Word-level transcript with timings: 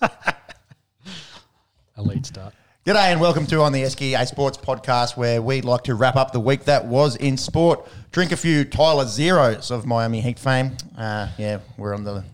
Elite 1.98 2.26
start. 2.26 2.54
G'day 2.86 3.12
and 3.12 3.20
welcome 3.20 3.44
to 3.48 3.60
On 3.60 3.70
the 3.72 3.82
Esky, 3.82 4.18
a 4.18 4.24
sports 4.24 4.56
podcast 4.56 5.16
where 5.16 5.42
we'd 5.42 5.66
like 5.66 5.82
to 5.84 5.94
wrap 5.94 6.16
up 6.16 6.32
the 6.32 6.40
week 6.40 6.64
that 6.64 6.86
was 6.86 7.16
in 7.16 7.36
sport. 7.36 7.86
Drink 8.12 8.32
a 8.32 8.36
few 8.36 8.64
Tyler 8.64 9.04
Zeros 9.04 9.70
of 9.70 9.84
Miami 9.84 10.22
Heat 10.22 10.38
fame. 10.38 10.74
Uh, 10.96 11.28
yeah, 11.36 11.58
we're 11.76 11.92
on 11.94 12.04
the, 12.04 12.24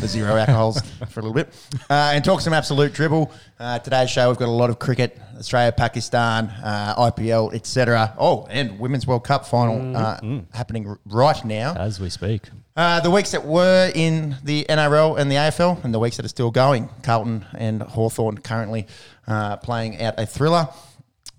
the 0.00 0.06
zero 0.06 0.36
alcohols 0.36 0.80
for 1.08 1.18
a 1.18 1.22
little 1.24 1.32
bit. 1.34 1.48
Uh, 1.90 2.12
and 2.14 2.24
talk 2.24 2.40
some 2.40 2.52
absolute 2.52 2.92
dribble. 2.92 3.32
Uh, 3.58 3.80
today's 3.80 4.08
show, 4.10 4.28
we've 4.28 4.38
got 4.38 4.48
a 4.48 4.50
lot 4.52 4.70
of 4.70 4.78
cricket, 4.78 5.18
Australia, 5.38 5.72
Pakistan, 5.72 6.46
uh, 6.62 6.94
IPL, 7.10 7.52
etc. 7.52 8.14
Oh, 8.16 8.46
and 8.48 8.78
Women's 8.78 9.08
World 9.08 9.24
Cup 9.24 9.44
final 9.44 9.96
uh, 9.96 10.20
happening 10.54 10.86
r- 10.86 11.00
right 11.06 11.44
now. 11.44 11.74
As 11.74 11.98
we 11.98 12.10
speak. 12.10 12.42
Uh, 12.76 13.00
the 13.00 13.10
weeks 13.10 13.30
that 13.30 13.42
were 13.44 13.90
in 13.94 14.36
the 14.44 14.66
NRL 14.68 15.18
and 15.18 15.30
the 15.30 15.36
AFL, 15.36 15.82
and 15.82 15.94
the 15.94 15.98
weeks 15.98 16.16
that 16.18 16.26
are 16.26 16.28
still 16.28 16.50
going. 16.50 16.90
Carlton 17.02 17.46
and 17.56 17.80
Hawthorn 17.82 18.36
currently 18.38 18.86
uh, 19.26 19.56
playing 19.56 20.02
out 20.02 20.14
a 20.18 20.26
thriller. 20.26 20.68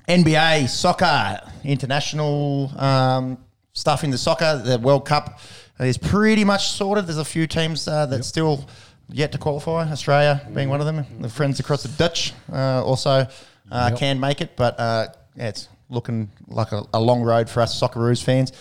NBA, 0.07 0.67
soccer, 0.67 1.39
international 1.63 2.71
um, 2.79 3.38
stuff 3.73 4.03
in 4.03 4.09
the 4.09 4.17
soccer. 4.17 4.62
The 4.65 4.79
World 4.79 5.05
Cup 5.05 5.39
is 5.79 5.98
pretty 5.98 6.43
much 6.43 6.70
sorted. 6.70 7.05
There's 7.05 7.17
a 7.20 7.26
few 7.26 7.45
teams 7.45 7.88
uh, 7.88 8.07
that 8.07 8.23
still 8.23 8.67
yet 9.09 9.31
to 9.34 9.38
qualify. 9.38 9.90
Australia 9.91 10.41
being 10.55 10.70
one 10.70 10.79
of 10.79 10.88
them. 10.88 11.05
The 11.20 11.29
friends 11.29 11.59
across 11.59 11.84
the 11.84 11.90
Dutch 11.90 12.34
uh, 12.51 12.84
also 12.84 13.27
uh, 13.71 13.90
Yep. 13.91 13.99
can 13.99 14.20
make 14.20 14.41
it, 14.41 14.55
but 14.55 14.79
uh, 14.79 15.07
yeah, 15.35 15.49
it's 15.49 15.67
looking 15.90 16.31
like 16.48 16.71
a, 16.71 16.84
a 16.93 16.99
long 16.99 17.21
road 17.21 17.48
for 17.49 17.62
us 17.62 17.79
Socceroos 17.79 18.23
fans. 18.23 18.51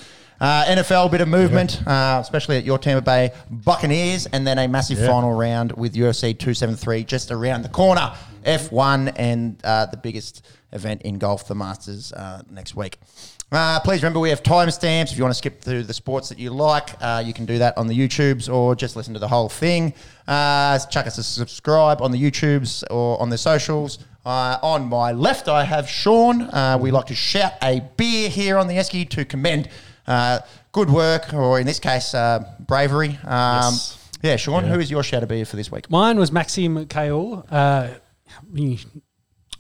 Uh, 0.41 0.65
NFL, 0.67 1.11
bit 1.11 1.21
of 1.23 1.29
movement, 1.29 1.81
uh, 1.87 2.19
especially 2.23 2.59
at 2.59 2.65
your 2.65 2.79
Tampa 2.79 3.01
Bay 3.03 3.31
Buccaneers, 3.51 4.27
and 4.27 4.47
then 4.47 4.59
a 4.59 4.69
massive 4.69 4.99
Yeah. 4.99 5.07
final 5.07 5.33
round 5.33 5.73
with 5.73 5.95
UFC 5.95 6.35
273 6.35 7.05
just 7.05 7.31
around 7.31 7.63
the 7.63 7.69
corner. 7.71 8.13
F1 8.45 9.13
and 9.17 9.57
uh, 9.65 9.87
the 9.87 9.97
biggest 9.97 10.45
event 10.73 11.03
in 11.03 11.19
golf, 11.19 11.49
the 11.49 11.55
Masters, 11.55 12.13
uh, 12.13 12.43
next 12.51 12.77
week. 12.77 12.99
Uh, 13.51 13.81
please 13.81 14.03
remember 14.03 14.21
we 14.21 14.29
have 14.31 14.43
timestamps. 14.43 15.11
If 15.11 15.17
you 15.17 15.23
want 15.25 15.33
to 15.35 15.39
skip 15.39 15.61
through 15.63 15.85
the 15.85 15.95
sports 15.95 16.29
that 16.29 16.39
you 16.39 16.51
like, 16.51 16.91
uh, 17.01 17.23
you 17.25 17.33
can 17.33 17.47
do 17.47 17.59
that 17.59 17.77
on 17.79 17.87
the 17.87 17.95
YouTubes 17.99 18.53
or 18.53 18.75
just 18.77 18.95
listen 18.97 19.15
to 19.15 19.21
the 19.21 19.29
whole 19.29 19.49
thing. 19.49 19.95
Uh, 20.29 20.79
chuck 20.91 21.07
us 21.07 21.17
a 21.19 21.23
subscribe 21.25 22.03
on 22.03 22.11
the 22.13 22.23
YouTubes 22.23 22.85
or 22.91 23.21
on 23.23 23.31
the 23.31 23.39
socials. 23.39 23.99
Uh, 24.25 24.59
on 24.63 24.89
my 24.89 25.13
left, 25.13 25.49
I 25.49 25.65
have 25.65 25.89
Sean. 25.89 26.43
Uh, 26.43 26.77
we 26.81 26.91
like 26.91 27.07
to 27.07 27.15
shout 27.15 27.53
a 27.63 27.81
beer 27.97 28.29
here 28.29 28.59
on 28.59 28.67
the 28.67 28.75
Esky 28.75 29.09
to 29.11 29.25
commend 29.25 29.69
uh, 30.07 30.41
good 30.73 30.91
work, 30.91 31.33
or 31.35 31.59
in 31.61 31.67
this 31.67 31.79
case, 31.79 32.15
uh, 32.15 32.45
bravery. 32.61 33.19
Um, 33.25 33.73
Yes. 33.75 33.99
Yeah, 34.23 34.37
Sean, 34.37 34.65
Yeah. 34.65 34.73
who 34.73 34.81
is 34.81 34.91
your 34.91 35.03
shadow 35.03 35.27
beer 35.27 35.45
for 35.45 35.57
this 35.57 35.71
week? 35.71 35.91
Mine 35.91 36.19
was 36.19 36.33
Maxime 36.33 36.87
Kaul. 36.87 37.45
Uh, 37.51 37.89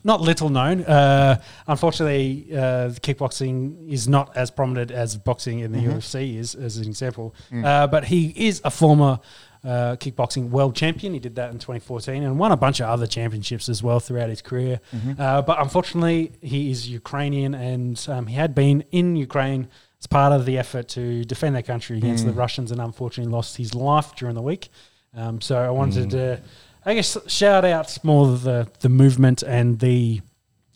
not 0.04 0.20
little 0.20 0.48
known. 0.48 0.82
Uh, 0.84 1.40
unfortunately, 1.66 2.48
uh, 2.52 2.90
kickboxing 3.02 3.88
is 3.90 4.06
not 4.08 4.36
as 4.36 4.50
prominent 4.50 4.90
as 4.90 5.16
boxing 5.16 5.60
in 5.60 5.72
the 5.72 5.80
UFC 5.80 6.36
is, 6.36 6.54
as 6.54 6.76
an 6.78 6.86
example. 6.86 7.34
Uh, 7.52 7.86
but 7.86 8.04
he 8.06 8.28
is 8.36 8.60
a 8.64 8.70
former 8.70 9.18
uh, 9.64 9.96
kickboxing 9.96 10.50
world 10.50 10.76
champion. 10.76 11.12
He 11.12 11.18
did 11.18 11.34
that 11.36 11.50
in 11.50 11.58
2014 11.58 12.22
and 12.22 12.38
won 12.38 12.52
a 12.52 12.56
bunch 12.56 12.78
of 12.80 12.88
other 12.88 13.06
championships 13.08 13.68
as 13.68 13.82
well 13.82 13.98
throughout 13.98 14.28
his 14.30 14.42
career. 14.42 14.80
Uh, 15.18 15.42
but 15.42 15.60
unfortunately, 15.60 16.32
he 16.40 16.70
is 16.70 16.88
Ukrainian 16.88 17.54
and 17.54 18.04
um, 18.08 18.28
he 18.28 18.36
had 18.36 18.54
been 18.54 18.84
in 18.92 19.16
Ukraine 19.16 19.68
as 20.00 20.06
part 20.06 20.32
of 20.32 20.44
the 20.46 20.58
effort 20.58 20.88
to 20.88 21.24
defend 21.24 21.54
their 21.54 21.62
country 21.62 21.98
against 21.98 22.24
the 22.26 22.32
Russians 22.32 22.70
and 22.70 22.80
unfortunately 22.80 23.32
lost 23.32 23.56
his 23.56 23.74
life 23.74 24.14
during 24.16 24.34
the 24.34 24.42
week. 24.42 24.68
Um, 25.14 25.40
so 25.40 25.56
I 25.58 25.70
wanted 25.70 26.10
to, 26.10 26.42
I 26.84 26.94
guess, 26.94 27.16
shout 27.26 27.64
out 27.64 27.96
more 28.04 28.36
the, 28.36 28.68
the 28.80 28.88
movement 28.90 29.42
and 29.42 29.78
the 29.80 30.20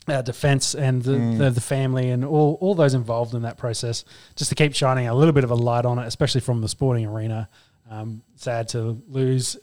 uh, 0.09 0.23
defense 0.23 0.75
and 0.75 1.03
the, 1.03 1.13
the, 1.37 1.51
the 1.51 1.61
family 1.61 2.11
and 2.11 2.25
all, 2.25 2.57
all 2.61 2.75
those 2.75 2.95
involved 2.95 3.35
in 3.35 3.43
that 3.43 3.59
process, 3.59 4.05
just 4.37 4.49
to 4.49 4.55
keep 4.55 4.75
shining 4.75 5.07
a 5.07 5.15
little 5.15 5.33
bit 5.33 5.45
of 5.45 5.51
a 5.51 5.55
light 5.55 5.85
on 5.85 5.99
it, 5.99 6.07
especially 6.07 6.41
from 6.41 6.63
the 6.63 6.69
sporting 6.69 7.07
arena. 7.07 7.49
Um, 7.91 8.23
sad 8.37 8.69
to 8.69 9.03
lose 9.09 9.57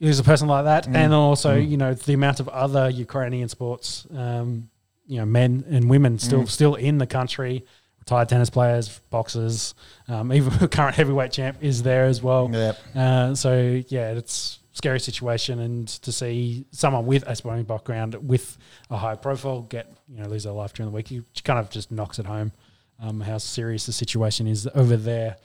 lose 0.00 0.18
a 0.18 0.24
person 0.24 0.48
like 0.48 0.64
that, 0.64 0.86
and 0.88 1.14
also 1.14 1.54
you 1.56 1.76
know 1.76 1.94
the 1.94 2.12
amount 2.12 2.40
of 2.40 2.48
other 2.48 2.90
Ukrainian 2.90 3.48
sports, 3.48 4.04
um, 4.16 4.68
you 5.06 5.18
know, 5.18 5.24
men 5.24 5.64
and 5.70 5.88
women 5.88 6.18
still 6.18 6.40
still 6.48 6.74
in 6.74 6.98
the 6.98 7.06
country. 7.06 7.64
Retired 8.04 8.28
tennis 8.28 8.50
players, 8.50 9.00
boxers, 9.10 9.74
um, 10.08 10.32
even 10.32 10.52
current 10.68 10.94
heavyweight 10.94 11.32
champ 11.32 11.58
is 11.60 11.82
there 11.82 12.04
as 12.04 12.22
well. 12.22 12.50
Yep. 12.52 12.78
Uh, 12.94 13.34
so 13.34 13.82
yeah, 13.88 14.12
it's 14.12 14.60
a 14.72 14.76
scary 14.76 15.00
situation, 15.00 15.58
and 15.58 15.88
to 15.88 16.12
see 16.12 16.66
someone 16.70 17.06
with 17.06 17.24
a 17.26 17.34
sporting 17.34 17.64
background 17.64 18.14
with 18.28 18.58
a 18.90 18.96
high 18.98 19.14
profile 19.14 19.62
get 19.62 19.90
you 20.08 20.22
know 20.22 20.28
lose 20.28 20.44
their 20.44 20.52
life 20.52 20.74
during 20.74 20.90
the 20.90 20.94
week, 20.94 21.10
you 21.10 21.24
kind 21.44 21.58
of 21.58 21.70
just 21.70 21.90
knocks 21.90 22.18
it 22.18 22.26
home 22.26 22.52
um, 23.00 23.20
how 23.20 23.38
serious 23.38 23.86
the 23.86 23.92
situation 23.92 24.46
is 24.46 24.68
over 24.74 24.96
there. 24.96 25.36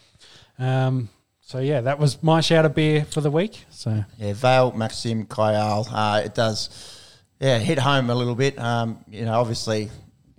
Um, 0.57 1.09
so 1.41 1.59
yeah, 1.59 1.81
that 1.81 1.97
was 1.97 2.21
my 2.21 2.41
shout 2.41 2.65
of 2.65 2.75
beer 2.75 3.05
for 3.05 3.21
the 3.21 3.31
week. 3.31 3.65
So 3.69 4.03
Yeah, 4.17 4.33
Vale, 4.33 4.71
Maxim, 4.73 5.25
Kagal. 5.25 5.87
Uh, 5.91 6.21
it 6.23 6.35
does, 6.35 6.69
yeah, 7.39 7.57
hit 7.57 7.79
home 7.79 8.09
a 8.09 8.15
little 8.15 8.35
bit. 8.35 8.59
Um, 8.59 9.03
you 9.09 9.25
know, 9.25 9.39
obviously, 9.39 9.89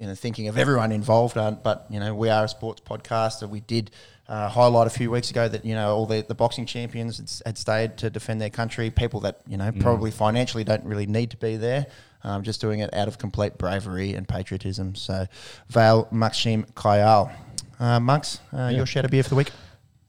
you 0.01 0.07
know, 0.07 0.15
thinking 0.15 0.49
of 0.49 0.59
everyone 0.59 0.91
involved, 0.93 1.37
uh, 1.37 1.51
but 1.51 1.87
you 1.91 2.01
know, 2.01 2.15
we 2.15 2.31
are 2.31 2.45
a 2.45 2.49
sports 2.49 2.81
podcast, 2.81 3.43
and 3.43 3.51
we 3.51 3.61
did 3.61 3.91
uh, 4.29 4.49
highlight 4.49 4.87
a 4.87 4.91
few 4.91 5.11
weeks 5.11 5.31
ago 5.31 5.47
that 5.47 5.65
you 5.65 5.75
know 5.75 5.95
all 5.95 6.07
the, 6.07 6.23
the 6.23 6.35
boxing 6.35 6.65
champions 6.65 7.19
had, 7.19 7.31
had 7.47 7.59
stayed 7.59 7.99
to 7.99 8.09
defend 8.09 8.41
their 8.41 8.51
country. 8.51 8.91
People 8.91 9.21
that 9.21 9.41
you 9.47 9.59
know 9.59 9.71
probably 9.73 10.11
financially 10.11 10.65
don't 10.65 10.85
really 10.85 11.07
need 11.07 11.31
to 11.31 11.37
be 11.37 11.57
there. 11.57 11.87
Um, 12.23 12.43
just 12.43 12.61
doing 12.61 12.81
it 12.81 12.93
out 12.95 13.09
of 13.09 13.19
complete 13.19 13.57
bravery 13.57 14.15
and 14.15 14.29
patriotism. 14.29 14.95
So, 14.95 15.27
Vale, 15.69 16.07
Maxim, 16.11 16.65
Kagal. 16.75 17.33
Uh, 17.79 17.99
Monks, 17.99 18.41
uh, 18.53 18.71
your 18.75 18.85
shout 18.85 19.07
of 19.07 19.11
beer 19.11 19.23
for 19.23 19.31
the 19.31 19.37
week? 19.37 19.51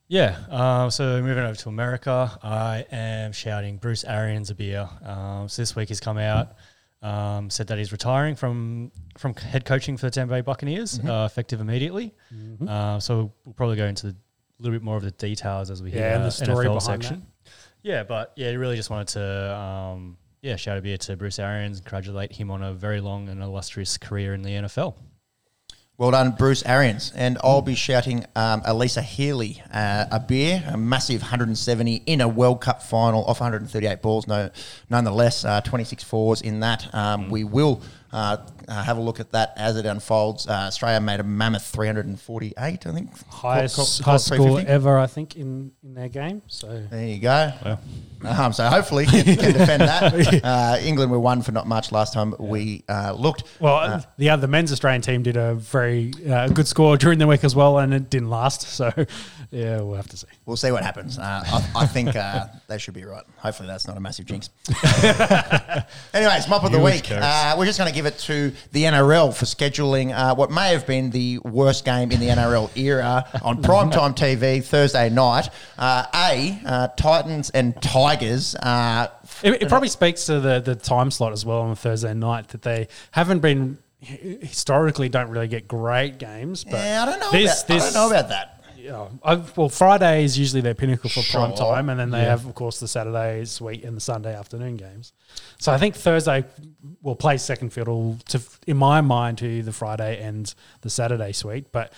Yeah, 0.10 0.38
um, 0.50 0.92
so 0.92 1.22
moving 1.22 1.46
over 1.46 1.56
to 1.56 1.70
America, 1.70 2.38
I 2.44 2.86
am 2.92 3.32
shouting 3.32 3.78
Bruce 3.78 4.04
Arians 4.04 4.50
a 4.50 4.56
beer. 4.56 4.90
Um, 5.06 5.48
so 5.48 5.62
this 5.62 5.74
week 5.74 5.88
he's 5.88 6.02
come 6.02 6.18
out, 6.18 6.58
um, 7.02 7.50
said 7.50 7.68
that 7.68 7.78
he's 7.78 7.92
retiring 7.92 8.36
from 8.36 8.92
from 9.18 9.34
head 9.36 9.66
coaching 9.66 9.98
for 9.98 10.06
the 10.08 10.12
Tampa 10.12 10.36
Bay 10.36 10.42
Buccaneers, 10.42 11.00
uh, 11.00 11.28
effective 11.30 11.60
immediately. 11.62 12.14
Uh, 12.68 13.00
so 13.00 13.32
we'll 13.46 13.54
probably 13.54 13.76
go 13.76 13.86
into 13.86 14.08
a 14.08 14.16
little 14.60 14.76
bit 14.78 14.84
more 14.84 14.98
of 14.98 15.04
the 15.04 15.12
details 15.12 15.72
as 15.72 15.82
we 15.82 15.92
Yeah, 15.92 16.18
hit 16.18 16.24
the 16.24 16.32
story 16.32 16.68
NFL 16.68 16.82
section. 16.82 17.26
Yeah, 17.84 18.04
but 18.04 18.34
yeah, 18.36 18.52
really 18.52 18.76
just 18.76 18.90
wanted 18.92 19.08
to 19.10 19.56
um, 19.58 20.18
yeah 20.42 20.56
shout 20.56 20.78
a 20.78 20.82
beer 20.82 20.98
to 20.98 21.18
Bruce 21.18 21.40
Arians, 21.40 21.78
and 21.78 21.86
congratulate 21.86 22.32
him 22.32 22.52
on 22.52 22.62
a 22.62 22.74
very 22.74 23.02
long 23.02 23.30
and 23.30 23.42
illustrious 23.42 23.98
career 23.98 24.34
in 24.34 24.44
the 24.44 24.52
NFL. 24.52 24.96
Well 26.02 26.10
done, 26.10 26.32
Bruce 26.32 26.64
Arians. 26.66 27.14
And 27.16 27.38
I'll 27.44 27.62
be 27.62 27.76
shouting 27.76 28.26
um, 28.36 28.62
Alyssa 28.62 29.04
Healy 29.04 29.62
uh, 29.72 30.06
a 30.10 30.20
beer, 30.20 30.64
a 30.68 30.76
massive 30.76 31.22
170 31.22 32.02
in 32.08 32.22
a 32.22 32.28
World 32.28 32.60
Cup 32.60 32.82
final 32.82 33.24
off 33.26 33.40
138 33.40 34.02
balls, 34.02 34.26
no, 34.26 34.50
nonetheless, 34.90 35.46
uh, 35.46 35.62
26 35.62 36.04
fours 36.04 36.42
in 36.42 36.62
that. 36.62 36.92
Um, 36.96 37.30
We 37.30 37.44
will 37.44 37.84
uh, 38.14 38.38
uh, 38.68 38.84
have 38.84 38.98
a 38.98 39.02
look 39.02 39.20
at 39.20 39.32
that 39.32 39.54
as 39.58 39.78
it 39.78 39.86
unfolds. 39.86 40.48
Uh, 40.48 40.52
Australia 40.52 41.00
made 41.00 41.20
a 41.20 41.24
mammoth 41.24 41.64
348, 41.66 42.88
I 42.88 42.92
think. 42.92 43.10
highest 43.30 43.76
Call- 43.76 43.86
call- 43.86 44.04
call 44.04 44.12
highest 44.12 44.26
score 44.28 44.60
ever, 44.68 44.98
I 45.00 45.08
think, 45.08 45.36
in 45.36 45.72
in 45.84 45.94
their 45.94 46.10
game. 46.10 46.42
So 46.48 46.84
There 46.90 47.06
you 47.08 47.20
go. 47.20 47.78
Um, 48.24 48.54
so 48.54 48.66
hopefully 48.68 49.06
can, 49.06 49.24
can 49.24 49.54
defend 49.54 49.82
that. 49.84 50.12
Uh, 50.44 50.78
England 50.82 51.12
were 51.12 51.20
one 51.20 51.42
for 51.42 51.52
not 51.52 51.68
much 51.68 51.92
last 51.92 52.14
time 52.14 52.34
we 52.40 52.84
uh, 52.90 53.14
looked. 53.18 53.44
Well, 53.60 54.04
the 54.18 54.30
other 54.30 54.48
men's 54.48 54.72
Australian 54.72 55.02
team 55.02 55.24
did 55.24 55.38
a 55.38 55.56
very 55.56 56.14
uh, 56.30 56.48
good 56.50 56.68
score 56.68 56.98
during 56.98 57.20
the 57.20 57.28
week 57.28 57.44
as 57.44 57.56
well, 57.56 57.78
and 57.80 57.94
it 57.94 58.10
didn't 58.10 58.30
last. 58.30 58.62
So, 58.64 58.92
yeah, 59.52 59.82
we'll 59.82 59.96
have 59.96 60.08
to 60.08 60.18
see. 60.18 60.28
We'll 60.46 60.58
see 60.58 60.72
what 60.72 60.82
happens. 60.84 61.20
Uh, 61.20 61.44
I, 61.46 61.84
I 61.84 61.86
think 61.86 62.16
uh, 62.16 62.48
they 62.68 62.78
should 62.78 62.94
be 62.94 63.04
right. 63.04 63.24
Hopefully, 63.38 63.68
that's 63.68 63.86
not 63.88 63.98
a 63.98 64.00
massive 64.00 64.26
jinx. 64.26 64.50
Anyways, 66.14 66.48
mop 66.48 66.64
of 66.64 66.72
the 66.72 66.80
Huge 66.80 67.10
week. 67.10 67.12
Uh, 67.12 67.56
we're 67.58 67.66
just 67.66 67.78
going 67.78 67.90
to 67.90 67.94
give 67.96 68.06
it 68.06 68.18
to 68.20 68.52
the 68.72 68.84
NRL 68.84 69.34
for 69.36 69.46
scheduling 69.46 70.14
uh, 70.16 70.36
what 70.36 70.52
may 70.52 70.70
have 70.72 70.86
been 70.88 71.10
the 71.10 71.40
worst 71.40 71.86
game 71.86 72.12
in 72.12 72.20
the 72.20 72.28
NRL 72.28 72.76
era 72.78 73.26
on 73.44 73.62
primetime 73.62 74.16
TV 74.16 74.64
Thursday 74.64 75.10
night. 75.10 75.50
Uh, 75.78 76.06
a 76.14 76.60
uh, 76.66 76.88
Titans 76.90 77.50
and 77.52 77.80
Tigers. 77.82 78.56
Uh, 78.56 79.08
It, 79.44 79.64
it 79.64 79.70
probably 79.70 79.90
speaks 79.90 80.26
to 80.26 80.40
the 80.40 80.60
the 80.60 80.76
time 80.76 81.12
slot 81.12 81.32
as 81.34 81.46
well 81.46 81.62
on 81.62 81.76
Thursday 81.76 82.14
night 82.14 82.50
that 82.50 82.62
they 82.62 82.88
haven't 83.12 83.40
been 83.40 83.78
historically 84.02 85.10
don't 85.10 85.30
really 85.30 85.48
get 85.48 85.68
great 85.68 86.18
games. 86.18 86.64
But 86.64 86.74
yeah, 86.74 87.04
I 87.04 87.06
don't 87.06 87.20
know. 87.20 87.32
this- 87.32 87.64
about, 87.64 87.76
I 87.76 87.80
don't 87.80 87.94
know 87.94 88.08
about 88.10 88.30
that. 88.30 88.61
Yeah, 88.92 89.08
I've, 89.24 89.56
well, 89.56 89.70
Friday 89.70 90.26
is 90.26 90.38
usually 90.38 90.60
their 90.60 90.74
pinnacle 90.74 91.10
for 91.10 91.24
prime 91.32 91.54
time, 91.56 91.88
and 91.88 91.98
then 91.98 92.10
they 92.10 92.26
have, 92.26 92.46
of 92.46 92.56
course, 92.56 92.82
the 92.82 92.90
Saturday 92.90 93.46
suite 93.46 93.86
and 93.86 93.96
the 93.96 94.02
Sunday 94.02 94.36
afternoon 94.36 94.76
games. 94.76 95.14
So 95.60 95.72
I 95.72 95.78
think 95.78 95.96
Thursday 95.96 96.44
will 97.02 97.16
play 97.16 97.38
second 97.38 97.72
fiddle 97.72 98.18
to, 98.28 98.42
in 98.68 98.76
my 98.76 99.00
mind, 99.00 99.38
to 99.38 99.64
the 99.64 99.72
Friday 99.72 100.22
and 100.22 100.54
the 100.82 100.90
Saturday 100.90 101.32
suite. 101.32 101.72
But 101.72 101.94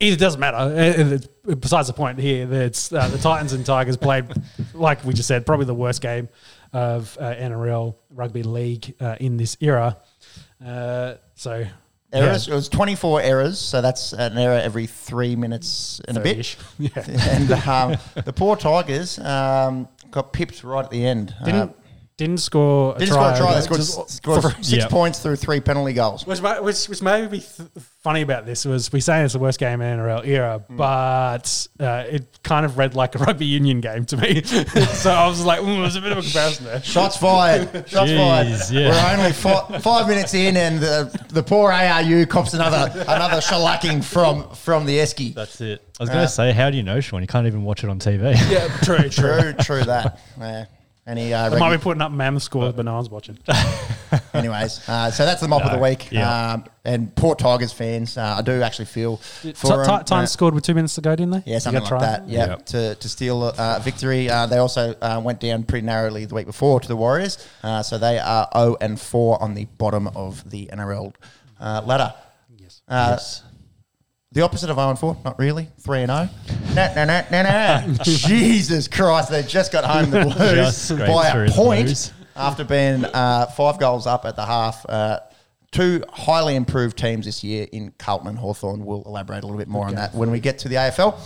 It 0.00 0.18
doesn't 0.18 0.40
matter. 0.40 0.56
Uh, 0.56 1.50
uh, 1.52 1.54
Besides 1.54 1.86
the 1.86 1.94
point 1.94 2.18
here, 2.18 2.46
that 2.46 2.92
uh, 2.92 3.06
the 3.10 3.18
Titans 3.18 3.52
and 3.52 3.64
Tigers 3.64 3.96
played, 3.96 4.24
like 4.74 5.04
we 5.04 5.14
just 5.14 5.28
said, 5.28 5.46
probably 5.46 5.66
the 5.66 5.74
worst 5.74 6.02
game 6.02 6.28
of 6.72 7.16
uh, 7.20 7.32
NRL 7.32 7.94
rugby 8.10 8.42
league 8.42 8.92
uh, 9.00 9.14
in 9.20 9.36
this 9.36 9.56
era. 9.60 9.98
Uh, 10.64 11.14
so 11.36 11.64
Errors. 12.14 12.48
It 12.48 12.54
was 12.54 12.68
24 12.68 13.22
errors, 13.22 13.58
so 13.58 13.80
that's 13.80 14.12
an 14.12 14.38
error 14.38 14.58
every 14.58 14.86
three 14.86 15.36
minutes 15.36 16.00
and 16.06 16.16
a 16.16 16.20
bit. 16.20 16.56
Yeah. 16.78 16.90
and 17.06 17.50
um, 17.52 17.96
the 18.24 18.32
poor 18.32 18.56
Tigers 18.56 19.18
um, 19.18 19.88
got 20.10 20.32
pipped 20.32 20.64
right 20.64 20.84
at 20.84 20.90
the 20.90 21.06
end. 21.06 21.34
Uh, 21.40 21.68
Didn't 22.16 22.30
didn't 22.36 22.40
score 22.42 22.94
a 22.94 22.98
didn't 23.00 23.12
try. 23.14 23.34
score 23.34 23.46
a 23.48 23.50
try. 23.50 23.54
They 23.56 23.60
scored, 23.66 23.80
Just- 23.80 24.10
scored 24.10 24.42
for- 24.42 24.50
six 24.62 24.84
Yeah. 24.84 24.86
points 24.88 25.18
through 25.18 25.34
three 25.34 25.58
penalty 25.58 25.94
goals. 25.94 26.24
Which, 26.24 26.40
ma- 26.40 26.60
which, 26.60 26.86
which 26.88 27.02
made 27.02 27.28
me 27.28 27.40
th- 27.40 27.68
funny 28.04 28.22
about 28.22 28.46
this 28.46 28.64
was 28.64 28.92
we 28.92 29.00
saying 29.00 29.24
it's 29.24 29.32
the 29.32 29.40
worst 29.40 29.58
game 29.58 29.80
in 29.80 29.98
NRL 29.98 30.24
era, 30.24 30.62
Mm. 30.70 30.76
but 30.76 31.66
uh, 31.84 32.04
it 32.08 32.38
kind 32.44 32.64
of 32.64 32.78
read 32.78 32.94
like 32.94 33.16
a 33.16 33.18
rugby 33.18 33.46
union 33.46 33.80
game 33.80 34.04
to 34.04 34.16
me. 34.16 34.42
so 34.44 35.10
I 35.12 35.26
was 35.26 35.44
like, 35.44 35.58
mm, 35.60 35.80
there's 35.80 35.96
a 35.96 36.00
bit 36.00 36.12
of 36.12 36.18
a 36.18 36.22
comparison 36.22 36.66
there. 36.66 36.82
Shots 36.84 37.16
fired. 37.16 37.68
Shots 37.88 38.10
Jeez, 38.12 38.16
fired. 38.16 38.70
yeah. 38.70 38.90
We're 39.16 39.18
only 39.18 39.32
fi- 39.32 39.78
five 39.80 40.06
minutes 40.06 40.34
in, 40.34 40.56
and 40.56 40.78
the, 40.78 41.26
the 41.30 41.42
poor 41.42 41.72
ARU 41.72 42.26
cops 42.26 42.54
another 42.54 42.92
another 43.08 43.38
shellacking 43.38 44.04
from 44.04 44.48
from 44.54 44.86
the 44.86 44.98
Esky. 44.98 45.34
That's 45.34 45.60
it. 45.60 45.82
I 45.98 46.02
was 46.04 46.10
going 46.10 46.22
to 46.24 46.28
say, 46.28 46.52
how 46.52 46.70
do 46.70 46.76
you 46.76 46.84
know, 46.84 47.00
Sean? 47.00 47.22
You 47.22 47.26
can't 47.26 47.48
even 47.48 47.64
watch 47.64 47.82
it 47.82 47.90
on 47.90 47.98
TV. 47.98 48.34
Yeah, 48.50 48.68
true, 48.82 48.98
true. 49.08 49.40
True, 49.40 49.52
true 49.54 49.84
that. 49.84 50.20
Yeah. 50.38 50.66
Any 51.06 51.34
uh, 51.34 51.54
I 51.54 51.58
might 51.58 51.76
be 51.76 51.82
putting 51.82 52.00
up 52.00 52.12
mammoth 52.12 52.42
scores, 52.44 52.72
but 52.72 52.86
no 52.86 52.94
one's 52.94 53.10
watching. 53.10 53.38
anyways, 54.34 54.88
uh, 54.88 55.10
so 55.10 55.26
that's 55.26 55.40
the 55.42 55.48
mop 55.48 55.62
of 55.62 55.70
the 55.72 55.76
No, 55.76 55.82
week. 55.82 56.08
yeah. 56.10 56.52
Um, 56.54 56.64
and 56.84 57.14
Port 57.14 57.38
Tigers 57.38 57.72
fans, 57.72 58.16
uh, 58.16 58.36
I 58.38 58.42
do 58.42 58.62
actually 58.62 58.86
feel 58.86 59.18
for 59.18 59.52
Ti- 59.52 59.68
them, 59.68 59.84
Ti- 59.84 60.04
Times 60.04 60.10
uh, 60.10 60.26
scored 60.26 60.54
with 60.54 60.64
two 60.64 60.74
minutes 60.74 60.94
to 60.94 61.02
go, 61.02 61.14
didn't 61.14 61.32
they? 61.32 61.42
Yeah, 61.44 61.54
You 61.54 61.60
something 61.60 61.82
got 61.82 61.90
like 61.90 62.00
try? 62.00 62.00
that. 62.00 62.28
Yeah, 62.28 62.46
Yep. 62.46 62.66
to, 62.66 62.94
to 62.94 63.08
steal 63.08 63.44
a 63.44 63.48
uh, 63.52 63.78
victory. 63.80 64.30
Uh, 64.30 64.46
they 64.46 64.56
also 64.58 64.94
uh, 65.02 65.20
went 65.22 65.40
down 65.40 65.64
pretty 65.64 65.84
narrowly 65.84 66.24
the 66.24 66.34
week 66.34 66.46
before 66.46 66.80
to 66.80 66.88
the 66.88 66.96
Warriors, 66.96 67.46
uh, 67.62 67.82
so 67.82 67.98
they 67.98 68.18
are 68.18 68.48
0 68.56 68.76
and 68.80 68.98
4 68.98 69.42
on 69.42 69.52
the 69.54 69.66
bottom 69.76 70.08
of 70.08 70.48
the 70.50 70.70
NRL 70.72 71.14
uh, 71.60 71.82
ladder. 71.84 72.14
Yes. 72.56 72.80
Uh, 72.88 73.18
The 74.34 74.42
opposite 74.42 74.68
of 74.68 74.76
0 74.76 74.90
and 74.90 74.98
4, 74.98 75.16
not 75.24 75.38
really. 75.38 75.68
3 75.78 76.02
and 76.02 76.10
0. 76.10 76.28
Nah, 76.74 76.94
nah, 76.94 77.04
nah, 77.04 77.22
nah, 77.30 77.42
nah. 77.86 77.92
Jesus 78.02 78.88
Christ, 78.88 79.30
they 79.30 79.44
just 79.44 79.70
got 79.70 79.84
home 79.84 80.10
the 80.10 80.22
Blues 80.90 80.90
by 81.08 81.28
a 81.28 81.50
point 81.52 82.12
after 82.34 82.64
being 82.64 83.04
uh, 83.04 83.46
five 83.46 83.78
goals 83.78 84.08
up 84.08 84.24
at 84.24 84.34
the 84.34 84.44
half. 84.44 84.84
Uh, 84.88 85.20
two 85.70 86.02
highly 86.12 86.56
improved 86.56 86.98
teams 86.98 87.26
this 87.26 87.44
year 87.44 87.68
in 87.70 87.92
Carlton 87.96 88.26
and 88.26 88.36
Hawthorn. 88.36 88.84
We'll 88.84 89.04
elaborate 89.04 89.44
a 89.44 89.46
little 89.46 89.58
bit 89.58 89.68
more 89.68 89.86
on 89.86 89.94
that 89.94 90.12
when 90.14 90.32
we 90.32 90.40
get 90.40 90.58
to 90.60 90.68
the 90.68 90.76
AFL. 90.76 91.16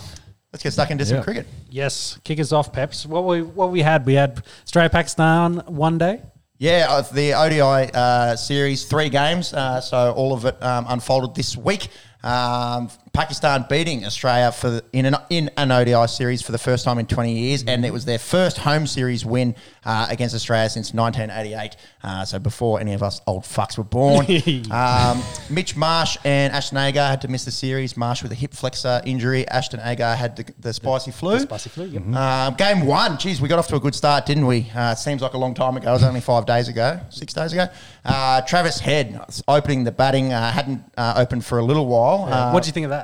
Let's 0.53 0.61
get 0.61 0.73
stuck 0.73 0.91
into 0.91 1.03
some 1.05 1.23
cricket. 1.23 1.47
Yes, 1.67 2.19
kick 2.23 2.39
us 2.39 2.51
off, 2.51 2.71
Peps. 2.71 3.07
What 3.07 3.25
we 3.25 3.41
what 3.41 3.71
we 3.71 3.81
had? 3.81 4.05
We 4.05 4.13
had 4.13 4.43
Australia 4.63 4.89
Pakistan 4.89 5.63
one 5.65 5.97
day. 5.97 6.21
Yeah, 6.59 6.87
uh, 6.89 7.01
the 7.01 7.33
ODI 7.33 7.91
uh, 7.93 8.35
series, 8.35 8.83
three 8.83 9.09
games. 9.09 9.53
Uh, 9.53 9.79
so 9.79 10.11
all 10.11 10.33
of 10.33 10.45
it 10.45 10.61
um, 10.61 10.85
unfolded 10.89 11.33
this 11.33 11.55
week. 11.55 11.87
Um, 12.21 12.89
Pakistan 13.13 13.65
beating 13.69 14.05
Australia 14.05 14.51
for 14.51 14.69
the, 14.69 14.85
in 14.93 15.05
an 15.05 15.15
in 15.29 15.49
an 15.57 15.71
ODI 15.71 16.07
series 16.07 16.41
for 16.41 16.51
the 16.51 16.57
first 16.57 16.85
time 16.85 16.99
in 16.99 17.05
20 17.05 17.33
years, 17.33 17.63
and 17.65 17.85
it 17.85 17.91
was 17.91 18.05
their 18.05 18.19
first 18.19 18.57
home 18.59 18.85
series 18.87 19.25
win 19.25 19.55
uh, 19.85 20.07
against 20.09 20.35
Australia 20.35 20.69
since 20.69 20.93
1988. 20.93 21.75
Uh, 22.03 22.25
so 22.25 22.39
before 22.39 22.79
any 22.79 22.93
of 22.93 23.03
us 23.03 23.21
old 23.27 23.43
fucks 23.43 23.77
were 23.77 23.83
born. 23.83 24.25
um, 24.71 25.21
Mitch 25.49 25.75
Marsh 25.75 26.17
and 26.23 26.53
Ashton 26.53 26.77
Agar 26.77 27.07
had 27.07 27.21
to 27.21 27.27
miss 27.27 27.45
the 27.45 27.51
series. 27.51 27.97
Marsh 27.97 28.23
with 28.23 28.31
a 28.31 28.35
hip 28.35 28.53
flexor 28.53 29.01
injury. 29.05 29.47
Ashton 29.47 29.79
Agar 29.83 30.15
had 30.15 30.35
the, 30.35 30.53
the 30.59 30.73
spicy 30.73 31.11
flu. 31.11 31.39
Spicy 31.39 31.69
flu. 31.69 31.85
Yep. 31.85 32.15
Um, 32.15 32.53
game 32.55 32.85
one, 32.85 33.17
geez, 33.17 33.41
we 33.41 33.47
got 33.47 33.59
off 33.59 33.67
to 33.67 33.75
a 33.75 33.79
good 33.79 33.95
start, 33.95 34.25
didn't 34.25 34.45
we? 34.45 34.69
Uh, 34.75 34.95
seems 34.95 35.21
like 35.21 35.33
a 35.33 35.37
long 35.37 35.53
time 35.53 35.77
ago. 35.77 35.89
It 35.89 35.93
was 35.93 36.03
only 36.03 36.21
five 36.21 36.45
days 36.45 36.67
ago, 36.67 36.99
six 37.09 37.33
days 37.33 37.53
ago. 37.53 37.67
Uh, 38.05 38.41
Travis 38.41 38.79
Head 38.79 39.19
opening 39.47 39.83
the 39.83 39.91
batting, 39.91 40.33
uh, 40.33 40.51
hadn't 40.51 40.83
uh, 40.97 41.15
opened 41.17 41.45
for 41.45 41.59
a 41.59 41.63
little 41.63 41.87
while. 41.87 42.31
Uh, 42.31 42.51
what 42.51 42.63
do 42.63 42.67
you 42.67 42.73
think 42.73 42.85
of 42.85 42.91
that? 42.91 42.98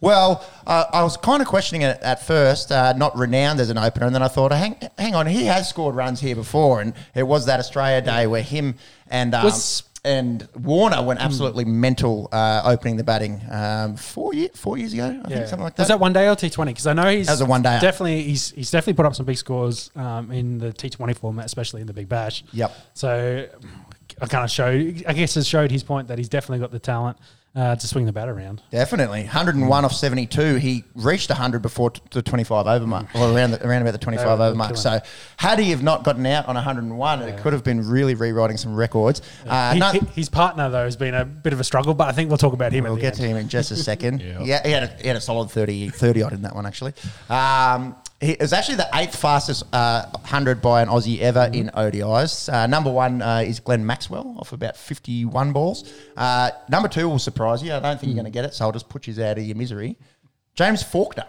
Well, 0.00 0.44
uh, 0.66 0.84
I 0.92 1.02
was 1.02 1.16
kind 1.16 1.42
of 1.42 1.48
questioning 1.48 1.82
it 1.82 2.00
at 2.02 2.24
first, 2.24 2.70
uh, 2.72 2.92
not 2.94 3.16
renowned 3.16 3.60
as 3.60 3.70
an 3.70 3.78
opener, 3.78 4.06
and 4.06 4.14
then 4.14 4.22
I 4.22 4.28
thought, 4.28 4.52
hang, 4.52 4.76
hang 4.98 5.14
on, 5.14 5.26
he 5.26 5.44
has 5.46 5.68
scored 5.68 5.94
runs 5.94 6.20
here 6.20 6.36
before, 6.36 6.80
and 6.80 6.94
it 7.14 7.24
was 7.24 7.46
that 7.46 7.60
Australia 7.60 8.00
day 8.00 8.26
where 8.26 8.42
him 8.42 8.74
and 9.08 9.34
um, 9.34 9.44
Was- 9.44 9.82
and 10.04 10.48
Warner 10.54 11.02
went 11.02 11.20
absolutely 11.20 11.64
mental 11.64 12.28
uh, 12.30 12.62
opening 12.64 12.96
the 12.96 13.04
batting 13.04 13.40
um, 13.50 13.96
four 13.96 14.32
year, 14.32 14.48
four 14.54 14.78
years 14.78 14.94
ago, 14.94 15.20
I 15.24 15.28
think, 15.28 15.48
something 15.48 15.64
like 15.64 15.74
that. 15.74 15.82
Was 15.82 15.88
that 15.88 16.00
one 16.00 16.12
day 16.12 16.28
or 16.28 16.36
T 16.36 16.48
Twenty? 16.48 16.72
Because 16.72 16.86
I 16.86 16.92
know 16.92 17.10
he's 17.10 17.26
That 17.26 17.32
was 17.32 17.40
a 17.40 17.46
one-dayer. 17.46 17.80
Definitely, 17.80 18.22
he's 18.22 18.50
he's 18.52 18.70
definitely 18.70 18.94
put 18.94 19.06
up 19.06 19.16
some 19.16 19.26
big 19.26 19.36
scores 19.36 19.90
um, 19.96 20.30
in 20.30 20.58
the 20.58 20.72
T 20.72 20.88
Twenty 20.88 21.14
format, 21.14 21.46
especially 21.46 21.80
in 21.80 21.88
the 21.88 21.92
Big 21.92 22.08
Bash. 22.08 22.44
Yep. 22.52 22.72
So 22.94 23.48
I 24.22 24.26
kind 24.26 24.44
of 24.44 24.50
showed. 24.50 25.04
I 25.06 25.12
guess 25.14 25.36
it 25.36 25.44
showed 25.44 25.72
his 25.72 25.82
point 25.82 26.08
that 26.08 26.16
he's 26.16 26.28
definitely 26.28 26.60
got 26.60 26.70
the 26.70 26.78
talent 26.78 27.18
uh, 27.58 27.74
to 27.76 27.86
swing 27.88 28.06
the 28.06 28.12
bat 28.12 28.28
around. 28.28 28.62
Definitely, 28.70 29.22
101 29.24 29.84
off 29.84 29.92
72. 29.92 30.54
He 30.56 30.84
reached 30.94 31.28
100 31.30 31.60
before 31.60 31.90
t- 31.90 32.00
the 32.12 32.22
25 32.22 32.66
over 32.66 32.86
mark, 32.86 33.06
or 33.14 33.32
around 33.34 33.50
the, 33.50 33.66
around 33.66 33.82
about 33.82 33.90
the 33.92 33.98
25 33.98 34.40
over 34.40 34.54
mark. 34.54 34.68
killing 34.70 34.80
So, 34.82 35.00
had 35.38 35.58
he 35.58 35.70
have 35.70 35.82
not 35.82 36.04
gotten 36.04 36.24
out 36.26 36.46
on 36.46 36.54
101, 36.54 37.22
it 37.22 37.38
could 37.38 37.52
have 37.52 37.64
been 37.64 37.86
really 37.88 38.14
rewriting 38.14 38.56
some 38.56 38.74
records. 38.76 39.20
Uh, 39.46 39.72
He- 39.74 39.80
no- 39.80 39.90
he- 39.90 40.06
his 40.14 40.28
partner 40.28 40.70
though 40.70 40.84
has 40.84 40.96
been 40.96 41.14
a 41.14 41.24
bit 41.24 41.52
of 41.52 41.60
a 41.60 41.64
struggle, 41.64 41.94
but 41.94 42.08
I 42.08 42.12
think 42.12 42.28
we'll 42.30 42.38
talk 42.38 42.52
about 42.52 42.72
him. 42.72 42.84
We'll 42.84 42.92
at 42.92 42.96
the 42.96 43.02
get 43.02 43.14
to 43.14 43.22
him 43.22 43.36
in 43.36 43.48
just 43.48 43.70
a 43.72 43.76
second. 43.76 44.22
Yeah. 44.28 44.42
yeah, 44.42 44.62
he 44.66 44.70
had, 44.72 44.82
a, 44.84 44.86
he 45.02 45.08
had 45.08 45.16
a 45.16 45.20
solid 45.20 45.50
30, 45.50 45.88
30 45.88 46.22
odd 46.22 46.32
in 46.32 46.42
that 46.42 46.54
one, 46.54 46.66
actually. 46.66 46.92
Um, 47.28 47.96
he, 48.20 48.32
it 48.32 48.40
was 48.40 48.52
actually 48.52 48.76
the 48.76 48.88
eighth 48.94 49.14
fastest 49.16 49.62
uh, 49.72 50.06
100 50.12 50.60
by 50.60 50.82
an 50.82 50.88
Aussie 50.88 51.20
ever 51.20 51.40
Mm-hmm. 51.48 51.54
in 51.54 51.70
ODIs. 51.74 52.52
Uh, 52.52 52.66
number 52.66 52.90
one 52.90 53.22
uh, 53.22 53.38
is 53.46 53.60
Glenn 53.60 53.84
Maxwell 53.86 54.34
off 54.38 54.52
about 54.52 54.76
51 54.76 55.52
balls. 55.52 55.92
Uh, 56.16 56.50
number 56.68 56.88
two 56.88 57.08
will 57.08 57.18
surprise 57.18 57.62
you. 57.62 57.72
I 57.72 57.80
don't 57.80 58.00
think 58.00 58.10
you're 58.12 58.14
Mm. 58.14 58.24
going 58.24 58.32
to 58.32 58.36
get 58.38 58.44
it, 58.44 58.54
so 58.54 58.64
I'll 58.64 58.72
just 58.72 58.88
put 58.88 59.06
you 59.06 59.22
out 59.22 59.38
of 59.38 59.44
your 59.44 59.56
misery. 59.56 59.96
James 60.54 60.82
Faulkner. 60.82 61.26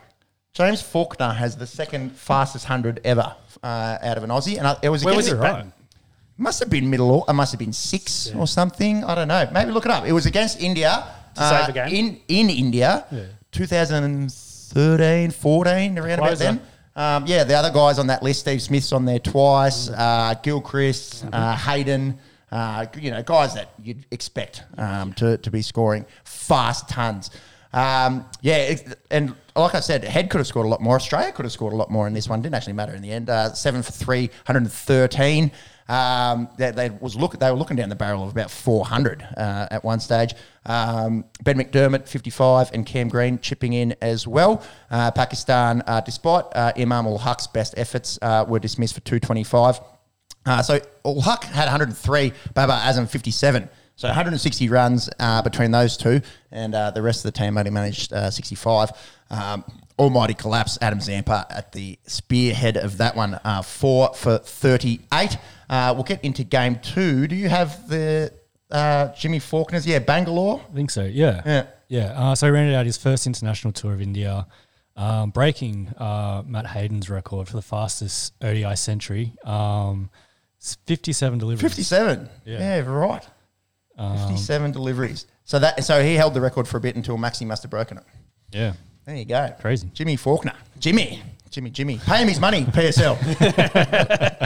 James 0.53 0.81
Faulkner 0.81 1.30
has 1.31 1.56
the 1.56 1.68
second 1.68 2.12
fastest 2.13 2.65
100 2.65 3.01
ever 3.06 3.36
uh, 3.62 3.97
out 4.01 4.18
of 4.18 4.24
an 4.24 4.31
Aussie. 4.31 4.57
And 4.57 4.65
I, 4.65 4.75
it 4.81 4.89
was 4.89 5.06
Where 5.06 5.15
was 5.15 5.27
against 5.27 5.44
it 5.45 5.53
batting? 5.53 5.74
must 6.38 6.59
have 6.59 6.69
been 6.71 6.89
middle. 6.89 7.24
It 7.27 7.33
must 7.33 7.51
have 7.51 7.59
been 7.59 7.71
six 7.74 8.33
or 8.33 8.47
something. 8.47 9.03
I 9.03 9.13
don't 9.13 9.27
know. 9.27 9.47
Maybe 9.53 9.69
look 9.71 9.86
it 9.86 9.91
up. 9.91 10.06
It 10.07 10.12
was 10.13 10.25
against 10.25 10.59
India. 10.59 11.06
To 11.36 11.41
save 11.47 11.68
the 11.68 11.74
game? 11.74 11.94
In 11.94 12.19
in 12.27 12.50
India, 12.50 13.06
2013, 13.51 15.31
14, 15.31 15.97
around 16.00 16.19
about 16.19 16.38
then. 16.38 16.62
Um, 17.00 17.25
yeah, 17.28 17.46
the 17.46 17.54
other 17.54 17.72
guys 17.72 17.98
on 17.98 18.07
that 18.07 18.24
list, 18.24 18.42
Steve 18.42 18.62
Smith's 18.62 18.92
on 18.92 19.06
there 19.06 19.19
twice, 19.19 19.89
uh, 19.89 20.34
Gilchrist, 20.44 21.25
uh, 21.32 21.56
Hayden, 21.56 22.20
uh, 22.51 22.88
you 23.00 23.10
know, 23.10 23.24
guys 23.24 23.53
that 23.53 23.70
you'd 23.82 24.06
expect 24.12 24.63
um, 24.77 25.13
to, 25.13 25.38
to 25.38 25.50
be 25.50 25.62
scoring 25.62 26.06
fast 26.25 26.89
tons. 26.89 27.32
Um, 27.72 28.25
yeah, 28.41 28.58
it, 28.58 29.00
and 29.12 29.34
like 29.56 29.75
I 29.75 29.79
said, 29.79 30.03
Head 30.03 30.29
could 30.29 30.39
have 30.39 30.48
scored 30.48 30.65
a 30.65 30.70
lot 30.70 30.82
more. 30.82 30.96
Australia 30.96 31.32
could 31.32 31.46
have 31.46 31.53
scored 31.53 31.72
a 31.72 31.77
lot 31.77 31.89
more 31.89 32.06
in 32.06 32.12
this 32.12 32.27
one. 32.27 32.41
Didn't 32.41 32.56
actually 32.56 32.74
matter 32.74 32.94
in 32.94 33.01
the 33.01 33.12
end. 33.13 33.29
Uh, 33.29 33.53
seven 33.53 33.82
for 33.82 33.94
three, 33.94 34.27
113. 34.48 35.51
Um, 35.89 36.48
they, 36.58 36.69
they 36.69 36.89
was 36.91 37.15
look 37.15 37.38
they 37.39 37.51
were 37.51 37.58
looking 37.58 37.75
down 37.75 37.89
the 37.89 37.96
barrel 37.96 38.24
of 38.24 38.29
about 38.29 38.51
400 38.51 39.27
uh, 39.36 39.67
at 39.72 39.84
one 39.84 40.00
stage. 40.00 40.36
Um, 40.65 41.25
ben 41.43 41.58
McDermott 41.58 42.08
55 42.08 42.72
and 42.74 42.86
Cam 42.86 43.10
Green 43.10 43.39
chipping 43.39 43.74
in 43.74 43.96
as 44.00 44.27
well. 44.27 44.63
Uh, 44.91 45.10
Pakistan, 45.10 45.81
uh, 45.88 46.00
despite 46.01 46.46
uh, 46.53 46.74
Imam 46.77 47.08
ul 47.08 47.17
Haq's 47.17 47.48
best 47.48 47.74
efforts, 47.75 48.19
uh, 48.22 48.46
were 48.48 48.60
dismissed 48.60 48.93
for 48.93 49.01
225. 49.01 49.79
Uh, 50.46 50.62
so 50.62 50.79
ul 51.03 51.22
Haq 51.22 51.43
had 51.46 51.65
103, 51.65 52.34
Babar 52.53 52.79
Azam 52.81 53.10
57. 53.10 53.67
So 53.96 54.08
160 54.08 54.69
runs 54.69 55.10
uh, 55.19 55.41
between 55.41 55.72
those 55.72 55.98
two, 55.98 56.22
and 56.51 56.74
uh, 56.74 56.91
the 56.91 57.01
rest 57.01 57.25
of 57.25 57.34
the 57.34 57.38
team 57.38 57.58
only 57.58 57.72
managed 57.72 58.13
uh, 58.13 58.31
65. 58.31 58.91
Um, 59.29 59.65
almighty 60.00 60.34
collapse, 60.34 60.77
Adam 60.82 61.01
Zampa 61.01 61.46
at 61.50 61.74
the 61.74 62.00
spearhead 62.08 62.77
of 62.77 62.98
that 62.98 63.15
one, 63.15 63.39
uh, 63.44 63.62
four 63.62 64.13
for 64.15 64.38
38. 64.38 65.38
Uh, 65.70 65.91
we'll 65.94 66.03
get 66.03 66.24
into 66.24 66.44
game 66.44 66.79
two. 66.79 67.27
Do 67.27 67.36
you 67.36 67.50
have 67.50 67.88
the 67.89 68.34
uh, 68.72 69.10
Jimmy 69.10 69.39
Faulkner's? 69.39 69.86
Yeah, 69.86 70.00
Bangalore. 70.00 70.62
I 70.72 70.75
think 70.75 70.89
so. 70.89 71.03
Yeah. 71.03 71.41
Yeah. 71.46 71.65
Yeah. 71.89 72.06
Uh, 72.15 72.36
so 72.36 72.48
he 72.48 72.51
rounded 72.51 72.75
out 72.75 72.86
his 72.86 72.98
first 72.98 73.27
international 73.27 73.74
tour 73.74 73.94
of 73.94 74.01
India, 74.01 74.48
um, 74.96 75.29
breaking 75.32 75.89
uh, 75.98 76.44
Matt 76.46 76.68
Hayden's 76.68 77.10
record 77.10 77.48
for 77.48 77.56
the 77.56 77.62
fastest 77.62 78.34
ODI 78.41 78.75
century. 78.75 79.34
Um, 79.44 80.10
it's 80.58 80.75
57 80.88 81.39
deliveries. 81.39 81.62
57. 81.62 82.29
Yeah. 82.46 82.60
Yeah, 82.60 82.79
right. 82.89 83.27
57 83.98 84.72
deliveries. 84.72 85.25
So 85.44 85.60
that 85.60 85.84
so 85.84 86.01
he 86.01 86.15
held 86.15 86.34
the 86.34 86.41
record 86.41 86.68
for 86.68 86.77
a 86.77 86.79
bit 86.79 86.96
until 86.96 87.18
Maxi 87.18 87.46
must 87.46 87.63
have 87.63 87.72
broken 87.72 87.98
it. 87.98 88.03
Yeah. 88.51 88.74
There 89.10 89.18
you 89.18 89.25
go. 89.25 89.51
Crazy. 89.60 89.89
Jimmy 89.92 90.18
Faulkner. 90.18 90.54
Jimmy. 90.78 91.24
Jimmy, 91.50 91.72
Jimmy. 91.72 91.98
Pay 91.98 92.22
him 92.22 92.28
his 92.28 92.39
money, 92.39 92.63
PSL. 92.66 93.16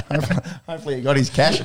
hopefully, 0.10 0.39
hopefully 0.65 0.96
he 0.96 1.01
got 1.01 1.17
his 1.17 1.29
cash. 1.29 1.60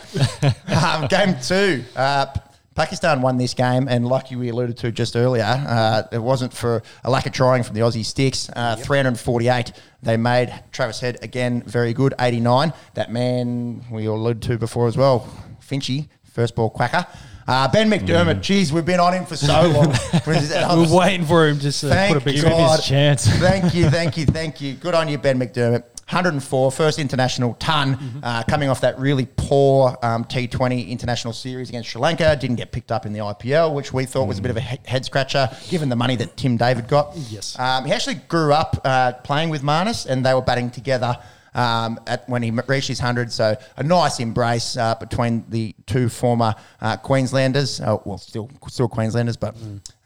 um, 0.66 1.06
game 1.06 1.36
two. 1.40 1.84
Uh, 1.94 2.26
Pakistan 2.74 3.22
won 3.22 3.36
this 3.36 3.54
game, 3.54 3.86
and 3.86 4.04
like 4.04 4.32
you 4.32 4.40
we 4.40 4.48
alluded 4.48 4.76
to 4.78 4.90
just 4.90 5.14
earlier, 5.14 5.44
uh, 5.44 6.02
it 6.10 6.18
wasn't 6.18 6.52
for 6.52 6.82
a 7.04 7.10
lack 7.10 7.24
of 7.26 7.32
trying 7.32 7.62
from 7.62 7.76
the 7.76 7.82
Aussie 7.82 8.04
sticks. 8.04 8.50
Uh, 8.56 8.74
348 8.74 9.70
they 10.02 10.16
made. 10.16 10.52
Travis 10.72 10.98
Head 10.98 11.18
again, 11.22 11.62
very 11.62 11.92
good, 11.92 12.14
89. 12.18 12.72
That 12.94 13.12
man 13.12 13.84
we 13.92 14.06
alluded 14.06 14.42
to 14.42 14.58
before 14.58 14.88
as 14.88 14.96
well, 14.96 15.28
Finchy, 15.60 16.08
first 16.24 16.56
ball 16.56 16.68
quacker. 16.68 17.06
Uh, 17.48 17.66
ben 17.66 17.90
McDermott, 17.90 18.42
geez, 18.42 18.70
we've 18.74 18.84
been 18.84 19.00
on 19.00 19.14
him 19.14 19.24
for 19.24 19.34
so 19.34 19.46
long. 19.68 19.94
We're 20.26 20.94
waiting 20.98 21.24
for 21.24 21.48
him 21.48 21.58
just 21.58 21.80
to 21.80 21.88
Thank 21.88 22.12
put 22.12 22.22
a 22.22 22.24
big. 22.26 22.42
God. 22.42 22.76
his 22.76 22.86
chance. 22.86 23.26
thank 23.38 23.74
you, 23.74 23.88
thank 23.88 24.18
you, 24.18 24.26
thank 24.26 24.60
you. 24.60 24.74
Good 24.74 24.94
on 24.94 25.08
you, 25.08 25.16
Ben 25.16 25.38
McDermott. 25.40 25.84
104, 26.10 26.72
first 26.72 26.98
international 26.98 27.54
ton, 27.54 27.96
Mm-hmm. 27.96 28.18
uh, 28.22 28.42
coming 28.44 28.68
off 28.68 28.80
that 28.82 28.98
really 28.98 29.26
poor 29.36 29.96
um, 30.02 30.24
T20 30.24 30.88
international 30.88 31.32
series 31.34 31.68
against 31.70 31.88
Sri 31.90 32.00
Lanka. 32.00 32.36
Didn't 32.36 32.56
get 32.56 32.70
picked 32.72 32.92
up 32.92 33.04
in 33.06 33.12
the 33.14 33.18
IPL, 33.20 33.74
which 33.74 33.92
we 33.94 34.04
thought 34.04 34.26
was 34.28 34.38
a 34.38 34.42
bit 34.42 34.50
of 34.50 34.56
a 34.58 34.60
he- 34.62 34.78
head 34.86 35.04
scratcher, 35.06 35.48
given 35.70 35.88
the 35.90 35.96
money 35.96 36.16
that 36.16 36.36
Tim 36.36 36.56
David 36.58 36.86
got. 36.88 37.14
Yes. 37.30 37.58
Um, 37.58 37.84
he 37.86 37.92
actually 37.92 38.16
grew 38.16 38.52
up 38.54 38.78
uh, 38.84 39.12
playing 39.24 39.48
with 39.50 39.62
Marnus, 39.62 40.04
and 40.06 40.24
they 40.24 40.32
were 40.34 40.42
batting 40.42 40.70
together. 40.70 41.18
Um, 41.54 41.98
at 42.06 42.28
when 42.28 42.42
he 42.42 42.50
reached 42.50 42.88
his 42.88 43.00
hundred, 43.00 43.32
so 43.32 43.56
a 43.76 43.82
nice 43.82 44.20
embrace 44.20 44.76
uh, 44.76 44.94
between 44.96 45.44
the 45.48 45.74
two 45.86 46.08
former 46.08 46.54
uh, 46.80 46.96
Queenslanders, 46.98 47.80
uh, 47.80 47.96
well, 48.04 48.18
still 48.18 48.50
still 48.68 48.88
Queenslanders, 48.88 49.36
but 49.36 49.56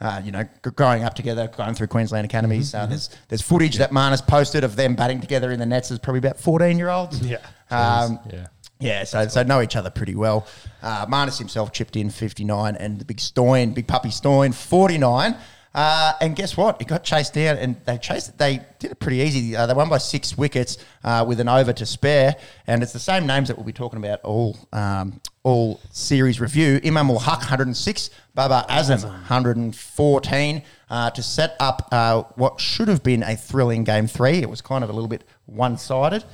uh, 0.01 0.21
you 0.25 0.31
know, 0.33 0.45
g- 0.45 0.71
growing 0.77 1.03
up 1.05 1.15
together, 1.15 1.49
going 1.49 1.75
through 1.75 1.89
Queensland 1.89 2.25
academies. 2.25 2.75
Uh, 2.75 2.87
there's 2.87 3.11
there's 3.29 3.43
footage 3.43 3.77
that 3.79 3.91
Marnus 3.91 4.25
posted 4.27 4.65
of 4.65 4.77
them 4.77 4.95
batting 4.95 5.21
together 5.21 5.51
in 5.51 5.59
the 5.59 5.67
nets 5.67 5.91
as 5.91 5.99
probably 5.99 6.19
about 6.21 6.39
fourteen 6.39 6.79
year 6.79 6.89
olds. 6.91 7.21
Yeah. 7.21 7.39
Um, 7.73 8.19
yeah. 8.31 8.47
yeah, 8.81 9.05
so 9.05 9.27
so 9.29 9.43
know 9.43 9.63
each 9.63 9.77
other 9.77 9.89
pretty 9.89 10.15
well. 10.15 10.47
Uh, 10.83 11.07
Marnus 11.07 11.39
himself 11.39 11.73
chipped 11.73 11.97
in 11.97 12.11
59, 12.11 12.77
and 12.77 12.99
the 12.99 13.05
big 13.07 13.19
Stoin, 13.19 13.73
big 13.73 13.87
puppy 13.87 14.11
Stoin, 14.11 14.53
49. 14.53 15.35
Uh, 15.75 16.12
and 16.21 16.37
guess 16.37 16.57
what? 16.57 16.81
It 16.81 16.88
got 16.88 17.02
chased 17.02 17.35
down, 17.35 17.57
and 17.57 17.76
they 17.87 17.97
chased 17.99 18.31
it. 18.31 18.38
They 18.38 18.61
did 18.79 18.93
it 18.93 19.00
pretty 19.00 19.19
easy. 19.19 19.57
Uh, 19.57 19.67
they 19.67 19.75
won 19.75 19.88
by 19.88 19.99
six 19.99 20.37
wickets 20.37 20.76
uh, 21.02 21.25
with 21.26 21.41
an 21.41 21.49
over 21.49 21.73
to 21.73 21.87
spare, 21.87 22.37
and 22.67 22.83
it's 22.83 22.93
the 22.93 22.99
same 22.99 23.26
names 23.26 23.49
that 23.49 23.57
we'll 23.57 23.64
be 23.64 23.73
talking 23.73 23.99
about 23.99 24.21
all 24.23 24.57
um, 24.73 25.21
all 25.43 25.81
series 25.91 26.41
review. 26.41 26.81
Imam 26.85 27.11
ul 27.11 27.19
Haq 27.19 27.38
106, 27.38 28.11
Babar 28.35 28.67
Azam 28.67 29.02
114 29.05 30.62
uh, 30.91 31.11
to 31.11 31.23
set 31.23 31.57
up 31.59 31.88
uh, 31.91 32.23
what 32.37 32.61
should 32.61 32.88
have 32.88 33.02
been 33.02 33.23
a 33.23 33.35
thrilling 33.35 33.83
game 33.83 34.07
three. 34.07 34.38
It 34.43 34.50
was 34.50 34.61
kind 34.61 34.85
of 34.85 34.91
a 34.91 34.93
little 34.93 35.09
bit 35.09 35.25
one 35.47 35.79
sided. 35.79 36.25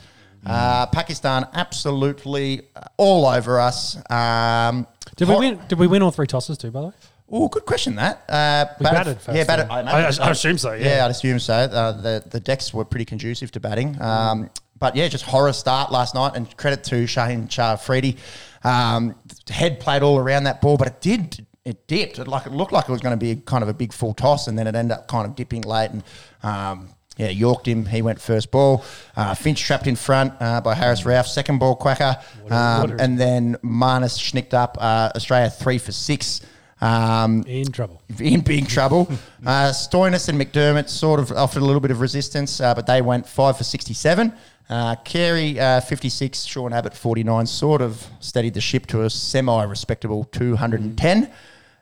Uh, 0.46 0.86
Pakistan 0.86 1.46
absolutely 1.52 2.62
all 2.96 3.26
over 3.26 3.60
us. 3.60 3.96
Um, 4.10 4.86
Did 5.16 5.28
we 5.28 5.36
win? 5.36 5.60
Did 5.68 5.78
we 5.78 5.86
win 5.86 6.02
all 6.02 6.10
three 6.10 6.26
tosses 6.26 6.56
too? 6.56 6.70
By 6.70 6.80
the 6.80 6.86
way, 6.88 6.92
Oh, 7.30 7.48
good 7.48 7.66
question. 7.66 7.96
That 7.96 8.22
uh, 8.28 8.66
We 8.80 8.84
batted 8.84 9.20
first, 9.20 9.36
yeah, 9.36 9.44
batted. 9.44 9.66
yeah. 9.68 9.80
imagine- 9.80 10.22
I- 10.22 10.26
I 10.28 10.30
assume 10.30 10.56
so, 10.58 10.72
yeah. 10.72 10.96
yeah, 10.96 11.04
I'd 11.04 11.10
assume 11.10 11.38
so. 11.38 11.52
Uh, 11.54 11.92
the 11.92 12.24
the 12.30 12.40
decks 12.40 12.72
were 12.72 12.84
pretty 12.84 13.04
conducive 13.04 13.50
to 13.52 13.60
batting. 13.60 14.00
Um, 14.00 14.50
but 14.78 14.96
yeah, 14.96 15.08
just 15.08 15.24
horror 15.24 15.52
start 15.52 15.90
last 15.92 16.14
night, 16.14 16.32
and 16.36 16.56
credit 16.56 16.84
to 16.84 17.04
Shaheen 17.04 17.50
Shah 17.50 17.72
Afridi. 17.74 18.16
Um, 18.64 19.14
head 19.50 19.78
played 19.80 20.02
all 20.02 20.18
around 20.18 20.44
that 20.44 20.60
ball, 20.60 20.76
but 20.76 20.86
it 20.88 21.00
did. 21.00 21.44
It 21.64 21.86
dipped. 21.86 22.18
It 22.18 22.28
like 22.28 22.46
it 22.46 22.52
looked 22.52 22.72
like 22.72 22.88
it 22.88 22.92
was 22.92 23.00
going 23.02 23.18
to 23.18 23.22
be 23.22 23.36
kind 23.42 23.62
of 23.62 23.68
a 23.68 23.74
big 23.74 23.92
full 23.92 24.14
toss, 24.14 24.46
and 24.48 24.58
then 24.58 24.66
it 24.66 24.74
ended 24.74 24.96
up 24.96 25.06
kind 25.08 25.26
of 25.26 25.34
dipping 25.34 25.62
late 25.62 25.90
and. 25.90 26.02
Um, 26.42 26.88
yeah, 27.18 27.30
Yorked 27.30 27.66
him. 27.66 27.84
He 27.84 28.00
went 28.00 28.20
first 28.20 28.52
ball. 28.52 28.84
Uh, 29.16 29.34
Finch 29.34 29.60
trapped 29.60 29.88
in 29.88 29.96
front 29.96 30.34
uh, 30.38 30.60
by 30.60 30.76
Haris 30.76 31.00
Rauf. 31.02 31.26
Second 31.26 31.58
ball 31.58 31.74
quacker. 31.74 32.16
Um, 32.48 32.90
what 32.92 33.00
and 33.00 33.18
then 33.18 33.56
Marnus 33.64 34.16
schnicked 34.20 34.54
up 34.54 34.78
uh, 34.80 35.10
Australia 35.16 35.50
three 35.50 35.78
for 35.78 35.90
six. 35.90 36.42
Um, 36.80 37.42
in 37.44 37.72
trouble. 37.72 38.02
in 38.20 38.40
big 38.40 38.68
trouble. 38.68 39.08
uh, 39.46 39.70
Stoinis 39.70 40.28
and 40.28 40.40
McDermott 40.40 40.88
sort 40.88 41.20
of 41.20 41.32
offered 41.32 41.62
a 41.62 41.64
little 41.64 41.80
bit 41.80 41.90
of 41.90 42.00
resistance, 42.00 42.60
uh, 42.60 42.74
but 42.74 42.86
they 42.86 43.02
went 43.02 43.26
five 43.26 43.56
for 43.56 43.64
67. 43.64 44.32
Uh, 44.70 44.94
Carey, 44.96 45.58
uh, 45.58 45.80
56, 45.80 46.44
Sean 46.44 46.72
Abbott, 46.72 46.94
49, 46.94 47.46
sort 47.46 47.80
of 47.80 48.06
steadied 48.20 48.54
the 48.54 48.60
ship 48.60 48.86
to 48.86 49.02
a 49.02 49.10
semi 49.10 49.64
respectable 49.64 50.24
210. 50.24 51.30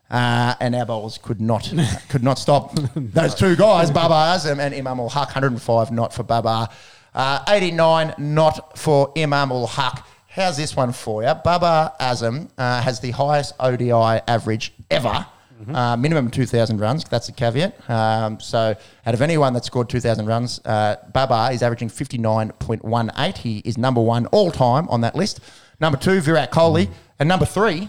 Uh, 0.09 0.55
and 0.61 0.77
our 0.77 0.87
bowlers 0.87 1.19
could 1.19 1.41
not 1.41 1.73
could 2.09 2.23
not 2.23 2.39
stop 2.39 2.73
those 2.95 3.35
two 3.35 3.57
guys, 3.57 3.91
Babar 3.91 4.37
Azam 4.37 4.61
and 4.61 4.73
Imam 4.73 5.01
ul 5.01 5.09
Haq, 5.09 5.35
105 5.35 5.91
not 5.91 6.15
for 6.15 6.23
Babar, 6.23 6.69
uh, 7.13 7.45
89 7.49 8.15
not 8.19 8.79
for 8.79 9.13
Imam 9.19 9.51
ul 9.51 9.67
Haq. 9.67 10.07
How's 10.29 10.57
this 10.59 10.77
one 10.77 10.93
for 10.93 11.23
you? 11.23 11.35
Babar 11.43 11.95
Azam 11.99 12.51
uh, 12.57 12.83
has 12.83 13.01
the 13.01 13.11
highest 13.11 13.55
ODI 13.59 13.91
average 13.91 14.75
ever. 14.91 15.27
Uh, 15.73 15.97
minimum 15.97 16.31
2,000 16.31 16.79
runs. 16.79 17.05
That's 17.05 17.31
a 17.31 17.33
caveat. 17.33 17.89
Um, 17.89 18.39
so, 18.39 18.75
out 19.07 19.15
of 19.15 19.23
anyone 19.23 19.55
that 19.55 19.65
scored 19.65 19.89
2,000 19.89 20.27
runs, 20.27 20.61
uh, 20.67 20.97
Babar 21.15 21.51
is 21.53 21.63
averaging 21.63 21.89
59.18. 21.89 23.39
He 23.39 23.59
is 23.65 23.79
number 23.79 24.03
one 24.03 24.27
all 24.27 24.51
time 24.51 24.87
on 24.91 25.01
that 25.01 25.15
list. 25.15 25.41
Number 25.81 25.99
two, 25.99 26.21
Virat 26.21 26.51
Kohli. 26.51 26.91
And 27.19 27.27
number 27.29 27.47
three, 27.47 27.89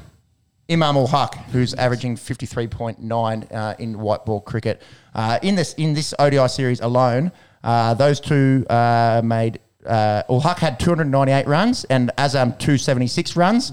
Imam 0.69 0.97
ul 0.97 1.07
Haq, 1.07 1.35
who's 1.51 1.73
averaging 1.73 2.15
53.9 2.15 3.53
uh, 3.53 3.75
in 3.79 3.99
white 3.99 4.25
ball 4.25 4.41
cricket. 4.41 4.81
Uh, 5.13 5.39
in 5.41 5.55
this 5.55 5.73
in 5.73 5.93
this 5.93 6.13
ODI 6.19 6.47
series 6.47 6.79
alone, 6.81 7.31
uh, 7.63 7.93
those 7.93 8.19
two 8.19 8.65
uh, 8.69 9.21
made. 9.23 9.59
Uh, 9.85 10.23
ul 10.29 10.41
Haq 10.41 10.59
had 10.59 10.79
298 10.79 11.47
runs 11.47 11.85
and 11.85 12.11
Azam 12.17 12.57
276 12.59 13.37
runs. 13.37 13.71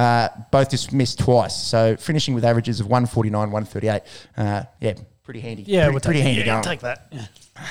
Uh, 0.00 0.30
both 0.50 0.70
dismissed 0.70 1.18
twice, 1.18 1.54
so 1.54 1.94
finishing 1.94 2.32
with 2.32 2.42
averages 2.42 2.80
of 2.80 2.86
149, 2.86 3.50
138. 3.50 4.02
Uh, 4.34 4.62
yeah, 4.80 4.94
pretty 5.24 5.40
handy. 5.40 5.62
Yeah, 5.64 5.82
pretty, 5.82 5.92
we'll 5.92 6.00
pretty 6.00 6.20
handy 6.22 6.40
yeah, 6.40 6.46
going. 6.46 6.62
Take 6.62 6.80
that. 6.80 7.06
Yeah. 7.12 7.26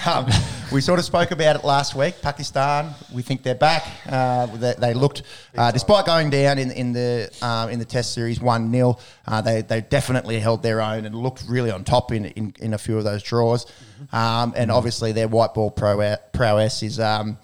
Um, 0.06 0.28
we 0.72 0.80
sort 0.80 1.00
of 1.00 1.06
spoke 1.06 1.32
about 1.32 1.56
it 1.56 1.64
last 1.64 1.96
week. 1.96 2.22
Pakistan, 2.22 2.94
we 3.12 3.24
think 3.24 3.42
they're 3.42 3.56
back. 3.56 3.84
Uh, 4.08 4.46
they, 4.46 4.76
they 4.78 4.94
looked, 4.94 5.24
uh, 5.58 5.72
despite 5.72 6.06
going 6.06 6.30
down 6.30 6.60
in, 6.60 6.70
in 6.70 6.94
the 6.94 7.36
um, 7.42 7.72
in 7.72 7.80
the 7.80 7.86
Test 7.86 8.14
series 8.14 8.40
one 8.40 8.72
0 8.72 9.00
uh, 9.26 9.42
they 9.42 9.64
they 9.64 9.82
definitely 9.82 10.40
held 10.40 10.62
their 10.62 10.82
own 10.82 11.08
and 11.08 11.16
looked 11.16 11.46
really 11.50 11.72
on 11.72 11.84
top 11.84 12.12
in 12.12 12.26
in, 12.26 12.54
in 12.60 12.74
a 12.76 12.78
few 12.78 13.00
of 13.00 13.06
those 13.06 13.24
draws. 13.24 13.66
Um, 14.12 14.54
and 14.56 14.70
obviously 14.70 15.14
their 15.14 15.28
white 15.28 15.56
ball 15.56 15.72
pro- 15.72 16.18
prowess 16.32 16.84
is. 16.84 17.00
Um, 17.00 17.40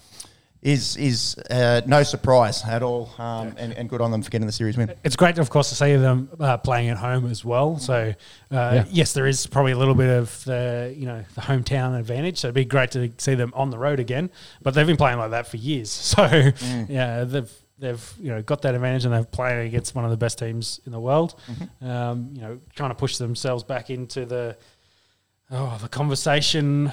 is 0.66 0.98
is 0.98 1.38
uh, 1.52 1.82
no 1.86 2.02
surprise 2.02 2.64
at 2.66 2.82
all, 2.82 3.14
um, 3.20 3.54
and, 3.58 3.72
and 3.74 3.88
good 3.88 4.02
on 4.02 4.10
them 4.10 4.24
for 4.24 4.32
getting 4.32 4.48
the 4.48 4.52
series 4.52 4.76
win. 4.76 4.92
It's 5.04 5.16
great, 5.16 5.38
of 5.38 5.48
course, 5.52 5.70
to 5.70 5.76
see 5.76 5.96
them 5.96 6.28
uh, 6.40 6.58
playing 6.58 6.90
at 6.90 6.98
home 6.98 7.30
as 7.30 7.46
well. 7.46 7.78
So, 7.78 8.16
uh, 8.50 8.84
yes, 8.90 9.14
there 9.14 9.28
is 9.28 9.46
probably 9.46 9.74
a 9.74 9.78
little 9.78 9.94
bit 9.94 10.10
of 10.10 10.44
the 10.46 10.92
you 10.98 11.06
know 11.06 11.24
the 11.36 11.42
hometown 11.42 11.98
advantage. 12.00 12.40
So 12.40 12.48
it'd 12.48 12.56
be 12.56 12.66
great 12.66 12.90
to 12.92 13.12
see 13.20 13.36
them 13.36 13.54
on 13.56 13.70
the 13.70 13.78
road 13.78 14.00
again. 14.00 14.32
But 14.64 14.74
they've 14.74 14.88
been 14.88 14.98
playing 14.98 15.20
like 15.20 15.32
that 15.32 15.48
for 15.48 15.58
years. 15.58 15.92
So 16.16 16.52
yeah, 16.90 17.26
they've 17.26 17.52
they've 17.78 18.14
you 18.20 18.30
know 18.30 18.42
got 18.42 18.64
that 18.64 18.74
advantage 18.74 19.06
and 19.06 19.14
they're 19.14 19.24
playing 19.24 19.68
against 19.68 19.94
one 19.94 20.04
of 20.06 20.12
the 20.12 20.18
best 20.18 20.40
teams 20.40 20.80
in 20.86 20.92
the 20.92 21.00
world. 21.00 21.40
Um, 21.82 22.30
you 22.34 22.42
know, 22.42 22.60
trying 22.74 22.90
to 22.90 22.96
push 22.96 23.18
themselves 23.18 23.64
back 23.64 23.92
into 23.92 24.26
the 24.26 24.58
oh 25.52 25.78
the 25.80 25.90
conversation 25.90 26.92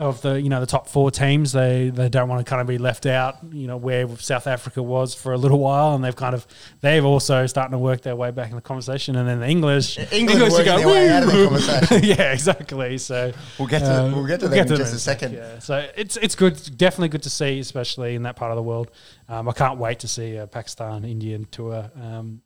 of 0.00 0.22
the 0.22 0.40
you 0.40 0.48
know 0.48 0.58
the 0.60 0.66
top 0.66 0.88
four 0.88 1.10
teams 1.10 1.52
they 1.52 1.90
they 1.90 2.08
don't 2.08 2.28
want 2.28 2.44
to 2.44 2.48
kind 2.48 2.60
of 2.60 2.66
be 2.66 2.78
left 2.78 3.04
out 3.06 3.36
you 3.52 3.66
know 3.66 3.76
where 3.76 4.08
South 4.16 4.46
Africa 4.46 4.82
was 4.82 5.14
for 5.14 5.32
a 5.32 5.36
little 5.36 5.58
while 5.58 5.94
and 5.94 6.02
they've 6.02 6.16
kind 6.16 6.34
of 6.34 6.46
they've 6.80 7.04
also 7.04 7.46
starting 7.46 7.72
to 7.72 7.78
work 7.78 8.00
their 8.00 8.16
way 8.16 8.30
back 8.30 8.48
in 8.50 8.56
the 8.56 8.62
conversation 8.62 9.14
and 9.16 9.28
then 9.28 9.40
the 9.40 9.46
English 9.48 9.98
England 9.98 10.42
English 10.42 10.52
working 10.52 10.76
their 10.76 10.86
way 10.88 11.08
out 11.10 11.22
of 11.24 11.28
the 11.32 11.44
conversation. 11.44 12.00
yeah 12.18 12.32
exactly 12.32 12.98
so 12.98 13.32
We'll 13.58 13.68
get 13.68 13.80
to 13.80 14.02
um, 14.02 14.12
we'll 14.12 14.26
get 14.26 14.40
to 14.40 14.48
them 14.48 14.58
in 14.58 14.66
them 14.68 14.76
just 14.78 14.92
in 14.92 14.96
a 14.96 15.00
second. 15.00 15.34
yeah 15.34 15.58
so 15.58 15.86
it's 15.96 16.16
it's 16.16 16.34
good 16.34 16.58
definitely 16.76 17.08
good 17.10 17.22
to 17.24 17.30
see 17.30 17.60
especially 17.60 18.14
in 18.14 18.22
that 18.22 18.36
part 18.36 18.50
of 18.50 18.56
the 18.56 18.62
world 18.62 18.90
um, 19.28 19.48
I 19.48 19.52
can't 19.52 19.78
wait 19.78 19.98
to 20.00 20.08
see 20.08 20.36
a 20.36 20.46
Pakistan 20.46 21.04
Indian 21.04 21.46
tour 21.50 21.90
um, 22.02 22.40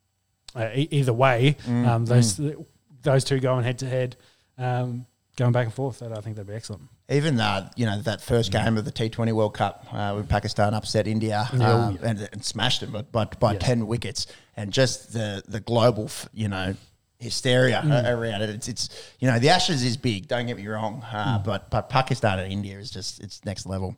uh, 0.56 0.70
e- 0.75 0.88
either 0.90 1.12
way 1.12 1.56
Mm, 1.66 1.87
um, 1.88 2.04
those 2.06 2.40
those 3.02 3.23
two 3.23 3.38
going 3.38 3.64
head 3.64 3.78
to 3.78 3.87
head 3.87 4.16
um, 4.58 5.06
going 5.37 5.52
back 5.52 5.66
and 5.66 5.75
forth 5.75 5.99
that 6.00 6.11
I 6.16 6.20
think 6.20 6.37
that'd 6.37 6.49
be 6.49 6.54
excellent. 6.54 6.82
Even 7.11 7.38
uh, 7.38 7.68
you 7.76 7.84
know 7.84 8.00
that 8.02 8.23
first 8.23 8.50
game 8.50 8.78
of 8.78 8.87
the 8.87 8.92
T20 8.92 9.32
World 9.32 9.52
Cup 9.54 9.87
uh, 9.92 10.12
when 10.14 10.26
Pakistan 10.26 10.73
upset 10.73 11.06
India 11.06 11.46
Yeah, 11.52 11.70
um, 11.88 11.99
and, 12.02 12.28
and 12.32 12.42
smashed 12.42 12.80
them, 12.80 13.04
but, 13.12 13.38
by 13.38 13.52
Yes. 13.52 13.62
ten 13.62 13.87
wickets, 13.87 14.26
and 14.56 14.73
just 14.73 15.12
the 15.12 15.42
the 15.46 15.61
global 15.61 16.04
f- 16.06 16.28
you 16.32 16.49
know 16.49 16.75
hysteria 17.18 17.82
Mm. 17.84 18.08
around 18.08 18.40
it. 18.40 18.49
It's 18.50 18.68
it's 18.68 18.88
you 19.20 19.30
know 19.30 19.38
the 19.38 19.50
Ashes 19.50 19.82
is 19.84 19.99
big. 19.99 20.28
Don't 20.28 20.46
get 20.46 20.56
me 20.56 20.66
wrong, 20.66 21.04
uh, 21.12 21.38
Mm. 21.40 21.44
but 21.44 21.68
but 21.68 21.90
Pakistan 21.90 22.38
and 22.38 22.50
India 22.50 22.78
is 22.78 22.90
just 22.90 23.20
it's 23.23 23.44
next 23.44 23.66
level. 23.66 23.96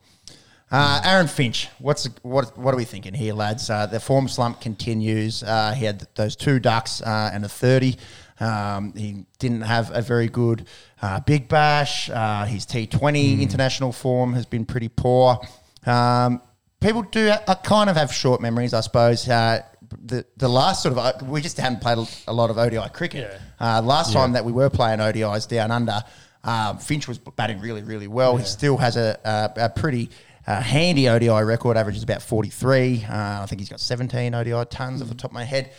Uh, 0.72 1.00
Aaron 1.04 1.28
Finch, 1.28 1.68
what's 1.78 2.08
what 2.22 2.58
what 2.58 2.74
are 2.74 2.76
we 2.76 2.84
thinking 2.84 3.14
here, 3.14 3.34
lads? 3.34 3.70
Uh, 3.70 3.86
the 3.86 4.00
form 4.00 4.26
slump 4.26 4.60
continues. 4.60 5.44
Uh, 5.44 5.72
he 5.74 5.84
had 5.84 6.08
those 6.16 6.34
two 6.34 6.58
ducks 6.58 7.00
uh, 7.02 7.30
and 7.32 7.44
a 7.44 7.48
thirty. 7.48 7.98
Um, 8.40 8.92
he 8.94 9.24
didn't 9.38 9.62
have 9.62 9.90
a 9.94 10.02
very 10.02 10.28
good 10.28 10.66
uh, 11.02 11.20
big 11.20 11.48
bash. 11.48 12.10
Uh, 12.10 12.44
his 12.44 12.66
T20 12.66 13.40
international 13.40 13.92
form 13.92 14.34
has 14.34 14.44
been 14.46 14.64
pretty 14.66 14.88
poor. 14.88 15.38
Um, 15.86 16.42
people 16.80 17.02
do 17.02 17.28
uh, 17.28 17.54
kind 17.56 17.88
of 17.88 17.96
have 17.96 18.12
short 18.12 18.40
memories, 18.40 18.74
I 18.74 18.80
suppose. 18.80 19.28
Uh, 19.28 19.62
the 20.04 20.26
the 20.36 20.48
last 20.48 20.82
sort 20.82 20.92
of 20.92 20.98
uh, 20.98 21.12
we 21.24 21.40
just 21.40 21.56
hadn't 21.58 21.80
played 21.80 21.98
a- 22.26 22.32
lot 22.32 22.50
of 22.50 22.58
ODI 22.58 22.88
cricket. 22.92 23.30
Yeah. 23.60 23.78
Uh, 23.78 23.82
last 23.82 24.12
time 24.12 24.32
that 24.32 24.44
we 24.44 24.52
were 24.52 24.68
playing 24.68 24.98
ODIs 24.98 25.46
down 25.48 25.70
under, 25.70 26.02
um, 26.44 26.78
Finch 26.78 27.06
was 27.08 27.18
batting 27.18 27.60
really 27.60 27.82
really 27.82 28.08
well. 28.08 28.36
He 28.36 28.44
still 28.44 28.76
has 28.76 28.96
a 28.96 29.18
a, 29.56 29.64
a 29.66 29.68
pretty. 29.70 30.10
Uh, 30.48 30.60
handy 30.60 31.08
ODI 31.08 31.42
record 31.42 31.76
averages 31.76 32.04
about 32.04 32.22
43. 32.22 33.04
Uh, 33.04 33.42
I 33.42 33.46
think 33.48 33.60
he's 33.60 33.68
got 33.68 33.80
17 33.80 34.32
ODI 34.32 34.64
tons 34.70 35.02
off 35.02 35.08
the 35.08 35.16
top 35.16 35.32
of 35.32 35.34
my 35.34 35.42
head. 35.42 35.72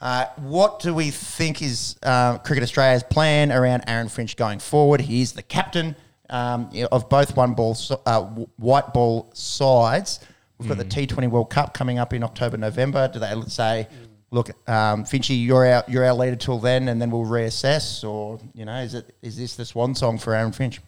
Uh, 0.00 0.26
what 0.36 0.80
do 0.80 0.92
we 0.94 1.10
think 1.10 1.62
is 1.62 1.96
uh, 2.02 2.38
Cricket 2.38 2.62
Australia's 2.62 3.02
plan 3.02 3.50
around 3.50 3.84
Aaron 3.86 4.08
Finch 4.08 4.36
going 4.36 4.58
forward? 4.58 5.00
He 5.00 5.22
is 5.22 5.32
the 5.32 5.42
captain 5.42 5.96
um, 6.30 6.70
of 6.92 7.08
both 7.08 7.36
one 7.36 7.54
ball, 7.54 7.76
uh, 8.06 8.22
white 8.56 8.92
ball 8.92 9.30
sides. 9.34 10.20
We've 10.58 10.68
got 10.68 10.78
the 10.78 10.84
T20 10.84 11.28
World 11.30 11.50
Cup 11.50 11.74
coming 11.74 11.98
up 11.98 12.12
in 12.12 12.22
October, 12.22 12.56
November. 12.56 13.08
Do 13.12 13.18
they 13.18 13.34
say, 13.48 13.88
look, 14.30 14.50
um, 14.68 15.04
Finchy, 15.04 15.44
you're 15.44 15.66
our 15.66 15.84
you're 15.88 16.04
our 16.04 16.14
leader 16.14 16.36
till 16.36 16.58
then, 16.58 16.88
and 16.88 17.00
then 17.00 17.10
we'll 17.10 17.24
reassess, 17.24 18.08
or 18.08 18.38
you 18.54 18.64
know, 18.64 18.76
is 18.80 18.94
it 18.94 19.14
is 19.20 19.36
this 19.36 19.56
the 19.56 19.64
swan 19.64 19.94
song 19.94 20.18
for 20.18 20.34
Aaron 20.34 20.52
Finch? 20.52 20.80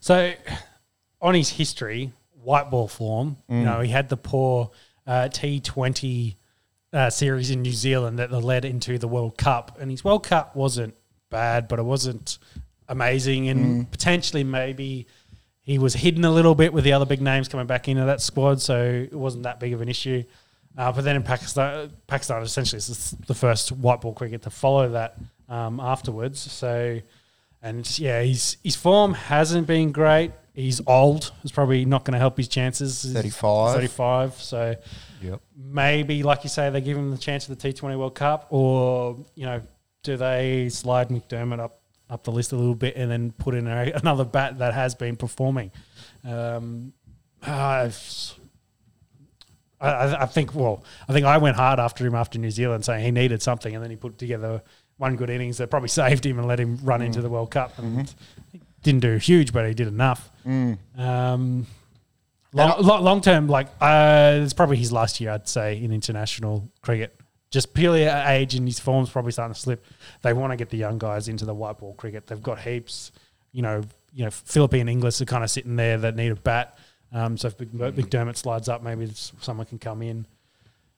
So, 0.00 0.32
on 1.20 1.34
his 1.34 1.50
history, 1.50 2.12
white 2.42 2.70
ball 2.70 2.88
form, 2.88 3.36
you 3.48 3.56
know, 3.64 3.80
he 3.80 3.90
had 3.90 4.08
the 4.08 4.16
poor 4.16 4.70
uh, 5.06 5.28
T20 5.30 6.36
uh, 6.94 7.10
series 7.10 7.50
in 7.50 7.60
New 7.60 7.72
Zealand 7.72 8.18
that 8.18 8.30
led 8.32 8.64
into 8.64 8.98
the 8.98 9.08
World 9.08 9.36
Cup, 9.36 9.76
and 9.80 9.90
his 9.90 10.04
World 10.04 10.24
Cup 10.24 10.56
wasn't 10.56 10.94
bad, 11.28 11.68
but 11.68 11.78
it 11.78 11.84
wasn't 11.84 12.38
amazing, 12.88 13.48
and 13.48 13.90
potentially 13.90 14.44
maybe 14.44 15.06
he 15.60 15.78
was 15.78 15.94
hidden 15.94 16.24
a 16.24 16.30
little 16.30 16.54
bit 16.54 16.72
with 16.72 16.84
the 16.84 16.92
other 16.92 17.06
big 17.06 17.20
names 17.20 17.48
coming 17.48 17.66
back 17.66 17.88
into 17.88 18.04
that 18.04 18.20
squad, 18.20 18.60
so 18.60 18.82
it 18.84 19.14
wasn't 19.14 19.42
that 19.42 19.58
big 19.58 19.72
of 19.72 19.80
an 19.80 19.88
issue. 19.88 20.22
Uh, 20.76 20.92
but 20.92 21.04
then 21.04 21.16
in 21.16 21.22
Pakistan, 21.22 21.90
Pakistan 22.06 22.42
essentially 22.42 22.78
is 22.78 23.14
the 23.26 23.34
first 23.34 23.72
white 23.72 24.00
ball 24.00 24.12
cricket 24.12 24.42
to 24.42 24.50
follow 24.50 24.90
that 24.90 25.16
um, 25.48 25.80
afterwards. 25.80 26.40
So, 26.40 27.00
and 27.62 27.98
yeah, 27.98 28.22
his 28.22 28.56
his 28.62 28.76
form 28.76 29.14
hasn't 29.14 29.66
been 29.66 29.92
great. 29.92 30.32
He's 30.52 30.80
old. 30.86 31.32
It's 31.42 31.52
probably 31.52 31.84
not 31.84 32.04
going 32.04 32.12
to 32.12 32.18
help 32.18 32.36
his 32.36 32.48
chances. 32.48 33.02
He's 33.02 33.12
35. 33.12 33.74
35. 33.74 34.34
So 34.34 34.76
Yep. 35.24 35.40
maybe, 35.56 36.22
like 36.22 36.44
you 36.44 36.50
say, 36.50 36.70
they 36.70 36.80
give 36.80 36.96
him 36.96 37.10
the 37.10 37.18
chance 37.18 37.48
of 37.48 37.58
the 37.58 37.72
T20 37.72 37.98
World 37.98 38.14
Cup, 38.14 38.46
or 38.50 39.16
you 39.34 39.46
know, 39.46 39.62
do 40.02 40.16
they 40.16 40.68
slide 40.68 41.08
McDermott 41.08 41.60
up 41.60 41.80
up 42.10 42.22
the 42.24 42.30
list 42.30 42.52
a 42.52 42.56
little 42.56 42.74
bit 42.74 42.94
and 42.96 43.10
then 43.10 43.32
put 43.32 43.54
in 43.54 43.66
a, 43.66 43.90
another 43.94 44.24
bat 44.24 44.58
that 44.58 44.74
has 44.74 44.94
been 44.94 45.16
performing? 45.16 45.70
Um, 46.22 46.92
I've- 47.42 48.34
I, 49.80 49.88
I, 49.90 50.22
I 50.22 50.26
think. 50.26 50.54
Well, 50.54 50.84
I 51.08 51.12
think 51.12 51.26
I 51.26 51.38
went 51.38 51.56
hard 51.56 51.78
after 51.80 52.06
him 52.06 52.14
after 52.14 52.38
New 52.38 52.50
Zealand, 52.50 52.84
saying 52.84 53.04
he 53.04 53.10
needed 53.10 53.42
something, 53.42 53.74
and 53.74 53.82
then 53.82 53.90
he 53.90 53.96
put 53.96 54.18
together 54.18 54.62
one 54.96 55.16
good 55.16 55.30
innings 55.30 55.58
that 55.58 55.68
probably 55.70 55.88
saved 56.00 56.24
him 56.24 56.38
and 56.38 56.46
let 56.46 56.60
him 56.60 56.78
run 56.82 57.02
into 57.02 57.20
the 57.20 57.28
World 57.28 57.50
Cup. 57.50 57.76
And 57.78 58.14
he 58.52 58.60
didn't 58.82 59.00
do 59.00 59.16
huge, 59.16 59.52
but 59.52 59.66
he 59.66 59.74
did 59.74 59.88
enough. 59.88 60.30
Um, 60.96 61.66
long, 62.54 62.82
long, 62.82 63.04
long 63.04 63.20
term, 63.20 63.48
like 63.48 63.68
uh, 63.80 64.40
it's 64.42 64.52
probably 64.52 64.76
his 64.76 64.92
last 64.92 65.20
year, 65.20 65.30
I'd 65.30 65.48
say, 65.48 65.82
in 65.82 65.92
international 65.92 66.70
cricket. 66.82 67.14
Just 67.50 67.74
purely 67.74 68.04
at 68.06 68.30
age 68.30 68.54
and 68.54 68.66
his 68.66 68.80
form's 68.80 69.10
probably 69.10 69.32
starting 69.32 69.54
to 69.54 69.60
slip. 69.60 69.84
They 70.22 70.32
want 70.32 70.52
to 70.52 70.56
get 70.56 70.70
the 70.70 70.76
young 70.76 70.98
guys 70.98 71.28
into 71.28 71.44
the 71.44 71.54
white 71.54 71.78
ball 71.78 71.94
cricket. 71.94 72.26
They've 72.26 72.42
got 72.42 72.58
heaps, 72.58 73.12
you 73.52 73.62
know, 73.62 73.82
you 74.12 74.24
know, 74.24 74.30
Philippe 74.30 74.78
and 74.78 74.88
Inglis 74.88 75.20
are 75.20 75.24
kind 75.24 75.44
of 75.44 75.50
sitting 75.50 75.76
there 75.76 75.98
that 75.98 76.16
need 76.16 76.30
a 76.30 76.36
bat. 76.36 76.78
Um, 77.12 77.36
so 77.36 77.48
if 77.48 77.60
Mc- 77.60 77.94
McDermott 77.94 78.36
slides 78.36 78.68
up, 78.68 78.82
maybe 78.82 79.08
someone 79.12 79.66
can 79.66 79.78
come 79.78 80.02
in. 80.02 80.26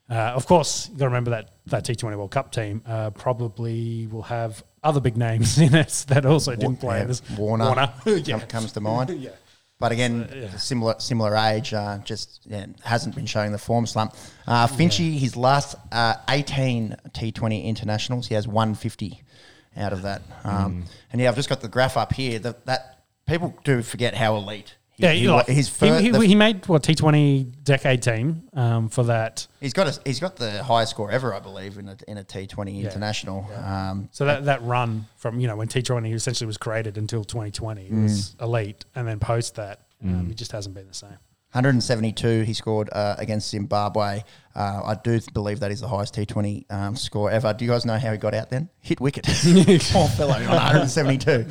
Uh, 0.08 0.14
of 0.14 0.46
course, 0.46 0.88
you 0.88 0.94
got 0.94 1.00
to 1.00 1.06
remember 1.06 1.30
that 1.30 1.50
that 1.66 1.84
T20 1.84 2.16
World 2.16 2.30
Cup 2.30 2.52
team 2.52 2.80
uh, 2.86 3.10
probably 3.10 4.06
will 4.06 4.22
have 4.22 4.62
other 4.82 5.00
big 5.00 5.16
names 5.16 5.58
in 5.58 5.74
it 5.74 6.04
that 6.08 6.24
also 6.24 6.54
didn't 6.54 6.76
play. 6.76 7.00
Yeah, 7.00 7.36
Warner, 7.36 7.64
Warner. 7.64 7.92
yeah. 8.24 8.38
comes 8.40 8.72
to 8.72 8.80
mind. 8.80 9.10
yeah. 9.18 9.30
But 9.78 9.92
again, 9.92 10.50
similar 10.56 10.94
similar 10.98 11.36
age, 11.36 11.74
uh, 11.74 11.98
just 11.98 12.40
yeah, 12.46 12.66
hasn't 12.82 13.14
been 13.14 13.26
showing 13.26 13.52
the 13.52 13.58
form 13.58 13.84
slump. 13.86 14.14
Uh, 14.46 14.66
Finchy, 14.66 15.18
his 15.18 15.36
last 15.36 15.74
uh, 15.92 16.14
18 16.30 16.96
T20 17.10 17.64
internationals, 17.64 18.26
he 18.28 18.34
has 18.34 18.48
150 18.48 19.22
out 19.76 19.92
of 19.92 20.02
that. 20.02 20.22
Um, 20.44 20.84
And 21.12 21.20
yeah, 21.20 21.28
I've 21.28 21.36
just 21.36 21.50
got 21.50 21.60
the 21.60 21.68
graph 21.68 21.98
up 21.98 22.14
here. 22.14 22.38
That, 22.38 22.64
that 22.64 23.04
people 23.26 23.54
do 23.64 23.82
forget 23.82 24.14
how 24.14 24.36
elite. 24.36 24.76
He, 24.96 25.02
Yeah, 25.04 25.12
he 25.12 25.20
he, 25.20 25.28
like, 25.28 25.46
his 25.46 25.78
he, 25.78 25.88
he, 26.00 26.10
the- 26.10 26.20
he 26.26 26.34
made 26.34 26.66
what 26.68 26.82
T 26.82 26.94
Twenty 26.94 27.44
decade 27.44 28.02
team 28.02 28.48
um, 28.54 28.88
for 28.88 29.04
that. 29.04 29.46
he's 29.60 29.72
got 29.74 29.86
a, 29.86 30.00
he's 30.04 30.20
got 30.20 30.36
the 30.36 30.62
highest 30.62 30.92
score 30.92 31.10
ever, 31.10 31.34
I 31.34 31.40
believe, 31.40 31.76
in 31.78 31.88
a 31.88 31.96
in 32.08 32.16
a 32.18 32.24
T20 32.24 32.80
international. 32.82 33.46
Um, 33.62 34.08
So 34.12 34.24
that, 34.24 34.46
that 34.46 34.62
run 34.62 35.06
from 35.16 35.38
you 35.38 35.46
know 35.48 35.56
when 35.56 35.68
T 35.68 35.82
Twenty 35.82 36.12
essentially 36.12 36.46
was 36.46 36.56
created 36.58 36.96
until 36.98 37.24
twenty 37.24 37.50
twenty 37.50 37.88
was 37.90 38.34
Mm. 38.38 38.42
elite, 38.42 38.84
and 38.94 39.06
then 39.06 39.18
post 39.20 39.56
that, 39.56 39.80
um, 40.02 40.28
it 40.30 40.36
just 40.36 40.52
hasn't 40.52 40.74
been 40.74 40.88
the 40.88 40.94
same. 40.94 41.18
172 41.52 42.42
he 42.42 42.52
scored 42.52 42.90
uh, 42.92 43.14
against 43.18 43.48
Zimbabwe. 43.50 44.22
Uh, 44.54 44.80
I 44.84 44.94
do 45.02 45.12
th- 45.18 45.32
believe 45.32 45.60
that 45.60 45.70
is 45.70 45.80
the 45.80 45.88
highest 45.88 46.14
T20 46.14 46.70
um, 46.70 46.96
score 46.96 47.30
ever. 47.30 47.54
Do 47.54 47.64
you 47.64 47.70
guys 47.70 47.86
know 47.86 47.96
how 47.98 48.12
he 48.12 48.18
got 48.18 48.34
out 48.34 48.50
then? 48.50 48.68
Hit 48.80 49.00
wicket. 49.00 49.24
Poor 49.92 50.06
fellow 50.08 50.34
on 50.34 50.48
172. 50.48 51.46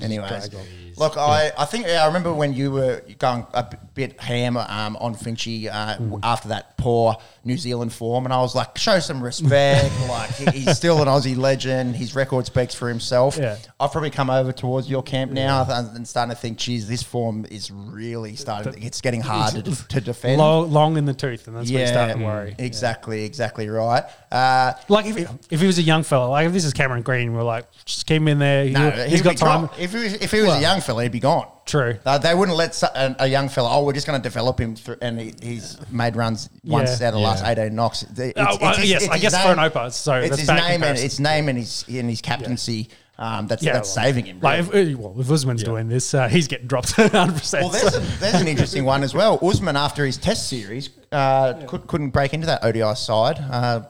Anyways, 0.00 0.50
look, 0.98 1.16
I, 1.16 1.52
I 1.58 1.64
think 1.64 1.86
yeah, 1.86 2.02
I 2.02 2.06
remember 2.06 2.32
when 2.32 2.52
you 2.54 2.70
were 2.70 3.02
going 3.18 3.46
a 3.54 3.76
bit 3.94 4.20
ham 4.20 4.56
um, 4.56 4.96
on 4.96 5.14
Finchy 5.14 5.68
uh, 5.68 5.96
Mm. 5.96 5.98
w 5.98 6.20
after 6.22 6.48
that 6.48 6.76
poor 6.76 7.16
New 7.44 7.56
Zealand 7.56 7.92
form, 7.92 8.24
and 8.26 8.32
I 8.32 8.40
was 8.40 8.54
like, 8.54 8.76
show 8.76 8.98
some 9.00 9.22
respect. 9.22 9.92
like 10.08 10.30
he, 10.30 10.60
he's 10.60 10.76
still 10.76 11.00
an 11.02 11.08
Aussie 11.08 11.36
legend. 11.36 11.96
His 11.96 12.14
record 12.14 12.46
speaks 12.46 12.74
for 12.74 12.88
himself. 12.88 13.36
Yeah. 13.38 13.56
I've 13.80 13.90
probably 13.92 14.10
come 14.10 14.28
over 14.30 14.52
towards 14.52 14.88
your 14.90 15.02
camp 15.02 15.32
now 15.32 15.64
and 15.68 15.96
and 15.96 16.06
starting 16.06 16.34
to 16.34 16.40
think, 16.40 16.58
geez, 16.58 16.86
this 16.88 17.02
form 17.02 17.46
is 17.50 17.70
really 17.70 18.36
starting. 18.36 18.82
It's 18.82 19.00
getting 19.00 19.20
hard 19.22 19.54
to, 19.64 19.88
to 19.94 20.00
defend. 20.00 20.38
Long, 20.38 20.70
long 20.70 20.96
in 20.96 21.04
the 21.06 21.14
tooth, 21.14 21.46
and 21.48 21.56
that's 21.56 21.70
when 21.70 21.80
you 21.80 21.86
start 21.86 22.16
to 22.16 22.22
worry. 22.24 22.54
Exactly, 22.58 23.24
exactly 23.24 23.68
right. 23.68 24.04
Uh, 24.30 24.74
Like 24.88 25.06
if, 25.06 25.16
if 25.50 25.60
he 25.60 25.66
was 25.66 25.78
a 25.78 25.82
young 25.82 26.02
fella, 26.02 26.28
like 26.28 26.46
if 26.46 26.52
this 26.52 26.64
is 26.64 26.72
Cameron 26.72 27.02
Green, 27.02 27.32
we're 27.32 27.42
like 27.42 27.66
just 27.84 28.06
keep 28.06 28.18
him 28.18 28.28
in 28.28 28.38
there. 28.38 28.64
He, 28.64 28.70
no, 28.72 28.90
he'd 28.90 29.22
got 29.24 29.36
time. 29.36 29.70
If 29.78 29.92
he 29.92 29.98
was, 29.98 30.14
if 30.14 30.30
he 30.30 30.40
was 30.42 30.54
a 30.54 30.60
young 30.60 30.80
fella, 30.88 31.02
he'd 31.04 31.12
be 31.12 31.20
gone. 31.20 31.46
True. 31.66 31.98
Uh, 32.04 32.18
they 32.18 32.34
wouldn't 32.34 32.56
let 32.56 32.74
so- 32.74 32.88
a, 32.94 33.14
a 33.20 33.26
young 33.26 33.48
fella. 33.48 33.68
Oh, 33.70 33.84
we're 33.84 33.92
just 33.92 34.06
going 34.06 34.20
to 34.20 34.22
develop 34.22 34.58
him, 34.60 34.74
through, 34.74 34.96
and 35.00 35.20
he, 35.20 35.34
he's 35.42 35.76
made 35.90 36.16
runs 36.16 36.48
once 36.64 37.00
Yeah. 37.00 37.08
out 37.08 37.14
of 37.14 37.20
the 37.20 37.26
last 37.26 37.44
eighteen 37.44 37.74
knocks. 37.74 38.02
It's- 38.02 38.32
Oh, 38.36 38.58
well, 38.60 38.74
his- 38.74 38.90
yes, 38.90 39.08
I 39.08 39.14
his 39.18 39.22
guess 39.22 39.42
for 39.42 39.48
name- 39.54 39.58
an 39.64 39.70
Opa, 39.70 39.92
so 39.92 40.14
it's 40.14 40.28
that's 40.30 40.40
his 40.40 40.46
bad 40.48 40.56
name 40.56 40.64
and 40.64 40.72
comparison. 40.82 41.06
it's 41.06 41.18
name 41.20 41.48
and 41.48 41.58
his 41.58 41.84
and 41.88 42.10
his 42.10 42.20
captaincy. 42.20 42.88
Um, 43.20 43.48
that's 43.48 43.62
Yeah, 43.64 43.72
that's 43.72 43.94
well, 43.96 44.04
saving 44.04 44.26
him. 44.26 44.38
Like 44.40 44.72
really. 44.72 44.92
if, 44.92 44.98
uh, 44.98 45.00
well, 45.02 45.20
if 45.20 45.28
Usman's 45.30 45.64
doing 45.64 45.88
this, 45.88 46.14
uh, 46.14 46.28
he's 46.28 46.46
getting 46.46 46.68
dropped 46.68 46.92
100. 46.98 47.32
percent 47.32 47.64
Well, 47.64 47.72
there's, 47.72 47.96
a, 47.96 48.00
there's 48.20 48.40
an 48.40 48.46
interesting 48.46 48.84
one 48.84 49.02
as 49.02 49.12
well. 49.12 49.40
Usman, 49.42 49.76
after 49.76 50.06
his 50.06 50.16
test 50.18 50.48
series, 50.48 50.90
uh, 51.10 51.54
could, 51.66 51.86
couldn't 51.88 52.10
break 52.10 52.32
into 52.32 52.46
that 52.46 52.62
ODI 52.64 52.94
side. 52.94 53.38
Uh, 53.40 53.82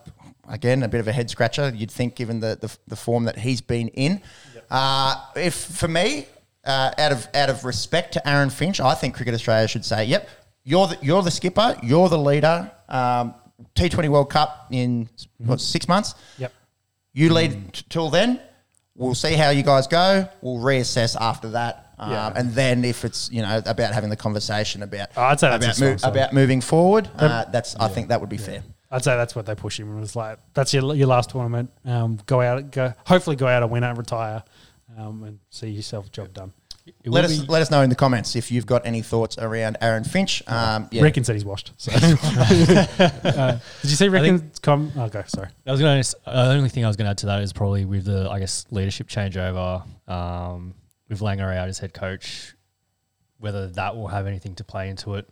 again, 0.49 0.83
a 0.83 0.89
bit 0.89 1.01
of 1.01 1.09
a 1.09 1.13
head 1.13 1.29
scratcher, 1.29 1.71
you'd 1.77 1.91
think, 1.91 2.15
given 2.17 2.41
the, 2.41 2.57
the, 2.59 2.75
the 2.87 2.97
form 2.97 3.25
that 3.25 3.39
he's 3.39 3.61
been 3.61 3.89
in. 3.89 4.23
Uh, 4.71 5.17
if 5.37 5.55
For 5.55 5.89
me, 5.89 6.27
uh, 6.69 6.93
out 6.99 7.11
of 7.13 7.27
out 7.35 7.51
of 7.51 7.65
respect 7.65 8.13
to 8.13 8.29
Aaron 8.29 8.51
Finch, 8.51 8.79
I 8.81 8.95
think 8.95 9.15
Cricket 9.17 9.35
Australia 9.35 9.67
should 9.67 9.85
say, 9.85 10.05
yep, 10.05 10.29
you're 10.65 10.87
the, 10.87 10.99
you're 11.03 11.23
the 11.23 11.31
skipper, 11.31 11.77
you're 11.83 12.09
the 12.09 12.19
leader. 12.19 12.71
Um, 12.89 13.35
T20 13.75 14.09
World 14.09 14.31
Cup 14.31 14.69
in, 14.71 15.09
what, 15.39 15.61
six 15.61 15.89
months? 15.89 16.15
Yep. 16.39 16.53
You 17.13 17.33
lead 17.33 17.73
t- 17.73 17.85
till 17.89 18.09
then. 18.11 18.41
We'll 18.95 19.15
see 19.15 19.35
how 19.35 19.51
you 19.51 19.63
guys 19.63 19.87
go. 19.87 20.29
We'll 20.41 20.59
reassess 20.63 21.17
after 21.21 21.51
that. 21.51 21.93
Um, 21.99 22.13
Yeah. 22.13 22.33
And 22.37 22.53
then 22.53 22.85
if 22.85 23.05
it's 23.05 23.31
you 23.33 23.43
know 23.43 23.59
about 23.65 23.93
having 23.95 24.11
the 24.11 24.17
conversation 24.17 24.83
about 24.83 25.09
Oh, 25.17 25.23
I'd 25.23 25.41
say 25.41 25.49
about, 25.55 25.81
mo- 25.81 25.97
about 26.03 26.33
moving 26.33 26.61
forward, 26.61 27.09
uh, 27.17 27.45
that's 27.51 27.75
I 27.77 27.89
think 27.89 28.09
that 28.09 28.21
would 28.21 28.29
be 28.31 28.37
fair. 28.39 28.63
I'd 28.91 29.05
say 29.05 29.17
that's 29.17 29.35
what 29.37 29.47
they 29.47 29.55
push 29.55 29.79
him. 29.81 29.97
It 29.97 30.01
was 30.01 30.15
like 30.17 30.39
that's 30.55 30.73
your 30.75 30.95
your 30.95 31.09
last 31.09 31.31
tournament. 31.31 31.71
Um, 31.85 32.19
go 32.27 32.41
out, 32.41 32.71
go 32.71 32.93
hopefully 33.07 33.37
go 33.37 33.47
out 33.47 33.63
a 33.63 33.67
winner, 33.67 33.93
retire, 33.95 34.43
um, 34.97 35.25
and 35.25 35.39
see 35.51 35.69
yourself 35.69 36.11
job 36.13 36.33
done. 36.33 36.53
It 37.05 37.11
Let 37.11 37.25
us 37.25 37.39
be- 37.39 37.47
let 37.47 37.63
us 37.63 37.71
know 37.71 37.83
in 37.83 37.91
the 37.91 37.97
comments 37.97 38.37
if 38.37 38.51
you've 38.51 38.67
got 38.67 38.87
any 38.87 39.03
thoughts 39.03 39.39
around 39.39 39.77
Aaron 39.81 40.05
Finch. 40.05 40.43
Um, 40.47 40.89
yeah. 40.91 41.03
Rickon 41.03 41.25
said 41.25 41.35
he's 41.35 41.45
washed. 41.45 41.73
So. 41.77 41.93
Uh, 43.39 43.59
did 43.83 43.91
you 43.91 43.97
see 43.97 44.09
Rickon's 44.09 44.59
com? 44.59 44.91
Oh, 44.97 45.09
go. 45.09 45.23
Sorry. 45.27 45.49
I 45.67 45.71
was 45.71 45.81
going 45.81 46.03
to. 46.03 46.17
Uh, 46.27 46.49
the 46.49 46.55
only 46.55 46.69
thing 46.69 46.85
I 46.85 46.89
was 46.89 46.97
going 46.97 47.07
to 47.07 47.11
add 47.11 47.19
to 47.19 47.27
that 47.27 47.43
is 47.43 47.53
probably 47.53 47.85
with 47.85 48.05
the, 48.05 48.29
I 48.31 48.39
guess, 48.39 48.67
leadership 48.71 49.09
changeover 49.09 49.85
um, 50.09 50.75
with 51.09 51.21
Langer 51.21 51.55
out 51.57 51.69
as 51.69 51.79
head 51.79 51.95
coach, 51.95 52.55
whether 53.39 53.69
that 53.69 53.97
will 53.97 54.09
have 54.09 54.27
anything 54.27 54.55
to 54.57 54.65
play 54.65 54.89
into 54.89 55.15
it. 55.15 55.29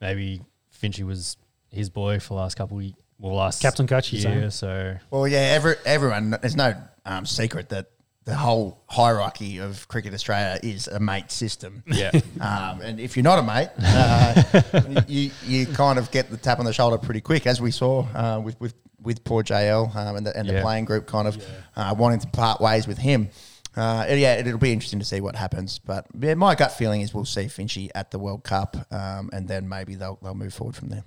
Maybe 0.00 0.42
Finchy 0.80 1.04
was 1.04 1.36
his 1.70 1.90
boy 1.90 2.20
for 2.20 2.34
the 2.34 2.40
last 2.40 2.56
couple 2.56 2.78
of 2.78 2.84
well, 3.18 3.36
last 3.36 3.62
Captain 3.62 3.86
coach, 3.86 4.12
you're 4.12 4.32
year. 4.32 4.50
So 4.50 4.96
Well, 5.10 5.28
yeah, 5.28 5.52
every, 5.54 5.76
everyone. 5.84 6.36
There's 6.40 6.56
no 6.56 6.74
um, 7.04 7.24
secret 7.24 7.68
that 7.68 7.86
the 8.24 8.34
whole 8.34 8.82
hierarchy 8.88 9.58
of 9.58 9.88
Cricket 9.88 10.14
Australia 10.14 10.58
is 10.62 10.86
a 10.86 11.00
mate 11.00 11.30
system. 11.30 11.82
Yeah. 11.86 12.10
Um, 12.40 12.80
and 12.80 12.98
if 12.98 13.16
you're 13.16 13.22
not 13.22 13.38
a 13.38 13.42
mate, 13.42 13.68
uh, 13.78 15.02
you, 15.06 15.30
you 15.46 15.66
kind 15.66 15.96
of 15.96 16.10
get 16.10 16.28
the 16.28 16.36
tap 16.36 16.58
on 16.58 16.64
the 16.64 16.72
shoulder 16.72 16.98
pretty 16.98 17.20
quick, 17.20 17.46
as 17.46 17.60
we 17.60 17.70
saw 17.70 18.04
uh, 18.14 18.40
with, 18.40 18.60
with, 18.60 18.74
with 19.00 19.22
poor 19.22 19.44
JL 19.44 19.94
um, 19.94 20.16
and, 20.16 20.26
the, 20.26 20.36
and 20.36 20.48
the 20.48 20.60
playing 20.60 20.84
group 20.86 21.06
kind 21.06 21.28
of 21.28 21.44
uh, 21.76 21.94
wanting 21.96 22.18
to 22.18 22.26
part 22.28 22.60
ways 22.60 22.88
with 22.88 22.98
him. 22.98 23.28
Uh, 23.76 24.06
yeah, 24.10 24.34
it'll 24.34 24.58
be 24.58 24.72
interesting 24.72 24.98
to 24.98 25.04
see 25.04 25.20
what 25.20 25.36
happens. 25.36 25.78
But 25.78 26.06
yeah, 26.18 26.34
my 26.34 26.56
gut 26.56 26.72
feeling 26.72 27.00
is 27.00 27.14
we'll 27.14 27.24
see 27.24 27.44
Finchy 27.44 27.90
at 27.94 28.10
the 28.10 28.18
World 28.18 28.42
Cup, 28.42 28.76
um, 28.90 29.30
and 29.32 29.46
then 29.46 29.68
maybe 29.68 29.94
they'll 29.94 30.18
they'll 30.20 30.34
move 30.34 30.52
forward 30.52 30.76
from 30.76 30.88
there. 30.88 31.04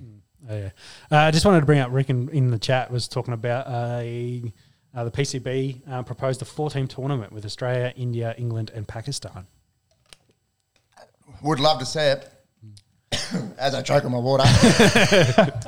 Oh, 0.49 0.55
yeah. 0.55 0.69
Uh, 1.11 1.17
I 1.17 1.31
just 1.31 1.45
wanted 1.45 1.61
to 1.61 1.65
bring 1.65 1.79
up 1.79 1.91
Rick 1.91 2.09
in, 2.09 2.29
in 2.29 2.51
the 2.51 2.59
chat 2.59 2.91
was 2.91 3.07
talking 3.07 3.33
about 3.33 3.67
a, 3.67 4.53
uh, 4.95 5.03
the 5.03 5.11
PCB 5.11 5.81
uh, 5.89 6.03
proposed 6.03 6.41
a 6.41 6.45
four 6.45 6.69
team 6.69 6.87
tournament 6.87 7.31
with 7.33 7.45
Australia, 7.45 7.93
India, 7.95 8.33
England, 8.37 8.71
and 8.73 8.87
Pakistan. 8.87 9.45
Would 11.41 11.59
love 11.59 11.79
to 11.79 11.85
see 11.85 11.99
it. 11.99 12.31
As 13.57 13.75
I 13.75 13.81
choke 13.81 14.05
on 14.05 14.11
my 14.11 14.17
water, 14.17 14.43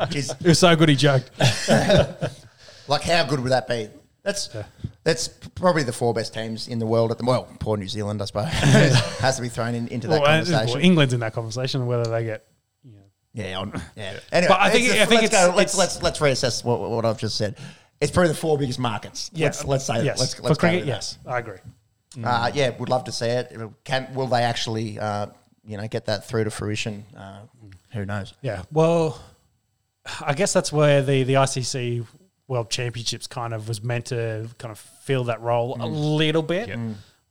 Jeez, 0.09 0.39
It 0.41 0.47
was 0.47 0.59
so 0.59 0.75
good 0.75 0.89
he 0.89 0.95
joked. 0.95 1.29
like 2.87 3.01
how 3.03 3.25
good 3.25 3.39
would 3.41 3.51
that 3.51 3.67
be? 3.67 3.89
That's 4.23 4.49
that's 5.03 5.27
probably 5.55 5.83
the 5.83 5.93
four 5.93 6.13
best 6.13 6.33
teams 6.33 6.67
in 6.67 6.79
the 6.79 6.85
world 6.85 7.11
at 7.11 7.17
the 7.17 7.25
well. 7.25 7.47
Poor 7.59 7.77
New 7.77 7.87
Zealand, 7.87 8.21
I 8.21 8.25
suppose, 8.25 8.49
has 9.19 9.37
to 9.37 9.41
be 9.41 9.47
thrown 9.49 9.73
in, 9.75 9.87
into 9.87 10.07
that 10.07 10.21
well, 10.21 10.29
conversation. 10.31 10.73
well, 10.75 10.83
England's 10.85 11.13
in 11.13 11.21
that 11.21 11.33
conversation, 11.33 11.85
whether 11.85 12.09
they 12.09 12.25
get. 12.25 12.45
Yeah, 13.33 13.59
on, 13.59 13.81
yeah. 13.95 14.17
Anyway, 14.31 14.47
But 14.49 14.59
I 14.61 14.69
think- 14.71 14.89
I 14.89 15.05
think 15.05 15.21
let's 15.21 15.33
it's- 15.33 15.47
go, 15.49 15.55
let's 15.55 15.77
let's 15.77 16.01
let's 16.01 16.19
reassess 16.19 16.63
what, 16.65 16.79
what 16.89 17.05
I've 17.05 17.19
just 17.19 17.37
said. 17.37 17.55
It's 17.99 18.11
probably 18.11 18.29
the 18.29 18.37
four 18.37 18.57
biggest 18.57 18.79
markets. 18.79 19.31
let's 19.35 19.65
let's 19.65 19.85
say 19.85 20.03
yes. 20.03 20.19
let's 20.19 20.33
For 20.35 20.43
let's 20.43 20.57
go 20.57 20.67
cricket, 20.67 20.85
that. 20.85 20.87
yes, 20.87 21.17
I 21.25 21.39
agree. 21.39 21.57
Uh, 22.23 22.51
yeah, 22.53 22.71
would 22.77 22.89
love 22.89 23.03
to 23.05 23.11
see 23.11 23.27
it. 23.27 23.55
Can 23.83 24.13
will 24.13 24.27
they 24.27 24.43
actually 24.43 24.99
uh, 24.99 25.27
you 25.65 25.77
know 25.77 25.87
get 25.87 26.05
that 26.05 26.27
through 26.27 26.43
to 26.45 26.51
fruition? 26.51 27.05
Uh, 27.15 27.41
who 27.91 28.05
knows? 28.05 28.33
Yeah. 28.41 28.63
Well, 28.71 29.19
I 30.21 30.33
guess 30.33 30.53
that's 30.53 30.71
where 30.71 31.01
the, 31.01 31.23
the 31.23 31.33
ICC 31.35 32.05
World 32.47 32.69
Championships 32.69 33.27
kind 33.27 33.53
of 33.53 33.67
was 33.67 33.83
meant 33.83 34.05
to 34.07 34.49
kind 34.57 34.71
of 34.71 34.79
fill 34.79 35.25
that 35.25 35.41
role 35.41 35.77
a 35.79 35.87
little 35.87 36.43
bit. 36.43 36.69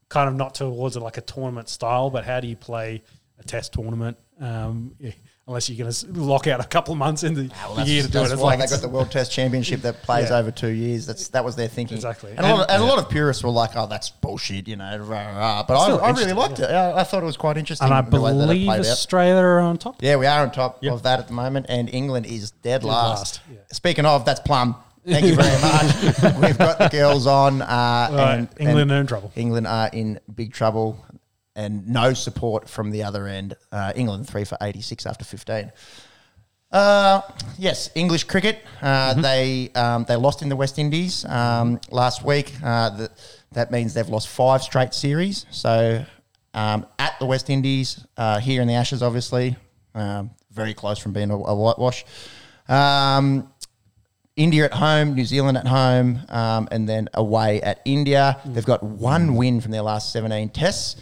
Kind 0.09 0.29
of 0.29 0.37
not 0.37 0.55
towards 0.55 0.97
like 0.97 1.17
a 1.17 1.21
tournament 1.23 1.69
style, 1.69 2.11
but 2.11 2.25
how 2.25 2.39
do 2.39 2.47
you 2.47 2.57
play 2.57 3.03
a 3.41 3.43
test 3.43 3.73
tournament? 3.73 4.17
Um, 4.41 4.95
yeah, 5.01 5.11
unless 5.49 5.69
you're 5.71 5.79
going 5.79 5.93
to 5.93 6.07
lock 6.21 6.49
out 6.49 6.59
a 6.61 6.65
couple 6.65 6.93
of 6.93 6.99
months 6.99 7.23
in 7.23 7.35
the, 7.35 7.49
Well, 7.69 7.77
the 7.77 7.85
year 7.85 8.03
to 8.03 8.11
do 8.11 8.21
it. 8.23 8.33
It's 8.33 8.41
like 8.43 8.59
they 8.59 8.67
got 8.67 8.81
the 8.81 8.89
World 8.89 9.13
Test 9.13 9.31
Championship 9.31 9.83
that 9.83 10.03
plays 10.03 10.31
Yeah. 10.31 10.39
over 10.39 10.51
two 10.51 10.71
years. 10.71 11.07
That's 11.07 11.29
that 11.29 11.45
was 11.45 11.55
their 11.55 11.69
thinking. 11.69 11.97
Exactly. 11.97 12.33
And, 12.33 12.41
a, 12.41 12.43
lot 12.43 12.53
of, 12.55 12.61
And- 12.63 12.71
and 12.73 12.83
a 12.83 12.87
lot 12.87 12.99
of 12.99 13.09
purists 13.09 13.45
were 13.45 13.51
like, 13.51 13.71
"Oh, 13.77 13.87
that's 13.87 14.11
bullshit," 14.11 14.67
you 14.67 14.75
know. 14.77 14.97
Rah, 14.99 15.37
rah. 15.39 15.63
But 15.67 15.75
I, 15.77 15.97
I 15.97 16.11
really 16.11 16.33
liked 16.33 16.59
it. 16.59 16.65
I, 16.71 17.01
I 17.01 17.05
thought 17.05 17.23
it 17.23 17.27
was 17.27 17.37
quite 17.37 17.57
interesting. 17.57 17.85
and 17.87 17.95
I 17.95 18.01
the 18.01 18.21
way 18.21 18.33
that 18.33 18.39
it 18.39 18.47
believe 18.47 18.67
played 18.67 18.81
out. 18.81 18.87
Australia 18.87 19.37
are 19.43 19.61
on 19.61 19.79
top. 19.79 20.03
Yeah, 20.03 20.17
we 20.17 20.27
are 20.27 20.43
on 20.43 20.51
top 20.51 20.79
Yep. 20.83 20.93
of 20.93 21.03
that 21.05 21.21
at 21.21 21.29
the 21.29 21.35
moment, 21.35 21.67
and 21.69 21.89
England 21.95 22.27
is 22.27 22.51
dead, 22.51 22.83
last. 22.83 23.19
last, 23.19 23.41
yeah. 23.51 23.59
Speaking 23.73 24.05
of, 24.05 24.25
that's 24.25 24.41
Plum. 24.41 24.75
Thank 25.07 25.27
you 25.27 25.37
very 25.37 25.63
much. 25.63 26.41
We've 26.43 26.59
got 26.59 26.81
the 26.81 26.89
girls 26.91 27.29
on, 27.29 27.63
uh, 27.63 27.67
Right, 27.67 28.35
and 28.35 28.49
England 28.59 28.81
and 28.81 28.93
are 28.93 29.01
in 29.03 29.07
trouble. 29.07 29.31
England 29.37 29.65
are 29.69 29.89
in 29.93 30.19
big 30.35 30.53
trouble, 30.53 31.06
and 31.57 31.89
no 31.89 32.13
support 32.13 32.69
from 32.69 32.91
the 32.91 33.03
other 33.03 33.27
end. 33.27 33.57
Uh, 33.73 33.93
England 33.97 34.29
three 34.29 34.45
for 34.45 34.57
eighty 34.61 34.81
six 34.83 35.07
after 35.07 35.25
fifteen. 35.25 35.73
Uh, 36.71 37.23
yes, 37.59 37.91
English 37.95 38.25
cricket. 38.25 38.63
Uh, 38.83 39.15
Mm-hmm. 39.15 39.21
They 39.23 39.71
um, 39.75 40.05
they 40.07 40.17
lost 40.17 40.43
in 40.43 40.49
the 40.49 40.57
West 40.57 40.79
Indies 40.79 41.25
um, 41.25 41.81
last 41.91 42.25
week. 42.25 42.53
Uh, 42.63 42.91
that 42.91 43.11
that 43.53 43.71
means 43.71 43.95
they've 43.95 44.09
lost 44.09 44.29
five 44.29 44.63
straight 44.63 44.93
series. 44.95 45.47
So 45.51 46.05
um, 46.55 46.87
at 46.99 47.19
the 47.19 47.27
West 47.27 47.51
Indies, 47.51 48.05
uh, 48.17 48.39
here 48.41 48.63
in 48.63 48.69
the 48.69 48.75
Ashes, 48.75 49.03
obviously, 49.03 49.57
um, 49.95 50.31
very 50.51 50.75
close 50.75 50.99
from 50.99 51.13
being 51.13 51.31
a, 51.31 51.37
a 51.37 51.55
whitewash. 51.55 52.05
Um, 52.69 53.53
India 54.37 54.67
at 54.67 54.73
home, 54.75 55.15
New 55.15 55.25
Zealand 55.25 55.57
at 55.57 55.67
home, 55.67 56.21
um, 56.29 56.69
and 56.71 56.87
then 56.87 57.09
away 57.15 57.63
at 57.63 57.81
India. 57.87 58.39
They've 58.45 58.67
got 58.67 58.83
one 58.83 59.37
win 59.37 59.61
from 59.63 59.71
their 59.71 59.83
last 59.83 60.13
17 60.13 60.51
tests. 60.51 60.97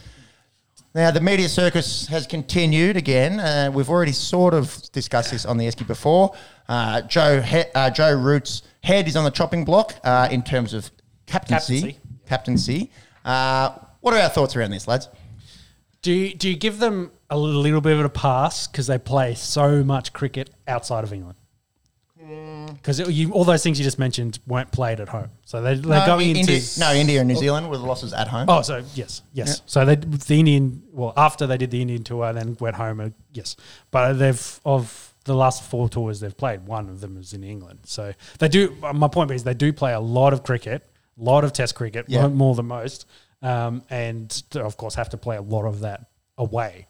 Now, 0.95 1.11
the 1.11 1.21
media 1.21 1.49
circus 1.49 2.07
has 2.07 2.25
continued 2.25 2.97
again. 2.97 3.41
Uh, 3.41 3.69
we've 3.75 3.91
already 3.91 4.13
sort 4.13 4.55
of 4.55 4.81
discussed 4.93 5.33
this 5.33 5.45
on 5.45 5.57
the 5.57 5.67
Esky 5.67 5.85
before. 5.85 6.33
Uh, 6.69 7.01
Joe 7.03 7.41
he- 7.41 7.65
uh, 7.75 7.91
Joe 7.91 8.15
Root's 8.15 8.63
head 8.85 9.09
is 9.09 9.17
on 9.17 9.25
the 9.25 9.31
chopping 9.33 9.65
block 9.65 9.97
uh, 10.05 10.29
in 10.31 10.43
terms 10.45 10.73
of 10.73 10.93
captaincy. 11.27 11.81
Captaincy. 11.81 12.01
Captaincy. 12.27 12.91
Uh, 13.25 13.71
what 14.03 14.15
are 14.15 14.21
our 14.21 14.29
thoughts 14.29 14.55
around 14.55 14.71
this, 14.71 14.87
lads? 14.87 15.09
Do 16.03 16.13
you, 16.13 16.35
do 16.35 16.49
you 16.49 16.57
give 16.57 16.79
them 16.79 17.11
a 17.29 17.37
little 17.39 17.81
bit 17.81 17.99
of 17.99 18.05
a 18.05 18.09
pass 18.09 18.69
because 18.69 18.87
they 18.87 18.99
play 18.99 19.35
so 19.35 19.83
much 19.83 20.13
cricket 20.13 20.51
outside 20.69 21.03
of 21.03 21.13
England? 21.13 21.39
Because 22.75 23.01
all 23.31 23.45
those 23.45 23.63
things 23.63 23.79
you 23.79 23.85
just 23.85 23.99
mentioned 23.99 24.39
weren't 24.47 24.71
played 24.73 25.01
at 25.01 25.09
home, 25.09 25.31
so 25.45 25.61
they, 25.61 25.75
they're 25.75 26.01
no, 26.01 26.07
going 26.07 26.31
into 26.31 26.53
India, 26.53 26.61
no, 26.79 26.93
India 26.93 27.21
and 27.21 27.29
New 27.29 27.37
Zealand 27.37 27.71
with 27.71 27.81
the 27.81 27.87
losses 27.87 28.13
at 28.13 28.29
home. 28.29 28.49
Oh, 28.49 28.63
so 28.63 28.83
yes, 28.95 29.23
yes. 29.33 29.63
So 29.67 29.85
they 29.85 29.97
the 29.97 30.39
Indian 30.39 30.83
well 30.91 31.13
after 31.17 31.47
they 31.47 31.57
did 31.57 31.71
the 31.71 31.81
Indian 31.83 32.03
tour, 32.03 32.33
then 32.33 32.57
went 32.61 32.77
home. 32.77 33.01
Uh, 33.01 33.11
yes, 33.33 33.57
but 33.91 34.15
they've 34.15 34.61
of 34.65 35.15
the 35.25 35.35
last 35.35 35.63
four 35.65 35.89
tours 35.89 36.21
they've 36.21 36.37
played, 36.37 36.67
one 36.67 36.89
of 36.89 37.01
them 37.01 37.17
is 37.17 37.33
in 37.33 37.45
England. 37.45 37.81
So 37.85 38.13
they 38.39 38.49
do. 38.49 38.77
My 38.93 39.09
point 39.09 39.31
is 39.31 39.45
they 39.45 39.55
do 39.55 39.73
play 39.73 39.93
a 39.93 40.01
lot 40.01 40.33
of 40.33 40.43
cricket, 40.43 40.89
a 41.19 41.23
lot 41.23 41.45
of 41.45 41.53
Test 41.53 41.75
cricket, 41.75 42.07
Yeah. 42.09 42.29
more 42.29 42.55
than 42.55 42.67
most, 42.67 43.07
um, 43.43 43.83
and 43.91 44.43
of 44.55 44.77
course 44.77 44.95
have 44.95 45.11
to 45.11 45.17
play 45.17 45.37
a 45.37 45.43
lot 45.43 45.65
of 45.65 45.81
that 45.81 46.07
away. 46.37 46.87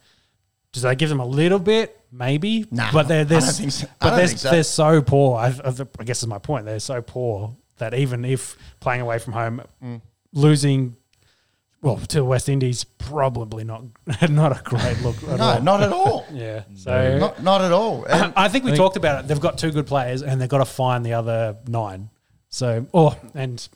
Does 0.74 0.82
that 0.82 0.98
give 0.98 1.08
them 1.08 1.20
a 1.20 1.26
little 1.26 1.58
bit? 1.60 1.98
Maybe, 2.12 2.66
Nah, 2.70 2.92
but 2.92 3.08
they're, 3.08 3.24
they're 3.24 3.38
I 3.38 3.50
think 3.50 3.72
so. 3.72 3.86
But 4.00 4.16
they're, 4.16 4.28
so. 4.28 4.50
they're 4.50 4.62
so 4.62 5.02
poor. 5.02 5.38
I, 5.38 5.46
I 5.98 6.04
guess 6.04 6.22
is 6.22 6.26
my 6.28 6.38
point. 6.38 6.64
They're 6.66 6.78
so 6.78 7.00
poor 7.00 7.56
that 7.78 7.94
even 7.94 8.24
if 8.24 8.56
playing 8.80 9.00
away 9.00 9.18
from 9.18 9.32
home, 9.32 9.62
Mm. 9.82 10.00
losing 10.32 10.96
well 11.82 11.96
to 11.96 12.16
the 12.18 12.24
West 12.24 12.48
Indies, 12.48 12.84
probably 12.84 13.64
not 13.64 13.84
not 14.30 14.58
a 14.58 14.62
great 14.62 15.00
look. 15.02 15.16
At 15.24 15.38
no, 15.38 15.44
all. 15.44 15.60
not 15.62 15.82
at 15.82 15.92
all. 15.92 16.26
yeah. 16.32 16.62
So 16.74 17.18
Not, 17.18 17.42
not 17.42 17.60
at 17.62 17.72
all. 17.72 18.04
And- 18.04 18.32
I 18.36 18.48
think 18.48 18.64
we 18.64 18.72
talked 18.76 18.96
about 18.96 19.24
it. 19.24 19.28
They've 19.28 19.40
got 19.40 19.58
two 19.58 19.70
good 19.72 19.86
players, 19.86 20.22
and 20.22 20.40
they've 20.40 20.48
got 20.48 20.58
to 20.58 20.64
find 20.64 21.04
the 21.06 21.14
other 21.14 21.56
nine. 21.68 22.10
So, 22.48 22.86
oh, 22.94 23.16
and 23.34 23.66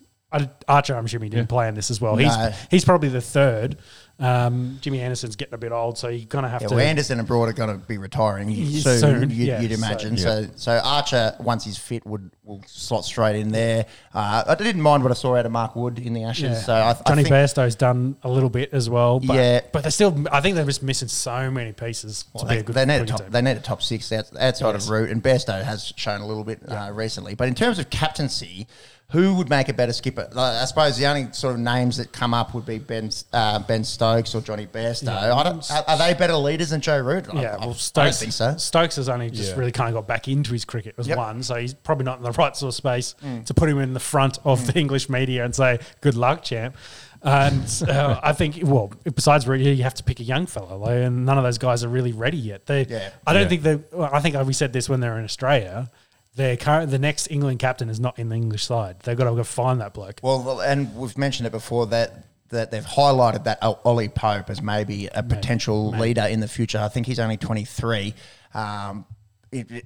Archer, 0.69 0.95
I'm 0.95 1.05
assuming 1.07 1.31
didn't 1.31 1.49
play 1.49 1.69
in 1.69 1.75
this 1.75 1.91
as 1.91 2.01
well. 2.01 2.17
No. 2.17 2.23
He's 2.29 2.57
he's 2.71 2.85
probably 2.85 3.09
the 3.09 3.21
third. 3.21 3.79
Um, 4.21 4.79
Jimmy 4.81 5.01
Anderson's 5.01 5.37
getting 5.37 5.55
a 5.55 5.59
bit 5.59 5.71
old, 5.71 5.97
so 5.97 6.09
you're 6.09 6.27
gonna 6.27 6.49
have 6.49 6.63
Yeah, 6.63 6.69
to. 6.69 6.75
well, 6.75 6.85
Anderson 6.85 7.21
and 7.21 7.29
Broad 7.29 7.49
are 7.49 7.53
going 7.53 7.71
to 7.81 7.87
be 7.87 7.99
retiring 7.99 8.53
soon. 8.73 8.99
soon, 8.99 9.21
you'd, 9.31 9.33
yeah, 9.33 9.61
you'd 9.61 9.71
so- 9.71 9.77
imagine. 9.87 10.17
So, 10.17 10.47
so, 10.57 10.81
Archer, 10.83 11.37
once 11.39 11.65
he's 11.65 11.79
fit, 11.79 12.05
would 12.05 12.31
will 12.43 12.63
slot 12.67 13.05
straight 13.05 13.37
in 13.37 13.51
there. 13.53 13.87
Uh, 14.15 14.43
I 14.49 14.55
didn't 14.57 14.81
mind 14.83 15.03
what 15.05 15.11
I 15.13 15.15
saw 15.15 15.37
out 15.37 15.45
of 15.47 15.53
Mark 15.53 15.77
Wood 15.77 15.99
in 15.99 16.15
the 16.15 16.25
Ashes. 16.25 16.43
Yeah. 16.45 16.55
So 16.63 16.73
I, 16.73 16.91
I 16.91 16.95
Johnny 17.07 17.23
think, 17.25 17.35
Bairstow's 17.35 17.77
done 17.77 18.17
a 18.23 18.29
little 18.31 18.49
bit 18.51 18.71
as 18.73 18.89
well. 18.91 19.21
But, 19.21 19.35
Yeah. 19.37 19.61
but 19.73 19.83
they're 19.83 19.91
still. 19.93 20.25
I 20.33 20.41
think 20.41 20.57
they're 20.57 20.65
just 20.65 20.83
missing 20.83 21.09
so 21.09 21.51
many 21.51 21.73
pieces 21.73 22.25
to 22.39 22.45
be 22.45 22.49
they, 22.55 22.59
a 22.61 22.63
good 22.65 22.75
they 22.75 22.87
need 22.87 23.03
a 23.03 23.07
top. 23.07 23.21
team. 23.21 23.31
They 23.31 23.43
need 23.43 23.57
a 23.59 23.61
top 23.61 23.83
six 23.83 24.11
out, 24.11 24.35
outside 24.37 24.73
Yes. 24.73 24.85
of 24.85 24.91
Root, 24.91 25.11
and 25.11 25.23
Bairstow 25.23 25.63
has 25.63 25.93
shown 25.97 26.23
a 26.23 26.27
little 26.27 26.43
bit 26.45 26.61
uh, 26.69 26.91
recently. 26.93 27.35
But 27.35 27.49
in 27.49 27.55
terms 27.55 27.79
of 27.79 27.91
captaincy, 27.91 28.67
who 29.13 29.35
would 29.37 29.49
make 29.49 29.71
a 29.71 29.73
better 29.73 29.95
skipper? 29.95 30.29
Like, 30.33 30.57
I 30.57 30.65
suppose 30.67 30.99
the 30.99 31.07
only 31.07 31.33
sort 31.33 31.55
of 31.55 31.61
names 31.61 31.97
that 31.97 32.13
come 32.13 32.35
up 32.35 32.53
would 32.55 32.67
be 32.67 32.79
Ben 32.79 33.11
uh, 33.33 33.59
Ben 33.61 33.83
Stokes 33.83 34.35
or 34.35 34.43
Johnny 34.43 34.67
Bairstow. 34.67 35.09
I 35.09 35.43
don't, 35.43 35.71
are, 35.71 35.85
are 35.89 35.97
they 35.97 36.13
better 36.13 36.37
leaders 36.37 36.71
than 36.71 36.83
Joe 36.83 36.99
Root? 37.01 37.27
I- 37.33 37.41
Yeah, 37.41 37.49
I, 37.49 37.53
well, 37.53 37.61
I 37.61 37.65
don't 37.67 37.75
Stokes, 37.77 38.21
think 38.21 38.33
so. 38.33 38.57
Stokes 38.59 38.97
has 38.97 39.09
only 39.09 39.31
just 39.31 39.53
Yeah. 39.53 39.59
really 39.59 39.73
kind 39.73 39.89
of 39.89 39.95
got 39.95 40.07
back 40.07 40.29
into 40.29 40.53
his 40.53 40.67
cricket 40.67 40.95
as 40.99 41.09
Yep. 41.09 41.17
one, 41.17 41.43
so 41.43 41.55
he's 41.55 41.73
probably 41.73 42.05
not 42.05 42.19
in 42.19 42.25
the 42.25 42.33
right 42.33 42.55
sort 42.55 42.69
of 42.69 42.75
space 42.75 43.15
Mm. 43.25 43.47
to 43.47 43.55
put 43.55 43.71
him 43.71 43.79
in 43.79 43.95
the 43.95 44.01
front 44.01 44.39
of 44.45 44.67
the 44.67 44.79
English 44.79 45.09
media 45.09 45.43
and 45.45 45.55
say, 45.55 45.79
"Good 46.03 46.15
luck, 46.15 46.43
champ." 46.43 46.77
And 47.23 47.65
uh, 47.89 48.21
I 48.23 48.33
think, 48.35 48.61
well, 48.63 48.93
besides 49.15 49.49
Root, 49.49 49.61
you 49.63 49.83
have 49.83 49.95
to 49.95 50.05
pick 50.05 50.21
a 50.21 50.23
young 50.23 50.47
fellow, 50.47 50.77
like, 50.79 50.91
and 50.99 51.25
none 51.27 51.37
of 51.39 51.45
those 51.45 51.59
guys 51.59 51.83
are 51.83 51.89
really 51.89 52.13
ready 52.13 52.37
yet. 52.37 52.67
They, 52.67 52.85
Yeah. 52.85 53.09
I 53.27 53.33
don't 53.33 53.43
Yeah. 53.45 53.49
think 53.49 53.63
they. 53.63 53.75
Well, 53.91 54.11
I 54.13 54.21
think 54.21 54.37
we 54.47 54.53
said 54.53 54.73
this 54.75 54.89
when 54.89 55.01
they 55.01 55.09
were 55.09 55.19
in 55.19 55.25
Australia. 55.25 55.91
Their 56.39 56.57
current, 56.57 56.91
the 56.93 57.01
next 57.01 57.31
England 57.33 57.59
captain 57.59 57.89
is 57.91 57.99
not 57.99 58.17
in 58.17 58.29
the 58.29 58.37
English 58.37 58.65
side. 58.65 59.01
They've 59.01 59.17
got 59.19 59.25
to 59.29 59.35
go 59.35 59.43
find 59.43 59.81
that 59.81 59.93
bloke. 59.93 60.21
Well, 60.23 60.61
and 60.61 60.95
we've 60.97 61.19
mentioned 61.19 61.49
it 61.49 61.51
before 61.51 61.87
that 61.89 62.25
that 62.51 62.71
they've 62.71 62.87
highlighted 62.87 63.43
that 63.45 63.59
Ollie 63.63 64.09
Pope 64.09 64.49
as 64.49 64.63
maybe 64.63 65.09
a 65.09 65.23
potential 65.23 65.91
leader 65.91 66.23
in 66.23 66.39
the 66.41 66.47
future. 66.49 66.79
I 66.79 66.87
think 66.89 67.07
he's 67.07 67.19
only 67.19 67.37
23. 67.37 68.15
Um, 68.55 69.05
it, 69.53 69.71
it- 69.71 69.85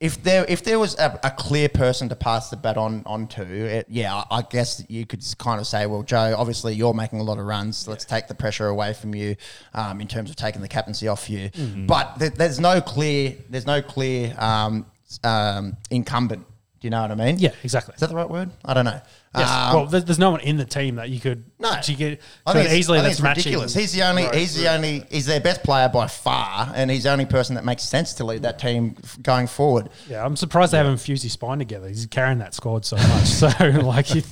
if 0.00 0.22
there 0.22 0.44
if 0.46 0.62
there 0.64 0.78
was 0.78 0.98
a, 0.98 1.18
a 1.22 1.30
clear 1.30 1.68
person 1.70 2.10
to 2.10 2.16
pass 2.16 2.50
the 2.50 2.56
baton 2.58 3.04
on 3.06 3.26
to, 3.28 3.42
it, 3.42 3.86
yeah, 3.88 4.14
I, 4.14 4.38
I 4.38 4.42
guess 4.42 4.84
you 4.88 5.06
could 5.06 5.24
kind 5.38 5.58
of 5.58 5.66
say, 5.66 5.86
well, 5.86 6.02
Joe, 6.02 6.34
obviously 6.36 6.74
you're 6.74 6.92
making 6.92 7.20
a 7.20 7.22
lot 7.22 7.38
of 7.38 7.46
runs. 7.46 7.88
Let's 7.88 8.04
take 8.04 8.26
the 8.26 8.34
pressure 8.34 8.66
away 8.66 8.92
from 8.92 9.14
you 9.14 9.36
um, 9.72 10.02
in 10.02 10.08
terms 10.08 10.28
of 10.28 10.36
taking 10.36 10.60
the 10.60 10.68
captaincy 10.68 11.08
off 11.08 11.30
you. 11.30 11.48
But 11.86 12.18
th- 12.18 12.34
there's 12.34 12.60
no 12.60 12.82
clear 12.82 13.36
there's 13.48 13.66
no 13.66 13.80
clear 13.80 14.34
um, 14.38 14.84
um, 15.22 15.76
incumbent. 15.90 16.46
Do 16.80 16.86
you 16.86 16.90
know 16.90 17.02
what 17.02 17.10
I 17.10 17.14
mean? 17.14 17.38
Yeah, 17.38 17.52
exactly. 17.62 17.94
Is 17.94 18.00
that 18.00 18.10
the 18.10 18.16
right 18.16 18.28
word? 18.28 18.50
I 18.64 18.74
don't 18.74 18.84
know. 18.84 19.00
Yes. 19.36 19.50
Um, 19.50 19.74
well, 19.74 19.86
there's, 19.86 20.04
there's 20.04 20.18
no 20.18 20.30
one 20.30 20.40
in 20.40 20.56
the 20.56 20.64
team 20.64 20.96
that 20.96 21.10
you 21.10 21.18
could 21.20 21.44
No, 21.58 21.72
you 21.86 21.96
could, 21.96 22.18
I 22.46 22.52
think 22.52 22.64
it's- 22.66 22.78
easily 22.78 22.98
I 22.98 23.02
think 23.02 23.12
that's 23.12 23.22
matching. 23.22 23.40
ridiculous. 23.40 23.74
He's 23.74 23.92
the 23.92 24.02
only. 24.02 24.24
Right, 24.24 24.34
he's 24.34 24.54
the 24.54 24.72
only. 24.72 25.04
He's 25.10 25.26
their 25.26 25.40
best 25.40 25.62
player 25.62 25.88
by 25.88 26.06
far, 26.06 26.70
and 26.74 26.90
he's 26.90 27.02
the 27.04 27.10
only 27.10 27.26
person 27.26 27.54
that 27.56 27.64
makes 27.64 27.82
sense 27.82 28.14
to 28.14 28.24
lead 28.24 28.42
that 28.42 28.58
team 28.58 28.96
going 29.22 29.46
forward. 29.46 29.88
Yeah, 30.08 30.24
I'm 30.24 30.36
surprised 30.36 30.72
they 30.72 30.76
haven't 30.78 30.98
fused 30.98 31.22
his 31.22 31.32
spine 31.32 31.58
together. 31.58 31.88
He's 31.88 32.06
carrying 32.06 32.38
that 32.38 32.54
squad 32.54 32.84
so 32.84 32.96
much. 32.96 33.24
So 33.34 33.48
like, 33.82 34.06
he, 34.06 34.22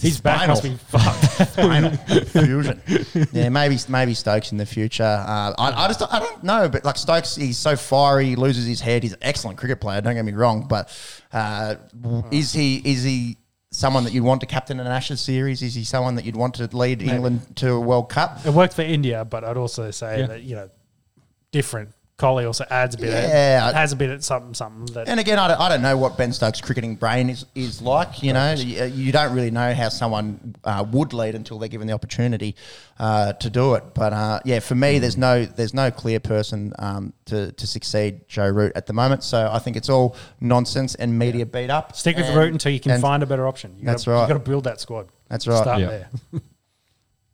his 0.00 0.20
back 0.20 0.46
must 0.48 0.62
be 0.62 0.76
fucked. 0.88 1.50
Fusion. 2.30 2.80
Yeah, 3.32 3.48
maybe 3.48 3.76
maybe 3.88 4.14
Stokes 4.14 4.52
in 4.52 4.58
the 4.58 4.66
future. 4.66 5.02
Uh, 5.02 5.54
I, 5.58 5.72
I 5.84 5.86
just 5.88 6.02
I 6.02 6.18
don't 6.20 6.44
know, 6.44 6.68
but 6.68 6.84
like 6.84 6.96
Stokes, 6.96 7.36
he's 7.36 7.58
so 7.58 7.76
fiery, 7.76 8.26
he 8.26 8.36
loses 8.36 8.66
his 8.66 8.80
head. 8.80 9.02
He's 9.02 9.12
an 9.12 9.18
excellent 9.22 9.58
cricket 9.58 9.80
player. 9.80 10.00
Don't 10.00 10.14
get 10.14 10.24
me 10.24 10.32
wrong, 10.32 10.66
but 10.68 10.88
uh, 11.32 11.76
is 12.30 12.52
he 12.52 12.76
is 12.84 13.02
he 13.02 13.36
someone 13.70 14.04
that 14.04 14.12
you'd 14.12 14.24
want 14.24 14.40
to 14.40 14.46
captain 14.46 14.80
an 14.80 14.86
Ashes 14.86 15.20
series? 15.20 15.62
Is 15.62 15.74
he 15.74 15.84
someone 15.84 16.16
that 16.16 16.24
you'd 16.24 16.36
want 16.36 16.54
to 16.54 16.68
lead 16.76 17.02
England 17.02 17.56
to 17.56 17.72
a 17.72 17.80
World 17.80 18.08
Cup? 18.08 18.44
It 18.44 18.52
worked 18.52 18.74
for 18.74 18.82
India, 18.82 19.24
but 19.24 19.44
I'd 19.44 19.56
also 19.56 19.90
say 19.90 20.20
Yeah. 20.20 20.26
that 20.26 20.42
you 20.42 20.56
know, 20.56 20.70
different. 21.52 21.90
Kohli 22.20 22.46
also 22.46 22.64
adds 22.70 22.94
a 22.94 22.98
bit. 22.98 23.08
Yeah, 23.08 23.68
of, 23.70 23.74
adds 23.74 23.92
a 23.92 23.96
bit 23.96 24.10
of 24.10 24.22
something, 24.24 24.52
something 24.54 24.94
that. 24.94 25.08
And 25.08 25.18
again, 25.18 25.38
I 25.38 25.48
don't, 25.48 25.60
I 25.60 25.68
don't 25.70 25.80
know 25.80 25.96
what 25.96 26.18
Ben 26.18 26.32
Stokes' 26.32 26.60
cricketing 26.60 26.96
brain 26.96 27.30
is, 27.30 27.46
is 27.54 27.80
like. 27.80 28.22
You 28.22 28.34
know, 28.34 28.52
you, 28.52 28.84
you 28.84 29.12
don't 29.12 29.34
really 29.34 29.50
know 29.50 29.72
how 29.72 29.88
someone 29.88 30.54
uh, 30.64 30.84
would 30.92 31.12
lead 31.12 31.34
until 31.34 31.58
they're 31.58 31.68
given 31.70 31.86
the 31.86 31.94
opportunity 31.94 32.56
uh, 32.98 33.32
to 33.34 33.48
do 33.48 33.74
it. 33.74 33.84
But 33.94 34.12
uh, 34.12 34.40
yeah, 34.44 34.60
for 34.60 34.74
me, 34.74 34.98
there's 34.98 35.16
no 35.16 35.44
there's 35.46 35.74
no 35.74 35.90
clear 35.90 36.20
person 36.20 36.72
um, 36.78 37.12
to 37.26 37.52
to 37.52 37.66
succeed 37.66 38.28
Joe 38.28 38.48
Root 38.48 38.72
at 38.74 38.86
the 38.86 38.92
moment. 38.92 39.24
So 39.24 39.48
I 39.50 39.58
think 39.58 39.76
it's 39.76 39.88
all 39.88 40.14
nonsense 40.40 40.94
and 40.94 41.18
media 41.18 41.46
beat 41.46 41.70
up. 41.70 41.96
Stick 41.96 42.16
with 42.16 42.26
And- 42.26 42.34
the 42.36 42.40
route 42.40 42.52
until 42.52 42.72
you 42.72 42.80
can 42.80 43.00
find 43.00 43.22
a 43.22 43.26
better 43.26 43.48
option. 43.48 43.76
You 43.78 43.86
That's 43.86 44.04
gotta, 44.04 44.16
right. 44.16 44.22
You 44.28 44.34
got 44.34 44.44
to 44.44 44.50
build 44.50 44.64
that 44.64 44.80
squad. 44.80 45.08
That's 45.28 45.46
right. 45.46 45.62
Start 45.62 45.80
Yeah. 45.80 45.86
there. 45.88 46.10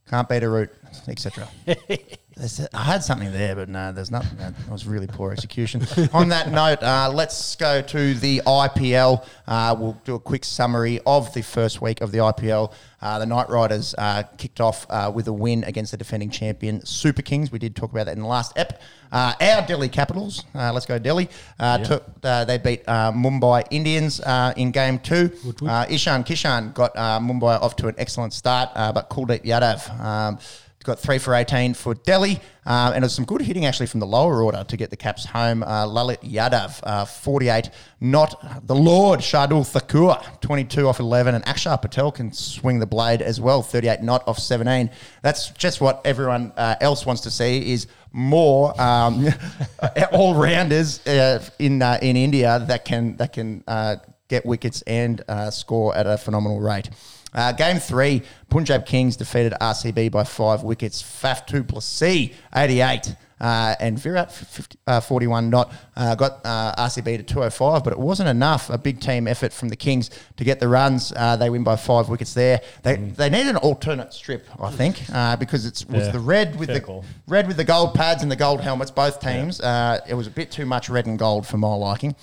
Can't 0.09 0.29
beat 0.29 0.44
a 0.44 0.49
Root, 0.49 0.70
etc. 1.09 1.49
I 2.38 2.83
had 2.83 3.03
something 3.03 3.33
there, 3.33 3.57
but 3.57 3.70
no, 3.70 3.92
there's 3.92 4.11
nothing. 4.11 4.37
That 4.37 4.53
was 4.70 4.87
really 4.87 5.07
poor 5.07 5.33
execution. 5.33 5.87
On 6.12 6.29
that 6.29 6.51
note, 6.51 6.83
uh, 6.83 7.11
let's 7.12 7.57
go 7.57 7.81
to 7.81 8.12
the 8.12 8.42
IPL. 8.46 9.27
Uh, 9.46 9.75
we'll 9.79 9.99
do 10.05 10.16
a 10.16 10.20
quick 10.20 10.44
summary 10.44 11.01
of 11.07 11.33
the 11.33 11.40
first 11.40 11.81
week 11.81 12.03
of 12.03 12.12
the 12.12 12.18
IPL. 12.18 12.75
Uh, 13.01 13.18
the 13.18 13.25
Knight 13.25 13.49
Riders 13.49 13.94
uh, 13.96 14.25
kicked 14.37 14.61
off 14.61 14.87
uh, 14.90 15.11
with 15.14 15.29
a 15.29 15.33
win 15.33 15.64
against 15.64 15.92
the 15.92 15.96
defending 15.96 16.29
champion 16.29 16.85
Super 16.85 17.22
Kings. 17.22 17.51
We 17.51 17.59
did 17.59 17.75
talk 17.75 17.90
about 17.90 18.05
that 18.05 18.16
in 18.16 18.20
the 18.22 18.29
last 18.29 18.53
ep. 18.57 18.83
Uh, 19.11 19.33
our 19.40 19.66
Delhi 19.66 19.88
Capitals, 19.88 20.44
uh, 20.55 20.72
let's 20.75 20.85
go 20.85 20.99
Delhi. 20.99 21.31
Uh, 21.59 21.79
took, 21.79 22.05
uh, 22.22 22.44
they 22.44 22.59
beat 22.59 22.83
uh, 22.87 23.12
Mumbai 23.12 23.64
Indians 23.70 24.20
uh, 24.20 24.53
in 24.59 24.72
game 24.72 24.99
two. 24.99 25.31
Uh, 25.66 25.87
Ishan 25.88 26.25
Kishan 26.25 26.75
got 26.75 26.94
uh, 26.96 27.18
Mumbai 27.18 27.62
off 27.62 27.77
to 27.77 27.88
an 27.88 27.94
excellent 27.96 28.35
start, 28.35 28.68
uh, 28.75 28.92
but 28.92 29.09
Kuldeep 29.09 29.42
Yadav. 29.42 29.88
Um, 30.01 30.38
Got 30.87 31.01
three 31.01 31.18
for 31.18 31.35
18 31.35 31.75
for 31.75 31.94
Delhi. 31.94 32.38
Um, 32.64 32.92
and 32.92 32.99
it 32.99 33.07
was 33.07 33.12
some 33.12 33.25
good 33.25 33.42
hitting 33.42 33.66
actually 33.66 33.88
from 33.88 33.99
the 33.99 34.07
lower 34.07 34.40
order 34.40 34.62
to 34.62 34.77
get 34.77 34.90
the 34.90 34.96
Caps 34.96 35.27
home. 35.27 35.64
Uh, 35.64 35.85
Lalit 35.85 36.18
Yadav, 36.22 36.79
uh, 36.85 37.05
48. 37.05 37.70
Not 38.01 38.64
the 38.68 38.77
Lord, 38.77 39.18
Shardul 39.18 39.66
Thakur, 39.66 40.16
22 40.42 40.87
off 40.87 41.01
11. 41.01 41.35
And 41.35 41.44
Akshar 41.44 41.83
Patel 41.83 42.12
can 42.12 42.33
swing 42.33 42.79
the 42.79 42.87
blade 42.87 43.20
as 43.20 43.40
well, 43.40 43.62
38 43.62 44.03
not 44.03 44.29
off 44.29 44.38
17. 44.38 44.88
That's 45.22 45.51
just 45.51 45.81
what 45.81 46.03
everyone 46.05 46.53
uh, 46.57 46.77
else 46.81 47.05
wants 47.05 47.22
to 47.22 47.33
see 47.33 47.72
is 47.72 47.88
more 48.12 48.81
um, 48.81 49.27
all-rounders 50.12 51.05
uh, 51.09 51.44
in, 51.59 51.83
uh, 51.83 51.99
in 52.01 52.16
India 52.16 52.64
that 52.68 52.85
can, 52.85 53.16
that 53.16 53.33
can 53.33 53.64
uh, 53.66 53.96
get 54.29 54.46
wickets 54.46 54.83
and 54.83 55.20
uh, 55.27 55.51
score 55.51 55.96
at 55.96 56.07
a 56.07 56.16
phenomenal 56.16 56.61
rate. 56.61 56.90
Uh, 57.37 57.53
game 57.53 57.79
three, 57.79 58.22
Punjab 58.49 58.87
Kings 58.87 59.16
defeated 59.16 59.53
RCB 59.61 60.11
by 60.11 60.25
five 60.25 60.62
wickets. 60.62 61.03
Faf 61.03 61.46
du 61.46 61.62
Plessis, 61.62 62.33
88. 62.55 63.14
Uh, 63.38 63.75
and 63.81 63.99
Virat, 63.99 64.33
50, 64.33 64.79
uh, 64.87 64.99
41 64.99 65.51
not, 65.51 65.70
uh, 65.94 66.14
got 66.14 66.40
uh, 66.46 66.75
RCB 66.79 67.18
to 67.18 67.22
205, 67.22 67.85
but 67.85 67.92
it 67.92 67.99
wasn't 67.99 68.27
enough. 68.31 68.70
A 68.70 68.79
big 68.79 68.99
team 68.99 69.29
effort 69.29 69.53
from 69.53 69.68
the 69.68 69.77
Kings 69.77 70.09
to 70.38 70.44
get 70.44 70.59
the 70.59 70.68
runs. 70.68 71.12
Uh, 71.14 71.37
they 71.37 71.51
win 71.51 71.62
by 71.62 71.77
five 71.77 72.09
wickets 72.09 72.33
there. 72.33 72.62
They 72.83 72.96
they 72.96 73.29
need 73.29 73.46
an 73.46 73.59
alternate 73.59 74.14
strip, 74.14 74.46
I 74.59 74.70
think, 74.70 75.03
uh, 75.12 75.37
because 75.37 75.66
it 75.66 75.85
was 75.90 76.07
Yeah. 76.07 76.12
the 76.12 76.18
red 76.20 76.59
with 76.59 76.68
Fair 76.70 76.77
the 76.77 76.81
call. 76.81 77.05
red 77.29 77.46
with 77.46 77.59
the 77.59 77.64
gold 77.64 77.92
pads 77.92 78.22
and 78.22 78.33
the 78.33 78.37
gold 78.37 78.62
helmets, 78.62 78.90
both 78.90 79.20
teams. 79.20 79.61
Uh, 79.61 80.01
it 80.09 80.14
was 80.14 80.27
a 80.27 80.31
bit 80.31 80.51
too 80.51 80.64
much 80.64 80.88
red 80.88 81.05
and 81.05 81.18
gold 81.18 81.46
for 81.46 81.59
my 81.59 81.75
liking. 81.75 82.16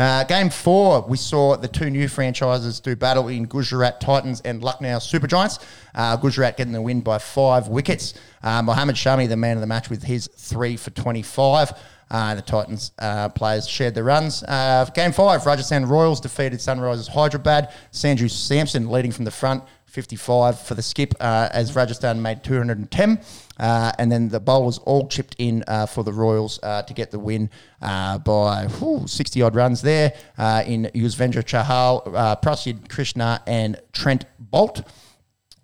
Uh, 0.00 0.24
game 0.24 0.48
four, 0.48 1.02
we 1.02 1.18
saw 1.18 1.54
the 1.58 1.68
two 1.68 1.90
new 1.90 2.08
franchises 2.08 2.80
do 2.80 2.96
battle 2.96 3.28
in 3.28 3.44
Gujarat 3.44 4.00
Titans 4.00 4.40
and 4.46 4.64
Lucknow 4.64 4.98
Super 4.98 5.26
Giants. 5.26 5.58
Uh, 5.94 6.16
Gujarat 6.16 6.56
getting 6.56 6.72
the 6.72 6.80
win 6.80 7.02
by 7.02 7.18
five 7.18 7.68
wickets. 7.68 8.14
Uh, 8.42 8.62
Mohammad 8.62 8.96
Shami, 8.96 9.28
the 9.28 9.36
man 9.36 9.58
of 9.58 9.60
the 9.60 9.66
match, 9.66 9.90
with 9.90 10.02
his 10.02 10.26
three 10.34 10.78
for 10.78 10.88
25. 10.88 11.74
Uh, 12.10 12.34
the 12.34 12.40
Titans 12.40 12.92
uh, 12.98 13.28
players 13.28 13.68
shared 13.68 13.94
the 13.94 14.02
runs. 14.02 14.42
Uh, 14.44 14.86
game 14.94 15.12
five, 15.12 15.44
Rajasthan 15.44 15.84
Royals 15.84 16.18
defeated 16.18 16.60
Sunrisers 16.60 17.08
Hyderabad. 17.08 17.70
Sanju 17.92 18.30
Samson 18.30 18.88
leading 18.88 19.12
from 19.12 19.26
the 19.26 19.30
front. 19.30 19.62
55 19.90 20.60
for 20.60 20.74
the 20.74 20.82
skip 20.82 21.14
uh, 21.20 21.48
as 21.52 21.74
Rajasthan 21.74 22.22
made 22.22 22.44
210. 22.44 23.20
Uh, 23.58 23.92
and 23.98 24.10
then 24.10 24.28
the 24.28 24.40
bowlers 24.40 24.78
all 24.78 25.08
chipped 25.08 25.34
in 25.38 25.64
uh, 25.66 25.84
for 25.86 26.04
the 26.04 26.12
Royals 26.12 26.60
uh, 26.62 26.82
to 26.82 26.94
get 26.94 27.10
the 27.10 27.18
win 27.18 27.50
uh, 27.82 28.18
by 28.18 28.66
60 28.68 29.42
odd 29.42 29.54
runs 29.54 29.82
there 29.82 30.14
uh, 30.38 30.62
in 30.66 30.90
Yuzvendra 30.94 31.42
Chahal, 31.42 32.04
Prasidh 32.40 32.88
Krishna, 32.88 33.42
and 33.46 33.80
Trent 33.92 34.24
Boult. 34.52 34.86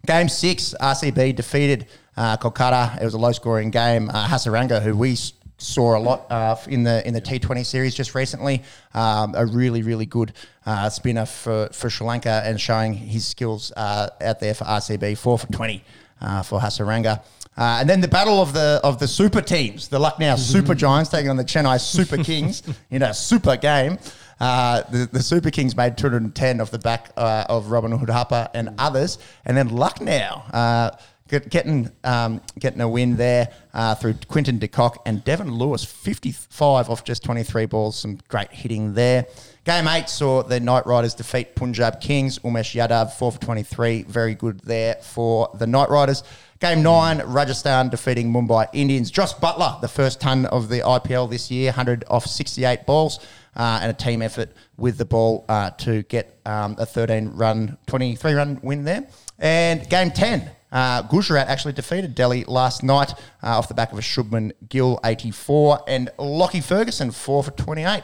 Game 0.07 0.29
six, 0.29 0.75
RCB 0.81 1.35
defeated 1.35 1.87
Kolkata. 2.17 3.01
It 3.01 3.05
was 3.05 3.15
a 3.15 3.19
low 3.19 3.33
scoring 3.33 3.71
game. 3.71 4.09
Hasaranga, 4.09 4.83
who 4.83 4.97
we 4.97 5.17
saw 5.59 5.97
a 5.97 6.01
lot 6.01 6.31
uh, 6.31 6.57
in 6.69 6.83
the 6.83 7.07
in 7.07 7.15
the 7.15 7.21
T20 7.21 7.65
series 7.65 7.95
just 7.95 8.15
recently, 8.15 8.63
um, 8.95 9.35
a 9.37 9.47
really 9.47 9.83
really 9.83 10.07
good 10.07 10.33
uh, 10.65 10.89
spinner 10.91 11.27
for, 11.27 11.69
for 11.73 11.91
Sri 11.91 12.07
Lanka 12.07 12.43
and 12.45 12.61
showing 12.61 12.93
his 12.93 13.27
skills 13.27 13.73
uh, 13.77 14.11
out 14.21 14.41
there 14.41 14.55
for 14.55 14.65
RCB. 14.65 15.17
Four 15.19 15.39
for 15.39 15.47
20 15.53 15.83
uh, 16.21 16.43
for 16.43 16.61
Hasaranga. 16.61 17.23
Uh, 17.57 17.79
and 17.81 17.89
then 17.89 18.03
the 18.03 18.09
battle 18.09 18.43
of 18.43 18.53
the 18.53 18.81
of 18.85 18.99
the 18.99 19.09
super 19.09 19.41
teams, 19.41 19.89
the 19.89 19.99
Lucknow 19.99 20.37
Super 20.37 20.75
Giants 20.75 21.11
taking 21.11 21.31
on 21.31 21.37
the 21.37 21.45
Chennai 21.45 21.81
Super 21.81 22.23
Kings 22.23 22.63
in 22.91 23.03
a 23.03 23.15
super 23.15 23.57
game. 23.57 23.99
Uh, 24.39 24.83
the, 24.91 25.09
the 25.11 25.23
Super 25.23 25.51
Kings 25.51 25.75
made 25.75 25.97
210 25.97 26.61
off 26.61 26.71
the 26.71 26.79
back 26.79 27.11
uh, 27.17 27.47
of 27.49 27.71
Robin 27.71 27.99
Uthappa 27.99 28.51
and 28.53 28.75
others. 28.79 29.19
And 29.47 29.57
then 29.57 29.69
Lucknow 29.69 30.43
uh, 30.53 30.91
get, 31.29 31.49
getting 31.51 31.91
um, 32.05 32.41
getting 32.59 32.81
a 32.81 32.89
win 32.89 33.17
there 33.17 33.49
uh, 33.75 33.95
through 33.95 34.15
Quinton 34.29 34.59
de 34.59 34.69
Kock 34.69 35.03
and 35.07 35.25
Evin 35.25 35.59
Lewis, 35.59 35.85
55 35.85 36.91
off 36.91 37.05
just 37.05 37.23
23 37.25 37.67
balls. 37.67 37.99
Some 37.99 38.19
great 38.29 38.51
hitting 38.51 38.95
there. 38.95 39.27
Game 39.65 39.89
eight 39.89 40.09
saw 40.09 40.43
the 40.43 40.61
Knight 40.61 40.87
Riders 40.87 41.15
defeat 41.15 41.57
Punjab 41.57 42.01
Kings. 42.01 42.39
Umesh 42.39 42.75
Yadav, 42.75 43.13
4 43.13 43.33
for 43.33 43.41
23. 43.41 44.05
Very 44.05 44.35
good 44.35 44.61
there 44.61 44.95
for 44.97 45.51
the 45.55 45.67
Knight 45.67 45.91
Riders. 45.91 46.23
Game 46.59 46.83
nine, 46.83 47.19
Rajasthan 47.19 47.91
defeating 47.91 48.33
Mumbai 48.33 48.69
Indians. 48.73 49.11
Jos 49.11 49.35
Buttler, 49.35 49.79
the 49.83 49.89
first 49.89 50.23
ton 50.23 50.47
of 50.47 50.71
the 50.71 50.81
IPL 50.81 51.29
this 51.29 51.51
year, 51.51 51.67
100 51.67 52.05
off 52.09 52.25
68 52.25 52.87
balls, 52.87 53.19
uh, 53.57 53.81
and 53.83 53.91
a 53.91 53.95
team 53.95 54.23
effort 54.23 54.53
with 54.79 54.97
the 54.97 55.05
ball 55.05 55.45
uh, 55.51 55.69
to 55.71 56.03
get 56.05 56.39
um, 56.47 56.75
a 56.79 56.87
13 56.87 57.33
run, 57.35 57.77
23 57.89 58.33
run 58.33 58.59
win 58.63 58.85
there. 58.85 59.07
And 59.39 59.87
game 59.91 60.11
10, 60.11 60.51
uh, 60.73 61.03
Gujarat 61.03 61.49
actually 61.49 61.73
defeated 61.73 62.15
Delhi 62.15 62.45
last 62.45 62.83
night 62.83 63.13
uh, 63.43 63.59
off 63.59 63.69
the 63.69 63.75
back 63.75 63.93
of 63.93 63.99
a 63.99 64.03
Shubman 64.03 64.53
Gill 64.69 64.99
84 65.05 65.81
and 65.87 66.11
Lockie 66.19 66.61
Ferguson 66.61 67.11
4 67.11 67.45
for 67.45 67.51
28. 67.53 68.03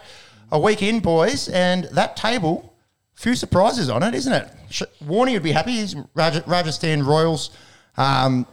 A 0.52 0.58
week 0.58 0.82
in, 0.82 1.00
boys, 1.00 1.48
and 1.48 1.84
that 1.92 2.16
table, 2.16 2.74
few 3.14 3.34
surprises 3.34 3.88
on 3.88 4.02
it, 4.02 4.14
isn't 4.14 4.32
it? 4.32 4.48
Sh- 4.70 4.82
Warney 5.04 5.32
would 5.32 5.42
be 5.42 5.52
happy. 5.52 5.72
He's 5.72 5.96
Raj- 6.14 6.46
Rajasthan 6.46 7.04
Royals 7.04 7.50
um, 7.96 8.46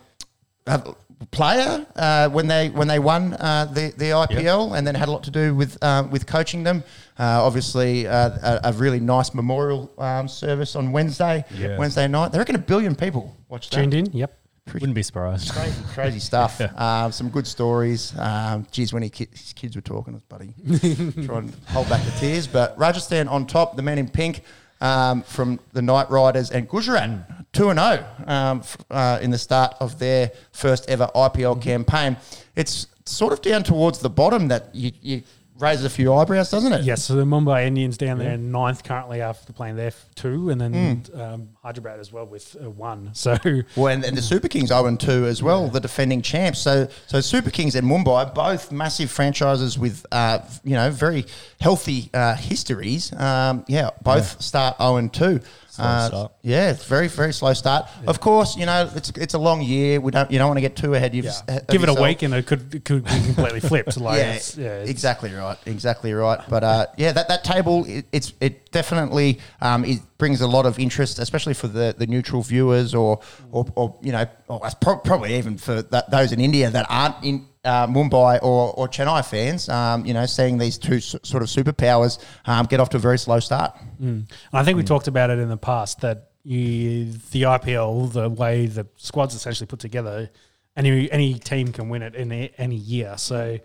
uh, 0.66 0.94
player 1.28 1.86
uh, 1.96 2.30
when 2.30 2.48
they 2.48 2.70
when 2.70 2.88
they 2.88 3.00
won 3.00 3.34
uh, 3.34 3.66
the 3.66 3.94
the 3.98 4.06
IPL, 4.06 4.78
and 4.78 4.86
then 4.88 4.96
had 4.96 5.08
a 5.10 5.12
lot 5.12 5.24
to 5.24 5.32
do 5.32 5.54
with 5.56 5.78
uh, 5.84 6.08
with 6.10 6.26
coaching 6.26 6.64
them. 6.64 6.84
Uh, 7.18 7.44
obviously, 7.46 8.08
uh, 8.08 8.30
a, 8.64 8.70
a 8.70 8.74
really 8.74 9.00
nice 9.00 9.34
memorial 9.34 9.92
um, 9.98 10.28
service 10.28 10.76
on 10.76 10.92
Wednesday 10.94 11.44
Yeah. 11.52 11.78
Wednesday 11.78 12.08
night. 12.08 12.32
They 12.32 12.38
reckon 12.38 12.56
a 12.56 12.60
billion 12.60 12.96
people 12.96 13.36
watched 13.50 13.72
that. 13.72 13.78
Tuned 13.82 13.94
in. 13.94 14.06
Yep. 14.14 14.36
Wouldn't 14.74 14.94
be 14.94 15.02
surprised. 15.04 15.52
Crazy, 15.54 15.84
crazy 15.94 16.20
stuff. 16.20 16.62
Um, 16.80 17.12
some 17.12 17.30
good 17.30 17.48
stories. 17.48 18.14
Um, 18.18 18.68
geez, 18.72 18.94
when 18.94 19.02
he 19.04 19.10
ki- 19.10 19.28
his 19.32 19.52
kids 19.54 19.76
were 19.76 19.82
talking, 19.82 20.14
his 20.14 20.22
buddy 20.24 20.54
trying 21.26 21.50
to 21.52 21.58
hold 21.72 21.90
back 21.90 22.04
the 22.06 22.12
tears. 22.20 22.46
But 22.48 22.78
Rajasthan 22.78 23.28
on 23.28 23.48
top, 23.48 23.76
the 23.76 23.82
men 23.82 23.98
in 23.98 24.08
pink 24.08 24.44
um, 24.82 25.24
from 25.24 25.60
the 25.74 25.82
Knight 25.82 26.10
Riders 26.10 26.52
and 26.52 26.68
Gujarat 26.68 27.52
two 27.52 27.70
and 27.70 27.80
zero 27.80 28.06
um, 28.28 28.64
uh, 28.90 29.20
in 29.22 29.32
the 29.32 29.38
start 29.38 29.76
of 29.80 30.00
their 30.00 30.32
first 30.52 30.90
ever 30.90 31.10
IPL 31.16 31.62
campaign. 31.62 32.18
It's 32.56 32.88
sort 33.06 33.34
of 33.34 33.42
down 33.42 33.64
towards 33.64 34.00
the 34.00 34.10
bottom 34.10 34.48
that 34.50 34.74
you. 34.74 34.92
you 35.02 35.24
raises 35.60 35.86
a 35.86 35.90
few 35.90 36.14
eyebrows, 36.14 36.50
doesn't 36.52 36.72
it? 36.74 36.84
Yes, 36.84 37.04
so 37.04 37.16
the 37.16 37.26
Mumbai 37.26 37.66
Indians 37.66 37.98
down 37.98 38.18
there 38.18 38.34
in 38.34 38.52
ninth 38.52 38.84
currently 38.84 39.22
after 39.22 39.52
playing 39.54 39.76
there 39.76 39.88
f- 39.88 40.06
two, 40.16 40.50
and 40.50 40.60
then 40.62 41.04
um, 41.14 41.50
Hyderabad 41.62 42.00
as 42.00 42.12
well 42.12 42.26
with 42.26 42.56
uh, 42.62 42.70
one. 42.70 43.12
So 43.20 43.38
Well, 43.76 43.88
and, 43.94 44.04
and 44.06 44.18
the 44.18 44.22
Super 44.22 44.48
Kings 44.48 44.70
0 44.70 44.86
and 44.86 45.00
2 45.00 45.26
as 45.26 45.44
well, 45.44 45.68
the 45.68 45.80
defending 45.80 46.22
champs. 46.22 46.60
So, 46.60 46.88
so 47.08 47.20
Super 47.22 47.50
Kings 47.52 47.76
and 47.76 47.86
Mumbai, 47.86 48.34
both 48.34 48.72
massive 48.72 49.12
franchises 49.12 49.78
with, 49.78 50.06
uh, 50.12 50.40
you 50.64 50.76
know, 50.76 50.90
very 50.90 51.26
healthy 51.60 52.10
uh, 52.14 52.36
histories. 52.36 53.12
Um, 53.14 53.66
yeah, 53.68 53.90
both 54.02 54.42
start 54.42 54.78
0 54.78 54.96
and 54.98 55.14
2. 55.14 55.42
Uh, 55.80 56.08
start. 56.08 56.32
yeah, 56.42 56.72
it's 56.72 56.86
very 56.86 57.08
very 57.08 57.34
slow 57.34 57.54
start. 57.54 57.88
Of 58.08 58.20
course, 58.20 58.56
you 58.58 58.66
know 58.66 58.90
it's 58.96 59.10
it's 59.12 59.34
a 59.34 59.38
long 59.40 59.62
year. 59.62 60.00
We 60.02 60.12
don't 60.12 60.30
you 60.32 60.38
don't 60.38 60.48
want 60.48 60.58
to 60.58 60.62
get 60.62 60.76
too 60.76 60.94
ahead. 60.94 61.16
Of, 61.16 61.26
yeah. 61.26 61.60
give 61.70 61.84
it 61.84 61.90
a 61.90 62.02
week, 62.02 62.22
and 62.22 62.34
it 62.34 62.46
could 62.46 62.74
it 62.74 62.86
could 62.86 63.04
be 63.04 63.12
completely 63.26 63.60
flipped. 63.60 63.90
Like 64.00 64.18
yeah, 64.18 64.34
it's, 64.34 64.58
yeah, 64.58 64.66
it's- 64.68 64.90
exactly 64.90 65.34
right, 65.34 65.58
exactly 65.66 66.14
right. 66.14 66.40
But 66.48 66.64
uh, 66.64 66.86
yeah, 66.98 67.12
that, 67.12 67.28
that 67.28 67.44
table 67.44 67.86
it, 67.88 68.06
it's 68.12 68.34
it 68.40 68.72
definitely 68.72 69.40
um, 69.62 69.84
it 69.84 70.00
brings 70.18 70.42
a 70.42 70.48
lot 70.48 70.66
of 70.66 70.80
interest, 70.80 71.20
especially 71.20 71.54
for 71.54 71.68
the, 71.68 71.96
the 71.98 72.08
neutral 72.08 72.42
viewers 72.42 72.94
or 72.96 73.20
or, 73.52 73.66
or 73.76 73.98
you 74.02 74.12
know 74.12 74.26
or 74.48 74.62
pro- 74.80 74.98
probably 75.00 75.36
even 75.36 75.58
for 75.58 75.82
that, 75.82 76.10
those 76.12 76.32
in 76.32 76.40
India 76.40 76.70
that 76.70 76.86
aren't 76.90 77.16
in. 77.24 77.49
Uh, 77.66 77.86
Mumbai 77.88 78.40
or, 78.42 78.72
or 78.74 78.88
Chennai 78.88 79.24
fans, 79.30 79.68
um, 79.68 80.06
you 80.06 80.14
know, 80.14 80.26
seeing 80.26 80.58
these 80.58 80.78
two 80.78 80.96
s- 80.96 81.14
sort 81.24 81.44
of 81.44 81.50
superpowers 81.50 82.18
um, 82.46 82.66
get 82.66 82.80
off 82.80 82.88
to 82.92 82.98
a 82.98 83.00
very 83.02 83.20
slow 83.20 83.42
start. 83.42 83.76
And 84.00 84.28
I 84.54 84.64
think 84.64 84.78
we 84.78 84.84
talked 84.84 85.10
about 85.10 85.30
it 85.30 85.40
in 85.40 85.50
the 85.50 85.58
past 85.58 86.00
that 86.00 86.30
you, 86.44 87.12
the 87.32 87.42
IPL, 87.42 88.14
the 88.14 88.30
way 88.30 88.66
the 88.68 88.88
squad's 88.96 89.36
essentially 89.36 89.68
put 89.68 89.80
together, 89.80 90.30
any 90.78 91.12
any 91.12 91.34
team 91.34 91.74
can 91.74 91.90
win 91.90 92.02
it 92.02 92.16
in 92.16 92.32
a- 92.32 92.54
any 92.58 92.78
year. 92.78 93.16
So 93.18 93.58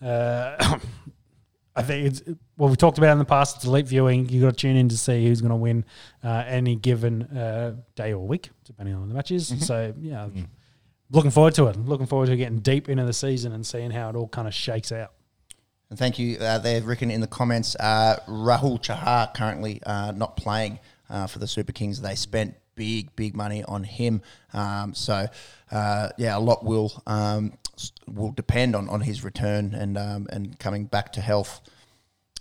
uh, 0.00 0.78
I 1.76 1.82
think 1.82 2.06
it's 2.06 2.22
well 2.56 2.70
we 2.70 2.76
talked 2.76 2.96
about 2.96 3.12
in 3.12 3.18
the 3.18 3.26
past. 3.26 3.56
It's 3.56 3.64
elite 3.66 3.86
viewing. 3.86 4.30
You 4.30 4.40
got 4.40 4.50
to 4.50 4.56
tune 4.56 4.76
in 4.76 4.88
to 4.88 4.96
see 4.96 5.26
who's 5.26 5.42
going 5.42 5.50
to 5.50 5.56
win 5.56 5.84
uh, 6.24 6.44
any 6.46 6.74
given 6.74 7.22
uh, 7.24 7.74
day 7.96 8.14
or 8.14 8.26
week, 8.26 8.48
depending 8.64 8.94
on 8.94 9.08
the 9.10 9.14
matches. 9.14 9.52
So 9.66 9.92
yeah. 10.00 10.28
Looking 11.12 11.30
forward 11.30 11.54
to 11.54 11.66
it. 11.66 11.76
Looking 11.76 12.06
forward 12.06 12.26
to 12.26 12.36
getting 12.36 12.60
deep 12.60 12.88
into 12.88 13.04
the 13.04 13.12
season 13.12 13.52
and 13.52 13.66
seeing 13.66 13.90
how 13.90 14.08
it 14.08 14.16
all 14.16 14.28
kind 14.28 14.48
of 14.48 14.54
shakes 14.54 14.90
out. 14.90 15.12
And 15.90 15.98
thank 15.98 16.18
you 16.18 16.38
uh, 16.38 16.56
there, 16.58 16.80
Rickon, 16.80 17.10
in 17.10 17.20
the 17.20 17.26
comments. 17.26 17.76
Uh, 17.78 18.16
Rahul 18.26 18.82
Chahar 18.82 19.32
currently 19.34 19.82
uh, 19.84 20.12
not 20.12 20.38
playing 20.38 20.78
uh, 21.10 21.26
for 21.26 21.38
the 21.38 21.46
Super 21.46 21.72
Kings. 21.72 22.00
They 22.00 22.14
spent 22.14 22.54
big, 22.76 23.14
big 23.14 23.36
money 23.36 23.62
on 23.64 23.84
him. 23.84 24.22
Um, 24.54 24.94
so, 24.94 25.26
uh, 25.70 26.08
yeah, 26.16 26.38
a 26.38 26.40
lot 26.40 26.64
will 26.64 27.02
um, 27.06 27.52
will 28.06 28.32
depend 28.32 28.74
on, 28.74 28.88
on 28.88 29.02
his 29.02 29.22
return 29.22 29.74
and 29.74 29.98
um, 29.98 30.28
and 30.30 30.58
coming 30.58 30.86
back 30.86 31.12
to 31.12 31.20
health. 31.20 31.60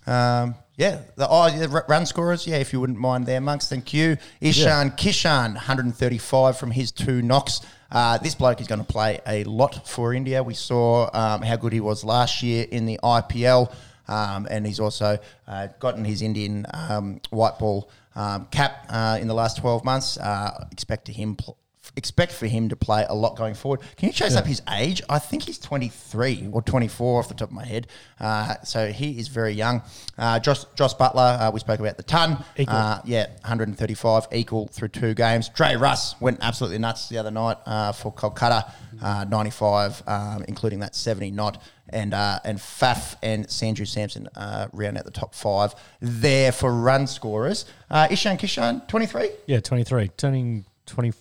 Um, 0.08 0.56
yeah, 0.78 1.02
the 1.18 1.28
oh, 1.30 1.48
yeah, 1.48 1.82
run 1.90 2.06
scorers. 2.06 2.48
Yeah, 2.48 2.58
if 2.58 2.72
you 2.72 2.80
wouldn't 2.80 3.00
mind 3.00 3.26
there, 3.26 3.42
monks. 3.42 3.68
Thank 3.68 3.94
you. 3.94 4.18
Ishan 4.40 4.92
Kishan, 4.92 5.56
135 5.56 6.58
from 6.58 6.72
his 6.72 6.94
two 6.94 7.22
knocks. 7.22 7.60
Uh, 7.92 8.18
this 8.20 8.36
bloke 8.36 8.62
is 8.62 8.68
going 8.68 8.80
to 8.80 8.88
play 8.88 9.20
a 9.28 9.44
lot 9.44 9.86
for 9.86 10.14
India. 10.14 10.42
We 10.42 10.54
saw 10.54 11.10
um, 11.14 11.42
how 11.42 11.58
good 11.58 11.74
he 11.74 11.82
was 11.82 12.06
last 12.06 12.42
year 12.42 12.66
in 12.72 12.86
the 12.86 12.98
IPL, 13.04 13.74
um, 14.08 14.48
and 14.50 14.66
he's 14.66 14.80
also 14.80 15.20
uh, 15.46 15.68
gotten 15.80 16.06
his 16.06 16.22
Indian 16.22 16.66
um, 16.74 17.20
white 17.32 17.60
ball 17.60 17.90
um, 18.16 18.48
cap 18.50 18.86
uh, 18.90 19.18
in 19.20 19.28
the 19.28 19.34
last 19.34 19.58
12 19.58 19.84
months. 19.84 20.18
Uh, 20.18 20.68
expect 20.72 21.06
to 21.06 21.12
him. 21.12 21.36
Pl- 21.36 21.58
expect 21.96 22.32
for 22.32 22.48
him 22.48 22.70
to 22.70 22.76
play 22.76 23.06
a 23.08 23.14
lot 23.14 23.36
going 23.36 23.54
forward. 23.54 23.82
Can 23.98 24.08
you 24.08 24.14
chase 24.14 24.36
up 24.36 24.46
his 24.46 24.62
age? 24.70 25.02
I 25.10 25.20
think 25.20 25.44
he's 25.44 25.60
23 25.60 26.50
or 26.52 26.62
24 26.62 27.20
off 27.20 27.28
the 27.28 27.34
top 27.34 27.50
of 27.50 27.56
my 27.56 27.66
head. 27.66 27.88
Uh, 28.20 28.56
so 28.64 28.92
he 28.92 29.20
is 29.20 29.28
very 29.28 29.52
young. 29.54 29.82
Uh, 30.18 30.40
Josh, 30.40 30.64
Jos 30.76 30.94
Buttler, 30.94 31.40
uh, 31.40 31.52
we 31.54 31.60
spoke 31.60 31.80
about 31.80 31.98
the 31.98 32.04
ton. 32.04 32.44
Equal. 32.58 32.76
Uh, 32.76 33.02
yeah, 33.06 33.28
135 33.42 34.28
equal 34.32 34.68
through 34.68 34.88
two 34.90 35.14
games. 35.14 35.50
Dre 35.50 35.76
Russ 35.76 36.20
went 36.22 36.40
absolutely 36.42 36.78
nuts 36.80 37.10
the 37.10 37.18
other 37.18 37.32
night 37.32 37.58
uh, 37.66 37.92
for 37.92 38.14
Kolkata, 38.14 38.72
uh, 39.02 39.26
95, 39.26 40.04
um, 40.08 40.46
including 40.48 40.80
that 40.80 40.96
70 40.96 41.32
knot. 41.32 41.62
And 41.94 42.14
uh, 42.14 42.40
and 42.46 42.58
Faf 42.58 43.18
and 43.22 43.48
Sanju 43.48 43.86
Samson 43.86 44.30
uh, 44.36 44.68
round 44.72 44.98
out 44.98 45.04
the 45.04 45.12
top 45.12 45.36
five 45.36 45.76
there 46.00 46.54
for 46.54 46.74
run 46.74 47.06
scorers. 47.06 47.66
Uh, 47.90 48.08
Ishan 48.10 48.38
Kishan, 48.38 48.88
23. 48.88 49.30
Yeah, 49.46 49.60
23. 49.60 50.08
Turning 50.16 50.64
24 50.86 51.14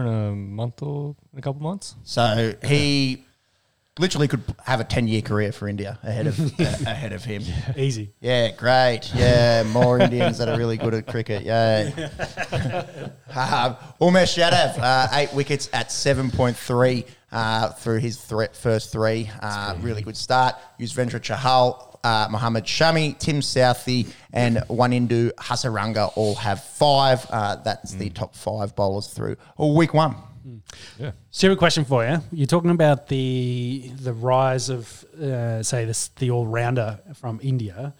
in 0.00 0.06
a 0.06 0.32
month 0.32 0.82
or 0.82 1.16
in 1.32 1.38
a 1.38 1.42
couple 1.42 1.62
months. 1.62 1.94
So 2.04 2.54
he 2.64 3.24
literally 3.98 4.28
could 4.28 4.42
have 4.64 4.80
a 4.80 4.84
10 4.84 5.08
year 5.08 5.22
career 5.22 5.50
for 5.52 5.68
India 5.68 5.98
ahead 6.02 6.26
of 6.28 6.38
uh, 6.60 6.64
ahead 6.86 7.12
of 7.12 7.24
him. 7.24 7.42
Easy. 7.76 8.12
Yeah, 8.20 8.52
great. 8.52 9.10
Yeah, 9.14 9.64
more 9.64 9.98
Indians 9.98 10.38
that 10.38 10.48
are 10.48 10.56
really 10.56 10.76
good 10.76 10.94
at 10.94 11.06
cricket. 11.06 11.42
Yay. 11.42 11.92
um, 13.34 13.76
Umesh 14.00 14.36
Yadav, 14.38 14.78
uh, 14.78 15.08
eight 15.12 15.32
wickets 15.34 15.68
at 15.72 15.88
7.3 15.88 17.04
uh, 17.32 17.68
through 17.70 17.98
his 17.98 18.16
thre- 18.20 18.44
first 18.52 18.92
three. 18.92 19.30
Uh, 19.40 19.74
really 19.80 20.02
good 20.02 20.16
start. 20.16 20.54
Yuzvendra 20.78 21.20
Chahal, 21.20 21.87
uh, 22.04 22.28
Mohammed 22.30 22.64
Shami, 22.64 23.18
Tim 23.18 23.42
Southey, 23.42 24.06
and 24.32 24.58
Wanindu 24.68 25.32
Hasaranga 25.34 26.12
all 26.16 26.34
have 26.36 26.62
five. 26.62 27.26
Uh, 27.30 27.56
that's 27.56 27.92
the 27.94 28.10
top 28.10 28.34
five 28.34 28.74
bowlers 28.76 29.08
through 29.08 29.36
week 29.58 29.94
one. 29.94 30.16
Yeah. 30.98 31.12
Serious 31.30 31.58
question 31.58 31.84
for 31.84 32.06
you. 32.06 32.22
You're 32.32 32.46
talking 32.46 32.70
about 32.70 33.08
the 33.08 33.90
the 33.96 34.12
rise 34.12 34.70
of, 34.70 35.04
uh, 35.20 35.62
say, 35.62 35.84
this 35.84 36.08
the 36.08 36.30
all 36.30 36.46
rounder 36.46 37.00
from 37.14 37.38
India. 37.42 37.94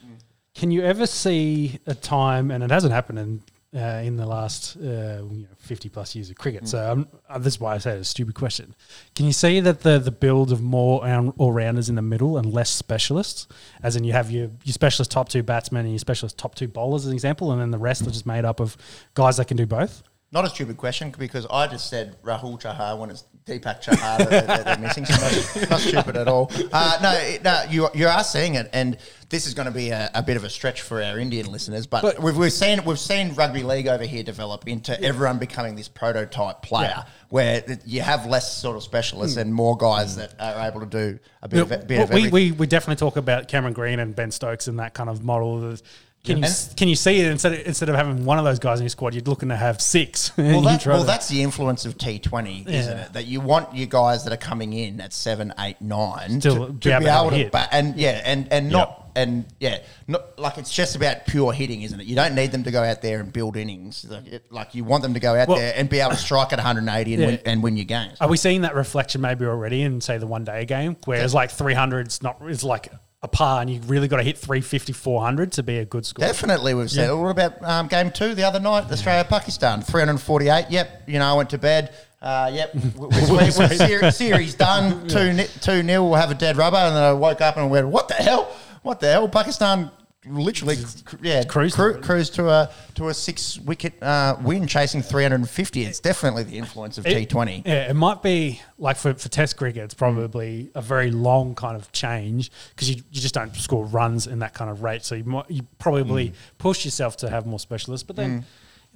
Can 0.54 0.70
you 0.70 0.82
ever 0.82 1.06
see 1.06 1.78
a 1.86 1.94
time, 1.94 2.50
and 2.50 2.64
it 2.64 2.70
hasn't 2.70 2.92
happened 2.92 3.18
in 3.18 3.42
uh, 3.74 4.02
in 4.02 4.16
the 4.16 4.26
last 4.26 4.76
uh, 4.76 5.22
you 5.30 5.42
know, 5.42 5.48
50 5.58 5.88
plus 5.88 6.14
years 6.14 6.30
of 6.30 6.36
cricket? 6.36 6.68
So 6.68 6.92
um, 6.92 7.08
this 7.40 7.54
is 7.54 7.60
why 7.60 7.74
I 7.74 7.78
say 7.78 7.92
it's 7.92 8.08
a 8.08 8.10
stupid 8.10 8.34
question. 8.34 8.74
Can 9.14 9.26
you 9.26 9.32
see 9.32 9.60
that 9.60 9.80
the 9.80 9.98
the 9.98 10.10
build 10.10 10.52
of 10.52 10.60
more 10.62 11.06
all 11.38 11.52
rounders 11.52 11.88
in 11.88 11.94
the 11.94 12.02
middle 12.02 12.38
and 12.38 12.52
less 12.52 12.70
specialists, 12.70 13.46
as 13.82 13.96
in 13.96 14.04
you 14.04 14.12
have 14.12 14.30
your 14.30 14.50
your 14.64 14.72
specialist 14.72 15.10
top 15.10 15.28
two 15.28 15.42
batsmen 15.42 15.82
and 15.82 15.90
your 15.90 15.98
specialist 15.98 16.38
top 16.38 16.54
two 16.54 16.68
bowlers, 16.68 17.02
as 17.02 17.08
an 17.08 17.14
example, 17.14 17.52
and 17.52 17.60
then 17.60 17.70
the 17.70 17.78
rest 17.78 18.02
are 18.02 18.10
just 18.10 18.26
made 18.26 18.44
up 18.44 18.60
of 18.60 18.76
guys 19.14 19.36
that 19.36 19.48
can 19.48 19.56
do 19.56 19.66
both? 19.66 20.02
Not 20.30 20.44
a 20.44 20.50
stupid 20.50 20.76
question 20.76 21.12
because 21.18 21.46
I 21.46 21.66
just 21.68 21.88
said 21.88 22.20
Rahul 22.22 22.60
Chahar 22.60 22.98
when 22.98 23.08
it's 23.08 23.24
Deepak 23.48 23.80
Chahar 23.80 24.18
that 24.18 24.46
they're, 24.46 24.64
they're 24.64 24.78
missing. 24.86 25.04
So 25.06 25.14
not, 25.60 25.70
not 25.70 25.80
stupid 25.80 26.16
at 26.16 26.28
all. 26.28 26.50
Uh, 26.72 26.98
no, 27.02 27.36
no, 27.42 27.62
you 27.70 27.88
you 27.94 28.06
are 28.06 28.22
seeing 28.22 28.54
it, 28.54 28.68
and 28.72 28.96
this 29.30 29.46
is 29.46 29.54
going 29.54 29.66
to 29.66 29.72
be 29.72 29.90
a, 29.90 30.10
a 30.14 30.22
bit 30.22 30.36
of 30.36 30.44
a 30.44 30.50
stretch 30.50 30.80
for 30.82 31.02
our 31.02 31.18
Indian 31.18 31.50
listeners. 31.50 31.86
But, 31.86 32.02
But- 32.02 32.22
we've, 32.22 32.36
we've 32.36 32.52
seen 32.52 32.84
we've 32.84 32.98
seen 32.98 33.34
rugby 33.34 33.62
league 33.62 33.86
over 33.88 34.04
here 34.04 34.22
develop 34.22 34.66
into 34.68 35.00
everyone 35.02 35.38
becoming 35.38 35.74
this 35.74 35.88
prototype 35.88 36.62
player, 36.62 37.04
where 37.30 37.64
you 37.84 38.00
have 38.02 38.26
less 38.26 38.56
sort 38.56 38.76
of 38.76 38.82
specialists 38.82 39.36
and 39.36 39.52
more 39.52 39.76
guys 39.76 40.16
that 40.16 40.34
are 40.38 40.68
able 40.68 40.80
to 40.80 40.86
do 40.86 41.18
a 41.42 41.48
bit 41.48 41.60
of 41.60 41.72
a 41.72 41.78
bit 41.78 41.88
Well, 41.96 42.02
of 42.04 42.10
we, 42.10 42.16
everything. 42.26 42.32
we, 42.32 42.52
we 42.52 42.66
definitely 42.66 42.96
talk 42.96 43.16
about 43.16 43.48
Cameron 43.48 43.72
Green 43.74 43.98
and 43.98 44.14
Ben 44.14 44.30
Stokes 44.30 44.68
and 44.68 44.78
that 44.78 44.94
kind 44.94 45.08
of 45.10 45.24
model. 45.24 45.72
of- 45.72 45.82
Can 46.24 46.38
you 46.38 46.44
And- 46.44 46.76
can 46.76 46.88
you 46.88 46.96
see 46.96 47.20
it 47.20 47.30
instead 47.30 47.52
of, 47.54 47.66
instead 47.66 47.88
of 47.88 47.94
having 47.94 48.24
one 48.24 48.38
of 48.38 48.44
those 48.44 48.58
guys 48.58 48.80
in 48.80 48.84
your 48.84 48.90
squad, 48.90 49.14
you're 49.14 49.22
looking 49.24 49.48
to 49.50 49.56
have 49.56 49.80
six. 49.80 50.32
Well, 50.38 50.60
that, 50.62 50.84
well, 50.86 51.04
that's 51.04 51.28
the 51.28 51.42
influence 51.42 51.84
of 51.86 51.96
T 51.96 52.18
Twenty, 52.18 52.64
isn't 52.66 52.96
Yeah. 52.96 53.04
it? 53.04 53.12
That 53.14 53.26
you 53.26 53.40
want 53.40 53.74
your 53.74 53.86
guys 53.86 54.24
that 54.24 54.32
are 54.32 54.36
coming 54.36 54.72
in 54.72 55.00
at 55.00 55.12
seven, 55.12 55.54
eight, 55.58 55.80
nine 55.80 56.40
Still 56.40 56.66
to, 56.66 56.72
be 56.72 56.80
to 56.80 56.90
able 56.90 57.00
be 57.00 57.04
to 57.06 57.18
able 57.20 57.30
to, 57.30 57.36
hit. 57.36 57.52
ba- 57.52 57.68
and 57.72 57.96
yeah, 57.96 58.20
and 58.24 58.52
and 58.52 58.68
not 58.70 59.10
and 59.16 59.46
yeah, 59.58 59.78
not 60.06 60.38
like 60.38 60.58
it's 60.58 60.72
just 60.72 60.94
about 60.96 61.26
pure 61.26 61.52
hitting, 61.52 61.82
isn't 61.82 61.98
it? 62.00 62.06
You 62.06 62.14
don't 62.16 62.34
need 62.34 62.52
them 62.52 62.64
to 62.64 62.70
go 62.70 62.82
out 62.82 63.00
there 63.02 63.20
and 63.20 63.32
build 63.32 63.56
innings. 63.56 64.04
Like, 64.08 64.26
it, 64.26 64.52
like 64.52 64.74
you 64.74 64.84
want 64.84 65.02
them 65.02 65.14
to 65.14 65.20
go 65.20 65.34
out 65.34 65.48
Well- 65.48 65.56
there 65.58 65.72
and 65.76 65.88
be 65.88 66.00
able 66.00 66.10
to 66.12 66.16
strike 66.16 66.52
at 66.52 66.58
180 66.58 67.14
and, 67.14 67.20
Yeah. 67.22 67.26
win, 67.28 67.38
and 67.46 67.62
win 67.62 67.76
your 67.76 67.84
games. 67.86 68.18
Are 68.20 68.28
we 68.28 68.36
seeing 68.36 68.60
that 68.62 68.74
reflection 68.74 69.20
maybe 69.20 69.44
already 69.46 69.82
in 69.82 70.00
say 70.00 70.18
the 70.18 70.26
one 70.26 70.44
day 70.44 70.64
game, 70.66 70.96
where 71.04 71.22
it's 71.24 71.34
like 71.34 71.50
300's 71.50 72.22
not 72.22 72.38
is 72.48 72.62
like 72.64 72.92
a 73.22 73.28
par, 73.28 73.60
and 73.60 73.70
you 73.70 73.80
really 73.86 74.06
got 74.06 74.18
to 74.18 74.22
hit 74.22 74.38
350, 74.38 74.92
400 74.92 75.52
to 75.52 75.62
be 75.62 75.78
a 75.78 75.84
good 75.84 76.06
score. 76.06 76.24
Definitely, 76.24 76.74
we've 76.74 76.90
said. 76.90 77.10
What 77.12 77.30
about 77.30 77.62
um, 77.64 77.88
game 77.88 78.10
two 78.10 78.34
the 78.34 78.44
other 78.44 78.60
night, 78.60 78.90
Australia 78.90 79.24
Pakistan, 79.24 79.82
348. 79.82 80.66
Yep, 80.70 81.02
you 81.08 81.18
know, 81.18 81.26
I 81.26 81.32
went 81.34 81.50
to 81.50 81.58
bed. 81.58 81.94
Uh, 82.20 82.50
yep, 82.52 82.74
we, 82.74 82.80
we, 83.06 83.38
we, 83.38 83.50
series, 83.50 84.16
series 84.16 84.54
done. 84.54 85.06
Two 85.08 85.32
ni- 85.32 85.46
two 85.60 85.82
nil. 85.82 86.08
We'll 86.08 86.18
have 86.18 86.30
a 86.30 86.34
dead 86.34 86.56
rubber, 86.56 86.76
and 86.76 86.94
then 86.96 87.02
I 87.02 87.12
woke 87.12 87.40
up 87.40 87.56
and 87.56 87.70
went, 87.70 87.88
"What 87.88 88.08
the 88.08 88.14
hell? 88.14 88.52
What 88.82 89.00
the 89.00 89.10
hell?" 89.10 89.28
Pakistan 89.28 89.90
literally, 90.26 90.76
yeah, 91.22 91.44
Cruised 91.44 91.76
cru- 91.76 92.00
cruised 92.00 92.34
to 92.34 92.48
a 92.48 92.70
to 92.94 93.08
a 93.08 93.14
six 93.14 93.58
wicket 93.60 94.02
uh, 94.02 94.36
win, 94.42 94.66
chasing 94.66 95.02
350. 95.02 95.82
It's 95.84 96.00
definitely 96.00 96.42
the 96.42 96.58
influence 96.58 96.98
of 96.98 97.06
It- 97.06 97.28
T20. 97.28 97.66
Yeah, 97.66 97.90
it 97.90 97.94
might 97.94 98.22
be 98.22 98.60
like 98.78 98.96
for, 98.96 99.14
for 99.14 99.28
Test 99.28 99.56
cricket, 99.56 99.84
it's 99.84 99.94
probably 99.94 100.70
a 100.74 100.82
very 100.82 101.10
long 101.10 101.54
kind 101.54 101.76
of 101.76 101.90
change 101.92 102.50
because 102.70 102.90
you, 102.90 102.96
you 102.96 103.20
just 103.20 103.34
don't 103.34 103.54
score 103.56 103.84
runs 103.86 104.26
in 104.26 104.40
that 104.40 104.54
kind 104.54 104.70
of 104.70 104.82
rate. 104.82 105.04
So 105.04 105.14
you 105.14 105.24
might, 105.24 105.50
you 105.50 105.62
probably 105.78 106.32
push 106.58 106.84
yourself 106.84 107.16
to 107.18 107.30
have 107.30 107.46
more 107.46 107.58
specialists, 107.58 108.04
but 108.04 108.16
then 108.16 108.44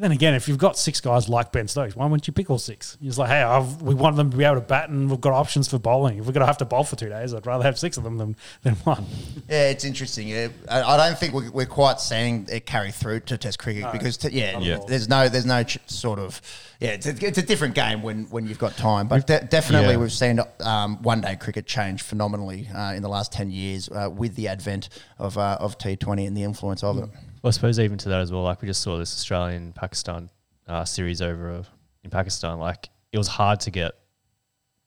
Then 0.02 0.10
again, 0.10 0.34
if 0.34 0.48
you've 0.48 0.58
got 0.58 0.76
six 0.76 1.00
guys 1.00 1.28
like 1.28 1.52
Ben 1.52 1.68
Stokes, 1.68 1.94
why 1.94 2.04
wouldn't 2.06 2.26
you 2.26 2.32
pick 2.32 2.50
all 2.50 2.58
six? 2.58 2.98
He's 3.00 3.18
like, 3.20 3.28
hey, 3.28 3.40
I've, 3.40 3.80
we 3.82 3.94
want 3.94 4.16
them 4.16 4.32
to 4.32 4.36
be 4.36 4.42
able 4.42 4.56
to 4.56 4.60
bat, 4.60 4.88
and 4.90 5.08
we've 5.08 5.20
got 5.20 5.32
options 5.32 5.68
for 5.68 5.78
bowling. 5.78 6.18
If 6.18 6.26
we're 6.26 6.32
going 6.32 6.40
to 6.40 6.46
have 6.46 6.58
to 6.58 6.64
bowl 6.64 6.82
for 6.82 6.96
two 6.96 7.08
days, 7.08 7.32
I'd 7.32 7.46
rather 7.46 7.62
have 7.62 7.78
six 7.78 7.96
of 7.98 8.02
them 8.02 8.18
than, 8.18 8.34
than 8.62 8.74
one. 8.82 9.06
Yeah, 9.48 9.68
it's 9.70 9.84
interesting. 9.84 10.26
Yeah, 10.26 10.48
I, 10.68 10.82
I 10.82 10.96
don't 10.96 11.16
think 11.16 11.34
we're, 11.34 11.52
we're 11.52 11.66
quite 11.66 12.00
seeing 12.00 12.48
it 12.50 12.66
carry 12.66 12.90
through 12.90 13.20
to 13.20 13.38
Test 13.38 13.60
cricket 13.60 13.92
because 13.92 14.16
t- 14.16 14.30
yeah, 14.30 14.54
not 14.54 14.66
at 14.66 14.78
all. 14.80 14.86
there's 14.86 15.08
no 15.08 15.28
there's 15.28 15.46
no 15.46 15.62
ch- 15.62 15.78
sort 15.86 16.18
of 16.18 16.40
yeah, 16.80 16.90
it's 16.94 17.06
a, 17.06 17.24
it's 17.24 17.38
a 17.38 17.42
different 17.42 17.76
game 17.76 18.02
when, 18.02 18.24
when 18.24 18.48
you've 18.48 18.58
got 18.58 18.76
time. 18.76 19.06
But 19.06 19.28
de- 19.28 19.44
definitely 19.44 19.92
Yeah. 19.94 20.00
we've 20.00 20.10
seen 20.12 20.40
um, 20.64 21.00
one 21.04 21.20
day 21.20 21.36
cricket 21.36 21.64
change 21.66 22.02
phenomenally 22.02 22.68
uh, 22.74 22.92
in 22.94 23.02
the 23.02 23.08
last 23.08 23.32
ten 23.32 23.52
years 23.52 23.88
uh, 23.88 24.10
with 24.12 24.34
the 24.34 24.48
advent 24.48 24.88
of 25.20 25.38
uh, 25.38 25.58
of 25.60 25.78
T20 25.78 26.26
and 26.26 26.36
the 26.36 26.42
influence 26.42 26.82
of 26.82 26.98
it. 26.98 27.08
Well, 27.42 27.48
I 27.48 27.50
suppose 27.52 27.78
even 27.80 27.98
to 27.98 28.08
that 28.10 28.20
as 28.20 28.30
well. 28.32 28.42
Like 28.42 28.62
we 28.62 28.68
just 28.68 28.82
saw 28.82 28.98
this 28.98 29.12
Australian 29.12 29.72
Pakistan 29.72 30.30
uh, 30.68 30.84
series 30.84 31.20
over 31.20 31.50
uh, 31.50 31.62
in 32.04 32.10
Pakistan. 32.10 32.58
Like 32.58 32.88
it 33.10 33.18
was 33.18 33.28
hard 33.28 33.60
to 33.60 33.70
get 33.70 33.92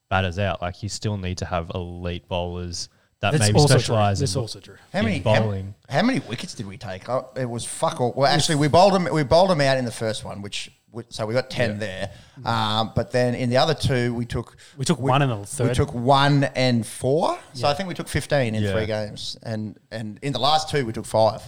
batters 0.09 0.39
out. 0.39 0.61
Like 0.61 0.81
you 0.81 0.89
still 0.89 1.17
need 1.17 1.37
to 1.39 1.45
have 1.45 1.71
elite 1.75 2.27
bowlers 2.27 2.89
that 3.21 3.31
That's 3.31 3.41
maybe 3.45 3.57
also 3.59 3.73
true. 3.75 3.79
specialize 3.79 4.21
in 4.21 4.39
also 4.41 4.59
true. 4.59 4.75
How 4.93 4.99
in 4.99 5.05
many 5.05 5.19
bowling. 5.19 5.73
How, 5.89 5.97
how 5.99 6.05
many 6.05 6.19
wickets 6.19 6.53
did 6.53 6.67
we 6.67 6.77
take? 6.77 7.09
Oh, 7.09 7.29
it 7.35 7.49
was 7.49 7.65
fuck 7.65 7.99
all. 8.01 8.13
Well, 8.15 8.27
actually, 8.31 8.55
we 8.55 8.67
bowled 8.67 8.93
them. 8.93 9.07
We 9.11 9.23
bowled 9.23 9.49
them 9.49 9.61
out 9.61 9.77
in 9.77 9.85
the 9.85 9.91
first 9.91 10.23
one, 10.23 10.41
which 10.41 10.69
which- 10.91 11.07
so 11.09 11.25
we 11.25 11.33
got 11.33 11.49
ten 11.49 11.79
there. 11.79 12.11
Um, 12.45 12.91
but 12.95 13.11
then 13.11 13.33
in 13.35 13.49
the 13.49 13.57
other 13.57 13.73
two, 13.73 14.13
we 14.13 14.25
took 14.25 14.57
We 14.77 14.85
took 14.85 14.99
one 14.99 15.21
in 15.21 15.29
the 15.29 15.45
third. 15.45 15.69
We 15.69 15.73
took 15.73 15.93
one 15.93 16.45
and 16.55 16.85
four. 16.85 17.37
So 17.53 17.67
I 17.67 17.73
think 17.73 17.87
we 17.89 17.95
took 17.95 18.07
fifteen 18.07 18.53
in 18.55 18.63
Yeah. 18.63 18.71
three 18.73 18.85
games, 18.85 19.37
and 19.43 19.77
and 19.91 20.19
in 20.21 20.31
the 20.33 20.39
last 20.39 20.69
two 20.69 20.85
we 20.85 20.93
took 20.93 21.05
five. 21.05 21.41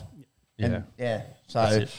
And, 0.59 0.73
Yeah. 0.73 0.81
yeah. 0.97 1.21
So 1.47 1.61
it. 1.63 1.95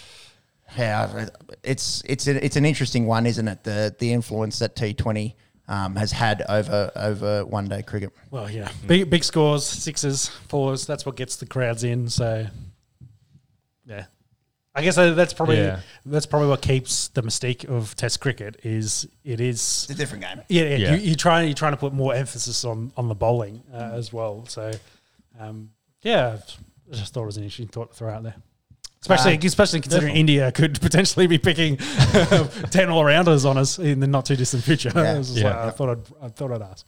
yeah, 0.77 1.29
it's 1.63 2.03
it's 2.07 2.27
a, 2.27 2.45
it's 2.45 2.57
an 2.57 2.65
interesting 2.65 3.07
one, 3.07 3.27
isn't 3.27 3.49
it? 3.49 3.65
The 3.65 3.95
the 3.99 4.13
influence 4.13 4.59
that 4.61 4.77
T 4.77 4.95
Twenty. 4.95 5.37
Um, 5.71 5.97
has 5.97 6.11
had 6.13 6.43
over 6.49 6.91
over 6.97 7.45
one 7.45 7.69
day 7.69 7.83
cricket. 7.83 8.11
Well, 8.31 8.51
yeah, 8.51 8.71
big 8.87 9.11
big 9.11 9.23
scores, 9.23 9.67
sixes, 9.67 10.27
fours. 10.49 10.87
That's 10.87 11.05
what 11.05 11.15
gets 11.15 11.37
the 11.37 11.45
crowds 11.45 11.85
in. 11.85 12.09
So, 12.09 12.47
yeah, 13.85 14.07
I 14.75 14.81
guess 14.83 14.97
uh, 14.97 15.13
that's 15.13 15.35
probably 15.35 15.59
Yeah. 15.59 15.81
that's 16.07 16.25
probably 16.25 16.49
what 16.49 16.63
keeps 16.63 17.09
the 17.09 17.23
mystique 17.23 17.69
of 17.69 17.95
Test 17.97 18.19
cricket 18.21 18.61
is 18.63 19.07
it 19.25 19.41
is 19.43 19.57
It's 19.61 19.91
a 19.91 19.95
different 19.95 20.25
game. 20.25 20.41
yeah, 20.49 20.63
yeah, 20.63 20.77
Yeah. 20.77 20.95
You, 20.95 21.01
you're 21.09 21.17
trying 21.17 21.49
you're 21.49 21.55
trying 21.55 21.73
to 21.73 21.79
put 21.79 21.93
more 21.93 22.15
emphasis 22.15 22.65
on 22.65 22.91
on 22.97 23.09
the 23.09 23.15
bowling 23.15 23.63
uh, 23.71 23.91
as 23.93 24.11
well. 24.11 24.47
So, 24.47 24.73
um, 25.39 25.69
yeah, 26.01 26.39
I 26.91 26.95
just 26.95 27.13
thought 27.13 27.25
it 27.25 27.27
was 27.27 27.37
an 27.37 27.43
interesting 27.43 27.69
thought 27.69 27.91
to 27.91 27.95
throw 27.97 28.11
out 28.11 28.23
there. 28.23 28.37
Especially, 29.11 29.35
Uh, 29.39 29.47
especially 29.47 29.81
considering 29.81 30.17
India 30.17 30.53
could 30.53 30.81
potentially 30.81 31.27
be 31.27 31.39
picking 31.39 31.77
ten 32.71 32.89
all 32.91 33.05
rounders 33.05 33.45
on 33.45 33.57
us 33.59 33.79
in 33.79 34.01
the 34.01 34.07
not 34.07 34.27
too 34.27 34.37
distant 34.37 34.63
future. 34.65 34.91
Yeah. 34.95 35.03
I, 35.15 35.19
was 35.19 35.29
just 35.29 35.41
Yeah. 35.41 35.49
like, 35.57 35.67
I 35.67 35.71
thought 35.71 35.91
I'd 35.91 36.25
I 36.27 36.29
thought 36.29 36.53
I'd 36.53 36.63
ask. 36.63 36.87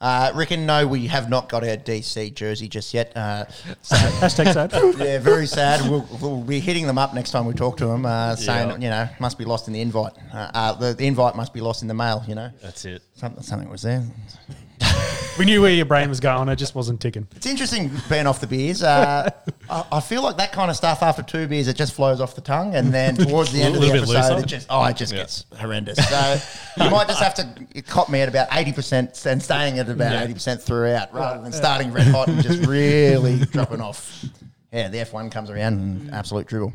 Uh, 0.00 0.30
Rickon, 0.36 0.64
no, 0.64 0.86
we 0.86 1.08
have 1.08 1.28
not 1.28 1.48
got 1.48 1.64
our 1.64 1.76
DC 1.76 2.32
jersey 2.32 2.68
just 2.68 2.94
yet. 2.94 3.16
Uh, 3.16 3.44
so, 3.82 3.96
Hashtag 4.22 4.52
sad. 4.52 4.72
yeah, 4.96 5.18
very 5.18 5.44
sad. 5.46 5.90
We'll, 5.90 6.06
we'll 6.22 6.42
be 6.44 6.60
hitting 6.60 6.86
them 6.86 6.98
up 6.98 7.14
next 7.14 7.32
time 7.32 7.46
we 7.46 7.52
talk 7.52 7.76
to 7.78 7.86
them, 7.86 8.06
uh, 8.06 8.36
saying, 8.36 8.68
Yeah. 8.68 8.76
you 8.76 8.90
know, 8.90 9.08
must 9.18 9.38
be 9.38 9.44
lost 9.44 9.66
in 9.66 9.72
the 9.74 9.80
invite. 9.80 10.12
Uh, 10.32 10.50
uh, 10.54 10.72
the, 10.74 10.94
the 10.94 11.04
invite 11.04 11.34
must 11.34 11.52
be 11.52 11.60
lost 11.60 11.82
in 11.82 11.88
the 11.88 11.94
mail, 11.94 12.22
you 12.28 12.36
know. 12.36 12.48
That's 12.62 12.84
it. 12.84 13.02
Something, 13.16 13.42
something 13.42 13.68
was 13.68 13.82
there. 13.82 14.04
We 15.38 15.44
knew 15.44 15.62
where 15.62 15.70
your 15.70 15.84
brain 15.86 16.08
was 16.08 16.18
going. 16.18 16.48
It 16.48 16.56
just 16.56 16.74
wasn't 16.74 17.00
ticking. 17.00 17.28
It's 17.36 17.46
interesting 17.46 17.92
being 18.08 18.26
off 18.26 18.40
the 18.40 18.48
beers. 18.48 18.82
Uh, 18.82 19.30
I, 19.70 19.84
I 19.92 20.00
feel 20.00 20.20
like 20.22 20.36
that 20.38 20.50
kind 20.50 20.68
of 20.68 20.76
stuff 20.76 21.00
after 21.00 21.22
two 21.22 21.46
beers, 21.46 21.68
it 21.68 21.76
just 21.76 21.92
flows 21.94 22.20
off 22.20 22.34
the 22.34 22.40
tongue, 22.40 22.74
and 22.74 22.92
then 22.92 23.14
towards 23.28 23.52
the 23.52 23.62
end 23.62 23.76
of 23.76 23.80
the 23.80 23.88
episode, 23.92 24.38
it 24.42 24.46
just 24.46 24.66
oh, 24.68 24.84
it 24.86 24.96
just 24.96 25.12
Yeah. 25.12 25.20
gets 25.20 25.44
horrendous. 25.56 25.96
So 26.08 26.38
you 26.84 26.90
might 26.90 27.06
just 27.06 27.22
have 27.22 27.34
to 27.34 27.82
cop 27.82 28.08
me 28.08 28.20
at 28.20 28.28
about 28.28 28.48
eighty 28.52 28.72
percent 28.72 29.24
and 29.26 29.40
staying 29.40 29.78
at 29.78 29.88
about 29.88 30.24
eighty 30.24 30.34
percent 30.34 30.60
throughout, 30.60 31.14
rather 31.14 31.40
than 31.40 31.52
starting 31.52 31.92
red 31.92 32.08
hot 32.08 32.26
and 32.28 32.42
just 32.42 32.66
really 32.66 33.38
dropping 33.52 33.80
off. 33.80 34.24
Yeah, 34.72 34.88
the 34.88 34.98
F 34.98 35.12
one 35.12 35.30
comes 35.30 35.50
around 35.50 35.74
and 35.74 36.10
absolute 36.12 36.48
dribble. 36.48 36.72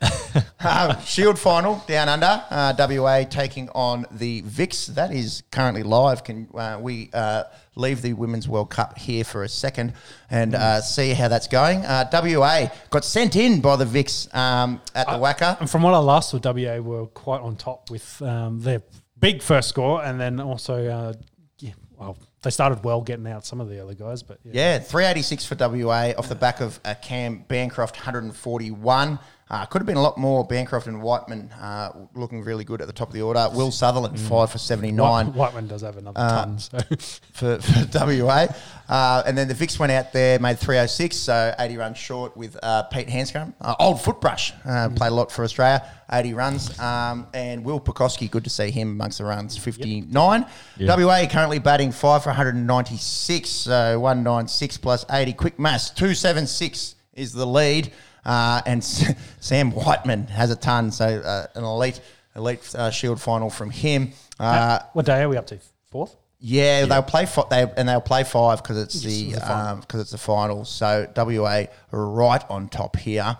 Uh, 0.62 1.00
Shield 1.00 1.38
final 1.38 1.82
down 1.86 2.08
under. 2.08 2.44
Uh, 2.50 2.74
WA 2.78 3.24
taking 3.24 3.70
on 3.70 4.04
the 4.10 4.42
Vix. 4.42 4.86
That 4.88 5.10
is 5.10 5.42
currently 5.50 5.82
live. 5.82 6.22
Can 6.22 6.48
uh, 6.54 6.78
we 6.80 7.08
uh, 7.14 7.44
leave 7.76 8.02
the 8.02 8.12
Women's 8.12 8.46
World 8.46 8.68
Cup 8.68 8.98
here 8.98 9.24
for 9.24 9.42
a 9.42 9.48
second 9.48 9.94
and 10.30 10.54
uh, 10.54 10.82
see 10.82 11.14
how 11.14 11.28
that's 11.28 11.48
going? 11.48 11.84
Uh, 11.86 12.08
WA 12.12 12.68
got 12.90 13.06
sent 13.06 13.36
in 13.36 13.62
by 13.62 13.76
the 13.76 13.86
Vix 13.86 14.32
um, 14.34 14.82
at 14.94 15.06
the 15.06 15.14
WACA. 15.14 15.60
And 15.60 15.70
from 15.70 15.82
what 15.82 15.94
I 15.94 15.98
last 15.98 16.30
saw, 16.30 16.38
WA 16.42 16.76
were 16.78 17.06
quite 17.06 17.40
on 17.40 17.56
top 17.56 17.90
with 17.90 18.20
um, 18.20 18.60
their 18.60 18.82
big 19.18 19.42
first 19.42 19.70
score, 19.70 20.04
and 20.04 20.20
then 20.20 20.40
also, 20.40 20.86
uh, 20.86 21.12
yeah, 21.58 21.72
well, 21.96 22.18
they 22.42 22.50
started 22.50 22.84
well 22.84 23.00
getting 23.00 23.26
out 23.26 23.44
some 23.44 23.60
of 23.60 23.68
the 23.68 23.82
other 23.82 23.94
guys, 23.94 24.22
but 24.22 24.40
yeah. 24.44 24.76
Yeah, 24.76 24.78
386 24.78 25.46
for 25.46 25.54
WA 25.56 26.12
off 26.16 26.28
the 26.28 26.34
back 26.34 26.60
of 26.60 26.80
uh, 26.84 26.94
Cam 27.02 27.44
Bancroft, 27.48 27.96
141. 27.96 29.18
Uh, 29.50 29.64
could 29.66 29.80
have 29.80 29.86
been 29.86 29.96
a 29.96 30.02
lot 30.02 30.16
more. 30.16 30.44
Bancroft 30.46 30.86
and 30.86 31.02
Whiteman 31.02 31.50
uh, 31.60 31.90
looking 32.14 32.44
really 32.44 32.62
good 32.62 32.80
at 32.80 32.86
the 32.86 32.92
top 32.92 33.08
of 33.08 33.14
the 33.14 33.22
order. 33.22 33.48
Will 33.52 33.72
Sutherland, 33.72 34.18
5 34.18 34.52
for 34.52 34.58
79. 34.58 35.26
White, 35.26 35.34
Whiteman 35.34 35.66
does 35.66 35.82
have 35.82 35.96
another 35.96 36.20
Uh, 36.20 36.44
ton. 36.44 36.58
So. 36.60 36.78
for, 37.32 37.58
for 37.60 38.06
WA. 38.06 38.46
Uh, 38.88 39.22
and 39.26 39.36
then 39.36 39.48
the 39.48 39.54
Vix 39.54 39.76
went 39.76 39.90
out 39.90 40.12
there, 40.12 40.38
made 40.38 40.58
306, 40.58 41.16
so 41.16 41.52
80 41.58 41.76
runs 41.78 41.98
short 41.98 42.36
with 42.36 42.56
uh, 42.62 42.84
Pete 42.84 43.08
Handscomb. 43.08 43.52
Uh, 43.60 43.74
old 43.80 44.00
footbrush, 44.00 44.52
uh, 44.64 44.88
played 44.94 45.10
a 45.10 45.14
lot 45.14 45.32
for 45.32 45.42
Australia, 45.44 45.84
80 46.12 46.34
runs. 46.34 46.78
Um, 46.78 47.26
and 47.34 47.64
Will 47.64 47.80
Pucovski, 47.80 48.30
good 48.30 48.44
to 48.44 48.50
see 48.50 48.70
him 48.70 48.90
amongst 48.92 49.18
the 49.18 49.24
runs, 49.24 49.56
59. 49.56 50.46
WA 50.80 51.26
currently 51.28 51.58
batting 51.58 51.90
5 51.90 52.22
for 52.22 52.28
196, 52.28 53.48
so 53.48 53.98
196 53.98 54.76
plus 54.78 55.04
80. 55.10 55.32
Quick 55.32 55.58
mass, 55.58 55.90
276 55.90 56.94
is 57.14 57.32
the 57.32 57.46
lead. 57.46 57.92
Uh, 58.24 58.60
and 58.66 58.80
S- 58.82 59.14
Sam 59.40 59.70
Whiteman 59.72 60.26
has 60.28 60.50
a 60.50 60.56
ton, 60.56 60.90
so 60.90 61.04
uh, 61.06 61.46
an 61.54 61.64
elite 61.64 62.00
elite 62.36 62.74
uh, 62.74 62.90
Shield 62.90 63.20
final 63.20 63.50
from 63.50 63.70
him. 63.70 64.12
Uh, 64.38 64.80
what 64.92 65.06
day 65.06 65.22
are 65.22 65.28
we 65.28 65.36
up 65.36 65.46
to? 65.48 65.58
Fourth? 65.90 66.16
yeah, 66.38 66.86
they'll 66.86 67.02
play 67.02 67.26
fi- 67.26 67.44
they 67.50 67.62
and 67.76 67.88
they'll 67.88 68.00
play 68.00 68.24
five 68.24 68.62
because 68.62 68.78
it's 68.82 69.02
the 69.02 69.30
it's 69.30 69.34
the 69.34 69.40
final. 69.40 69.76
because 69.80 70.00
it's 70.02 70.10
the 70.12 70.18
final. 70.18 70.64
So 70.64 71.06
WA 71.16 71.64
right 71.90 72.44
on 72.50 72.68
top 72.68 72.96
here. 72.96 73.36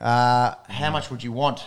Uh, 0.00 0.54
how 0.68 0.90
much 0.90 1.10
would 1.10 1.22
you 1.22 1.32
want? 1.32 1.64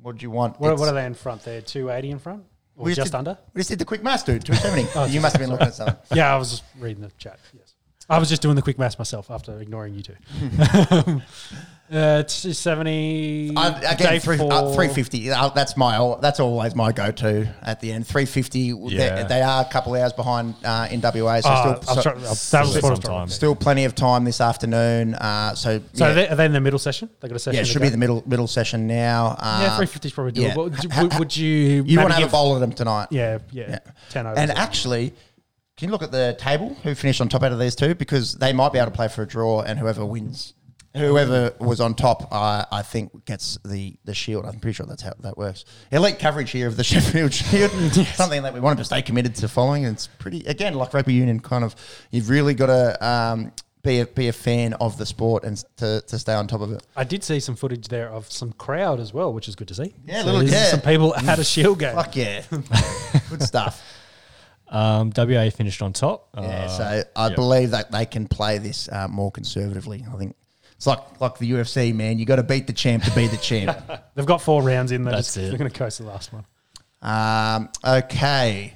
What 0.00 0.18
do 0.18 0.22
you 0.24 0.30
want? 0.30 0.60
What, 0.60 0.78
what 0.78 0.88
are 0.88 0.94
they 0.94 1.06
in 1.06 1.14
front? 1.14 1.44
They're 1.44 1.60
280 1.62 2.10
in 2.10 2.18
front? 2.18 2.44
Or 2.76 2.84
we 2.86 2.94
just 2.94 3.12
did- 3.12 3.18
under? 3.18 3.38
We 3.54 3.60
just 3.60 3.70
did 3.70 3.78
the 3.78 3.84
quick 3.84 4.02
maths, 4.02 4.24
dude. 4.24 4.44
Two 4.44 4.54
seventy. 4.54 4.88
oh, 4.96 5.04
you 5.06 5.20
must 5.20 5.34
have 5.36 5.40
been 5.40 5.50
looking 5.50 5.68
at 5.68 5.74
something. 5.74 5.96
Yeah, 6.16 6.34
I 6.34 6.36
was 6.38 6.50
just 6.50 6.64
reading 6.78 7.02
the 7.02 7.10
chat. 7.18 7.38
Yes. 7.56 7.74
I 8.10 8.18
was 8.18 8.28
just 8.28 8.42
doing 8.42 8.56
the 8.56 8.62
quick 8.62 8.78
maths 8.78 8.98
myself 8.98 9.30
after 9.30 9.58
ignoring 9.60 9.94
you 9.94 10.02
two. 10.02 10.14
Uh, 11.92 12.20
it's 12.20 12.58
70. 12.58 13.52
I, 13.56 13.80
day 13.80 13.86
again, 13.86 14.20
three, 14.20 14.36
uh, 14.38 14.72
350. 14.72 15.30
Uh, 15.30 15.48
that's 15.50 15.76
my. 15.76 16.16
That's 16.20 16.40
always 16.40 16.74
my 16.74 16.92
go-to 16.92 17.48
at 17.62 17.80
the 17.80 17.92
end. 17.92 18.06
350. 18.06 18.60
Yeah. 18.60 19.22
They, 19.22 19.28
they 19.28 19.42
are 19.42 19.62
a 19.62 19.64
couple 19.70 19.94
hours 19.94 20.12
behind 20.12 20.54
uh, 20.64 20.88
in 20.90 21.00
WA, 21.00 21.40
so 21.40 21.48
Oh, 21.50 21.52
still, 21.52 21.52
I 21.52 21.76
was 21.76 21.86
so- 21.86 22.02
try- 22.02 22.14
that 22.14 22.28
was 22.30 22.40
Still 22.40 22.60
what 22.60 22.64
I 22.64 22.66
was 22.66 22.80
some 22.82 22.82
trying 22.82 22.98
to 23.00 23.08
time. 23.08 23.28
still 23.28 23.54
plenty 23.56 23.84
of 23.84 23.94
time 23.94 24.24
this 24.24 24.40
afternoon. 24.40 25.14
Uh, 25.14 25.54
so 25.54 25.78
So 25.92 26.04
yeah, 26.06 26.10
are, 26.10 26.14
they, 26.14 26.28
are 26.28 26.34
they 26.36 26.46
in 26.46 26.52
the 26.52 26.60
middle 26.60 26.78
session? 26.78 27.10
They 27.20 27.28
got 27.28 27.36
a 27.36 27.38
session. 27.38 27.56
yeah, 27.56 27.60
it 27.62 27.64
to 27.66 27.70
should 27.72 27.78
go? 27.80 27.86
be 27.86 27.90
the 27.90 27.98
middle 27.98 28.22
middle 28.26 28.46
session 28.46 28.86
now. 28.86 29.36
Uh, 29.38 29.58
Yeah, 29.62 29.76
350 29.76 30.08
is 30.08 30.12
probably 30.14 30.32
doable. 30.32 30.56
Would, 30.70 30.94
would, 31.12 31.18
would 31.18 31.36
you? 31.36 31.84
You 31.86 31.98
want 31.98 32.10
to 32.10 32.18
have 32.20 32.28
a 32.28 32.32
bowl 32.32 32.54
of 32.54 32.60
them 32.60 32.72
tonight? 32.72 33.08
Yeah, 33.10 33.38
yeah, 33.50 33.68
Yeah. 33.68 33.78
10 34.10 34.26
over. 34.26 34.38
And 34.38 34.50
actually, 34.52 35.12
can 35.76 35.88
you 35.88 35.92
look 35.92 36.02
at 36.02 36.12
the 36.12 36.36
table? 36.38 36.74
Who 36.84 36.94
finished 36.94 37.20
on 37.20 37.28
top 37.28 37.42
out 37.42 37.52
of 37.52 37.58
these 37.58 37.74
two? 37.74 37.94
Because 37.94 38.34
they 38.36 38.52
might 38.52 38.72
be 38.72 38.78
able 38.78 38.90
to 38.90 38.96
play 38.96 39.08
for 39.08 39.22
a 39.22 39.26
draw, 39.26 39.62
and 39.62 39.78
whoever 39.78 40.04
wins, 40.06 40.54
whoever 40.94 41.54
was 41.58 41.80
on 41.80 41.94
top, 41.94 42.32
I 42.32 42.66
I 42.70 42.82
think 42.82 43.24
gets 43.24 43.58
the 43.64 43.96
the 44.04 44.14
shield. 44.14 44.44
I'm 44.46 44.58
pretty 44.60 44.74
sure 44.74 44.86
that's 44.86 45.02
how 45.02 45.14
that 45.20 45.36
works. 45.38 45.64
Elite 45.90 46.18
coverage 46.18 46.50
here 46.50 46.66
of 46.68 46.76
the 46.76 46.84
Sheffield 46.92 47.32
Shield, 47.32 47.70
something 48.14 48.42
that 48.42 48.52
we 48.54 48.60
wanted 48.60 48.78
to 48.78 48.84
stay 48.84 49.02
committed 49.02 49.34
to 49.36 49.48
following. 49.48 49.84
And 49.84 49.94
it's 49.94 50.06
pretty 50.06 50.44
again 50.46 50.74
like 50.74 50.92
rugby 50.94 51.14
union. 51.14 51.40
Kind 51.40 51.64
of, 51.64 51.74
you've 52.10 52.28
really 52.30 52.54
got 52.54 52.66
to. 52.66 53.06
Um, 53.06 53.52
be 53.84 53.98
a, 53.98 54.06
be 54.06 54.28
a 54.28 54.32
fan 54.32 54.74
of 54.74 54.96
the 54.96 55.04
sport 55.04 55.42
and 55.42 55.56
to, 55.76 56.00
to 56.06 56.16
stay 56.16 56.32
on 56.32 56.46
top 56.46 56.60
of 56.60 56.70
it. 56.70 56.86
I 56.94 57.02
did 57.02 57.24
see 57.24 57.40
some 57.40 57.56
footage 57.56 57.88
there 57.88 58.08
of 58.10 58.30
some 58.30 58.52
crowd 58.52 59.00
as 59.00 59.12
well, 59.12 59.32
which 59.32 59.48
is 59.48 59.56
good 59.56 59.66
to 59.66 59.74
see. 59.74 59.92
Yeah, 60.06 60.20
So 60.22 60.26
little- 60.26 60.44
yeah. 60.44 60.66
some 60.66 60.82
people 60.82 61.16
at 61.16 61.40
a 61.40 61.42
shield 61.42 61.80
game. 61.80 61.96
Fuck 61.96 62.14
yeah, 62.14 62.44
good 63.28 63.42
stuff. 63.42 63.82
Um, 64.68 65.12
WA 65.16 65.50
finished 65.50 65.82
on 65.82 65.92
top. 65.92 66.28
Yeah, 66.36 66.42
Uh, 66.42 66.68
so 66.68 67.02
I 67.16 67.28
yeah. 67.30 67.34
believe 67.34 67.72
that 67.72 67.90
they 67.90 68.06
can 68.06 68.28
play 68.28 68.58
this 68.58 68.88
uh, 68.88 69.08
more 69.08 69.32
conservatively. 69.32 70.04
I 70.08 70.16
think 70.16 70.36
it's 70.82 70.86
like 70.88 71.20
like 71.20 71.38
the 71.38 71.48
UFC, 71.48 71.94
man. 71.94 72.18
You 72.18 72.24
got 72.24 72.36
to 72.36 72.42
beat 72.42 72.66
the 72.66 72.72
champ 72.72 73.04
to 73.04 73.12
be 73.12 73.28
the 73.28 73.36
champ. 73.36 73.78
They've 74.16 74.26
got 74.26 74.42
four 74.42 74.64
rounds 74.64 74.90
in. 74.90 75.04
They're, 75.04 75.14
That's 75.14 75.28
just, 75.28 75.36
it. 75.36 75.48
they're 75.50 75.58
going 75.58 75.70
to 75.70 75.78
coast 75.78 75.98
the 75.98 76.06
last 76.06 76.32
one. 76.32 76.44
um, 77.02 77.68
okay, 77.86 78.74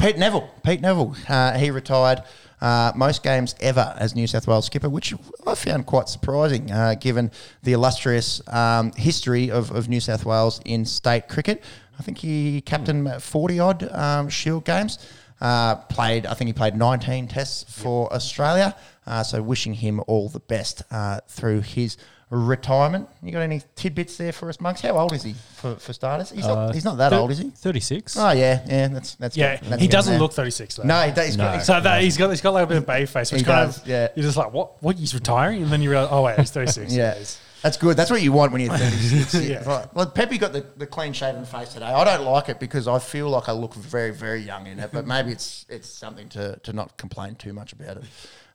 Pete 0.00 0.18
Nevill. 0.18 0.50
Pete 0.64 0.80
Nevill. 0.80 1.14
Uh, 1.28 1.56
he 1.56 1.70
retired 1.70 2.24
uh, 2.60 2.90
most 2.96 3.22
games 3.22 3.54
ever 3.60 3.94
as 3.98 4.16
New 4.16 4.26
South 4.26 4.48
Wales 4.48 4.66
skipper, 4.66 4.88
which 4.88 5.14
I 5.46 5.54
found 5.54 5.86
quite 5.86 6.08
surprising 6.08 6.72
uh, 6.72 6.96
given 6.98 7.30
the 7.62 7.74
illustrious 7.74 8.42
um, 8.48 8.90
history 8.96 9.48
of, 9.48 9.70
of 9.70 9.88
New 9.88 10.00
South 10.00 10.24
Wales 10.24 10.60
in 10.64 10.84
state 10.84 11.28
cricket. 11.28 11.62
I 12.00 12.02
think 12.02 12.18
he 12.18 12.62
captained 12.62 13.22
40 13.22 13.60
odd 13.60 13.88
um, 13.92 14.28
Shield 14.28 14.64
games. 14.64 14.98
Uh, 15.40 15.76
played, 15.76 16.26
I 16.26 16.34
think 16.34 16.48
he 16.48 16.52
played 16.52 16.74
19 16.74 17.28
tests 17.28 17.64
for 17.80 18.12
Australia. 18.12 18.74
Uh, 19.10 19.22
so 19.24 19.42
wishing 19.42 19.74
him 19.74 20.00
all 20.06 20.28
the 20.28 20.40
best 20.40 20.82
uh, 20.90 21.20
through 21.28 21.60
his 21.60 21.96
retirement. 22.30 23.08
You 23.22 23.32
got 23.32 23.40
any 23.40 23.60
tidbits 23.74 24.16
there 24.16 24.32
for 24.32 24.48
us, 24.48 24.60
monks? 24.60 24.80
How 24.80 24.96
old 24.96 25.12
is 25.12 25.22
he 25.24 25.34
for, 25.56 25.74
for 25.76 25.92
starters? 25.92 26.30
He's, 26.30 26.46
not, 26.46 26.74
he's 26.74 26.84
not 26.84 26.96
that 26.98 27.12
old, 27.12 27.30
is 27.32 27.38
he? 27.38 27.50
36. 27.50 28.16
Oh 28.16 28.30
yeah, 28.30 28.64
yeah. 28.66 28.88
That's 28.88 29.16
that's 29.16 29.36
Yeah, 29.36 29.56
good. 29.56 29.68
That's 29.68 29.82
he 29.82 29.88
good 29.88 29.92
doesn't 29.92 30.12
there. 30.12 30.20
look 30.20 30.32
36 30.32 30.76
though. 30.76 30.82
No, 30.84 31.02
he 31.02 31.12
does. 31.12 31.26
He's 31.26 31.36
got, 31.36 31.56
he's 31.56 31.64
So 31.66 31.80
that, 31.80 32.02
he's 32.02 32.16
got 32.16 32.30
he's 32.30 32.40
got 32.40 32.54
like 32.54 32.64
a 32.64 32.66
bit 32.68 32.76
of 32.78 32.86
baby 32.86 33.06
face, 33.06 33.32
which 33.32 33.40
He 33.40 33.44
kind 33.44 33.68
does, 33.68 33.82
of 33.82 33.88
yeah. 33.88 34.08
You're 34.14 34.24
just 34.24 34.36
like, 34.36 34.52
what? 34.52 34.80
What? 34.82 34.96
He's 34.96 35.12
retiring, 35.14 35.62
and 35.62 35.72
then 35.72 35.82
you 35.82 35.90
realize, 35.90 36.08
oh 36.12 36.22
wait, 36.22 36.38
he's 36.38 36.50
36. 36.50 36.92
Yeah, 36.94 37.14
he's- 37.14 37.40
that's 37.62 37.76
good. 37.76 37.94
That's 37.94 38.10
what 38.10 38.22
you 38.22 38.32
want 38.32 38.52
when 38.52 38.62
you're 38.62 38.74
36. 38.74 39.34
yeah. 39.34 39.40
Yeah. 39.60 39.68
Right. 39.68 39.94
Well, 39.94 40.06
Pepe 40.06 40.38
got 40.38 40.54
the, 40.54 40.64
the 40.78 40.86
clean 40.86 41.12
shaven 41.12 41.44
face 41.44 41.74
today. 41.74 41.84
I 41.84 42.04
don't 42.04 42.24
like 42.24 42.48
it 42.48 42.58
because 42.58 42.88
I 42.88 42.98
feel 42.98 43.28
like 43.28 43.50
I 43.50 43.52
look 43.52 43.74
very, 43.74 44.12
very 44.14 44.40
young 44.40 44.66
in 44.66 44.78
it. 44.78 44.90
But 44.92 45.06
maybe 45.06 45.30
it's 45.30 45.66
it's 45.68 45.86
something 45.86 46.30
to, 46.30 46.58
to 46.62 46.72
not 46.72 46.96
complain 46.96 47.34
too 47.34 47.52
much 47.52 47.74
about 47.74 47.98
it. 47.98 48.04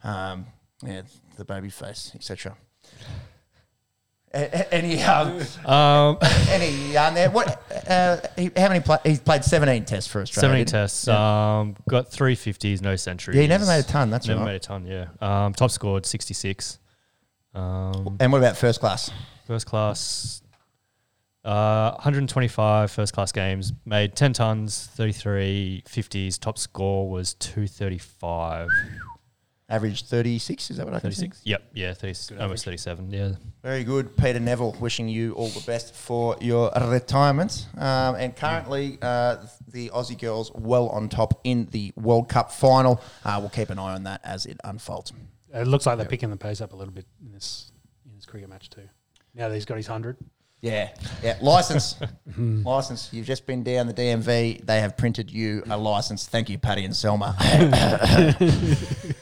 Um, 0.06 0.46
yeah, 0.84 1.02
the 1.38 1.46
baby 1.46 1.70
face, 1.70 2.12
etc. 2.16 2.56
Any 4.34 5.02
um, 5.02 5.40
Um, 5.66 6.18
any 6.50 6.92
yarn 6.92 7.14
there? 7.14 7.30
What? 7.30 7.62
Uh, 7.88 8.18
he, 8.36 8.52
how 8.58 8.68
many? 8.68 8.82
Play, 8.82 8.98
he's 9.06 9.20
played 9.22 9.46
17 9.46 9.86
tests 9.86 10.12
for 10.12 10.22
Australia. 10.22 10.42
70 10.42 10.58
didn't 10.60 10.68
he? 10.68 10.72
tests. 10.72 11.08
Um, 11.08 11.76
got 11.88 12.12
three 12.12 12.36
fifties, 12.36 12.82
no 12.82 12.98
centuries. 12.98 13.38
Yeah, 13.38 13.44
he 13.44 13.48
never 13.48 13.66
made 13.66 13.80
a 13.80 13.84
ton. 13.84 14.10
That's 14.10 14.28
right. 14.28 14.34
never 14.34 14.46
right. 14.46 14.52
made 14.52 14.56
a 14.58 14.60
ton. 14.60 14.86
Yeah. 14.88 15.08
Um, 15.22 15.54
top 15.54 15.72
scored 15.72 16.06
sixty 16.06 16.34
six. 16.34 16.80
Um, 17.54 18.18
And 18.20 18.32
what 18.32 18.40
about 18.40 18.58
first 18.58 18.82
class? 18.82 19.10
first 19.48 19.66
class. 19.66 20.42
Uh, 21.46 21.92
125 21.92 22.90
first 22.90 23.14
class 23.14 23.32
games, 23.32 23.72
made 23.86 24.16
10 24.16 24.34
tons, 24.34 24.90
33 24.96 25.84
50s. 25.88 26.40
Top 26.40 26.58
score 26.58 27.08
was 27.08 27.36
235. 27.36 28.68
Average 29.68 30.06
36. 30.06 30.70
Is 30.70 30.78
that 30.78 30.86
what 30.86 30.94
I 30.94 31.00
can 31.00 31.10
36? 31.10 31.42
Yep, 31.44 31.64
yeah, 31.74 31.94
30, 31.94 32.38
almost 32.40 32.66
37. 32.66 33.10
Yeah. 33.10 33.32
Very 33.64 33.84
good, 33.84 34.16
Peter 34.16 34.40
Nevill. 34.40 34.74
Wishing 34.80 35.10
you 35.10 35.34
all 35.34 35.48
the 35.48 35.64
best 35.66 35.96
for 35.96 36.36
your 36.40 36.72
retirement. 36.88 37.66
Um, 37.76 38.16
and 38.16 38.36
currently, 38.36 39.00
uh, 39.02 39.38
the 39.68 39.90
Aussie 39.90 40.20
girls 40.20 40.52
well 40.54 40.90
on 40.90 41.10
top 41.10 41.42
in 41.44 41.68
the 41.72 41.92
World 41.96 42.30
Cup 42.30 42.52
final. 42.52 43.02
Uh, 43.24 43.38
we'll 43.40 43.50
keep 43.50 43.72
an 43.72 43.80
eye 43.80 43.96
on 43.96 44.04
that 44.04 44.22
as 44.24 44.46
it 44.46 44.60
unfolds. 44.64 45.14
It 45.52 45.66
looks 45.66 45.88
like 45.88 45.98
they're 45.98 46.06
picking 46.06 46.30
the 46.30 46.38
pace 46.38 46.62
up 46.62 46.74
a 46.74 46.76
little 46.76 46.94
bit 46.94 47.06
in 47.26 47.32
this 47.32 47.72
in 48.06 48.14
this 48.16 48.26
cricket 48.26 48.50
match 48.50 48.70
too. 48.70 48.88
Now 49.34 49.50
that 49.50 49.56
he's 49.56 49.66
got 49.66 49.78
his 49.78 49.88
hundred. 49.88 50.18
Yeah, 50.62 50.90
yeah. 51.24 51.38
License, 51.42 51.96
license. 52.38 53.10
You've 53.12 53.26
just 53.26 53.46
been 53.46 53.64
down 53.64 53.88
the 53.88 53.94
DMV. 53.94 54.66
They 54.66 54.80
have 54.80 54.98
printed 54.98 55.32
you 55.32 55.64
a 55.70 55.78
license. 55.78 56.28
Thank 56.28 56.50
you, 56.50 56.58
Paddy 56.58 56.86
and 56.86 56.96
Selma. 56.96 57.36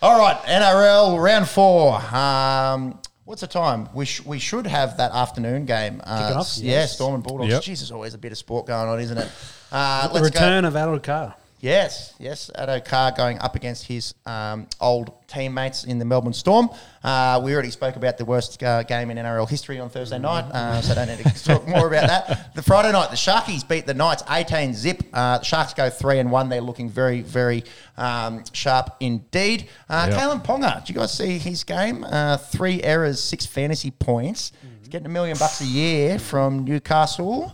All 0.00 0.18
right, 0.18 0.36
NRL 0.42 1.20
round 1.20 1.48
four. 1.48 1.96
Um, 2.14 3.00
what's 3.24 3.40
the 3.40 3.46
time? 3.48 3.88
We, 3.94 4.04
sh- 4.04 4.24
we 4.24 4.38
should 4.38 4.66
have 4.66 4.96
that 4.98 5.10
afternoon 5.12 5.64
game. 5.66 6.00
Uh, 6.04 6.28
Kick 6.28 6.36
off, 6.36 6.56
Yeah, 6.58 6.70
yes. 6.72 6.92
Storm 6.94 7.14
and 7.16 7.24
Bulldogs. 7.24 7.50
Yep. 7.50 7.62
Jeez, 7.62 7.66
there's 7.80 7.90
always 7.90 8.14
a 8.14 8.18
bit 8.18 8.30
of 8.30 8.38
sport 8.38 8.66
going 8.66 8.88
on, 8.88 9.00
isn't 9.00 9.18
it? 9.18 9.28
Uh, 9.72 10.06
The 10.08 10.14
let's 10.14 10.30
go. 10.30 10.40
return 10.40 10.64
of 10.64 10.74
Addo 10.74 11.02
Carr. 11.02 11.34
Yes, 11.60 12.14
yes. 12.20 12.50
Addo 12.56 12.84
Carr 12.84 13.10
going 13.12 13.38
up 13.40 13.56
against 13.56 13.84
his 13.86 14.14
um, 14.26 14.68
old 14.80 15.12
teammates 15.26 15.82
in 15.82 15.98
the 15.98 16.04
Melbourne 16.04 16.32
Storm. 16.32 16.70
Uh, 17.02 17.40
we 17.42 17.52
already 17.52 17.70
spoke 17.72 17.96
about 17.96 18.16
the 18.16 18.24
worst 18.24 18.62
uh, 18.62 18.84
game 18.84 19.10
in 19.10 19.16
NRL 19.16 19.48
history 19.48 19.80
on 19.80 19.90
Thursday 19.90 20.20
night, 20.20 20.42
uh, 20.52 20.80
so 20.80 20.92
I 20.92 21.04
don't 21.04 21.18
need 21.18 21.26
to 21.26 21.44
talk 21.44 21.66
more 21.66 21.88
about 21.88 22.06
that. 22.06 22.54
The 22.54 22.62
Friday 22.62 22.92
night, 22.92 23.10
the 23.10 23.16
Sharkies 23.16 23.66
beat 23.68 23.86
the 23.86 23.94
Knights 23.94 24.22
18 24.30 24.72
zip. 24.72 25.02
Uh, 25.12 25.38
the 25.38 25.44
Sharks 25.44 25.74
go 25.74 25.90
3 25.90 26.20
and 26.20 26.30
1. 26.30 26.48
They're 26.48 26.60
looking 26.60 26.88
very, 26.88 27.22
very 27.22 27.64
um, 27.96 28.44
sharp 28.52 28.94
indeed. 29.00 29.68
Uh, 29.88 30.06
Yeah. 30.10 30.16
Kalyn 30.18 30.44
Ponga, 30.44 30.78
did 30.80 30.90
you 30.90 30.94
guys 30.94 31.12
see 31.12 31.38
his 31.38 31.64
game? 31.64 32.04
Uh, 32.04 32.36
three 32.36 32.80
errors, 32.84 33.20
six 33.20 33.46
fantasy 33.46 33.90
points. 33.90 34.52
He's 34.78 34.88
getting 34.88 35.06
a 35.06 35.10
million 35.10 35.36
bucks 35.36 35.60
a 35.60 35.64
year 35.66 36.20
from 36.20 36.64
Newcastle. 36.64 37.52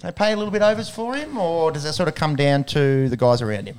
They 0.00 0.12
pay 0.12 0.32
a 0.32 0.36
little 0.36 0.52
bit 0.52 0.62
overs 0.62 0.88
for 0.88 1.14
him, 1.16 1.36
or 1.38 1.72
does 1.72 1.82
that 1.84 1.92
sort 1.94 2.08
of 2.08 2.14
come 2.14 2.36
down 2.36 2.64
to 2.64 3.08
the 3.08 3.16
guys 3.16 3.42
around 3.42 3.66
him? 3.66 3.78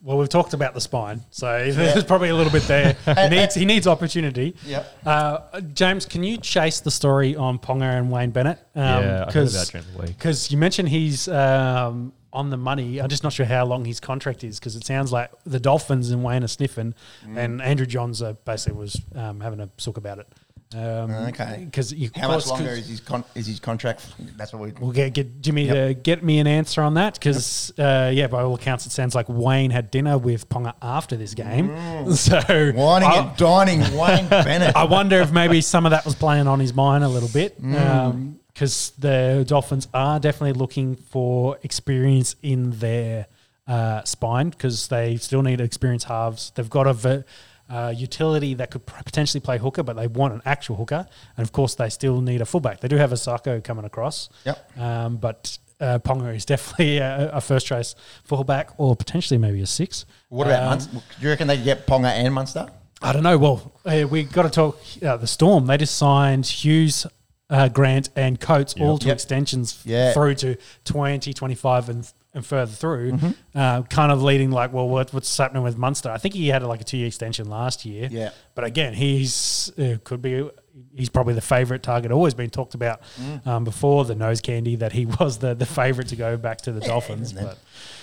Well, 0.00 0.16
we've 0.16 0.28
talked 0.28 0.54
about 0.54 0.74
the 0.74 0.80
spine, 0.80 1.22
so 1.30 1.46
there's 1.72 2.04
probably 2.04 2.28
a 2.28 2.34
little 2.36 2.52
bit 2.52 2.62
there. 2.64 2.96
He 3.04 3.28
needs 3.28 3.54
he 3.56 3.64
needs 3.64 3.86
opportunity. 3.86 4.54
Yep. 4.64 4.98
Uh, 5.04 5.60
James, 5.74 6.06
can 6.06 6.22
you 6.22 6.36
chase 6.36 6.80
the 6.80 6.90
story 6.90 7.34
on 7.34 7.58
Ponga 7.58 7.82
and 7.98 8.10
Wayne 8.10 8.30
Bennett? 8.30 8.58
Um, 8.76 8.82
Yeah, 8.84 9.24
I 9.28 9.32
heard 9.32 9.48
about 9.48 9.68
it 9.68 9.70
during 9.72 9.86
the 9.92 9.98
week. 10.02 10.16
Because 10.16 10.50
you 10.52 10.56
mentioned 10.56 10.88
he's 10.88 11.26
um, 11.28 12.12
on 12.32 12.50
the 12.50 12.56
money. 12.56 13.00
I'm 13.00 13.08
just 13.08 13.24
not 13.24 13.32
sure 13.32 13.44
how 13.46 13.64
long 13.66 13.84
his 13.84 13.98
contract 14.00 14.44
is 14.44 14.60
because 14.60 14.76
it 14.76 14.84
sounds 14.86 15.10
like 15.12 15.30
the 15.44 15.58
Dolphins 15.58 16.10
and 16.10 16.22
Wayne 16.22 16.44
are 16.44 16.48
sniffing, 16.48 16.94
Mm. 17.26 17.36
and 17.36 17.62
Andrew 17.62 17.86
Johns 17.86 18.22
uh, 18.22 18.34
basically 18.44 18.78
was 18.78 19.00
um, 19.16 19.40
having 19.40 19.58
a 19.60 19.68
sook 19.78 19.96
about 19.96 20.20
it. 20.20 20.28
Um, 20.74 21.10
Okay. 21.10 21.62
Because 21.64 21.94
How 22.14 22.28
much 22.28 22.46
longer 22.46 22.70
is 22.70 22.88
his 22.88 23.00
con- 23.00 23.24
is 23.34 23.46
his 23.46 23.58
contract? 23.58 24.06
That's 24.36 24.52
what 24.52 24.62
we. 24.62 24.72
We'll 24.78 24.92
get, 24.92 25.14
get 25.14 25.40
Jimmy 25.40 25.66
to 25.68 25.94
get 25.94 26.22
me 26.22 26.40
an 26.40 26.46
answer 26.46 26.82
on 26.82 26.94
that 26.94 27.14
because, 27.14 27.72
uh, 27.78 28.10
yeah, 28.14 28.26
by 28.26 28.42
all 28.42 28.54
accounts, 28.54 28.84
it 28.84 28.92
sounds 28.92 29.14
like 29.14 29.26
Wayne 29.28 29.70
had 29.70 29.90
dinner 29.90 30.18
with 30.18 30.48
Ponga 30.50 30.74
after 30.82 31.16
this 31.16 31.34
game. 31.34 31.68
So 32.14 32.38
Whining 32.72 33.08
I, 33.08 33.16
and 33.18 33.36
dining 33.36 33.80
Wayne 33.96 34.28
Bennett. 34.28 34.76
I 34.76 34.84
wonder 34.84 35.20
if 35.20 35.32
maybe 35.32 35.60
some 35.62 35.86
of 35.86 35.90
that 35.90 36.04
was 36.04 36.14
playing 36.14 36.46
on 36.46 36.60
his 36.60 36.74
mind 36.74 37.02
a 37.02 37.08
little 37.08 37.28
bit 37.28 37.56
because 38.54 38.90
the 38.98 39.44
Dolphins 39.46 39.88
are 39.94 40.18
definitely 40.20 40.52
looking 40.58 40.96
for 40.96 41.58
experience 41.62 42.36
in 42.42 42.72
their 42.72 43.26
uh, 43.66 44.02
spine 44.04 44.50
because 44.50 44.88
they 44.88 45.16
still 45.16 45.42
need 45.42 45.60
experienced 45.60 46.06
halves. 46.06 46.50
They've 46.54 46.68
got 46.68 46.86
a 46.86 47.24
uh, 47.68 47.92
utility 47.96 48.54
that 48.54 48.70
could 48.70 48.84
potentially 48.86 49.40
play 49.40 49.58
hooker, 49.58 49.82
but 49.82 49.96
they 49.96 50.06
want 50.06 50.34
an 50.34 50.42
actual 50.44 50.76
hooker, 50.76 51.06
and 51.36 51.44
of 51.44 51.52
course 51.52 51.74
they 51.74 51.88
still 51.88 52.20
need 52.20 52.40
a 52.40 52.46
fullback. 52.46 52.80
They 52.80 52.88
do 52.88 52.96
have 52.96 53.12
a 53.12 53.16
Sacco 53.16 53.60
coming 53.60 53.84
across, 53.84 54.28
Yep. 54.44 54.78
um, 54.78 55.16
but. 55.16 55.58
Uh, 55.80 55.96
Ponga 56.00 56.34
is 56.34 56.44
definitely 56.54 56.98
a, 56.98 57.30
a 57.34 57.40
first 57.40 57.64
choice 57.68 57.94
fullback, 58.24 58.70
or 58.78 58.96
potentially 58.96 59.38
maybe 59.38 59.60
a 59.60 59.66
six. 59.66 60.06
What 60.28 60.48
about 60.48 60.62
Um, 60.64 60.68
Munster? 60.70 60.90
Do 60.90 61.00
you 61.20 61.28
reckon 61.28 61.46
they 61.46 61.56
get 61.56 61.86
Ponga 61.86 62.08
and 62.08 62.34
Munster? 62.34 62.66
I 63.00 63.12
don't 63.12 63.22
know. 63.22 63.38
Well, 63.38 63.72
uh, 63.84 64.04
we 64.10 64.24
got 64.24 64.42
to 64.42 64.50
talk 64.50 64.80
uh, 65.06 65.16
the 65.18 65.28
Storm. 65.28 65.66
They 65.66 65.76
just 65.76 65.94
signed 65.96 66.46
Hughes, 66.48 67.06
uh, 67.48 67.68
Grant, 67.68 68.08
and 68.16 68.40
Coates 68.40 68.74
all 68.80 68.98
to 68.98 69.06
Yep. 69.06 69.14
extensions 69.14 69.80
Yeah. 69.84 70.12
through 70.14 70.34
to 70.34 70.56
20, 70.84 71.32
25 71.32 71.88
and 71.90 72.12
and 72.38 72.46
further 72.46 72.72
through. 72.72 73.18
Uh, 73.54 73.82
kind 73.82 74.10
of 74.10 74.22
leading 74.22 74.50
like, 74.50 74.72
well, 74.72 74.88
what, 74.88 75.12
what's 75.12 75.36
happening 75.36 75.62
with 75.62 75.76
Munster? 75.76 76.10
I 76.10 76.16
think 76.18 76.34
he 76.34 76.48
had 76.48 76.62
like 76.62 76.80
a 76.80 76.84
two 76.84 76.96
year 76.96 77.06
extension 77.08 77.50
last 77.50 77.84
year. 77.84 78.08
Yeah. 78.10 78.30
But 78.54 78.64
again, 78.64 78.94
he's 78.94 79.70
uh, 79.78 79.96
could 80.04 80.22
be. 80.22 80.48
He's 80.94 81.08
probably 81.08 81.34
the 81.34 81.40
favourite 81.40 81.82
target. 81.82 82.12
Always 82.12 82.34
been 82.34 82.50
talked 82.50 82.74
about 82.74 83.00
um, 83.44 83.64
before 83.64 84.04
the 84.04 84.14
nose 84.14 84.40
candy 84.40 84.76
that 84.76 84.92
he 84.92 85.06
was 85.20 85.38
the, 85.38 85.54
the 85.54 85.66
favourite 85.66 86.08
to 86.10 86.16
go 86.16 86.36
back 86.36 86.58
to 86.62 86.72
the 86.72 86.80
Dolphins. 86.80 87.32
But 87.32 87.58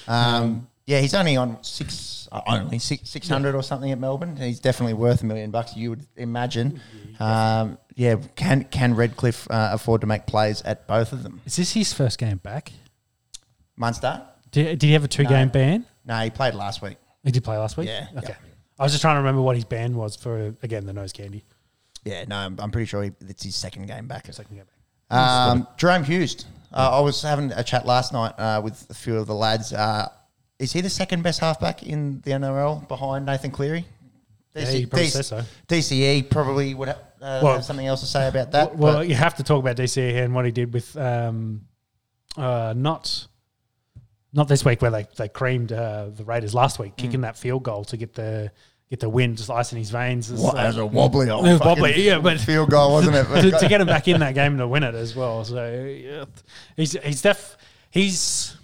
Um, 0.07 0.67
yeah, 0.85 0.99
he's 0.99 1.13
only 1.15 1.35
on 1.37 1.63
six, 1.63 2.27
uh, 2.31 2.41
only 2.47 2.77
six 2.79 3.09
six 3.09 3.27
hundred 3.27 3.55
or 3.55 3.63
something 3.63 3.91
at 3.91 3.97
Melbourne. 3.97 4.35
He's 4.35 4.59
definitely 4.59 4.93
worth 4.93 5.23
a 5.23 5.25
million 5.25 5.51
bucks. 5.51 5.75
You 5.75 5.91
would 5.91 6.05
imagine. 6.15 6.79
Um, 7.19 7.77
yeah, 7.95 8.17
can 8.35 8.65
can 8.65 8.93
Redcliffe 8.95 9.49
uh, 9.49 9.69
afford 9.71 10.01
to 10.01 10.07
make 10.07 10.27
plays 10.27 10.61
at 10.63 10.85
both 10.85 11.11
of 11.13 11.23
them? 11.23 11.41
is 11.45 11.55
this 11.55 11.71
his 11.71 11.93
first 11.93 12.17
game 12.19 12.37
back? 12.37 12.71
Munster? 13.77 14.21
Did, 14.51 14.79
did 14.79 14.87
he 14.87 14.93
have 14.93 15.03
a 15.03 15.07
two 15.07 15.25
game 15.25 15.49
ban? 15.49 15.85
No, 16.05 16.17
he 16.19 16.29
played 16.29 16.53
last 16.55 16.81
week. 16.81 16.97
He 17.23 17.31
did 17.31 17.43
play 17.43 17.57
last 17.57 17.77
week. 17.77 17.87
Yeah, 17.87 18.07
Okay. 18.17 18.27
yeah. 18.29 18.35
I 18.79 18.83
was 18.83 18.91
just 18.91 19.01
trying 19.01 19.15
to 19.15 19.19
remember 19.19 19.41
what 19.41 19.55
his 19.55 19.65
ban 19.65 19.95
was 19.95 20.15
for 20.15 20.53
again 20.61 20.85
the 20.85 20.93
nose 20.93 21.11
candy. 21.13 21.43
Yeah, 22.03 22.25
no, 22.27 22.35
I'm, 22.35 22.59
I'm 22.59 22.71
pretty 22.71 22.85
sure 22.85 23.03
he, 23.03 23.11
it's 23.27 23.43
his 23.43 23.55
second 23.55 23.87
game 23.87 24.07
back. 24.07 24.31
Second 24.31 24.55
game 24.55 24.65
back. 25.09 25.17
Um, 25.17 25.67
Jahrome 25.77 26.03
Hughes. 26.05 26.45
Uh, 26.73 26.97
I 26.97 26.99
was 26.99 27.21
having 27.21 27.51
a 27.53 27.63
chat 27.63 27.85
last 27.85 28.11
night 28.13 28.33
uh, 28.37 28.61
with 28.63 28.85
a 28.89 28.93
few 28.93 29.17
of 29.17 29.27
the 29.27 29.33
lads. 29.33 29.71
Uh, 29.73 30.09
is 30.59 30.71
he 30.73 30.81
the 30.81 30.89
second 30.89 31.23
best 31.23 31.39
halfback 31.39 31.83
in 31.83 32.21
the 32.21 32.31
NRL 32.31 32.87
behind 32.87 33.25
Nathan 33.25 33.49
Cleary? 33.51 33.85
Yeah, 34.55 34.69
you 34.71 34.87
probably 34.87 35.07
say 35.07 35.21
so. 35.21 35.41
DCE 35.67 36.29
probably 36.29 36.73
would 36.73 36.87
have, 36.89 36.97
uh, 37.21 37.39
Well- 37.43 37.53
have 37.55 37.65
something 37.65 37.87
else 37.87 38.01
to 38.01 38.05
say 38.07 38.27
about 38.27 38.51
that. 38.51 38.75
well, 38.75 38.95
but- 38.95 39.07
you 39.07 39.15
have 39.15 39.35
to 39.35 39.43
talk 39.43 39.59
about 39.59 39.75
DCE 39.77 40.23
and 40.23 40.33
what 40.33 40.45
he 40.45 40.51
did 40.51 40.73
with 40.73 40.95
um, 40.97 41.61
uh, 42.37 42.73
not 42.75 43.27
not 44.35 44.47
this 44.47 44.63
week 44.65 44.81
where 44.81 44.91
they 44.91 45.07
they 45.17 45.29
creamed 45.29 45.71
uh, 45.71 46.09
the 46.13 46.23
Raiders 46.23 46.53
last 46.53 46.77
Mm. 46.77 46.81
week, 46.83 46.97
kicking 46.97 47.21
that 47.21 47.37
field 47.37 47.63
goal 47.63 47.83
to 47.85 47.97
get 47.97 48.13
the 48.13 48.51
get 48.89 48.99
the 48.99 49.09
win, 49.09 49.35
just 49.35 49.49
ice 49.49 49.71
in 49.71 49.79
his 49.79 49.89
veins. 49.89 50.29
It's 50.29 50.39
What, 50.41 50.55
like- 50.55 50.67
as 50.67 50.77
a 50.77 50.85
wobbly 50.85 51.29
old 51.31 51.47
It 51.47 51.53
was 51.53 51.59
wobbly, 51.65 52.05
yeah, 52.05 52.19
but 52.19 52.39
field 52.39 52.69
goal, 52.69 52.91
wasn't 52.93 53.15
it? 53.15 53.23
to, 53.51 53.57
to 53.59 53.67
get 53.67 53.81
him 53.81 53.87
back 53.87 54.07
in 54.07 54.19
that 54.19 54.35
game 54.35 54.57
to 54.59 54.67
win 54.67 54.83
it 54.83 54.93
as 54.93 55.15
well. 55.15 55.43
So 55.43 55.65
yeah, 55.83 56.25
he's 56.75 56.91
he's 57.03 57.21
def 57.21 57.57
he's 57.89 58.55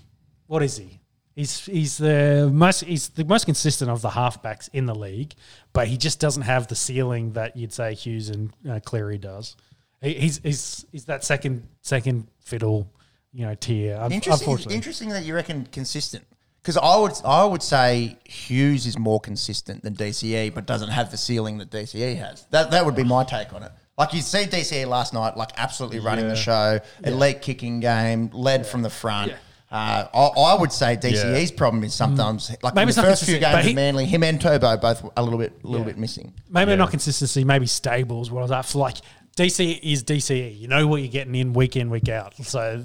what 0.48 0.62
is 0.62 0.78
he? 0.78 1.00
He's 1.36 1.66
he's 1.66 1.98
the 1.98 2.50
most 2.54 2.82
he's 2.84 3.10
the 3.10 3.24
most 3.24 3.46
consistent 3.46 3.90
of 3.90 4.02
the 4.02 4.10
halfbacks 4.10 4.70
in 4.74 4.86
the 4.86 4.94
league, 4.94 5.34
but 5.74 5.88
he 5.88 5.98
just 5.98 6.20
doesn't 6.20 6.44
have 6.44 6.68
the 6.68 6.76
ceiling 6.76 7.32
that 7.34 7.56
you'd 7.56 7.72
say 7.74 7.94
Hughes 7.94 8.30
and 8.30 8.52
uh, 8.70 8.80
Cleary 8.84 9.18
does. 9.18 9.56
He, 10.02 10.14
he's 10.16 10.40
he's 10.44 10.86
he's 10.92 11.06
that 11.06 11.24
second 11.24 11.68
second 11.82 12.28
fiddle, 12.42 12.92
you 13.34 13.46
know, 13.46 13.56
tier. 13.56 14.00
Interesting. 14.12 14.72
Interesting 14.72 15.10
that 15.10 15.24
you 15.24 15.34
reckon 15.36 15.66
consistent. 15.72 16.26
Because 16.62 16.78
I 16.78 16.96
would, 16.98 17.14
I 17.26 17.44
would 17.44 17.64
say 17.64 18.18
Hughes 18.24 18.86
is 18.86 18.98
more 19.00 19.20
consistent 19.20 19.82
than 19.84 19.96
DCE, 19.96 20.54
but 20.54 20.68
doesn't 20.68 20.90
have 20.90 21.10
the 21.10 21.18
ceiling 21.18 21.58
that 21.58 21.72
DCE 21.72 22.18
has. 22.18 22.46
That 22.52 22.70
that 22.72 22.86
would 22.86 22.96
be 22.96 23.04
my 23.04 23.24
take 23.24 23.52
on 23.54 23.64
it. 23.64 23.72
Like 23.98 24.14
you 24.14 24.22
see 24.22 24.46
DCE 24.46 24.86
last 24.88 25.14
night, 25.14 25.36
like 25.38 25.50
absolutely 25.58 26.00
running 26.00 26.28
the 26.28 26.36
show, 26.36 26.80
elite 27.04 27.42
kicking 27.42 27.80
game, 27.80 28.30
led 28.34 28.68
from 28.68 28.84
the 28.84 28.90
front. 28.92 29.32
Uh, 29.72 30.06
I, 30.14 30.20
I 30.20 30.60
would 30.60 30.72
say 30.72 30.98
DCE's 30.98 31.50
problem 31.52 31.84
is 31.84 31.94
sometimes 31.94 32.52
like 32.62 32.76
Maybe 32.76 32.90
in 32.92 32.96
the 32.96 33.02
first 33.02 33.24
few 33.26 33.40
games, 33.40 33.64
he- 33.64 33.70
of 33.72 33.76
Manly, 33.76 34.06
him 34.06 34.22
and 34.22 34.40
Turbo 34.40 34.76
both 34.78 35.10
a 35.16 35.24
little 35.24 35.40
bit, 35.40 35.54
a 35.64 35.68
little 35.68 35.86
Yeah. 35.86 35.94
bit 35.94 35.98
missing. 35.98 36.34
maybe 36.50 36.76
not 36.76 36.90
consistency, 36.92 37.44
maybe 37.44 37.66
stable 37.68 38.22
is 38.22 38.30
what 38.30 38.42
I 38.42 38.44
was 38.44 38.52
after. 38.52 38.78
Like 38.80 38.98
DCE 39.38 39.80
is 39.82 40.04
DCE. 40.04 40.60
You 40.60 40.68
know 40.68 40.86
what 40.88 40.98
you're 41.02 41.12
getting 41.12 41.34
in 41.36 41.54
week 41.54 41.76
in 41.78 41.90
week 41.90 42.10
out. 42.10 42.36
So 42.44 42.84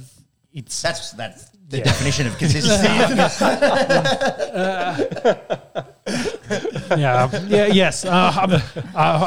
it's 0.57 0.82
That's 0.82 1.12
that's 1.12 1.50
the 1.68 1.78
Yeah. 1.78 1.84
definition 1.84 2.26
of 2.26 2.36
consistency. 2.42 2.86
isn't 2.86 3.18
yeah 6.98 7.28
yeah 7.48 7.66
yes. 7.66 8.04
Uh, 8.04 8.32
I'm, 8.36 8.52
uh, 8.52 8.61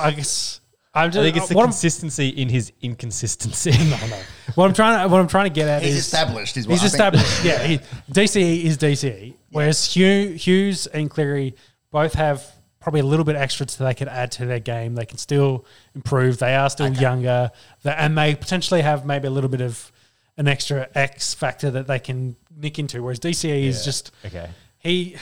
I 0.04 0.12
guess 0.12 0.62
I'm 0.94 1.12
just, 1.12 1.20
I 1.20 1.24
think 1.24 1.38
it's 1.38 1.48
the 1.50 1.56
what 1.56 1.62
I'm- 1.64 1.70
consistency 1.70 2.30
in 2.30 2.50
his 2.50 2.72
inconsistency. 2.82 3.72
no, 3.90 3.98
no. 4.08 4.20
What 4.56 4.66
I'm 4.66 4.74
trying 4.74 5.04
to 5.04 5.08
what 5.12 5.20
I'm 5.22 5.28
trying 5.28 5.46
to 5.46 5.54
get 5.54 5.68
at 5.68 5.84
He's 5.84 5.94
is 5.96 6.00
established. 6.00 6.58
Is 6.58 6.68
what 6.68 6.74
He's 6.74 6.84
I 6.84 6.88
established. 6.88 7.44
yeah, 7.46 7.60
he, 7.64 7.80
DCE 8.12 8.64
is 8.64 8.78
DCE. 8.78 9.36
Whereas 9.52 9.86
Hugh, 9.94 10.30
Hughes 10.34 10.88
and 10.88 11.10
Cleary 11.10 11.56
both 11.92 12.14
have 12.14 12.44
probably 12.80 13.02
a 13.02 13.06
little 13.06 13.26
bit 13.26 13.36
extra 13.36 13.66
that 13.66 13.78
they 13.78 13.94
could 13.94 14.08
add 14.08 14.32
to 14.34 14.46
their 14.46 14.60
game. 14.60 14.96
They 14.96 15.06
can 15.06 15.18
still 15.18 15.66
improve. 15.94 16.38
They 16.40 16.56
are 16.56 16.70
still 16.70 16.90
younger, 16.94 17.52
They- 17.84 17.92
and 17.94 18.18
they 18.18 18.36
potentially 18.36 18.82
have 18.82 19.06
maybe 19.06 19.28
a 19.28 19.32
little 19.32 19.50
bit 19.50 19.62
of 19.62 19.92
an 20.40 20.48
extra 20.48 20.88
X 20.96 21.34
factor 21.36 21.70
that 21.70 21.86
they 21.86 22.00
can 22.00 22.36
nick 22.58 22.80
into. 22.80 23.04
Whereas 23.04 23.20
DCE 23.20 23.66
is 23.66 23.86
just 23.86 24.12
Okay. 24.26 24.50
he. 24.80 25.16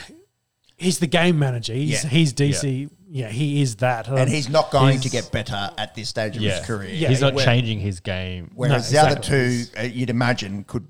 He's 0.80 1.00
the 1.00 1.08
game 1.08 1.40
manager. 1.40 1.74
He's, 1.74 2.04
Yeah. 2.04 2.10
he's 2.12 2.34
DC. 2.34 2.88
Yeah. 3.10 3.30
he 3.30 3.64
is 3.64 3.78
that. 3.78 4.08
and 4.08 4.20
Um, 4.20 4.28
he's 4.28 4.48
not 4.48 4.70
going 4.70 5.00
to 5.00 5.10
get 5.10 5.32
better 5.32 5.72
at 5.76 5.96
this 5.96 6.08
stage 6.10 6.38
of 6.38 6.44
Yeah. 6.44 6.58
his 6.58 6.68
career. 6.68 6.94
Yeah, 6.94 7.10
He's 7.10 7.20
not 7.22 7.34
Where- 7.34 7.44
changing 7.44 7.80
his 7.80 8.00
game. 8.00 8.52
Whereas 8.54 8.94
No, 8.94 9.02
the 9.02 9.08
exactly. 9.10 9.38
other 9.40 9.64
two, 9.64 9.66
uh, 9.80 9.84
you'd 9.84 10.12
imagine, 10.12 10.66
could 10.66 10.86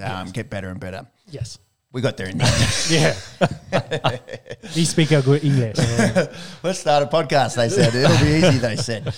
um, 0.00 0.30
get 0.30 0.50
better 0.50 0.68
and 0.68 0.78
better. 0.78 1.04
Yes. 1.28 1.58
We 1.94 2.00
got 2.00 2.16
there 2.16 2.26
in 2.28 2.38
the 2.38 2.44
end. 2.44 3.14
Yeah. 4.60 4.68
he 4.70 4.84
speak 4.84 5.12
a 5.12 5.22
good 5.22 5.44
English. 5.44 5.76
Let's 6.62 6.80
start 6.80 7.04
a 7.04 7.06
podcast, 7.06 7.54
they 7.54 7.68
said. 7.68 7.94
It'll 7.94 8.18
be 8.18 8.32
easy, 8.46 8.58
they 8.58 8.74
said. 8.76 9.14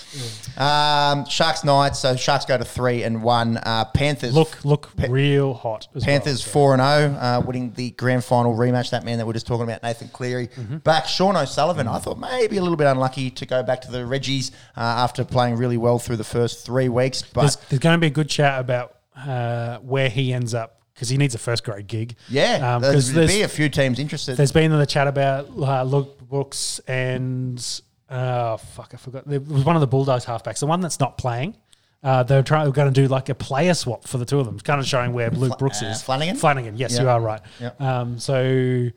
Um, 0.57 1.25
Sharks 1.25 1.63
Knights. 1.63 1.97
So 1.99 2.15
Sharks 2.15 2.45
go 2.45 2.55
to 2.57 2.63
three 2.63 3.01
and 3.03 3.23
one. 3.23 3.57
Uh, 3.57 3.85
Panthers. 3.85 4.33
Look, 4.35 4.63
look 4.63 4.91
real 5.09 5.55
hot. 5.55 5.87
as 5.95 6.05
well. 6.05 6.05
Panthers 6.05 6.43
four 6.43 6.73
and 6.75 6.81
zero, 6.81 7.19
uh, 7.19 7.41
winning 7.45 7.71
the 7.73 7.89
grand 7.91 8.23
final 8.23 8.55
rematch. 8.55 8.91
That 8.91 9.03
man 9.03 9.17
that 9.17 9.25
we're 9.25 9.33
just 9.33 9.47
talking 9.47 9.63
about, 9.63 9.81
Nathan 9.83 10.09
Cleary, 10.09 10.47
Mm-hmm. 10.47 10.77
back. 10.77 11.07
Sean 11.07 11.35
O'Sullivan, 11.35 11.87
I 11.87 11.97
thought 11.97 12.19
maybe 12.19 12.57
a 12.57 12.61
little 12.61 12.77
bit 12.77 12.85
unlucky 12.87 13.31
to 13.31 13.45
go 13.47 13.63
back 13.63 13.81
to 13.81 13.91
the 13.91 13.99
Reggies 13.99 14.51
uh, 14.77 14.81
after 14.81 15.25
playing 15.25 15.55
really 15.55 15.77
well 15.77 15.97
through 15.99 16.17
the 16.17 16.23
first 16.23 16.65
three 16.65 16.89
weeks, 16.89 17.23
but 17.23 17.41
there's, 17.41 17.55
there's 17.69 17.79
going 17.79 17.95
to 17.95 17.99
be 17.99 18.07
a 18.07 18.11
good 18.11 18.29
chat 18.29 18.59
about 18.61 18.95
uh, 19.15 19.77
where 19.79 20.09
he 20.09 20.31
ends 20.31 20.53
up 20.53 20.76
because 20.97 21.09
he 21.09 21.17
needs 21.17 21.35
a 21.35 21.37
first 21.37 21.63
grade 21.63 21.85
gig. 21.87 22.15
yeah, 22.27 22.75
Um, 22.75 22.81
there's, 22.81 22.95
'cause 22.95 23.13
there's, 23.13 23.31
be 23.31 23.43
a 23.43 23.47
few 23.47 23.69
teams 23.69 23.99
interested. 23.99 24.35
there's 24.35 24.51
been 24.51 24.71
in 24.71 24.79
the 24.79 24.85
chat 24.85 25.07
about 25.07 25.47
uh, 25.55 25.83
Luke 25.83 26.19
Brooks 26.27 26.79
and 26.87 27.63
uh, 28.09 28.57
fuck, 28.57 28.91
I 28.93 28.97
forgot. 28.97 29.27
There 29.27 29.39
was 29.39 29.63
one 29.63 29.75
of 29.75 29.81
the 29.81 29.87
Bulldogs 29.87 30.25
halfbacks, 30.25 30.59
the 30.59 30.65
one 30.65 30.81
that's 30.81 30.99
not 30.99 31.17
playing. 31.17 31.55
Uh, 32.03 32.23
they're 32.23 32.43
trying. 32.43 32.69
Going 32.71 32.91
to 32.93 33.01
do 33.01 33.07
like 33.07 33.27
a 33.29 33.35
player 33.35 33.73
swap 33.73 34.07
for 34.07 34.17
the 34.17 34.25
two 34.25 34.39
of 34.39 34.45
them, 34.45 34.59
kind 34.59 34.79
of 34.79 34.85
showing 34.87 35.13
where 35.13 35.29
Luke 35.29 35.57
Brooks 35.59 35.81
uh, 35.83 35.87
is. 35.87 36.01
Flanagan? 36.01 36.35
Flanagan. 36.35 36.77
Yes, 36.77 36.93
Yeah. 36.95 37.01
you 37.03 37.09
are 37.09 37.19
right. 37.21 37.41
Yeah. 37.59 37.71
Um, 37.79 38.17
so. 38.19 38.89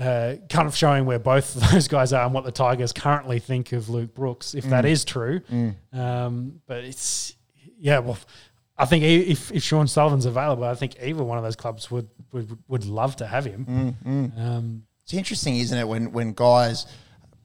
Uh, 0.00 0.36
kind 0.48 0.68
of 0.68 0.76
showing 0.76 1.06
where 1.06 1.18
both 1.18 1.54
those 1.72 1.88
guys 1.88 2.12
are 2.12 2.24
and 2.24 2.32
what 2.32 2.44
the 2.44 2.52
Tigers 2.52 2.92
currently 2.92 3.40
think 3.40 3.72
of 3.72 3.88
Luke 3.88 4.14
Brooks, 4.14 4.54
if 4.54 4.64
Mm. 4.64 4.70
that 4.70 4.84
is 4.84 5.04
true. 5.04 5.40
Um, 5.92 6.60
but 6.68 6.84
it's 6.84 7.34
yeah, 7.80 7.98
well, 7.98 8.16
I 8.78 8.84
think 8.86 9.02
if 9.04 9.50
if 9.52 9.62
Sean 9.62 9.86
Sullivan's 9.88 10.26
available, 10.26 10.64
I 10.64 10.74
think 10.74 10.96
either 11.02 11.24
one 11.24 11.36
of 11.38 11.44
those 11.44 11.56
clubs 11.56 11.90
would 11.90 12.08
would, 12.32 12.56
would 12.68 12.84
love 12.84 13.16
to 13.16 13.26
have 13.26 13.44
him. 13.44 13.96
Mm. 14.06 14.38
Um, 14.40 14.82
It's 15.02 15.14
interesting, 15.14 15.56
isn't 15.56 15.76
it, 15.76 15.88
when 15.88 16.12
when 16.12 16.32
guys 16.32 16.86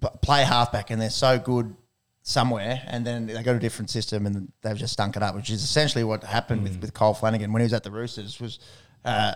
p- 0.02 0.10
play 0.22 0.44
halfback 0.44 0.92
and 0.92 1.02
they're 1.02 1.10
so 1.10 1.40
good 1.40 1.76
somewhere, 2.22 2.82
and 2.88 3.06
then 3.06 3.26
they 3.26 3.42
go 3.44 3.52
to 3.54 3.58
a 3.58 3.60
different 3.60 3.90
system 3.90 4.26
and 4.26 4.52
they've 4.62 4.78
just 4.78 4.94
stunk 4.94 5.16
it 5.16 5.24
up, 5.24 5.36
which 5.36 5.50
is 5.50 5.64
essentially 5.64 6.04
what 6.04 6.24
happened 6.24 6.64
with, 6.64 6.80
with 6.82 6.94
Cole 6.94 7.14
Flanagan 7.14 7.52
when 7.52 7.62
he 7.62 7.66
was 7.66 7.74
at 7.74 7.84
the 7.84 7.92
Roosters. 7.92 8.40
Was 8.40 8.60
uh, 9.04 9.34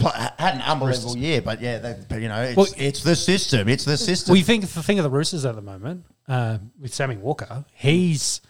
had 0.00 0.54
an 0.54 0.62
unbelievable 0.62 1.16
year, 1.16 1.42
but 1.42 1.60
yeah, 1.60 1.78
they, 1.78 1.96
but, 2.08 2.20
you 2.22 2.28
know, 2.28 2.40
it's, 2.42 2.56
Well- 2.56 2.66
it's 2.76 3.02
the 3.02 3.14
system. 3.14 3.68
It's 3.68 3.84
the 3.84 3.96
system. 3.98 4.32
well, 4.32 4.38
you 4.38 4.44
think 4.44 4.62
the 4.66 4.82
thing 4.82 4.98
of 4.98 5.04
the 5.04 5.10
Roosters 5.10 5.44
at 5.44 5.54
the 5.56 5.62
moment 5.62 6.06
uh, 6.26 6.58
with 6.80 6.94
Sammy 6.94 7.16
Walker, 7.16 7.64
he's. 7.74 8.40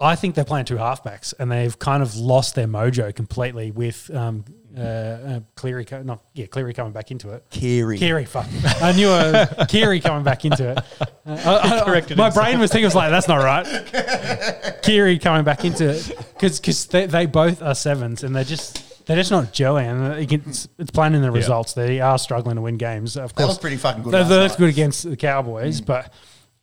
I 0.00 0.16
think 0.16 0.34
they're 0.34 0.44
playing 0.44 0.64
two 0.64 0.76
halfbacks, 0.76 1.34
and 1.38 1.50
they've 1.52 1.78
kind 1.78 2.02
of 2.02 2.16
lost 2.16 2.54
their 2.54 2.66
mojo 2.66 3.14
completely 3.14 3.70
with 3.70 4.10
um, 4.14 4.44
uh, 4.76 4.80
uh, 4.80 5.40
Cleary, 5.56 5.84
co- 5.84 6.02
not 6.02 6.22
yeah, 6.32 6.46
Cleary 6.46 6.72
coming 6.72 6.92
back 6.92 7.10
into 7.10 7.30
it. 7.32 7.44
Keary. 7.50 7.98
Keary, 7.98 8.24
fuck. 8.24 8.46
I 8.80 8.92
knew 8.92 9.08
uh, 9.10 9.66
Keary 9.66 10.00
coming 10.00 10.22
back 10.24 10.44
into 10.44 10.70
it. 10.70 10.78
Uh, 11.00 11.04
I- 11.26 11.80
I- 11.80 11.84
corrected 11.84 12.16
my 12.16 12.24
himself. 12.26 12.46
brain 12.46 12.58
was 12.60 12.70
thinking, 12.70 12.84
it 12.84 12.86
was 12.86 12.94
like, 12.94 13.10
that's 13.10 13.28
not 13.28 13.42
right. 13.44 14.80
Keary 14.82 15.18
coming 15.18 15.44
back 15.44 15.64
into 15.64 15.90
it 15.90 16.16
because 16.40 16.86
they, 16.86 17.06
they 17.06 17.26
both 17.26 17.62
are 17.62 17.74
sevens 17.74 18.24
and 18.24 18.34
they're 18.34 18.44
just 18.44 19.06
they're 19.06 19.16
just 19.16 19.30
not 19.30 19.52
gelling. 19.52 19.86
And 19.90 20.32
it's 20.78 20.90
plain 20.92 21.14
in 21.14 21.22
the 21.22 21.30
results. 21.30 21.72
They 21.74 22.00
are 22.00 22.18
struggling 22.18 22.56
to 22.56 22.62
win 22.62 22.76
games. 22.76 23.16
Of 23.16 23.34
They 23.34 23.42
course, 23.42 23.54
look 23.54 23.60
pretty 23.60 23.76
fucking 23.76 24.02
good 24.04 24.12
They, 24.12 24.22
they 24.24 24.38
looked 24.38 24.56
good 24.58 24.68
against 24.70 25.02
the 25.08 25.16
Cowboys, 25.16 25.80
but 25.80 26.12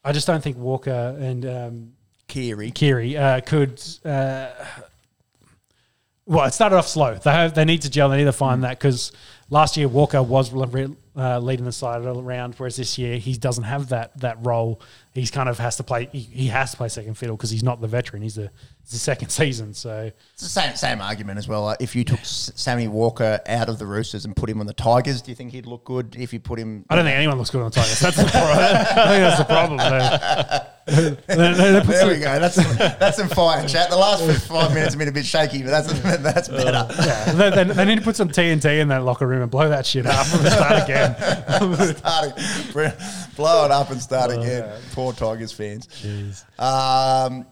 I 0.03 0.11
just 0.13 0.25
don't 0.27 0.41
think 0.41 0.57
Walker 0.57 1.15
and 1.19 1.45
um, 1.45 1.93
Keary. 2.28 2.71
Keary 2.71 3.17
uh, 3.17 3.41
could. 3.41 3.82
Uh, 4.03 4.49
well, 6.25 6.45
it 6.45 6.53
started 6.53 6.75
off 6.75 6.88
slow. 6.88 7.15
They 7.15 7.32
have, 7.32 7.53
they 7.55 7.63
need 7.63 7.84
to 7.84 7.89
gel. 7.89 8.09
They 8.09 8.17
need 8.17 8.25
to 8.25 8.34
find 8.34 8.63
that 8.63 8.78
because 8.78 9.13
last 9.49 9.78
year 9.78 9.88
Walker 9.88 10.21
was 10.21 10.53
uh, 10.53 11.39
leading 11.39 11.65
the 11.65 11.71
side 11.71 12.03
around, 12.03 12.55
whereas 12.55 12.75
this 12.75 12.97
year 12.97 13.17
he 13.17 13.34
doesn't 13.34 13.63
have 13.63 13.89
that 13.89 14.19
that 14.19 14.45
role. 14.45 14.82
He's 15.13 15.32
kind 15.32 15.47
of 15.47 15.57
has 15.59 15.78
to 15.78 15.84
play. 15.84 16.09
He, 16.11 16.19
he 16.19 16.47
has 16.47 16.71
to 16.71 16.78
play 16.78 16.89
second 16.89 17.13
fiddle 17.13 17.38
because 17.38 17.49
he's 17.49 17.63
not 17.63 17.80
the 17.80 17.88
veteran. 17.88 18.21
He's 18.21 18.36
the 18.36 18.51
it's 18.88 18.93
the 18.93 18.99
second 18.99 19.27
season. 19.41 19.73
So 19.73 20.11
It's 20.33 20.43
the 20.43 20.47
same 20.47 20.73
same 20.77 21.01
argument 21.01 21.38
as 21.39 21.47
well. 21.47 21.63
Like 21.65 21.81
if 21.81 21.93
you 21.93 22.05
took 22.05 22.21
Sammy 22.23 22.88
Walker 22.88 23.41
out 23.45 23.67
of 23.67 23.79
the 23.79 23.85
Roosters 23.85 24.23
and 24.23 24.33
put 24.33 24.49
him 24.49 24.61
on 24.61 24.65
the 24.65 24.73
Tigers, 24.73 25.21
do 25.21 25.29
you 25.29 25.35
think 25.35 25.51
he'd 25.51 25.65
look 25.65 25.83
good? 25.83 26.15
If 26.17 26.31
you 26.31 26.39
put 26.39 26.57
him, 26.57 26.85
I 26.89 26.95
don't 26.95 27.03
think 27.03 27.17
anyone 27.17 27.38
looks 27.38 27.49
good 27.49 27.61
on 27.61 27.69
the 27.69 27.75
Tigers. 27.75 27.99
That's 27.99 28.15
the 28.15 28.23
problem. 28.23 28.57
I 28.59 29.07
think 29.09 29.23
that's 29.23 29.38
the 29.39 29.45
problem. 29.45 30.67
There 30.88 32.07
we 32.07 32.19
go. 32.19 32.39
That's 32.39 32.55
that's 32.55 33.17
some 33.17 33.27
fire 33.27 33.67
chat. 33.67 33.89
The 33.89 33.97
last 33.97 34.23
five 34.47 34.73
minutes 34.73 34.93
have 34.93 34.99
been 34.99 35.09
a 35.09 35.11
bit 35.11 35.25
shaky, 35.25 35.61
but 35.61 35.71
that's 35.71 35.91
that's 36.21 36.47
better. 36.47 36.88
yeah, 37.05 37.33
they, 37.33 37.49
they, 37.49 37.63
they 37.73 37.83
need 37.83 37.97
to 37.97 38.01
put 38.05 38.15
some 38.15 38.29
TNT 38.29 38.79
in 38.79 38.88
that 38.88 39.03
locker 39.03 39.27
room 39.27 39.41
and 39.41 39.51
blow 39.51 39.67
that 39.67 39.85
shit 39.85 40.05
up 40.05 40.25
and 40.33 40.47
start 40.47 40.83
again. 40.83 41.13
Starting, 41.97 42.93
blow 43.35 43.65
it 43.65 43.71
up 43.71 43.91
and 43.91 44.01
start 44.01 44.31
again. 44.31 44.79
Poor 44.93 45.11
Tigers 45.11 45.51
fans. 45.51 45.89
Um, 46.57 47.45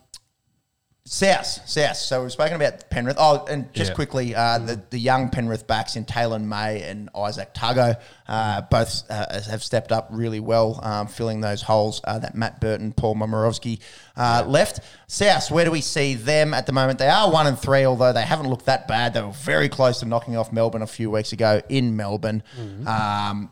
South, 1.08 1.46
South. 1.70 1.98
So 1.98 2.24
we've 2.24 2.32
spoken 2.32 2.56
about 2.56 2.90
Penrith. 2.90 3.18
Oh, 3.20 3.46
and 3.46 3.72
just 3.74 3.92
Yeah. 3.92 3.96
quickly, 3.96 4.34
uh, 4.34 4.58
the, 4.58 4.82
the 4.90 4.98
young 4.98 5.30
Penrith 5.30 5.68
backs 5.68 5.96
in 5.96 6.04
Taylan 6.04 6.46
May 6.46 6.82
and 6.82 7.14
Izack 7.14 7.54
Tago 7.54 7.96
uh, 8.28 8.62
both 8.62 9.04
uh, 9.12 9.40
have 9.44 9.64
stepped 9.64 9.92
up 9.92 10.08
really 10.10 10.40
well, 10.40 10.80
um, 10.82 11.06
filling 11.08 11.42
those 11.42 11.62
holes 11.62 12.02
uh, 12.06 12.18
that 12.18 12.34
Matt 12.34 12.60
Burton, 12.60 12.92
Paul 12.92 13.14
Momirovski 13.16 13.80
uh, 14.18 14.46
left. 14.48 14.80
South, 15.06 15.52
where 15.52 15.64
do 15.64 15.70
we 15.70 15.82
see 15.82 16.16
them 16.16 16.56
at 16.56 16.66
the 16.66 16.72
moment? 16.72 16.98
They 16.98 17.08
are 17.10 17.32
one 17.32 17.46
and 17.46 17.60
three, 17.60 17.86
although 17.86 18.12
they 18.12 18.24
haven't 18.24 18.50
looked 18.50 18.66
that 18.66 18.88
bad. 18.88 19.14
They 19.14 19.22
were 19.22 19.30
very 19.32 19.70
close 19.70 20.00
to 20.00 20.08
knocking 20.08 20.36
off 20.36 20.52
Melbourne 20.52 20.82
a 20.82 20.88
few 20.88 21.12
weeks 21.12 21.34
ago 21.34 21.62
in 21.70 21.96
Melbourne. 21.96 22.42
Um, 22.88 23.52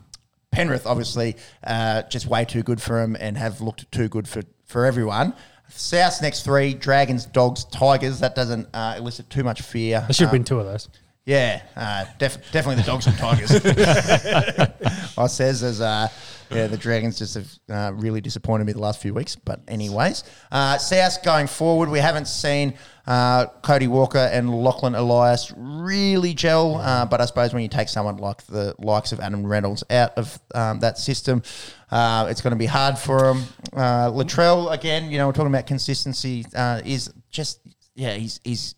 Penrith, 0.50 0.86
obviously, 0.86 1.36
uh, 1.64 2.02
just 2.02 2.26
way 2.26 2.44
too 2.44 2.64
good 2.64 2.82
for 2.82 3.00
them 3.00 3.16
and 3.18 3.38
have 3.38 3.60
looked 3.60 3.90
too 3.92 4.08
good 4.08 4.26
for, 4.26 4.42
for 4.64 4.84
everyone. 4.86 5.34
South's 5.68 6.22
next 6.22 6.42
three 6.42 6.74
Dragons, 6.74 7.26
Dogs, 7.26 7.64
Tigers. 7.64 8.20
That 8.20 8.34
doesn't 8.34 8.68
uh, 8.74 8.94
elicit 8.98 9.28
too 9.30 9.42
much 9.44 9.62
fear. 9.62 10.00
There 10.02 10.12
should 10.12 10.24
have 10.24 10.32
been 10.32 10.44
two 10.44 10.60
of 10.60 10.66
those. 10.66 10.88
yeah, 11.24 11.62
uh, 11.76 12.04
def- 12.18 12.50
definitely 12.52 12.82
the 12.82 12.86
Dogs 12.86 13.06
and 13.06 13.16
Tigers. 13.18 13.50
I 15.18 15.26
says 15.26 15.62
as 15.62 15.80
uh, 15.80 16.08
yeah, 16.54 16.66
the 16.68 16.76
Dragons 16.76 17.18
just 17.18 17.34
have 17.34 17.58
uh, 17.68 17.92
really 17.94 18.20
disappointed 18.20 18.64
me 18.64 18.72
the 18.72 18.80
last 18.80 19.02
few 19.02 19.12
weeks. 19.12 19.36
But 19.36 19.60
anyways, 19.68 20.24
uh, 20.52 20.78
South 20.78 21.22
going 21.22 21.46
forward, 21.46 21.90
we 21.90 21.98
haven't 21.98 22.28
seen 22.28 22.74
Uh, 23.06 23.44
Cody 23.60 23.86
Walker 23.86 24.30
and 24.32 24.48
Lachlan 24.48 24.94
Ilias 24.94 25.52
really 25.54 26.32
gel, 26.32 26.76
uh, 26.76 27.04
but 27.04 27.20
I 27.20 27.26
suppose 27.26 27.52
when 27.52 27.62
you 27.62 27.68
take 27.68 27.90
someone 27.90 28.16
like 28.16 28.46
the 28.46 28.74
likes 28.78 29.12
of 29.12 29.20
Adam 29.20 29.44
Reynolds 29.44 29.84
out 29.90 30.16
of 30.16 30.40
um, 30.54 30.80
that 30.80 30.96
system, 30.96 31.42
uh, 31.90 32.26
it's 32.30 32.40
going 32.40 32.52
to 32.52 32.58
be 32.58 32.64
hard 32.64 32.96
for 32.96 33.32
him. 33.32 33.42
Uh, 33.74 34.08
Latrell, 34.10 34.72
again, 34.72 35.10
you 35.10 35.18
know, 35.18 35.26
we're 35.26 35.34
talking 35.34 35.52
about 35.52 35.66
consistency, 35.66 36.46
uh, 36.56 36.80
is 36.82 37.12
just, 37.28 37.60
yeah, 37.94 38.14
he's, 38.14 38.40
he's 38.42 38.74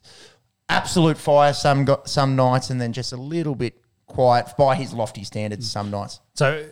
absolute 0.69 1.19
fire 1.19 1.53
some, 1.53 1.87
some 2.05 2.35
nights 2.35 2.71
and 2.71 2.81
then 2.81 2.93
just 2.93 3.13
a 3.13 3.17
little 3.17 3.55
bit 3.55 3.81
quiet 4.07 4.49
by 4.59 4.75
his 4.75 4.93
lofty 4.93 5.23
standards 5.23 5.71
some 5.71 5.89
nights. 5.89 6.19
So 6.35 6.69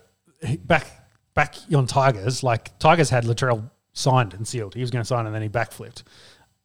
back 0.65 0.87
back 1.35 1.55
on 1.75 1.87
Tigers, 1.87 2.43
like 2.43 2.79
Tigers 2.79 3.11
had 3.11 3.25
Latrell 3.25 3.71
signed 3.93 4.35
and 4.35 4.47
sealed. 4.47 4.75
He 4.75 4.81
was 4.81 4.91
going 4.91 5.03
to 5.03 5.07
sign 5.07 5.27
and 5.27 5.35
then 5.35 5.43
he 5.43 5.49
backflipped. 5.49 6.03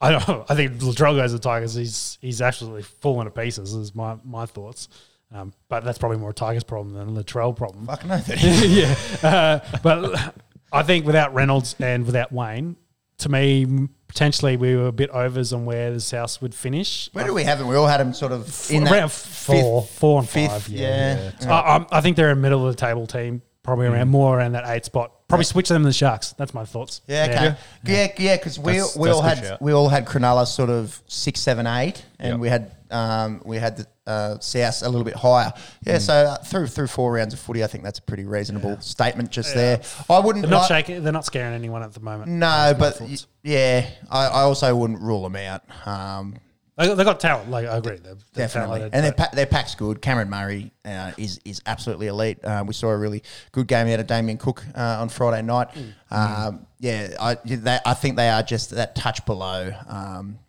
I 0.02 0.12
don't. 0.12 0.50
I 0.50 0.56
think 0.56 0.74
Latrell 0.80 1.16
goes 1.16 1.34
to 1.34 1.40
Tigers. 1.40 1.74
He's 1.76 2.18
he's 2.22 2.42
absolutely 2.42 2.84
falling 2.84 3.26
to 3.26 3.32
pieces. 3.32 3.74
Is 3.74 3.94
my 3.94 4.18
my 4.24 4.46
thoughts. 4.46 4.88
Um, 5.32 5.54
but 5.68 5.84
that's 5.84 5.98
probably 6.00 6.18
more 6.18 6.32
a 6.32 6.34
Tigers 6.34 6.64
problem 6.64 6.96
than 6.96 7.16
a 7.16 7.24
Latrell 7.24 7.56
problem. 7.56 7.86
Fuck 7.86 8.04
no. 8.06 8.20
yeah, 8.38 8.96
uh, 9.22 9.60
but 9.84 10.34
I 10.72 10.82
think 10.84 11.06
without 11.06 11.34
Reynolds 11.36 11.76
and 11.80 12.04
without 12.06 12.32
Wayne, 12.32 12.78
to 13.20 13.30
me, 13.30 13.88
potentially 14.08 14.58
we 14.58 14.76
were 14.76 14.88
a 14.88 14.92
bit 14.92 15.12
overs 15.12 15.54
on 15.54 15.66
where 15.66 15.92
the 15.94 16.00
South 16.00 16.42
would 16.42 16.56
finish. 16.56 17.10
Where 17.14 17.26
do 17.28 17.34
we 17.36 17.44
have 17.44 17.60
him? 17.62 17.68
We 17.68 17.76
all 17.76 17.86
had 17.86 18.02
him 18.02 18.12
sort 18.14 18.32
of 18.32 18.72
in 18.72 18.88
around 18.88 19.12
four, 19.12 19.82
fifth- 19.84 20.00
four 20.00 20.20
and 20.22 20.28
fifth, 20.30 20.50
five. 20.52 20.70
yeah. 20.70 21.32
I, 21.42 21.60
I'm- 21.60 21.86
I 21.92 22.02
think 22.02 22.16
they're 22.18 22.32
a 22.32 22.36
middle 22.36 22.66
of 22.68 22.74
the 22.76 22.80
table 22.80 23.06
team, 23.06 23.44
probably 23.70 23.88
around 23.88 24.10
more 24.10 24.38
around 24.38 24.54
that 24.54 24.68
eight 24.68 24.86
spot. 24.86 25.12
Probably 25.28 25.46
switch 25.46 25.70
them 25.70 25.84
to 25.84 25.88
the 25.90 25.94
Sharks. 25.94 26.34
That's 26.34 26.54
my 26.54 26.66
thoughts. 26.66 27.02
Yeah, 27.08 27.28
okay. 27.30 27.58
yeah, 27.94 28.08
yeah, 28.18 28.36
because 28.38 28.58
we, 28.60 28.74
That's- 28.74 28.98
we 28.98 29.10
all 29.10 29.22
that's 29.22 29.40
had 29.40 29.48
shout. 29.48 29.62
we 29.62 29.72
all 29.74 29.88
had 29.90 30.06
Cronulla 30.08 30.48
sort 30.48 30.70
of 30.72 31.02
six, 31.08 31.40
seven, 31.40 31.68
eight, 31.68 32.04
and 32.20 32.32
Yep. 32.34 32.40
we 32.40 32.50
had 32.50 32.72
um, 32.92 33.42
we 33.46 33.58
had 33.58 33.78
the 33.78 33.88
uh, 34.08 34.40
South 34.40 34.82
a 34.82 34.90
little 34.90 35.04
bit 35.06 35.14
higher. 35.16 35.54
Yeah, 35.86 35.98
Mm. 35.98 36.02
so 36.02 36.14
uh, 36.14 36.38
through 36.38 36.66
through 36.68 36.88
four 36.88 37.14
rounds 37.14 37.36
of 37.36 37.40
footy, 37.40 37.64
I 37.64 37.68
think 37.68 37.84
that's 37.84 38.00
a 38.00 38.02
pretty 38.02 38.26
reasonable 38.26 38.82
statement 38.82 39.30
just 39.30 39.54
there. 39.54 39.82
I 40.10 40.20
wouldn't 40.20 40.42
They're 40.44 40.50
not 40.52 40.70
like- 40.70 40.86
shaking. 40.88 41.04
They're 41.04 41.14
not 41.14 41.26
scaring 41.26 41.54
anyone 41.54 41.84
at 41.84 41.94
the 41.94 42.00
moment. 42.00 42.32
No, 42.32 42.74
but 42.78 43.00
y- 43.00 43.16
yeah, 43.44 43.88
I, 44.10 44.26
I 44.26 44.42
also 44.42 44.76
wouldn't 44.76 45.02
rule 45.02 45.22
them 45.22 45.36
out. 45.36 45.62
Um, 45.86 46.38
they, 46.80 46.94
they 46.94 47.04
got 47.04 47.20
talent. 47.20 47.50
Like 47.52 47.68
I 47.68 47.78
agree, 47.78 47.98
they're, 47.98 48.16
they're 48.34 48.48
Definitely, 48.48 48.80
talented, 48.80 48.96
and 48.96 49.06
their, 49.06 49.14
pa- 49.14 49.30
their 49.34 49.46
pack's 49.46 49.76
good. 49.76 50.02
Cameron 50.02 50.30
Murray 50.30 50.72
uh, 50.86 51.12
is 51.18 51.40
is 51.46 51.62
absolutely 51.66 52.08
elite. 52.08 52.44
Uh, 52.44 52.64
we 52.66 52.74
saw 52.74 52.90
a 52.90 52.98
really 52.98 53.22
good 53.52 53.68
game 53.68 53.88
out 53.88 54.00
of 54.00 54.08
Damien 54.08 54.38
Cook 54.38 54.64
uh, 54.76 54.98
on 55.02 55.10
Friday 55.10 55.42
night. 55.42 55.68
Um, 56.10 56.66
yeah, 56.80 57.10
I 57.20 57.36
they, 57.44 57.80
I 57.86 57.94
think 57.94 58.16
they 58.16 58.30
are 58.30 58.42
just 58.44 58.72
that 58.72 58.96
touch 58.96 59.26
below. 59.26 59.72
Um, 59.88 60.40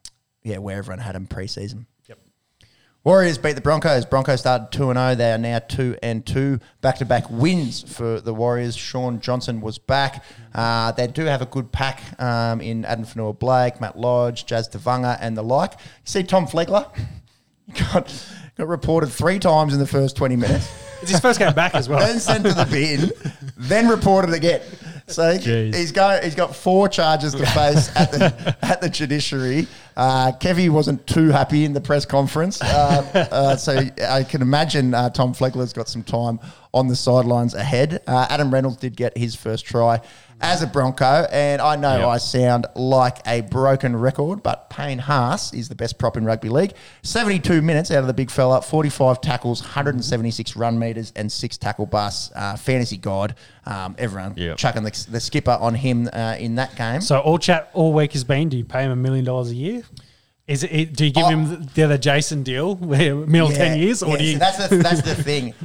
yeah, 0.43 0.59
where 0.59 0.79
everyone 0.79 1.01
had 1.01 1.15
them 1.15 1.27
preseason. 1.27 1.87
Warriors 3.03 3.39
beat 3.39 3.55
the 3.55 3.63
Broncos. 3.63 4.05
Broncos 4.05 4.41
started 4.41 4.71
2 4.73 4.91
and 4.91 4.99
0. 4.99 5.15
They 5.15 5.33
are 5.33 5.39
now 5.39 5.59
2 5.59 5.97
and 6.03 6.25
2. 6.27 6.61
Back 6.83 6.99
to 6.99 7.07
back 7.07 7.31
wins 7.31 7.83
for 7.83 8.21
the 8.21 8.35
Warriors. 8.35 8.77
Shaun 8.77 9.21
Johnson 9.21 9.63
was 9.63 9.79
back. 9.79 10.23
Uh, 10.55 10.93
they 10.93 11.07
do 11.07 11.25
have 11.25 11.41
a 11.41 11.47
good 11.47 11.73
pack 11.73 12.03
um, 12.21 12.61
in 12.61 12.85
Addin 12.85 13.07
Fonua 13.07 13.39
Blake, 13.39 13.81
Matt 13.81 13.99
Lodge, 13.99 14.45
Jazz 14.45 14.69
Tevaga, 14.69 15.17
and 15.19 15.35
the 15.35 15.43
like. 15.43 15.73
You 15.73 15.79
see 16.05 16.23
Tom 16.23 16.47
Flegler? 16.47 16.87
got, 17.93 18.27
got 18.59 18.69
reported 18.69 19.07
three 19.07 19.39
times 19.39 19.73
in 19.73 19.79
the 19.81 19.87
first 19.87 20.15
20 20.17 20.37
minutes. 20.37 20.71
It's 21.01 21.11
his 21.11 21.21
first 21.21 21.39
game 21.39 21.55
back 21.55 21.75
as 21.75 21.89
well. 21.89 22.01
then 22.01 22.21
sent 22.21 22.45
to 22.45 22.53
the 22.53 22.67
bin, 22.67 23.11
then 23.57 23.89
reported 23.89 24.35
again. 24.35 24.61
So 25.11 25.37
Jeez. 25.37 25.75
he's 25.75 25.93
got 25.93 26.23
he's 26.23 26.35
got 26.35 26.55
four 26.55 26.89
charges 26.89 27.35
to 27.35 27.47
face 27.47 27.95
at 27.97 28.11
the 28.13 28.57
at 28.63 28.81
the 28.81 28.89
judiciary. 28.89 29.67
Uh, 29.97 30.33
Kevy 30.41 30.71
wasn't 30.71 31.07
too 31.07 31.29
happy 31.29 31.65
in 31.65 31.73
the 31.73 31.81
press 31.81 32.07
conference, 32.07 32.63
uh, 32.63 33.29
uh, 33.31 33.57
so 33.57 33.81
I 34.09 34.23
can 34.25 34.41
imagine 34.41 34.95
uh, 34.95 35.11
Tom 35.11 35.35
Flegler's 35.35 35.73
got 35.73 35.89
some 35.89 36.03
time 36.03 36.41
on 36.73 36.89
the 36.89 36.97
sidelines 36.97 37.55
ahead. 37.55 38.01
Uh, 38.07 38.27
Adam 38.31 38.53
Reynolds 38.53 38.77
did 38.79 38.97
get 38.97 39.17
his 39.19 39.35
first 39.35 39.67
try 39.67 40.01
as 40.43 40.63
a 40.63 40.67
Bronco, 40.67 41.27
and 41.31 41.61
I 41.61 41.77
know 41.77 41.99
Yep. 41.99 42.07
I 42.09 42.17
sound 42.19 42.67
like 42.75 43.19
a 43.27 43.43
broken 43.43 43.95
record, 43.97 44.43
but 44.43 44.71
Payne 44.71 44.99
Haas 44.99 45.53
is 45.53 45.69
the 45.69 45.75
best 45.75 45.99
prop 45.99 46.17
in 46.17 46.25
rugby 46.25 46.49
league. 46.49 46.73
72 47.03 47.61
minutes 47.63 47.91
out 47.91 47.99
of 47.99 48.07
the 48.07 48.15
big 48.15 48.31
fella, 48.31 48.63
45 48.63 49.21
tackles, 49.21 49.61
176 49.63 50.57
run 50.57 50.79
meters, 50.79 51.13
and 51.17 51.31
six 51.31 51.57
tackle 51.59 51.87
busts. 51.87 52.31
Uh, 52.35 52.57
fantasy 52.57 52.97
god. 52.97 53.35
Um, 53.67 53.95
everyone 53.99 54.35
Yep. 54.37 54.57
chucking 54.57 54.83
the, 54.83 55.07
the 55.11 55.21
skipper 55.21 55.59
on 55.61 55.75
him 55.75 56.09
uh, 56.13 56.37
in 56.39 56.55
that 56.57 56.75
game. 56.77 57.01
So 57.03 57.19
all 57.21 57.39
chat 57.39 57.71
all 57.75 57.93
week 57.93 58.13
has 58.15 58.25
been: 58.25 58.49
Do 58.49 58.57
you 58.57 58.65
pay 58.65 58.85
him 58.85 58.91
a 58.91 58.97
million 58.97 59.25
dollars 59.25 59.51
a 59.51 59.55
year? 59.55 59.83
Is 60.47 60.65
it? 60.65 60.95
Do 60.95 61.05
you 61.05 61.13
give 61.13 61.27
Oh. 61.27 61.29
him 61.29 61.49
the, 61.49 61.57
the 61.75 61.83
other 61.85 61.99
Jason 61.99 62.43
deal, 62.43 62.75
where 62.77 63.15
middle 63.15 63.51
ten 63.51 63.79
years, 63.79 64.03
or 64.03 64.13
yeah, 64.13 64.17
do 64.17 64.25
you? 64.25 64.33
so 64.33 64.39
that's 64.39 64.69
the 64.69 64.77
that's 64.79 65.03
the 65.03 65.15
thing. 65.15 65.55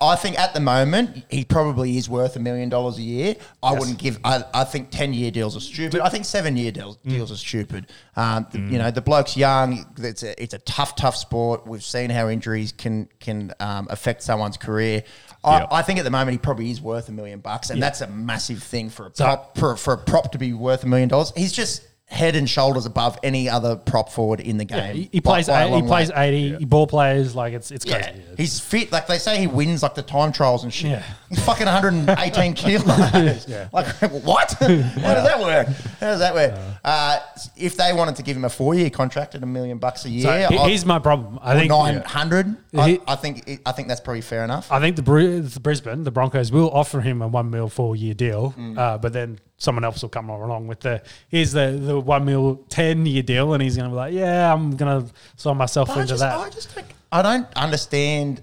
I 0.00 0.16
think 0.16 0.38
at 0.38 0.54
the 0.54 0.60
moment 0.60 1.24
he 1.28 1.44
probably 1.44 1.98
is 1.98 2.08
worth 2.08 2.36
a 2.36 2.38
million 2.40 2.70
dollars 2.70 2.96
a 2.96 3.02
year. 3.02 3.36
I 3.62 3.74
wouldn't 3.74 3.98
give. 3.98 4.18
I, 4.24 4.42
I 4.54 4.64
think 4.64 4.90
ten 4.90 5.12
year 5.12 5.30
deals 5.30 5.54
are 5.58 5.60
stupid. 5.60 6.00
I 6.00 6.08
think 6.08 6.24
seven 6.24 6.56
year 6.56 6.72
deals, 6.72 6.96
Mm. 7.04 7.10
deals 7.10 7.30
are 7.30 7.36
stupid. 7.36 7.88
Um, 8.16 8.46
the- 8.50 8.60
You 8.60 8.78
know 8.78 8.90
the 8.90 9.02
bloke's 9.02 9.36
young. 9.36 9.84
It's 9.98 10.22
a 10.22 10.42
it's 10.42 10.54
a 10.54 10.58
tough 10.60 10.96
tough 10.96 11.16
sport. 11.16 11.66
We've 11.66 11.84
seen 11.84 12.08
how 12.08 12.30
injuries 12.30 12.72
can 12.72 13.10
can 13.20 13.52
um, 13.60 13.86
affect 13.90 14.22
someone's 14.22 14.56
career. 14.56 15.04
I, 15.44 15.58
Yep. 15.58 15.68
I 15.70 15.82
think 15.82 15.98
at 15.98 16.04
the 16.06 16.10
moment 16.10 16.32
he 16.32 16.38
probably 16.38 16.70
is 16.70 16.80
worth 16.80 17.10
a 17.10 17.12
million 17.12 17.40
bucks, 17.40 17.68
and 17.68 17.82
that's 17.82 18.00
a 18.00 18.06
massive 18.06 18.62
thing 18.62 18.88
for 18.88 19.08
a 19.08 19.10
So- 19.12 19.42
for, 19.56 19.76
for 19.76 19.92
a 19.94 19.98
prop 19.98 20.32
to 20.32 20.38
be 20.38 20.54
worth 20.54 20.84
a 20.84 20.86
million 20.86 21.10
dollars. 21.10 21.30
He's 21.36 21.52
just 21.52 21.82
head 22.06 22.36
and 22.36 22.48
shoulders 22.48 22.84
above 22.86 23.18
any 23.22 23.48
other 23.48 23.74
prop 23.76 24.10
forward 24.10 24.38
in 24.38 24.58
the 24.58 24.66
Yeah, 24.66 24.86
game. 24.88 24.96
he, 24.96 25.08
he 25.12 25.20
by- 25.20 25.30
plays. 25.42 25.46
by 25.48 25.62
a 25.62 25.64
eight- 25.64 25.68
he 25.68 25.72
long 25.72 25.86
plays 25.86 26.10
way. 26.12 26.28
eighty. 26.28 26.56
He 26.58 26.64
ball 26.66 26.86
plays 26.86 27.34
like 27.34 27.54
it's 27.54 27.70
it's 27.70 27.86
Yeah, 27.86 28.02
crazy. 28.02 28.22
he's 28.36 28.60
fit. 28.60 28.92
Like 28.92 29.06
they 29.06 29.18
say, 29.18 29.38
he 29.38 29.46
wins 29.46 29.82
like 29.82 29.94
the 29.94 30.02
time 30.02 30.30
trials 30.30 30.64
and 30.64 30.72
shit. 30.72 30.90
Yeah. 30.92 31.02
He's 31.30 31.42
fucking 31.44 31.66
118 31.66 32.52
kilos. 32.54 33.48
Yeah. 33.48 33.68
Like 33.72 33.86
what? 34.22 34.52
How 34.52 34.66
does 34.68 35.24
that 35.24 35.40
work? 35.40 35.66
How 35.98 36.06
does 36.10 36.20
that 36.20 36.34
work? 36.34 36.54
Uh, 36.84 37.18
if 37.56 37.76
they 37.76 37.92
wanted 37.94 38.16
to 38.16 38.22
give 38.22 38.36
him 38.36 38.44
a 38.44 38.50
four-year 38.50 38.90
contract 38.90 39.34
at 39.34 39.42
a 39.42 39.46
million 39.46 39.78
bucks 39.78 40.04
a 40.04 40.10
year, 40.10 40.24
So 40.24 40.32
he- 40.54 40.58
I- 40.58 40.68
here's 40.68 40.84
my 40.84 40.98
problem. 40.98 41.38
I 41.42 41.58
think 41.58 41.70
900, 41.70 42.56
He- 42.72 42.78
I, 42.78 42.98
I 43.08 43.16
think 43.16 43.60
I 43.64 43.72
think 43.72 43.88
that's 43.88 44.00
probably 44.02 44.20
fair 44.20 44.44
enough. 44.44 44.70
I 44.70 44.78
think 44.78 44.96
the, 44.96 45.02
Bru- 45.02 45.40
the 45.40 45.60
Brisbane, 45.60 46.04
the 46.04 46.10
Broncos 46.10 46.52
will 46.52 46.70
offer 46.70 47.00
him 47.00 47.22
a 47.22 47.28
one 47.28 47.50
mil 47.50 47.68
four 47.70 47.96
year 47.96 48.14
deal, 48.14 48.54
Mm. 48.58 48.78
uh, 48.78 48.98
but 48.98 49.12
then 49.14 49.38
someone 49.64 49.82
else 49.84 50.02
will 50.02 50.08
come 50.10 50.28
along 50.28 50.66
with 50.68 50.80
the 50.80 51.02
here's 51.28 51.52
the 51.52 51.70
the 51.80 51.98
one 51.98 52.24
mil 52.24 52.56
ten 52.68 53.06
year 53.06 53.22
deal, 53.22 53.52
and 53.54 53.62
he's 53.62 53.76
going 53.76 53.88
to 53.88 53.92
be 53.92 53.96
like, 53.96 54.12
yeah, 54.14 54.52
I'm 54.52 54.76
going 54.76 55.06
to 55.06 55.12
sign 55.36 55.56
myself 55.56 55.88
But 55.88 55.96
I 55.98 56.00
into 56.02 56.12
just, 56.12 56.20
that. 56.20 56.38
I 56.38 56.50
just 56.50 56.74
don't, 56.74 56.86
I 57.10 57.22
don't 57.22 57.46
understand 57.56 58.42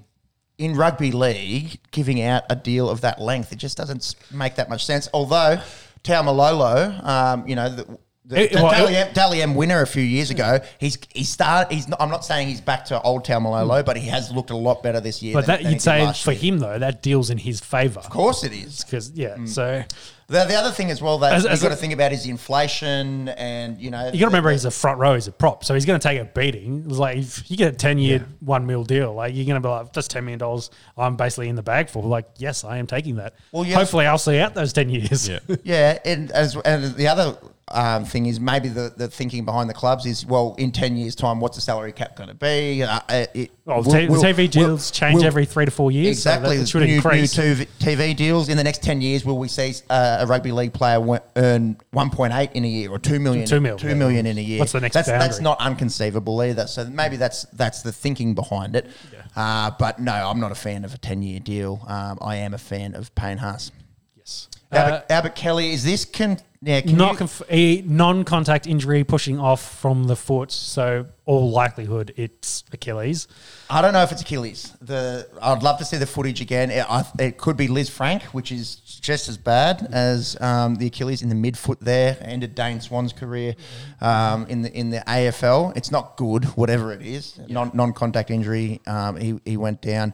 in 0.57 0.76
rugby 0.76 1.11
league 1.11 1.80
giving 1.91 2.22
out 2.22 2.43
a 2.49 2.55
deal 2.55 2.89
of 2.89 3.01
that 3.01 3.19
length. 3.19 3.51
It 3.51 3.55
just 3.57 3.78
doesn't 3.78 4.15
make 4.32 4.55
that 4.55 4.69
much 4.69 4.86
sense. 4.86 5.07
Although 5.13 5.59
Taumalolo, 6.03 7.03
um, 7.03 7.47
you 7.47 7.55
know, 7.55 7.69
the, 7.69 7.97
the 8.26 8.43
It- 8.43 8.53
well, 8.53 8.72
Dally, 8.72 8.95
M, 8.95 9.13
Dally 9.13 9.41
M 9.41 9.55
winner 9.55 9.82
a 9.82 9.88
few 9.88 10.03
years 10.03 10.30
ago, 10.30 10.59
he's 10.80 10.97
he 11.13 11.24
started. 11.24 11.74
He's 11.74 11.88
not, 11.88 11.99
I'm 12.01 12.09
not 12.09 12.24
saying 12.24 12.47
he's 12.47 12.61
back 12.61 12.86
to 12.86 13.01
old 13.01 13.26
Taumalolo, 13.26 13.84
but 13.84 13.97
he 13.97 14.07
has 14.09 14.32
looked 14.32 14.51
a 14.51 14.55
lot 14.55 14.84
better 14.84 14.99
this 14.99 15.22
year. 15.24 15.34
Hmm. 15.34 15.39
but 15.39 15.45
than, 15.47 15.55
that 15.57 15.63
than 15.63 15.72
you'd 15.74 15.82
say 15.82 16.13
for 16.13 16.32
year. 16.32 16.39
him 16.53 16.59
though, 16.59 16.80
that 16.80 17.01
deal's 17.01 17.30
in 17.30 17.38
his 17.39 17.59
favour 17.59 17.99
Of 17.99 18.09
course, 18.09 18.43
it 18.43 18.53
is. 18.53 18.84
because 18.84 19.11
yeah. 19.11 19.36
Mm. 19.38 19.49
So 19.49 19.84
The, 20.32 20.46
the 20.46 20.56
other 20.56 20.72
thing 20.72 20.90
as 20.92 21.02
well 21.02 21.18
that 21.20 21.34
As- 21.34 21.44
you've 21.44 21.52
as 21.52 21.62
got 21.62 21.70
to 21.70 21.76
think 21.76 21.92
about 21.94 22.12
is 22.14 22.26
inflation, 22.26 23.28
and 23.30 23.80
you 23.80 23.92
know, 23.92 24.06
you 24.06 24.14
got 24.14 24.20
to 24.20 24.26
remember 24.28 24.50
he's 24.52 24.66
a 24.66 24.72
front 24.72 24.98
row, 25.00 25.14
he's 25.16 25.28
a 25.28 25.32
prop, 25.32 25.64
so 25.66 25.74
he's 25.74 25.86
going 25.86 26.00
to 26.00 26.08
take 26.08 26.20
a 26.22 26.26
beating. 26.26 26.86
It's 26.88 26.98
like 26.98 27.18
if 27.18 27.52
you 27.52 27.58
get 27.58 27.74
a 27.74 27.76
ten 27.76 27.98
year 27.98 28.26
one 28.40 28.66
mil 28.66 28.84
deal, 28.84 29.14
like 29.14 29.36
you're 29.36 29.46
going 29.46 29.62
to 29.62 29.66
be 29.68 29.70
like, 29.70 29.92
that's 29.94 30.08
ten 30.08 30.24
million 30.24 30.40
dollars. 30.40 30.70
I'm 30.98 31.16
basically 31.18 31.50
in 31.50 31.56
the 31.56 31.64
bag 31.64 31.90
for. 31.90 32.02
Like, 32.04 32.30
yes, 32.38 32.64
I 32.64 32.78
am 32.78 32.88
taking 32.88 33.16
that. 33.16 33.36
Well, 33.52 33.66
yes. 33.66 33.76
hopefully 33.78 34.06
I'll 34.06 34.18
see 34.18 34.40
out 34.40 34.54
those 34.56 34.74
ten 34.74 34.90
years. 34.90 35.28
Yeah. 35.28 35.40
Yeah, 35.64 36.00
and 36.06 36.32
as 36.32 36.56
and 36.56 36.96
the 36.96 37.08
other 37.08 37.38
um, 37.68 38.04
thing 38.06 38.26
is 38.26 38.40
maybe 38.40 38.68
the, 38.68 38.92
the 38.98 39.08
thinking 39.08 39.46
behind 39.46 39.70
the 39.70 39.74
clubs 39.74 40.06
is 40.06 40.26
well, 40.26 40.56
in 40.58 40.72
ten 40.72 40.98
years' 40.98 41.16
time, 41.16 41.40
what's 41.40 41.56
the 41.56 41.62
salary 41.62 41.92
cap 41.94 42.16
going 42.16 42.30
to 42.30 42.36
be? 42.36 42.84
Uh, 42.84 43.00
uh, 43.08 43.26
it, 43.34 43.52
Well, 43.66 43.84
will- 43.84 43.92
t- 43.92 44.08
will- 44.08 44.22
the 44.22 44.28
TV 44.28 44.38
will- 44.38 44.48
deals 44.68 44.92
change 44.92 45.16
will- 45.18 45.26
every 45.26 45.46
three 45.46 45.66
to 45.66 45.72
four 45.72 45.92
years. 45.92 46.18
Exactly, 46.18 46.50
so 46.50 46.56
that, 46.58 46.62
it 46.64 46.68
should 46.70 46.80
new, 46.82 46.88
new 46.88 46.96
increase. 46.96 47.36
TV, 47.36 47.68
TV 47.80 48.16
deals 48.16 48.50
in 48.50 48.58
the 48.58 48.64
next 48.64 48.82
ten 48.84 49.02
years. 49.02 49.24
Will 49.24 49.38
we 49.38 49.48
see 49.48 49.74
uh, 49.90 50.20
a 50.22 50.26
rugby 50.28 50.51
league 50.51 50.74
player 50.74 51.19
earn 51.36 51.78
one 51.91 52.09
point 52.09 52.34
eight 52.34 52.51
in 52.53 52.63
a 52.63 52.67
year 52.67 52.91
or 52.91 52.99
two 52.99 53.19
million? 53.19 53.45
Two 53.45 53.59
mil, 53.59 53.78
two 53.78 53.89
yeah. 53.89 53.93
million 53.95 54.26
in 54.26 54.38
a 54.38 54.41
year. 54.41 54.59
What's 54.59 54.72
the 54.72 54.80
next 54.80 54.93
That's 54.93 55.07
that's 55.07 55.39
not 55.39 55.59
unconceivable 55.59 56.41
either. 56.43 56.67
So 56.67 56.86
maybe 56.86 57.17
that's 57.17 57.43
that's 57.53 57.82
the 57.82 57.91
thinking 57.91 58.34
behind 58.36 58.76
it. 58.76 58.88
Uh, 59.36 59.72
but 59.80 59.99
no, 59.99 60.13
I'm 60.13 60.39
not 60.39 60.51
a 60.51 60.55
fan 60.55 60.84
of 60.86 60.93
a 60.93 60.97
ten 60.97 61.22
year 61.22 61.39
deal. 61.39 61.84
Um, 61.88 62.17
I 62.22 62.38
am 62.38 62.53
a 62.53 62.57
fan 62.57 62.95
of 62.95 63.13
Payne 63.15 63.38
Haas. 63.38 63.72
yes. 64.15 64.47
Albert, 64.72 65.05
Uh, 65.09 65.13
Albert 65.13 65.36
Kelly, 65.36 65.74
is 65.74 65.84
this 65.84 66.05
con- 66.05 66.38
yeah, 66.63 66.80
can 66.82 66.95
not 66.95 67.17
conf- 67.17 67.41
a 67.49 67.82
non-contact 67.82 68.67
injury 68.67 69.03
pushing 69.03 69.39
off 69.39 69.80
from 69.80 70.03
the 70.03 70.15
foot, 70.15 70.51
so 70.51 71.07
all 71.26 71.49
likelihood 71.49 72.13
it's 72.17 72.63
Achilles. 72.72 73.28
I 73.69 73.82
don't 73.82 73.93
know 73.93 74.03
if 74.03 74.11
it's 74.11 74.22
Achilles. 74.22 74.72
The 74.80 75.28
I'd 75.41 75.63
love 75.63 75.80
to 75.80 75.86
see 75.86 75.97
the 75.97 76.05
footage 76.05 76.39
again. 76.39 76.69
It, 76.69 76.86
I, 76.89 77.03
it 77.17 77.38
could 77.39 77.57
be 77.57 77.67
Lisfranc, 77.67 78.22
which 78.26 78.51
is 78.51 78.76
just 79.02 79.28
as 79.28 79.38
bad 79.38 79.88
as 79.91 80.39
um, 80.39 80.76
the 80.76 80.88
Achilles 80.88 81.22
in 81.22 81.30
the 81.30 81.36
midfoot. 81.36 81.80
There 81.80 82.18
ended 82.22 82.56
Dane 82.56 82.80
Swan's 82.80 83.12
career 83.12 83.56
um, 83.99 84.45
in 84.47 84.62
the 84.62 84.72
in 84.72 84.91
the 84.91 84.99
AFL. 85.08 85.76
It's 85.76 85.91
not 85.91 86.16
good, 86.18 86.45
whatever 86.56 86.93
it 86.93 87.02
is. 87.02 87.39
Non 87.49 87.72
non 87.74 87.93
contact 87.93 88.30
injury. 88.32 88.80
Um, 88.88 89.18
he 89.18 89.39
he 89.43 89.58
went 89.58 89.82
down 89.82 90.14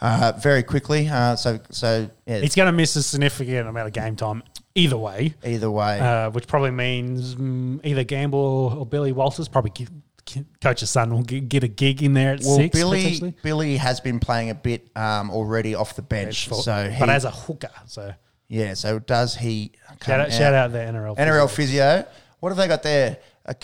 uh, 0.00 0.32
very 0.38 0.62
quickly. 0.62 1.08
Uh, 1.08 1.36
so 1.36 1.60
so 1.70 2.10
yeah, 2.26 2.40
He's 2.40 2.54
going 2.54 2.66
to 2.66 2.72
miss 2.72 2.96
a 2.96 3.02
significant 3.02 3.68
amount 3.68 3.86
of 3.86 3.92
game 3.92 4.16
time 4.16 4.42
either 4.74 4.98
way, 4.98 5.34
either 5.44 5.70
way. 5.70 6.00
uh, 6.00 6.30
which 6.30 6.46
probably 6.46 6.72
means 6.72 7.36
mm, 7.36 7.80
either 7.84 8.04
Gamble 8.04 8.76
or 8.78 8.84
Billy 8.84 9.12
Walters 9.12 9.46
probably 9.48 9.70
gi- 9.70 9.88
gi- 10.26 10.44
coach's 10.60 10.90
son 10.90 11.12
will 11.12 11.22
get 11.22 11.62
a 11.62 11.68
gig 11.68 12.02
in 12.02 12.14
there 12.14 12.34
at 12.34 12.40
well, 12.42 12.56
six. 12.56 12.76
Billy. 12.76 13.34
Billy 13.42 13.76
has 13.76 14.00
been 14.00 14.18
playing 14.18 14.50
a 14.50 14.54
bit 14.54 14.88
um, 14.96 15.30
already 15.30 15.74
off 15.76 15.94
the 15.94 16.02
bench. 16.02 16.48
So 16.48 16.90
he, 16.90 16.98
but 16.98 17.08
as 17.08 17.24
a 17.24 17.30
hooker, 17.30 17.70
so 17.86 18.12
yeah. 18.48 18.74
So 18.74 18.98
does 18.98 19.36
he? 19.36 19.72
shout 20.04 20.20
out, 20.20 20.32
shout 20.32 20.54
out 20.54 20.72
the 20.72 20.78
NRL. 20.78 21.16
NRL 21.16 21.50
physio. 21.50 22.06
What 22.40 22.50
have 22.50 22.56
they 22.58 22.68
got 22.68 22.82
there? 22.82 23.18
A, 23.46 23.54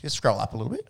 just 0.00 0.16
scroll 0.16 0.38
up 0.38 0.54
a 0.54 0.56
little 0.56 0.72
bit. 0.72 0.86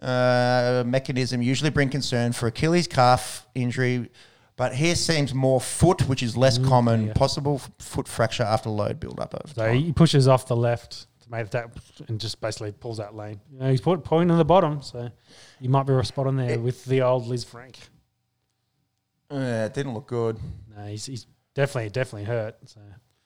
Uh, 0.00 0.82
mechanism 0.86 1.40
usually 1.40 1.70
bring 1.70 1.88
concern 1.88 2.32
for 2.32 2.46
Achilles 2.48 2.86
calf 2.86 3.46
injury, 3.54 4.10
but 4.56 4.74
here 4.74 4.94
seems 4.94 5.32
more 5.32 5.60
foot, 5.60 6.06
which 6.08 6.22
is 6.22 6.36
less 6.36 6.58
common. 6.58 7.10
Possible 7.14 7.54
f- 7.56 7.70
foot 7.78 8.06
fracture 8.06 8.42
after 8.42 8.68
load 8.68 9.00
build 9.00 9.18
up 9.18 9.34
over 9.34 9.54
So 9.54 9.62
time. 9.66 9.76
he 9.78 9.92
pushes 9.92 10.28
off 10.28 10.46
the 10.46 10.56
left 10.56 11.06
to 11.22 11.30
make 11.30 11.48
that 11.50 11.70
and 12.08 12.20
just 12.20 12.38
basically 12.40 12.72
pulls 12.72 13.00
out 13.00 13.16
lane. 13.16 13.40
You 13.50 13.60
know, 13.60 13.70
he's 13.70 13.80
put 13.80 14.04
point 14.04 14.30
on 14.30 14.36
the 14.36 14.44
bottom, 14.44 14.82
so 14.82 15.08
you 15.58 15.70
might 15.70 15.84
be 15.86 15.94
a 15.94 16.04
spot 16.04 16.26
on 16.26 16.36
there 16.36 16.58
with 16.58 16.84
the 16.84 17.00
old 17.00 17.26
Lisfranc. 17.26 17.76
Yeah, 19.30 19.64
it 19.64 19.74
didn't 19.74 19.94
look 19.94 20.06
good. 20.08 20.38
No, 20.76 20.84
he's, 20.86 21.06
he's 21.06 21.26
definitely 21.54 21.90
definitely 21.90 22.24
hurt. 22.24 22.56
So 22.66 22.80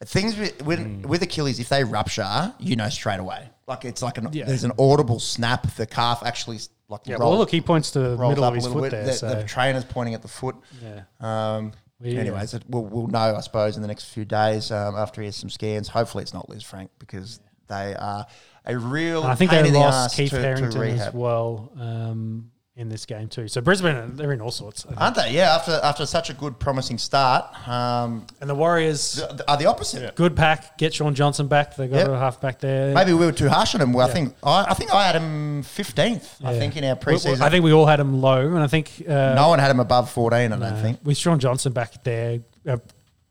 Things 0.05 0.37
with, 0.39 0.63
with, 0.63 1.05
with 1.07 1.23
Achilles, 1.23 1.59
if 1.59 1.69
they 1.71 1.83
rupture, 1.83 2.55
you 2.61 2.77
know 2.77 2.89
straight 2.89 3.19
away. 3.19 3.51
Like 3.67 3.85
it's 3.85 4.01
like 4.01 4.17
an 4.19 4.29
Yeah. 4.33 4.45
there's 4.45 4.63
an 4.63 4.73
audible 4.79 5.19
snap. 5.19 5.67
The 5.75 5.87
calf 5.87 6.23
actually 6.25 6.57
s- 6.57 6.69
like 6.89 7.01
yeah, 7.05 7.15
rolls, 7.17 7.31
well, 7.31 7.39
look, 7.39 7.51
he 7.51 7.61
points 7.61 7.91
to 7.93 7.99
the 8.01 8.17
middle 8.17 8.45
of 8.45 8.55
his 8.55 8.67
foot 8.67 8.83
bit. 8.83 8.91
there. 8.93 9.05
the, 9.07 9.13
so 9.13 9.29
the 9.35 9.43
trainer's 9.45 9.85
pointing 9.85 10.15
at 10.15 10.23
the 10.23 10.29
foot. 10.29 10.55
yeah, 10.81 11.03
Um, 11.21 11.73
We- 12.01 12.17
anyways, 12.17 12.55
it, 12.55 12.63
we'll, 12.69 12.85
we'll 12.85 13.09
know, 13.09 13.35
I 13.37 13.41
suppose, 13.41 13.75
in 13.75 13.83
the 13.83 13.89
next 13.89 14.05
few 14.05 14.25
days 14.25 14.71
um, 14.71 14.95
after 14.95 15.21
he 15.21 15.27
has 15.27 15.35
some 15.37 15.51
scans. 15.51 15.89
Hopefully, 15.89 16.23
it's 16.23 16.33
not 16.33 16.49
Lisfranc 16.49 16.89
because 17.01 17.41
they 17.67 17.95
are 17.97 18.25
a 18.67 18.79
real. 18.79 19.23
And 19.25 19.33
I 19.33 19.35
think 19.35 19.51
pain 19.51 19.63
they 19.63 19.69
in 19.69 19.75
the 19.75 19.81
lost 19.81 19.97
arse 19.97 20.15
Keith 20.15 20.31
to, 20.31 20.37
to 20.37 20.43
Harrington 20.43 20.83
as 21.01 21.13
well 21.13 21.73
um, 21.79 22.53
in 22.79 22.89
this 22.89 23.05
game 23.05 23.27
too. 23.29 23.49
So 23.49 23.61
Brisbane, 23.61 24.15
they're 24.17 24.33
in 24.33 24.41
all 24.41 24.53
sorts. 24.53 24.87
Aren't 24.97 25.17
they? 25.17 25.33
Yeah, 25.33 25.55
after 25.57 25.81
after 25.83 26.07
such 26.07 26.31
a 26.31 26.33
good, 26.33 26.59
promising 26.61 26.97
start, 26.97 27.45
um, 27.69 28.25
And 28.41 28.49
the 28.49 28.55
Warriors, 28.55 29.17
th- 29.29 29.41
are 29.49 29.57
the 29.57 29.67
opposite. 29.67 30.15
good 30.15 30.37
pack. 30.37 30.79
Get 30.79 30.95
Shaun 30.95 31.15
Johnson 31.15 31.49
back. 31.49 31.75
They 31.77 31.89
got 31.89 31.97
Yep. 31.97 32.09
a 32.09 32.19
half 32.19 32.41
back 32.41 32.61
there. 32.61 32.95
Maybe 32.95 33.13
we 33.13 33.27
were 33.27 33.33
too 33.33 33.49
harsh 33.49 33.75
on 33.75 33.81
him. 33.81 33.93
Well, 33.93 34.09
I 34.09 34.13
think 34.13 34.35
I, 34.45 34.67
I 34.71 34.75
think 34.75 34.95
I 34.95 35.05
had 35.07 35.17
him 35.17 35.65
fifteenth. 35.65 36.37
I 36.45 36.57
think 36.57 36.77
in 36.77 36.85
our 36.85 36.95
We- 36.95 37.13
we- 37.13 37.19
preseason, 37.19 37.41
I 37.41 37.51
think 37.51 37.65
we 37.65 37.73
all 37.73 37.87
had 37.87 37.99
him 38.01 38.21
low, 38.23 38.41
and 38.47 38.61
I 38.63 38.69
think 38.69 39.03
uh, 39.09 39.35
no 39.35 39.49
one 39.49 39.59
had 39.59 39.71
him 39.73 39.81
above 39.81 40.09
fourteen. 40.11 40.53
I 40.53 40.57
don't 40.57 40.63
Uh, 40.63 40.81
think. 40.83 41.01
with 41.03 41.17
Shaun 41.17 41.41
Johnson 41.41 41.73
back 41.73 42.05
there, 42.05 42.39
uh, 42.69 42.77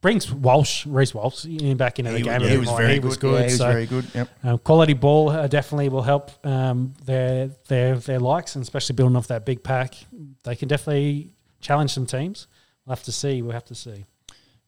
brings 0.08 0.32
Walsh, 0.32 0.86
Reece 0.86 1.14
Walsh, 1.14 1.44
in 1.44 1.76
back 1.76 2.00
into 2.00 2.12
the 2.12 2.18
He, 2.20 2.24
game. 2.24 2.40
was- 2.42 2.48
a 2.50 2.52
he 2.52 2.58
was 2.58 2.70
very 2.70 2.94
He 2.94 3.00
good. 3.00 3.08
was 3.08 3.18
good. 3.18 3.34
Yeah, 3.34 3.40
he 3.40 3.44
was 3.46 3.58
so, 3.58 3.68
very 3.68 3.86
good. 3.86 4.06
Yep. 4.16 4.30
um, 4.46 4.58
quality 4.60 4.94
ball 4.94 5.30
uh, 5.30 5.48
definitely 5.48 5.90
will 5.90 6.02
help 6.02 6.32
um, 6.46 6.94
their 7.04 7.50
their 7.68 7.98
their 7.98 8.20
likes, 8.20 8.56
and 8.56 8.62
especially 8.64 8.96
building 8.96 9.18
off 9.18 9.28
that 9.28 9.46
big 9.46 9.64
pack. 9.64 9.96
They 10.44 10.56
can 10.56 10.70
definitely 10.70 11.32
challenge 11.60 11.92
some 11.92 12.06
teams. 12.06 12.48
We'll 12.86 12.96
have 12.96 13.04
to 13.04 13.12
see. 13.12 13.42
We'll 13.42 13.52
have 13.52 13.66
to 13.66 13.76
see. 13.76 14.06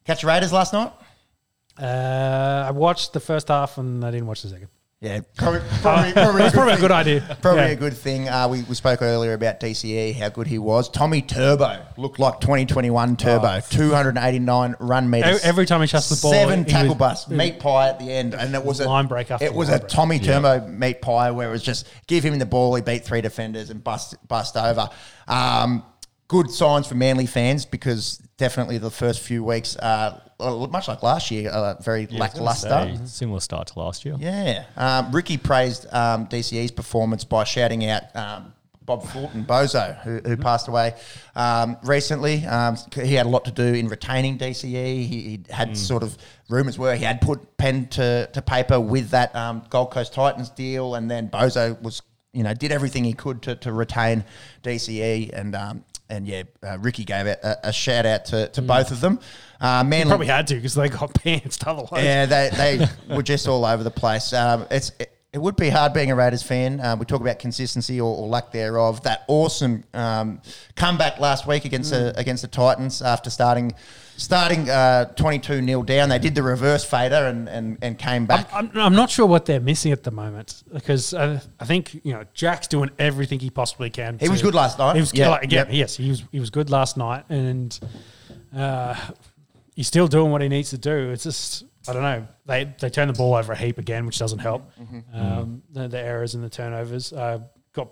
Catch 0.04 0.24
Raiders 0.24 0.52
last 0.52 0.74
night. 0.74 0.92
Uh, 1.80 2.64
I 2.68 2.70
watched 2.72 3.14
the 3.14 3.20
first 3.20 3.48
half 3.48 3.78
and 3.78 4.04
I 4.04 4.10
didn't 4.10 4.26
watch 4.26 4.42
the 4.42 4.48
second. 4.48 4.68
Yeah, 5.02 5.20
probably, 5.34 5.60
probably, 5.80 6.12
probably, 6.12 6.42
That's 6.42 6.54
probably 6.54 6.74
a 6.74 6.78
good 6.78 6.90
idea. 6.90 7.38
Probably 7.40 7.62
Yeah. 7.62 7.68
a 7.68 7.76
good 7.76 7.94
thing. 7.96 8.28
Uh, 8.28 8.48
we, 8.48 8.62
we 8.64 8.74
spoke 8.74 9.00
earlier 9.00 9.32
about 9.32 9.58
DCE, 9.58 10.14
how 10.14 10.28
good 10.28 10.46
he 10.46 10.58
was. 10.58 10.90
Tommy 10.90 11.22
Turbo 11.22 11.80
looked 11.96 12.18
like 12.18 12.38
2021 12.40 13.16
Turbo, 13.16 13.60
289 13.70 14.76
run 14.78 15.08
meters. 15.08 15.36
Every- 15.38 15.48
every 15.48 15.66
time 15.66 15.80
he 15.80 15.86
touched 15.86 16.10
the 16.10 16.18
ball, 16.20 16.32
seven 16.32 16.66
tackle 16.66 16.88
was- 16.90 16.98
busts, 16.98 17.28
meat 17.30 17.60
pie 17.60 17.88
at 17.88 17.98
the 17.98 18.12
end, 18.12 18.34
and 18.34 18.54
it 18.54 18.62
was 18.62 18.80
a 18.80 18.86
Line 18.86 19.06
break 19.06 19.30
after 19.30 19.42
It 19.46 19.54
was 19.54 19.70
a 19.70 19.78
break. 19.78 19.88
Tommy 19.88 20.18
Turbo 20.18 20.66
meat 20.68 21.00
pie 21.00 21.30
where 21.30 21.48
it 21.48 21.52
was 21.52 21.62
just 21.62 21.86
give 22.06 22.22
him 22.22 22.38
the 22.38 22.44
ball, 22.44 22.74
he 22.74 22.82
beat 22.82 23.02
three 23.06 23.22
defenders 23.22 23.70
and 23.70 23.82
bust 23.82 24.16
bust 24.28 24.54
over. 24.58 24.90
Um, 25.26 25.82
good 26.28 26.50
signs 26.50 26.86
for 26.86 26.94
Manly 26.94 27.24
fans 27.26 27.64
because 27.64 28.20
definitely 28.40 28.78
the 28.78 28.90
first 28.90 29.20
few 29.20 29.44
weeks, 29.44 29.76
uh, 29.76 30.18
much 30.40 30.88
like 30.88 31.02
last 31.02 31.30
year, 31.30 31.50
uh, 31.50 31.74
very 31.82 32.06
lackluster. 32.06 32.96
Similar 33.04 33.40
start 33.40 33.68
to 33.68 33.78
last 33.78 34.04
year. 34.04 34.16
Yeah. 34.18 34.64
Um, 34.78 35.12
Ricky 35.12 35.36
praised 35.36 35.86
um, 35.92 36.26
DCE's 36.26 36.70
performance 36.70 37.22
by 37.22 37.44
shouting 37.44 37.84
out 37.84 38.04
um, 38.16 38.54
Bob 38.86 39.04
Fulton, 39.04 39.44
Bozo, 39.44 40.00
who, 40.00 40.20
who 40.26 40.38
passed 40.38 40.68
away 40.68 40.94
um, 41.36 41.76
recently. 41.84 42.46
Um, 42.46 42.78
he 42.94 43.14
had 43.14 43.26
a 43.26 43.28
lot 43.28 43.44
to 43.44 43.50
do 43.50 43.62
in 43.62 43.88
retaining 43.88 44.38
DCE. 44.38 45.04
He, 45.04 45.04
he 45.04 45.40
had 45.50 45.76
sort 45.76 46.02
of 46.02 46.16
rumours 46.48 46.78
were 46.78 46.96
he 46.96 47.04
had 47.04 47.20
put 47.20 47.58
pen 47.58 47.88
to, 47.88 48.28
to 48.32 48.40
paper 48.40 48.80
with 48.80 49.10
that 49.10 49.36
um, 49.36 49.62
Gold 49.68 49.90
Coast 49.90 50.14
Titans 50.14 50.48
deal, 50.48 50.94
and 50.94 51.10
then 51.10 51.28
Bozo 51.28 51.80
was, 51.82 52.00
you 52.32 52.42
know, 52.42 52.54
did 52.54 52.72
everything 52.72 53.04
he 53.04 53.12
could 53.12 53.42
to, 53.42 53.54
to 53.56 53.70
retain 53.70 54.24
DCE. 54.62 55.30
And 55.34 55.54
um, 55.54 55.84
and 56.10 56.26
yeah, 56.26 56.42
uh, 56.62 56.78
Ricky 56.78 57.04
gave 57.04 57.26
a, 57.26 57.58
a 57.64 57.72
shout 57.72 58.04
out 58.04 58.26
to, 58.26 58.48
to 58.48 58.62
both 58.62 58.90
of 58.90 59.00
them. 59.00 59.20
Uh, 59.60 59.84
Manly, 59.84 60.08
Probably 60.10 60.26
had 60.26 60.46
to 60.48 60.54
because 60.54 60.74
they 60.74 60.88
got 60.88 61.12
pantsed 61.14 61.66
otherwise. 61.66 62.04
yeah, 62.04 62.26
they, 62.26 62.50
they 62.52 62.86
were 63.14 63.22
just 63.22 63.48
all 63.48 63.64
over 63.64 63.82
the 63.82 63.90
place. 63.90 64.32
Um, 64.32 64.66
it's 64.70 64.92
it, 64.98 65.12
it 65.32 65.38
would 65.38 65.54
be 65.54 65.68
hard 65.70 65.92
being 65.92 66.10
a 66.10 66.16
Raiders 66.16 66.42
fan. 66.42 66.80
Um, 66.80 66.98
we 66.98 67.04
talk 67.04 67.20
about 67.20 67.38
consistency 67.38 68.00
or, 68.00 68.16
or 68.16 68.26
lack 68.26 68.50
thereof. 68.50 69.02
That 69.04 69.24
awesome 69.28 69.84
um, 69.94 70.40
comeback 70.74 71.20
last 71.20 71.46
week 71.46 71.64
against 71.64 71.90
the 71.90 72.18
against 72.18 72.42
the 72.42 72.48
Titans 72.48 73.00
after 73.00 73.30
starting 73.30 73.72
starting 74.20 74.66
twenty 75.16 75.38
two 75.38 75.60
nil 75.60 75.82
down. 75.82 76.08
They 76.08 76.18
did 76.18 76.34
the 76.34 76.42
reverse 76.42 76.84
fader 76.84 77.26
and 77.26 77.48
and, 77.48 77.78
and 77.82 77.98
came 77.98 78.26
back. 78.26 78.48
I'm, 78.52 78.70
I'm 78.74 78.94
not 78.94 79.10
sure 79.10 79.26
what 79.26 79.46
they're 79.46 79.60
missing 79.60 79.92
at 79.92 80.02
the 80.02 80.10
moment 80.10 80.62
because 80.72 81.14
uh, 81.14 81.40
I 81.58 81.64
think 81.64 81.94
you 82.04 82.12
know 82.12 82.24
Jack's 82.34 82.66
doing 82.68 82.90
everything 82.98 83.40
he 83.40 83.50
possibly 83.50 83.90
can. 83.90 84.18
He 84.18 84.28
was 84.28 84.42
good 84.42 84.54
last 84.54 84.78
night. 84.78 84.94
He 84.94 85.00
was 85.00 85.14
Yeah, 85.14 85.30
like, 85.30 85.44
again, 85.44 85.66
yep. 85.66 85.74
yes, 85.74 85.96
he 85.96 86.08
was 86.10 86.22
he 86.30 86.40
was 86.40 86.50
good 86.50 86.70
last 86.70 86.96
night, 86.96 87.24
and 87.28 87.78
uh, 88.54 88.94
he's 89.74 89.86
still 89.86 90.08
doing 90.08 90.30
what 90.30 90.42
he 90.42 90.48
needs 90.48 90.70
to 90.70 90.78
do. 90.78 91.10
It's 91.10 91.24
just 91.24 91.64
I 91.88 91.92
don't 91.92 92.02
know. 92.02 92.26
They 92.46 92.72
they 92.78 92.90
turn 92.90 93.08
the 93.08 93.14
ball 93.14 93.34
over 93.34 93.52
a 93.52 93.56
heap 93.56 93.78
again, 93.78 94.06
which 94.06 94.18
doesn't 94.18 94.40
help. 94.40 94.70
Mm-hmm. 94.78 95.18
Um, 95.18 95.62
the, 95.72 95.88
the 95.88 95.98
errors 95.98 96.34
and 96.34 96.44
the 96.44 96.50
turnovers. 96.50 97.12
Uh, 97.12 97.40
got 97.72 97.88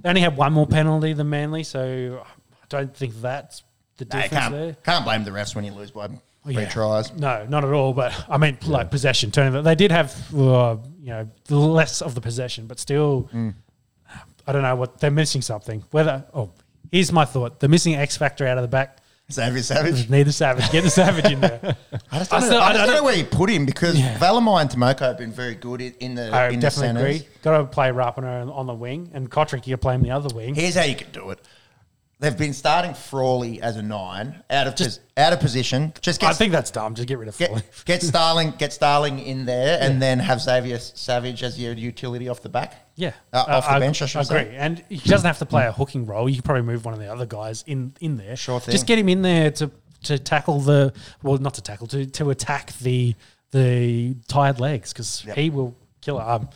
they 0.00 0.08
only 0.08 0.20
had 0.20 0.36
one 0.36 0.52
more 0.52 0.66
penalty 0.66 1.12
than 1.12 1.28
Manly, 1.28 1.62
so 1.62 2.22
I 2.24 2.66
don't 2.68 2.96
think 2.96 3.20
that's 3.20 3.62
the 3.98 4.04
difference 4.04 4.32
can't, 4.32 4.52
there. 4.54 4.76
can't 4.84 5.04
blame 5.04 5.24
the 5.24 5.30
refs 5.30 5.54
when 5.54 5.64
you 5.64 5.72
lose 5.72 5.90
by 5.90 6.08
three 6.44 6.54
Yeah. 6.54 6.68
tries. 6.68 7.12
No, 7.14 7.46
not 7.48 7.64
at 7.64 7.72
all. 7.72 7.92
But 7.92 8.12
I 8.28 8.36
mean, 8.38 8.58
like 8.66 8.90
possession, 8.90 9.30
turnover. 9.30 9.62
They 9.62 9.74
did 9.74 9.90
have, 9.90 10.14
uh, 10.34 10.76
you 11.00 11.06
know, 11.10 11.28
less 11.48 12.02
of 12.02 12.14
the 12.14 12.20
possession, 12.20 12.66
but 12.66 12.78
still, 12.78 13.28
Mm. 13.34 13.54
I 14.46 14.52
don't 14.52 14.62
know 14.62 14.76
what 14.76 15.00
they're 15.00 15.10
missing. 15.10 15.42
Something. 15.42 15.82
Whether 15.90 16.24
oh, 16.32 16.50
here's 16.92 17.10
my 17.12 17.24
thought: 17.24 17.58
they're 17.58 17.68
missing 17.68 17.94
X 17.96 18.16
factor 18.16 18.46
out 18.46 18.58
of 18.58 18.62
the 18.62 18.68
back. 18.68 18.98
Xavier 19.32 19.60
Savage. 19.60 20.08
Need 20.08 20.22
the 20.28 20.32
savage. 20.32 20.70
Get 20.70 20.84
the 20.84 20.90
savage 20.90 21.24
in 21.32 21.40
there. 21.40 21.58
I 22.12 22.18
just 22.18 22.30
don't, 22.30 22.40
know, 22.42 22.46
still- 22.46 22.60
I 22.60 22.66
I 22.66 22.72
just 22.74 22.78
don't 22.78 22.86
don't 22.86 22.96
know 22.98 23.02
where 23.02 23.16
you 23.16 23.24
put 23.24 23.50
him 23.50 23.66
because 23.66 23.98
Yeah. 23.98 24.16
Valamai 24.18 24.60
and 24.60 24.70
Timoko 24.70 25.00
have 25.00 25.18
been 25.18 25.32
very 25.32 25.56
good 25.56 25.80
in, 25.80 25.94
in 25.98 26.14
the 26.14 26.30
I 26.30 26.50
in 26.50 26.60
definitely 26.60 27.00
centres. 27.02 27.16
agree. 27.22 27.28
Got 27.42 27.58
to 27.58 27.64
play 27.64 27.88
Rapana 27.88 28.54
on 28.56 28.66
the 28.68 28.74
wing, 28.74 29.10
and 29.14 29.28
Cotric, 29.28 29.66
you 29.66 29.76
play 29.78 29.96
him 29.96 30.02
the 30.02 30.12
other 30.12 30.32
wing. 30.32 30.54
Here's 30.54 30.76
how 30.76 30.84
you 30.84 30.94
can 30.94 31.10
do 31.10 31.30
it. 31.30 31.40
They've 32.18 32.36
been 32.36 32.54
starting 32.54 32.94
Frawley 32.94 33.60
as 33.60 33.76
a 33.76 33.82
nine, 33.82 34.42
out 34.48 34.66
of 34.66 34.74
just 34.74 35.00
out 35.18 35.34
of 35.34 35.40
position. 35.40 35.92
Just 36.00 36.18
get 36.20 36.30
I 36.30 36.32
think 36.32 36.50
that's 36.50 36.70
dumb. 36.70 36.94
Just 36.94 37.06
get 37.08 37.18
rid 37.18 37.28
of 37.28 37.34
Foley. 37.34 37.60
get, 37.84 37.84
get 37.84 38.02
Starling 38.14 38.52
get 38.52 38.72
Starling 38.72 39.18
in 39.18 39.44
there, 39.44 39.78
and 39.82 40.00
then 40.00 40.18
have 40.20 40.40
Xavier 40.40 40.78
Savage 40.78 41.42
as 41.42 41.60
your 41.60 41.74
utility 41.74 42.28
off 42.30 42.40
the 42.40 42.48
back. 42.48 42.74
Yeah, 42.94 43.12
Uh, 43.34 43.44
off 43.48 43.68
the 43.70 43.78
bench, 43.80 44.00
I 44.00 44.06
should 44.06 44.20
agree. 44.24 44.38
say. 44.50 44.56
And 44.56 44.82
he 44.88 44.96
doesn't 45.10 45.26
have 45.26 45.38
to 45.40 45.46
play 45.46 45.66
a 45.66 45.72
hooking 45.72 46.06
role. 46.06 46.26
You 46.26 46.36
can 46.36 46.42
probably 46.42 46.62
move 46.62 46.86
one 46.86 46.94
of 46.94 47.00
the 47.00 47.12
other 47.12 47.26
guys 47.26 47.62
in 47.66 47.92
in 48.00 48.16
there. 48.16 48.34
Sure 48.36 48.60
thing. 48.60 48.72
Just 48.72 48.86
get 48.86 48.98
him 48.98 49.10
in 49.10 49.20
there 49.20 49.50
to 49.50 49.70
to 50.04 50.18
tackle 50.18 50.60
the 50.60 50.94
well, 51.22 51.36
not 51.36 51.52
to 51.54 51.62
tackle 51.62 51.86
to 51.88 52.06
to 52.06 52.30
attack 52.30 52.72
the 52.78 53.14
the 53.50 54.16
tired 54.26 54.58
legs 54.58 54.92
because 54.92 55.22
Yep. 55.26 55.36
he 55.36 55.50
will 55.50 55.76
kill 56.00 56.18
it. 56.18 56.22
Um, 56.22 56.48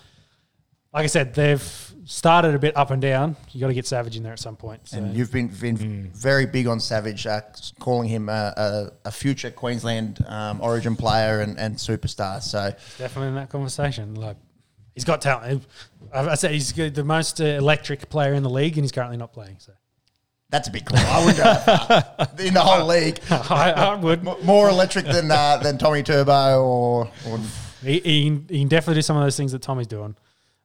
like 0.92 1.04
I 1.04 1.06
said, 1.06 1.34
they've 1.34 1.94
started 2.04 2.54
a 2.54 2.58
bit 2.58 2.76
up 2.76 2.90
and 2.90 3.00
down. 3.00 3.36
You 3.52 3.60
got 3.60 3.68
to 3.68 3.74
get 3.74 3.86
Savage 3.86 4.16
in 4.16 4.22
there 4.22 4.32
at 4.32 4.40
some 4.40 4.56
point. 4.56 4.88
So. 4.88 4.98
And 4.98 5.16
you've 5.16 5.30
been, 5.30 5.48
been 5.48 6.10
very 6.12 6.46
big 6.46 6.66
on 6.66 6.80
Savage, 6.80 7.26
uh, 7.26 7.42
calling 7.78 8.08
him 8.08 8.28
a, 8.28 8.52
a, 8.56 8.92
a 9.06 9.12
future 9.12 9.50
Queensland 9.50 10.18
um, 10.26 10.60
Origin 10.60 10.96
player 10.96 11.40
and, 11.40 11.58
and 11.58 11.76
superstar. 11.76 12.42
So 12.42 12.74
definitely 12.98 13.28
in 13.28 13.34
that 13.36 13.50
conversation. 13.50 14.14
Like 14.14 14.36
he's 14.94 15.04
got 15.04 15.20
talent. 15.20 15.64
I 16.12 16.30
I 16.30 16.34
said 16.34 16.50
he's 16.50 16.72
the 16.72 17.04
most 17.04 17.40
uh, 17.40 17.44
electric 17.44 18.08
player 18.08 18.34
in 18.34 18.42
the 18.42 18.50
league, 18.50 18.76
and 18.76 18.84
he's 18.84 18.92
currently 18.92 19.16
not 19.16 19.32
playing. 19.32 19.56
So 19.60 19.72
that's 20.48 20.66
a 20.66 20.72
big 20.72 20.86
call. 20.86 20.98
I 20.98 21.24
wouldn't 21.24 21.36
go 21.36 21.44
that 21.44 22.16
far. 22.16 22.46
in 22.46 22.54
the 22.54 22.60
whole 22.60 22.86
league. 22.88 23.20
I, 23.30 23.70
I 23.70 23.94
would. 23.94 24.24
More 24.24 24.68
electric 24.68 25.04
than 25.04 25.30
uh, 25.30 25.58
than 25.58 25.78
Tommy 25.78 26.02
Turbo 26.02 26.64
or, 26.64 27.10
or 27.28 27.38
He, 27.84 28.00
he, 28.00 28.22
he 28.48 28.58
can 28.58 28.68
definitely 28.68 28.96
do 28.96 29.02
some 29.02 29.16
of 29.16 29.22
those 29.22 29.36
things 29.36 29.52
that 29.52 29.62
Tommy's 29.62 29.86
doing. 29.86 30.16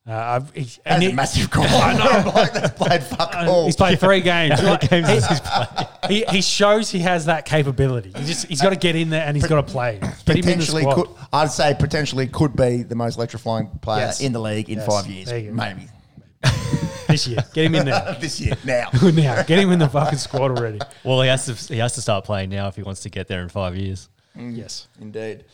Uh, 0.07 0.11
I've, 0.13 0.51
he, 0.53 0.61
that's 0.61 0.79
and 0.85 1.03
a 1.03 1.07
he- 1.07 1.13
massive 1.13 1.49
call. 1.51 1.65
I 1.65 1.93
know. 1.93 2.31
Like 2.35 2.53
that's 2.53 2.77
played 2.77 3.03
fuck 3.03 3.33
all. 3.35 3.65
He's 3.65 3.75
played 3.75 3.99
three 3.99 4.21
games. 4.21 4.61
Like, 4.61 4.83
he, 6.07 6.13
he, 6.19 6.25
he 6.29 6.41
shows 6.41 6.91
he 6.91 6.99
has 6.99 7.25
that 7.25 7.45
capability. 7.45 8.11
He 8.15 8.23
just 8.25 8.45
he's 8.47 8.61
got 8.61 8.69
to 8.69 8.75
get 8.75 8.95
in 8.95 9.09
there 9.09 9.25
and 9.25 9.35
he's 9.35 9.47
got 9.47 9.65
to 9.65 9.71
play. 9.71 9.97
Get 9.99 10.11
him 10.11 10.35
in 10.35 10.35
the 10.35 10.41
potentially 10.65 10.81
squad. 10.83 10.95
could, 10.95 11.09
I'd 11.33 11.51
say 11.51 11.75
potentially 11.79 12.27
could 12.27 12.55
be 12.55 12.83
the 12.83 12.93
most 12.95 13.17
electrifying 13.17 13.67
player 13.81 14.01
Yes. 14.01 14.21
in 14.21 14.31
the 14.31 14.39
league 14.39 14.69
in 14.69 14.77
Yes. 14.77 14.85
five 14.87 15.07
years, 15.07 15.27
There 15.27 15.39
you 15.39 15.49
go. 15.49 15.55
maybe 15.55 15.87
this 17.07 17.27
year. 17.27 17.39
Get 17.55 17.65
him 17.65 17.73
in 17.75 17.85
there 17.85 18.15
this 18.19 18.39
year. 18.39 18.53
Now, 18.63 18.89
now. 19.01 19.41
Get 19.43 19.57
him 19.57 19.71
in 19.71 19.79
the 19.79 19.89
fucking 19.89 20.19
squad 20.19 20.51
already. 20.51 20.79
Well, 21.03 21.21
he 21.23 21.29
has 21.29 21.45
to 21.47 21.73
he 21.73 21.79
has 21.79 21.95
to 21.95 22.01
start 22.01 22.25
playing 22.25 22.51
now 22.51 22.67
if 22.67 22.75
he 22.75 22.83
wants 22.83 23.01
to 23.01 23.09
get 23.09 23.27
there 23.27 23.41
in 23.41 23.49
five 23.49 23.75
years. 23.75 24.09
Yes. 24.37 24.87
indeed. 25.01 25.45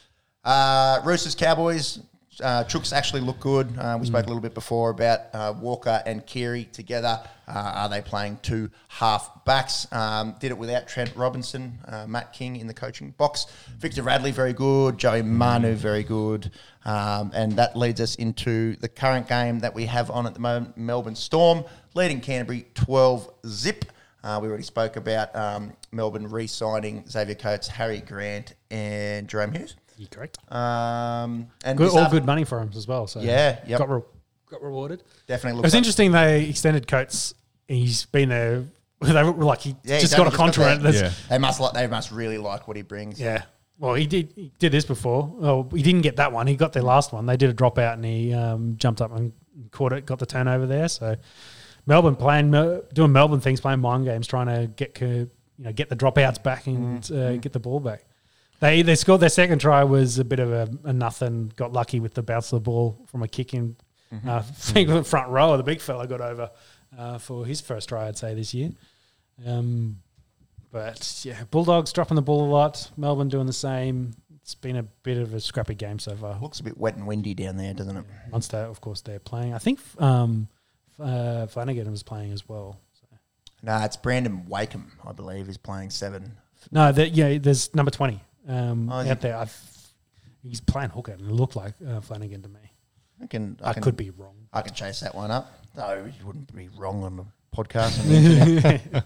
Uh, 0.43 0.99
Roosters 1.05 1.35
Cowboys. 1.35 1.99
Uh, 2.39 2.63
Chooks 2.63 2.93
actually 2.93 3.21
look 3.21 3.41
good. 3.41 3.77
Uh, 3.77 3.97
we 3.99 4.07
spoke 4.07 4.23
a 4.23 4.27
little 4.27 4.41
bit 4.41 4.53
before 4.53 4.89
about 4.91 5.19
uh, 5.33 5.53
Walker 5.59 6.01
and 6.05 6.25
Keary 6.25 6.63
together. 6.65 7.19
Uh, 7.45 7.51
are 7.75 7.89
they 7.89 8.01
playing 8.01 8.39
two 8.41 8.69
half 8.87 9.43
backs? 9.43 9.85
Um, 9.91 10.35
did 10.39 10.51
it 10.51 10.57
without 10.57 10.87
Trent 10.87 11.13
Robinson, 11.17 11.77
uh, 11.85 12.07
Matt 12.07 12.31
King 12.31 12.55
in 12.55 12.67
the 12.67 12.73
coaching 12.73 13.11
box. 13.17 13.47
Victor 13.77 14.03
Radley, 14.03 14.31
very 14.31 14.53
good. 14.53 14.97
Joey 14.97 15.23
Manu, 15.23 15.75
very 15.75 16.03
good. 16.03 16.51
Um, 16.85 17.31
and 17.33 17.51
that 17.53 17.75
leads 17.75 17.99
us 17.99 18.15
into 18.15 18.77
the 18.77 18.87
current 18.87 19.27
game 19.27 19.59
that 19.59 19.75
we 19.75 19.85
have 19.87 20.09
on 20.09 20.25
at 20.25 20.33
the 20.33 20.39
moment 20.39 20.77
Melbourne 20.77 21.15
Storm, 21.15 21.65
leading 21.95 22.21
Canterbury 22.21 22.65
12 22.75 23.29
zip. 23.45 23.85
Uh, 24.23 24.39
we 24.41 24.47
already 24.47 24.63
spoke 24.63 24.95
about 24.95 25.35
um, 25.35 25.73
Melbourne 25.91 26.29
re 26.29 26.47
signing 26.47 27.03
Xavier 27.09 27.35
Coates, 27.35 27.67
Harry 27.67 27.99
Grant, 27.99 28.53
and 28.69 29.27
Jahrome 29.27 29.57
Hughes. 29.57 29.75
You 30.01 30.07
correct. 30.07 30.39
Um, 30.51 31.47
and 31.63 31.77
Good, 31.77 31.91
all 31.91 32.09
good 32.09 32.25
money 32.25 32.43
for 32.43 32.59
him 32.59 32.71
as 32.75 32.87
well. 32.87 33.05
So 33.05 33.21
Yeah, 33.21 33.59
yep. 33.67 33.77
got 33.77 33.87
re- 33.89 34.01
got 34.49 34.63
rewarded. 34.63 35.03
Definitely 35.27 35.59
It 35.59 35.63
was 35.63 35.73
like- 35.73 35.77
interesting 35.77 36.11
they 36.11 36.45
extended 36.49 36.87
Coates. 36.87 37.35
He's 37.67 38.05
been 38.07 38.29
there. 38.29 38.65
They 39.03 39.23
were 39.23 39.31
like 39.33 39.61
he 39.61 39.75
Yeah, 39.83 39.99
just 39.99 40.15
got 40.17 40.21
a 40.21 40.21
only 40.21 40.31
just 40.31 40.37
got 40.37 40.43
contract. 40.43 40.81
there. 40.83 40.93
Yeah. 41.05 41.11
They 41.29 41.37
must 41.37 41.59
like. 41.59 41.73
They 41.73 41.85
must 41.87 42.11
really 42.11 42.37
like 42.39 42.67
what 42.67 42.77
he 42.77 42.83
brings. 42.83 43.19
Yeah. 43.19 43.43
Well, 43.77 43.93
he 43.95 44.05
did. 44.07 44.31
He 44.35 44.51
did 44.59 44.71
this 44.71 44.85
before. 44.85 45.31
Oh, 45.41 45.67
he 45.73 45.81
didn't 45.83 46.01
get 46.01 46.15
that 46.17 46.31
one. 46.31 46.45
He 46.47 46.55
got 46.55 46.73
the 46.73 46.81
last 46.83 47.11
one. 47.13 47.25
They 47.27 47.37
did 47.37 47.49
a 47.51 47.53
dropout, 47.53 47.93
and 47.93 48.05
he 48.05 48.31
um, 48.33 48.75
jumped 48.77 49.01
up 49.01 49.15
and 49.15 49.33
caught 49.71 49.93
it. 49.93 50.05
Got 50.07 50.17
the 50.19 50.25
turnover 50.27 50.65
there. 50.67 50.87
So 50.87 51.15
Melbourne 51.87 52.15
playing, 52.15 52.51
doing 52.93 53.11
Melbourne 53.11 53.39
things, 53.39 53.59
playing 53.61 53.79
mind 53.81 54.05
games, 54.05 54.27
trying 54.27 54.47
to 54.47 54.67
get 54.67 54.99
you 55.01 55.29
know 55.57 55.71
get 55.71 55.89
the 55.89 55.95
dropouts 55.95 56.41
back 56.41 56.67
and 56.67 57.11
uh, 57.11 57.37
get 57.37 57.53
the 57.53 57.59
ball 57.59 57.79
back. 57.79 58.03
They 58.61 58.83
they 58.83 58.95
scored 58.95 59.21
their 59.21 59.29
second 59.29 59.59
try 59.59 59.83
was 59.83 60.19
a 60.19 60.23
bit 60.23 60.39
of 60.39 60.51
a, 60.51 60.69
a 60.83 60.93
nothing. 60.93 61.51
Got 61.55 61.73
lucky 61.73 61.99
with 61.99 62.13
the 62.13 62.21
bounce 62.21 62.53
of 62.53 62.57
the 62.57 62.61
ball 62.61 63.03
from 63.07 63.23
a 63.23 63.27
kick 63.27 63.55
in. 63.55 63.75
Uh, 64.11 64.17
I 64.37 64.41
think 64.41 64.87
the 64.87 65.03
front 65.03 65.29
row, 65.29 65.57
the 65.57 65.63
big 65.63 65.81
fella 65.81 66.07
got 66.07 66.21
over 66.21 66.51
uh, 66.97 67.17
for 67.17 67.43
his 67.45 67.59
first 67.59 67.89
try. 67.89 68.07
I'd 68.07 68.17
say 68.17 68.35
this 68.35 68.53
year. 68.53 68.69
Um, 69.45 69.97
but 70.71 71.21
yeah, 71.25 71.43
Bulldogs 71.49 71.91
dropping 71.91 72.15
the 72.15 72.21
ball 72.21 72.45
a 72.45 72.51
lot. 72.51 72.91
Melbourne 72.95 73.29
doing 73.29 73.47
the 73.47 73.53
same. 73.53 74.13
It's 74.43 74.53
been 74.53 74.77
a 74.77 74.83
bit 74.83 75.17
of 75.17 75.33
a 75.33 75.39
scrappy 75.39 75.75
game 75.75 75.97
so 75.97 76.15
far. 76.15 76.37
Looks 76.39 76.59
a 76.59 76.63
bit 76.63 76.77
wet 76.77 76.95
and 76.95 77.07
windy 77.07 77.33
down 77.33 77.57
there, 77.57 77.73
doesn't 77.73 77.97
it? 77.97 78.05
Munster, 78.31 78.57
of 78.57 78.79
course, 78.79 79.01
they're 79.01 79.19
playing. 79.19 79.55
I 79.55 79.57
think 79.57 79.79
um, 79.99 80.47
uh, 80.99 81.47
Flanagan 81.47 81.89
was 81.89 82.03
playing 82.03 82.31
as 82.31 82.47
well. 82.47 82.79
So. 82.93 83.07
No, 83.63 83.77
it's 83.83 83.97
Brandon 83.97 84.45
Wakeham, 84.47 84.91
I 85.05 85.13
believe, 85.13 85.49
is 85.49 85.57
playing 85.57 85.89
seven. 85.89 86.37
No, 86.71 86.91
that 86.91 87.13
yeah, 87.13 87.39
there's 87.39 87.73
number 87.73 87.89
twenty 87.89 88.21
um, 88.47 88.89
Oh, 88.91 89.07
out 89.09 89.21
there. 89.21 89.37
I 89.37 89.45
th- 89.45 89.55
he's 90.43 90.61
playing 90.61 90.89
hooker, 90.89 91.11
and 91.13 91.21
it 91.21 91.31
looked 91.31 91.55
like 91.55 91.73
uh, 91.87 92.01
Flanagan 92.01 92.41
to 92.43 92.49
me. 92.49 92.59
I 93.21 93.27
can. 93.27 93.57
I, 93.63 93.69
I, 93.69 93.73
can, 93.73 93.83
could 93.83 93.97
be 93.97 94.09
wrong. 94.09 94.35
I 94.51 94.61
can 94.61 94.73
chase 94.73 94.99
that 95.01 95.13
one 95.15 95.31
up. 95.31 95.51
No, 95.77 95.93
you 96.19 96.25
wouldn't 96.25 96.53
be 96.55 96.69
wrong 96.77 97.03
on 97.03 97.17
the 97.17 97.25
podcast. 97.55 97.99
On 98.01 99.03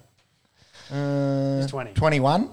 uh, 0.97 1.61
He's 1.61 1.69
20. 1.71 1.93
Twenty-one. 1.93 2.49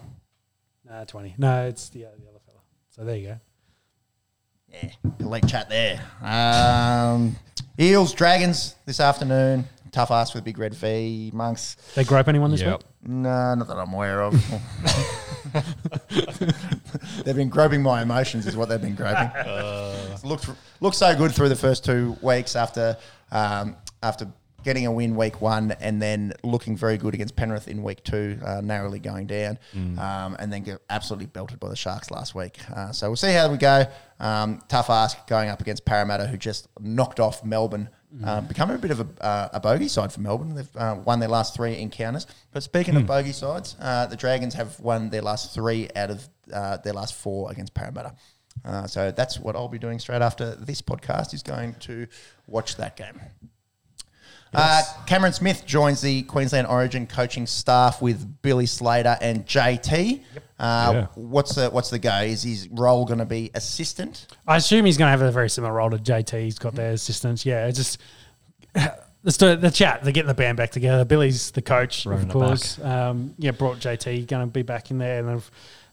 No, 0.88 1.04
twenty. 1.06 1.34
No, 1.38 1.66
it's 1.66 1.88
the, 1.90 2.06
uh, 2.06 2.08
the 2.18 2.28
other 2.28 2.40
fella. 2.44 2.58
So 2.90 3.04
there 3.04 3.16
you 3.16 3.28
go. 3.28 3.40
Yeah, 4.72 4.90
elite 5.20 5.46
chat 5.46 5.68
there. 5.70 6.00
Um, 6.22 7.36
Eels, 7.78 8.12
Dragons 8.14 8.74
this 8.86 9.00
afternoon. 9.00 9.64
Tough 9.92 10.10
ask 10.10 10.34
with 10.34 10.42
Big 10.42 10.58
Red 10.58 10.74
V. 10.74 11.30
Monks. 11.34 11.76
They 11.94 12.02
grope 12.04 12.26
anyone 12.26 12.50
this 12.50 12.62
Yep. 12.62 12.78
week? 12.78 12.86
No, 13.10 13.54
not 13.54 13.68
that 13.68 13.76
I'm 13.78 13.92
aware 13.92 14.22
of. 14.22 14.32
they've 17.24 17.36
been 17.36 17.48
groping 17.50 17.82
my 17.82 18.02
emotions, 18.02 18.46
is 18.46 18.56
what 18.56 18.68
they've 18.68 18.80
been 18.80 18.94
groping. 18.94 19.30
It's 20.12 20.24
looked 20.24 20.48
looked 20.80 20.96
so 20.96 21.14
good 21.16 21.32
through 21.32 21.48
the 21.48 21.56
first 21.56 21.84
two 21.84 22.16
weeks 22.22 22.54
after 22.56 22.96
um, 23.30 23.76
after 24.02 24.26
getting 24.62 24.86
a 24.86 24.92
win 24.92 25.16
week 25.16 25.40
one, 25.40 25.72
and 25.80 26.00
then 26.00 26.32
looking 26.44 26.76
very 26.76 26.96
good 26.96 27.14
against 27.14 27.34
Penrith 27.34 27.66
in 27.66 27.82
week 27.82 28.04
two, 28.04 28.38
uh, 28.44 28.60
narrowly 28.60 29.00
going 29.00 29.26
down, 29.26 29.58
um, 29.98 30.36
and 30.38 30.52
then 30.52 30.62
get 30.62 30.80
absolutely 30.88 31.26
belted 31.26 31.58
by 31.58 31.68
the 31.68 31.76
Sharks 31.76 32.10
last 32.10 32.34
week. 32.34 32.58
Uh, 32.74 32.92
so 32.92 33.08
we'll 33.08 33.16
see 33.16 33.32
how 33.32 33.50
we 33.50 33.56
go. 33.56 33.84
Um, 34.20 34.60
tough 34.68 34.88
ask 34.88 35.26
going 35.26 35.48
up 35.48 35.60
against 35.60 35.84
Parramatta, 35.84 36.26
who 36.28 36.36
just 36.36 36.68
knocked 36.80 37.18
off 37.20 37.44
Melbourne. 37.44 37.88
Uh, 38.22 38.42
becoming 38.42 38.76
a 38.76 38.78
bit 38.78 38.90
of 38.90 39.00
a, 39.00 39.24
uh, 39.24 39.48
a 39.54 39.60
bogey 39.60 39.88
side 39.88 40.12
for 40.12 40.20
Melbourne. 40.20 40.54
They've 40.54 40.76
uh, 40.76 40.96
won 41.02 41.18
their 41.18 41.30
last 41.30 41.54
three 41.54 41.78
encounters. 41.78 42.26
But 42.52 42.62
speaking 42.62 42.94
of 42.96 43.06
bogey 43.06 43.32
sides, 43.32 43.74
uh, 43.80 44.06
the 44.06 44.16
Dragons 44.16 44.52
have 44.54 44.78
won 44.80 45.08
their 45.08 45.22
last 45.22 45.54
three 45.54 45.88
out 45.96 46.10
of 46.10 46.28
uh, 46.52 46.76
their 46.78 46.92
last 46.92 47.14
four 47.14 47.50
against 47.50 47.72
Parramatta. 47.72 48.14
Uh, 48.64 48.86
so 48.86 49.10
that's 49.10 49.40
what 49.40 49.56
I'll 49.56 49.68
be 49.68 49.78
doing 49.78 49.98
straight 49.98 50.20
after 50.20 50.54
this 50.54 50.82
podcast 50.82 51.32
is 51.32 51.42
going 51.42 51.74
to 51.80 52.06
watch 52.46 52.76
that 52.76 52.96
game. 52.96 53.18
Uh, 54.54 54.82
Cameron 55.06 55.32
Smith 55.32 55.64
joins 55.64 56.00
the 56.00 56.22
Queensland 56.22 56.66
Origin 56.66 57.06
coaching 57.06 57.46
staff 57.46 58.02
with 58.02 58.42
Billy 58.42 58.66
Slater 58.66 59.16
and 59.20 59.46
JT. 59.46 60.20
Uh, 60.58 60.90
Yeah. 60.92 61.06
What's 61.14 61.54
the 61.54 61.70
what's 61.70 61.90
the 61.90 61.98
go? 61.98 62.18
Is 62.18 62.42
his 62.42 62.68
role 62.70 63.04
going 63.04 63.18
to 63.18 63.24
be 63.24 63.50
assistant? 63.54 64.26
I 64.46 64.56
assume 64.56 64.84
he's 64.84 64.98
going 64.98 65.06
to 65.06 65.10
have 65.10 65.22
a 65.22 65.32
very 65.32 65.48
similar 65.50 65.72
role 65.72 65.90
to 65.90 65.96
JT. 65.98 66.42
He's 66.42 66.58
got 66.58 66.74
their 66.74 66.92
assistants. 66.92 67.46
Yeah, 67.46 67.66
it's 67.66 67.78
just 67.78 67.98
let's 69.22 69.36
do. 69.38 69.56
The 69.56 69.70
chat. 69.70 70.02
They're 70.02 70.12
getting 70.12 70.28
the 70.28 70.34
band 70.34 70.56
back 70.58 70.70
together. 70.70 71.04
Billy's 71.04 71.50
the 71.52 71.62
coach, 71.62 72.06
Running 72.06 72.26
of 72.26 72.32
course. 72.32 72.78
Um, 72.80 73.34
yeah, 73.38 73.52
brought 73.52 73.78
JT. 73.78 74.26
Going 74.26 74.46
to 74.46 74.52
be 74.52 74.62
back 74.62 74.90
in 74.90 74.98
there, 74.98 75.20
and 75.20 75.28
they've 75.28 75.50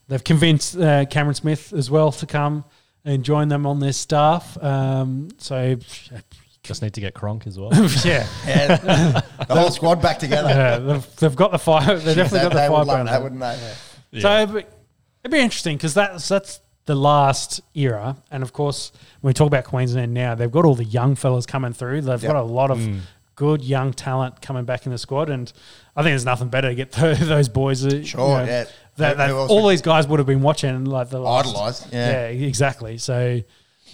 they've 0.08 0.24
convinced 0.24 0.76
uh, 0.78 1.06
Cameron 1.06 1.34
Smith 1.34 1.72
as 1.72 1.90
well 1.90 2.12
to 2.12 2.26
come 2.26 2.64
and 3.04 3.24
join 3.24 3.48
them 3.48 3.66
on 3.66 3.80
their 3.80 3.92
staff. 3.94 4.62
Um, 4.62 5.28
so 5.38 5.76
Just 6.62 6.82
need 6.82 6.92
to 6.94 7.00
get 7.00 7.14
Cronk 7.14 7.46
as 7.46 7.58
well. 7.58 7.70
yeah, 8.04 8.26
Yeah, 8.46 8.76
the 9.48 9.54
whole 9.54 9.70
squad 9.70 10.02
back 10.02 10.18
together. 10.18 10.48
Yeah, 10.50 10.78
they've, 10.78 11.16
they've 11.16 11.36
got 11.36 11.52
the 11.52 11.58
fire. 11.58 11.96
They've 11.96 12.14
definitely 12.16 12.38
They- 12.38 12.44
got 12.44 12.48
the 12.52 12.58
they 12.58 12.68
fire. 12.68 12.78
would 12.78 12.86
love 12.86 13.06
that, 13.06 13.22
wouldn't 13.22 13.40
they? 13.40 14.20
So 14.20 14.42
it'd 14.42 14.54
be, 14.54 14.60
it'd 15.24 15.32
be 15.32 15.38
interesting 15.40 15.76
because 15.76 15.94
that's 15.94 16.28
that's 16.28 16.60
the 16.86 16.94
last 16.94 17.60
era, 17.74 18.16
and 18.30 18.42
of 18.42 18.52
course 18.52 18.92
when 19.20 19.30
we 19.30 19.34
talk 19.34 19.46
about 19.46 19.64
Queensland 19.64 20.12
now, 20.12 20.34
they've 20.34 20.50
got 20.50 20.64
all 20.64 20.74
the 20.74 20.84
young 20.84 21.14
fellas 21.14 21.46
coming 21.46 21.72
through. 21.72 22.02
They've 22.02 22.22
Yep. 22.22 22.32
got 22.32 22.40
a 22.40 22.42
lot 22.42 22.70
of 22.70 22.78
mm. 22.78 23.00
good 23.36 23.62
young 23.64 23.92
talent 23.92 24.42
coming 24.42 24.64
back 24.64 24.84
in 24.86 24.92
the 24.92 24.98
squad, 24.98 25.30
and 25.30 25.50
I 25.96 26.02
think 26.02 26.10
there's 26.12 26.24
nothing 26.24 26.48
better 26.48 26.68
to 26.68 26.74
get 26.74 26.92
those, 26.92 27.20
those 27.20 27.48
boys. 27.48 27.80
Sure, 28.06 28.40
yeah. 28.44 28.64
That, 28.96 29.16
that 29.16 29.30
all 29.30 29.66
these 29.68 29.80
guys 29.82 30.06
would 30.08 30.18
have 30.18 30.26
been 30.26 30.42
watching 30.42 30.84
like 30.84 31.08
the 31.08 31.20
last, 31.20 31.48
Idolised, 31.48 31.92
yeah. 31.92 32.24
exactly. 32.26 32.98
So. 32.98 33.40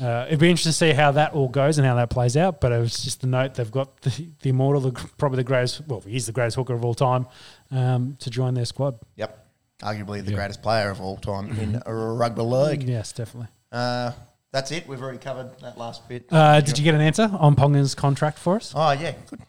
Uh, 0.01 0.24
it'd 0.28 0.38
be 0.40 0.51
interesting 0.51 0.70
to 0.70 0.76
see 0.76 0.92
how 0.92 1.11
that 1.12 1.32
all 1.32 1.49
goes 1.49 1.78
and 1.78 1.86
how 1.86 1.94
that 1.97 2.11
plays 2.11 2.36
out. 2.36 2.61
But 2.61 2.72
it 2.72 2.78
was 2.78 3.03
just 3.03 3.20
the 3.20 3.26
note 3.26 3.55
they've 3.55 3.70
got 3.70 4.01
the, 4.03 4.28
the 4.42 4.51
immortal, 4.51 4.80
the, 4.82 4.92
probably 5.18 5.36
the 5.36 5.44
greatest. 5.44 5.82
Well, 5.86 6.01
he's 6.07 6.26
the 6.26 6.32
greatest 6.32 6.57
hooker 6.57 6.74
of 6.74 6.84
all 6.84 6.94
time 6.94 7.26
um, 7.70 8.16
to 8.20 8.30
join 8.30 8.55
their 8.55 8.64
squad. 8.64 8.99
Yep. 9.16 9.44
Arguably 9.80 10.24
the 10.24 10.32
greatest 10.32 10.62
player 10.62 10.88
of 10.90 11.01
all 11.01 11.16
time 11.18 11.51
in 11.59 11.82
a 11.84 11.94
rugby 11.94 12.42
league. 12.42 12.82
Yes, 12.84 13.12
definitely. 13.12 13.49
Uh, 13.70 14.12
that's 14.51 14.70
it. 14.72 14.88
We've 14.88 15.03
already 15.03 15.18
covered 15.18 15.59
that 15.61 15.76
last 15.76 16.09
bit. 16.09 16.26
Uh, 16.30 16.61
did 16.62 16.78
you 16.78 16.84
get 16.84 16.94
an 16.94 17.03
answer 17.03 17.30
on 17.38 17.57
Ponga's 17.57 17.94
contract 17.94 18.38
for 18.38 18.57
us? 18.57 18.72
Oh 18.74 18.92
yeah, 18.92 19.12
good, 19.28 19.40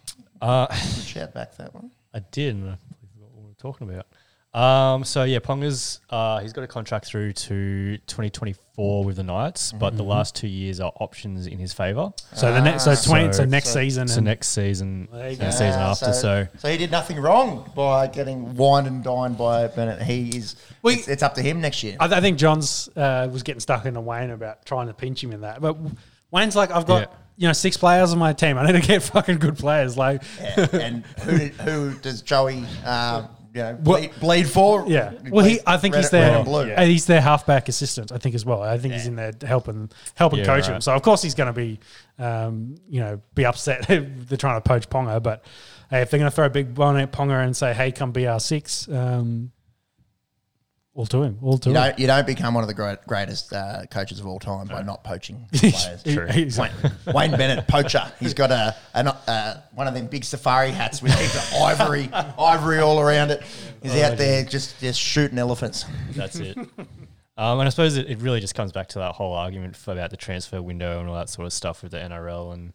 Uh, 0.41 0.67
good 0.67 1.03
shout 1.05 1.33
back 1.33 1.55
that 1.57 1.73
one. 1.73 1.91
I 2.13 2.19
did. 2.19 2.55
and 2.55 2.71
I 2.71 2.75
completely 2.75 3.07
forgot 3.13 3.29
what 3.35 3.41
we 3.43 3.47
were 3.47 3.53
talking 3.55 3.89
about. 3.89 4.07
Um, 4.57 5.03
so 5.03 5.23
yeah, 5.23 5.37
Ponga's 5.39 5.99
uh, 6.09 6.39
he's 6.39 6.51
got 6.53 6.63
a 6.63 6.67
contract 6.67 7.05
through 7.05 7.33
to 7.33 7.97
2024 8.07 9.03
with 9.03 9.17
the 9.17 9.23
Knights, 9.23 9.71
but 9.71 9.89
Mm-hmm. 9.89 9.97
the 9.97 10.03
last 10.03 10.35
two 10.35 10.47
years 10.47 10.79
are 10.79 10.91
options 10.99 11.45
in 11.45 11.59
his 11.59 11.73
favour. 11.73 12.11
So 12.33 12.51
the 12.51 12.61
next, 12.61 12.83
so 12.85 12.95
twenty, 12.95 13.31
so, 13.33 13.39
So- 13.39 13.45
next 13.45 13.69
so- 13.69 13.79
season, 13.81 14.07
So 14.07 14.17
and 14.17 14.25
next 14.25 14.47
season, 14.49 15.07
There 15.11 15.21
you 15.25 15.29
and 15.31 15.39
go. 15.39 15.45
the 15.45 15.51
season 15.51 15.79
Ah, 15.81 15.91
after. 15.91 16.11
So, 16.13 16.47
so 16.57 16.69
he 16.69 16.77
did 16.77 16.89
nothing 16.89 17.19
wrong 17.19 17.71
by 17.75 18.07
getting 18.07 18.55
wined 18.55 18.87
and 18.87 19.03
dined 19.03 19.37
by 19.37 19.67
Bennett. 19.67 20.01
He 20.01 20.29
is. 20.35 20.55
We- 20.81 20.95
it's, 20.95 21.07
it's 21.07 21.21
up 21.23 21.35
to 21.35 21.41
him 21.43 21.61
next 21.61 21.83
year. 21.83 21.95
I, 21.99 22.05
I 22.05 22.19
think 22.21 22.39
John's 22.39 22.89
uh, 22.95 23.27
was 23.31 23.43
getting 23.43 23.59
stuck 23.59 23.85
into 23.85 24.01
Wayne 24.01 24.31
about 24.31 24.65
trying 24.65 24.87
to 24.87 24.93
pinch 24.95 25.23
him 25.23 25.33
in 25.33 25.41
that. 25.41 25.61
But 25.61 25.77
Wayne's 26.31 26.55
like, 26.55 26.71
I've 26.71 26.85
got 26.87 27.01
Yeah. 27.11 27.15
you 27.37 27.47
know 27.47 27.53
six 27.53 27.77
players 27.77 28.11
on 28.11 28.17
my 28.17 28.33
team. 28.33 28.57
I 28.57 28.65
need 28.71 28.81
to 28.81 28.87
get 28.87 29.03
fucking 29.13 29.37
good 29.37 29.57
players. 29.57 29.97
Like, 29.97 30.23
Yeah, 30.41 30.67
and 30.73 31.05
who 31.21 31.37
did, 31.37 31.53
who 31.53 31.93
does 31.99 32.21
Joey, 32.23 32.65
um, 32.85 33.27
you 33.57 33.63
know, 33.63 33.77
Well- 33.83 33.99
bleed, 33.99 34.11
bleed 34.19 34.49
for? 34.49 34.85
yeah. 34.87 35.11
Well, 35.29 35.45
he, 35.45 35.59
I 35.65 35.77
think 35.77 35.95
Red- 35.95 36.03
he's 36.03 36.13
red 36.13 36.21
their 36.21 36.35
and 36.37 36.45
blue. 36.45 36.75
he's 36.85 37.05
their 37.05 37.21
halfback 37.21 37.67
assistant. 37.69 38.11
I 38.11 38.17
think 38.17 38.35
as 38.35 38.45
well. 38.45 38.61
I 38.63 38.77
think 38.77 38.93
he's 38.93 39.07
in 39.07 39.15
there 39.15 39.33
helping 39.45 39.89
helping 40.15 40.39
Yeah, 40.39 40.45
coach 40.45 40.67
him. 40.67 40.79
So 40.81 40.93
of 40.93 41.01
course 41.01 41.21
he's 41.21 41.35
going 41.35 41.47
to 41.47 41.53
be, 41.53 41.79
um, 42.19 42.75
you 42.89 42.99
know, 43.01 43.19
be 43.35 43.45
upset 43.45 43.87
they're 43.87 44.37
trying 44.37 44.61
to 44.61 44.67
poach 44.67 44.89
Ponga. 44.89 45.21
But 45.21 45.43
hey, 45.89 46.01
if 46.01 46.09
they're 46.11 46.19
going 46.19 46.29
to 46.31 46.35
throw 46.35 46.45
a 46.45 46.49
big 46.49 46.77
one 46.77 46.97
at 46.97 47.11
Ponga 47.11 47.43
and 47.43 47.55
say, 47.55 47.73
"Hey, 47.73 47.91
come 47.91 48.11
be 48.11 48.27
our 48.27 48.39
six, 48.39 48.87
um, 48.89 49.51
all 50.97 51.05
to 51.05 51.21
him, 51.23 51.37
all 51.43 51.57
to 51.59 51.69
You 51.69 51.75
him. 51.75 51.81
don't, 51.83 51.99
you 51.99 52.07
don't 52.07 52.25
become 52.27 52.53
one 52.55 52.63
of 52.63 52.67
the 52.67 52.73
great, 52.73 52.97
greatest 53.07 53.53
uh, 53.53 53.83
coaches 53.89 54.19
of 54.19 54.25
all 54.27 54.39
time 54.39 54.67
by 54.67 54.81
not 54.81 55.03
poaching 55.03 55.47
players. 55.53 56.01
He- 56.03 56.11
he's- 56.31 56.57
Wayne, 56.57 56.71
Wayne 57.13 57.31
Bennett, 57.31 57.67
poacher. 57.67 58.11
He's 58.19 58.33
got 58.33 58.51
a 58.51 58.75
an, 58.95 59.07
uh, 59.09 59.61
one 59.73 59.87
of 59.87 59.93
them 59.93 60.07
big 60.07 60.23
safari 60.25 60.71
hats 60.71 61.01
with 61.01 61.13
heaps 61.13 61.35
of 61.53 61.61
ivory, 61.61 62.09
ivory 62.39 62.79
all 62.79 62.99
around 62.99 63.29
it. 63.31 63.43
He's 63.83 63.93
Oh, 63.93 64.03
out 64.03 64.17
there 64.17 64.43
just 64.43 64.79
just 64.81 64.99
shooting 64.99 65.37
elephants. 65.37 65.85
That's 66.11 66.37
it. 66.39 66.57
Um, 67.39 67.59
and 67.59 67.67
I 67.67 67.69
suppose 67.69 67.97
it, 67.97 68.09
it 68.09 68.19
really 68.19 68.39
just 68.39 68.55
comes 68.55 68.71
back 68.71 68.87
to 68.89 68.99
that 68.99 69.13
whole 69.13 69.33
argument 69.35 69.75
for, 69.75 69.91
about 69.91 70.09
the 70.09 70.17
transfer 70.17 70.59
window 70.59 70.99
and 70.99 71.07
all 71.07 71.13
that 71.13 71.29
sort 71.29 71.45
of 71.45 71.53
stuff 71.53 71.83
with 71.83 71.91
the 71.91 71.99
NRL 71.99 72.51
and 72.55 72.73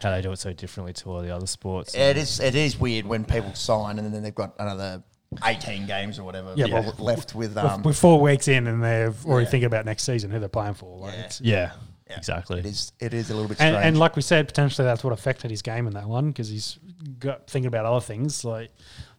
how 0.00 0.12
they 0.12 0.22
do 0.22 0.30
it 0.30 0.38
so 0.38 0.52
differently 0.52 0.92
to 0.92 1.10
all 1.10 1.20
the 1.20 1.34
other 1.34 1.48
sports. 1.48 1.92
It 1.96 2.16
is 2.16 2.38
it 2.38 2.54
is 2.54 2.78
weird 2.78 3.04
when 3.06 3.24
people 3.24 3.52
sign 3.54 3.98
and 3.98 4.14
then 4.14 4.22
they've 4.22 4.32
got 4.32 4.54
another 4.60 5.02
eighteen 5.44 5.86
games 5.86 6.18
or 6.18 6.24
whatever 6.24 6.52
Yeah, 6.56 6.66
yeah, 6.66 6.82
but- 6.82 7.00
left 7.00 7.34
with 7.34 7.56
We're- 7.56 7.68
um. 7.68 7.82
we're 7.82 7.92
four 7.92 8.20
weeks 8.20 8.48
in 8.48 8.66
and 8.66 8.82
they're 8.82 9.12
already 9.26 9.44
Yeah. 9.44 9.50
thinking 9.50 9.66
about 9.66 9.84
next 9.84 10.04
season 10.04 10.30
who 10.30 10.38
they're 10.38 10.48
playing 10.48 10.74
for. 10.74 10.98
Like 10.98 11.14
Yeah. 11.14 11.20
it's, 11.24 11.40
yeah, 11.40 11.70
yeah, 12.08 12.16
exactly. 12.16 12.58
It 12.60 12.66
is 12.66 12.92
it 13.00 13.12
is 13.14 13.30
a 13.30 13.34
little 13.34 13.48
bit 13.48 13.56
strange. 13.58 13.74
and, 13.76 13.84
and 13.84 13.98
like 13.98 14.16
we 14.16 14.22
said, 14.22 14.46
potentially 14.48 14.84
that's 14.86 15.02
what 15.04 15.12
affected 15.12 15.50
his 15.50 15.62
game 15.62 15.86
in 15.86 15.94
that 15.94 16.06
one 16.08 16.28
because 16.28 16.48
he's 16.48 16.78
got 17.18 17.48
thinking 17.48 17.66
about 17.68 17.84
other 17.86 18.00
things. 18.00 18.44
Like 18.44 18.70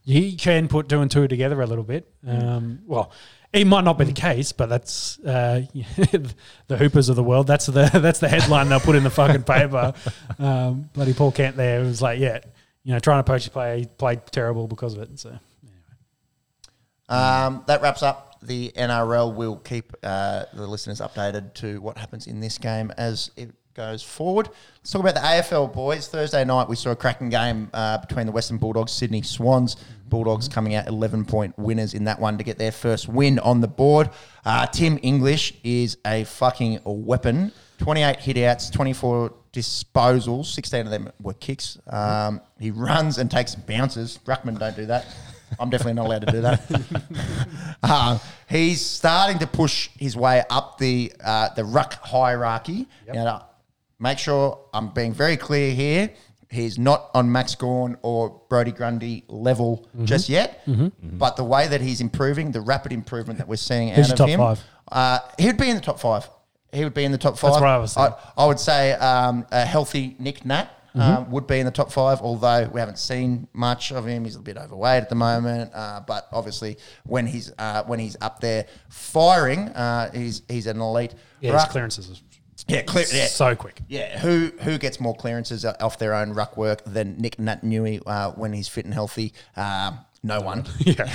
he 0.03 0.35
can 0.35 0.67
put 0.67 0.87
two 0.89 1.01
and 1.01 1.11
two 1.11 1.27
together 1.27 1.61
a 1.61 1.65
little 1.67 1.83
bit. 1.83 2.09
Um, 2.25 2.79
well, 2.85 3.11
it 3.53 3.65
might 3.67 3.83
not 3.83 3.97
be 3.97 4.05
the 4.05 4.13
case, 4.13 4.51
but 4.53 4.67
that's 4.69 5.19
uh, 5.19 5.63
the 6.67 6.77
Hoopers 6.77 7.09
of 7.09 7.15
the 7.15 7.23
world. 7.23 7.47
That's 7.47 7.65
the 7.65 7.89
that's 7.93 8.19
the 8.19 8.29
headline 8.29 8.69
they'll 8.69 8.79
put 8.79 8.95
in 8.95 9.03
the 9.03 9.09
fucking 9.09 9.43
paper. 9.43 9.93
Um, 10.39 10.89
bloody 10.93 11.13
Paul 11.13 11.31
Kent 11.31 11.57
there 11.57 11.79
was 11.81 11.99
like, 12.01 12.19
yeah, 12.19 12.39
you 12.83 12.93
know, 12.93 12.99
trying 12.99 13.19
to 13.19 13.23
poach 13.23 13.47
a 13.47 13.49
player, 13.49 13.85
played 13.85 14.21
terrible 14.31 14.67
because 14.67 14.93
of 14.93 15.01
it. 15.01 15.17
So 15.19 15.37
Um, 17.09 17.63
that 17.67 17.81
wraps 17.81 18.03
up 18.03 18.39
the 18.41 18.71
NRL. 18.75 19.33
We'll 19.33 19.57
keep 19.57 19.93
uh, 20.03 20.45
the 20.53 20.67
listeners 20.67 20.99
updated 20.99 21.53
to 21.55 21.81
what 21.81 21.97
happens 21.97 22.27
in 22.27 22.39
this 22.39 22.57
game 22.57 22.91
as 22.97 23.31
it 23.35 23.51
goes 23.73 24.01
forward. 24.03 24.49
Let's 24.79 24.91
talk 24.91 25.01
about 25.01 25.15
the 25.15 25.21
AFL 25.21 25.71
boys. 25.73 26.07
Thursday 26.07 26.43
night, 26.43 26.67
we 26.67 26.75
saw 26.75 26.91
a 26.91 26.95
cracking 26.95 27.29
game 27.29 27.69
uh, 27.73 27.99
between 27.99 28.25
the 28.25 28.31
Western 28.31 28.57
Bulldogs, 28.57 28.91
Sydney 28.91 29.21
Swans. 29.21 29.77
Bulldogs 30.09 30.47
coming 30.47 30.75
out 30.75 30.87
11 30.87 31.25
point 31.25 31.57
winners 31.59 31.93
in 31.93 32.05
that 32.05 32.19
one 32.19 32.37
to 32.37 32.43
get 32.43 32.57
their 32.57 32.71
first 32.71 33.07
win 33.07 33.39
on 33.39 33.61
the 33.61 33.67
board. 33.67 34.09
Uh, 34.45 34.65
Tim 34.65 34.99
English 35.03 35.53
is 35.63 35.97
a 36.05 36.23
fucking 36.23 36.79
weapon. 36.85 37.51
28 37.79 38.17
hitouts, 38.17 38.71
24 38.71 39.33
disposals, 39.53 40.45
16 40.45 40.85
of 40.85 40.91
them 40.91 41.11
were 41.21 41.33
kicks. 41.33 41.77
Um, 41.87 42.41
he 42.59 42.71
runs 42.71 43.19
and 43.19 43.29
takes 43.29 43.53
bounces. 43.53 44.19
Ruckman 44.25 44.57
don't 44.57 44.75
do 44.75 44.87
that. 44.87 45.05
I'm 45.59 45.69
definitely 45.69 45.93
not 45.93 46.05
allowed 46.07 46.25
to 46.25 46.31
do 46.31 46.41
that. 46.41 46.61
Uh, 47.83 48.19
he's 48.49 48.85
starting 48.85 49.39
to 49.39 49.47
push 49.47 49.89
his 49.97 50.15
way 50.15 50.43
up 50.49 50.77
the 50.77 51.11
uh, 51.23 51.49
the 51.55 51.63
ruck 51.63 51.93
hierarchy. 52.03 52.87
Now, 53.13 53.49
make 53.99 54.19
sure 54.19 54.59
I'm 54.73 54.89
being 54.89 55.13
very 55.13 55.37
clear 55.37 55.73
here. 55.73 56.11
He's 56.49 56.79
not 56.79 57.09
on 57.13 57.29
Max 57.31 57.55
Gawn 57.55 57.97
or 58.03 58.41
Brodie 58.49 58.71
Grundy 58.71 59.25
level 59.27 59.85
Mm-hmm. 59.89 60.05
just 60.05 60.29
yet, 60.29 60.63
but 61.01 61.35
the 61.35 61.43
way 61.43 61.67
that 61.67 61.81
he's 61.81 61.99
improving, 61.99 62.51
the 62.51 62.61
rapid 62.61 62.93
improvement 62.93 63.37
that 63.39 63.47
we're 63.49 63.57
seeing 63.57 63.89
Who's 63.89 64.11
out 64.11 64.19
of 64.21 64.29
him? 64.29 64.39
Uh, 64.89 65.19
he 65.37 65.47
would 65.47 65.57
be 65.57 65.69
in 65.69 65.75
the 65.75 65.81
top 65.81 65.99
five. 65.99 66.29
He 66.71 66.83
would 66.85 66.93
be 66.93 67.03
in 67.03 67.11
the 67.11 67.17
top 67.17 67.37
five. 67.37 67.51
That's 67.51 67.61
what 67.61 67.69
I 67.69 67.77
was 67.77 67.91
saying. 67.93 68.13
I, 68.37 68.43
I 68.43 68.45
would 68.45 68.59
say 68.59 68.93
um, 68.93 69.45
a 69.51 69.65
healthy 69.65 70.15
Nick 70.19 70.45
Nat 70.45 70.69
Mm-hmm. 70.97 71.17
um, 71.25 71.31
would 71.31 71.47
be 71.47 71.59
in 71.59 71.65
the 71.65 71.71
top 71.71 71.91
five, 71.91 72.21
although 72.21 72.67
we 72.73 72.79
haven't 72.79 72.99
seen 72.99 73.47
much 73.53 73.91
of 73.91 74.05
him. 74.07 74.25
He's 74.25 74.35
a 74.35 74.39
bit 74.39 74.57
overweight 74.57 75.03
at 75.03 75.09
the 75.09 75.15
moment, 75.15 75.71
uh, 75.73 76.01
but 76.07 76.27
obviously 76.31 76.77
when 77.05 77.27
he's 77.27 77.51
uh, 77.57 77.83
when 77.83 77.99
he's 77.99 78.17
up 78.21 78.39
there 78.39 78.65
firing, 78.89 79.69
uh, 79.69 80.11
he's 80.11 80.41
he's 80.49 80.67
an 80.67 80.79
elite. 80.81 81.13
yeah, 81.41 81.53
his 81.53 81.65
clearances 81.65 82.21
Yeah, 82.67 82.81
clear, 82.81 83.05
yeah. 83.13 83.27
so 83.27 83.55
quick. 83.55 83.81
Yeah, 83.87 84.17
who 84.19 84.51
who 84.61 84.77
gets 84.77 84.99
more 84.99 85.15
clearances 85.15 85.63
off 85.65 85.99
their 85.99 86.13
own 86.13 86.31
ruck 86.33 86.57
work 86.57 86.83
than 86.85 87.17
Nick 87.17 87.37
Nui 87.63 87.99
uh, 88.05 88.31
when 88.31 88.53
he's 88.53 88.67
fit 88.67 88.85
and 88.85 88.93
healthy? 88.93 89.33
Um, 89.55 89.99
no 90.23 90.41
one, 90.41 90.65
Yeah, 90.79 91.07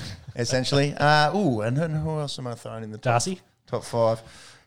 essentially. 0.36 0.94
Uh, 0.94 1.34
ooh, 1.36 1.60
and, 1.62 1.78
and 1.78 1.96
who 1.96 2.18
else 2.20 2.38
am 2.38 2.46
I 2.46 2.54
throwing 2.54 2.84
in 2.84 2.90
the 2.92 2.98
top, 2.98 3.14
Darcy? 3.14 3.40
top 3.66 3.84
five? 3.84 4.22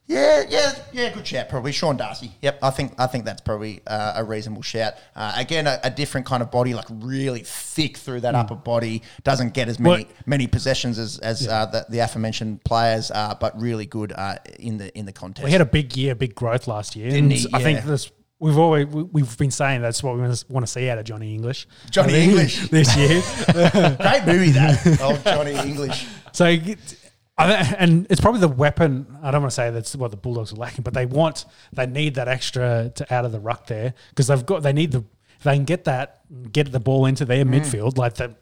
Yeah, 0.06 0.44
yeah, 0.50 0.74
yeah. 0.92 1.14
Good 1.14 1.26
shout, 1.26 1.48
probably 1.48 1.72
Sean 1.72 1.96
Darcy. 1.96 2.32
Yep, 2.42 2.60
I 2.62 2.70
think 2.72 2.94
I 3.00 3.08
think 3.08 3.24
that's 3.24 3.40
probably 3.42 3.82
uh, 3.88 4.14
a 4.18 4.24
reasonable 4.24 4.62
shout. 4.62 4.94
Uh, 5.16 5.34
again, 5.38 5.66
a, 5.66 5.80
a 5.84 5.90
different 5.90 6.26
kind 6.28 6.44
of 6.44 6.52
body, 6.52 6.74
like 6.74 6.86
really 6.90 7.42
thick 7.46 7.96
through 7.98 8.20
that 8.22 8.36
upper 8.36 8.56
body. 8.56 9.02
Doesn't 9.24 9.54
get 9.54 9.70
as 9.70 9.80
many. 9.80 10.08
Many 10.26 10.48
possessions 10.48 11.00
as 11.00 11.20
as 11.20 11.48
uh, 11.48 11.68
the, 11.68 11.86
the 11.90 12.00
aforementioned 12.00 12.64
players, 12.66 13.12
uh, 13.12 13.36
but 13.40 13.60
really 13.60 13.86
good 13.86 14.12
uh, 14.12 14.36
in 14.60 14.78
the 14.78 14.96
in 14.98 15.06
the 15.06 15.14
contest. 15.14 15.46
We 15.46 15.52
had 15.52 15.62
a 15.62 15.66
big 15.66 15.96
year, 15.96 16.16
big 16.16 16.36
growth 16.36 16.68
last 16.68 16.98
year. 16.98 17.10
Didn't 17.10 17.32
he? 17.32 17.48
I 17.54 17.62
think 17.64 17.86
this 17.86 18.12
we've 18.40 18.58
always 18.58 18.88
we- 18.88 19.04
we've 19.04 19.38
been 19.38 19.52
saying 19.52 19.82
that's 19.82 20.04
what 20.04 20.16
we 20.16 20.22
want 20.22 20.66
to 20.66 20.72
see 20.72 20.90
out 20.90 20.98
of 20.98 21.06
Johnny 21.06 21.34
English. 21.34 21.66
Johnny 21.92 22.10
I 22.10 22.16
think 22.18 22.30
English. 22.32 22.68
this 22.70 22.98
year. 22.98 23.22
Great 24.02 24.26
movie 24.26 24.52
that. 24.52 25.00
Old 25.02 25.24
Johnny 25.24 25.54
English. 25.54 26.08
so, 26.34 26.46
it- 26.48 26.62
I 26.62 26.76
thi- 26.76 26.98
and 27.38 28.08
it's 28.10 28.22
probably 28.22 28.42
the 28.42 28.48
weapon. 28.48 29.18
I 29.22 29.32
don't 29.32 29.42
want 29.42 29.52
to 29.52 29.56
say 29.56 29.72
that's 29.72 29.96
what 29.96 30.12
the 30.12 30.18
Bulldogs 30.18 30.54
are 30.54 30.58
lacking, 30.58 30.84
but 30.84 30.94
they 30.94 31.06
want 31.06 31.46
they 31.72 31.86
need 31.86 32.16
that 32.16 32.28
extra 32.28 32.92
to 32.96 33.14
out 33.14 33.26
of 33.26 33.32
the 33.32 33.40
ruck 33.40 33.68
there 33.68 33.94
because 34.10 34.28
they've 34.28 34.46
got 34.46 34.64
they 34.64 34.74
need 34.74 34.92
the 34.92 35.04
if 35.38 35.44
they 35.44 35.56
can 35.56 35.66
get 35.66 35.86
that 35.86 36.22
get 36.52 36.72
the 36.72 36.80
ball 36.80 37.06
into 37.06 37.26
their 37.26 37.46
midfield 37.46 37.98
like 37.98 38.16
that. 38.16 38.36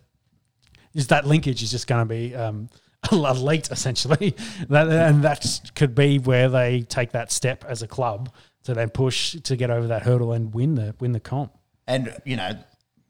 Is 0.93 1.07
that 1.07 1.25
linkage 1.25 1.63
is 1.63 1.71
just 1.71 1.87
going 1.87 2.05
to 2.05 2.13
be 2.13 2.35
um, 2.35 2.69
elite 3.11 3.71
essentially, 3.71 4.35
that, 4.69 4.89
and 4.89 5.23
that 5.23 5.71
could 5.73 5.95
be 5.95 6.19
where 6.19 6.49
they 6.49 6.81
take 6.81 7.13
that 7.13 7.31
step 7.31 7.63
as 7.65 7.81
a 7.81 7.87
club 7.87 8.29
to 8.63 8.73
then 8.73 8.89
push 8.89 9.35
to 9.41 9.55
get 9.55 9.71
over 9.71 9.87
that 9.87 10.03
hurdle 10.03 10.33
and 10.33 10.53
win 10.53 10.75
the 10.75 10.93
win 10.99 11.13
the 11.13 11.19
comp. 11.19 11.57
And 11.87 12.15
you 12.25 12.35
know, 12.35 12.51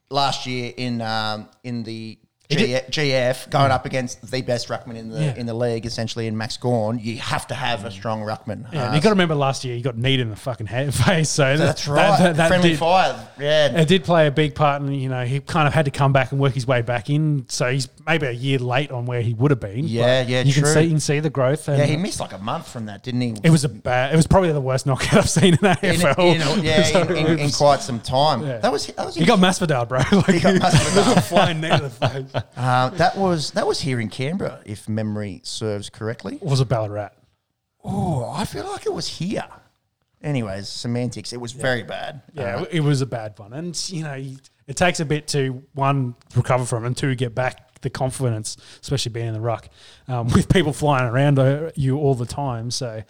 last 0.10 0.46
year 0.46 0.74
in 0.78 1.02
um, 1.02 1.50
in 1.64 1.84
the 1.84 2.20
He 2.31 2.31
G- 2.58 2.74
GF 2.90 3.50
going 3.50 3.72
up 3.72 3.86
against 3.86 4.30
the 4.30 4.42
best 4.42 4.68
ruckman 4.70 4.96
in 4.98 5.10
the 5.10 5.22
Yeah. 5.22 5.36
in 5.36 5.46
the 5.46 5.54
league, 5.54 5.86
essentially 5.86 6.28
in 6.28 6.38
Max 6.38 6.58
Gawn, 6.58 7.00
you 7.00 7.18
have 7.20 7.48
to 7.48 7.56
have 7.56 7.86
a 7.86 7.92
strong 7.92 8.22
ruckman. 8.22 8.66
Yeah, 8.72 8.90
Uh, 8.92 8.96
you 8.96 9.02
got 9.02 9.10
to 9.10 9.16
remember 9.16 9.36
last 9.36 9.64
year 9.64 9.76
you 9.76 9.84
got 9.84 9.98
kneed 9.98 10.20
in 10.20 10.30
the 10.30 10.36
fucking 10.36 10.68
head 10.68 10.94
face. 11.06 11.30
So 11.30 11.58
that's 11.58 11.86
that- 11.86 11.92
right. 11.92 12.20
that- 12.20 12.36
that 12.38 12.48
Friendly 12.48 12.70
did- 12.72 12.80
fire. 12.80 13.16
Yeah. 13.40 13.80
It 13.80 13.88
did 13.88 14.04
play 14.04 14.28
a 14.28 14.32
big 14.32 14.56
part, 14.56 14.82
and 14.82 14.96
you 15.00 15.10
know 15.10 15.26
he 15.26 15.40
kind 15.40 15.68
of 15.68 15.74
had 15.74 15.86
to 15.86 15.92
come 15.92 16.14
back 16.14 16.32
and 16.32 16.40
work 16.40 16.54
his 16.54 16.68
way 16.68 16.82
back 16.82 17.10
in. 17.10 17.46
So 17.50 17.72
he's 17.72 17.88
maybe 18.06 18.28
a 18.28 18.32
year 18.32 18.60
late 18.60 18.92
on 18.92 19.06
where 19.06 19.22
he 19.22 19.34
would 19.34 19.52
have 19.52 19.60
been. 19.60 19.88
Yeah, 19.88 20.24
but 20.24 20.30
yeah, 20.30 20.42
You 20.44 20.54
can 20.54 20.66
see, 20.66 20.82
you 20.82 20.90
can 20.90 21.00
see 21.00 21.20
the 21.20 21.30
growth. 21.30 21.68
And 21.68 21.78
yeah, 21.78 21.86
he 21.86 21.98
missed 21.98 22.20
like 22.20 22.34
a 22.34 22.38
month 22.38 22.68
from 22.68 22.86
that, 22.88 23.04
didn't 23.04 23.22
he? 23.22 23.36
it 23.44 23.50
was 23.50 23.64
a 23.64 23.70
bad. 23.70 24.14
It 24.14 24.16
was 24.18 24.28
probably 24.28 24.52
the 24.52 24.62
worst 24.62 24.86
knockout 24.86 25.14
I've 25.20 25.30
seen 25.30 25.54
in 25.54 25.60
in, 25.66 25.76
AFL. 25.76 26.58
in- 26.58 26.64
yeah, 26.64 26.84
So 26.92 27.02
in, 27.04 27.26
in, 27.28 27.40
in 27.40 27.52
quite 27.52 27.82
some 27.82 28.00
time. 28.00 28.46
Yeah. 28.46 28.58
That 28.58 28.72
was 28.72 28.88
that 28.88 29.06
was 29.06 29.16
he 29.16 29.26
got 29.26 29.40
Masvidal, 29.40 29.88
bro. 29.88 30.00
Like, 30.12 30.26
He 30.28 30.40
got 30.40 30.56
Masvidal. 30.56 31.24
flying 31.24 31.62
knee 31.62 31.70
to 31.70 31.78
the 31.84 31.90
face. 31.90 32.41
uh, 32.58 32.90
that 32.92 33.18
was 33.18 33.52
that 33.52 33.66
was 33.68 33.82
here 33.82 34.00
in 34.00 34.10
Canberra, 34.10 34.62
if 34.66 34.88
memory 34.90 35.42
serves 35.44 35.90
correctly. 35.90 36.38
Or 36.42 36.50
was 36.50 36.60
a 36.60 36.66
Ballarat. 36.66 37.10
Oh, 37.84 38.30
I 38.32 38.46
feel 38.46 38.66
like 38.66 38.86
it 38.86 38.94
was 38.94 39.08
here. 39.08 39.46
Anyways, 40.24 40.70
semantics. 40.70 41.34
It 41.34 41.42
was 41.42 41.52
very 41.52 41.82
bad. 41.84 42.22
Yeah, 42.34 42.58
Uh, 42.58 42.66
it 42.72 42.82
was 42.82 43.02
a 43.02 43.08
bad 43.08 43.38
one, 43.40 43.54
and 43.54 43.90
you 43.90 44.04
know 44.04 44.14
you- 44.14 44.38
it 44.68 44.76
takes 44.76 45.00
a 45.00 45.06
bit 45.06 45.28
to 45.30 45.64
one 45.74 46.16
recover 46.36 46.66
from, 46.66 46.86
and 46.86 46.96
two 46.96 47.16
get 47.16 47.34
back 47.34 47.82
the 47.82 47.90
confidence, 47.90 48.58
especially 48.84 49.12
being 49.12 49.28
in 49.30 49.34
the 49.34 49.42
ruck 49.42 49.68
um, 50.08 50.28
with 50.36 50.48
people 50.48 50.72
flying 50.72 51.06
around 51.10 51.40
uh, 51.40 51.72
you 51.76 51.98
all 51.98 52.14
the 52.14 52.28
time. 52.28 52.70
So, 52.70 53.02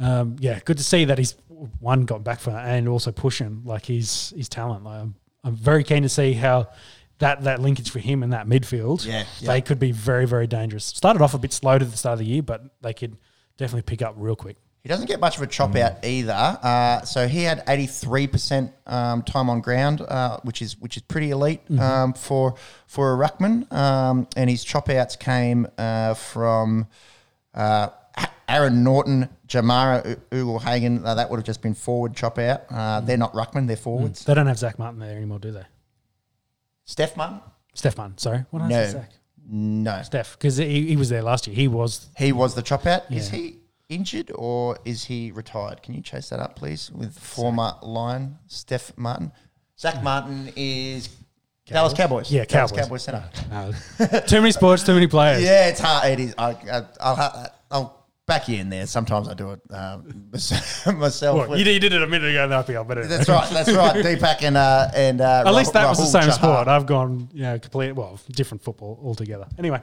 um, 0.00 0.34
yeah, 0.40 0.58
good 0.64 0.78
to 0.78 0.82
see 0.84 1.04
that 1.04 1.16
he's 1.18 1.36
one 1.78 2.04
got 2.06 2.24
back 2.24 2.40
from 2.40 2.54
that, 2.54 2.66
and 2.66 2.88
also 2.88 3.12
pushing 3.12 3.62
like 3.64 3.86
his 3.86 4.32
his 4.36 4.48
talent. 4.48 4.82
Like, 4.82 5.02
I'm, 5.02 5.14
I'm 5.44 5.54
very 5.54 5.84
keen 5.84 6.02
to 6.02 6.08
see 6.08 6.32
how 6.32 6.68
that 7.20 7.44
that 7.44 7.60
linkage 7.62 7.90
for 7.90 8.00
him 8.00 8.22
in 8.22 8.30
that 8.30 8.46
midfield, 8.46 9.06
Yeah, 9.06 9.24
yeah. 9.38 9.52
they 9.52 9.60
could 9.62 9.78
be 9.78 9.92
very 9.92 10.26
very 10.26 10.46
dangerous. 10.46 10.84
Started 10.84 11.22
off 11.22 11.32
a 11.34 11.38
bit 11.38 11.52
slow 11.52 11.78
to 11.78 11.84
the 11.84 11.96
start 11.96 12.14
of 12.14 12.18
the 12.18 12.26
year, 12.26 12.42
but 12.42 12.62
they 12.82 12.92
could 12.92 13.16
definitely 13.56 13.82
pick 13.82 14.02
up 14.02 14.14
real 14.18 14.36
quick. 14.36 14.56
He 14.82 14.88
doesn't 14.88 15.08
get 15.08 15.20
much 15.20 15.36
of 15.36 15.42
a 15.42 15.46
chop 15.46 15.76
out 15.76 16.02
either. 16.06 16.32
Uh, 16.32 17.02
so 17.02 17.28
he 17.28 17.42
had 17.42 17.62
eighty 17.68 17.86
three 17.86 18.26
percent 18.26 18.72
um, 18.86 19.22
time 19.22 19.50
on 19.50 19.60
ground, 19.60 20.00
uh, 20.00 20.38
which 20.42 20.62
is 20.62 20.78
which 20.80 20.96
is 20.96 21.02
pretty 21.02 21.30
elite 21.30 21.60
um, 21.78 22.14
for 22.14 22.54
for 22.86 23.12
a 23.12 23.16
ruckman. 23.28 23.70
Um, 23.72 24.26
and 24.36 24.48
his 24.48 24.64
chop 24.64 24.88
outs 24.88 25.16
came 25.16 25.66
uh, 25.76 26.14
from 26.14 26.86
uh, 27.52 27.88
Aaron 28.48 28.82
Naughton, 28.82 29.28
Jamarra 29.46 30.16
Ugle-Hagan. 30.32 31.04
Uh, 31.04 31.14
that 31.14 31.28
would 31.28 31.36
have 31.36 31.46
just 31.46 31.60
been 31.60 31.74
forward 31.74 32.16
chop 32.16 32.38
out. 32.38 32.62
Uh, 32.70 33.00
They're 33.00 33.18
not 33.18 33.34
ruckman; 33.34 33.66
they're 33.66 33.76
forwards. 33.76 34.24
They 34.24 34.32
don't 34.32 34.46
have 34.46 34.58
Zach 34.58 34.78
Martin 34.78 34.98
there 34.98 35.14
anymore, 35.14 35.40
do 35.40 35.52
they? 35.52 35.64
Steph 36.90 37.16
Martin? 37.16 37.40
Steph 37.74 37.96
Martin, 37.96 38.18
sorry, 38.18 38.44
what 38.50 38.60
did 38.60 38.66
I 38.66 38.68
No, 38.80 38.84
say? 38.86 38.90
Zach? 38.92 39.10
no. 39.48 40.02
Steph, 40.02 40.32
because 40.36 40.56
he, 40.56 40.88
he 40.88 40.96
was 40.96 41.08
there 41.08 41.22
last 41.22 41.46
year. 41.46 41.54
He 41.54 41.68
was 41.68 42.08
He 42.16 42.32
was 42.32 42.54
the 42.54 42.62
chop 42.62 42.84
out. 42.86 43.02
Is 43.10 43.30
Yeah. 43.32 43.38
he 43.38 43.56
injured 43.88 44.30
or 44.34 44.76
is 44.84 45.04
he 45.04 45.30
retired? 45.30 45.82
Can 45.82 45.94
you 45.94 46.02
chase 46.02 46.28
that 46.30 46.40
up, 46.40 46.56
please, 46.56 46.90
with 46.90 47.16
former 47.18 47.74
Lion 47.82 48.38
Steph 48.48 48.92
Martin? 48.96 49.30
Zach 49.78 50.02
Martin 50.02 50.52
is 50.56 51.08
Dallas 51.66 51.94
Cowboys. 51.94 52.30
Yeah, 52.32 52.44
Dallas 52.44 52.72
Cowboys. 52.72 53.06
Cowboys 53.06 53.30
center. 53.48 53.72
uh, 54.00 54.20
too 54.26 54.40
many 54.40 54.50
sports, 54.52 54.82
too 54.84 54.94
many 54.94 55.06
players. 55.06 55.42
Yeah, 55.42 55.68
it's 55.68 55.80
hard. 55.80 56.10
It 56.10 56.20
is. 56.20 56.34
I, 56.36 56.50
I, 56.50 56.82
I'll, 57.00 57.14
ha- 57.16 57.46
I'll 57.70 57.99
back 58.30 58.48
in 58.48 58.70
there. 58.70 58.86
Sometimes 58.86 59.28
I 59.28 59.34
do 59.34 59.50
it 59.50 59.60
uh, 59.70 59.98
myself. 60.92 61.48
Well, 61.48 61.58
you, 61.58 61.64
did- 61.64 61.74
you 61.74 61.80
did 61.80 61.92
it 61.92 62.02
a 62.02 62.06
minute 62.06 62.30
ago 62.30 62.44
in 62.44 62.50
the 62.50 62.56
IPL, 62.62 62.86
but 62.86 62.98
anyway. 62.98 63.16
that's 63.16 63.28
right. 63.28 63.50
That's 63.50 63.72
right. 63.72 63.96
Deepak 64.04 64.42
and 64.42 64.56
uh, 64.56 64.88
and 64.94 65.20
uh, 65.20 65.42
At 65.46 65.54
least 65.54 65.72
that 65.74 65.88
was 65.88 65.98
the 65.98 66.06
same 66.06 66.30
Chahar. 66.30 66.32
sport. 66.34 66.68
I've 66.68 66.86
gone, 66.86 67.28
you 67.32 67.42
know, 67.42 67.58
complete, 67.58 67.92
well, 67.92 68.18
different 68.30 68.62
football 68.62 69.00
altogether. 69.02 69.46
Anyway, 69.58 69.80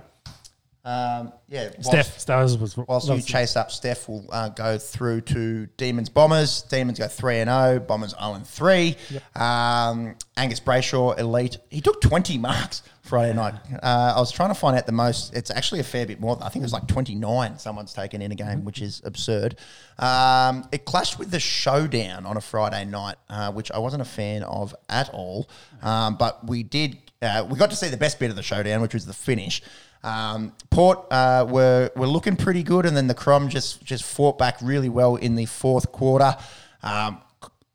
Um, 0.86 1.34
yeah, 1.50 1.72
Steph, 1.82 2.26
that 2.28 2.42
was, 2.42 2.58
was 2.58 2.78
Whilst 2.78 3.10
you 3.10 3.22
chase 3.22 3.58
up 3.58 3.70
Steph, 3.72 4.08
we'll 4.08 4.26
uh, 4.32 4.48
go 4.50 4.78
through 4.78 5.22
to 5.22 5.66
Demons 5.76 6.08
Bombers. 6.08 6.62
Demons 6.64 6.98
go 6.98 7.08
3 7.10 7.40
and 7.40 7.50
0, 7.50 7.80
Bombers 7.82 8.16
0 8.18 8.34
and 8.36 8.48
3. 8.48 8.96
Um, 9.36 10.16
Angus 10.38 10.62
Brayshaw, 10.62 11.20
elite. 11.20 11.58
He 11.70 11.82
took 11.82 12.00
20 12.00 12.38
marks 12.38 12.84
Friday 13.08 13.34
night. 13.34 13.56
Uh, 13.82 14.14
I 14.16 14.20
was 14.20 14.32
trying 14.32 14.50
to 14.50 14.56
find 14.56 14.78
out 14.78 14.86
the 14.86 14.92
most. 14.92 15.36
It's 15.36 15.50
actually 15.50 15.80
a 15.80 15.84
fair 15.84 16.06
bit 16.06 16.20
more. 16.20 16.38
I 16.42 16.50
think 16.50 16.62
it 16.62 16.66
was 16.66 16.74
like 16.74 16.88
29 16.88 17.58
someone's 17.58 17.94
taken 17.94 18.22
in 18.22 18.32
a 18.32 18.36
game, 18.36 18.66
which 18.66 18.82
is 18.82 19.02
absurd. 19.06 19.56
Um, 19.98 20.68
it 20.72 20.86
clashed 20.86 21.18
with 21.18 21.32
the 21.32 21.40
showdown 21.40 22.26
on 22.26 22.38
a 22.38 22.42
Friday 22.42 22.86
night, 22.86 23.16
uh, 23.30 23.52
which 23.52 23.72
I 23.72 23.80
wasn't 23.80 24.02
a 24.02 24.06
fan 24.06 24.44
of 24.44 24.76
at 24.90 25.10
all. 25.14 25.50
Um, 25.82 26.18
but 26.18 26.46
we 26.46 26.64
did, 26.64 26.98
uh, 27.22 27.48
we 27.50 27.58
got 27.58 27.70
to 27.70 27.76
see 27.76 27.90
the 27.90 27.98
best 27.98 28.20
bit 28.20 28.30
of 28.30 28.36
the 28.36 28.44
showdown, 28.44 28.82
which 28.82 28.94
was 28.94 29.06
the 29.06 29.14
finish. 29.14 29.62
Um, 30.04 30.54
Port 30.70 31.06
uh, 31.12 31.46
were 31.50 31.92
were 31.96 32.08
looking 32.08 32.36
pretty 32.36 32.64
good, 32.64 32.86
and 32.86 32.96
then 32.96 33.08
the 33.08 33.16
Crom 33.16 33.50
just 33.50 33.84
just 33.84 34.04
fought 34.04 34.38
back 34.38 34.58
really 34.62 34.90
well 34.90 35.16
in 35.16 35.36
the 35.36 35.46
fourth 35.46 35.92
quarter. 35.92 36.36
Um, 36.84 37.22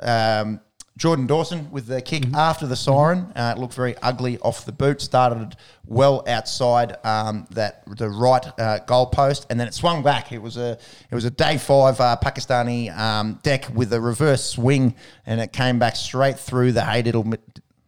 um, 0.01 0.61
Jordan 0.97 1.27
Dawson 1.27 1.71
with 1.71 1.87
the 1.87 2.03
kick 2.03 2.33
after 2.35 2.67
the 2.67 2.77
siren 2.77 3.33
uh, 3.35 3.55
it 3.57 3.61
looked 3.61 3.75
very 3.75 3.97
ugly 4.03 4.39
off 4.41 4.67
the 4.67 4.73
boot. 4.73 5.01
Started 5.01 5.57
well 5.87 6.23
outside 6.27 6.97
um, 7.05 7.47
that 7.51 7.83
the 7.87 8.11
right 8.11 8.47
uh, 8.59 8.79
goal 8.81 9.07
post, 9.07 9.47
and 9.49 9.59
then 9.59 9.67
it 9.67 9.75
swung 9.75 10.03
back. 10.03 10.33
It 10.33 10.43
was 10.43 10.57
a 10.57 10.79
it 11.11 11.15
was 11.15 11.25
a 11.25 11.31
day 11.31 11.57
five 11.57 11.99
uh, 12.01 12.17
Pakistani 12.23 12.97
um, 12.97 13.41
deck 13.43 13.69
with 13.75 13.93
a 13.93 14.01
reverse 14.01 14.45
swing, 14.45 14.95
and 15.25 15.41
it 15.41 15.53
came 15.53 15.79
back 15.79 15.97
straight 15.97 16.39
through 16.39 16.73
the 16.73 16.85
hay 16.85 17.03
diddle. 17.03 17.27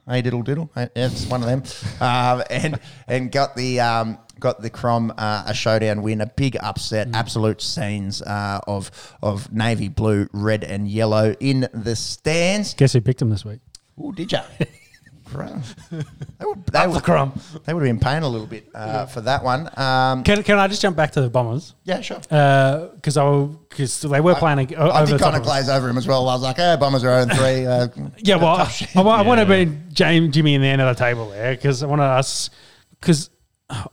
Hey 0.06 0.20
diddle 0.20 0.42
diddle, 0.42 0.70
Hey, 0.74 0.88
yeah, 0.94 1.06
it's 1.06 1.26
one 1.26 1.42
of 1.42 1.48
them, 1.48 1.62
um, 2.00 2.42
and 2.50 2.78
and 3.06 3.32
got 3.32 3.56
the 3.56 3.80
um, 3.80 4.18
got 4.40 4.60
the 4.62 4.70
Crom 4.70 5.12
uh, 5.16 5.44
a 5.46 5.54
showdown 5.54 6.02
win, 6.02 6.20
a 6.20 6.26
big 6.26 6.56
upset, 6.60 7.08
absolute 7.14 7.60
scenes 7.62 8.22
uh, 8.22 8.60
of 8.66 8.90
of 9.22 9.52
navy 9.52 9.88
blue, 9.88 10.28
red, 10.32 10.64
and 10.64 10.88
yellow 10.88 11.34
in 11.40 11.68
the 11.72 11.96
stands. 11.96 12.74
Guess 12.74 12.92
who 12.94 13.00
picked 13.00 13.22
him 13.22 13.30
this 13.30 13.44
week? 13.44 13.60
Oh, 14.00 14.12
did 14.12 14.32
ya? 14.32 14.42
Bro. 15.32 15.60
They 16.38 16.46
would, 16.46 16.66
they, 16.66 16.82
the 16.82 16.90
would, 16.90 17.02
Crom. 17.02 17.40
they 17.64 17.72
would 17.72 17.82
have 17.86 17.88
been 17.88 18.00
paying 18.00 18.22
a 18.24 18.28
little 18.28 18.46
bit 18.46 18.68
uh, 18.74 19.06
for 19.06 19.20
that 19.22 19.42
one. 19.42 19.70
Um, 19.76 20.22
Can, 20.24 20.42
can 20.42 20.58
I 20.58 20.68
just 20.68 20.82
jump 20.82 20.96
back 20.96 21.12
to 21.12 21.20
the 21.22 21.30
Bombers? 21.30 21.74
yeah, 21.84 22.00
sure. 22.02 22.18
Because 22.20 23.16
I 23.16 23.46
because 23.68 24.02
they 24.02 24.20
were 24.20 24.34
playing. 24.34 24.76
I, 24.76 25.00
over 25.00 25.06
did 25.06 25.18
the 25.18 25.22
kind 25.22 25.34
of 25.36 25.42
glaze 25.42 25.68
over 25.68 25.88
him 25.88 25.96
as 25.96 26.06
well. 26.06 26.28
I 26.28 26.34
was 26.34 26.42
like, 26.42 26.58
"Oh, 26.58 26.76
Bombers 26.76 27.04
are 27.04 27.22
0 27.24 27.36
3. 27.36 27.66
Uh, 27.66 27.88
Yeah, 28.18 28.36
well, 28.42 28.48
I. 28.48 28.70
I, 28.94 29.00
I 29.00 29.22
want 29.22 29.40
to 29.40 29.46
be 29.46 29.72
James, 29.92 30.34
Jimmy 30.34 30.54
in 30.54 30.60
the 30.60 30.66
end 30.68 30.82
of 30.82 30.94
the 30.94 31.02
table 31.02 31.30
there 31.30 31.54
because 31.54 31.82
I 31.82 31.86
want 31.86 32.00
to 32.00 32.04
ask 32.04 32.52
because 33.00 33.30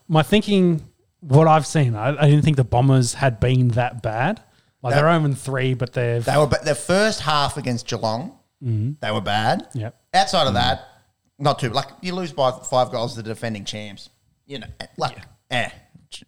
my 0.08 0.24
thinking, 0.24 0.82
what 1.22 1.48
I've 1.48 1.66
seen, 1.68 1.96
I, 1.96 2.10
I 2.10 2.30
didn't 2.30 2.44
think 2.44 2.58
the 2.58 2.64
Bombers 2.64 3.14
had 3.14 3.40
been 3.40 3.70
that 3.70 4.02
bad. 4.02 4.42
Like 4.82 4.96
That- 4.96 5.02
they're 5.02 5.20
0 5.22 5.34
3, 5.34 5.74
but 5.76 5.94
they've 5.94 6.26
They 6.26 6.38
were 6.38 6.48
ba- 6.48 6.60
the 6.64 6.76
first 6.76 7.22
half 7.22 7.58
against 7.58 7.88
Geelong. 7.88 8.38
Mm-hmm. 8.64 8.94
They 9.00 9.12
were 9.12 9.22
bad. 9.22 9.68
Yep. 9.74 9.96
Outside 10.14 10.42
of 10.42 10.48
mm-hmm. 10.48 10.56
that, 10.56 10.88
not 11.40 11.60
too 11.60 11.70
like 11.70 11.88
you 12.02 12.14
lose 12.14 12.32
by 12.32 12.52
five 12.52 12.92
goals 12.92 13.16
to 13.16 13.22
the 13.22 13.30
defending 13.30 13.66
champs. 13.66 14.10
You 14.46 14.60
know, 14.60 14.68
eh, 14.80 14.86
like 14.98 15.18
eh, 15.50 15.70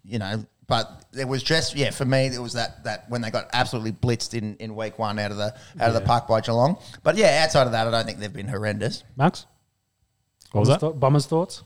you 0.03 0.17
know. 0.19 0.43
But 0.65 1.05
it 1.15 1.27
was 1.27 1.43
just 1.43 1.75
yeah 1.75 1.91
for 1.91 2.05
me 2.05 2.27
it 2.27 2.39
was 2.39 2.53
that 2.53 2.83
that 2.85 3.09
when 3.09 3.21
they 3.21 3.29
got 3.29 3.49
absolutely 3.53 3.91
blitzed 3.91 4.33
in, 4.33 4.55
in 4.55 4.75
week 4.75 4.97
one 4.97 5.19
out 5.19 5.29
of 5.29 5.37
the 5.37 5.53
out 5.79 5.89
of 5.89 5.93
the 5.93 6.01
park 6.01 6.27
by 6.27 6.41
Geelong. 6.41 6.77
But 7.03 7.15
yeah, 7.17 7.41
outside 7.43 7.67
of 7.67 7.73
that, 7.73 7.87
I 7.87 7.91
don't 7.91 8.05
think 8.05 8.19
they've 8.19 8.33
been 8.33 8.47
horrendous. 8.47 9.03
Max. 9.15 9.45
What 10.51 10.61
was 10.61 10.69
Bombers 10.69 10.73
that? 10.73 10.79
thought- 10.79 10.99
Bombers 10.99 11.25
thoughts? 11.27 11.63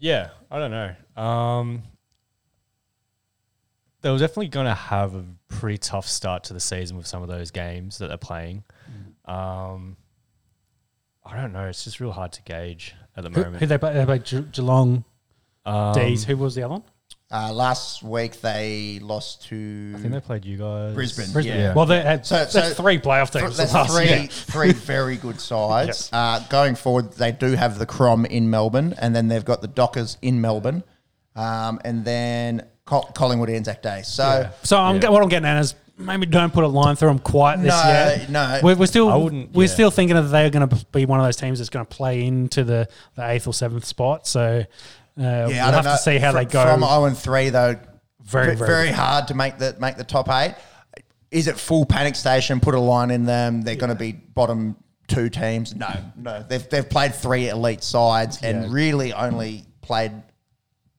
Yeah, 0.00 0.30
I 0.50 0.58
don't 0.58 0.70
know. 0.70 1.22
Um, 1.22 1.82
they 4.00 4.10
were 4.10 4.18
definitely 4.18 4.48
going 4.48 4.66
to 4.66 4.74
have 4.74 5.14
a 5.14 5.24
pretty 5.48 5.76
tough 5.78 6.08
start 6.08 6.44
to 6.44 6.54
the 6.54 6.60
season 6.60 6.96
with 6.96 7.06
some 7.06 7.22
of 7.22 7.28
those 7.28 7.50
games 7.50 7.98
that 7.98 8.08
they're 8.08 8.16
playing. 8.16 8.64
Um, 9.26 9.96
I 11.24 11.36
don't 11.36 11.52
know. 11.52 11.66
It's 11.66 11.84
just 11.84 12.00
real 12.00 12.12
hard 12.12 12.32
to 12.32 12.42
gauge 12.42 12.94
at 13.16 13.22
the 13.24 13.30
Who, 13.30 13.36
moment. 13.42 13.56
who 13.58 13.66
they 13.66 13.76
play? 13.78 13.92
They 13.92 14.04
play 14.06 14.18
Ge- 14.20 14.50
Geelong 14.52 15.04
Um, 15.66 15.92
D's. 15.94 16.24
Who 16.24 16.36
was 16.38 16.54
the 16.54 16.62
other 16.62 16.72
one? 16.72 16.82
Uh, 17.32 17.52
last 17.52 18.02
week 18.02 18.40
they 18.40 18.98
lost 19.00 19.46
to 19.46 19.92
I 19.96 20.00
think 20.00 20.12
they 20.12 20.18
played 20.20 20.44
you 20.44 20.56
guys. 20.56 20.94
Brisbane. 20.94 21.30
Brisbane. 21.32 21.56
Yeah. 21.58 21.74
Well, 21.74 21.86
they 21.86 22.02
had 22.02 22.26
So- 22.26 22.34
that's 22.38 22.52
so- 22.52 22.70
three 22.74 22.98
playoff 22.98 23.30
teams. 23.30 23.56
That's 23.56 23.72
last 23.72 23.94
three, 23.94 24.08
year. 24.08 24.26
three 24.28 24.72
very 24.72 25.16
good 25.16 25.40
sides. 25.40 26.08
Uh, 26.12 26.40
going 26.50 26.74
forward, 26.74 27.12
they 27.12 27.30
do 27.30 27.52
have 27.52 27.78
the 27.78 27.86
Crom 27.86 28.24
in 28.24 28.50
Melbourne, 28.50 28.94
and 28.98 29.14
then 29.14 29.28
they've 29.28 29.44
got 29.44 29.60
the 29.62 29.68
Dockers 29.68 30.18
in 30.22 30.40
Melbourne, 30.40 30.82
um, 31.36 31.80
and 31.84 32.04
then 32.04 32.66
Col- 32.84 33.10
Collingwood 33.14 33.48
Anzac 33.50 33.80
Day. 33.80 34.02
So 34.02 34.50
So 34.64 34.78
I'm 34.78 34.96
Yeah. 34.96 35.02
get- 35.02 35.12
what 35.12 35.22
I'm 35.22 35.28
getting 35.28 35.46
at 35.46 35.60
is 35.60 35.76
maybe 35.96 36.26
don't 36.26 36.52
put 36.52 36.64
a 36.64 36.66
line 36.66 36.96
through 36.96 37.10
them 37.10 37.18
quite 37.20 37.56
this 37.62 37.66
No, 37.68 37.92
year. 37.92 38.26
no. 38.28 38.60
we're, 38.62 38.74
we're 38.74 38.86
still 38.86 39.08
I 39.08 39.14
wouldn't- 39.14 39.52
we're 39.54 39.64
yeah. 39.68 39.72
still 39.72 39.92
thinking 39.92 40.16
that 40.16 40.22
they're 40.22 40.50
going 40.50 40.68
to 40.68 40.84
be 40.90 41.06
one 41.06 41.20
of 41.20 41.26
those 41.26 41.36
teams 41.36 41.58
that's 41.60 41.70
going 41.70 41.86
to 41.86 41.94
play 41.96 42.26
into 42.26 42.64
the, 42.64 42.88
the 43.14 43.28
eighth 43.30 43.46
or 43.46 43.54
seventh 43.54 43.84
spot. 43.84 44.26
So 44.26 44.64
Uh, 45.18 45.22
yeah, 45.22 45.46
we'll 45.46 45.52
I 45.62 45.72
have 45.72 45.84
know. 45.84 45.92
to 45.92 45.98
see 45.98 46.18
how 46.18 46.32
Fr- 46.32 46.38
they 46.38 46.44
go. 46.46 46.62
from 46.64 46.80
zero 46.80 47.04
and 47.04 47.16
three 47.18 47.50
though. 47.50 47.78
Very, 48.22 48.54
very 48.54 48.68
very 48.68 48.88
hard 48.90 49.28
to 49.28 49.34
make 49.34 49.58
the 49.58 49.76
make 49.80 49.96
the 49.96 50.04
top 50.04 50.28
eight. 50.28 50.54
Is 51.30 51.46
it 51.46 51.58
full 51.58 51.84
panic 51.86 52.16
station? 52.16 52.60
Put 52.60 52.74
a 52.74 52.80
line 52.80 53.10
in 53.10 53.24
them. 53.24 53.62
They're 53.62 53.76
going 53.76 53.90
to 53.90 53.94
be 53.96 54.12
bottom 54.12 54.76
two 55.08 55.28
teams. 55.28 55.74
No, 55.74 55.88
no. 56.16 56.44
They've 56.48 56.68
they've 56.68 56.88
played 56.88 57.14
three 57.14 57.48
elite 57.48 57.82
sides 57.82 58.40
and 58.42 58.64
Yeah. 58.64 58.68
really 58.70 59.12
only 59.12 59.64
played 59.80 60.12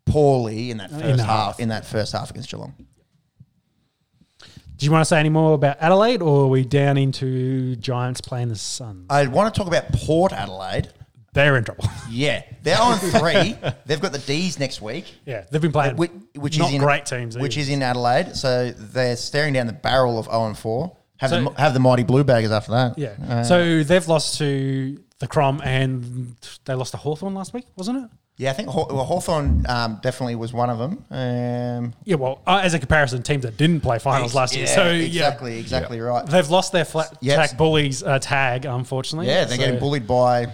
poorly 0.05 0.71
in 0.71 0.77
that 0.77 0.89
first 0.91 1.17
the 1.17 1.23
half, 1.23 1.45
half. 1.45 1.59
in 1.59 1.69
that 1.69 1.85
first 1.85 2.11
half 2.13 2.29
against 2.31 2.49
Geelong. 2.49 2.73
Do 4.77 4.85
you 4.85 4.91
want 4.91 5.01
to 5.01 5.05
say 5.05 5.19
any 5.19 5.29
more 5.29 5.53
about 5.53 5.77
Adelaide, 5.79 6.21
or 6.23 6.45
are 6.45 6.47
we 6.47 6.65
down 6.65 6.97
into 6.97 7.75
Giants 7.75 8.19
playing 8.19 8.47
the 8.49 8.55
Suns? 8.55 9.05
I 9.11 9.27
want 9.27 9.53
to 9.53 9.57
talk 9.57 9.67
about 9.67 9.91
Port 9.93 10.33
Adelaide. 10.33 10.89
They're 11.34 11.58
in 11.58 11.64
trouble. 11.64 11.86
Yeah, 12.10 12.44
they're 12.62 12.82
on 12.82 12.98
three. 12.99 13.56
They've 13.86 14.02
got 14.02 14.12
the 14.12 14.20
D's 14.20 14.60
next 14.60 14.82
week. 14.82 15.06
yeah, 15.26 15.45
they've 15.49 15.62
been 15.62 15.72
playing 15.72 15.95
which, 15.95 16.12
which 16.36 16.60
not 16.60 16.70
is 16.70 16.76
in, 16.76 16.82
great 16.82 17.06
teams. 17.06 17.38
which 17.38 17.53
either. 17.58 17.62
is 17.62 17.70
in 17.70 17.82
Adelaide. 17.84 18.36
So 18.36 18.72
they're 18.72 19.16
staring 19.16 19.53
down 19.53 19.68
the 19.68 19.74
barrel 19.74 20.20
of 20.20 20.26
zero 20.26 20.48
and 20.48 20.58
four. 20.58 20.98
Have 21.18 21.30
So- 21.30 21.44
the 21.44 21.49
have 21.62 21.74
the 21.74 21.80
mighty 21.80 22.03
blue 22.03 22.24
baggers 22.26 22.52
after 22.52 22.72
that. 22.72 22.98
yeah. 22.98 23.14
Uh, 23.30 23.44
so 23.44 23.84
they've 23.84 24.06
lost 24.10 24.38
to 24.40 25.02
the 25.20 25.28
Crom, 25.28 25.62
and 25.64 26.36
they 26.66 26.74
lost 26.74 26.91
to 26.91 26.98
Hawthorn 26.98 27.34
last 27.34 27.53
week, 27.53 27.66
wasn't 27.78 28.03
it? 28.06 28.10
yeah, 28.38 28.49
I 28.49 28.53
think 28.53 28.70
Haw- 28.70 28.88
well, 28.91 29.06
Hawthorn 29.06 29.64
um, 29.70 29.99
definitely 30.02 30.34
was 30.36 30.52
one 30.52 30.70
of 30.72 30.80
them. 30.80 31.06
Um, 31.12 31.94
Yeah. 32.06 32.16
Well, 32.16 32.41
uh, 32.48 32.62
as 32.64 32.74
a 32.74 32.80
comparison, 32.80 33.22
teams 33.22 33.44
that 33.44 33.56
didn't 33.56 33.82
play 33.82 33.99
finals 33.99 34.34
last 34.34 34.56
year. 34.56 34.66
yeah, 34.66 34.76
So 34.76 34.90
yeah, 34.91 35.03
exactly, 35.06 35.60
exactly 35.60 35.99
right. 36.02 36.26
They've 36.26 36.49
lost 36.49 36.72
their 36.72 36.86
flat 36.86 37.16
Yes. 37.22 37.36
track 37.36 37.58
bullies 37.58 38.02
uh, 38.03 38.18
tag, 38.20 38.66
unfortunately. 38.66 39.28
Yeah, 39.28 39.45
they're 39.45 39.58
So- 39.58 39.64
getting 39.64 39.80
bullied 39.80 40.08
by 40.08 40.48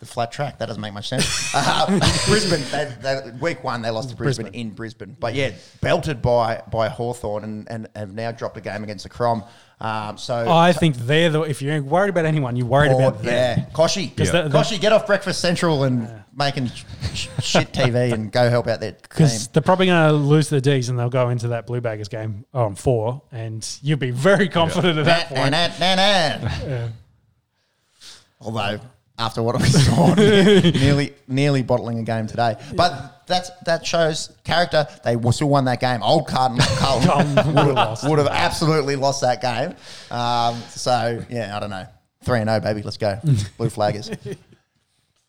the 0.00 0.06
flat 0.06 0.32
track. 0.32 0.58
That 0.58 0.66
doesn't 0.66 0.80
make 0.80 0.92
much 0.92 1.08
sense. 1.08 1.54
Uh, 1.62 1.86
Brisbane, 2.26 2.62
they, 2.70 2.94
they, 3.02 3.30
week 3.40 3.62
one, 3.62 3.82
they 3.82 3.90
lost 3.90 4.10
to 4.10 4.16
Brisbane, 4.16 4.46
Brisbane. 4.46 4.60
in 4.60 4.70
Brisbane. 4.70 5.16
But 5.18 5.34
yeah, 5.34 5.52
belted 5.80 6.22
by 6.22 6.62
by 6.70 6.88
Hawthorn 6.88 7.44
and, 7.44 7.68
and 7.70 7.88
have 7.94 8.12
now 8.14 8.30
dropped 8.32 8.56
a 8.56 8.60
game 8.60 8.82
against 8.82 9.02
the 9.02 9.08
Crom. 9.10 9.44
Um, 9.80 10.16
so 10.18 10.50
I 10.50 10.72
think 10.72 10.96
they're 10.96 11.30
the. 11.30 11.42
If 11.42 11.60
you're 11.62 11.82
worried 11.82 12.10
about 12.10 12.24
anyone, 12.24 12.56
you're 12.56 12.66
worried 12.66 12.92
about 12.92 13.24
yeah, 13.24 13.56
them. 13.56 13.66
Kochie, 13.72 14.14
'Cause 14.16 14.30
the- 14.30 14.48
the- 14.48 14.58
Kochie, 14.58 14.80
get 14.80 14.92
off 14.92 15.06
Breakfast 15.06 15.40
Central 15.40 15.84
and 15.84 16.22
making 16.34 16.68
sh- 16.68 16.84
sh- 17.14 17.28
shit 17.42 17.72
TV 17.72 18.12
and 18.14 18.30
go 18.30 18.48
help 18.50 18.66
out 18.66 18.80
their. 18.80 18.92
Because 18.92 19.48
they're 19.48 19.62
probably 19.62 19.86
going 19.86 20.08
to 20.10 20.14
lose 20.14 20.48
the 20.48 20.60
D's 20.60 20.88
and 20.88 20.98
they'll 20.98 21.08
go 21.10 21.30
into 21.30 21.48
that 21.48 21.66
Blue 21.66 21.80
Baggers 21.80 22.08
game 22.08 22.44
on 22.54 22.74
four, 22.74 23.22
and 23.32 23.66
you'll 23.82 23.98
be 23.98 24.10
very 24.10 24.48
confident 24.48 24.98
at 24.98 25.04
that 25.06 25.28
point. 25.28 25.40
Yeah. 26.68 26.88
Although 28.40 28.80
after 29.20 29.42
what 29.42 29.60
we 29.60 29.68
saw, 29.68 30.14
nearly 30.14 31.14
nearly 31.28 31.62
bottling 31.62 31.98
a 31.98 32.02
game 32.02 32.26
today, 32.26 32.56
but 32.74 33.22
that's 33.26 33.50
that 33.66 33.86
shows 33.86 34.32
character. 34.42 34.88
They 35.04 35.16
still 35.30 35.48
won 35.48 35.66
that 35.66 35.80
game. 35.80 36.02
Old 36.02 36.26
Carlton, 36.26 36.58
Carlton 36.60 37.54
would, 37.54 37.76
have, 37.76 38.02
would 38.04 38.18
have 38.18 38.28
absolutely 38.28 38.96
lost 38.96 39.20
that 39.20 39.40
game. 39.40 39.76
Um, 40.10 40.56
so 40.70 41.22
yeah, 41.28 41.56
I 41.56 41.60
don't 41.60 41.70
know. 41.70 41.86
Three 42.24 42.40
and 42.40 42.48
zero, 42.48 42.60
baby. 42.60 42.82
Let's 42.82 42.96
go, 42.96 43.18
Blue 43.56 43.68
Flaggers. 43.68 44.10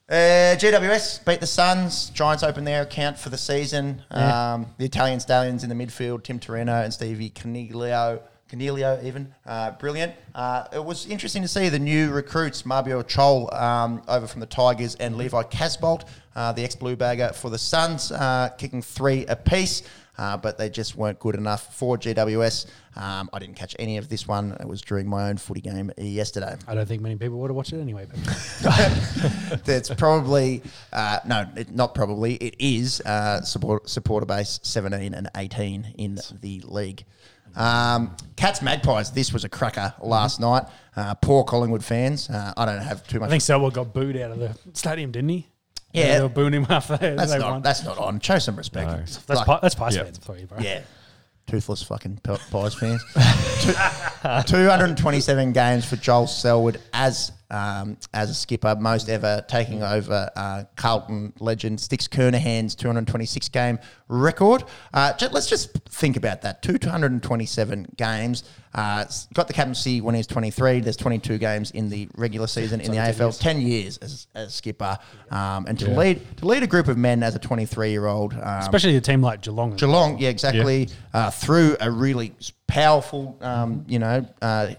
Uh, 0.09 0.55
GWS 0.57 1.25
beat 1.25 1.39
the 1.39 1.47
Suns. 1.47 2.09
Giants 2.09 2.43
open 2.43 2.63
their 2.65 2.81
account 2.81 3.17
for 3.17 3.29
the 3.29 3.37
season. 3.37 4.01
Yeah. 4.11 4.53
Um, 4.53 4.67
the 4.77 4.85
Italian 4.85 5.21
Stallions 5.21 5.63
in 5.63 5.69
the 5.69 5.75
midfield, 5.75 6.23
Tim 6.23 6.39
Taranto 6.39 6.73
and 6.73 6.93
Stevie 6.93 7.29
Coniglio. 7.29 8.21
Coniglio, 8.51 9.01
even 9.03 9.33
uh, 9.45 9.71
brilliant. 9.71 10.13
Uh, 10.35 10.65
it 10.73 10.83
was 10.83 11.05
interesting 11.05 11.41
to 11.41 11.47
see 11.47 11.69
the 11.69 11.79
new 11.79 12.11
recruits, 12.11 12.63
Mabior 12.63 13.03
Chol 13.03 13.53
um, 13.59 14.01
over 14.07 14.27
from 14.27 14.41
the 14.41 14.45
Tigers 14.45 14.95
and 14.95 15.15
Levi 15.15 15.43
Casboult, 15.43 16.03
uh, 16.35 16.51
the 16.51 16.63
ex-blue 16.63 16.97
bagger 16.97 17.31
for 17.33 17.49
the 17.49 17.57
Suns, 17.57 18.11
uh, 18.11 18.49
kicking 18.57 18.81
three 18.81 19.25
apiece. 19.27 19.83
Uh, 20.17 20.37
but 20.37 20.57
they 20.57 20.69
just 20.69 20.95
weren't 20.95 21.17
good 21.19 21.35
enough 21.35 21.73
for 21.75 21.97
GWS. 21.97 22.67
Um, 22.95 23.29
I 23.33 23.39
didn't 23.39 23.55
catch 23.55 23.75
any 23.79 23.97
of 23.97 24.09
this 24.09 24.27
one. 24.27 24.51
It 24.59 24.67
was 24.67 24.81
during 24.81 25.07
my 25.07 25.29
own 25.29 25.37
footy 25.37 25.61
game 25.61 25.89
yesterday. 25.97 26.57
I 26.67 26.75
don't 26.75 26.85
think 26.85 27.01
many 27.01 27.15
people 27.15 27.39
would 27.39 27.49
have 27.49 27.55
watched 27.55 27.73
it 27.73 27.79
anyway. 27.79 28.05
But 28.05 29.61
That's 29.65 29.89
probably 29.89 30.61
uh, 30.91 31.19
no, 31.25 31.47
it, 31.55 31.73
not 31.73 31.95
probably. 31.95 32.35
It 32.35 32.55
is 32.59 33.01
uh, 33.01 33.41
support, 33.41 33.89
supporter 33.89 34.25
base 34.25 34.59
seventeen 34.61 35.13
and 35.13 35.29
eighteen 35.37 35.93
in 35.97 36.19
the 36.41 36.61
league. 36.65 37.05
Um, 37.55 38.15
Cats 38.35 38.61
Magpies. 38.61 39.11
This 39.11 39.31
was 39.33 39.43
a 39.43 39.49
cracker 39.49 39.93
last 40.01 40.39
night. 40.39 40.63
Uh, 40.95 41.13
poor 41.15 41.43
Collingwood 41.43 41.83
fans. 41.83 42.29
Uh, 42.29 42.53
I 42.57 42.65
don't 42.65 42.79
have 42.81 43.05
too 43.07 43.19
much. 43.19 43.27
I 43.27 43.29
think 43.31 43.41
Selwood 43.43 43.73
got 43.73 43.93
booed 43.93 44.17
out 44.17 44.31
of 44.31 44.39
the 44.39 44.57
stadium, 44.73 45.11
didn't 45.11 45.29
he? 45.29 45.47
Yeah. 45.93 46.15
they 46.17 46.21
were 46.23 46.29
booing 46.29 46.53
him 46.53 46.65
after 46.69 46.97
they, 46.97 47.15
that's 47.15 47.31
they 47.33 47.39
not 47.39 47.51
won. 47.51 47.61
that's 47.61 47.83
not 47.83 47.97
on. 47.97 48.19
Show 48.21 48.39
some 48.39 48.55
respect. 48.55 48.89
No. 48.89 48.97
That's, 48.97 49.29
Like, 49.29 49.45
pi- 49.45 49.59
that's 49.61 49.75
Pies 49.75 49.95
Yeah. 49.95 50.03
fans 50.03 50.17
for 50.19 50.37
you, 50.37 50.47
bro. 50.47 50.59
yeah. 50.59 50.81
Toothless 51.47 51.83
fucking 51.83 52.19
P- 52.23 52.35
Pies 52.49 52.73
fans. 52.75 53.03
Two- 54.45 54.57
227 54.57 55.51
games 55.53 55.85
for 55.85 55.95
Joel 55.97 56.27
Selwood 56.27 56.79
as 56.93 57.31
um, 57.51 57.97
as 58.13 58.29
a 58.29 58.33
skipper, 58.33 58.75
most 58.79 59.09
ever 59.09 59.45
taking 59.47 59.83
over 59.83 60.29
uh, 60.35 60.63
Carlton 60.75 61.33
legend 61.39 61.79
Sticks 61.79 62.07
Kernahan's 62.07 62.73
226 62.75 63.49
game 63.49 63.77
record. 64.07 64.63
Uh, 64.93 65.13
let's 65.31 65.47
just 65.47 65.73
think 65.89 66.17
about 66.17 66.41
that. 66.41 66.61
227 66.61 67.87
games. 67.97 68.43
Uh, 68.73 69.03
got 69.33 69.47
the 69.47 69.53
captaincy 69.53 69.99
when 69.99 70.15
he 70.15 70.19
was 70.19 70.27
23. 70.27 70.79
There's 70.79 70.95
22 70.95 71.37
games 71.37 71.71
in 71.71 71.89
the 71.89 72.07
regular 72.15 72.47
season 72.47 72.79
in 72.79 72.91
the 72.91 72.97
AFL. 72.97 73.37
10 73.37 73.61
years 73.61 73.97
as, 73.97 74.27
as 74.33 74.53
skipper. 74.53 74.97
Um, 75.29 75.65
and 75.67 75.77
to 75.79 75.91
lead 75.91 76.21
to 76.37 76.45
lead 76.45 76.63
a 76.63 76.67
group 76.67 76.87
of 76.87 76.97
men 76.97 77.21
as 77.21 77.35
a 77.35 77.39
23 77.39 77.91
year 77.91 78.05
old. 78.05 78.33
Um, 78.33 78.41
Especially 78.41 78.95
a 78.95 79.01
team 79.01 79.21
like 79.21 79.41
Geelong. 79.41 79.75
Geelong, 79.75 80.19
yeah, 80.19 80.29
exactly. 80.29 80.87
Uh, 81.13 81.29
through 81.31 81.75
a 81.81 81.91
really 81.91 82.33
powerful, 82.67 83.37
um, 83.41 83.83
you 83.87 83.99
know, 83.99 84.25
uh, 84.41 84.73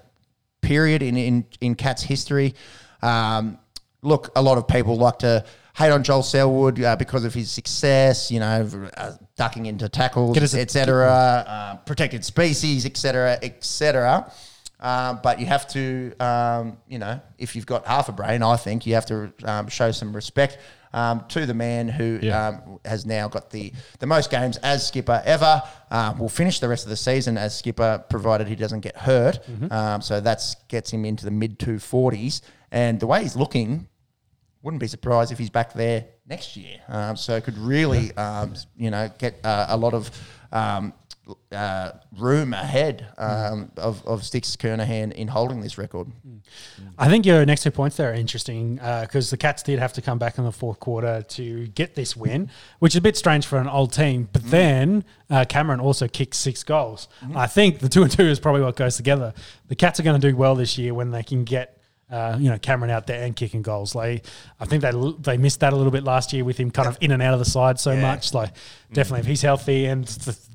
period 0.62 1.02
in 1.02 1.16
in 1.16 1.44
in 1.60 1.74
Cats 1.74 2.02
history. 2.02 2.54
Um, 3.02 3.58
look, 4.02 4.30
a 4.34 4.42
lot 4.42 4.58
of 4.58 4.66
people 4.66 4.96
like 4.96 5.18
to 5.18 5.44
hate 5.76 5.90
on 5.90 6.02
Joel 6.02 6.22
Selwood 6.22 6.82
uh, 6.82 6.96
because 6.96 7.24
of 7.24 7.34
his 7.34 7.50
success, 7.50 8.30
you 8.30 8.40
know, 8.40 8.68
uh, 8.96 9.12
ducking 9.36 9.66
into 9.66 9.88
tackles, 9.88 10.36
etc., 10.54 11.06
uh, 11.06 11.76
protected 11.86 12.24
species, 12.24 12.86
etc., 12.86 13.38
etc. 13.42 14.32
Um, 14.82 15.20
but 15.22 15.38
you 15.40 15.46
have 15.46 15.66
to, 15.68 16.12
um, 16.18 16.76
you 16.88 16.98
know, 16.98 17.20
if 17.38 17.54
you've 17.54 17.66
got 17.66 17.86
half 17.86 18.08
a 18.08 18.12
brain, 18.12 18.42
I 18.42 18.56
think 18.56 18.84
you 18.84 18.94
have 18.94 19.06
to 19.06 19.32
um, 19.44 19.68
show 19.68 19.92
some 19.92 20.12
respect 20.14 20.58
um, 20.92 21.24
to 21.28 21.46
the 21.46 21.54
man 21.54 21.88
who 21.88 22.18
Yeah. 22.20 22.48
um, 22.48 22.78
has 22.84 23.06
now 23.06 23.28
got 23.28 23.48
the, 23.50 23.72
the 24.00 24.06
most 24.06 24.28
games 24.30 24.56
as 24.58 24.86
skipper 24.86 25.22
ever. 25.24 25.62
Uh, 25.90 26.14
will 26.18 26.28
finish 26.28 26.58
the 26.58 26.68
rest 26.68 26.84
of 26.84 26.90
the 26.90 26.96
season 26.96 27.38
as 27.38 27.56
skipper, 27.56 28.04
provided 28.10 28.48
he 28.48 28.56
doesn't 28.56 28.80
get 28.80 28.96
hurt. 28.96 29.38
Um, 29.70 30.02
so 30.02 30.20
that 30.20 30.42
gets 30.68 30.90
him 30.90 31.04
into 31.04 31.24
the 31.24 31.30
mid 31.30 31.58
two 31.60 31.78
forties. 31.78 32.42
And 32.72 32.98
the 32.98 33.06
way 33.06 33.22
he's 33.22 33.36
looking, 33.36 33.86
wouldn't 34.62 34.80
be 34.80 34.86
surprised 34.88 35.30
if 35.32 35.38
he's 35.38 35.50
back 35.50 35.72
there 35.74 36.06
next 36.26 36.56
year. 36.56 36.78
Um, 36.88 37.16
so 37.16 37.36
it 37.36 37.44
could 37.44 37.58
really, 37.58 38.16
um, 38.16 38.54
you 38.76 38.90
know, 38.90 39.10
get 39.18 39.38
uh, 39.44 39.66
a 39.68 39.76
lot 39.76 39.92
of 39.94 40.10
um, 40.52 40.92
uh, 41.52 41.92
room 42.18 42.52
ahead 42.52 43.06
um, 43.16 43.70
of, 43.76 44.04
of 44.06 44.24
Sticks 44.24 44.56
Kernahan 44.56 45.12
in 45.12 45.28
holding 45.28 45.60
this 45.60 45.78
record. 45.78 46.08
I 46.98 47.08
think 47.08 47.24
your 47.24 47.44
next 47.46 47.62
two 47.62 47.70
points 47.70 47.96
there 47.96 48.10
are 48.10 48.14
interesting 48.14 48.76
because 48.76 49.30
the 49.30 49.36
Cats 49.36 49.62
did 49.62 49.78
have 49.78 49.92
to 49.94 50.02
come 50.02 50.18
back 50.18 50.38
in 50.38 50.44
the 50.44 50.52
fourth 50.52 50.80
quarter 50.80 51.22
to 51.22 51.66
get 51.68 51.94
this 51.94 52.16
win, 52.16 52.50
which 52.80 52.94
is 52.94 52.96
a 52.96 53.00
bit 53.00 53.16
strange 53.16 53.46
for 53.46 53.58
an 53.58 53.68
old 53.68 53.92
team. 53.92 54.28
But 54.32 54.50
then 54.50 55.04
uh, 55.30 55.44
Cameron 55.48 55.80
also 55.80 56.08
kicked 56.08 56.34
six 56.34 56.64
goals. 56.64 57.08
I 57.34 57.46
think 57.46 57.78
the 57.78 57.88
two 57.88 58.02
and 58.02 58.10
two 58.10 58.24
is 58.24 58.40
probably 58.40 58.62
what 58.62 58.76
goes 58.76 58.96
together. 58.96 59.32
The 59.68 59.76
Cats 59.76 60.00
are 60.00 60.02
going 60.02 60.20
to 60.20 60.30
do 60.30 60.36
well 60.36 60.54
this 60.54 60.76
year 60.78 60.94
when 60.94 61.10
they 61.10 61.22
can 61.22 61.44
get. 61.44 61.78
Uh, 62.12 62.36
you 62.38 62.50
know 62.50 62.58
Cameron 62.58 62.90
out 62.90 63.06
there 63.06 63.22
and 63.24 63.34
kicking 63.34 63.62
goals. 63.62 63.94
Like 63.94 64.26
I 64.60 64.66
think 64.66 64.82
they 64.82 64.92
they 65.20 65.36
missed 65.38 65.60
that 65.60 65.72
a 65.72 65.76
little 65.76 65.90
bit 65.90 66.04
last 66.04 66.32
year 66.34 66.44
with 66.44 66.58
him 66.58 66.70
kind 66.70 66.86
of 66.86 66.98
in 67.00 67.10
and 67.10 67.22
out 67.22 67.32
of 67.32 67.38
the 67.38 67.46
side 67.46 67.80
so 67.80 67.92
Yeah. 67.92 68.02
much. 68.02 68.34
Like 68.34 68.50
definitely, 68.92 69.20
if 69.20 69.26
he's 69.26 69.40
healthy 69.42 69.86
and 69.86 70.06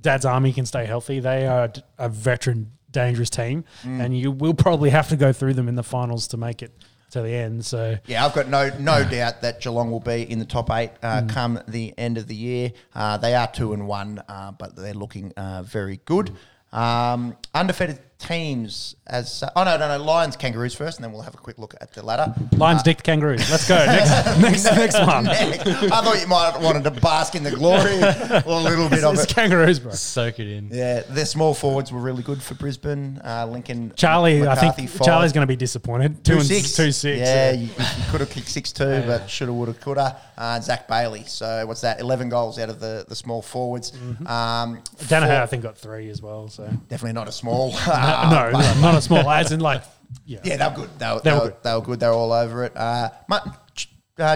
Dad's 0.02 0.24
Army 0.26 0.54
can 0.54 0.66
stay 0.68 0.86
healthy, 0.86 1.20
they 1.20 1.48
are 1.48 1.72
a 1.98 2.10
veteran 2.10 2.72
dangerous 2.92 3.30
team, 3.32 3.64
and 3.84 4.18
you 4.18 4.32
will 4.32 4.54
probably 4.54 4.92
have 4.92 5.10
to 5.10 5.16
go 5.18 5.34
through 5.34 5.56
them 5.56 5.68
in 5.68 5.76
the 5.76 5.84
finals 5.84 6.28
to 6.30 6.38
make 6.38 6.62
it 6.62 6.72
to 7.12 7.22
the 7.22 7.32
end. 7.34 7.66
So 7.66 7.98
Yeah, 8.06 8.24
I've 8.26 8.34
got 8.36 8.50
no 8.50 8.70
no 8.80 9.04
doubt 9.04 9.42
that 9.42 9.60
Geelong 9.62 9.90
will 9.90 10.00
be 10.00 10.30
in 10.30 10.40
the 10.40 10.46
top 10.46 10.70
eight 10.72 10.92
uh, 11.02 11.24
come 11.28 11.60
the 11.68 11.94
end 11.98 12.18
of 12.20 12.28
the 12.28 12.36
year. 12.36 12.72
Uh, 12.94 13.18
they 13.18 13.34
are 13.34 13.48
two 13.48 13.74
and 13.74 13.88
one, 13.88 14.22
uh, 14.30 14.52
but 14.52 14.76
they're 14.76 14.94
looking 14.94 15.32
uh, 15.38 15.64
very 15.64 16.00
good. 16.06 16.32
Um, 16.72 17.36
undefeated 17.54 18.00
teams 18.20 18.96
as 19.06 19.44
oh 19.56 19.64
no 19.64 19.78
no 19.78 19.88
no 19.98 20.04
Lions 20.04 20.36
Kangaroos 20.36 20.74
first, 20.74 20.98
and 20.98 21.04
then 21.04 21.12
we'll 21.12 21.22
have 21.22 21.36
a 21.36 21.38
quick 21.38 21.58
look 21.58 21.76
at 21.80 21.94
the 21.94 22.04
ladder. 22.04 22.34
Lions, 22.58 22.84
Dick, 22.84 22.98
the 22.98 23.04
Kangaroos. 23.04 23.50
Let's 23.50 23.68
go 23.68 23.76
next 23.86 24.42
next 24.42 24.64
next 24.66 25.00
one. 25.00 25.26
Next. 25.26 25.68
I 25.68 26.02
thought 26.02 26.20
you 26.20 26.28
might 26.28 26.52
have 26.52 26.64
wanted 26.64 26.84
to 26.86 26.92
bask 26.92 27.36
in 27.36 27.44
the 27.44 27.52
glory 27.52 27.94
a 28.00 28.44
little 28.48 28.90
bit 28.90 29.04
of 29.04 29.14
It's 29.14 29.24
it. 29.24 29.30
Kangaroos, 29.30 29.80
bro. 29.80 29.92
Soak 29.92 30.40
it 30.40 30.48
in. 30.48 30.70
Yeah, 30.72 31.02
their 31.02 31.26
small 31.26 31.54
forwards 31.54 31.92
were 31.92 32.00
really 32.00 32.24
good 32.24 32.42
for 32.42 32.56
Brisbane. 32.56 33.22
Uh, 33.24 33.48
Lincoln, 33.50 33.94
Charlie, 33.96 34.48
I 34.48 34.56
think 34.56 34.90
five. 34.90 35.06
Charlie's 35.06 35.34
going 35.34 35.44
to 35.44 35.52
be 35.52 35.56
disappointed. 35.56 36.24
Two, 36.24 36.34
Two 36.34 36.40
and 36.40 36.48
six, 36.48 36.74
two 36.74 36.92
six. 36.92 37.20
Yeah, 37.20 37.52
you, 37.52 37.68
you 37.68 37.76
could 38.10 38.22
have 38.22 38.30
kicked 38.30 38.48
six 38.50 38.72
two, 38.72 39.04
but 39.06 39.30
shoulda, 39.30 39.54
woulda, 39.54 39.74
coulda. 39.74 40.18
Uh, 40.38 40.60
Zach 40.60 40.88
Bailey. 40.88 41.24
So 41.26 41.66
what's 41.66 41.82
that? 41.82 42.00
Eleven 42.00 42.30
goals 42.30 42.60
out 42.60 42.70
of 42.70 42.80
the, 42.80 43.06
the 43.08 43.16
small 43.16 43.42
forwards. 43.42 43.92
Mm-hmm. 43.92 44.28
Um, 44.28 44.82
Daniher, 44.98 45.42
I 45.42 45.46
think, 45.46 45.64
got 45.64 45.78
three 45.78 46.10
as 46.10 46.22
well. 46.22 46.48
So 46.50 46.66
definitely 46.90 47.14
not 47.14 47.28
a 47.28 47.32
small. 47.32 47.72
no, 48.54 48.58
Uh, 48.58 48.62
no, 48.76 48.82
not 48.82 48.96
a 48.96 49.02
small. 49.02 49.30
As 49.30 49.52
in, 49.52 49.60
like, 49.60 49.84
yeah, 50.26 50.40
yeah, 50.44 50.58
they 50.58 50.66
were 50.68 50.88
good. 50.88 51.00
They 51.00 51.12
were, 51.14 51.20
They 51.22 51.32
were 51.34 51.40
good. 51.40 51.56
they 51.64 51.74
were 51.74 51.82
good. 51.82 52.00
They 52.00 52.08
were 52.08 52.14
all 52.14 52.32
over 52.34 52.64
it. 52.66 52.74
Uh, 52.76 53.10
uh, 53.30 53.40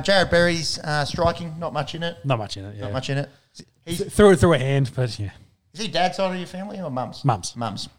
Jarrod 0.01 0.29
Berry's 0.29 0.77
uh, 0.79 1.05
striking, 1.05 1.55
not 1.59 1.73
much 1.73 1.95
in 1.95 2.03
it. 2.03 2.17
not 2.23 2.37
much 2.37 2.57
in 2.57 2.65
it. 2.65 2.75
Yeah, 2.75 2.83
Not 2.83 2.93
much 2.93 3.09
in 3.09 3.17
it. 3.17 3.29
He's, 3.85 3.97
Th- 3.97 4.11
threw 4.11 4.31
it 4.31 4.35
through 4.37 4.53
a 4.53 4.59
hand, 4.59 4.91
but 4.95 5.17
yeah, 5.17 5.31
Is 5.73 5.81
he 5.81 5.87
dad's 5.87 6.17
side 6.17 6.31
of 6.31 6.37
your 6.37 6.45
family 6.47 6.79
or 6.79 6.91
mum's? 6.91 7.25
Mum's. 7.25 7.55
Mum's. 7.55 7.89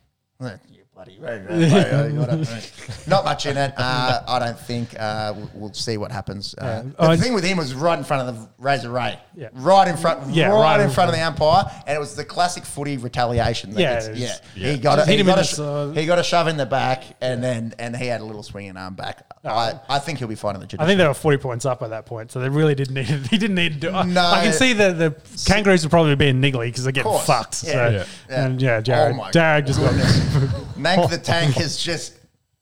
Eh, 0.94 1.10
You 1.10 2.14
bloody. 2.14 2.46
Not 3.08 3.24
much 3.24 3.46
in 3.46 3.56
it. 3.56 3.72
Uh, 3.76 4.22
I 4.28 4.38
don't 4.38 4.58
think. 4.58 4.94
Uh, 4.98 5.32
we'll, 5.36 5.50
we'll 5.54 5.72
see 5.72 5.96
what 5.96 6.12
happens. 6.12 6.54
Uh, 6.56 6.64
Yeah. 6.64 6.82
The 6.82 6.94
Oh, 7.12 7.16
thing 7.16 7.34
with 7.34 7.44
him 7.44 7.56
was 7.58 7.74
right 7.74 7.98
in 7.98 8.04
front 8.04 8.28
of 8.28 8.34
the 8.36 8.48
Razor 8.58 8.90
Ray. 8.90 9.18
Yeah. 9.34 9.48
Right 9.54 9.88
in 9.88 9.96
front. 9.96 10.28
Yeah, 10.34 10.48
right, 10.50 10.60
right 10.60 10.80
in 10.80 10.86
in 10.88 10.92
front 10.92 11.08
of 11.10 11.16
the 11.16 11.22
umpire, 11.22 11.64
and 11.86 11.96
it 11.96 11.98
was 11.98 12.14
the 12.14 12.24
classic 12.24 12.64
footy 12.64 12.98
retaliation. 12.98 13.70
That 13.72 13.80
Yeah, 13.80 13.94
gets- 13.94 14.06
it 14.08 14.16
yeah. 14.16 14.26
is. 14.26 14.40
He 14.76 14.78
got 14.78 14.96
Just 14.96 15.08
a, 15.08 15.12
he 15.12 15.22
got 15.24 15.38
a, 15.38 15.44
sh- 15.44 15.98
he 15.98 16.06
got 16.06 16.18
a 16.18 16.22
shove 16.22 16.46
in 16.48 16.56
the 16.58 16.66
back, 16.66 17.04
and 17.20 17.42
then 17.42 17.74
and 17.78 17.96
he 17.96 18.06
had 18.06 18.20
a 18.20 18.24
little 18.24 18.42
swinging 18.42 18.76
arm 18.76 18.94
back. 18.94 19.24
I, 19.44 19.80
I 19.88 19.98
think 19.98 20.18
he'll 20.20 20.28
be 20.28 20.36
fine 20.36 20.54
in 20.54 20.60
the 20.60 20.76
I 20.78 20.86
think 20.86 20.98
they 20.98 21.06
were 21.06 21.14
forty 21.14 21.38
points 21.38 21.64
up 21.66 21.82
at 21.82 21.90
that 21.90 22.06
point, 22.06 22.30
so 22.30 22.38
they 22.38 22.48
really 22.48 22.74
didn't 22.76 22.94
need. 22.94 23.10
It. 23.10 23.26
He 23.32 23.38
didn't 23.38 23.56
need 23.56 23.80
to 23.80 23.88
do. 23.90 23.90
I- 23.96 24.04
No. 24.04 24.20
I 24.24 24.42
can 24.44 24.52
see 24.52 24.72
the 24.74 24.92
the 24.92 25.16
Kangaroos 25.46 25.84
are 25.84 25.88
probably 25.88 26.14
being 26.16 26.40
niggly 26.40 26.66
because 26.66 26.84
they're 26.84 26.92
getting 26.92 27.18
fucked. 27.20 27.64
Yeah. 27.64 27.72
So 27.72 27.88
Yeah. 27.88 28.04
Yeah. 28.28 28.44
and 28.44 28.62
yeah, 28.62 28.80
Jarrod, 28.82 29.10
Oh 29.12 29.14
my 29.14 29.30
Jared 29.30 29.66
just 29.66 29.80
got 29.80 29.92
Nank 30.82 31.10
the 31.10 31.18
Tank 31.18 31.54
has 31.56 31.76
just 31.76 32.18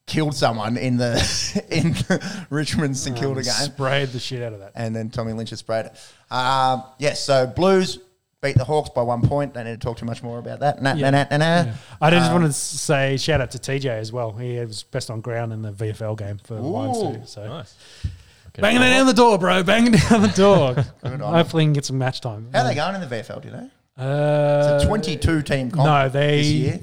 killed 0.06 0.34
someone 0.34 0.76
in 0.76 0.96
the 0.96 1.12
in 1.70 1.92
the 1.92 2.44
Richmond 2.50 2.96
St 2.96 3.16
Kilda 3.16 3.42
game. 3.42 3.52
sprayed 3.52 4.08
the 4.10 4.18
shit 4.20 4.42
out 4.42 4.52
of 4.52 4.58
that. 4.60 4.72
and 4.74 4.94
then 4.94 5.10
Tommy 5.10 5.32
Lynch 5.32 5.50
has 5.50 5.60
sprayed 5.60 5.86
it. 5.86 6.32
Um, 6.34 6.82
yes, 6.98 7.22
so 7.24 7.46
Blues 7.46 7.98
beat 8.42 8.56
the 8.56 8.64
Hawks 8.64 8.88
by 8.90 9.02
one 9.02 9.20
point. 9.22 9.52
Don't 9.54 9.64
need 9.66 9.72
to 9.72 9.76
talk 9.78 9.98
too 9.98 10.06
much 10.06 10.22
more 10.22 10.38
about 10.38 10.60
that. 10.60 10.80
Nah, 10.82 10.94
Yeah. 10.94 11.10
nah, 11.10 11.24
nah, 11.30 11.36
nah, 11.36 11.62
nah. 11.64 11.72
I 12.00 12.10
just 12.10 12.26
Um, 12.28 12.32
wanted 12.34 12.46
to 12.48 12.52
say 12.54 13.16
shout 13.18 13.40
out 13.40 13.50
to 13.52 13.58
TJ 13.58 13.86
as 13.98 14.12
well. 14.12 14.32
He 14.32 14.58
was 14.58 14.82
best 14.82 15.10
on 15.10 15.20
ground 15.20 15.52
in 15.52 15.62
the 15.62 15.72
VFL 15.72 16.16
game 16.16 16.38
for 16.42 16.54
the 16.54 16.62
Lions 16.62 16.98
too. 16.98 17.22
So 17.26 17.46
Nice. 17.46 17.74
Get 18.52 18.62
Banging 18.62 18.82
a 18.82 18.86
it 18.86 18.90
down 18.90 19.06
the 19.06 19.12
door, 19.12 19.38
bro. 19.38 19.62
Banging 19.62 19.92
down 20.10 20.22
the 20.22 20.28
door. 20.28 20.74
On 21.04 21.20
Hopefully, 21.20 21.62
he 21.62 21.66
can 21.66 21.72
get 21.74 21.84
some 21.84 21.98
match 21.98 22.20
time. 22.20 22.48
How 22.52 22.62
are 22.62 22.68
they 22.68 22.74
going 22.74 22.96
in 22.96 23.00
the 23.00 23.06
VFL? 23.06 23.40
Do 23.42 23.48
you 23.48 23.54
know? 23.54 23.70
Uh, 23.96 24.74
It's 24.74 24.84
a 24.84 24.86
22 24.88 25.42
team 25.42 25.70
comp 25.70 25.86
no, 25.86 26.08
they- 26.08 26.36
this 26.38 26.46
year. 26.48 26.80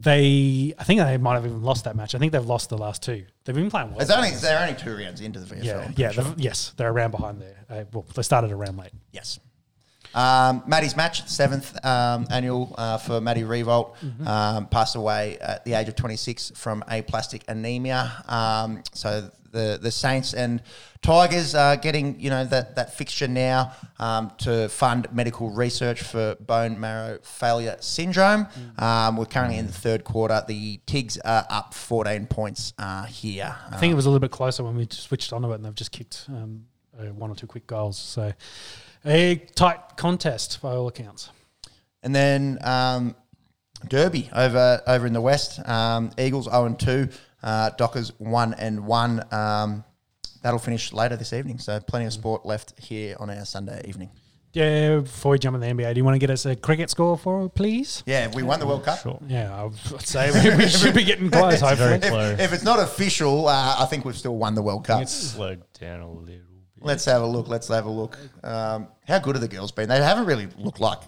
They, 0.00 0.74
I 0.78 0.84
think 0.84 1.00
they 1.00 1.16
might 1.16 1.34
have 1.34 1.44
even 1.44 1.62
lost 1.62 1.84
that 1.84 1.96
match. 1.96 2.14
I 2.14 2.18
think 2.18 2.30
they've 2.32 2.46
lost 2.46 2.68
the 2.68 2.78
last 2.78 3.02
two. 3.02 3.24
They've 3.44 3.54
been 3.56 3.68
playing 3.68 3.90
well. 3.90 4.00
It's 4.00 4.10
only 4.10 4.30
they're 4.30 4.60
only 4.60 4.74
two 4.78 4.96
rounds 4.96 5.20
into 5.20 5.40
the 5.40 5.52
VFL. 5.56 5.64
yeah, 5.64 5.78
I'm 5.80 5.94
yeah, 5.96 6.10
sure. 6.12 6.24
they've- 6.24 6.38
yes, 6.38 6.72
they're 6.76 6.90
around 6.90 7.10
behind 7.10 7.40
there. 7.42 7.56
Uh, 7.68 7.84
well, 7.92 8.06
they 8.14 8.22
started 8.22 8.52
around 8.52 8.76
late. 8.76 8.92
Yes. 9.12 9.40
Um, 10.14 10.62
Maddie's 10.66 10.96
match, 10.96 11.26
seventh 11.28 11.84
um, 11.84 12.26
annual 12.30 12.74
uh, 12.78 12.96
for 12.98 13.20
Maddie 13.20 13.42
Riewoldt, 13.42 13.94
um, 14.26 14.66
passed 14.68 14.96
away 14.96 15.36
at 15.38 15.64
the 15.66 15.74
age 15.74 15.88
of 15.88 15.96
26 15.96 16.52
from 16.54 16.82
aplastic 16.88 17.42
anemia. 17.46 18.24
Um, 18.26 18.82
so 18.94 19.30
the 19.50 19.78
the 19.80 19.90
Saints 19.90 20.34
and 20.34 20.62
Tigers 21.02 21.54
are 21.54 21.76
getting 21.76 22.18
you 22.20 22.30
know 22.30 22.44
that 22.44 22.76
that 22.76 22.94
fixture 22.94 23.28
now 23.28 23.72
um, 23.98 24.32
to 24.38 24.68
fund 24.68 25.08
medical 25.12 25.50
research 25.50 26.02
for 26.02 26.36
bone 26.40 26.78
marrow 26.80 27.18
failure 27.22 27.76
syndrome. 27.80 28.46
Um, 28.78 29.16
we're 29.16 29.26
currently 29.26 29.58
in 29.58 29.66
the 29.66 29.72
third 29.72 30.04
quarter. 30.04 30.42
The 30.46 30.80
Tigs 30.86 31.18
are 31.18 31.46
up 31.50 31.74
14 31.74 32.26
points 32.26 32.72
uh, 32.78 33.04
here. 33.04 33.56
I 33.70 33.76
think 33.76 33.92
it 33.92 33.96
was 33.96 34.06
a 34.06 34.10
little 34.10 34.20
bit 34.20 34.30
closer 34.30 34.64
when 34.64 34.76
we 34.76 34.86
switched 34.90 35.32
onto 35.32 35.52
it, 35.52 35.56
and 35.56 35.64
they've 35.64 35.74
just 35.74 35.92
kicked 35.92 36.26
um, 36.28 36.64
uh, 36.98 37.04
one 37.06 37.30
or 37.30 37.36
two 37.36 37.46
quick 37.46 37.66
goals. 37.66 37.98
So 37.98 38.32
a 39.04 39.36
tight 39.54 39.96
contest 39.96 40.60
by 40.60 40.72
all 40.72 40.88
accounts. 40.88 41.30
And 42.02 42.14
then 42.14 42.58
um, 42.62 43.14
Derby 43.86 44.28
over 44.34 44.82
over 44.86 45.06
in 45.06 45.12
the 45.12 45.20
west. 45.20 45.66
Um, 45.68 46.10
Eagles 46.18 46.44
zero 46.46 46.64
and 46.64 46.78
two. 46.78 47.08
Uh, 47.42 47.70
Dockers 47.70 48.12
one 48.18 48.54
and 48.54 48.86
one. 48.86 49.24
Um, 49.32 49.84
that'll 50.42 50.58
finish 50.58 50.92
later 50.92 51.16
this 51.16 51.32
evening. 51.32 51.58
So 51.58 51.80
plenty 51.80 52.06
of 52.06 52.12
sport 52.12 52.44
left 52.46 52.78
here 52.78 53.16
on 53.18 53.30
our 53.30 53.44
Sunday 53.44 53.82
evening. 53.86 54.10
Yeah, 54.54 55.00
before 55.00 55.32
we 55.32 55.38
jump 55.38 55.54
in 55.54 55.60
the 55.60 55.66
NBA, 55.66 55.92
do 55.94 55.98
you 55.98 56.04
want 56.04 56.14
to 56.14 56.18
get 56.18 56.30
us 56.30 56.46
a 56.46 56.56
cricket 56.56 56.88
score 56.88 57.18
for, 57.18 57.50
please? 57.50 58.02
Yeah, 58.06 58.28
we 58.34 58.42
won 58.42 58.58
the 58.58 58.66
World 58.66 58.82
Cup. 58.82 58.98
Sure. 59.00 59.20
Yeah, 59.28 59.54
I 59.54 59.64
would 59.64 59.76
say 60.00 60.30
we, 60.32 60.56
we 60.56 60.68
should 60.68 60.94
be 60.94 61.04
getting 61.04 61.30
close. 61.30 61.60
Very 61.60 61.92
Hopefully, 61.92 62.10
close. 62.10 62.40
If 62.40 62.52
it's 62.52 62.64
not 62.64 62.80
official, 62.80 63.46
uh, 63.46 63.76
I 63.78 63.84
think 63.86 64.04
we've 64.04 64.16
still 64.16 64.36
won 64.36 64.54
the 64.54 64.62
World 64.62 64.84
Cup. 64.86 65.02
It's 65.02 65.12
slowed 65.12 65.62
down 65.78 66.00
a 66.00 66.08
little 66.08 66.24
bit. 66.24 66.42
Let's 66.80 67.04
have 67.04 67.22
a 67.22 67.26
look. 67.26 67.48
Let's 67.48 67.68
have 67.68 67.86
a 67.86 67.90
look. 67.90 68.18
Um, 68.42 68.88
how 69.06 69.18
good 69.18 69.34
have 69.34 69.42
the 69.42 69.48
girls 69.48 69.70
been? 69.70 69.88
They 69.88 69.96
haven't 70.02 70.26
really 70.26 70.48
looked 70.56 70.80
like 70.80 71.00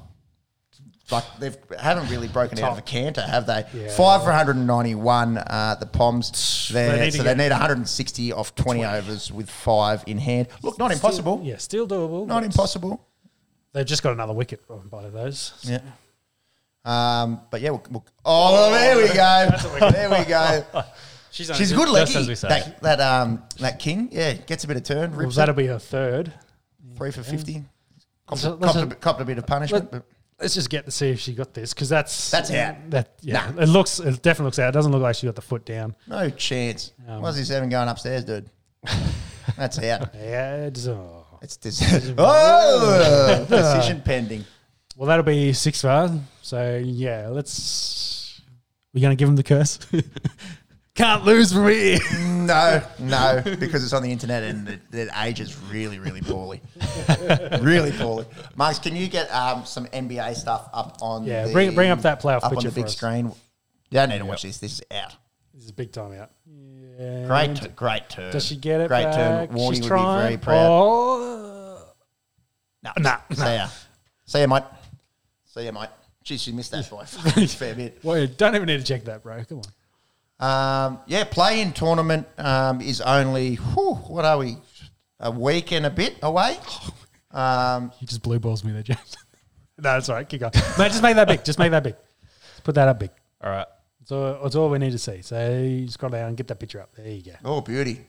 like 1.11 1.25
they've 1.39 1.57
haven't 1.79 2.09
really 2.11 2.29
broken 2.29 2.59
out 2.61 2.73
of 2.73 2.79
a 2.79 2.83
canter, 2.83 3.23
have 3.23 3.47
they? 3.47 3.65
Yeah. 3.75 3.89
Five 3.91 4.21
for 4.23 4.29
191. 4.29 5.39
Uh, 5.39 5.77
the 5.79 5.87
Poms 5.87 6.69
there, 6.73 6.97
They 6.97 7.11
so 7.11 7.23
they 7.23 7.35
need 7.35 7.51
160 7.51 8.33
off 8.33 8.55
20 8.55 8.85
overs 8.85 9.33
with 9.33 9.51
five 9.51 10.05
in 10.07 10.19
hand. 10.19 10.49
Look, 10.63 10.79
not 10.79 10.93
impossible. 10.93 11.41
yeah, 11.43 11.57
still 11.59 11.87
doable. 11.87 12.27
Not 12.27 12.45
impossible. 12.45 13.07
They've 13.73 13.87
just 13.87 14.03
got 14.03 14.13
another 14.13 14.33
wicket 14.33 14.63
by 14.91 15.09
those. 15.09 15.53
Yeah. 15.63 15.81
Um, 16.85 17.41
but 17.51 17.61
yeah, 17.61 17.71
we'll, 17.71 17.85
we'll, 17.91 18.07
oh, 18.25 18.71
there 18.73 18.97
we 18.97 19.09
go. 19.09 19.91
there 19.91 20.11
we 20.11 20.25
go. 20.25 20.65
She's, 21.31 21.55
She's 21.55 21.71
a 21.71 21.77
good 21.77 21.89
leggy. 21.89 22.19
as 22.19 22.27
we 22.27 22.35
say. 22.35 22.49
That, 22.49 22.83
that 22.83 23.01
um 23.01 23.45
that 23.59 23.79
king, 23.79 24.09
yeah, 24.11 24.33
gets 24.33 24.65
a 24.65 24.67
bit 24.67 24.77
of 24.77 24.83
turn. 24.83 25.17
Well, 25.17 25.31
that'll 25.31 25.55
it, 25.55 25.57
be 25.57 25.67
her 25.67 25.79
third. 25.79 26.33
three 26.97 27.13
for 27.13 27.23
fifty. 27.23 27.65
Copped, 28.27 28.45
a- 28.45 28.57
copped, 28.57 28.77
a, 28.77 28.87
bit- 28.87 29.01
copped 29.01 29.21
a 29.21 29.25
bit 29.25 29.39
of 29.39 29.47
punishment, 29.47 29.91
but 29.93 30.05
Let's 30.41 30.55
just 30.55 30.71
get 30.71 30.87
to 30.87 30.91
see 30.91 31.11
if 31.11 31.21
she 31.21 31.35
got 31.35 31.53
this 31.53 31.75
because 31.75 31.89
that's 31.89 32.31
That's 32.31 32.51
out. 32.51 32.77
That 32.91 33.13
yeah, 33.21 33.51
Nah. 33.55 33.63
it 33.63 33.69
looks 33.69 33.99
it 34.01 34.23
definitely 34.23 34.47
looks 34.47 34.59
out. 34.59 34.69
It 34.71 34.73
doesn't 34.73 34.91
look 34.93 35.03
like 35.03 35.15
she 35.17 35.27
got 35.27 35.35
the 35.35 35.43
foot 35.43 35.65
down. 35.67 35.95
no 36.07 36.31
chance. 36.31 36.93
Um, 37.07 37.21
What's 37.23 37.37
this 37.37 37.51
even 37.51 37.69
going 37.69 37.89
upstairs, 37.89 38.25
dude? 38.25 38.49
That's 39.57 39.79
out. 39.81 40.15
Yeah, 40.15 40.67
it's, 40.67 40.87
oh. 40.87 41.27
It's 41.43 41.57
this. 41.59 41.83
oh, 42.17 43.47
decision 43.49 44.01
pending. 44.03 44.45
well, 44.97 45.09
that'll 45.09 45.25
be 45.25 45.53
six 45.53 45.81
for. 45.81 46.21
So 46.43 46.81
yeah, 46.83 47.29
let's. 47.31 48.41
We're 48.95 49.03
gonna 49.03 49.17
give 49.17 49.29
him 49.29 49.37
the 49.37 49.43
curse. 49.43 49.79
Can't 51.01 51.25
lose 51.25 51.53
from 51.53 51.69
here. 51.69 51.99
No, 52.19 52.83
no, 52.99 53.43
because 53.59 53.85
it's 53.85 53.93
on 53.93 54.03
the 54.03 54.11
internet 54.13 54.43
and 54.43 54.69
it, 54.69 54.81
it 54.93 55.09
ages 55.23 55.57
really, 55.71 55.99
really 55.99 56.21
poorly. 56.21 56.61
really 57.61 57.93
poorly. 57.93 58.27
Marks, 58.57 58.79
can 58.79 58.97
you 58.97 59.09
get 59.09 59.31
um, 59.35 59.65
some 59.65 59.87
NBA 59.87 60.35
stuff 60.37 60.69
up 60.73 60.99
on 61.01 61.25
Yeah, 61.25 61.47
the, 61.47 61.53
bring- 61.53 61.75
bring 61.75 61.91
up 61.91 62.01
that 62.03 62.21
playoff 62.21 62.39
up 62.39 62.45
on 62.45 62.51
picture 62.51 62.71
the 62.71 62.75
big 62.75 62.85
for 62.85 62.89
us. 62.89 62.97
screen? 62.97 63.27
You 63.27 63.33
don't 63.93 64.09
need 64.11 64.19
to 64.19 64.25
watch 64.27 64.43
this. 64.43 64.59
This 64.59 64.75
is 64.75 64.83
out. 64.91 65.15
This 65.55 65.65
is 65.65 65.73
big 65.73 65.93
time 65.93 66.13
out. 66.13 66.31
Yeah. 66.99 67.27
Great, 67.27 67.57
t- 67.57 67.69
great 67.69 68.09
turn. 68.11 68.33
Does 68.33 68.45
she 68.45 68.57
get 68.57 68.81
it 68.83 68.89
Great 68.89 69.05
back? 69.05 69.15
turn. 69.15 69.49
Warney 69.57 69.71
She's 69.77 69.81
would 69.83 69.89
trying. 69.89 70.19
be 70.19 70.29
very 70.29 70.37
proud. 70.39 70.67
Oh. 70.71 71.83
No, 72.83 72.91
Nah, 72.99 73.19
See 73.33 73.43
ya. 73.43 73.69
See 74.27 74.41
ya, 74.41 74.47
mate. 74.47 74.65
See 75.47 75.65
ya, 75.65 75.73
mate. 75.73 75.89
Geez, 76.25 76.43
she 76.43 76.53
missed 76.53 76.71
that 76.73 76.91
by 76.91 77.03
a 77.03 77.07
fair 77.47 77.75
bit. 77.75 77.99
Well, 78.03 78.19
you 78.19 78.27
don't 78.27 78.55
even 78.55 78.67
need 78.67 78.79
to 78.79 78.85
check 78.85 79.05
that, 79.05 79.23
bro. 79.23 79.43
Come 79.45 79.59
on. 79.59 79.65
Um, 80.41 80.99
yeah, 81.07 81.25
play 81.25 81.61
in 81.61 81.73
tournament 81.73 82.27
um, 82.39 82.81
is 82.81 83.01
only, 83.01 83.57
whew, 83.57 83.95
what 83.95 84.25
are 84.25 84.39
we, 84.39 84.57
a 85.21 85.31
week 85.31 85.73
and 85.73 85.87
a 85.87 85.91
bit 85.91 86.17
away? 86.23 86.57
Um, 87.33 87.93
You 88.01 88.09
just 88.09 88.23
blue 88.23 88.41
balls 88.41 88.65
me 88.65 88.73
there, 88.73 88.83
James. 88.83 89.17
no, 89.79 89.83
that's 89.93 90.09
all 90.09 90.17
right. 90.17 90.29
Keep 90.29 90.41
going. 90.41 90.53
No, 90.77 90.89
just 90.89 91.01
make 91.01 91.15
that 91.15 91.29
big. 91.29 91.45
Just 91.45 91.61
make 91.61 91.71
that 91.71 91.85
big. 91.85 91.95
Just 91.95 92.65
put 92.65 92.75
that 92.75 92.89
up 92.89 92.99
big. 92.99 93.11
All 93.41 93.51
right. 93.51 93.69
That's 94.01 94.11
all, 94.11 94.43
that's 94.43 94.57
all 94.57 94.69
we 94.69 94.79
need 94.79 94.91
to 94.91 94.99
see. 94.99 95.23
So 95.23 95.61
you 95.61 95.87
scroll 95.87 96.11
down 96.11 96.27
and 96.31 96.37
get 96.37 96.49
that 96.49 96.59
picture 96.59 96.81
up. 96.81 96.91
There 96.97 97.07
you 97.07 97.23
go. 97.23 97.33
oh, 97.45 97.61
beauty. 97.61 98.05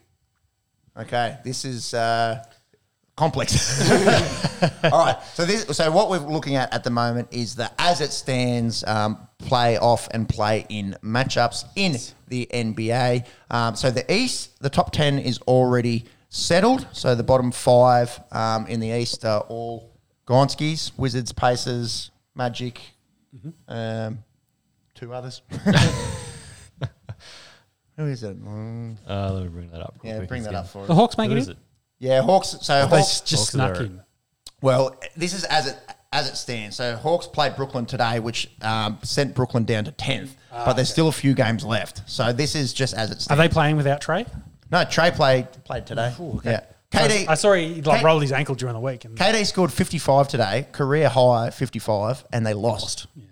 Okay, 0.97 1.37
this 1.45 1.63
is 1.63 1.93
uh, 1.93 2.43
complex. 3.15 3.79
All 4.83 5.05
right, 5.05 5.17
so 5.35 5.45
this, 5.45 5.65
so 5.77 5.89
what 5.91 6.09
we're 6.09 6.17
looking 6.17 6.55
at 6.55 6.73
at 6.73 6.83
the 6.83 6.89
moment 6.89 7.29
is 7.31 7.55
the 7.55 7.71
as 7.79 8.01
it 8.01 8.11
stands 8.11 8.83
um, 8.85 9.27
play 9.37 9.77
off 9.77 10.09
and 10.11 10.27
play 10.27 10.65
in 10.67 10.97
matchups 11.03 11.65
in 11.75 11.95
the 12.31 12.47
NBA. 12.51 13.27
Um, 13.51 13.75
so 13.75 13.91
the 13.91 14.11
East, 14.11 14.59
the 14.59 14.69
top 14.71 14.91
ten 14.91 15.19
is 15.19 15.37
already 15.41 16.05
settled. 16.29 16.87
So 16.93 17.13
the 17.13 17.21
bottom 17.23 17.51
five 17.51 18.19
um, 18.31 18.65
in 18.65 18.79
the 18.79 18.87
East 18.89 19.23
are 19.25 19.41
all 19.41 19.91
Gonskis, 20.25 20.97
Wizards, 20.97 21.31
Pacers, 21.31 22.09
Magic, 22.33 22.81
um, 23.67 24.23
two 24.95 25.13
others. 25.13 25.41
Who 27.97 28.05
is 28.07 28.23
it? 28.23 28.41
Mm, 28.43 28.97
Uh, 29.07 29.33
let 29.33 29.43
me 29.43 29.49
bring 29.49 29.69
that 29.71 29.81
up. 29.81 29.95
yeah, 30.03 30.17
quick. 30.17 30.29
bring 30.29 30.41
It's 30.41 30.49
that 30.51 30.55
up 30.57 30.65
getting- 30.65 30.81
for 30.81 30.87
The. 30.87 30.95
Hawks 30.95 31.17
make 31.17 31.29
Who 31.29 31.35
it 31.35 31.39
is 31.39 31.47
in? 31.49 31.51
it? 31.53 31.57
Yeah, 31.99 32.21
Hawks. 32.21 32.55
So 32.61 32.87
Hawks, 32.87 32.93
s- 32.93 33.21
just 33.21 33.41
Hawks 33.43 33.51
snuck 33.51 33.77
in. 33.81 34.01
well, 34.61 34.95
this 35.15 35.33
is 35.33 35.43
as 35.43 35.67
it 35.67 35.77
as 36.13 36.29
it 36.29 36.35
stands. 36.35 36.75
So 36.75 36.95
Hawks 36.95 37.27
played 37.27 37.55
Brooklyn 37.55 37.85
today, 37.85 38.19
which 38.19 38.49
um, 38.61 38.99
sent 39.03 39.33
Brooklyn 39.35 39.63
down 39.63 39.85
to 39.85 39.91
tenth, 39.91 40.35
but 40.51 40.73
there's 40.73 40.89
still 40.89 41.07
a 41.07 41.11
few 41.13 41.33
games 41.33 41.63
left. 41.63 42.01
So 42.09 42.33
this 42.33 42.55
is 42.55 42.73
just 42.73 42.93
as 42.93 43.11
it 43.11 43.21
stands. 43.21 43.31
Are 43.31 43.37
they 43.37 43.51
playing 43.51 43.77
without 43.77 44.01
Trey? 44.01 44.25
no, 44.71 44.83
Trey 44.85 45.11
played 45.11 45.47
played 45.65 45.85
today. 45.85 46.13
Yeah, 46.43 46.61
KD. 46.91 47.27
I 47.27 47.35
saw 47.35 47.53
he 47.53 47.81
like 47.81 47.99
K- 47.99 48.05
rolled 48.05 48.21
his 48.21 48.31
ankle 48.31 48.55
during 48.55 48.73
the 48.73 48.79
week. 48.81 49.05
And 49.05 49.17
KD 49.17 49.45
scored 49.45 49.71
55 49.71 50.27
today, 50.27 50.67
career 50.71 51.07
high 51.09 51.49
55, 51.49 52.25
and 52.33 52.45
they 52.45 52.53
lost. 52.53 53.07
yeah. 53.15 53.25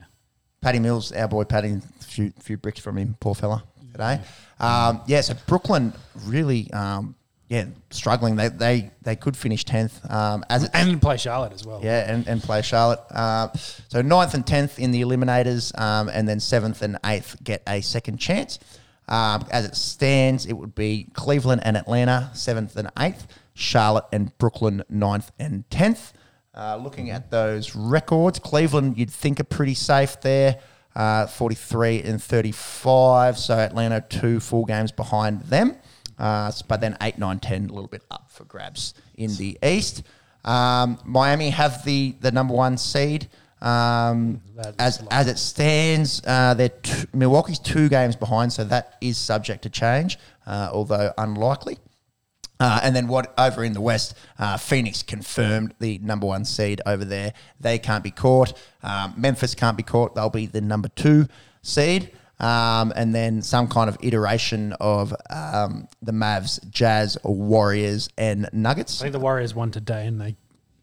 Patty 0.62 0.80
Mills, 0.80 1.12
our 1.14 1.28
boy 1.30 1.46
Paddy, 1.46 1.72
a 2.00 2.04
few, 2.04 2.34
few 2.42 2.58
bricks 2.58 2.82
from 2.82 2.98
him, 2.98 3.16
poor 3.22 3.34
fella, 3.34 3.64
today. 3.94 4.20
Um, 4.60 5.02
yeah, 5.08 5.22
so 5.22 5.34
Brooklyn 5.48 5.94
really, 6.26 6.70
um, 6.74 7.16
yeah, 7.50 7.66
struggling. 7.90 8.36
They 8.36 8.48
they 8.50 8.92
they 9.02 9.16
could 9.16 9.36
finish 9.36 9.66
10th. 9.66 10.10
Um, 10.10 10.46
as 10.52 10.70
and 10.70 11.02
play 11.02 11.18
Charlotte 11.18 11.52
as 11.52 11.66
well. 11.66 11.82
yeah, 11.84 12.12
and, 12.12 12.28
and 12.28 12.42
play 12.42 12.62
Charlotte. 12.62 13.00
Uh, 13.10 13.50
so 13.88 14.04
ninth 14.04 14.36
and 14.36 14.46
tenth 14.46 14.78
in 14.78 14.92
the 14.92 15.02
eliminators, 15.02 15.78
um, 15.78 16.10
and 16.10 16.28
then 16.28 16.40
seventh 16.40 16.84
and 16.84 17.00
eighth 17.04 17.44
get 17.44 17.64
a 17.68 17.82
second 17.82 18.18
chance. 18.18 18.60
Um, 19.08 19.48
as 19.50 19.66
it 19.66 19.76
stands, 19.76 20.46
it 20.46 20.54
would 20.54 20.76
be 20.76 21.08
Cleveland 21.14 21.62
and 21.66 21.76
Atlanta 21.76 22.30
seventh 22.36 22.76
and 22.76 22.92
eighth, 23.00 23.26
Charlotte 23.56 24.06
and 24.14 24.38
Brooklyn 24.38 24.84
ninth 24.88 25.32
and 25.40 25.68
tenth. 25.72 26.14
Uh, 26.54 26.78
looking 26.78 27.10
at 27.10 27.32
those 27.32 27.76
records, 27.76 28.38
Cleveland 28.38 28.96
you'd 28.98 29.10
think 29.10 29.40
are 29.40 29.44
pretty 29.44 29.74
safe 29.74 30.22
there, 30.22 30.60
uh, 30.96 31.26
forty 31.26 31.56
three 31.56 32.00
and 32.04 32.22
thirty 32.22 32.52
five. 32.52 33.40
So 33.40 33.56
Atlanta 33.56 34.02
two 34.08 34.40
full 34.40 34.66
games 34.66 34.92
behind 34.92 35.42
them. 35.46 35.76
Uh, 36.20 36.52
but 36.68 36.82
then 36.82 36.98
8, 37.02 37.18
9, 37.18 37.40
10, 37.40 37.70
a 37.70 37.74
little 37.74 37.88
bit 37.88 38.04
up 38.12 38.30
for 38.30 38.44
grabs 38.44 38.94
in 39.16 39.34
the 39.38 39.58
East. 39.64 40.04
Um, 40.44 41.00
Miami 41.06 41.50
have 41.50 41.84
the, 41.86 42.16
the 42.20 42.32
number 42.32 42.54
one 42.54 42.78
seed. 42.78 43.30
Um, 43.62 44.41
as 44.78 45.04
as 45.12 45.28
it 45.28 45.38
stands, 45.38 46.22
uh, 46.26 46.54
they're 46.54 46.70
t- 46.70 47.06
Milwaukee's 47.14 47.60
two 47.60 47.90
games 47.90 48.16
behind, 48.16 48.54
so 48.54 48.64
that 48.64 48.96
is 49.02 49.18
subject 49.18 49.64
to 49.64 49.70
change, 49.70 50.18
uh, 50.48 50.70
although 50.72 51.12
unlikely. 51.18 51.78
Uh, 52.62 52.80
and 52.84 52.96
then 52.96 53.08
what 53.08 53.34
over 53.38 53.64
in 53.64 53.74
the 53.74 53.82
West, 53.82 54.16
uh, 54.38 54.58
Phoenix 54.58 55.02
confirmed 55.02 55.74
the 55.80 55.98
number 56.00 56.26
one 56.26 56.44
seed 56.44 56.82
over 56.86 57.06
there. 57.06 57.34
They 57.60 57.80
can't 57.80 58.04
be 58.04 58.12
caught. 58.12 58.54
Um, 58.84 59.14
Memphis 59.18 59.56
can't 59.56 59.78
be 59.78 59.84
caught. 59.84 60.16
They'll 60.16 60.30
be 60.30 60.46
the 60.46 60.62
number 60.62 60.90
two 60.90 61.28
seed. 61.62 62.12
Um, 62.40 62.94
and 62.95 63.14
then 63.14 63.41
some 63.41 63.68
kind 63.68 63.90
of 63.90 63.98
iteration 64.02 64.74
of 64.80 65.14
um, 65.30 65.88
the 66.02 66.11
Mavs, 66.11 66.68
Jazz, 66.70 67.18
Warriors, 67.24 68.10
and 68.18 68.49
Nuggets. 68.53 69.02
I 69.02 69.06
think 69.06 69.14
the 69.14 69.20
Warriors 69.20 69.53
won 69.56 69.72
today, 69.72 70.07
and 70.07 70.20
they 70.20 70.36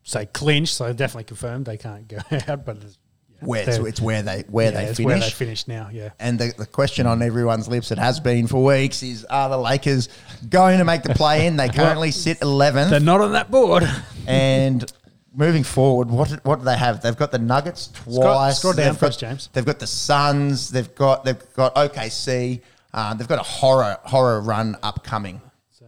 say 0.02 0.26
clinch, 0.26 0.74
so 0.74 0.92
definitely 0.92 1.24
confirmed 1.24 1.66
they 1.66 1.76
can't 1.78 2.06
go 2.08 2.18
out. 2.48 2.64
But 2.64 2.76
it's, 2.78 2.98
yeah, 3.40 3.46
Where 3.46 3.62
it's, 3.68 3.76
they're- 3.78 3.86
it's 3.88 4.00
where 4.00 4.22
they 4.22 4.44
where 4.48 4.72
yeah, 4.72 4.78
they 4.80 4.84
it's 4.86 4.96
finish. 4.98 5.06
where 5.06 5.20
they 5.20 5.30
finish 5.30 5.68
now. 5.68 5.88
Yeah, 5.92 6.10
And 6.18 6.38
the, 6.38 6.54
the 6.56 6.66
question 6.66 7.06
on 7.06 7.20
everyone's 7.22 7.68
lips, 7.68 7.90
it 7.90 7.98
has 7.98 8.18
been 8.20 8.46
for 8.46 8.62
weeks, 8.64 9.02
is 9.02 9.24
are 9.26 9.48
the 9.50 9.58
Lakers 9.58 10.08
going 10.48 10.78
to 10.78 10.84
make 10.84 11.02
the 11.02 11.14
play 11.14 11.46
in? 11.46 11.56
They 11.56 11.68
currently 11.80 12.10
sit 12.12 12.40
11th. 12.40 12.90
they're 12.90 13.00
not 13.00 13.20
on 13.20 13.32
that 13.32 13.50
board. 13.50 13.84
and 14.26 14.90
moving 15.36 15.62
forward, 15.62 16.10
what 16.10 16.30
what 16.44 16.58
do 16.58 16.64
they 16.64 16.76
have? 16.76 17.02
They've 17.02 17.16
got 17.16 17.30
the 17.30 17.38
Nuggets 17.38 17.88
twice. 17.88 18.58
scroll 18.58 18.72
down 18.72 18.86
They've 18.86 18.98
first, 18.98 19.20
got, 19.20 19.28
James. 19.28 19.48
They've 19.52 19.64
got 19.64 19.78
the 19.78 19.86
Suns. 19.86 20.70
They've 20.70 20.92
got 20.94 21.24
they've 21.24 21.52
got 21.54 21.74
OKC. 21.74 22.60
Uh, 22.92 23.14
they've 23.14 23.28
got 23.28 23.38
a 23.38 23.42
horror 23.44 23.98
horror 24.04 24.40
run 24.40 24.76
upcoming. 24.82 25.40
so 25.70 25.84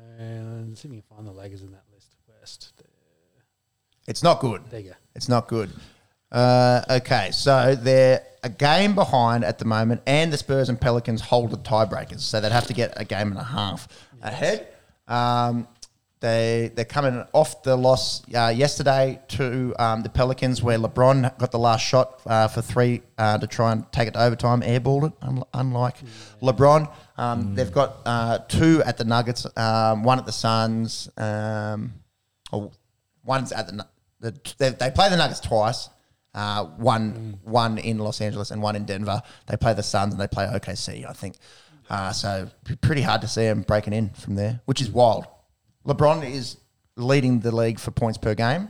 let's 0.69 0.81
see 0.81 0.89
if 0.89 0.93
we 0.93 1.01
can 1.01 1.16
find 1.16 1.27
the 1.27 1.33
Lakers 1.33 1.62
in 1.62 1.70
that 1.73 1.85
list 1.93 2.09
first. 2.27 2.73
It's 4.07 4.23
not 4.23 4.41
good. 4.41 4.62
There 4.70 4.81
you 4.81 4.91
go. 4.91 4.97
It's 5.15 5.29
not 5.29 5.49
good. 5.49 5.70
Uh, 6.31 6.83
okay, 6.91 7.31
so 7.33 7.75
they're 7.75 8.23
a 8.43 8.51
game 8.51 8.95
behind 8.95 9.45
at 9.45 9.59
the 9.59 9.65
moment, 9.65 10.03
and 10.07 10.33
the 10.33 10.37
Spurs 10.37 10.69
and 10.69 10.79
Pelicans 10.81 11.20
hold 11.23 11.51
the 11.51 11.57
tiebreakers, 11.59 12.20
so 12.20 12.41
they'd 12.41 12.53
have 12.53 12.66
to 12.66 12.75
get 12.75 12.93
a 12.97 13.05
game 13.05 13.29
and 13.31 13.39
a 13.39 13.45
half 13.45 13.89
ahead. 14.23 14.69
Um, 15.07 15.66
they 16.20 16.73
they're 16.74 16.85
coming 16.85 17.24
off 17.32 17.62
the 17.62 17.77
loss 17.77 18.23
uh, 18.35 18.53
yesterday 18.55 19.20
to 19.28 19.74
um, 19.78 20.03
the 20.03 20.09
Pelicans, 20.09 20.62
where 20.62 20.78
LeBron 20.78 21.39
got 21.39 21.53
the 21.53 21.59
last 21.59 21.85
shot 21.85 22.20
uh, 22.27 22.49
for 22.49 22.61
three 22.62 23.03
uh, 23.19 23.39
to 23.39 23.47
try 23.47 23.73
and 23.73 23.90
take 23.93 24.09
it 24.09 24.15
to 24.15 24.23
overtime, 24.23 24.62
airballed 24.62 25.09
it. 25.09 25.12
Un- 25.23 25.45
unlike 25.55 25.97
LeBron, 26.43 26.90
um, 27.16 27.55
they've 27.55 27.73
got 27.73 27.99
uh, 28.05 28.39
two 28.49 28.82
at 28.85 28.97
the 28.99 29.05
Nuggets, 29.05 29.47
um, 29.57 30.03
one 30.03 30.19
at 30.19 30.27
the 30.27 30.32
Suns. 30.32 31.09
Um, 31.16 31.95
or 32.53 32.70
one's 33.24 33.53
at 33.53 33.66
the, 33.69 33.86
the 34.20 34.55
they, 34.59 34.70
they 34.70 34.90
play 34.90 35.09
the 35.09 35.16
Nuggets 35.16 35.40
twice. 35.40 35.89
Uh, 36.35 36.65
one 36.65 37.39
one 37.45 37.78
in 37.78 37.99
Los 37.99 38.20
Angeles 38.20 38.51
and 38.51 38.61
one 38.62 38.77
in 38.77 38.85
Denver. 38.85 39.23
They 39.47 39.57
play 39.57 39.74
the 39.74 39.82
Suns 39.82 40.15
and 40.15 40.20
they 40.20 40.28
play 40.28 40.47
OKC. 40.47 41.09
I 41.09 41.12
think. 41.12 41.36
Uh, 41.90 42.12
so 42.12 42.51
pretty 42.82 43.01
hard 43.01 43.23
to 43.23 43.28
see 43.28 43.45
them 43.45 43.62
breaking 43.62 43.95
in 43.95 44.11
from 44.11 44.35
there, 44.35 44.61
which 44.66 44.82
is 44.82 44.90
wild. 44.90 45.27
LeBron 45.89 46.31
is 46.31 46.56
leading 46.97 47.40
the 47.40 47.55
league 47.55 47.78
for 47.81 47.90
points 47.90 48.19
per 48.19 48.35
game 48.35 48.69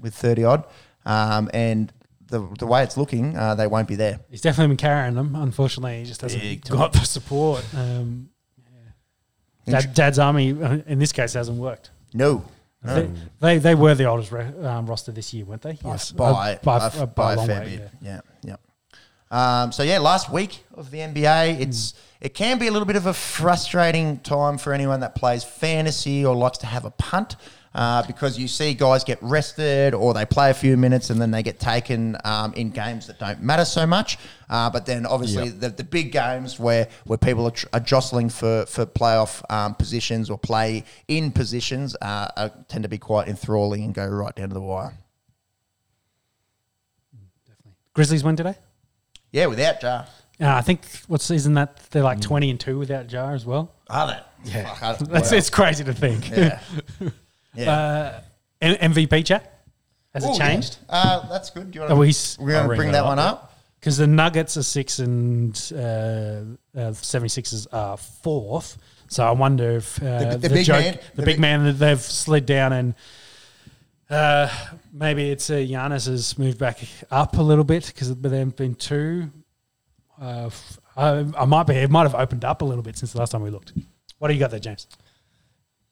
with 0.00 0.14
thirty 0.14 0.44
odd, 0.44 0.64
um, 1.06 1.48
and 1.54 1.92
the 2.26 2.46
the 2.58 2.66
way 2.66 2.82
it's 2.82 2.96
looking, 2.96 3.36
uh, 3.36 3.54
they 3.54 3.66
won't 3.66 3.88
be 3.88 3.94
there. 3.96 4.20
He's 4.30 4.40
definitely 4.42 4.68
been 4.72 4.76
carrying 4.78 5.14
them. 5.14 5.34
Unfortunately, 5.34 6.00
he 6.00 6.04
just 6.04 6.20
hasn't 6.20 6.42
Big 6.42 6.64
time. 6.64 6.76
got 6.76 6.92
the 6.92 6.98
support. 7.00 7.64
Um, 7.74 8.28
yeah. 9.66 9.80
Dad, 9.80 9.94
Dad's 9.94 10.18
army 10.18 10.52
uh, 10.62 10.78
in 10.86 10.98
this 10.98 11.12
case 11.12 11.32
hasn't 11.34 11.58
worked. 11.58 11.90
No, 12.14 12.44
They, 12.82 13.10
they 13.40 13.58
they 13.58 13.74
were 13.74 13.94
the 13.94 14.04
oldest 14.06 14.32
re- 14.32 14.52
um, 14.64 14.86
roster 14.86 15.12
this 15.12 15.32
year, 15.34 15.44
weren't 15.44 15.62
they? 15.62 15.78
Yes, 15.84 16.12
Uh, 16.12 16.16
by, 16.16 16.58
by, 16.62 16.78
by, 16.78 16.84
uh, 16.86 17.06
by 17.06 17.32
a 17.32 17.34
a 17.34 17.36
long 17.36 17.46
fair 17.46 17.60
way. 17.64 17.76
bit. 17.76 17.90
yeah. 18.00 18.20
Yeah, 18.42 18.56
yeah. 19.30 19.62
Um, 19.62 19.72
so 19.72 19.82
yeah, 19.82 19.98
last 19.98 20.32
week 20.32 20.64
of 20.74 20.90
the 20.90 20.98
NBA, 20.98 21.60
it's 21.60 21.92
it 22.20 22.34
can 22.34 22.58
be 22.58 22.66
a 22.66 22.72
little 22.72 22.86
bit 22.86 22.96
of 22.96 23.06
a 23.06 23.14
frustrating 23.14 24.18
time 24.20 24.58
for 24.58 24.72
anyone 24.72 25.00
that 25.00 25.14
plays 25.14 25.44
fantasy 25.44 26.24
or 26.24 26.34
likes 26.34 26.58
to 26.58 26.66
have 26.66 26.84
a 26.84 26.90
punt. 26.90 27.36
Uh, 27.74 28.04
because 28.06 28.38
you 28.38 28.48
see 28.48 28.72
guys 28.74 29.04
get 29.04 29.18
rested 29.22 29.94
or 29.94 30.14
they 30.14 30.24
play 30.24 30.50
a 30.50 30.54
few 30.54 30.76
minutes 30.76 31.10
and 31.10 31.20
then 31.20 31.30
they 31.30 31.42
get 31.42 31.60
taken 31.60 32.16
um, 32.24 32.52
in 32.54 32.70
games 32.70 33.06
that 33.06 33.18
don't 33.20 33.40
matter 33.42 33.64
so 33.64 33.86
much. 33.86 34.18
Uh, 34.48 34.68
but 34.70 34.86
then 34.86 35.04
obviously 35.04 35.50
the, 35.50 35.68
the 35.68 35.84
big 35.84 36.10
games 36.10 36.58
where, 36.58 36.88
where 37.04 37.18
people 37.18 37.46
are, 37.46 37.52
tr- 37.52 37.66
are 37.74 37.78
jostling 37.78 38.30
for, 38.30 38.64
for 38.66 38.86
playoff 38.86 39.44
um, 39.50 39.74
positions 39.74 40.30
or 40.30 40.38
play 40.38 40.82
in 41.08 41.30
positions 41.30 41.94
uh, 42.00 42.28
are, 42.36 42.50
tend 42.68 42.82
to 42.82 42.88
be 42.88 42.98
quite 42.98 43.28
enthralling 43.28 43.84
and 43.84 43.94
go 43.94 44.06
right 44.06 44.34
down 44.34 44.48
to 44.48 44.54
the 44.54 44.62
wire. 44.62 44.94
Grizzlies 47.92 48.24
win 48.24 48.34
today. 48.34 48.56
Yeah, 49.30 49.46
without 49.46 49.82
Ja. 49.82 50.04
Uh, 50.40 50.54
I 50.54 50.60
think 50.60 50.82
what's 51.08 51.30
isn't 51.30 51.54
that 51.54 51.78
they're 51.90 52.02
like 52.02 52.20
twenty 52.20 52.50
and 52.50 52.60
two 52.60 52.78
without 52.78 53.10
Ja 53.10 53.30
as 53.30 53.44
well. 53.44 53.72
Are 53.90 54.06
they? 54.06 54.50
Yeah. 54.52 54.72
Fuck, 54.74 54.82
I- 54.82 54.92
That's 55.04 55.32
wow. 55.32 55.38
it's 55.38 55.50
crazy 55.50 55.84
to 55.84 55.92
think. 55.92 56.30
Yeah. 56.30 56.60
Yeah. 57.54 57.72
Uh, 57.72 58.20
M- 58.60 58.92
MVP 58.92 59.24
chat 59.24 59.64
has 60.14 60.24
Ooh, 60.24 60.28
it 60.30 60.38
yeah. 60.38 60.48
changed? 60.48 60.76
Uh, 60.88 61.26
that's 61.28 61.50
good. 61.50 61.72
Do 61.72 61.78
you 61.78 61.84
Are 61.84 61.88
want 61.88 61.98
we 62.00 62.06
to? 62.06 62.10
s- 62.10 62.38
We're 62.38 62.50
going 62.50 62.56
I'll 62.58 62.62
to 62.64 62.68
bring 62.68 62.78
bring 62.78 62.92
that 62.92 63.00
that 63.02 63.04
one 63.06 63.18
up, 63.18 63.34
up. 63.42 63.58
Because 63.80 63.96
the 63.96 64.06
Nuggets 64.06 64.56
are 64.56 64.62
six 64.62 65.00
and 65.00 65.54
uh, 65.74 65.78
uh, 65.78 66.44
76ers 66.92 67.66
are 67.72 67.96
fourth. 67.96 68.78
So 69.08 69.24
I 69.26 69.32
wonder 69.32 69.72
if 69.72 70.00
uh, 70.00 70.34
The- 70.34 70.38
the 70.38 70.48
big 70.50 70.66
joke- 70.66 70.84
man- 70.84 70.94
the, 70.94 71.00
the 71.16 71.22
big, 71.22 71.24
big- 71.36 71.40
man 71.40 71.64
that 71.64 71.72
they've 71.72 72.00
slid 72.00 72.46
down, 72.46 72.72
and 72.74 72.94
uh, 74.10 74.48
maybe 74.92 75.30
it's 75.30 75.50
uh, 75.50 75.54
Giannis 75.54 76.06
has 76.06 76.38
moved 76.38 76.58
back 76.58 76.78
up 77.10 77.36
a 77.38 77.42
little 77.42 77.64
bit 77.64 77.86
because 77.86 78.14
there 78.14 78.38
have 78.38 78.56
been 78.56 78.74
two. 78.74 79.30
Uh, 80.20 80.46
f- 80.46 80.78
I, 80.96 81.24
I 81.36 81.44
might 81.44 81.66
be. 81.66 81.74
It 81.74 81.90
might 81.90 82.02
have 82.02 82.14
opened 82.14 82.44
up 82.44 82.62
a 82.62 82.64
little 82.64 82.82
bit 82.82 82.96
since 82.96 83.12
the 83.12 83.18
last 83.18 83.30
time 83.32 83.42
we 83.42 83.50
looked. 83.50 83.72
What 84.18 84.28
do 84.28 84.34
you 84.34 84.40
got 84.40 84.50
there, 84.50 84.60
James? 84.60 84.86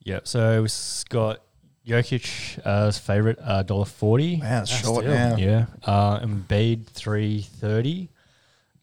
Yep. 0.05 0.27
So 0.27 0.63
we've 0.63 1.05
got 1.09 1.41
Jokic 1.87 2.59
as 2.65 2.99
favorite, 2.99 3.39
uh, 3.43 3.63
dollar 3.63 3.85
forty. 3.85 4.41
Wow, 4.41 4.63
it's 4.63 4.71
That's 4.71 4.85
short 4.85 5.05
still- 5.05 5.15
now. 5.15 5.37
Yeah. 5.37 5.67
Uh, 5.85 6.21
Embiid 6.21 6.87
three 6.87 7.43
thirty. 7.43 8.11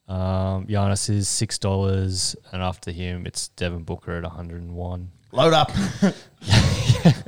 Um, 0.07 0.67
Giannis 0.67 1.09
is 1.09 1.27
six 1.27 1.57
dollars, 1.57 2.35
and 2.51 2.61
after 2.61 2.91
him, 2.91 3.25
it's 3.25 3.47
Devin 3.49 3.83
Booker 3.83 4.17
at 4.17 4.23
one 4.23 4.31
hundred 4.31 4.61
and 4.61 4.75
one. 4.75 5.11
Load 5.31 5.53
up. 5.53 5.71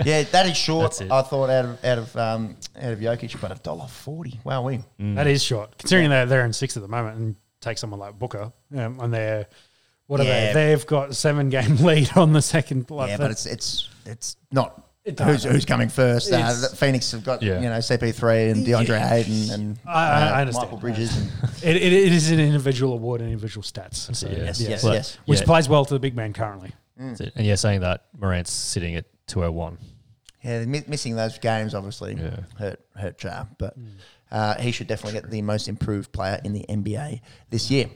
yeah, 0.04 0.24
that 0.24 0.46
is 0.46 0.56
short. 0.58 1.02
I 1.10 1.22
thought 1.22 1.50
out 1.50 1.66
of 1.66 1.86
out 1.86 1.98
of 1.98 2.16
um, 2.18 2.58
out 2.80 2.94
of 2.94 3.00
Jokic, 3.00 3.40
but 3.42 3.52
a 3.52 3.56
dollar 3.56 3.88
forty. 3.88 4.40
Wow, 4.44 4.64
we. 4.64 4.80
That 5.00 5.28
is 5.28 5.42
short, 5.44 5.78
considering 5.78 6.10
they're 6.10 6.26
they're 6.26 6.46
in 6.46 6.54
six 6.54 6.76
at 6.78 6.84
the 6.84 6.90
moment, 6.90 7.18
and 7.18 7.36
take 7.66 7.78
someone 7.78 8.00
like 8.00 8.18
Booker, 8.18 8.52
um, 8.78 9.00
and 9.02 9.14
they're 9.14 9.48
what 10.08 10.20
are 10.22 10.24
Yeah. 10.24 10.54
they? 10.54 10.68
They've 10.68 10.86
got 10.86 11.16
seven 11.16 11.50
game 11.50 11.76
lead 11.84 12.16
on 12.16 12.32
the 12.34 12.42
second. 12.42 12.90
like, 12.92 13.10
Yeah, 13.10 13.18
the- 13.18 13.24
but 13.24 13.32
it's 13.32 13.46
it's 13.46 13.90
it's 14.06 14.38
not. 14.52 14.82
It 15.04 15.20
Who's, 15.20 15.44
who's 15.44 15.66
coming 15.66 15.88
first? 15.90 16.32
Uh, 16.34 16.52
Phoenix 16.70 17.12
have 17.12 17.24
got 17.24 17.44
Yeah. 17.44 17.58
you 17.62 17.70
know 17.70 17.78
CP3 17.78 18.52
and 18.52 18.66
Deandre 18.66 19.12
Ayton 19.12 19.52
and 19.52 19.80
I- 19.86 19.92
I- 19.92 20.28
I 20.30 20.38
uh, 20.38 20.42
understand. 20.42 20.72
Mikal 20.72 20.82
Bridges. 20.82 21.16
And, 21.18 21.30
It, 21.64 21.76
it, 21.78 21.94
it 21.94 22.12
is 22.14 22.32
an 22.32 22.40
individual 22.40 22.94
award 22.94 23.22
and 23.22 23.30
individual 23.30 23.62
stats. 23.64 24.16
So, 24.16 24.28
Yeah. 24.28 24.46
yes, 24.46 24.60
yeah. 24.62 24.70
yes, 24.70 24.84
yes. 24.84 25.18
Which 25.26 25.42
Yeah. 25.42 25.46
plays 25.46 25.70
well 25.70 25.86
to 25.86 25.94
the 25.94 26.00
big 26.00 26.16
man 26.16 26.34
currently. 26.34 26.72
That's 26.98 27.20
it. 27.22 27.34
And 27.36 27.46
yeah, 27.46 27.54
saying 27.56 27.82
that 27.82 28.06
Morant's 28.18 28.52
sitting 28.52 28.96
at 28.96 29.06
two 29.28 29.44
oh 29.44 29.52
one. 29.52 29.78
Yeah, 30.44 30.66
missing 30.66 31.16
those 31.16 31.38
games 31.38 31.76
obviously 31.76 32.16
Yeah. 32.16 32.38
hurt 32.58 32.80
hurt 32.96 33.24
Ja, 33.24 33.46
but 33.60 33.76
uh, 34.32 34.56
he 34.60 34.72
should 34.72 34.88
definitely 34.88 35.20
get 35.20 35.30
the 35.30 35.42
most 35.42 35.68
improved 35.68 36.12
player 36.12 36.40
in 36.44 36.54
the 36.54 36.66
NBA 36.68 37.22
this 37.50 37.70
year. 37.72 37.90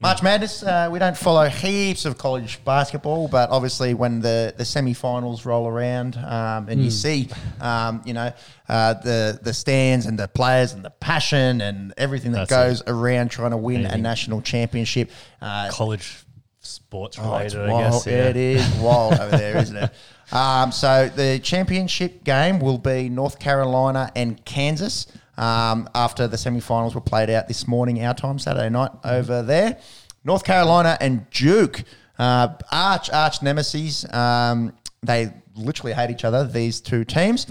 March 0.00 0.20
Madness, 0.20 0.64
uh, 0.64 0.88
we 0.90 0.98
don't 0.98 1.16
follow 1.16 1.48
heaps 1.48 2.04
of 2.06 2.18
college 2.18 2.58
basketball, 2.64 3.28
but 3.28 3.50
obviously 3.50 3.94
when 3.94 4.18
the, 4.20 4.52
the 4.56 4.64
semi-finals 4.64 5.46
roll 5.46 5.68
around 5.68 6.16
um, 6.16 6.68
and 6.68 6.82
you 6.82 6.90
see, 6.90 7.28
um, 7.60 8.02
you 8.04 8.12
know, 8.12 8.32
uh, 8.68 8.94
the 8.94 9.38
the 9.40 9.54
stands 9.54 10.06
and 10.06 10.18
the 10.18 10.26
players 10.26 10.72
and 10.72 10.84
the 10.84 10.90
passion 10.90 11.60
and 11.60 11.94
everything 11.96 12.32
that 12.32 12.48
That's 12.48 12.80
goes 12.80 12.82
around 12.88 13.30
trying 13.30 13.52
to 13.52 13.56
win 13.56 13.86
a 13.86 13.96
national 13.96 14.42
championship. 14.42 15.08
Uh, 15.40 15.68
College 15.70 16.24
sports 16.58 17.16
Oh, 17.20 17.36
it's 17.36 17.54
I 17.54 17.68
wild. 17.70 17.92
guess. 17.92 18.06
Yeah. 18.08 18.28
It 18.30 18.36
is 18.36 18.68
wild 18.80 19.14
over 19.20 19.36
there, 19.36 19.56
isn't 19.58 19.76
it? 19.76 19.90
Um, 20.32 20.72
so 20.72 21.10
the 21.14 21.38
championship 21.40 22.24
game 22.24 22.58
will 22.58 22.78
be 22.78 23.10
North 23.10 23.38
Carolina 23.38 24.10
and 24.16 24.42
Kansas. 24.46 25.06
Um, 25.36 25.88
after 25.94 26.28
the 26.28 26.36
semi-finals 26.36 26.94
were 26.94 27.00
played 27.00 27.30
out 27.30 27.48
this 27.48 27.66
morning, 27.66 28.04
our 28.04 28.14
time, 28.14 28.38
Saturday 28.38 28.68
night 28.68 28.90
over 29.04 29.42
there. 29.42 29.78
North 30.24 30.44
Carolina 30.44 30.96
and 31.00 31.28
Duke, 31.30 31.82
uh, 32.18 32.48
arch 32.70 33.10
arch 33.10 33.42
nemesis. 33.42 34.12
Um, 34.12 34.72
they 35.02 35.32
literally 35.54 35.92
hate 35.92 36.10
each 36.10 36.24
other. 36.24 36.46
These 36.46 36.80
two 36.80 37.04
teams. 37.04 37.46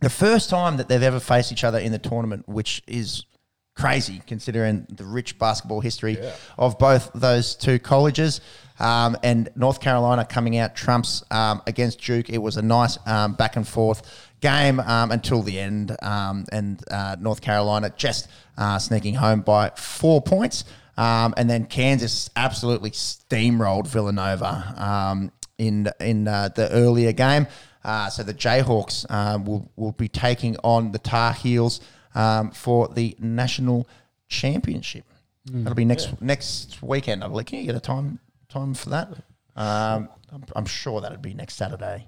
The 0.00 0.10
first 0.10 0.48
time 0.48 0.78
that 0.78 0.88
they've 0.88 1.02
ever 1.02 1.20
faced 1.20 1.52
each 1.52 1.64
other 1.64 1.78
in 1.78 1.92
the 1.92 1.98
tournament, 1.98 2.48
which 2.48 2.82
is 2.86 3.24
crazy 3.76 4.22
considering 4.26 4.86
the 4.90 5.04
rich 5.04 5.38
basketball 5.38 5.80
history 5.80 6.18
of 6.58 6.78
both 6.78 7.10
those 7.14 7.54
two 7.54 7.78
colleges. 7.78 8.40
Um, 8.78 9.16
and 9.22 9.50
North 9.56 9.80
Carolina 9.80 10.24
coming 10.24 10.56
out 10.56 10.74
trumps 10.74 11.22
um, 11.30 11.62
against 11.66 12.00
Duke. 12.00 12.30
It 12.30 12.38
was 12.38 12.56
a 12.56 12.62
nice 12.62 12.98
um, 13.06 13.34
back 13.34 13.56
and 13.56 13.68
forth 13.68 14.29
game 14.40 14.80
um, 14.80 15.10
until 15.10 15.42
the 15.42 15.58
end. 15.58 15.96
Um, 16.02 16.46
and 16.52 16.82
uh, 16.90 17.16
North 17.20 17.40
Carolina 17.40 17.92
just 17.96 18.28
uh, 18.56 18.78
sneaking 18.78 19.14
home 19.14 19.40
by 19.40 19.70
four 19.70 20.20
points. 20.22 20.64
Um, 20.96 21.32
and 21.36 21.48
then 21.48 21.66
Kansas 21.66 22.28
absolutely 22.36 22.90
steamrolled 22.90 23.86
Villanova 23.86 24.74
um, 24.76 25.32
in 25.56 25.88
in 25.98 26.28
uh, 26.28 26.50
the 26.54 26.70
earlier 26.70 27.12
game. 27.12 27.46
Uh, 27.82 28.10
so 28.10 28.22
the 28.22 28.34
Jayhawks 28.34 29.06
uh, 29.08 29.38
will 29.38 29.70
will 29.76 29.92
be 29.92 30.08
taking 30.08 30.56
on 30.62 30.92
the 30.92 30.98
Tar 30.98 31.32
Heels 31.32 31.80
um, 32.14 32.50
for 32.50 32.88
the 32.88 33.16
national 33.18 33.88
championship. 34.28 35.04
That'll 35.46 35.74
be 35.74 35.86
next 35.86 36.20
next 36.20 36.82
weekend. 36.82 37.24
I 37.24 37.28
believe. 37.28 37.46
Can 37.46 37.60
you 37.60 37.66
get 37.66 37.76
a 37.76 37.80
time 37.80 38.18
time 38.48 38.74
for 38.74 38.90
that? 38.90 39.08
Um, 39.56 40.08
I'm, 40.30 40.44
I'm 40.54 40.66
sure 40.66 41.00
that'd 41.00 41.22
be 41.22 41.34
next 41.34 41.54
Saturday. 41.54 42.06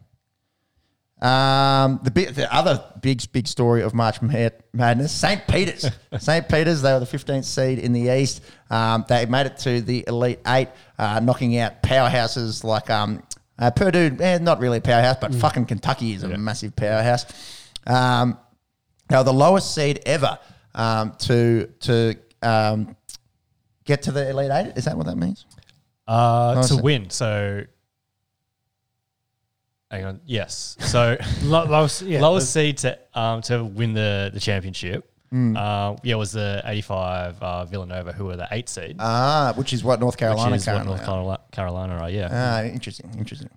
Um, 1.23 2.01
the 2.03 2.11
the 2.11 2.53
other 2.53 2.82
big 3.01 3.23
big 3.31 3.47
story 3.47 3.82
of 3.82 3.94
March 3.94 4.20
Madness, 4.20 5.12
St. 5.12 5.47
Peter's. 5.47 5.89
St. 6.19 6.49
Peter's, 6.49 6.82
they 6.82 6.93
were 6.93 6.99
the 6.99 7.07
15th 7.07 7.44
seed 7.44 7.78
in 7.78 7.93
the 7.93 8.12
East. 8.12 8.43
Um, 8.70 9.05
they 9.09 9.24
made 9.27 9.47
it 9.47 9.57
to 9.59 9.81
the 9.81 10.05
Elite 10.09 10.40
Eight, 10.49 10.69
uh, 10.99 11.20
knocking 11.20 11.57
out 11.59 11.81
powerhouses 11.81 12.65
like 12.65 12.90
um, 12.90 13.23
uh, 13.57 13.70
Purdue. 13.70 14.16
Eh, 14.19 14.39
not 14.39 14.59
really 14.59 14.78
a 14.78 14.81
powerhouse, 14.81 15.16
but 15.20 15.32
fucking 15.32 15.66
Kentucky 15.66 16.12
is 16.12 16.24
a 16.24 16.36
massive 16.36 16.74
powerhouse. 16.74 17.24
Um, 17.86 18.36
now 19.09 19.23
the 19.23 19.32
lowest 19.32 19.74
seed 19.74 20.01
ever 20.05 20.39
um, 20.74 21.12
to 21.20 21.69
to 21.81 22.16
um, 22.43 22.97
get 23.85 24.03
to 24.03 24.12
the 24.12 24.28
Elite 24.28 24.51
Eight. 24.51 24.73
Is 24.77 24.86
that 24.86 24.97
what 24.97 25.07
that 25.07 25.16
means? 25.16 25.47
Uh, 26.09 26.62
to 26.62 26.77
win. 26.82 27.11
So, 27.11 27.65
hang 29.93 30.05
on. 30.05 30.20
Yes. 30.27 30.77
So, 30.81 31.16
Lo- 31.43 31.64
lowest, 31.66 32.02
yeah, 32.02 32.20
lowest 32.20 32.52
seed 32.52 32.78
to 32.78 32.98
um, 33.14 33.43
to 33.43 33.62
win 33.64 33.93
the 33.94 34.31
the 34.35 34.40
championship. 34.40 35.09
Mm. 35.32 35.56
Uh, 35.56 35.97
yeah, 36.02 36.16
was 36.16 36.32
the 36.32 36.60
eighty 36.66 36.82
five 36.82 37.40
uh, 37.43 37.64
Villanova, 37.64 38.12
who 38.12 38.24
were 38.27 38.36
the 38.36 38.48
eight 38.51 38.69
seed, 38.69 38.97
Ah, 38.98 39.52
which 39.56 39.73
is 39.73 39.82
what 39.85 40.01
North 40.01 40.16
Carolina 40.16 40.51
which 40.51 40.60
is 40.62 40.66
what 40.66 40.73
currently 40.73 40.94
North. 40.97 41.05
Carolina, 41.06 41.40
Carolina 41.52 41.94
are. 41.98 42.10
Yeah. 42.10 42.28
Ah, 42.31 42.62
interesting, 42.64 43.10
interesting. 43.16 43.48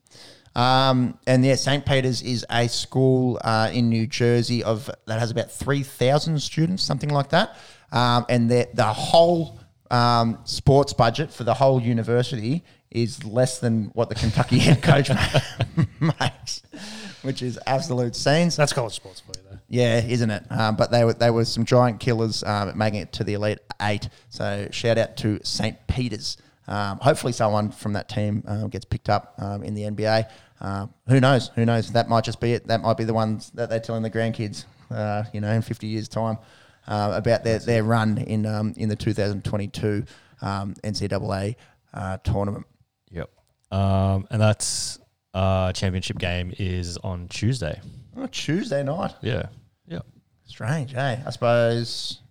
Um, 0.56 1.18
and 1.28 1.44
yeah, 1.46 1.56
St. 1.56 1.86
Peter's 1.86 2.22
is 2.22 2.46
a 2.50 2.70
school 2.70 3.40
uh, 3.44 3.70
in 3.74 3.90
New 3.90 4.08
Jersey 4.08 4.64
of 4.64 4.90
that 5.06 5.20
has 5.20 5.32
about 5.32 5.52
three 5.52 5.84
thousand 5.84 6.40
students, 6.42 6.82
something 6.84 7.10
like 7.10 7.30
that. 7.32 7.58
Um, 7.92 8.26
and 8.30 8.50
the 8.50 8.70
the 8.74 8.86
whole 8.86 9.60
um, 9.92 10.40
sports 10.46 10.94
budget 10.94 11.32
for 11.34 11.44
the 11.44 11.54
whole 11.54 11.82
university 11.82 12.64
is 12.96 13.24
less 13.26 13.60
than 13.60 13.86
what 13.94 14.08
the 14.10 14.16
Kentucky 14.16 14.58
head 14.58 14.82
coach 14.82 15.10
makes, 16.00 16.64
which 17.22 17.42
is 17.42 17.60
absolute 17.68 18.16
scenes. 18.16 18.56
That's 18.56 18.72
college 18.72 18.94
sports 18.94 19.20
for 19.20 19.34
you, 19.38 19.46
though. 19.50 19.60
Yeah, 19.68 20.00
isn't 20.00 20.32
it? 20.32 20.44
Um, 20.50 20.78
but 20.78 20.92
they 20.92 21.04
were 21.04 21.14
they 21.14 21.30
were 21.30 21.46
some 21.46 21.66
giant 21.66 22.00
killers 22.00 22.44
um, 22.44 22.76
making 22.78 23.02
it 23.02 23.12
to 23.14 23.24
the 23.26 23.34
elite 23.34 23.60
eight. 23.82 24.08
So 24.30 24.70
shout 24.72 24.98
out 24.98 25.18
to 25.18 25.40
St. 25.44 25.76
Peter's. 25.88 26.38
Um, 26.68 26.98
hopefully, 27.00 27.34
someone 27.34 27.72
from 27.72 27.94
that 27.94 28.08
team 28.08 28.44
um, 28.48 28.70
gets 28.70 28.86
picked 28.86 29.10
up 29.10 29.36
um, 29.40 29.62
in 29.62 29.76
the 29.76 29.84
NBA. 29.84 30.26
Um, 30.62 30.94
who 31.08 31.20
knows? 31.20 31.52
Who 31.56 31.66
knows? 31.66 31.92
That 31.92 32.08
might 32.08 32.24
just 32.24 32.40
be 32.40 32.54
it. 32.54 32.68
That 32.68 32.82
might 32.82 32.98
be 32.98 33.04
the 33.04 33.14
ones 33.14 33.52
that 33.56 33.70
they're 33.70 33.82
telling 33.82 34.04
the 34.04 34.10
grandkids. 34.10 34.64
Uh, 34.90 35.24
you 35.34 35.42
know, 35.42 35.52
in 35.52 35.62
fifty 35.62 35.88
years' 35.88 36.08
time, 36.08 36.38
uh, 36.88 37.12
about 37.16 37.44
their, 37.44 37.60
their 37.60 37.84
run 37.84 38.20
in 38.20 38.46
um, 38.46 38.74
in 38.78 38.88
the 38.88 38.96
2022 38.96 40.06
um, 40.42 40.74
NCAA 40.84 41.56
uh, 41.94 42.18
tournament. 42.18 42.66
Yep. 43.72 43.82
Um, 43.82 44.28
and 44.30 44.42
that's 44.42 45.00
uh, 45.34 45.74
championship 45.74 46.18
game 46.18 46.54
is 46.58 46.98
on 46.98 47.28
Tuesday. 47.28 47.80
Oh, 48.18 48.28
Tuesday 48.28 48.84
night. 48.84 49.14
Yeah. 49.22 49.48
Yeah. 49.88 50.00
Strange, 50.46 50.94
eh? 50.94 51.18
I 51.26 51.30
suppose. 51.30 52.22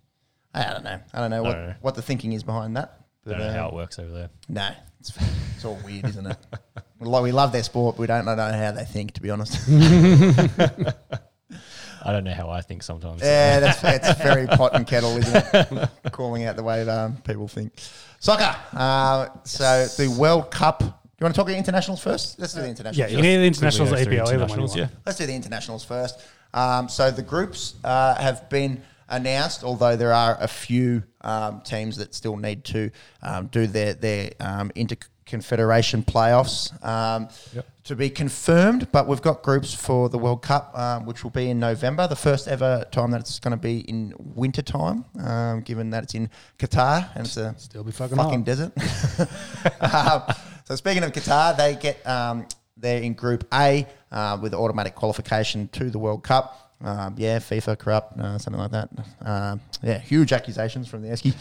I 0.53 0.71
don't 0.71 0.83
know. 0.83 0.99
I 1.13 1.19
don't 1.19 1.31
know 1.31 1.43
what, 1.43 1.57
know. 1.57 1.73
what 1.81 1.95
the 1.95 2.01
thinking 2.01 2.33
is 2.33 2.43
behind 2.43 2.77
that. 2.77 3.01
Don't 3.27 3.39
know 3.39 3.45
uh, 3.47 3.53
how 3.53 3.67
it 3.67 3.73
works 3.73 3.99
over 3.99 4.11
there. 4.11 4.29
No, 4.47 4.69
it's, 4.99 5.11
it's 5.55 5.65
all 5.65 5.79
weird, 5.83 6.05
isn't 6.05 6.27
it? 6.27 6.37
We 6.97 7.31
love 7.31 7.51
their 7.51 7.61
sport, 7.61 7.97
but 7.97 8.01
we 8.01 8.07
don't 8.07 8.25
know 8.25 8.35
how 8.35 8.71
they 8.71 8.85
think, 8.85 9.11
to 9.13 9.21
be 9.21 9.29
honest. 9.29 9.59
I 12.05 12.11
don't 12.11 12.23
know 12.23 12.33
how 12.33 12.49
I 12.49 12.61
think 12.61 12.83
sometimes. 12.83 13.21
yeah, 13.21 13.59
that's 13.59 13.83
it's 13.83 14.21
very 14.21 14.47
pot 14.47 14.75
and 14.75 14.87
kettle, 14.87 15.17
isn't 15.17 15.45
it? 15.53 15.89
Calling 16.11 16.45
out 16.45 16.55
the 16.55 16.63
way 16.63 16.87
um, 16.87 17.17
people 17.17 17.47
think. 17.47 17.73
Soccer. 18.19 18.55
Uh, 18.73 19.27
so 19.43 19.85
the 19.97 20.07
World 20.07 20.51
Cup. 20.51 21.04
Do 21.17 21.23
you 21.23 21.25
want 21.27 21.35
to 21.35 21.39
talk 21.39 21.47
about 21.47 21.57
internationals 21.57 22.03
first? 22.03 22.37
Let's 22.39 22.53
do 22.53 22.59
the 22.61 22.67
internationals. 22.67 23.09
Yeah, 23.09 23.15
you 23.15 23.21
need 23.23 23.37
the 23.37 23.45
internationals, 23.47 23.89
go 23.91 24.03
through 24.03 24.13
EPL, 24.13 24.21
either 24.27 24.33
internationals, 24.33 24.75
yeah. 24.75 24.87
Let's 25.05 25.17
do 25.17 25.25
the 25.25 25.33
internationals 25.33 25.85
first. 25.85 26.19
Um, 26.53 26.89
so 26.89 27.09
the 27.09 27.21
groups 27.21 27.75
uh, 27.85 28.15
have 28.15 28.49
been 28.49 28.81
announced, 29.07 29.63
although 29.63 29.95
there 29.95 30.11
are 30.11 30.35
a 30.41 30.47
few 30.49 31.03
um, 31.21 31.61
teams 31.61 31.95
that 31.97 32.13
still 32.13 32.35
need 32.35 32.65
to 32.65 32.91
um, 33.21 33.47
do 33.47 33.65
their 33.65 33.93
their 33.93 34.31
um, 34.41 34.71
interconfederation 34.75 36.03
playoffs 36.03 36.73
um, 36.85 37.29
to 37.85 37.95
be 37.95 38.09
confirmed. 38.09 38.91
But 38.91 39.07
we've 39.07 39.21
got 39.21 39.41
groups 39.41 39.73
for 39.73 40.09
the 40.09 40.17
World 40.17 40.41
Cup, 40.41 40.77
um, 40.77 41.05
which 41.05 41.23
will 41.23 41.31
be 41.31 41.49
in 41.49 41.61
November, 41.61 42.09
the 42.09 42.17
first 42.17 42.49
ever 42.49 42.83
time 42.91 43.11
that 43.11 43.21
it's 43.21 43.39
going 43.39 43.51
to 43.51 43.57
be 43.61 43.79
in 43.79 44.13
winter 44.17 44.61
time, 44.61 45.05
um, 45.23 45.61
given 45.61 45.91
that 45.91 46.03
it's 46.03 46.13
in 46.13 46.29
Qatar 46.59 47.09
and 47.15 47.25
it's 47.25 47.37
a 47.37 47.55
Still 47.57 47.85
be 47.85 47.93
fucking 47.93 48.17
fucking 48.17 48.45
hot. 48.45 48.45
desert. 48.45 48.73
so 50.65 50.75
speaking 50.75 51.03
of 51.03 51.11
Qatar, 51.11 51.55
they 51.55 51.75
get 51.75 52.05
um, 52.07 52.47
they're 52.75 53.01
in 53.01 53.13
Group 53.13 53.47
A 53.53 53.87
uh, 54.11 54.37
with 54.41 54.53
automatic 54.53 54.95
qualification 54.95 55.67
to 55.69 55.89
the 55.89 55.99
World 55.99 56.23
Cup. 56.23 56.65
Um, 56.81 57.15
yeah, 57.17 57.37
FIFA 57.39 57.77
corrupt, 57.79 58.19
uh, 58.19 58.37
something 58.37 58.61
like 58.61 58.71
that. 58.71 58.89
Um, 59.21 59.61
yeah, 59.81 59.97
huge 59.97 60.33
accusations 60.33 60.87
from 60.87 61.03
the 61.03 61.07
Esky. 61.07 61.33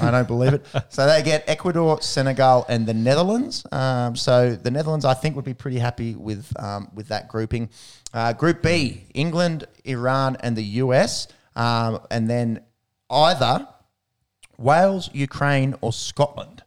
I 0.02 0.10
don't 0.10 0.26
believe 0.26 0.52
it. 0.52 0.66
So 0.88 1.06
they 1.06 1.22
get 1.22 1.44
Ecuador, 1.46 2.02
Senegal, 2.02 2.66
and 2.68 2.84
the 2.86 2.94
Netherlands. 2.94 3.64
Um, 3.70 4.16
so 4.16 4.56
the 4.56 4.70
Netherlands, 4.70 5.04
I 5.04 5.14
think, 5.14 5.36
would 5.36 5.44
be 5.44 5.54
pretty 5.54 5.78
happy 5.78 6.14
with 6.16 6.50
um, 6.60 6.90
with 6.94 7.08
that 7.08 7.28
grouping. 7.28 7.68
Uh, 8.12 8.32
group 8.32 8.62
B: 8.62 9.04
England, 9.14 9.66
Iran, 9.84 10.36
and 10.40 10.56
the 10.56 10.64
US, 10.64 11.28
um, 11.54 12.00
and 12.10 12.28
then 12.28 12.60
either 13.10 13.68
Wales, 14.56 15.08
Ukraine, 15.12 15.76
or 15.82 15.92
Scotland. 15.92 16.57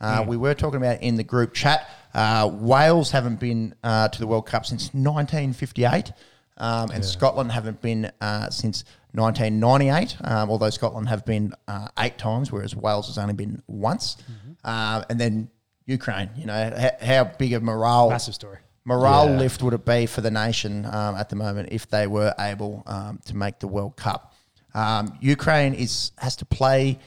Uh, 0.00 0.24
we 0.26 0.36
were 0.36 0.54
talking 0.54 0.76
about 0.76 1.02
in 1.02 1.16
the 1.16 1.24
group 1.24 1.54
chat. 1.54 1.88
Uh, 2.12 2.50
Wales 2.52 3.10
haven't 3.10 3.40
been 3.40 3.74
uh, 3.82 4.08
to 4.08 4.18
the 4.18 4.26
World 4.26 4.46
Cup 4.46 4.64
since 4.66 4.92
1958, 4.94 6.12
um, 6.58 6.90
and 6.90 7.04
Scotland 7.04 7.52
haven't 7.52 7.80
been 7.80 8.10
uh, 8.20 8.50
since 8.50 8.84
1998. 9.12 10.16
Um, 10.22 10.50
although 10.50 10.70
Scotland 10.70 11.08
have 11.08 11.24
been 11.24 11.54
uh, 11.68 11.88
eight 11.98 12.18
times, 12.18 12.50
whereas 12.52 12.74
Wales 12.76 13.06
has 13.08 13.18
only 13.18 13.34
been 13.34 13.62
once. 13.66 14.16
Uh, 14.64 15.04
and 15.10 15.20
then 15.20 15.50
Ukraine. 15.86 16.30
You 16.36 16.46
know 16.46 16.72
h- 16.74 16.92
how 17.02 17.24
big 17.24 17.52
a 17.52 17.60
morale 17.60 18.08
Massive 18.10 18.34
story. 18.34 18.58
morale 18.84 19.30
Yeah. 19.30 19.38
lift 19.38 19.62
would 19.62 19.74
it 19.74 19.84
be 19.84 20.06
for 20.06 20.20
the 20.22 20.30
nation 20.30 20.86
um, 20.86 21.16
at 21.16 21.28
the 21.28 21.36
moment 21.36 21.68
if 21.72 21.88
they 21.88 22.06
were 22.06 22.32
able 22.38 22.82
um, 22.86 23.20
to 23.26 23.36
make 23.36 23.58
the 23.58 23.68
World 23.68 23.96
Cup? 23.96 24.32
Um, 24.74 25.16
Ukraine 25.20 25.74
is 25.74 26.12
has 26.18 26.36
to 26.36 26.44
play 26.46 26.98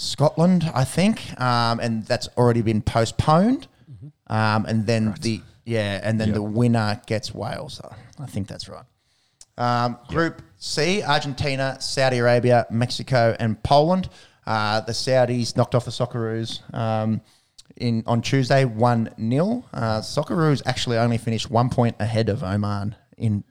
Scotland, 0.00 0.70
I 0.74 0.84
think, 0.84 1.38
um, 1.38 1.78
and 1.78 2.06
that's 2.06 2.28
already 2.38 2.62
been 2.62 2.80
postponed. 2.80 3.68
Um, 4.28 4.64
and 4.64 4.86
then 4.86 5.14
the 5.20 5.42
yeah, 5.64 6.00
and 6.02 6.18
then 6.18 6.32
the 6.32 6.42
winner 6.42 7.00
gets 7.06 7.34
Wales. 7.34 7.80
I 8.18 8.26
think 8.26 8.48
that's 8.48 8.68
right. 8.68 8.84
Um, 9.58 9.98
group 10.08 10.40
C: 10.56 11.02
Argentina, 11.02 11.76
Saudi 11.80 12.18
Arabia, 12.18 12.66
Mexico, 12.70 13.36
and 13.38 13.62
Poland. 13.62 14.08
Uh, 14.46 14.80
the 14.80 14.92
Saudis 14.92 15.54
knocked 15.54 15.74
off 15.74 15.84
the 15.84 15.90
Socceroos 15.90 16.62
um, 16.74 17.20
in 17.76 18.02
on 18.06 18.22
Tuesday, 18.22 18.64
one 18.64 19.10
0 19.18 19.64
uh, 19.74 20.00
Socceroos 20.00 20.62
actually 20.64 20.96
only 20.96 21.18
finished 21.18 21.50
one 21.50 21.68
point 21.68 21.96
ahead 22.00 22.30
of 22.30 22.42
Oman 22.42 22.94
in 23.18 23.44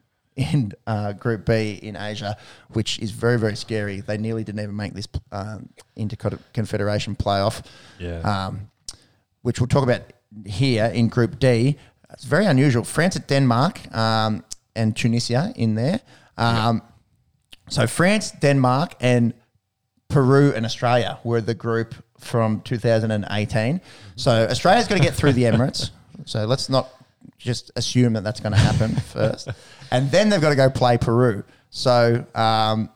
in 0.52 0.72
uh, 0.86 1.12
Group 1.12 1.44
B 1.46 1.78
in 1.82 1.96
Asia, 1.96 2.36
which 2.72 2.98
is 2.98 3.10
very 3.10 3.38
very 3.38 3.56
scary. 3.56 4.00
They 4.00 4.18
nearly 4.18 4.44
didn't 4.44 4.62
even 4.62 4.76
make 4.76 4.94
this 4.94 5.08
um, 5.32 5.68
interconfederation 5.96 7.16
playoff 7.16 7.62
Yeah. 7.98 8.20
um, 8.46 8.70
which 9.42 9.60
we'll 9.60 9.68
talk 9.68 9.82
about 9.84 10.02
here 10.46 10.86
in 10.86 11.08
Group 11.08 11.38
D. 11.38 11.76
It's 12.12 12.24
very 12.24 12.46
unusual. 12.46 12.84
France 12.84 13.16
at 13.16 13.26
Denmark 13.28 13.94
um, 13.94 14.44
and 14.74 14.96
Tunisia 14.96 15.52
in 15.56 15.74
there. 15.74 16.00
Um, 16.36 16.82
So 17.68 17.86
France, 17.86 18.32
Denmark, 18.40 18.96
and 19.00 19.32
Peru 20.08 20.52
and 20.56 20.66
Australia 20.66 21.18
were 21.24 21.40
the 21.40 21.54
group 21.54 21.94
from 22.18 22.60
2018. 22.62 23.80
So 24.16 24.30
Australia's 24.50 24.88
got 24.88 24.96
to 24.96 25.02
get 25.02 25.14
through 25.14 25.34
the 25.34 25.44
Emirates. 25.44 25.90
So 26.26 26.44
let's 26.44 26.68
not 26.68 26.86
just 27.38 27.70
assume 27.76 28.12
that 28.12 28.22
that's 28.24 28.40
going 28.40 28.52
to 28.52 28.58
happen 28.58 28.94
first. 28.96 29.48
And 29.90 30.10
then 30.10 30.28
they've 30.28 30.40
got 30.40 30.50
to 30.50 30.56
go 30.56 30.70
play 30.70 30.98
Peru. 30.98 31.44
So 31.70 32.24
um, 32.34 32.90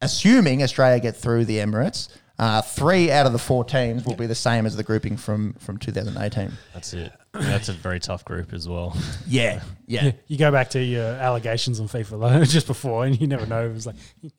assuming 0.00 0.62
Australia 0.62 1.00
get 1.00 1.16
through 1.16 1.44
the 1.44 1.58
Emirates, 1.58 2.08
uh, 2.38 2.62
three 2.62 3.10
out 3.10 3.26
of 3.26 3.32
the 3.32 3.38
four 3.38 3.64
teams 3.64 4.04
will 4.04 4.16
be 4.16 4.26
the 4.26 4.34
same 4.34 4.64
as 4.66 4.76
the 4.76 4.82
grouping 4.82 5.16
from, 5.16 5.52
from 5.54 5.76
2018. 5.76 6.52
That's 6.72 6.94
it. 6.94 7.12
That's 7.32 7.68
a 7.68 7.72
very 7.74 8.00
tough 8.00 8.24
group 8.24 8.52
as 8.52 8.68
well. 8.68 8.96
Yeah, 9.28 9.62
yeah. 9.86 10.06
Yeah, 10.06 10.12
you 10.26 10.36
go 10.38 10.50
back 10.50 10.70
to 10.70 10.82
your 10.82 11.04
allegations 11.04 11.78
on 11.78 11.86
FIFA 11.86 12.48
just 12.50 12.66
before, 12.66 13.04
and 13.04 13.20
you 13.20 13.28
never 13.28 13.46
know. 13.46 13.64
It 13.66 13.72
was 13.72 13.86
like, 13.86 13.94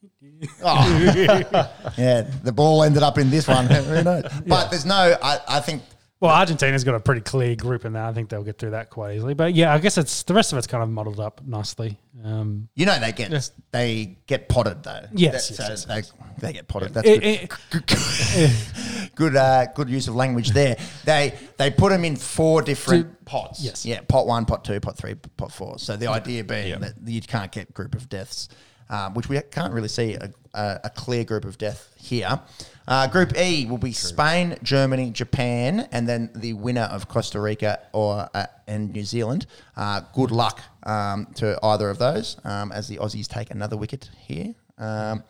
Oh. 0.62 1.70
yeah, 1.96 2.22
the 2.42 2.52
ball 2.52 2.82
ended 2.82 3.02
up 3.02 3.16
in 3.16 3.30
this 3.30 3.48
one. 3.48 3.66
Who 3.66 4.02
knows? 4.02 4.24
But 4.46 4.70
there's 4.70 4.84
no. 4.84 5.16
I, 5.22 5.38
I 5.48 5.60
think 5.60 5.82
Well, 6.22 6.30
Argentina's 6.30 6.84
got 6.84 6.94
a 6.94 7.00
pretty 7.00 7.20
clear 7.22 7.56
group 7.56 7.84
in 7.84 7.94
there. 7.94 8.04
I 8.04 8.12
think 8.12 8.28
they'll 8.28 8.44
get 8.44 8.56
through 8.56 8.70
that 8.70 8.90
quite 8.90 9.16
easily. 9.16 9.34
But 9.34 9.54
yeah, 9.54 9.74
I 9.74 9.78
guess 9.78 9.98
it's 9.98 10.22
the 10.22 10.34
rest 10.34 10.52
of 10.52 10.58
it's 10.58 10.68
kind 10.68 10.80
of 10.80 10.88
muddled 10.88 11.18
up 11.18 11.40
nicely. 11.44 11.98
Um, 12.24 12.68
You 12.76 12.86
know 12.86 12.96
they 13.00 13.10
get 13.10 13.50
they 13.72 14.18
get 14.28 14.48
potted 14.48 14.84
though. 14.84 15.00
Yes, 15.12 15.48
That- 15.48 15.68
yes, 15.68 15.82
so 15.84 15.92
yes, 15.94 16.12
they, 16.38 16.46
they 16.46 16.52
get 16.52 16.68
potted. 16.68 16.94
That's 16.94 17.08
it- 17.08 17.48
good. 17.70 17.84
it- 17.90 19.10
good 19.16 19.34
uh, 19.34 19.66
good 19.74 19.90
use 19.90 20.06
of 20.06 20.14
language 20.14 20.50
there. 20.50 20.76
They 21.04 21.36
they 21.58 21.72
put 21.72 21.90
them 21.90 22.04
in 22.04 22.14
four 22.14 22.62
different 22.62 23.06
Two- 23.18 23.24
pots. 23.24 23.60
yes. 23.60 23.84
Yeah, 23.84 24.02
pot 24.06 24.28
one, 24.28 24.44
pot 24.44 24.64
two, 24.64 24.78
pot 24.78 24.96
three, 24.96 25.16
pot 25.16 25.50
four. 25.50 25.80
So 25.80 25.96
the 25.96 26.06
idea 26.06 26.44
being 26.44 26.78
that 26.82 26.94
you 27.04 27.20
can't 27.22 27.50
get 27.50 27.74
group 27.74 27.96
of 27.96 28.08
deaths, 28.08 28.48
um, 28.88 29.14
which 29.14 29.28
we 29.28 29.40
can't 29.50 29.72
really 29.72 29.88
see 29.88 30.14
a, 30.14 30.30
a, 30.54 30.80
a 30.84 30.90
clear 30.90 31.24
group 31.24 31.44
of 31.44 31.58
death 31.58 31.92
here. 31.96 32.38
Uh, 32.88 33.06
group 33.06 33.36
E 33.38 33.66
will 33.66 33.78
be 33.78 33.92
Spain, 33.92 34.56
Germany, 34.62 35.10
Japan, 35.10 35.88
and 35.92 36.08
then 36.08 36.30
the 36.34 36.52
winner 36.54 36.82
of 36.82 37.08
Costa 37.08 37.40
Rica 37.40 37.78
or 37.92 38.28
uh, 38.34 38.46
and 38.66 38.92
New 38.92 39.04
Zealand. 39.04 39.46
Uh, 39.76 40.00
good 40.14 40.30
luck 40.32 40.60
um, 40.82 41.26
to 41.36 41.58
either 41.62 41.88
of 41.90 41.98
those 41.98 42.36
um, 42.44 42.72
as 42.72 42.88
the 42.88 42.96
Aussies 42.98 43.26
take 43.28 43.50
another 43.50 43.76
wicket 43.76 44.10
here. 44.18 44.54
Um, 44.78 45.22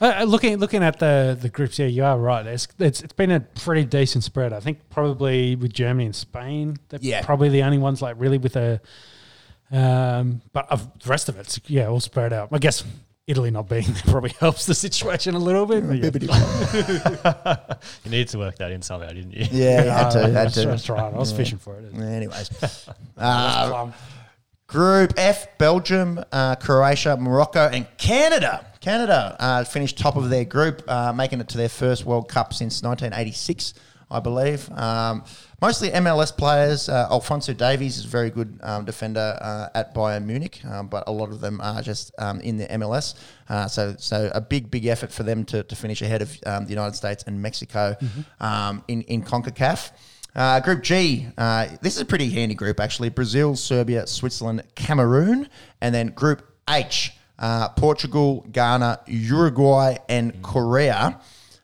Uh, 0.00 0.24
looking 0.24 0.58
looking 0.58 0.82
at 0.84 0.98
the 0.98 1.36
the 1.40 1.48
groups 1.48 1.78
here, 1.78 1.86
you 1.88 2.04
are 2.04 2.18
right. 2.18 2.46
It's, 2.46 2.68
it's 2.78 3.00
it's 3.02 3.14
been 3.14 3.30
a 3.30 3.40
pretty 3.40 3.84
decent 3.84 4.22
spread. 4.24 4.52
I 4.52 4.60
think 4.60 4.78
probably 4.90 5.56
with 5.56 5.72
Germany 5.72 6.04
and 6.06 6.14
Spain, 6.14 6.76
they're 6.90 7.00
Yeah. 7.02 7.24
probably 7.24 7.48
the 7.48 7.62
only 7.62 7.78
ones 7.78 8.00
like 8.02 8.14
really 8.18 8.38
with 8.38 8.56
a. 8.56 8.80
Um, 9.72 10.42
but 10.52 10.70
of 10.70 10.98
the 11.00 11.08
rest 11.08 11.28
of 11.28 11.38
it's 11.38 11.58
yeah, 11.66 11.86
all 11.86 12.00
spread 12.00 12.32
out. 12.32 12.48
I 12.52 12.58
guess 12.58 12.84
Italy 13.30 13.50
not 13.50 13.68
being 13.68 13.84
there 13.86 14.02
probably 14.06 14.30
helps 14.40 14.66
the 14.66 14.74
situation 14.74 15.34
a 15.34 15.38
little 15.38 15.64
bit. 15.66 15.86
but 15.86 16.22
yeah. 16.22 17.56
You 18.04 18.10
needed 18.10 18.28
to 18.28 18.38
work 18.38 18.56
that 18.58 18.70
in 18.72 18.82
somehow, 18.82 19.08
didn't 19.08 19.32
you? 19.32 19.46
yeah, 19.50 19.84
you 19.84 19.90
had 19.90 20.10
to. 20.10 20.18
I 20.24 20.28
Had 20.30 20.44
was- 20.46 20.58
I 20.58 20.62
to. 20.64 20.68
was 20.70 20.84
trying. 20.84 21.14
I 21.14 21.18
was 21.18 21.32
fishing 21.32 21.58
for 21.58 21.76
it. 21.76 21.94
Anyways, 21.94 22.88
uh, 23.16 23.90
Group 24.66 25.14
F: 25.16 25.58
Belgium, 25.58 26.22
uh, 26.32 26.54
Croatia, 26.56 27.16
Morocco, 27.16 27.68
and 27.68 27.86
Canada. 27.98 28.66
Canada 28.80 29.36
uh, 29.38 29.64
finished 29.64 29.98
top 29.98 30.16
of 30.16 30.30
their 30.30 30.44
group, 30.44 30.82
uh, 30.88 31.12
making 31.12 31.40
it 31.40 31.48
to 31.48 31.56
their 31.58 31.68
first 31.68 32.04
World 32.06 32.28
Cup 32.28 32.54
since 32.54 32.82
1986, 32.82 33.74
I 34.10 34.20
believe. 34.20 34.70
Um, 34.72 35.24
mostly 35.60 35.90
MLS 35.90 36.36
players. 36.36 36.88
Uh, 36.88 37.06
Alfonso 37.10 37.52
Davies 37.52 37.98
is 37.98 38.04
a 38.04 38.08
very 38.08 38.30
good 38.30 38.58
um, 38.62 38.84
defender 38.84 39.38
uh, 39.40 39.68
at 39.74 39.94
Bayern 39.94 40.24
Munich, 40.24 40.60
um, 40.64 40.88
but 40.88 41.04
a 41.06 41.12
lot 41.12 41.30
of 41.30 41.40
them 41.40 41.60
are 41.60 41.82
just 41.82 42.12
um, 42.18 42.40
in 42.40 42.56
the 42.56 42.66
MLS. 42.66 43.14
Uh, 43.48 43.68
so, 43.68 43.94
so 43.98 44.30
a 44.34 44.40
big, 44.40 44.70
big 44.70 44.86
effort 44.86 45.12
for 45.12 45.22
them 45.22 45.44
to, 45.44 45.62
to 45.62 45.76
finish 45.76 46.02
ahead 46.02 46.22
of 46.22 46.36
um, 46.46 46.64
the 46.64 46.70
United 46.70 46.96
States 46.96 47.24
and 47.26 47.40
Mexico 47.40 47.96
um, 48.40 48.82
in 48.88 49.02
in 49.02 49.22
Concacaf. 49.22 49.92
Uh, 50.34 50.60
group 50.60 50.82
G, 50.82 51.26
uh, 51.38 51.66
this 51.82 51.96
is 51.96 52.02
a 52.02 52.04
pretty 52.04 52.30
handy 52.30 52.54
group 52.54 52.78
actually. 52.78 53.08
Brazil, 53.08 53.56
Serbia, 53.56 54.06
Switzerland, 54.06 54.62
Cameroon, 54.74 55.48
and 55.80 55.94
then 55.94 56.08
Group 56.08 56.42
H, 56.68 57.12
uh, 57.38 57.70
Portugal, 57.70 58.46
Ghana, 58.52 59.00
Uruguay, 59.06 59.96
and 60.08 60.40
Korea. 60.42 61.20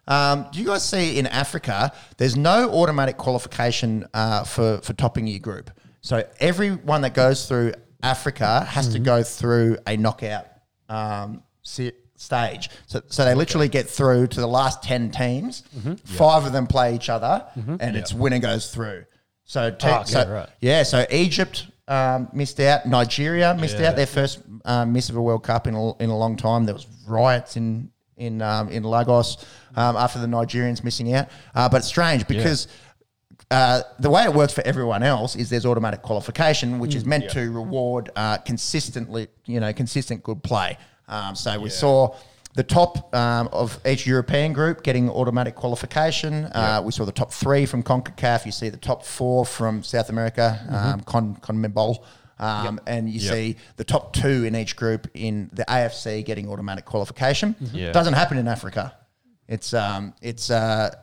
Um, 0.08 0.46
do 0.52 0.60
you 0.60 0.66
guys 0.66 0.84
see 0.88 1.18
in 1.18 1.26
Africa? 1.26 1.92
There's 2.16 2.36
no 2.36 2.70
automatic 2.70 3.16
qualification 3.16 4.06
uh, 4.14 4.44
for 4.44 4.78
for 4.78 4.92
topping 4.92 5.26
your 5.26 5.40
group. 5.40 5.70
So 6.00 6.22
everyone 6.40 7.00
that 7.02 7.14
goes 7.14 7.48
through 7.48 7.72
Africa 8.02 8.64
has 8.64 8.88
to 8.92 8.98
go 9.00 9.22
through 9.24 9.78
a 9.86 9.96
knockout 9.96 10.46
um, 10.88 11.42
stage. 11.62 12.70
So, 12.86 13.02
so 13.08 13.24
they 13.24 13.34
literally 13.34 13.68
get 13.68 13.88
through 13.88 14.28
to 14.28 14.40
the 14.40 14.46
last 14.46 14.82
10 14.82 15.10
teams. 15.10 15.64
Five 16.04 16.44
of 16.46 16.52
them 16.52 16.66
play 16.68 16.94
each 16.94 17.08
other, 17.08 17.44
and 17.80 17.96
it's 17.96 18.14
winner 18.14 18.38
goes 18.38 18.72
through. 18.72 19.04
So, 19.44 19.70
te- 19.70 19.88
Ah, 19.88 20.02
so 20.04 20.20
yeah, 20.20 20.28
right. 20.28 20.48
yeah, 20.60 20.82
so 20.82 21.04
Egypt 21.10 21.66
um, 21.88 22.28
missed 22.32 22.58
out. 22.60 22.86
Nigeria 22.86 23.54
missed 23.60 23.78
Yeah. 23.78 23.90
out 23.90 23.96
their 23.96 24.06
first 24.06 24.40
um, 24.64 24.92
miss 24.92 25.08
of 25.08 25.16
a 25.16 25.22
World 25.22 25.42
Cup 25.44 25.66
in 25.66 25.74
a, 25.74 25.96
in 25.98 26.10
a 26.10 26.16
long 26.16 26.36
time. 26.36 26.64
There 26.64 26.74
was 26.74 26.86
riots 27.06 27.56
in 27.56 27.90
in 28.16 28.42
um, 28.42 28.68
in 28.68 28.82
Lagos 28.82 29.44
um, 29.74 29.96
after 29.96 30.18
the 30.18 30.26
Nigerians 30.26 30.82
missing 30.82 31.12
out. 31.14 31.28
Uh, 31.54 31.68
but 31.68 31.78
it's 31.78 31.86
strange 31.86 32.26
because 32.26 32.68
uh, 33.50 33.82
the 34.00 34.10
way 34.10 34.24
it 34.24 34.32
works 34.32 34.52
for 34.52 34.62
everyone 34.62 35.02
else 35.02 35.36
is 35.36 35.50
there's 35.50 35.66
automatic 35.66 36.02
qualification, 36.02 36.78
which 36.78 36.94
is 36.94 37.04
meant 37.04 37.30
to 37.30 37.50
reward 37.50 38.10
uh, 38.16 38.38
consistently, 38.38 39.28
you 39.44 39.60
know, 39.60 39.72
consistent 39.72 40.22
good 40.22 40.42
play. 40.42 40.76
Um, 41.08 41.36
so 41.36 41.60
we 41.60 41.70
saw 41.70 42.16
the 42.54 42.64
top 42.64 43.14
um, 43.14 43.48
of 43.52 43.78
each 43.86 44.06
European 44.06 44.52
group 44.52 44.82
getting 44.82 45.08
automatic 45.10 45.54
qualification. 45.54 46.46
Uh, 46.46 46.82
we 46.84 46.90
saw 46.90 47.04
the 47.04 47.12
top 47.12 47.32
three 47.32 47.66
from 47.66 47.82
CONCACAF. 47.82 48.46
You 48.46 48.52
see 48.52 48.70
the 48.70 48.78
top 48.78 49.04
four 49.04 49.46
from 49.46 49.82
South 49.82 50.08
America, 50.08 50.58
um, 50.70 51.00
Con 51.02 51.36
CONMEBOL. 51.36 52.02
Um, 52.38 52.80
And 52.86 53.08
you 53.08 53.20
Yep. 53.20 53.32
see 53.32 53.56
the 53.76 53.84
top 53.84 54.12
two 54.12 54.44
in 54.44 54.54
each 54.54 54.76
group 54.76 55.08
in 55.14 55.48
the 55.52 55.64
AFC 55.64 56.22
getting 56.24 56.48
automatic 56.50 56.84
qualification. 56.84 57.56
Yeah. 57.72 57.92
Doesn't 57.92 58.12
happen 58.14 58.36
in 58.38 58.46
Africa. 58.48 58.92
It's 59.48 59.72
um, 59.72 60.12
it's 60.20 60.50
uh, 60.50 60.94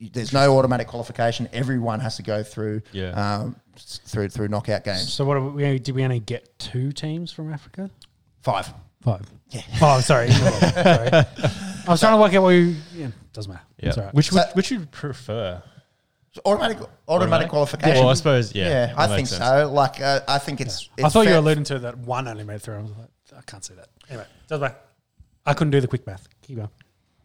there's 0.00 0.32
no 0.32 0.58
automatic 0.58 0.88
qualification. 0.88 1.48
Everyone 1.52 2.00
has 2.00 2.16
to 2.16 2.22
go 2.22 2.42
through 2.42 2.82
Yeah. 2.92 3.10
um, 3.10 3.56
through 3.76 4.30
through 4.30 4.48
knockout 4.48 4.82
games. 4.84 5.12
So 5.12 5.24
what 5.24 5.36
are 5.36 5.40
we, 5.48 5.78
did 5.78 5.94
we 5.94 6.02
only 6.02 6.20
get 6.20 6.58
two 6.58 6.90
teams 6.92 7.30
from 7.30 7.52
Africa? 7.52 7.90
Five. 8.42 8.72
Five. 9.02 9.22
Yeah. 9.50 9.62
Oh, 9.82 10.00
sorry. 10.00 10.30
sorry. 10.32 11.08
I 11.12 11.84
was 11.88 12.00
trying 12.00 12.14
to 12.14 12.20
work 12.20 12.34
out 12.34 12.42
what 12.42 12.50
you. 12.50 12.74
Yeah, 12.94 13.08
doesn't 13.32 13.50
matter. 13.52 13.64
Yeah. 13.78 13.88
It's 13.90 13.98
all 13.98 14.04
right. 14.04 14.14
Which 14.14 14.32
would 14.32 14.42
So- 14.42 14.50
which 14.54 14.70
you 14.70 14.80
prefer? 14.86 15.62
Automatic 16.44 16.76
automatic 16.78 16.90
Automatic? 17.08 17.48
qualification. 17.50 17.98
Well, 17.98 18.08
I 18.10 18.14
suppose 18.14 18.54
yeah. 18.54 18.64
yeah, 18.68 18.86
that 18.86 18.98
I 18.98 19.06
makes 19.08 19.16
think 19.16 19.42
sense. 19.42 19.44
so. 19.44 19.72
Like 19.72 20.00
uh, 20.00 20.20
I 20.28 20.38
think 20.38 20.60
it's, 20.60 20.88
it's. 20.96 21.04
I 21.04 21.08
thought 21.08 21.22
you 21.22 21.26
fair- 21.30 21.34
were 21.34 21.38
alluding 21.40 21.64
to 21.64 21.78
that 21.80 21.98
one 21.98 22.28
only 22.28 22.44
made 22.44 22.62
through. 22.62 22.76
I 22.76 22.82
was 22.82 22.90
like, 22.92 23.08
I 23.36 23.40
can't 23.50 23.64
see 23.64 23.74
that. 23.74 23.88
Anyway, 24.08 24.26
doesn't 24.48 24.62
matter. 24.62 24.76
I 25.44 25.54
couldn't 25.54 25.72
do 25.72 25.80
the 25.80 25.88
quick 25.88 26.06
math. 26.06 26.28
Keep 26.42 26.56
going. 26.58 26.68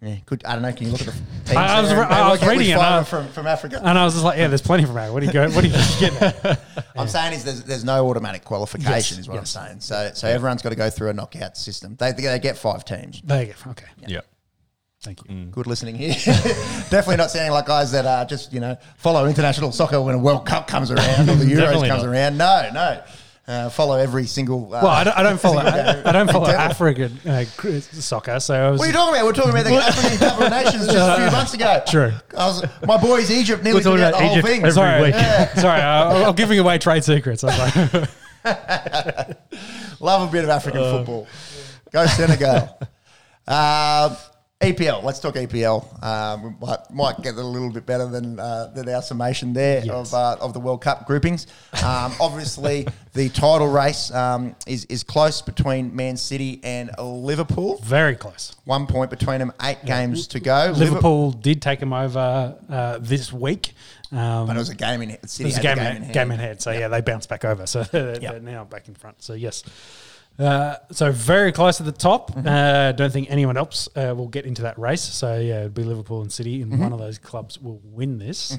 Yeah, 0.02 0.16
good. 0.26 0.44
I 0.44 0.54
don't 0.54 0.62
know. 0.64 0.74
Can 0.74 0.88
you 0.88 0.92
look 0.92 1.02
at 1.02 1.08
the 1.08 1.14
teams? 1.14 1.50
I- 1.56 1.78
I 1.78 1.82
was 1.82 1.90
there 1.90 2.00
re- 2.00 2.06
and 2.06 2.14
I 2.14 2.30
was 2.30 2.40
work 2.40 2.44
out 2.44 2.50
which 2.50 2.58
reading 2.60 2.74
it, 2.74 2.78
five 2.78 2.86
and 2.88 2.96
I- 2.96 2.98
are 3.00 3.04
from 3.06 3.28
from 3.30 3.48
Africa. 3.48 3.80
And 3.84 3.98
I 4.00 4.04
was 4.06 4.14
just 4.14 4.26
like, 4.26 4.38
yeah, 4.40 4.48
there's 4.48 4.62
plenty 4.64 4.86
from 4.86 4.98
Africa. 4.98 5.14
What 5.14 5.22
are 5.24 5.26
you 5.28 5.32
going? 5.34 5.54
What 5.54 5.64
are 5.64 5.68
you 5.68 5.74
getting 6.00 6.18
at? 6.22 6.62
I'm 6.96 7.08
saying 7.08 7.34
is 7.34 7.44
there's, 7.44 7.64
there's 7.64 7.84
no 7.86 8.10
automatic 8.10 8.44
qualification 8.44 8.92
Yes, 8.92 9.12
is 9.20 9.28
what 9.30 9.36
yes. 9.36 9.56
I'm 9.56 9.68
saying. 9.68 9.80
So 9.82 10.12
so 10.16 10.28
everyone's 10.28 10.64
got 10.64 10.70
to 10.70 10.76
go 10.76 10.90
through 10.90 11.10
a 11.10 11.14
knockout 11.14 11.58
system. 11.58 11.96
They 11.96 12.12
they 12.12 12.40
get 12.40 12.58
five 12.58 12.86
teams. 12.86 13.22
There 13.24 13.44
you 13.44 13.54
go. 13.64 13.70
Okay. 13.72 13.86
Yeah. 14.08 14.22
Thank 15.06 15.22
you. 15.30 15.46
Good 15.52 15.68
listening 15.68 15.94
here. 15.96 16.14
Definitely 16.90 17.18
not 17.18 17.30
sounding 17.32 17.52
like 17.52 17.68
guys 17.68 17.92
that 17.92 18.06
are 18.08 18.26
just 18.26 18.52
you 18.52 18.60
know 18.60 18.76
follow 18.98 19.26
international 19.28 19.72
soccer 19.72 20.02
when 20.02 20.16
a 20.16 20.18
World 20.18 20.46
Cup 20.48 20.68
comes 20.68 20.90
around 20.90 21.30
or 21.30 21.36
the 21.36 21.46
Euros 21.54 21.88
comes 21.88 22.04
not. 22.04 22.06
around. 22.06 22.38
No, 22.38 22.70
no. 22.74 23.02
Uh, 23.48 23.70
follow 23.70 23.96
every 24.00 24.26
single. 24.26 24.66
Uh, 24.74 24.80
Well, 24.82 24.88
I 24.88 25.04
don't, 25.04 25.16
I 25.20 25.22
don't 25.22 25.40
follow. 25.40 25.60
I. 25.64 26.02
I 26.04 26.12
don't 26.12 26.32
follow 26.32 26.48
Tell. 26.48 26.56
African 26.60 27.20
uh, 27.28 27.46
soccer. 27.46 28.40
So 28.40 28.56
I 28.56 28.72
was. 28.72 28.80
What 28.80 28.86
are 28.86 28.88
you 28.88 28.94
talking 28.94 29.14
about? 29.14 29.26
We're 29.28 29.34
talking 29.34 29.52
about 29.52 29.66
the 29.66 29.76
African 29.76 30.18
Cup 30.18 30.42
of 30.42 30.50
Nations 30.50 30.86
just 30.88 30.98
a 30.98 31.16
few 31.22 31.32
months 31.32 31.54
ago. 31.54 31.84
True. 31.88 32.12
I 32.36 32.48
was, 32.48 32.66
my 32.88 32.98
boys 32.98 33.30
Egypt 33.30 33.64
nearly 33.64 33.78
We're 33.78 33.84
talking 33.84 33.98
forgot 34.00 34.12
the 34.14 34.18
about 34.18 34.22
whole 34.28 34.32
Egypt 34.40 34.48
thing. 34.48 34.60
every 34.62 34.72
sorry, 34.72 35.02
week. 35.04 35.14
sorry. 35.60 35.82
Uh, 35.82 36.30
I'm 36.30 36.36
giving 36.36 36.58
away 36.58 36.80
trade 36.80 37.04
secrets. 37.04 37.44
I 37.44 37.48
was 37.48 37.94
like, 37.94 39.30
Love 40.02 40.28
a 40.28 40.32
bit 40.32 40.44
of 40.44 40.50
African 40.50 40.82
Uh. 40.82 40.92
football. 40.98 41.28
Go 41.92 42.06
Senegal. 42.08 42.80
EPL. 44.62 45.04
Let's 45.04 45.20
talk 45.20 45.36
EPL. 45.36 46.02
Um, 46.02 46.44
we 46.44 46.50
might, 46.66 46.78
might 46.90 47.22
get 47.22 47.36
a 47.36 47.44
little 47.44 47.70
bit 47.70 47.86
better 47.86 48.08
than 48.08 48.40
uh, 48.40 48.68
than 48.74 48.88
our 48.88 49.02
summation 49.02 49.52
there 49.52 49.84
Yes. 49.84 49.90
of 49.94 50.14
uh, 50.14 50.38
of 50.40 50.54
the 50.54 50.62
World 50.62 50.82
Cup 50.82 51.06
groupings. 51.06 51.46
Um, 51.84 52.14
obviously, 52.22 52.88
the 53.14 53.28
title 53.28 53.68
race 53.68 54.12
um, 54.14 54.56
is 54.66 54.86
is 54.86 55.04
close 55.04 55.42
between 55.42 55.94
Man 55.94 56.16
City 56.16 56.62
and 56.64 56.90
Liverpool. 56.98 57.82
very 57.84 58.16
close. 58.16 58.56
One 58.64 58.88
point 58.88 59.10
between 59.10 59.40
them. 59.40 59.52
Eight 59.62 59.84
games 59.86 60.26
to 60.28 60.40
go. 60.40 60.74
Liverpool 60.74 61.32
did 61.34 61.62
take 61.62 61.82
them 61.82 61.92
over 61.92 62.58
uh, 62.70 62.98
this 63.02 63.34
week. 63.34 63.74
Um, 64.14 64.48
But 64.48 64.56
it 64.56 64.60
was 64.60 64.70
a 64.70 64.76
game 64.76 65.02
in 65.02 65.18
City. 65.28 65.44
It 65.44 65.48
was 65.48 65.58
a 65.58 65.62
game, 65.62 65.76
the 65.78 65.90
in, 65.98 66.02
hand. 66.04 66.14
game 66.14 66.32
in 66.32 66.40
hand. 66.40 66.62
So 66.62 66.72
yeah, 66.72 66.88
they 66.88 67.02
bounced 67.02 67.28
back 67.28 67.44
over. 67.44 67.68
So 67.68 67.84
they're, 67.92 68.22
Yeah. 68.22 68.32
they're 68.32 68.40
now 68.40 68.64
back 68.64 68.88
in 68.88 68.96
front. 68.96 69.22
So 69.22 69.34
yes. 69.34 69.64
Uh, 70.38 70.76
so 70.92 71.12
very 71.12 71.52
close 71.52 71.80
at 71.80 71.86
the 71.86 71.92
top. 71.92 72.32
Mm-hmm. 72.36 72.48
Uh, 72.48 72.92
don't 72.92 73.12
think 73.14 73.28
anyone 73.32 73.58
else 73.58 73.88
uh, 73.96 74.14
will 74.16 74.28
get 74.28 74.46
into 74.46 74.64
that 74.64 74.78
race. 74.78 75.02
So 75.02 75.40
yeah, 75.40 75.62
it'd 75.62 75.74
be 75.74 75.84
Liverpool 75.84 76.22
and 76.22 76.32
City, 76.32 76.60
Mm-hmm. 76.60 76.74
and 76.74 76.82
one 76.82 76.94
of 76.94 77.00
those 77.00 77.18
clubs 77.18 77.60
will 77.60 77.80
win 77.84 78.18
this. 78.20 78.58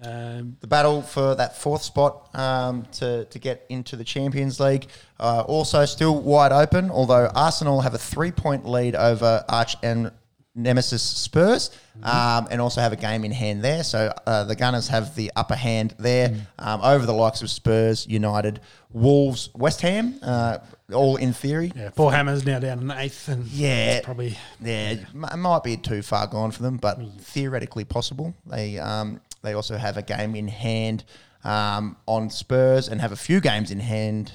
Um, 0.00 0.56
the 0.60 0.68
battle 0.68 1.02
for 1.02 1.34
that 1.34 1.58
fourth 1.58 1.82
spot 1.82 2.28
um, 2.32 2.84
to, 2.92 3.24
to 3.24 3.38
get 3.40 3.66
into 3.68 3.96
the 3.96 4.04
Champions 4.04 4.60
League. 4.60 4.86
Uh, 5.18 5.40
also, 5.40 5.84
still 5.86 6.20
wide 6.22 6.52
open, 6.52 6.88
although 6.92 7.26
Arsenal 7.34 7.80
have 7.80 7.94
a 7.94 7.98
three 7.98 8.30
point 8.30 8.64
lead 8.64 8.94
over 8.94 9.44
Arch 9.48 9.74
and 9.82 10.12
Nemesis 10.58 11.02
Spurs 11.02 11.70
um, 12.02 12.48
and 12.50 12.60
also 12.60 12.80
have 12.80 12.92
a 12.92 12.96
game 12.96 13.24
in 13.24 13.30
hand 13.32 13.62
there. 13.62 13.82
So 13.84 14.12
uh, 14.26 14.44
the 14.44 14.56
Gunners 14.56 14.88
have 14.88 15.14
the 15.14 15.30
upper 15.36 15.54
hand 15.54 15.94
there 15.98 16.34
um, 16.58 16.80
over 16.82 17.06
the 17.06 17.12
likes 17.14 17.40
of 17.42 17.48
Spurs, 17.50 18.06
United, 18.06 18.60
Wolves, 18.92 19.50
West 19.54 19.80
Ham, 19.82 20.18
uh, 20.22 20.58
all 20.92 21.16
in 21.16 21.32
theory. 21.32 21.70
yeah, 21.76 21.90
Paul 21.90 22.10
Hammer's 22.10 22.44
now 22.44 22.58
down 22.58 22.80
in 22.80 22.90
eighth, 22.90 23.28
and 23.28 23.46
Yeah. 23.46 24.00
probably 24.02 24.36
Yeah, 24.60 24.90
it 24.90 25.06
m- 25.14 25.26
it 25.32 25.36
might 25.36 25.62
be 25.62 25.76
too 25.76 26.02
far 26.02 26.26
gone 26.26 26.50
for 26.50 26.62
them, 26.62 26.76
but 26.78 26.98
theoretically 27.20 27.84
possible. 27.84 28.34
They 28.46 28.78
um, 28.78 29.20
they 29.42 29.52
also 29.52 29.76
have 29.76 29.96
a 29.96 30.02
game 30.02 30.34
in 30.34 30.48
hand 30.48 31.04
um, 31.44 31.96
on 32.06 32.30
Spurs 32.30 32.88
and 32.88 33.00
have 33.00 33.12
a 33.12 33.16
few 33.16 33.40
games 33.40 33.70
in 33.70 33.80
hand. 33.80 34.32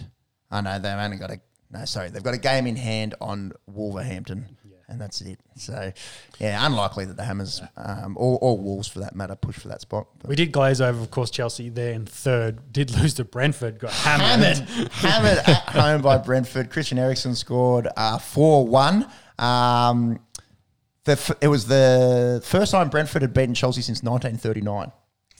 I 0.51 0.61
know 0.61 0.79
they've 0.79 0.93
only 0.97 1.17
got 1.17 1.31
a 1.31 1.41
no, 1.71 1.85
sorry, 1.85 2.09
they've 2.11 2.21
got 2.23 2.35
a 2.35 2.39
game 2.39 2.67
in 2.67 2.75
hand 2.75 3.15
on 3.19 3.51
Wolverhampton, 3.65 4.52
and 4.93 5.01
that's 5.01 5.19
it. 5.21 5.39
So, 5.57 5.91
yeah, 6.39 6.65
unlikely 6.65 7.05
that 7.05 7.17
the 7.17 7.23
Hammers 7.23 7.61
um, 7.75 8.15
or, 8.17 8.37
or 8.41 8.57
Wolves 8.57 8.87
for 8.87 8.99
that 8.99 9.15
matter 9.15 9.35
push 9.35 9.55
for 9.57 9.67
that 9.67 9.81
spot. 9.81 10.07
But 10.19 10.29
We 10.29 10.35
did 10.35 10.51
glaze 10.51 10.79
over, 10.79 11.01
of 11.01 11.11
course, 11.11 11.29
Chelsea 11.29 11.69
there 11.69 11.91
in 11.93 12.05
third. 12.05 12.71
Did 12.71 12.91
lose 12.97 13.13
to 13.15 13.25
Brentford, 13.25 13.79
got 13.79 13.91
hammered. 13.91 14.57
hammered, 14.59 14.91
hammered 14.91 15.37
at 15.39 15.45
home 15.69 16.01
by 16.01 16.17
Brentford. 16.17 16.69
Christian 16.69 16.97
Eriksen 16.97 17.35
scored 17.35 17.87
uh, 17.97 18.17
four 18.17 18.65
one. 18.67 19.07
Um, 19.37 20.19
the 21.05 21.13
f- 21.13 21.31
it 21.41 21.47
was 21.49 21.65
the 21.67 22.41
first 22.45 22.71
time 22.71 22.89
Brentford 22.89 23.23
had 23.23 23.33
beaten 23.33 23.53
Chelsea 23.53 23.81
since 23.81 24.01
1939. 24.03 24.91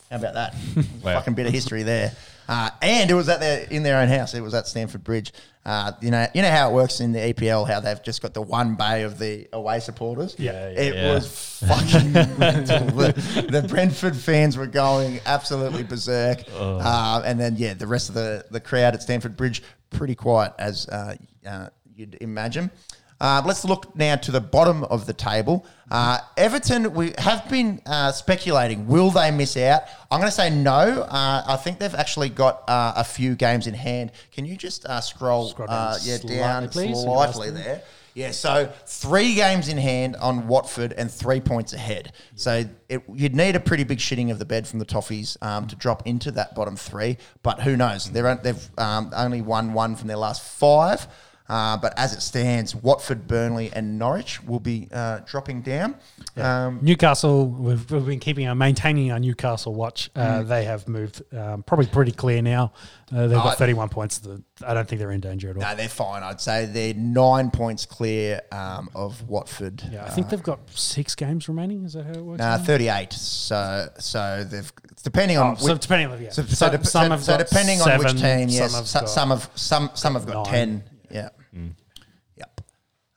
How 0.10 0.16
about 0.18 0.34
that? 0.34 0.56
Wow. 1.04 1.16
Fucking 1.16 1.34
bit 1.34 1.46
of 1.48 1.54
history 1.54 1.84
there. 1.84 2.12
Uh, 2.48 2.70
and 2.82 3.10
it 3.10 3.14
was 3.14 3.30
at 3.30 3.40
their 3.40 3.68
in 3.70 3.84
their 3.84 4.00
own 4.00 4.08
house. 4.08 4.34
It 4.34 4.42
was 4.42 4.54
at 4.54 4.68
Stamford 4.68 5.04
Bridge. 5.04 5.32
Uh, 5.66 5.94
you 6.02 6.12
know, 6.12 6.28
you 6.34 6.42
know 6.42 6.50
how 6.50 6.70
it 6.70 6.74
works 6.74 7.00
in 7.00 7.14
the 7.14 7.20
EPL. 7.34 7.68
How 7.68 7.80
they've 7.80 8.04
just 8.04 8.22
got 8.22 8.34
the 8.34 8.42
one 8.42 8.76
bay 8.76 9.04
of 9.04 9.18
the 9.18 9.48
away 9.54 9.80
supporters. 9.80 10.36
Yeah, 10.38 10.70
yeah, 10.70 10.80
it 10.80 10.96
yeah. 10.96 11.14
was 11.14 11.62
fucking 11.66 12.12
mental. 12.38 12.88
The, 12.88 13.48
the 13.50 13.66
Brentford 13.68 14.16
fans 14.16 14.58
were 14.58 14.68
going 14.68 15.22
absolutely 15.26 15.84
berserk. 15.84 16.44
Uh, 16.54 17.22
and 17.26 17.40
then, 17.40 17.56
yeah, 17.56 17.74
the 17.76 17.88
rest 17.88 18.10
of 18.10 18.16
the, 18.16 18.46
the 18.52 18.60
crowd 18.60 18.94
at 18.94 19.02
Stamford 19.02 19.38
Bridge, 19.38 19.64
pretty 19.90 20.16
quiet 20.16 20.54
as 20.60 20.88
uh, 20.90 21.16
uh, 21.48 21.70
you'd 21.96 22.18
imagine. 22.20 22.70
Uh, 23.22 23.42
let's 23.46 23.64
look 23.64 23.96
now 23.96 24.16
to 24.18 24.32
the 24.32 24.42
bottom 24.42 24.84
of 24.86 25.06
the 25.06 25.14
table. 25.14 25.66
Uh, 25.90 26.20
Everton, 26.38 26.94
we 26.94 27.14
have 27.18 27.48
been 27.50 27.82
uh, 27.86 28.12
speculating, 28.12 28.88
will 28.88 29.12
they 29.12 29.32
miss 29.32 29.56
out? 29.56 29.84
I'm 30.12 30.20
going 30.20 30.30
to 30.30 30.36
say 30.36 30.50
no. 30.50 31.04
Uh, 31.04 31.44
I 31.48 31.56
think 31.58 31.80
they've 31.80 31.94
actually 31.96 32.30
got 32.30 32.64
uh, 32.68 32.94
a 32.96 33.04
few 33.04 33.36
games 33.36 33.68
in 33.68 33.74
hand. 33.74 34.12
Can 34.32 34.46
you 34.46 34.58
just 34.58 34.86
uh, 34.86 35.02
scroll, 35.02 35.50
Scroll 35.50 35.68
down 35.68 35.78
uh, 35.78 35.98
yeah, 36.02 36.18
slightly, 36.18 36.38
down 36.38 36.70
please? 36.70 37.02
slightly 37.02 37.52
there? 37.52 37.84
Yeah, 38.16 38.30
so 38.30 38.72
three 38.86 39.34
games 39.34 39.70
in 39.70 39.78
hand 39.78 40.16
on 40.18 40.48
Watford 40.48 40.94
and 40.94 41.10
three 41.10 41.40
points 41.40 41.74
ahead. 41.74 42.14
So 42.36 42.64
it, 42.88 43.02
you'd 43.12 43.36
need 43.36 43.56
a 43.56 43.60
pretty 43.60 43.84
big 43.86 43.98
shitting 43.98 44.30
of 44.32 44.38
the 44.38 44.46
bed 44.46 44.68
from 44.68 44.78
the 44.78 44.86
Toffees 44.86 45.36
um, 45.42 45.66
to 45.68 45.76
drop 45.76 46.06
into 46.06 46.30
that 46.32 46.54
bottom 46.54 46.76
three. 46.76 47.18
But 47.42 47.62
who 47.62 47.76
knows? 47.76 48.12
They're, 48.12 48.36
they've 48.36 48.70
um, 48.78 49.12
only 49.16 49.42
won 49.42 49.74
one 49.74 49.96
from 49.96 50.10
their 50.10 50.18
last 50.18 50.44
five. 50.44 51.08
Uh, 51.50 51.76
but 51.78 51.94
as 52.00 52.14
it 52.14 52.22
stands, 52.22 52.74
Watford, 52.74 53.28
Burnley, 53.28 53.70
and 53.74 54.00
Norwich 54.00 54.42
will 54.44 54.62
be 54.62 54.88
uh, 54.94 55.20
dropping 55.26 55.62
down. 55.62 55.96
Um, 56.38 56.80
Newcastle, 56.82 57.48
we've, 57.48 57.90
we've 57.92 58.06
been 58.06 58.20
keeping 58.20 58.48
our 58.48 58.56
maintaining 58.56 59.12
our 59.12 59.20
Newcastle 59.20 59.74
watch. 59.74 60.10
Uh, 60.16 60.24
Mm. 60.34 60.48
They 60.48 60.64
have 60.64 60.88
moved 60.88 61.22
um, 61.36 61.62
probably 61.64 61.86
pretty 61.88 62.12
clear 62.12 62.42
now. 62.42 62.72
Uh, 63.14 63.28
they've 63.28 63.38
got 63.38 63.58
31 63.58 63.90
points. 63.90 64.18
The, 64.20 64.42
I 64.66 64.74
don't 64.74 64.88
think 64.88 65.00
they're 65.00 65.12
in 65.12 65.20
danger 65.20 65.50
at 65.50 65.58
all. 65.58 65.62
no, 65.62 65.76
they're 65.76 65.90
fine. 65.90 66.24
I'd 66.24 66.42
say 66.42 66.66
they're 66.66 66.94
nine 66.96 67.52
points 67.52 67.86
clear 67.86 68.42
um, 68.52 68.90
of 68.96 69.28
Watford. 69.30 69.84
yeah, 69.92 70.06
I 70.06 70.10
think 70.10 70.30
they've 70.30 70.42
got 70.42 70.60
six 70.72 71.14
games 71.14 71.48
remaining. 71.50 71.84
Is 71.84 71.94
that 71.94 72.06
how 72.06 72.12
it 72.14 72.22
works? 72.24 72.40
Now? 72.40 72.58
38. 72.58 73.14
So 73.14 73.90
so 74.00 74.44
they've 74.50 74.72
depending 75.04 75.38
on 75.38 75.52
Oh, 75.52 75.56
so 75.68 75.78
depending 75.78 76.08
on 76.10 76.22
yeah. 76.24 76.30
So, 76.32 76.44
so, 76.44 76.70
some, 76.70 76.84
some 76.84 76.86
so- 76.86 77.10
have 77.10 77.24
so 77.24 77.38
depending 77.38 77.82
on 77.82 78.00
which 78.00 78.12
team, 78.14 78.48
yes, 78.50 78.72
some 78.72 78.86
some, 78.86 79.02
have 79.02 79.10
some, 79.10 79.30
got- 79.30 79.40
have 79.42 79.50
some 79.60 79.90
some 79.94 80.14
have 80.14 80.26
got 80.26 80.46
nine. 80.46 80.46
ten. 80.46 80.84
Yeah, 81.14 81.30
yep. 82.36 82.62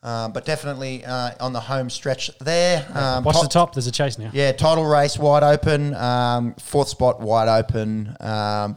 Um, 0.03 0.33
but 0.33 0.45
definitely 0.45 1.05
uh, 1.05 1.31
on 1.41 1.53
the 1.53 1.61
home 1.61 1.91
stretch 1.91 2.31
there. 2.39 2.87
Um, 2.95 3.25
Watch 3.25 3.35
top- 3.37 3.43
the 3.43 3.49
top. 3.49 3.75
There's 3.75 3.87
a 3.89 3.93
chase 3.93 4.19
now. 4.19 4.31
Yeah, 4.33 4.53
title 4.53 4.85
race 4.85 5.19
wide 5.19 5.43
open. 5.43 5.95
Um, 5.95 6.55
fourth 6.57 6.89
spot 6.89 7.21
wide 7.21 7.49
open. 7.49 8.15
Um, 8.21 8.77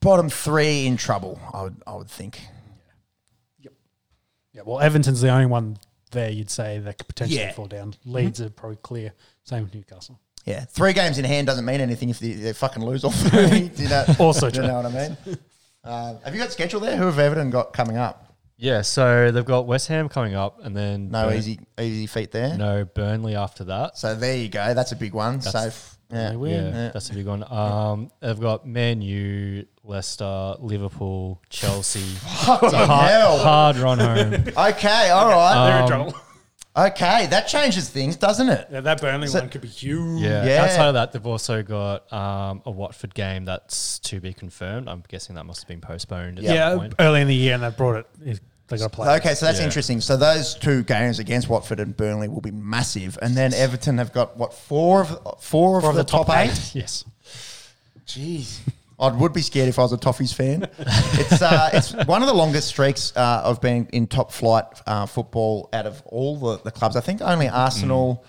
bottom 0.00 0.28
three 0.28 0.86
in 0.86 0.96
trouble. 0.96 1.38
I 1.54 1.62
would 1.62 1.76
I 1.86 1.94
would 1.94 2.08
think. 2.08 2.40
Yeah, 4.52 4.62
well, 4.64 4.80
Everton's 4.80 5.20
the 5.20 5.28
only 5.30 5.46
one 5.46 5.76
there 6.10 6.30
you'd 6.30 6.50
say 6.50 6.78
that 6.80 6.98
could 6.98 7.06
potentially 7.06 7.40
Yeah. 7.40 7.52
fall 7.52 7.66
down. 7.66 7.94
Leeds 8.04 8.40
are 8.40 8.50
probably 8.50 8.78
clear. 8.82 9.12
Same 9.44 9.62
with 9.64 9.74
Newcastle. 9.74 10.18
Yeah, 10.44 10.64
three 10.64 10.92
games 10.92 11.18
in 11.18 11.24
hand 11.24 11.46
doesn't 11.46 11.64
mean 11.64 11.80
anything 11.80 12.08
if 12.08 12.18
they, 12.18 12.32
they 12.32 12.52
fucking 12.52 12.82
lose 12.82 13.04
all 13.04 13.12
three. 13.12 13.68
Do 13.76 13.82
you 13.82 13.88
know, 13.88 14.04
Also 14.18 14.50
do 14.50 14.62
you 14.62 14.66
know 14.66 14.80
what 14.80 14.86
I 14.86 15.08
mean? 15.08 15.16
Uh, 15.84 16.14
have 16.24 16.34
you 16.34 16.40
got 16.40 16.50
schedule 16.50 16.80
there? 16.80 16.96
Who 16.96 17.04
have 17.04 17.18
Everton 17.18 17.50
got 17.50 17.72
coming 17.72 17.96
up? 17.96 18.29
Yeah, 18.62 18.82
so 18.82 19.30
they've 19.30 19.44
got 19.44 19.66
West 19.66 19.88
Ham 19.88 20.08
coming 20.10 20.34
up, 20.34 20.62
and 20.62 20.76
then 20.76 21.10
No 21.10 21.28
Burn- 21.28 21.36
easy 21.38 21.60
easy 21.80 22.06
feet 22.06 22.30
there. 22.30 22.56
no 22.58 22.84
Burnley 22.84 23.34
after 23.34 23.64
that. 23.64 23.96
So 23.96 24.14
there 24.14 24.36
you 24.36 24.48
go. 24.50 24.74
That's 24.74 24.92
a 24.92 24.96
big 24.96 25.14
one. 25.14 25.40
So 25.40 25.50
That's- 25.50 25.96
yeah, 26.12 26.30
They 26.30 26.36
win. 26.36 26.50
Yeah, 26.52 26.82
Yeah. 26.82 26.90
that's 26.92 27.08
a 27.10 27.14
big 27.14 27.26
one. 27.26 27.42
Um, 27.50 28.10
they've 28.20 28.38
got 28.38 28.66
Man 28.66 29.00
U, 29.00 29.64
Leicester, 29.84 30.56
Liverpool, 30.58 31.40
Chelsea. 31.48 32.00
Fucking 32.44 32.70
hard, 32.70 33.10
hell. 33.10 33.38
hard 33.38 33.76
run 33.78 33.98
home. 33.98 34.32
Okay, 34.56 35.08
all 35.10 35.28
right. 35.30 35.64
They're 35.66 35.76
in 35.76 35.82
Um, 35.84 35.88
trouble. 35.88 36.14
Okay, 36.76 37.26
that 37.26 37.48
changes 37.48 37.88
things, 37.88 38.16
doesn't 38.16 38.48
it? 38.48 38.68
Yeah, 38.70 38.80
that 38.80 39.00
Burnley 39.00 39.26
So- 39.28 39.40
one 39.40 39.48
could 39.48 39.60
be 39.60 39.68
huge. 39.68 40.22
Yeah. 40.22 40.44
Yeah. 40.44 40.64
Outside 40.64 40.88
of 40.88 40.94
that, 40.94 41.12
they've 41.12 41.26
also 41.26 41.62
got 41.62 42.10
um, 42.12 42.62
a 42.64 42.70
Watford 42.70 43.14
game 43.14 43.44
that's 43.44 43.98
to 44.00 44.20
be 44.20 44.32
confirmed. 44.32 44.88
I'm 44.88 45.02
guessing 45.08 45.34
that 45.36 45.44
must 45.44 45.60
have 45.62 45.68
been 45.68 45.80
postponed 45.80 46.38
at 46.38 46.44
Yeah, 46.44 46.70
some 46.70 46.78
point. 46.78 46.94
early 46.98 47.20
in 47.22 47.28
the 47.28 47.34
year, 47.34 47.54
and 47.54 47.62
they 47.62 47.70
brought 47.70 47.96
it. 47.96 48.40
They 48.68 48.76
got 48.76 48.84
to 48.84 48.96
play. 48.96 49.16
Okay, 49.16 49.34
so 49.34 49.46
that's 49.46 49.58
Yeah. 49.58 49.64
interesting. 49.64 50.00
So 50.00 50.16
those 50.16 50.54
two 50.54 50.84
games 50.84 51.18
against 51.18 51.48
Watford 51.48 51.80
and 51.80 51.96
Burnley 51.96 52.28
will 52.28 52.40
be 52.40 52.52
massive, 52.52 53.18
and 53.20 53.36
then 53.36 53.52
Everton 53.52 53.98
have 53.98 54.12
got 54.12 54.36
what 54.36 54.54
four 54.54 55.00
of 55.00 55.42
four 55.42 55.78
of, 55.78 55.84
For 55.84 55.92
the, 55.92 56.04
top, 56.04 56.30
eight. 56.30 56.52
Yes. 56.74 57.04
Jeez. 58.06 58.58
I 59.00 59.10
would 59.10 59.32
be 59.32 59.40
scared 59.40 59.68
if 59.68 59.78
I 59.78 59.82
was 59.82 59.92
a 59.92 59.96
Toffees 59.96 60.34
fan. 60.34 60.68
it's 60.78 61.40
uh, 61.40 61.70
it's 61.72 61.94
one 62.06 62.22
of 62.22 62.28
the 62.28 62.34
longest 62.34 62.68
streaks 62.68 63.12
uh, 63.16 63.42
of 63.44 63.60
being 63.60 63.88
in 63.92 64.06
top 64.06 64.30
flight 64.30 64.66
uh, 64.86 65.06
football 65.06 65.68
out 65.72 65.86
of 65.86 66.02
all 66.06 66.36
the, 66.36 66.58
the 66.58 66.70
clubs. 66.70 66.96
I 66.96 67.00
think 67.00 67.22
only 67.22 67.48
Arsenal, 67.48 68.24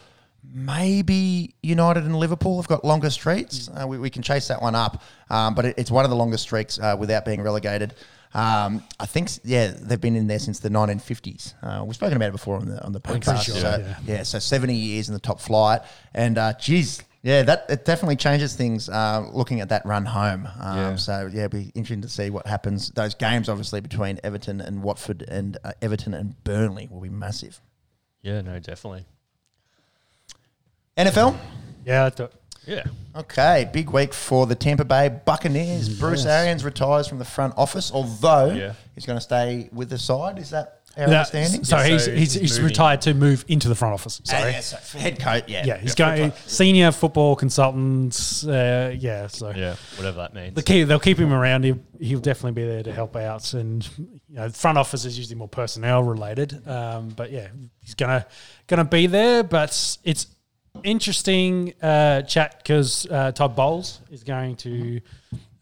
maybe 0.53 1.55
United 1.61 2.03
and 2.03 2.15
Liverpool 2.15 2.57
have 2.57 2.67
got 2.67 2.85
longer 2.85 3.09
streaks. 3.09 3.69
Uh, 3.69 3.85
we, 3.87 3.97
we 3.97 4.09
can 4.09 4.21
chase 4.21 4.47
that 4.47 4.61
one 4.61 4.75
up, 4.75 5.03
um, 5.29 5.55
but 5.55 5.65
it, 5.65 5.75
it's 5.77 5.91
one 5.91 6.05
of 6.05 6.09
the 6.09 6.17
longest 6.17 6.43
streaks 6.43 6.79
uh, 6.79 6.95
without 6.97 7.25
being 7.25 7.41
relegated. 7.41 7.93
Um, 8.33 8.81
I 8.97 9.07
think, 9.07 9.29
yeah, 9.43 9.73
they've 9.75 9.99
been 9.99 10.15
in 10.15 10.27
there 10.27 10.39
since 10.39 10.59
the 10.59 10.69
1950s. 10.69 11.53
Uh, 11.61 11.83
we've 11.83 11.95
spoken 11.95 12.15
about 12.15 12.29
it 12.29 12.31
before 12.31 12.55
on 12.55 12.65
the 12.69 12.81
on 12.83 12.93
the 12.93 13.01
podcast. 13.01 13.43
so, 13.43 13.77
yeah. 13.77 13.95
yeah, 14.05 14.23
so 14.23 14.39
70 14.39 14.73
years 14.73 15.09
in 15.09 15.13
the 15.13 15.19
top 15.19 15.41
flight. 15.41 15.81
And, 16.13 16.37
uh, 16.37 16.53
geez, 16.53 17.03
yeah, 17.23 17.43
that 17.43 17.65
it 17.69 17.85
definitely 17.85 18.15
changes 18.15 18.55
things 18.55 18.89
uh, 18.89 19.27
looking 19.31 19.59
at 19.61 19.69
that 19.69 19.85
run 19.85 20.05
home. 20.05 20.47
Um, 20.59 20.77
Yeah. 20.77 20.95
So, 20.95 21.29
yeah, 21.31 21.45
it'll 21.45 21.59
be 21.59 21.71
interesting 21.75 22.01
to 22.01 22.09
see 22.09 22.29
what 22.29 22.47
happens. 22.47 22.89
Those 22.91 23.13
games, 23.13 23.47
obviously, 23.49 23.79
between 23.81 24.19
Everton 24.23 24.59
and 24.61 24.81
Watford 24.83 25.23
and 25.27 25.57
uh, 25.63 25.73
Everton 25.81 26.13
and 26.13 26.41
Burnley 26.43 26.87
will 26.91 27.01
be 27.01 27.09
massive. 27.09 27.61
Yeah, 28.21 28.41
no, 28.41 28.59
definitely. 28.59 29.05
NFL? 30.97 31.37
Yeah, 31.85 32.05
I 32.05 32.09
thought- 32.09 32.33
Yeah. 32.65 32.83
Okay, 33.15 33.67
big 33.73 33.89
week 33.89 34.13
for 34.13 34.45
the 34.45 34.53
Tampa 34.55 34.85
Bay 34.85 35.09
Buccaneers. 35.09 35.89
Bruce 35.99 36.25
Arians 36.25 36.63
retires 36.63 37.07
from 37.07 37.17
the 37.17 37.25
front 37.25 37.53
office, 37.57 37.91
although 37.91 38.51
Yeah. 38.51 38.73
he's 38.93 39.05
going 39.05 39.17
to 39.17 39.21
stay 39.23 39.67
with 39.73 39.89
the 39.89 39.97
side. 39.97 40.37
Is 40.37 40.51
that 40.51 40.80
our 40.97 41.07
that- 41.07 41.33
understanding? 41.33 41.63
So 41.63 41.77
Yeah, 41.77 41.87
he's, 41.87 42.05
so 42.05 42.11
he's, 42.11 42.33
he's 42.33 42.41
he's 42.41 42.51
moving. 42.59 42.65
retired 42.65 43.01
to 43.01 43.13
move 43.13 43.45
into 43.47 43.67
the 43.69 43.75
front 43.75 43.93
office. 43.93 44.19
Uh, 44.21 44.25
Sorry. 44.31 44.51
yeah, 44.51 44.59
so 44.59 44.97
head 44.99 45.19
coach, 45.19 45.43
yeah. 45.47 45.65
Yeah, 45.65 45.77
he's 45.77 45.97
Yeah, 45.97 46.17
going 46.17 46.33
senior 46.45 46.91
football 46.91 47.35
consultant. 47.35 48.43
Uh, 48.47 48.91
yeah, 48.97 49.27
so 49.27 49.51
Yeah, 49.51 49.75
whatever 49.97 50.17
that 50.17 50.33
means. 50.33 50.55
the 50.55 50.63
key 50.63 50.83
they'll 50.83 50.99
keep 50.99 51.17
him 51.17 51.31
around. 51.33 51.63
He'll, 51.63 51.79
he'll 51.99 52.19
definitely 52.19 52.61
be 52.61 52.67
there 52.67 52.83
to 52.83 52.93
help 52.93 53.15
out. 53.15 53.53
And 53.53 53.87
you 53.97 54.35
know, 54.35 54.49
front 54.49 54.77
office 54.77 55.05
is 55.05 55.17
usually 55.17 55.35
more 55.35 55.47
personnel 55.47 56.03
related. 56.03 56.67
Um, 56.67 57.09
but 57.09 57.31
yeah, 57.31 57.47
he's 57.79 57.95
gonna 57.95 58.25
gonna 58.67 58.85
be 58.85 59.07
there. 59.07 59.43
But 59.43 59.97
it's 60.03 60.27
interesting 60.83 61.73
uh, 61.81 62.21
chat 62.23 62.57
because 62.57 63.05
uh, 63.09 63.31
Todd 63.31 63.55
Bowles 63.55 64.01
is 64.11 64.23
going 64.23 64.55
to 64.57 65.01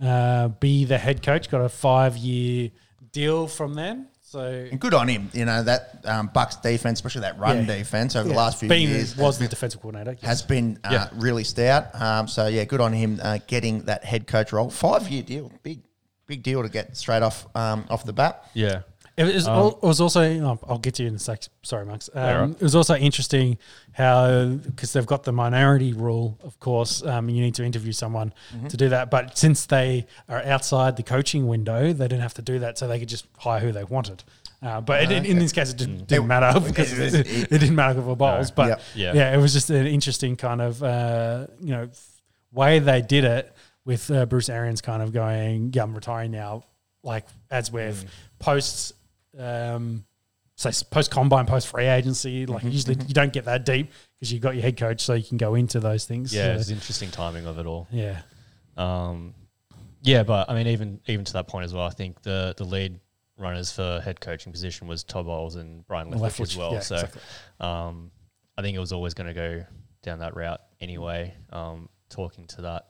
uh, 0.01 0.47
be 0.49 0.85
the 0.85 0.97
head 0.97 1.22
coach. 1.23 1.49
Got 1.49 1.61
a 1.61 1.69
five 1.69 2.18
year 2.18 2.72
deal 3.11 3.47
from 3.47 3.73
them. 3.73 4.07
So 4.30 4.41
And 4.72 4.80
good 4.80 4.93
on 4.93 5.07
him. 5.07 5.31
You 5.34 5.45
know, 5.45 5.64
that 5.64 6.01
um, 6.06 6.30
Bucks 6.31 6.56
defense, 6.57 6.99
especially 6.99 7.22
that 7.22 7.39
run 7.39 7.65
Yeah. 7.65 7.77
defense 7.77 8.15
over 8.15 8.27
yeah, 8.27 8.34
the 8.34 8.38
last 8.38 8.60
few 8.60 8.69
being- 8.69 8.89
years, 8.89 9.18
was 9.18 9.39
the 9.39 9.47
defensive 9.47 9.81
coordinator. 9.81 10.11
yes. 10.11 10.22
has 10.23 10.41
been 10.43 10.77
uh, 10.84 10.89
Yeah. 10.91 11.10
really 11.15 11.43
stout. 11.43 11.99
Um, 11.99 12.27
so, 12.27 12.45
yeah, 12.45 12.64
good 12.65 12.80
on 12.80 12.93
him 12.93 13.19
uh, 13.23 13.39
getting 13.47 13.81
that 13.85 14.06
head 14.06 14.27
coach 14.27 14.53
role. 14.53 14.69
Five 14.69 15.10
year 15.10 15.23
deal. 15.23 15.51
Big, 15.64 15.80
big 16.27 16.43
deal 16.43 16.61
to 16.61 16.69
get 16.69 16.95
straight 16.95 17.23
off 17.23 17.47
um, 17.56 17.85
off 17.89 18.06
the 18.06 18.14
bat. 18.14 18.45
yeah. 18.53 18.81
It 19.20 19.34
was, 19.36 19.48
al- 19.48 19.78
it 19.82 19.84
was 19.84 20.00
also, 20.00 20.22
oh, 20.41 20.60
I'll 20.68 20.78
get 20.78 20.94
to 20.96 21.04
you 21.04 21.10
in 21.10 21.16
a 21.16 21.20
sec. 21.20 21.44
Sorry, 21.62 21.86
Max. 21.86 22.10
Um, 22.14 22.24
Alright. 22.24 22.50
It 22.52 22.62
was 22.62 22.76
also 22.76 22.96
interesting 22.96 23.58
how, 23.91 24.46
because 24.46 24.94
they've 24.94 25.06
got 25.06 25.24
the 25.24 25.32
minority 25.34 25.91
rule, 25.94 26.40
of 26.44 26.60
course, 26.60 27.04
um, 27.06 27.30
you 27.30 27.41
need 27.41 27.54
to 27.56 27.66
interview 27.66 27.91
someone 27.91 28.34
to 28.70 28.78
do 28.78 28.90
that. 28.90 29.12
But 29.12 29.38
since 29.38 29.66
they 29.66 30.06
are 30.30 30.41
outside 30.44 30.96
the 30.96 31.04
coaching 31.04 31.48
window, 31.48 31.91
they 31.91 32.08
didn't 32.08 32.22
have 32.22 32.34
to 32.36 32.41
do 32.41 32.60
that. 32.60 32.78
So 32.78 32.88
they 32.88 32.98
could 33.00 33.10
just 33.10 33.28
hire 33.38 33.60
who 33.60 33.72
they 33.72 33.84
wanted. 33.84 34.24
Uh, 34.62 34.82
but 34.82 35.10
it, 35.12 35.26
in 35.26 35.40
this 35.40 35.52
case, 35.52 35.70
it 35.72 35.78
didn't, 35.78 36.08
didn't 36.08 36.24
It- 36.24 36.28
matter 36.28 36.60
because 36.60 36.98
it 36.98 37.14
it, 37.14 37.28
it, 37.52 37.60
didn't 37.60 37.76
matter 37.76 38.02
for 38.02 38.16
Bowles. 38.24 38.52
But 38.52 38.68
Yep. 38.70 38.82
yeah. 38.96 39.14
Yeah. 39.14 39.34
it 39.34 39.38
was 39.38 39.54
just 39.54 39.70
an 39.70 39.86
interesting 39.88 40.36
kind 40.36 40.62
of, 40.62 40.82
uh, 40.84 41.48
you 41.62 41.72
know, 41.72 41.90
way 42.52 42.80
they 42.80 43.02
did 43.02 43.24
it 43.26 43.54
with 43.86 44.10
uh, 44.12 44.26
Bruce 44.26 44.50
Arians 44.50 44.82
kind 44.82 45.02
of 45.02 45.12
going, 45.14 45.72
"Yeah, 45.74 45.84
I'm 45.84 45.94
retiring 45.96 46.32
now." 46.32 46.64
Like 47.04 47.26
as 47.50 47.72
we've 47.72 47.94
Mm. 47.94 48.08
post, 48.40 48.94
um, 49.38 50.06
say 50.56 50.72
post 50.91 51.11
combine, 51.11 51.45
post 51.45 51.68
free 51.68 51.85
agency. 51.85 52.45
Like 52.45 52.60
Mm-hmm, 52.64 52.72
usually 52.72 52.95
you 53.07 53.14
don't 53.14 53.31
get 53.34 53.45
that 53.45 53.65
deep 53.65 53.91
because 54.19 54.31
you've 54.34 54.41
got 54.41 54.56
your 54.56 54.61
head 54.64 54.77
coach, 54.77 55.01
so 55.01 55.14
you 55.14 55.23
can 55.23 55.38
go 55.38 55.56
into 55.56 55.80
those 55.80 56.06
things. 56.06 56.34
Yeah, 56.34 56.56
So, 56.56 56.60
it's 56.60 56.69
interesting 56.69 57.11
timing 57.11 57.45
of 57.45 57.60
it 57.60 57.65
all. 57.65 57.88
yeah. 57.91 58.22
Um, 58.77 59.34
yeah, 60.01 60.23
but 60.23 60.49
I 60.49 60.56
mean, 60.56 60.68
even 60.68 61.01
even 61.07 61.26
to 61.26 61.34
that 61.34 61.47
point 61.47 61.65
as 61.65 61.73
well, 61.73 61.85
I 61.85 61.89
think 61.89 62.22
the 62.22 62.53
the 62.57 62.64
lead 62.64 62.99
runners 63.38 63.72
for 63.72 63.99
head 64.01 64.19
coaching 64.22 64.51
position 64.51 64.88
was 64.88 65.03
Todd 65.03 65.26
Bowles 65.26 65.56
and 65.56 65.85
Byron 65.88 66.11
Leftwich, 66.11 66.22
Leftwich, 66.22 66.41
as 66.41 66.57
well. 66.57 66.73
yeah, 66.73 66.80
so 66.80 66.95
exactly. 66.95 67.22
um, 67.60 68.11
I 68.57 68.61
think 68.61 68.76
it 68.76 68.80
was 68.80 68.91
always 68.93 69.14
going 69.14 69.27
to 69.27 69.34
go 69.34 69.65
down 70.03 70.19
that 70.19 70.35
route 70.35 70.61
anyway. 70.80 71.34
Um, 71.51 71.89
talking 72.10 72.47
to 72.47 72.61
that, 72.64 72.88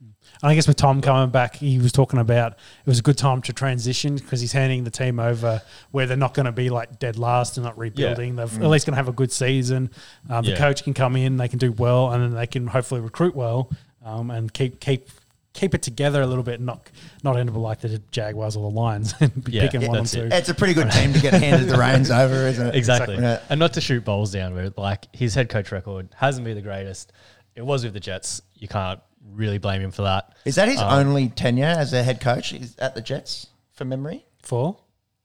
And 0.00 0.50
I 0.50 0.54
guess 0.54 0.66
with 0.66 0.76
Tom 0.78 1.02
coming 1.02 1.28
back, 1.30 1.56
he 1.56 1.78
was 1.78 1.92
talking 1.92 2.18
about 2.18 2.52
it 2.52 2.86
was 2.86 2.98
a 2.98 3.02
good 3.02 3.18
time 3.18 3.42
to 3.42 3.52
transition 3.52 4.14
because 4.16 4.40
he's 4.40 4.52
handing 4.52 4.84
the 4.84 4.90
team 4.90 5.20
over 5.20 5.60
where 5.90 6.06
they're 6.06 6.16
not 6.16 6.32
going 6.34 6.46
to 6.46 6.52
be 6.52 6.70
like 6.70 6.98
dead 6.98 7.18
last 7.18 7.58
and 7.58 7.64
not 7.64 7.76
rebuilding. 7.76 8.36
They're 8.36 8.46
at 8.46 8.60
least 8.62 8.86
going 8.86 8.92
to 8.92 8.96
have 8.96 9.08
a 9.08 9.12
good 9.12 9.30
season. 9.32 9.90
Um, 10.30 10.44
The 10.44 10.52
Yeah. 10.52 10.56
coach 10.56 10.82
can 10.84 10.94
come 10.94 11.16
in, 11.16 11.36
they 11.36 11.48
can 11.48 11.58
do 11.58 11.72
well, 11.72 12.10
and 12.12 12.22
then 12.22 12.34
they 12.34 12.46
can 12.46 12.66
hopefully 12.68 13.00
recruit 13.02 13.34
well 13.36 13.70
um, 14.04 14.30
and 14.30 14.50
keep 14.52 14.80
keep 14.80 15.08
keep 15.52 15.74
it 15.74 15.82
together 15.82 16.22
a 16.22 16.26
little 16.26 16.44
bit, 16.44 16.54
and 16.54 16.66
not 16.66 16.88
not 17.22 17.36
end 17.36 17.50
up 17.50 17.56
like 17.56 17.80
the 17.80 18.00
Jaguars 18.10 18.56
or 18.56 18.70
the 18.70 18.74
Lions 18.74 19.14
and 19.20 19.44
be 19.44 19.52
Yeah, 19.52 19.62
picking 19.62 19.82
one 19.86 19.96
or 19.96 20.00
that's 20.00 20.12
two. 20.12 20.22
it. 20.22 20.32
It's 20.32 20.48
a 20.48 20.54
pretty 20.54 20.72
good 20.74 20.90
team 20.92 21.12
to 21.12 21.20
get 21.20 21.34
handed 21.34 21.68
the 21.68 21.76
reins 21.76 22.10
over, 22.10 22.34
isn't 22.46 22.68
it? 22.68 22.74
exactly, 22.76 23.16
Yeah. 23.16 23.40
and 23.50 23.58
not 23.60 23.74
to 23.74 23.80
shoot 23.82 24.04
Bowles 24.04 24.32
down, 24.32 24.54
but 24.54 24.78
like 24.78 25.14
his 25.14 25.34
head 25.34 25.48
coach 25.50 25.70
record 25.72 26.08
hasn't 26.16 26.44
been 26.46 26.54
the 26.54 26.62
greatest. 26.62 27.12
It 27.56 27.66
was 27.66 27.84
with 27.84 27.92
the 27.92 28.00
Jets. 28.00 28.40
You 28.54 28.68
can't 28.68 29.00
really 29.24 29.58
blame 29.58 29.82
him 29.82 29.90
for 29.90 30.02
that. 30.02 30.34
Is 30.44 30.54
that 30.56 30.68
his 30.68 30.80
Um, 30.80 30.92
only 30.92 31.28
tenure 31.28 31.66
as 31.66 31.92
a 31.92 32.02
head 32.02 32.20
coach? 32.20 32.52
Is 32.52 32.76
at 32.78 32.94
the 32.94 33.00
Jets 33.00 33.46
from 33.72 33.88
memory? 33.90 34.24
For 34.42 34.76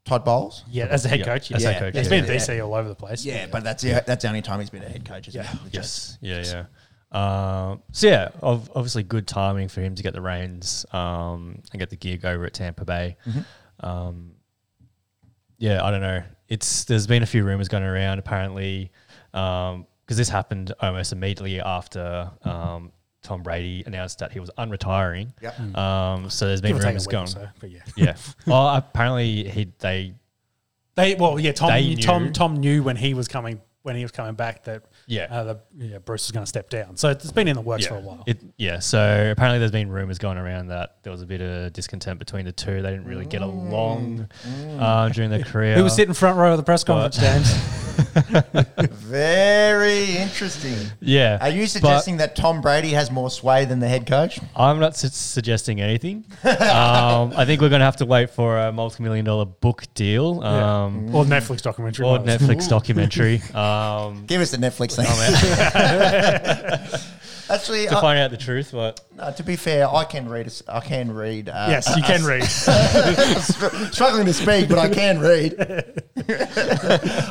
Todd 0.06 0.24
Bowles. 0.26 0.64
yeah, 0.70 0.86
as 0.86 1.06
a 1.06 1.10
head 1.10 1.20
Yeah, 1.20 1.26
coach, 1.26 1.52
as 1.52 1.64
yeah. 1.64 1.72
head 1.72 1.80
coach, 1.80 1.96
he's 1.96 2.06
yeah. 2.06 2.10
been 2.10 2.26
Yeah. 2.26 2.32
in 2.34 2.38
DC 2.40 2.60
all 2.66 2.74
over 2.76 2.90
the 2.90 2.96
place. 2.96 3.26
Yeah, 3.26 3.48
but 3.52 3.64
that's 3.64 3.82
the 3.84 4.04
that's 4.06 4.22
the 4.24 4.28
only 4.28 4.42
time 4.42 4.60
he's 4.60 4.70
been 4.70 4.84
a 4.84 4.90
head 4.90 5.06
coach. 5.06 5.28
Isn't 5.30 5.44
Yeah. 5.44 5.52
it? 5.52 5.64
The 5.64 5.70
Jets. 5.70 6.18
Yes. 6.22 6.52
Yeah, 6.54 6.60
yeah. 6.62 6.66
Um, 7.12 7.82
so 7.92 8.08
yeah, 8.08 8.30
ov- 8.44 8.70
obviously 8.76 9.04
good 9.04 9.26
timing 9.28 9.70
for 9.70 9.80
him 9.82 9.96
to 9.96 10.04
get 10.04 10.14
the 10.14 10.22
reins 10.22 10.86
um, 10.92 11.62
and 11.72 11.80
get 11.80 11.90
the 11.90 11.96
gig 11.96 12.26
over 12.26 12.46
at 12.46 12.54
Tampa 12.54 12.84
Bay. 12.84 13.16
Um, 13.80 14.34
yeah, 15.58 15.84
I 15.84 15.92
don't 15.92 16.02
know. 16.02 16.24
It's 16.50 16.84
there's 16.84 17.08
been 17.08 17.24
a 17.24 17.26
few 17.26 17.44
rumors 17.46 17.70
going 17.70 17.84
around 17.84 18.20
apparently 18.20 18.92
because 19.32 20.18
this 20.18 20.30
happened 20.30 20.74
almost 20.82 21.14
immediately 21.14 21.62
after 21.62 22.30
um, 22.44 22.92
Tom 23.26 23.42
Brady 23.44 23.84
announced 23.86 24.20
that 24.20 24.32
he 24.32 24.40
was 24.40 24.52
unretiring. 24.58 25.34
Yep. 25.42 25.76
Um, 25.76 26.30
so 26.30 26.48
there's 26.48 26.62
been 26.62 26.74
Give 26.74 26.78
or 26.78 26.84
take 26.84 26.86
a 26.86 26.90
rumors 26.92 27.08
week 27.08 27.12
going. 27.12 27.28
so, 27.28 27.48
but 27.60 27.72
yeah. 27.72 27.80
Yeah. 27.98 28.16
well, 28.46 28.68
apparently 28.76 29.50
he 29.50 29.72
they 29.80 30.14
They 30.94 31.16
well, 31.16 31.40
yeah. 31.40 31.52
Tom 31.52 31.70
They 31.70 31.96
Tom 31.96 32.26
knew. 32.26 32.32
Tom 32.32 32.56
knew 32.58 32.84
when 32.84 32.96
he 32.96 33.14
was 33.14 33.28
coming 33.28 33.60
when 33.82 33.96
he 33.96 34.04
was 34.04 34.12
coming 34.12 34.36
back 34.36 34.64
that 34.66 34.84
Yeah. 35.08 35.28
uh, 35.30 35.44
the, 35.44 35.60
yeah 35.78 35.98
Bruce 36.00 36.26
is 36.26 36.32
going 36.32 36.44
to 36.44 36.50
step 36.50 36.70
down. 36.70 36.98
So 36.98 37.10
it's 37.10 37.32
been 37.32 37.48
in 37.48 37.56
the 37.56 37.62
works 37.62 37.84
yeah. 37.84 37.90
for 37.90 37.96
a 37.96 38.00
while. 38.00 38.24
It, 38.26 38.40
yeah, 38.58 38.80
so 38.80 39.30
apparently 39.32 39.60
there's 39.60 39.72
been 39.72 39.90
rumors 39.90 40.18
going 40.18 40.38
around 40.38 40.68
that 40.68 40.98
there 41.04 41.12
was 41.12 41.22
a 41.22 41.26
bit 41.26 41.42
of 41.42 41.74
discontent 41.74 42.20
between 42.20 42.46
the 42.46 42.52
two. 42.52 42.82
They 42.82 42.92
didn't 42.92 43.06
really 43.06 43.26
get 43.26 43.42
along 43.42 44.28
uh, 44.80 45.10
during 45.10 45.30
their 45.30 45.44
career. 45.44 45.76
Who 45.78 45.84
was 45.84 45.96
sitting 45.96 46.14
front 46.14 46.38
row 46.38 46.52
of 46.52 46.58
the 46.58 46.64
press 46.64 46.84
conference, 46.84 47.18
James? 47.18 47.52
Very 48.92 50.18
interesting. 50.18 50.76
Yeah. 51.00 51.38
Are 51.42 51.50
you 51.50 51.68
suggesting 51.68 52.18
that 52.18 52.36
Tom 52.36 52.62
Brady 52.62 52.90
has 52.90 53.12
more 53.12 53.30
sway 53.30 53.66
than 53.66 53.80
the 53.80 53.88
head 53.88 54.06
coach? 54.06 54.40
I'm 54.56 54.80
not 54.80 54.98
su- 54.98 55.08
suggesting 55.10 55.82
anything. 55.82 56.26
um, 56.44 57.34
I 57.36 57.46
think 57.46 57.62
we're 57.62 57.70
going 57.70 57.80
to 57.80 57.86
have 57.86 57.98
to 57.98 58.06
wait 58.06 58.30
for 58.30 58.58
a 58.58 58.72
multi-million 58.72 59.26
dollar 59.26 59.46
book 59.46 59.84
deal 59.94 60.44
um, 60.44 61.14
or 61.16 61.24
Netflix 61.24 61.62
documentary. 61.62 62.06
or 62.06 62.12
one 62.12 62.22
of 62.22 62.26
those. 62.26 62.42
Netflix 62.42 62.70
documentary 62.70 63.42
um, 63.54 64.26
Give 64.26 64.42
us 64.42 64.52
the 64.52 64.58
Netflix 64.58 64.95
thing. 65.04 65.06
Actually, 67.48 67.86
to 67.86 67.96
I- 67.98 68.02
find 68.02 68.18
out 68.18 68.32
the 68.32 68.38
truth. 68.38 68.70
But 68.72 69.00
no, 69.16 69.32
to 69.32 69.44
be 69.44 69.56
fair, 69.56 69.88
I 69.88 70.04
can 70.04 70.28
read. 70.28 70.48
a 70.48 70.50
s- 70.50 70.64
I 70.68 70.80
can 70.80 71.12
read. 71.14 71.48
Uh, 71.48 71.68
Yes, 71.70 71.96
you 71.96 72.02
can 72.02 72.24
read. 72.26 72.44
str- 72.44 73.68
struggling 73.92 74.26
to 74.26 74.34
speak, 74.34 74.68
but 74.68 74.80
I 74.80 74.90
can 74.90 75.20
read. 75.20 75.54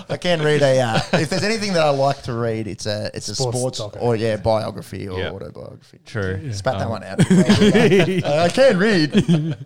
I 0.09 0.17
can 0.17 0.41
read 0.41 0.63
a. 0.63 0.81
Uh, 0.81 1.01
if 1.15 1.31
there's 1.31 1.43
anything 1.43 1.73
that 1.73 1.83
I 1.85 1.91
like 1.91 2.23
to 2.23 2.33
read, 2.33 2.69
it's 2.69 2.87
a 2.87 3.11
it's 3.13 3.29
a 3.29 3.35
Sports 3.35 3.79
sports, 3.79 3.97
or 4.01 4.15
yeah 4.15 4.37
biography 4.37 5.09
or 5.09 5.19
Yeah. 5.19 5.31
autobiography. 5.33 5.99
true. 6.07 6.53
Spat 6.53 6.79
that 6.79 6.85
Um, 6.85 6.91
one 6.91 7.03
out. 7.03 7.21
Uh, 7.21 8.43
I 8.45 8.49
can 8.51 8.79
read. 8.79 9.57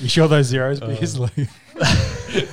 You 0.00 0.08
sure 0.08 0.28
those 0.28 0.46
zeros 0.46 0.78
be 0.80 0.94
his? 0.94 1.18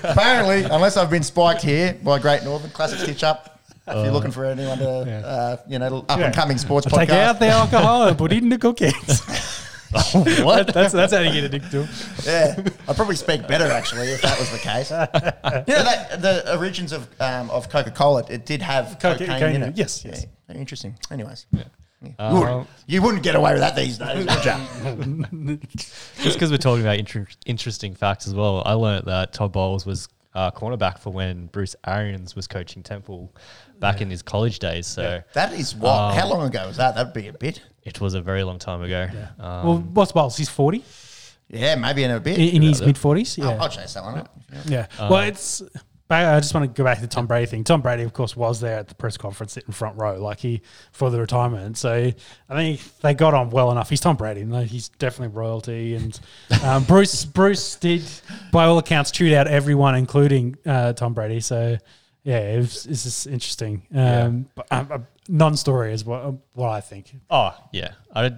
Apparently, 0.03 0.63
unless 0.63 0.97
I've 0.97 1.09
been 1.11 1.23
spiked 1.23 1.61
here 1.61 1.97
by 2.03 2.17
Great 2.19 2.43
Northern 2.43 2.71
Classic 2.71 2.97
Stitch 2.99 3.23
Up. 3.23 3.60
If 3.91 3.97
you're 3.97 4.07
Uh, 4.07 4.11
looking 4.11 4.31
for 4.31 4.45
anyone 4.45 4.77
to, 4.79 4.89
uh, 5.25 5.57
you 5.67 5.79
know, 5.79 6.05
up 6.09 6.19
and 6.19 6.33
coming 6.33 6.57
sports 6.57 6.87
Take 6.87 7.09
out 7.09 7.35
podcast, 7.35 7.39
the 7.39 7.47
alcohol 7.47 8.03
and 8.07 8.17
put 8.17 8.31
it 8.33 8.43
in 8.43 8.49
the 8.49 8.57
cookies. 8.57 9.21
what? 10.41 10.73
That's 10.73 10.93
that's 10.93 11.11
how 11.11 11.19
you 11.19 11.33
get 11.33 11.43
addicted 11.43 11.85
yeah, 12.25 12.55
I'd 12.87 12.95
probably 12.95 13.17
speak 13.17 13.45
better 13.45 13.65
actually 13.69 14.07
if 14.07 14.21
that 14.21 14.39
was 14.39 14.49
the 14.49 14.57
case. 14.57 14.89
you 14.91 14.95
know, 15.75 15.83
that, 15.83 16.21
the 16.21 16.57
origins 16.57 16.93
of 16.93 17.09
um, 17.19 17.49
of 17.49 17.67
Coca 17.67 17.91
Cola, 17.91 18.23
it 18.29 18.45
did 18.45 18.61
have 18.61 18.99
Cocaine 19.01 19.27
cocaine, 19.27 19.49
in 19.49 19.55
in 19.57 19.63
it. 19.63 19.67
it, 19.71 19.77
yes, 19.77 20.05
yes. 20.05 20.25
Yeah, 20.47 20.55
interesting. 20.55 20.97
Anyways, 21.11 21.45
you, 21.51 21.65
Um, 22.19 22.39
wouldn't, 22.39 22.67
you 22.87 23.01
wouldn't 23.01 23.21
get 23.21 23.35
away 23.35 23.51
with 23.51 23.59
that 23.59 23.75
these 23.75 23.97
days, 23.97 24.25
would 24.25 24.45
you? 24.45 25.59
Just 26.23 26.37
because 26.37 26.51
we're 26.51 26.57
talking 26.57 26.83
about 26.83 26.97
inter- 26.97 27.27
interesting 27.45 27.93
facts 27.93 28.27
as 28.27 28.33
well, 28.33 28.63
I 28.65 28.73
learned 28.73 29.07
that 29.07 29.33
Todd 29.33 29.51
Bowles 29.51 29.85
was 29.85 30.07
uh, 30.33 30.51
cornerback 30.51 30.97
for 30.99 31.11
when 31.11 31.47
Bruce 31.47 31.75
Arians 31.85 32.35
was 32.35 32.47
coaching 32.47 32.83
Temple 32.83 33.33
back 33.79 34.01
in 34.01 34.09
his 34.09 34.21
college 34.21 34.59
days. 34.59 34.87
So 34.87 35.21
That 35.33 35.53
is 35.53 35.75
what? 35.75 35.91
Um, 35.91 36.15
how 36.15 36.29
long 36.29 36.47
ago 36.47 36.67
was 36.67 36.77
that? 36.77 36.95
That'd 36.95 37.13
be 37.13 37.27
a 37.27 37.33
bit. 37.33 37.61
it 37.83 37.99
was 37.99 38.13
a 38.13 38.21
very 38.21 38.43
long 38.43 38.59
time 38.59 38.81
ago. 38.81 39.09
Um, 39.39 39.65
well, 39.65 39.77
what's 39.93 40.11
Bowles? 40.11 40.37
He's 40.37 40.49
forty 40.49 40.83
Yeah, 41.49 41.75
maybe 41.75 42.03
in 42.03 42.11
a 42.11 42.19
bit. 42.19 42.37
in, 42.37 42.55
in 42.55 42.61
his 42.61 42.81
mid 42.81 42.97
forties. 42.97 43.37
Yeah, 43.37 43.49
I'll, 43.49 43.61
I'll 43.63 43.69
chase 43.69 43.93
that 43.95 44.03
one 44.03 44.19
up. 44.19 44.33
Yeah. 44.65 44.87
well, 44.99 45.19
it's. 45.21 45.61
I 46.11 46.39
just 46.39 46.53
want 46.53 46.63
to 46.63 46.77
go 46.77 46.83
back 46.83 46.97
to 46.97 47.01
the 47.01 47.07
Tom 47.07 47.27
Brady 47.27 47.45
thing. 47.45 47.63
Tom 47.63 47.81
Brady, 47.81 48.03
of 48.03 48.13
course, 48.13 48.35
was 48.35 48.59
there 48.59 48.79
at 48.79 48.87
the 48.87 48.95
press 48.95 49.17
conference, 49.17 49.53
sitting 49.53 49.73
front 49.73 49.97
row, 49.97 50.21
like 50.21 50.39
he 50.39 50.61
for 50.91 51.09
the 51.09 51.19
retirement. 51.19 51.77
So 51.77 52.11
I 52.49 52.53
think 52.55 52.81
they 53.01 53.13
got 53.13 53.33
on 53.33 53.49
well 53.49 53.71
enough. 53.71 53.89
He's 53.89 54.01
Tom 54.01 54.15
Brady, 54.17 54.41
and 54.41 54.55
he's 54.67 54.89
definitely 54.89 55.35
royalty. 55.35 55.95
And 55.95 56.19
um, 56.63 56.83
Bruce, 56.83 57.25
Bruce 57.39 57.75
did, 57.75 58.03
by 58.51 58.65
all 58.65 58.77
accounts, 58.77 59.11
chewed 59.11 59.33
out 59.33 59.47
everyone, 59.47 59.95
including 59.95 60.57
uh, 60.65 60.93
Tom 60.93 61.13
Brady. 61.13 61.39
So 61.39 61.77
yeah, 62.23 62.39
it 62.39 62.57
was, 62.57 62.85
it's 62.85 63.03
just 63.03 63.27
interesting. 63.27 63.83
Um, 63.93 64.47
But 64.55 64.67
um, 64.71 64.91
a 64.91 65.01
non-story 65.27 65.93
is 65.93 66.05
what 66.05 66.35
what 66.53 66.69
I 66.69 66.81
think. 66.81 67.15
oh 67.29 67.55
yeah, 67.71 67.93
I 68.13 68.31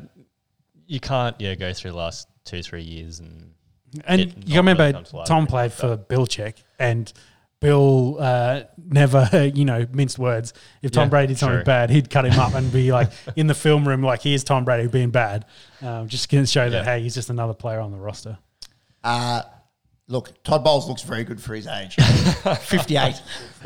you 0.85 0.99
can't 0.99 1.35
yeah 1.39 1.55
go 1.55 1.73
through 1.73 1.91
the 1.91 1.97
last 1.97 2.27
two 2.45 2.61
three 2.61 2.83
years 2.83 3.19
and 3.19 3.53
And 4.05 4.33
you 4.45 4.57
remember, 4.57 4.83
really 4.85 5.03
to 5.03 5.23
Tom 5.25 5.47
played 5.47 5.73
for 5.73 5.97
Belichick, 5.97 6.63
and 6.79 7.11
Bill 7.63 8.17
uh, 8.19 8.63
never, 8.77 9.27
you 9.55 9.65
know, 9.65 9.87
minced 9.91 10.19
words. 10.19 10.53
If 10.83 10.91
Tom 10.91 11.05
Yeah, 11.05 11.09
Brady 11.09 11.27
did 11.29 11.39
something 11.39 11.57
true. 11.59 11.63
bad, 11.63 11.89
he'd 11.89 12.09
cut 12.09 12.25
him 12.25 12.39
up 12.39 12.53
and 12.53 12.71
be 12.71 12.91
like 12.99 13.09
in 13.35 13.47
the 13.47 13.55
film 13.55 13.87
room, 13.87 14.03
like, 14.03 14.21
here's 14.21 14.43
Tom 14.43 14.65
Brady 14.65 14.87
being 14.87 15.09
bad. 15.09 15.45
Um, 15.81 16.07
just 16.07 16.29
going 16.29 16.43
to 16.43 16.49
show 16.51 16.69
that, 16.69 16.85
Yeah. 16.85 16.93
hey, 16.97 17.01
he's 17.01 17.15
just 17.15 17.29
another 17.31 17.53
player 17.55 17.79
on 17.79 17.91
the 17.91 17.97
roster. 17.97 18.37
Uh, 19.03 19.41
look, 20.07 20.43
Todd 20.43 20.63
Bowles 20.63 20.87
looks 20.87 21.01
very 21.01 21.23
good 21.23 21.41
for 21.41 21.55
his 21.55 21.65
age. 21.67 21.95
58. 22.59 23.21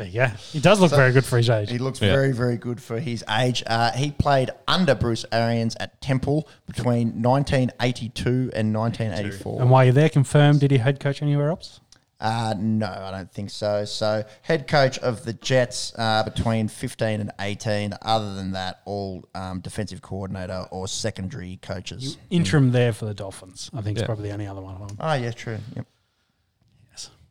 Yeah. 0.06 0.30
He 0.36 0.60
does 0.60 0.80
look 0.80 0.90
very 0.92 1.12
good 1.12 1.24
for 1.24 1.36
his 1.36 1.50
age. 1.50 1.70
He 1.70 1.78
looks 1.78 2.00
Yeah. 2.00 2.12
very, 2.12 2.32
very 2.32 2.56
good 2.56 2.80
for 2.82 2.98
his 3.00 3.24
age. 3.28 3.62
Uh, 3.66 3.90
he 3.92 4.10
played 4.12 4.50
under 4.66 4.94
Bruce 4.94 5.24
Arians 5.32 5.76
at 5.80 6.00
Temple 6.00 6.48
between 6.66 7.20
1982 7.22 8.50
and 8.54 8.72
1984. 8.74 9.60
And 9.60 9.70
while 9.70 9.84
you're 9.84 9.92
there, 9.92 10.08
confirmed, 10.08 10.60
did 10.60 10.70
he 10.70 10.78
head 10.78 11.00
coach 11.00 11.22
anywhere 11.22 11.50
else? 11.50 11.80
Uh, 12.20 12.52
no, 12.58 12.88
I 12.88 13.12
don't 13.12 13.30
think 13.32 13.48
so. 13.50 13.84
So, 13.84 14.24
head 14.42 14.66
coach 14.66 14.98
of 14.98 15.24
the 15.24 15.32
Jets 15.34 15.92
uh, 15.96 16.24
between 16.24 16.66
15 16.66 17.20
and 17.20 17.30
18. 17.38 17.94
Other 18.02 18.34
than 18.34 18.52
that, 18.52 18.80
all 18.86 19.24
um, 19.36 19.60
defensive 19.60 20.02
coordinator 20.02 20.66
or 20.72 20.88
secondary 20.88 21.58
coaches. 21.62 22.18
Interim 22.30 22.72
there 22.72 22.92
for 22.92 23.04
the 23.04 23.14
Dolphins. 23.14 23.70
I 23.72 23.82
think 23.82 23.96
Yeah. 23.96 24.02
it's 24.02 24.06
probably 24.06 24.28
the 24.28 24.32
only 24.34 24.48
other 24.48 24.60
one 24.60 24.74
of 24.74 24.88
them. 24.88 24.96
Oh, 25.00 25.14
yeah, 25.14 25.30
true. 25.30 25.58
Yep. 25.76 25.86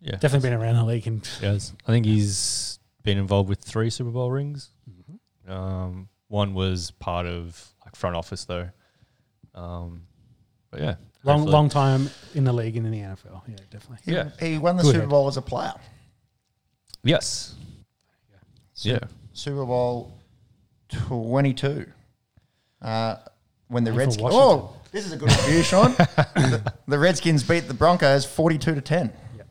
yeah 0.01 0.11
Definitely 0.15 0.49
been 0.51 0.59
around 0.59 0.75
the 0.77 0.85
league. 0.85 1.05
And 1.07 1.27
Yes, 1.41 1.73
I 1.85 1.91
think 1.91 2.05
he's 2.05 2.79
been 3.03 3.17
involved 3.17 3.49
with 3.49 3.59
three 3.59 3.89
Super 3.89 4.11
Bowl 4.11 4.31
rings. 4.31 4.69
Mm-hmm. 4.89 5.51
Um, 5.51 6.09
one 6.29 6.53
was 6.53 6.91
part 6.91 7.25
of 7.25 7.61
like 7.83 7.95
front 7.97 8.15
office 8.15 8.45
though. 8.45 8.69
Um, 9.53 10.03
but 10.71 10.79
yeah, 10.81 10.95
long, 11.23 11.39
hopefully- 11.39 11.51
long 11.53 11.69
time 11.69 12.09
in 12.35 12.43
the 12.43 12.53
league 12.53 12.77
and 12.77 12.85
in 12.85 12.91
the 12.91 12.99
NFL. 13.01 13.41
Yeah, 13.47 13.55
definitely. 13.69 14.13
Yeah. 14.13 14.29
He 14.39 14.57
won 14.57 14.77
the 14.77 14.83
Good 14.83 14.89
Super 14.93 14.99
head. 15.01 15.09
Bowl 15.09 15.27
as 15.27 15.37
a 15.37 15.41
player. 15.41 15.73
Yes. 17.03 17.55
Yeah. 18.77 18.99
Super 19.33 19.65
Bowl 19.65 20.13
22. 20.89 21.85
Uh, 22.81 23.15
when 23.69 23.83
the 23.83 23.89
And 23.91 23.95
for 23.95 23.99
Redskins. 23.99 24.23
Washington. 24.23 24.41
Oh, 24.49 24.75
this 24.91 25.05
is 25.05 25.11
a 25.11 25.17
good 25.17 25.29
review, 25.31 25.63
Sean. 25.63 25.91
the, 25.93 26.73
the 26.87 26.97
Redskins 26.99 27.43
beat 27.43 27.67
the 27.67 27.73
Broncos 27.73 28.23
forty-two 28.25 28.75
to 28.75 28.81
ten. 28.81 29.11
Yep. 29.35 29.47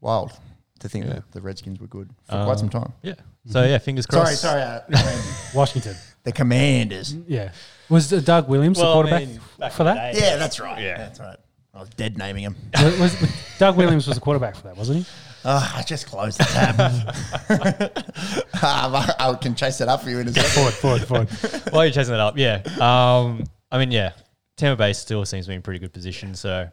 Wild 0.00 0.32
to 0.80 0.88
think 0.88 1.04
Yeah. 1.06 1.14
that 1.14 1.32
the 1.32 1.40
Redskins 1.42 1.80
were 1.80 1.86
good 1.88 2.10
for 2.28 2.36
Um, 2.36 2.44
quite 2.46 2.58
some 2.58 2.68
time. 2.70 2.92
Yeah. 3.02 3.14
So 3.46 3.64
yeah, 3.64 3.78
fingers 3.78 4.06
Sorry, 4.10 4.24
crossed. 4.26 4.40
sorry, 4.40 4.62
uh, 4.62 4.80
I 4.88 5.04
mean, 5.04 5.22
Washington. 5.54 5.96
The 6.24 6.32
Commanders. 6.32 7.14
Yeah. 7.26 7.52
Was 7.88 8.12
uh, 8.12 8.20
Doug 8.20 8.48
Williams 8.48 8.78
Well, 8.78 8.86
I 8.86 8.90
the 8.90 8.94
quarterback 8.94 9.28
mean, 9.28 9.40
back 9.58 9.72
for 9.72 9.82
in 9.82 9.86
the 9.88 9.94
that? 9.94 10.14
day. 10.14 10.20
Yeah, 10.20 10.36
that's 10.36 10.60
right. 10.60 10.82
Yeah. 10.82 10.96
that's 10.98 11.20
right. 11.20 11.36
I 11.74 11.80
was 11.80 11.88
dead 11.90 12.18
naming 12.18 12.44
him. 12.44 12.56
was, 12.82 12.98
was- 13.20 13.30
Doug 13.58 13.76
Williams 13.76 14.06
was 14.06 14.16
the 14.16 14.20
quarterback 14.20 14.56
for 14.56 14.62
that, 14.64 14.76
wasn't 14.76 14.98
he? 14.98 15.06
Oh, 15.44 15.72
I 15.76 15.82
just 15.82 16.06
closed 16.06 16.38
the 16.38 16.44
tab. 16.44 17.94
Um, 18.60 18.96
I, 18.96 19.14
I 19.20 19.34
can 19.34 19.54
chase 19.54 19.80
it 19.80 19.88
up 19.88 20.02
for 20.02 20.10
you 20.10 20.18
in 20.18 20.26
a 20.26 20.32
second. 20.32 20.50
Forward, 20.50 20.74
forward, 21.04 21.28
forward. 21.28 21.72
While 21.72 21.84
you're 21.84 21.92
chasing 21.92 22.10
that 22.10 22.18
up, 22.20 22.36
yeah. 22.36 22.60
Um, 22.80 23.44
I 23.70 23.78
mean, 23.78 23.92
yeah. 23.92 24.12
Tampa 24.56 24.76
Bay 24.76 24.92
still 24.92 25.24
seems 25.24 25.46
to 25.46 25.50
be 25.50 25.54
in 25.54 25.62
pretty 25.62 25.78
good 25.78 25.92
position. 25.92 26.34
So 26.34 26.68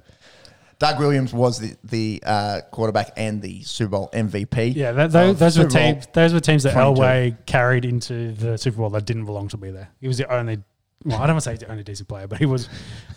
Doug 0.79 0.99
Williams 0.99 1.33
was 1.33 1.59
the, 1.59 1.75
the 1.83 2.21
uh, 2.25 2.61
quarterback 2.71 3.11
and 3.17 3.41
the 3.41 3.61
Super 3.63 3.91
Bowl 3.91 4.09
MVP. 4.13 4.75
Yeah, 4.75 4.91
that, 4.91 5.11
those, 5.11 5.39
those 5.39 5.57
were 5.57 5.65
teams. 5.67 6.07
Those 6.13 6.33
were 6.33 6.39
teams 6.39 6.63
that 6.63 6.73
22. 6.73 7.01
Elway 7.01 7.45
carried 7.45 7.85
into 7.85 8.33
the 8.33 8.57
Super 8.57 8.77
Bowl 8.77 8.89
that 8.91 9.05
didn't 9.05 9.25
belong 9.25 9.47
to 9.49 9.57
be 9.57 9.71
there. 9.71 9.89
He 10.01 10.07
was 10.07 10.17
the 10.17 10.31
only. 10.33 10.59
Well, 11.03 11.17
I 11.17 11.27
don't 11.27 11.35
want 11.35 11.43
to 11.43 11.49
say 11.49 11.51
he's 11.51 11.59
the 11.59 11.69
only 11.69 11.83
decent 11.83 12.09
player, 12.09 12.25
but 12.27 12.39
he 12.39 12.47
was 12.47 12.67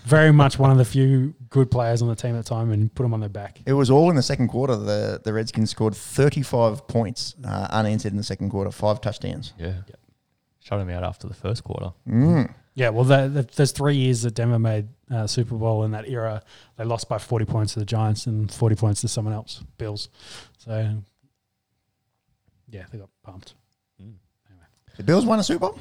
very 0.05 0.31
much 0.31 0.59
one 0.59 0.71
of 0.71 0.77
the 0.77 0.85
few 0.85 1.35
good 1.49 1.71
players 1.71 2.03
on 2.03 2.09
the 2.09 2.15
team 2.17 2.35
at 2.37 2.45
the 2.45 2.49
time, 2.49 2.71
and 2.71 2.95
put 2.95 3.07
him 3.07 3.15
on 3.15 3.21
their 3.21 3.31
back. 3.31 3.61
It 3.65 3.73
was 3.73 3.89
all 3.91 4.11
in 4.11 4.17
the 4.17 4.23
second 4.23 4.49
quarter. 4.49 4.77
The 4.77 5.21
the 5.25 5.33
Redskins 5.33 5.71
scored 5.71 5.95
35 5.95 6.87
points 6.87 7.35
uh, 7.47 7.69
unanswered 7.71 8.13
in 8.13 8.19
the 8.19 8.25
second 8.25 8.51
quarter, 8.51 8.71
five 8.71 9.01
touchdowns. 9.01 9.55
yeah, 9.59 9.73
shut 10.61 10.81
him 10.81 10.91
out 10.91 11.03
after 11.03 11.27
the 11.29 11.35
first 11.35 11.65
quarter. 11.65 11.93
Mm. 12.07 12.53
Yeah, 12.79 12.91
well, 12.91 13.03
the, 13.03 13.27
the, 13.29 13.43
there's 13.57 13.73
three 13.73 13.97
years 13.97 14.23
that 14.23 14.35
Denver 14.35 14.61
made 14.61 14.87
uh, 15.11 15.27
Super 15.27 15.57
Bowl 15.57 15.83
in 15.83 15.91
that 15.91 16.09
era. 16.09 16.45
They 16.77 16.85
lost 16.85 17.09
by 17.09 17.19
40 17.19 17.45
points 17.45 17.73
to 17.73 17.81
the 17.81 17.85
Giants 17.85 18.27
and 18.27 18.49
40 18.53 18.77
points 18.77 19.01
to 19.01 19.09
someone 19.09 19.35
else, 19.35 19.65
Bills. 19.79 20.09
So, 20.59 20.95
yeah, 22.71 22.85
they 22.93 22.99
got 22.99 23.09
pumped. 23.25 23.55
The 24.97 25.03
Bills 25.03 25.27
won 25.27 25.41
a 25.41 25.43
Super 25.43 25.59
Bowl 25.59 25.79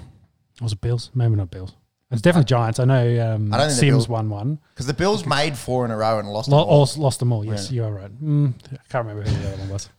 Was 0.60 0.74
it 0.74 0.82
Bills? 0.82 1.12
Maybe 1.14 1.36
not 1.36 1.52
Bills. 1.52 1.76
It's 2.10 2.24
definitely 2.24 2.46
Giants. 2.46 2.80
I 2.80 2.86
know 2.86 3.34
um, 3.36 3.54
I 3.54 3.58
don't 3.58 3.68
think 3.68 3.76
the 3.76 3.76
Sims 3.76 3.92
Bills- 3.92 4.10
won 4.10 4.30
one. 4.32 4.60
because 4.74 4.88
the 4.88 4.94
Bills 4.94 5.24
made 5.24 5.56
four 5.56 5.86
in 5.86 5.92
a 5.92 5.98
row 5.98 6.18
and 6.18 6.28
lost 6.28 6.50
Lo- 6.50 6.62
them 6.62 6.68
all. 6.68 6.80
all, 6.80 6.90
lost 6.98 7.20
them 7.20 7.32
all. 7.32 7.46
Yes, 7.46 7.72
you 7.72 7.84
are 7.84 7.92
right. 7.92 8.12
Mm, 8.24 8.54
I 8.74 8.78
can't 8.90 9.06
remember 9.06 9.22
who 9.22 9.38
the 9.40 9.48
other 9.50 9.58
one 9.58 9.70
was. 9.70 9.90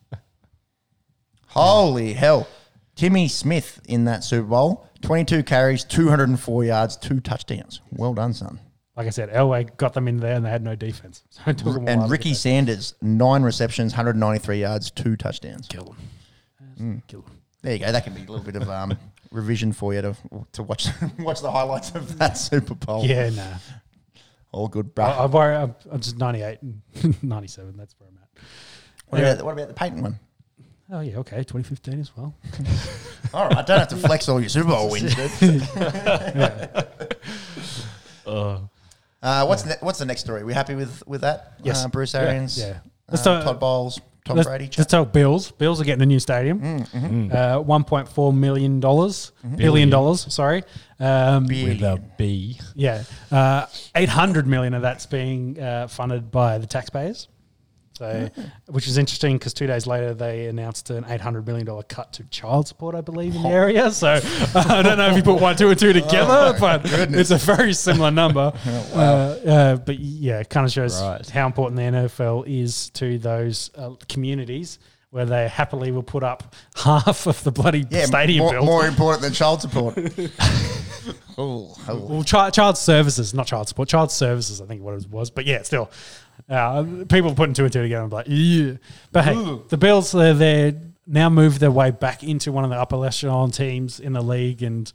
Holy 1.46 2.12
hell. 2.12 2.48
Timmy 2.98 3.28
Smith 3.28 3.80
in 3.86 4.06
that 4.06 4.24
Super 4.24 4.48
Bowl, 4.48 4.84
22 5.02 5.44
carries, 5.44 5.84
204 5.84 6.64
yards, 6.64 6.96
two 6.96 7.20
touchdowns. 7.20 7.80
Well 7.92 8.12
done, 8.12 8.34
son. 8.34 8.58
Like 8.96 9.06
I 9.06 9.10
said, 9.10 9.30
Elway 9.30 9.76
got 9.76 9.94
them 9.94 10.08
in 10.08 10.16
there 10.16 10.34
and 10.34 10.44
they 10.44 10.50
had 10.50 10.64
no 10.64 10.74
defense. 10.74 11.22
So 11.30 11.42
it 11.46 11.58
took 11.58 11.66
them 11.66 11.76
a 11.76 11.78
while 11.78 11.88
And 11.88 12.02
to 12.02 12.08
Ricky 12.08 12.30
get 12.30 12.38
Sanders, 12.38 12.94
nine 13.00 13.44
receptions, 13.44 13.92
193 13.92 14.60
yards, 14.60 14.90
two 14.90 15.14
touchdowns. 15.16 15.68
kill 15.68 15.84
them. 15.84 15.96
Mm. 16.80 17.06
Kill 17.06 17.20
them. 17.20 17.40
There 17.62 17.72
you 17.72 17.78
go. 17.78 17.92
That 17.92 18.02
can 18.02 18.14
be 18.14 18.22
a 18.22 18.24
little 18.24 18.44
bit 18.44 18.56
of 18.56 18.68
um, 18.68 18.98
revision 19.30 19.72
for 19.72 19.94
you 19.94 20.02
to 20.02 20.16
to 20.54 20.64
watch 20.64 20.88
watch 21.20 21.40
the 21.40 21.52
highlights 21.52 21.92
of 21.94 22.18
that 22.18 22.36
Super 22.36 22.74
Bowl. 22.74 23.04
Yeah, 23.04 23.30
nah. 23.30 23.58
all 24.50 24.66
good, 24.66 24.86
I, 24.86 24.90
bro. 24.90 25.04
I 25.04 25.26
worry. 25.26 25.54
I'm, 25.56 25.74
I'm 25.90 26.00
just 26.00 26.18
98 26.18 26.62
and 26.62 27.22
97. 27.22 27.76
That's 27.76 27.94
where 27.98 28.08
I'm 28.08 28.18
at. 28.18 28.42
What 29.08 29.20
about, 29.20 29.44
what 29.44 29.52
about 29.52 29.68
the 29.68 29.74
Peyton 29.74 30.02
one? 30.02 30.18
Oh 30.90 31.00
yeah, 31.00 31.18
okay, 31.18 31.38
2015 31.38 32.00
as 32.00 32.16
well. 32.16 32.34
All 33.34 33.46
right, 33.46 33.58
I 33.58 33.62
don't 33.62 33.78
have 33.78 33.88
to 33.88 33.96
flex 33.96 34.26
all 34.28 34.40
your 34.40 34.48
Super 34.48 34.68
Bowl 34.68 34.90
wins, 34.92 35.14
dude. 35.38 35.62
Uh, 38.26 38.58
Uh, 39.22 39.44
what's 39.46 39.64
ne- 39.66 39.76
what's 39.80 39.98
the 39.98 40.04
next 40.04 40.20
story? 40.20 40.44
We 40.44 40.52
happy 40.54 40.74
with 40.74 41.02
with 41.06 41.22
that? 41.22 41.54
Yes. 41.62 41.84
Uh, 41.84 41.88
Bruce 41.88 42.14
Arians. 42.14 42.58
Yeah. 42.58 42.66
Uh, 42.66 42.78
Let's 43.10 43.22
talk- 43.24 43.42
Todd 43.42 43.58
Bowles, 43.58 44.00
Tom 44.24 44.36
let's, 44.36 44.46
Brady. 44.48 44.64
let's 44.64 44.76
chat. 44.76 44.88
talk 44.90 45.12
Bills. 45.12 45.50
Bills 45.50 45.80
are 45.80 45.84
getting 45.84 46.02
a 46.02 46.06
new 46.06 46.20
stadium. 46.20 46.60
Mm-hmm. 46.60 47.32
Uh, 47.32 47.62
1.4 47.64 48.36
million 48.36 48.80
dollars, 48.80 49.32
billion 49.56 49.88
dollars. 49.90 50.32
Sorry. 50.32 50.62
Um, 51.00 51.46
with 51.46 51.82
a 51.82 52.02
B. 52.18 52.60
yeah, 52.74 53.02
uh, 53.32 53.66
800 53.94 54.46
million 54.46 54.74
of 54.74 54.82
that's 54.82 55.06
being 55.06 55.58
uh, 55.58 55.88
funded 55.88 56.30
by 56.30 56.58
the 56.58 56.66
taxpayers. 56.66 57.28
So, 57.98 58.30
which 58.66 58.86
is 58.86 58.96
interesting 58.96 59.38
because 59.38 59.52
two 59.52 59.66
days 59.66 59.84
later 59.84 60.14
they 60.14 60.46
announced 60.46 60.90
an 60.90 61.04
eight 61.08 61.20
hundred 61.20 61.46
million 61.48 61.66
dollar 61.66 61.82
cut 61.82 62.12
to 62.12 62.24
child 62.24 62.68
support, 62.68 62.94
I 62.94 63.00
believe, 63.00 63.34
in 63.34 63.42
the 63.42 63.48
area. 63.48 63.90
So 63.90 64.20
I 64.54 64.82
don't 64.82 64.98
know 64.98 65.08
if 65.10 65.16
you 65.16 65.22
put 65.24 65.40
one, 65.40 65.56
two, 65.56 65.68
and 65.70 65.78
two 65.78 65.92
together, 65.92 66.56
but 66.60 66.82
it's 66.84 67.32
a 67.32 67.38
very 67.38 67.72
similar 67.72 68.12
number. 68.12 68.52
uh, 68.94 68.98
uh, 68.98 69.76
but 69.76 69.98
yeah, 69.98 70.38
it 70.38 70.48
kind 70.48 70.64
of 70.64 70.72
shows 70.72 71.02
Right. 71.02 71.28
how 71.28 71.46
important 71.46 71.76
the 71.76 71.82
NFL 72.08 72.44
is 72.46 72.90
to 72.90 73.18
those 73.18 73.70
uh, 73.76 73.94
communities 74.08 74.78
where 75.10 75.24
they 75.24 75.48
happily 75.48 75.90
will 75.90 76.02
put 76.02 76.22
up 76.22 76.54
half 76.76 77.26
of 77.26 77.42
the 77.42 77.50
bloody 77.50 77.84
yeah, 77.90 78.04
stadium 78.04 78.44
more, 78.44 78.52
bill. 78.52 78.64
more 78.64 78.86
important 78.86 79.22
than 79.22 79.32
child 79.32 79.60
support. 79.60 79.96
oh, 81.38 81.74
oh. 81.88 82.06
Well, 82.08 82.22
child, 82.22 82.52
child 82.54 82.76
services, 82.78 83.32
not 83.34 83.46
child 83.46 83.68
support, 83.68 83.88
child 83.88 84.12
services, 84.12 84.60
I 84.60 84.66
think 84.66 84.82
what 84.82 84.94
it 84.94 85.08
was. 85.10 85.30
But 85.30 85.46
yeah, 85.46 85.62
still, 85.62 85.90
uh, 86.48 86.84
people 87.08 87.34
putting 87.34 87.54
two 87.54 87.64
and 87.64 87.72
two 87.72 87.82
together 87.82 88.02
and 88.02 88.10
be 88.10 88.16
like, 88.16 88.26
yeah. 88.28 88.72
But 89.12 89.24
hey, 89.24 89.58
the 89.68 89.76
Bills, 89.76 90.12
they're, 90.12 90.34
they're 90.34 90.74
now 91.06 91.28
moved 91.30 91.60
their 91.60 91.70
way 91.70 91.90
back 91.90 92.22
into 92.22 92.52
one 92.52 92.64
of 92.64 92.70
the 92.70 92.76
upper 92.76 93.04
echelon 93.04 93.50
teams 93.50 94.00
in 94.00 94.12
the 94.12 94.22
league. 94.22 94.62
And 94.62 94.92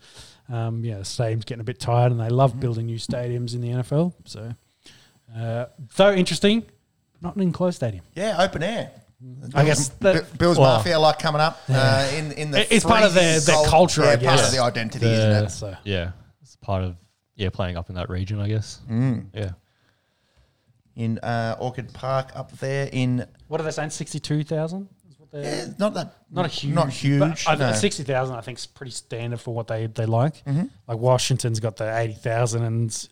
um, 0.49 0.83
yeah, 0.83 0.99
the 0.99 1.05
stadium's 1.05 1.45
getting 1.45 1.61
a 1.61 1.65
bit 1.65 1.79
tired 1.79 2.11
and 2.11 2.19
they 2.21 2.29
love 2.29 2.59
building 2.59 2.85
new 2.87 2.97
stadiums 2.97 3.53
in 3.55 3.61
the 3.61 3.69
NFL. 3.69 4.13
So, 4.25 4.53
uh, 5.37 5.65
though 5.95 6.13
interesting, 6.13 6.63
not 7.21 7.35
an 7.35 7.41
enclosed 7.41 7.77
stadium. 7.77 8.03
yeah, 8.15 8.35
open 8.39 8.61
air. 8.63 8.91
I 9.55 9.63
guess 9.63 9.87
Bi- 9.89 10.13
that- 10.13 10.37
Bills 10.37 10.59
well, 10.59 10.77
Mafia 10.77 10.99
like 10.99 11.17
coming 11.17 11.39
up 11.39 11.57
uh, 11.69 12.11
in 12.13 12.33
in 12.33 12.51
the. 12.51 12.75
It's 12.75 12.83
part 12.83 13.03
of 13.03 13.13
their- 13.13 13.39
their 13.39 13.55
cold- 13.55 13.67
culture, 13.69 14.03
I 14.03 14.15
Yeah, 14.15 14.29
part 14.35 14.41
of 14.41 14.51
the 14.51 14.59
identity, 14.61 15.05
isn't 15.05 15.45
it? 15.45 15.49
So, 15.49 15.73
Yeah, 15.85 16.11
it's 16.41 16.57
part 16.57 16.83
of 16.83 16.97
yeah 17.35 17.49
playing 17.49 17.77
up 17.77 17.87
in 17.89 17.95
that 17.95 18.09
region, 18.09 18.41
I 18.41 18.49
guess. 18.49 18.81
Mm. 18.91 19.27
Yeah, 19.33 19.51
In 20.95 21.17
uh, 21.19 21.55
Orchard 21.59 21.91
Park 21.93 22.31
up 22.35 22.51
there 22.59 22.87
in. 22.91 23.25
what 23.47 23.59
are 23.59 23.63
they 23.63 23.71
saying? 23.71 23.89
62,000? 23.89 24.87
Yeah, 25.35 25.65
not 25.79 25.95
that. 25.95 26.13
Not 26.29 26.45
a 26.45 26.47
huge, 26.47 26.75
Not 26.75 26.89
huge. 26.91 27.19
but 27.19 27.43
I, 27.47 27.55
no. 27.55 27.65
Mm-hmm. 27.65 27.79
Sixty 27.79 28.03
thousand, 28.03 28.35
I 28.35 28.41
think, 28.41 28.59
is 28.59 28.67
pretty 28.67 28.91
standard 28.91 29.41
for 29.41 29.51
what 29.55 29.65
they 29.65 29.87
they 29.87 30.05
like. 30.05 30.43
Like 30.45 30.67
Washington's 30.99 31.59
got 31.59 31.75
the 31.77 31.97
eighty 31.97 32.13
thousand, 32.13 32.63
and 32.65 33.09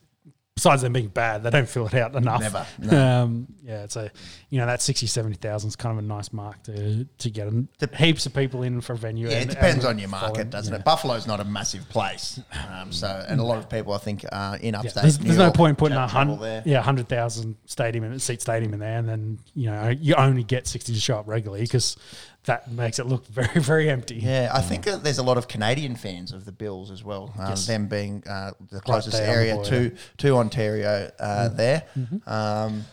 besides 0.61 0.83
them 0.83 0.93
being 0.93 1.07
bad, 1.07 1.41
they 1.41 1.49
don't 1.49 1.67
fill 1.67 1.87
it 1.87 1.95
out 1.95 2.15
enough. 2.15 2.39
Never, 2.39 2.65
no. 2.79 3.23
Um, 3.23 3.47
yeah, 3.63 3.87
so 3.87 4.07
you 4.51 4.59
know 4.59 4.67
that 4.67 4.79
60, 4.79 5.07
70,000 5.07 5.67
is 5.69 5.75
kind 5.75 5.97
of 5.97 6.03
a 6.03 6.07
nice 6.07 6.31
mark 6.31 6.61
to 6.63 7.03
to 7.05 7.29
get 7.31 7.41
get 7.41 7.47
'em- 7.47 7.67
heaps 7.97 8.25
of 8.27 8.33
people 8.35 8.61
in 8.61 8.79
for 8.81 8.93
a 8.93 8.97
venue. 8.97 9.27
Yeah, 9.27 9.39
it 9.39 9.49
depends 9.49 9.85
on 9.85 9.97
your 9.97 10.09
market, 10.09 10.51
doesn't 10.51 10.71
Yeah. 10.71 10.79
it? 10.79 10.85
Buffalo's 10.85 11.25
not 11.25 11.39
a 11.39 11.43
massive 11.45 11.89
place, 11.89 12.39
um, 12.71 12.91
so 12.91 13.07
and 13.27 13.39
a 13.39 13.43
lot 13.43 13.57
of 13.57 13.67
people 13.69 13.93
I 13.93 13.97
think 13.97 14.23
uh, 14.31 14.57
in 14.61 14.73
Yeah, 14.73 14.79
upstate. 14.81 15.01
there's, 15.01 15.19
New 15.19 15.25
there's 15.25 15.37
no 15.39 15.49
point 15.51 15.77
putting 15.79 15.97
a 15.97 16.07
hundred, 16.07 16.39
there. 16.41 16.61
yeah, 16.65 16.81
hundred 16.83 17.07
thousand 17.09 17.55
stadium 17.65 18.03
in 18.03 18.19
seat 18.19 18.41
stadium 18.41 18.73
in 18.75 18.79
there, 18.79 18.99
and 18.99 19.09
then 19.09 19.39
you 19.55 19.65
know 19.71 19.89
you 19.89 20.13
only 20.15 20.43
get 20.43 20.67
sixty 20.67 20.93
to 20.93 20.99
show 20.99 21.17
up 21.17 21.27
regularly 21.27 21.63
because 21.63 21.97
that 22.45 22.71
makes 22.71 22.97
it 22.99 23.05
look 23.05 23.25
very 23.27 23.59
very 23.61 23.89
empty. 23.89 24.15
Yeah, 24.15 24.49
I 24.53 24.61
think 24.61 24.87
uh, 24.87 24.97
there's 24.97 25.19
a 25.19 25.23
lot 25.23 25.37
of 25.37 25.47
Canadian 25.47 25.95
fans 25.95 26.31
of 26.31 26.45
the 26.45 26.51
Bills 26.51 26.89
as 26.91 27.03
well. 27.03 27.33
Um, 27.37 27.49
Yes. 27.49 27.67
Them 27.67 27.87
being 27.87 28.23
uh, 28.27 28.51
the 28.71 28.79
closest 28.81 29.17
there 29.17 29.29
on 29.29 29.35
the 29.35 29.51
area 29.51 29.63
to 29.91 29.95
to 30.17 30.35
Ontario 30.37 31.11
uh, 31.19 31.49
there. 31.49 31.83
Mm-hmm. 31.97 32.29
Um, 32.29 32.85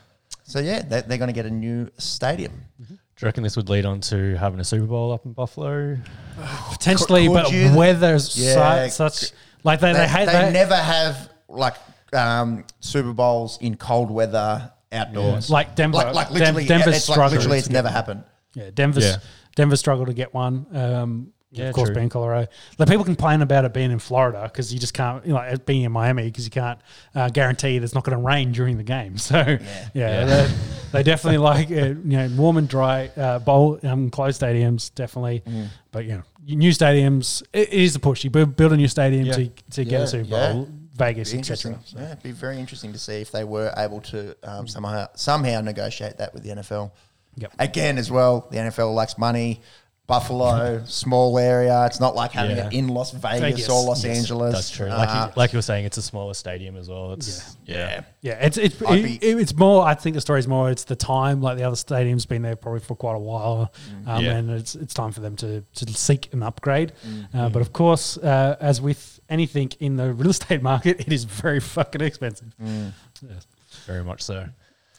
so 0.44 0.60
yeah, 0.60 0.82
they, 0.82 1.02
they're 1.02 1.18
going 1.18 1.28
to 1.28 1.34
get 1.34 1.46
a 1.46 1.50
new 1.50 1.90
stadium. 1.98 2.52
do 2.78 2.84
you 2.94 2.96
reckon 3.26 3.42
this 3.42 3.56
would 3.56 3.68
lead 3.68 3.84
on 3.84 4.00
to 4.02 4.34
having 4.36 4.60
a 4.60 4.64
Super 4.64 4.86
Bowl 4.86 5.12
up 5.12 5.24
in 5.26 5.32
Buffalo? 5.32 5.98
potentially, 6.70 7.26
Could 7.28 7.34
but 7.34 7.52
you- 7.52 7.74
weather's 7.76 8.36
Yeah, 8.38 8.88
such 8.88 9.32
like 9.64 9.80
they 9.80 9.92
They, 9.92 9.98
they, 10.00 10.04
they, 10.04 10.08
hate 10.08 10.26
they, 10.26 10.52
never 10.52 10.76
have 10.76 11.30
like 11.48 11.74
um, 12.12 12.64
Super 12.80 13.12
Bowls 13.12 13.58
in 13.60 13.76
cold 13.76 14.10
weather 14.10 14.72
outdoors. 14.92 15.50
like 15.50 15.74
Denver, 15.74 15.96
like, 15.98 16.14
like 16.14 16.26
Dem- 16.28 16.34
literally, 16.38 16.66
Denver's 16.66 16.96
it's 16.96 17.08
like 17.08 17.30
literally, 17.32 17.58
it's 17.58 17.70
never 17.70 17.88
happened. 17.88 18.24
Yeah, 18.54 18.70
Denver's 18.72 19.04
Yeah. 19.04 19.16
Denver 19.58 19.76
struggled 19.76 20.06
to 20.06 20.14
get 20.14 20.32
one. 20.32 20.66
Um, 20.72 21.32
Yeah, 21.50 21.68
of 21.70 21.74
course, 21.74 21.88
true. 21.88 21.94
being 21.96 22.10
Colorado, 22.10 22.46
like 22.78 22.88
people 22.90 23.04
complain 23.04 23.40
about 23.42 23.64
it 23.64 23.72
being 23.72 23.90
in 23.90 23.98
Florida 23.98 24.42
because 24.44 24.72
you 24.72 24.78
just 24.78 24.92
can't, 24.92 25.24
you 25.26 25.32
know, 25.32 25.38
like 25.38 25.64
being 25.64 25.82
in 25.82 25.90
Miami 25.92 26.24
because 26.24 26.44
you 26.44 26.50
can't 26.50 26.78
uh, 27.14 27.30
guarantee 27.30 27.76
it's 27.78 27.94
not 27.94 28.04
going 28.04 28.16
to 28.18 28.22
rain 28.22 28.52
during 28.52 28.76
the 28.76 28.84
game. 28.84 29.16
So 29.28 29.36
yeah, 29.38 29.88
Yeah. 29.94 30.24
They, 30.26 30.48
they 30.92 31.02
definitely 31.02 31.38
like 31.38 31.70
uh, 31.70 31.74
you 32.10 32.16
know 32.18 32.28
warm 32.36 32.56
and 32.58 32.68
dry 32.68 33.10
uh, 33.16 33.38
bowl 33.40 33.78
um, 33.82 34.10
closed 34.10 34.40
stadiums 34.42 34.94
definitely, 34.94 35.40
Mm. 35.40 35.68
but 35.90 36.04
you 36.04 36.12
know 36.16 36.22
new 36.46 36.70
stadiums 36.70 37.42
it, 37.52 37.68
it 37.72 37.80
is 37.80 37.96
a 37.96 37.98
push. 38.00 38.24
You 38.24 38.30
build, 38.30 38.72
a 38.72 38.76
new 38.76 38.88
stadium 38.88 39.24
Yeah. 39.26 39.32
to 39.38 39.48
to 39.76 39.84
get 39.84 39.92
Yeah, 39.98 40.02
a 40.04 40.06
Super 40.06 40.28
yeah. 40.28 40.52
Bowl, 40.52 40.68
Vegas, 40.96 41.32
etc. 41.32 41.72
interesting. 41.72 41.98
Yeah, 42.00 42.12
it'd 42.12 42.22
be 42.22 42.32
very 42.32 42.58
interesting 42.58 42.92
to 42.92 42.98
see 42.98 43.20
if 43.22 43.30
they 43.30 43.44
were 43.44 43.72
able 43.76 44.00
to 44.12 44.36
um, 44.42 44.68
somehow 44.68 45.06
somehow 45.14 45.60
negotiate 45.62 46.18
that 46.18 46.34
with 46.34 46.42
the 46.42 46.50
NFL. 46.50 46.90
Yep. 47.38 47.52
Again, 47.58 47.98
as 47.98 48.10
well, 48.10 48.46
the 48.50 48.58
NFL 48.58 48.94
lacks 48.94 49.16
money. 49.18 49.60
Buffalo, 50.06 50.82
small 50.86 51.38
area. 51.38 51.84
It's 51.84 52.00
not 52.00 52.14
like 52.14 52.32
having 52.32 52.56
Yeah. 52.56 52.68
it 52.68 52.72
in 52.72 52.88
Las 52.88 53.10
Vegas, 53.10 53.40
Vegas, 53.40 53.68
or 53.68 53.84
Los 53.84 54.02
yes, 54.04 54.16
Angeles. 54.16 54.54
That's 54.54 54.70
true. 54.70 54.86
Uh, 54.88 54.96
Like, 54.96 55.08
you, 55.10 55.32
like 55.36 55.52
you 55.52 55.58
were 55.58 55.62
saying, 55.62 55.84
it's 55.84 55.98
a 55.98 56.02
smaller 56.02 56.32
stadium 56.32 56.76
as 56.78 56.88
well. 56.88 57.12
It's 57.12 57.58
yeah. 57.66 58.00
Yeah, 58.22 58.38
it's 58.40 58.56
it's 58.56 58.80
I'd 58.88 59.00
it, 59.00 59.20
be- 59.20 59.26
it's 59.26 59.54
more. 59.54 59.84
I 59.84 59.92
think 59.92 60.14
the 60.14 60.22
story's 60.22 60.48
more. 60.48 60.70
It's 60.70 60.84
the 60.84 60.96
time. 60.96 61.42
Like 61.42 61.58
the 61.58 61.64
other 61.64 61.76
stadium's 61.76 62.24
been 62.24 62.40
there 62.40 62.56
probably 62.56 62.80
for 62.80 62.96
quite 62.96 63.16
a 63.16 63.18
while, 63.18 63.70
um, 64.06 64.24
Yeah. 64.24 64.36
and 64.36 64.50
it's 64.50 64.74
it's 64.74 64.94
time 64.94 65.12
for 65.12 65.20
them 65.20 65.36
to 65.36 65.60
to 65.74 65.86
seek 65.92 66.32
an 66.32 66.42
upgrade. 66.42 66.92
Uh, 67.34 67.50
but 67.50 67.60
of 67.60 67.74
course, 67.74 68.16
uh, 68.16 68.56
as 68.60 68.80
with 68.80 69.20
anything 69.28 69.70
in 69.78 69.96
the 69.96 70.14
real 70.14 70.30
estate 70.30 70.62
market, 70.62 71.00
it 71.06 71.12
is 71.12 71.24
very 71.24 71.60
fucking 71.60 72.00
expensive. 72.00 72.48
Yes. 72.58 73.46
very 73.86 74.02
much 74.04 74.22
so. 74.22 74.46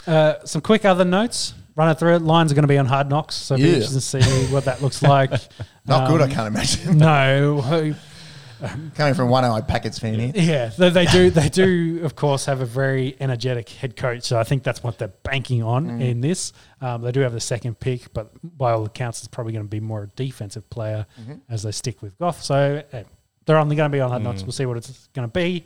Uh, 0.06 0.36
some 0.46 0.62
quick 0.62 0.86
other 0.86 1.04
notes. 1.04 1.56
Run 1.76 1.90
it 1.90 2.00
through 2.00 2.16
it. 2.16 2.22
Lions 2.22 2.52
are 2.52 2.56
going 2.56 2.64
to 2.64 2.68
be 2.68 2.78
on 2.78 2.86
Hard 2.86 3.10
Knocks, 3.10 3.36
so 3.36 3.56
be 3.56 3.62
Yeah. 3.64 3.68
interested 3.76 4.20
to 4.22 4.24
see 4.24 4.54
what 4.54 4.66
that 4.66 4.82
looks 4.82 5.02
like. 5.02 5.32
Not 5.86 6.08
good, 6.10 6.22
I 6.22 6.26
Um, 6.26 6.32
can't 6.32 6.48
imagine. 6.48 6.98
No, 6.98 7.94
Coming 8.96 9.14
from 9.14 9.30
one 9.30 9.46
eyed 9.46 9.70
Packers 9.70 10.00
fan 10.00 10.20
here. 10.20 10.32
Yeah, 10.36 10.66
they, 10.78 10.90
they 10.90 11.06
do. 11.06 11.30
They 11.30 11.48
do, 11.48 12.02
of 12.04 12.18
course, 12.18 12.44
have 12.46 12.60
a 12.60 12.66
very 12.66 13.16
energetic 13.22 13.70
head 13.70 13.96
coach. 13.96 14.24
So 14.24 14.38
I 14.38 14.44
think 14.44 14.64
that's 14.64 14.84
what 14.84 14.98
they're 14.98 15.14
banking 15.24 15.64
on 15.64 16.02
in 16.02 16.20
this. 16.20 16.52
Um, 16.82 17.02
they 17.02 17.14
do 17.14 17.22
have 17.22 17.32
the 17.32 17.40
second 17.40 17.80
pick, 17.80 18.14
but 18.14 18.32
by 18.44 18.74
all 18.74 18.84
accounts, 18.84 19.20
it's 19.20 19.30
probably 19.30 19.54
going 19.54 19.64
to 19.64 19.70
be 19.70 19.80
more 19.80 20.04
a 20.04 20.08
defensive 20.08 20.70
player 20.70 21.06
as 21.48 21.64
they 21.64 21.72
stick 21.72 22.02
with 22.02 22.18
Goff. 22.20 22.44
So 22.44 22.84
eh, 22.92 23.04
they're 23.46 23.58
only 23.58 23.78
going 23.78 23.90
to 23.90 23.96
be 23.96 24.02
on 24.02 24.10
hard 24.10 24.24
knocks. 24.24 24.44
We'll 24.44 24.52
see 24.52 24.66
what 24.66 24.76
it's 24.76 25.08
going 25.14 25.26
to 25.26 25.32
be. 25.32 25.64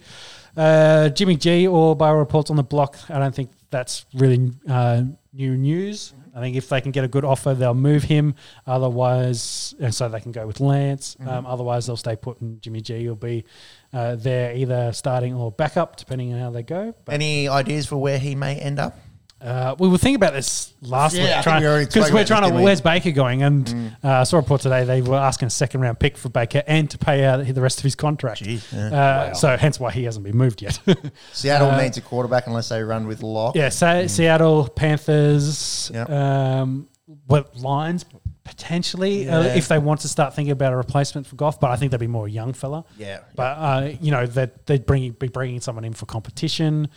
Uh, 0.56 1.10
Jimmy 1.10 1.36
G 1.36 1.66
or 1.68 1.96
bio 1.96 2.14
reports 2.14 2.52
on 2.52 2.58
the 2.58 2.64
block. 2.64 3.00
I 3.10 3.18
don't 3.18 3.34
think 3.34 3.50
that's 3.72 4.06
really 4.14 4.52
uh, 4.70 5.02
new 5.34 5.58
news. 5.58 6.14
I 6.36 6.40
think 6.40 6.56
if 6.56 6.70
they 6.70 6.80
can 6.82 6.92
get 6.92 7.04
a 7.04 7.08
good 7.08 7.26
offer, 7.26 7.54
they'll 7.54 7.74
move 7.74 8.04
him. 8.04 8.36
Otherwise, 8.66 9.76
and 9.80 9.94
so 9.94 10.08
they 10.10 10.20
can 10.20 10.32
go 10.32 10.46
with 10.48 10.60
Lance. 10.60 11.18
Um, 11.26 11.46
otherwise, 11.46 11.88
they'll 11.88 11.98
stay 11.98 12.16
put, 12.16 12.40
and 12.42 12.62
Jimmy 12.62 12.82
G 12.82 13.08
will 13.08 13.16
be 13.16 13.46
uh, 13.92 14.16
there 14.16 14.56
either 14.56 14.92
starting 14.94 15.34
or 15.34 15.52
backup, 15.52 15.96
depending 15.96 16.34
on 16.34 16.40
how 16.40 16.50
they 16.52 16.64
go. 16.64 16.94
But 17.06 17.14
Any 17.16 17.48
ideas 17.48 17.86
for 17.88 17.98
where 17.98 18.20
he 18.20 18.36
may 18.36 18.56
end 18.58 18.80
up? 18.80 18.98
Uh, 19.44 19.76
we 19.78 19.90
were 19.90 19.98
thinking 19.98 20.16
about 20.16 20.32
this 20.34 20.74
last 20.82 21.16
Yeah, 21.16 21.38
week, 21.40 21.44
think 21.44 21.60
we 21.62 21.86
because 21.86 22.12
we're 22.12 22.18
about 22.22 22.28
trying 22.28 22.42
this, 22.44 22.48
to. 22.50 22.52
didn't 22.52 22.56
we? 22.56 22.64
Where's 22.64 22.80
Baker 22.82 23.12
going? 23.12 23.44
And 23.44 23.96
uh, 24.04 24.10
I 24.10 24.24
saw 24.24 24.38
a 24.38 24.40
report 24.40 24.62
today 24.62 24.86
they 24.86 25.02
were 25.02 25.18
asking 25.18 25.48
a 25.48 25.50
second 25.50 25.82
round 25.82 26.00
pick 26.00 26.18
for 26.18 26.30
Baker 26.30 26.64
and 26.66 26.90
to 26.92 26.98
pay 26.98 27.26
out 27.26 27.46
the 27.46 27.62
rest 27.62 27.80
of 27.80 27.84
his 27.84 27.96
contract. 27.96 28.42
Jeez, 28.44 28.72
yeah. 28.72 28.98
Uh, 28.98 29.34
So 29.34 29.58
hence 29.58 29.80
why 29.82 29.92
he 29.92 30.06
hasn't 30.06 30.24
been 30.24 30.38
moved 30.38 30.62
yet. 30.62 30.80
Seattle 31.34 31.72
uh, 31.72 31.82
needs 31.82 31.98
a 31.98 32.02
quarterback 32.02 32.48
unless 32.48 32.70
they 32.70 32.82
run 32.84 33.06
with 33.06 33.22
Lock. 33.22 33.56
yeah, 33.56 33.68
Sa- 33.70 34.08
Seattle 34.08 34.70
Panthers. 34.70 35.92
Yep. 35.94 36.10
Um, 36.10 36.88
what 37.28 37.56
Lions 37.58 38.06
potentially 38.46 39.28
uh, 39.30 39.42
Yeah. 39.44 39.56
if 39.56 39.68
they 39.68 39.78
want 39.80 40.02
to 40.02 40.08
start 40.10 40.36
thinking 40.36 40.52
about 40.52 40.74
a 40.74 40.78
replacement 40.78 41.28
for 41.28 41.36
Goff, 41.36 41.60
but 41.60 41.70
I 41.72 41.76
think 41.76 41.92
they'd 41.92 42.00
be 42.00 42.08
more 42.08 42.28
a 42.28 42.32
young 42.32 42.54
fella. 42.54 42.86
Yeah. 42.98 43.20
But 43.36 43.58
uh, 43.58 43.92
you 44.02 44.12
know 44.12 44.26
that 44.26 44.66
they'd 44.66 44.86
bring 44.86 45.12
be 45.12 45.28
bringing 45.28 45.60
someone 45.62 45.86
in 45.86 45.94
for 45.94 46.06
competition. 46.06 46.90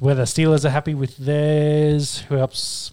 Whether 0.00 0.22
Steelers 0.24 0.64
are 0.64 0.70
happy 0.70 0.94
with 0.94 1.16
theirs, 1.18 2.20
who 2.28 2.36
else? 2.38 2.92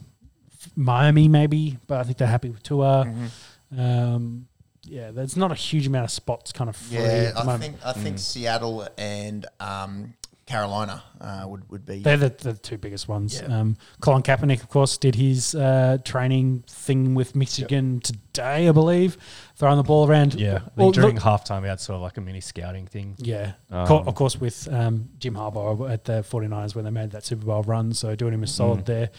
Miami 0.75 1.27
maybe, 1.27 1.77
but 1.87 1.99
I 1.99 2.03
think 2.03 2.17
they're 2.17 2.27
happy 2.27 2.49
with 2.49 2.61
Tua. 2.61 3.05
Mm-hmm. 3.07 3.79
Um, 3.79 4.47
yeah, 4.83 5.11
there's 5.11 5.35
not 5.35 5.51
a 5.51 5.55
huge 5.55 5.87
amount 5.87 6.03
of 6.05 6.11
spots 6.11 6.51
kind 6.51 6.69
of 6.69 6.75
free 6.75 6.97
Yeah, 6.99 7.03
at 7.29 7.33
the 7.33 7.39
I 7.39 7.43
moment. 7.45 7.63
think 7.63 7.75
I 7.85 7.93
Mm. 7.93 8.03
think 8.03 8.19
Seattle 8.19 8.87
and 8.97 9.45
um, 9.59 10.13
Carolina 10.47 11.03
uh, 11.19 11.43
would 11.45 11.69
would 11.69 11.85
be. 11.85 11.99
They're 11.99 12.15
the, 12.17 12.29
the 12.29 12.53
two 12.53 12.77
biggest 12.77 13.07
ones. 13.09 13.39
Yeah. 13.41 13.59
Um, 13.59 13.75
Colin 13.99 14.23
Kaepernick, 14.23 14.61
of 14.63 14.69
course, 14.69 14.97
did 14.97 15.13
his 15.15 15.53
uh, 15.53 15.97
training 16.05 16.63
thing 16.67 17.15
with 17.15 17.35
Michigan 17.35 17.99
today, 17.99 18.69
I 18.69 18.71
believe, 18.71 19.17
throwing 19.57 19.75
the 19.75 19.83
ball 19.83 20.07
around. 20.07 20.35
Yeah, 20.35 20.59
I 20.65 20.69
Well, 20.77 20.91
during 20.91 21.15
look- 21.15 21.23
halftime 21.23 21.63
we 21.63 21.67
had 21.67 21.81
sort 21.81 21.97
of 21.97 22.01
like 22.01 22.15
a 22.17 22.21
mini 22.21 22.39
scouting 22.39 22.87
thing. 22.87 23.15
Yeah. 23.17 23.53
Um, 23.69 23.87
Co- 23.87 23.99
of 23.99 24.15
course, 24.15 24.37
with 24.39 24.71
um, 24.73 25.09
Jim 25.19 25.33
Harbaugh 25.35 25.91
at 25.91 26.05
the 26.05 26.23
49ers 26.23 26.75
when 26.75 26.85
they 26.85 26.91
made 26.91 27.11
that 27.11 27.25
Super 27.25 27.45
Bowl 27.45 27.63
run. 27.63 27.93
So 27.93 28.15
doing 28.15 28.33
him 28.33 28.43
a 28.43 28.47
solid 28.47 28.85
there. 28.85 29.09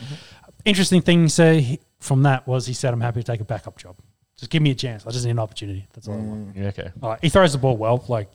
Interesting 0.64 1.02
thing 1.02 1.26
to 1.26 1.30
say 1.30 1.78
from 2.00 2.22
that 2.22 2.46
was 2.46 2.66
he 2.66 2.72
said, 2.72 2.94
I'm 2.94 3.00
happy 3.02 3.20
to 3.20 3.26
take 3.32 3.40
a 3.40 3.44
backup 3.44 3.76
job. 3.76 3.96
Just 4.38 4.50
give 4.50 4.62
me 4.62 4.70
a 4.70 4.74
chance. 4.74 5.06
I 5.06 5.10
just 5.10 5.24
need 5.26 5.32
an 5.32 5.38
opportunity. 5.40 5.86
That's 5.92 6.08
all 6.08 6.14
I 6.14 6.18
want. 6.18 6.56
Yeah, 6.56 6.68
okay. 6.68 6.90
All 7.02 7.10
right, 7.10 7.18
he 7.20 7.28
throws 7.28 7.52
the 7.52 7.58
ball 7.58 7.76
well. 7.76 8.04
Like, 8.08 8.30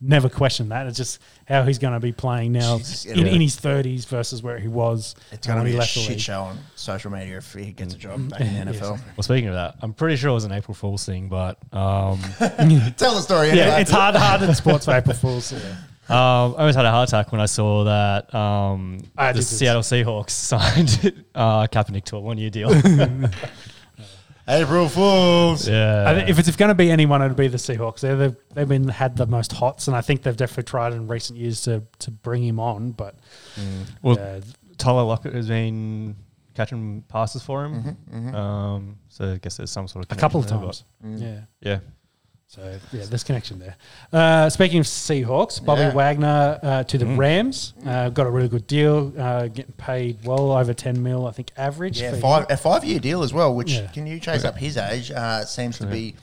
never 0.00 0.28
question 0.28 0.68
that. 0.70 0.86
It's 0.86 0.96
just 0.96 1.20
how 1.46 1.62
he's 1.64 1.78
going 1.78 1.94
to 1.94 2.00
be 2.00 2.12
playing 2.12 2.52
now 2.52 2.78
Jesus, 2.78 3.04
in, 3.06 3.26
in 3.26 3.40
his 3.40 3.56
30s 3.58 4.06
versus 4.06 4.42
where 4.42 4.58
he 4.58 4.68
was 4.68 5.14
it's 5.32 5.46
going 5.46 5.56
to 5.56 5.60
when 5.62 5.66
he 5.66 5.72
be 5.72 5.76
a 5.76 5.80
left 5.80 5.94
the 5.94 6.00
shit 6.00 6.20
show 6.20 6.42
on 6.42 6.58
social 6.74 7.10
media 7.10 7.38
if 7.38 7.52
he 7.54 7.72
gets 7.72 7.94
a 7.94 7.96
Mm. 7.96 8.00
job 8.00 8.28
back 8.30 8.40
in 8.40 8.66
the 8.66 8.72
Yes. 8.72 8.82
NFL. 8.82 9.00
Well, 9.16 9.22
speaking 9.22 9.48
of 9.48 9.54
that, 9.54 9.76
I'm 9.80 9.92
pretty 9.94 10.16
sure 10.16 10.30
it 10.30 10.34
was 10.34 10.44
an 10.44 10.52
April 10.52 10.74
Fool's 10.74 11.04
thing, 11.04 11.28
but 11.28 11.58
um, 11.72 12.18
Tell 12.96 13.14
the 13.14 13.20
story. 13.20 13.50
Anyway. 13.50 13.66
Yeah, 13.66 13.78
it's 13.78 13.90
hard, 13.90 14.14
hard 14.16 14.42
in 14.42 14.54
sports 14.54 14.84
for 14.84 14.92
April 14.92 15.14
Fools. 15.14 15.52
um, 16.08 16.08
I 16.08 16.14
almost 16.14 16.76
had 16.76 16.84
a 16.86 16.90
heart 16.90 17.08
attack 17.08 17.32
when 17.32 17.40
I 17.40 17.46
saw 17.46 17.84
that 17.84 18.32
um, 18.34 19.00
I 19.18 19.32
the 19.32 19.38
did 19.38 19.42
this. 19.42 19.58
Seattle 19.58 19.82
Seahawks 19.82 20.30
signed 20.30 21.24
uh, 21.34 21.66
Kaepernick 21.68 22.04
to 22.04 22.16
a 22.16 22.20
one-year 22.20 22.50
deal. 22.50 22.70
April 24.48 24.88
Fools. 24.88 25.68
yeah, 25.68 26.04
I 26.08 26.14
think 26.14 26.28
if 26.28 26.38
it's 26.38 26.54
going 26.56 26.68
to 26.68 26.74
be 26.74 26.90
anyone, 26.90 27.20
it'd 27.22 27.36
be 27.36 27.48
the 27.48 27.56
Seahawks. 27.56 28.00
They're, 28.00 28.16
they've 28.16 28.36
they've 28.54 28.68
been 28.68 28.88
had 28.88 29.16
the 29.16 29.26
most 29.26 29.52
hots, 29.52 29.88
and 29.88 29.96
I 29.96 30.00
think 30.00 30.22
they've 30.22 30.36
definitely 30.36 30.64
tried 30.64 30.92
in 30.92 31.08
recent 31.08 31.38
years 31.38 31.62
to 31.62 31.82
to 32.00 32.10
bring 32.10 32.42
him 32.44 32.60
on. 32.60 32.92
But 32.92 33.16
well, 34.02 34.18
uh, 34.18 34.40
Tyler 34.78 35.02
Lockett 35.02 35.34
has 35.34 35.48
been 35.48 36.16
catching 36.54 37.02
passes 37.08 37.42
for 37.42 37.64
him. 37.64 37.96
Um, 38.34 38.98
so 39.08 39.32
I 39.32 39.36
guess 39.38 39.56
there's 39.56 39.70
some 39.70 39.88
sort 39.88 40.04
of 40.06 40.16
a 40.16 40.20
couple 40.20 40.40
of 40.40 40.46
connection 40.46 40.86
there, 41.02 41.10
times, 41.10 41.22
yeah. 41.62 41.70
Yeah, 41.72 41.78
So 42.48 42.78
yeah, 42.92 43.04
there's 43.08 43.24
connection 43.24 43.58
there. 43.58 43.76
Uh, 44.12 44.48
speaking 44.50 44.78
of 44.78 44.86
Seahawks, 44.86 45.62
Bobby 45.64 45.80
Yeah. 45.82 45.92
Wagner 45.94 46.60
uh, 46.62 46.84
to 46.84 46.96
the 46.96 47.04
Mm. 47.04 47.18
Rams 47.18 47.74
uh, 47.84 48.08
got 48.10 48.26
a 48.26 48.30
really 48.30 48.48
good 48.48 48.68
deal, 48.68 49.12
uh, 49.18 49.48
getting 49.48 49.72
paid 49.72 50.24
well 50.24 50.52
over 50.52 50.72
ten 50.72 51.02
mil, 51.02 51.26
I 51.26 51.32
think 51.32 51.50
average. 51.56 52.00
Yeah, 52.00 52.14
five, 52.14 52.46
a 52.48 52.56
five 52.56 52.84
year 52.84 53.00
deal 53.00 53.24
as 53.24 53.34
well, 53.34 53.52
which 53.52 53.72
Yeah. 53.72 53.88
can 53.88 54.06
you 54.06 54.20
chase 54.20 54.44
up 54.44 54.56
his 54.56 54.76
age? 54.76 55.10
Uh, 55.10 55.44
seems 55.44 55.78
to 55.78 55.86
be 55.86 56.14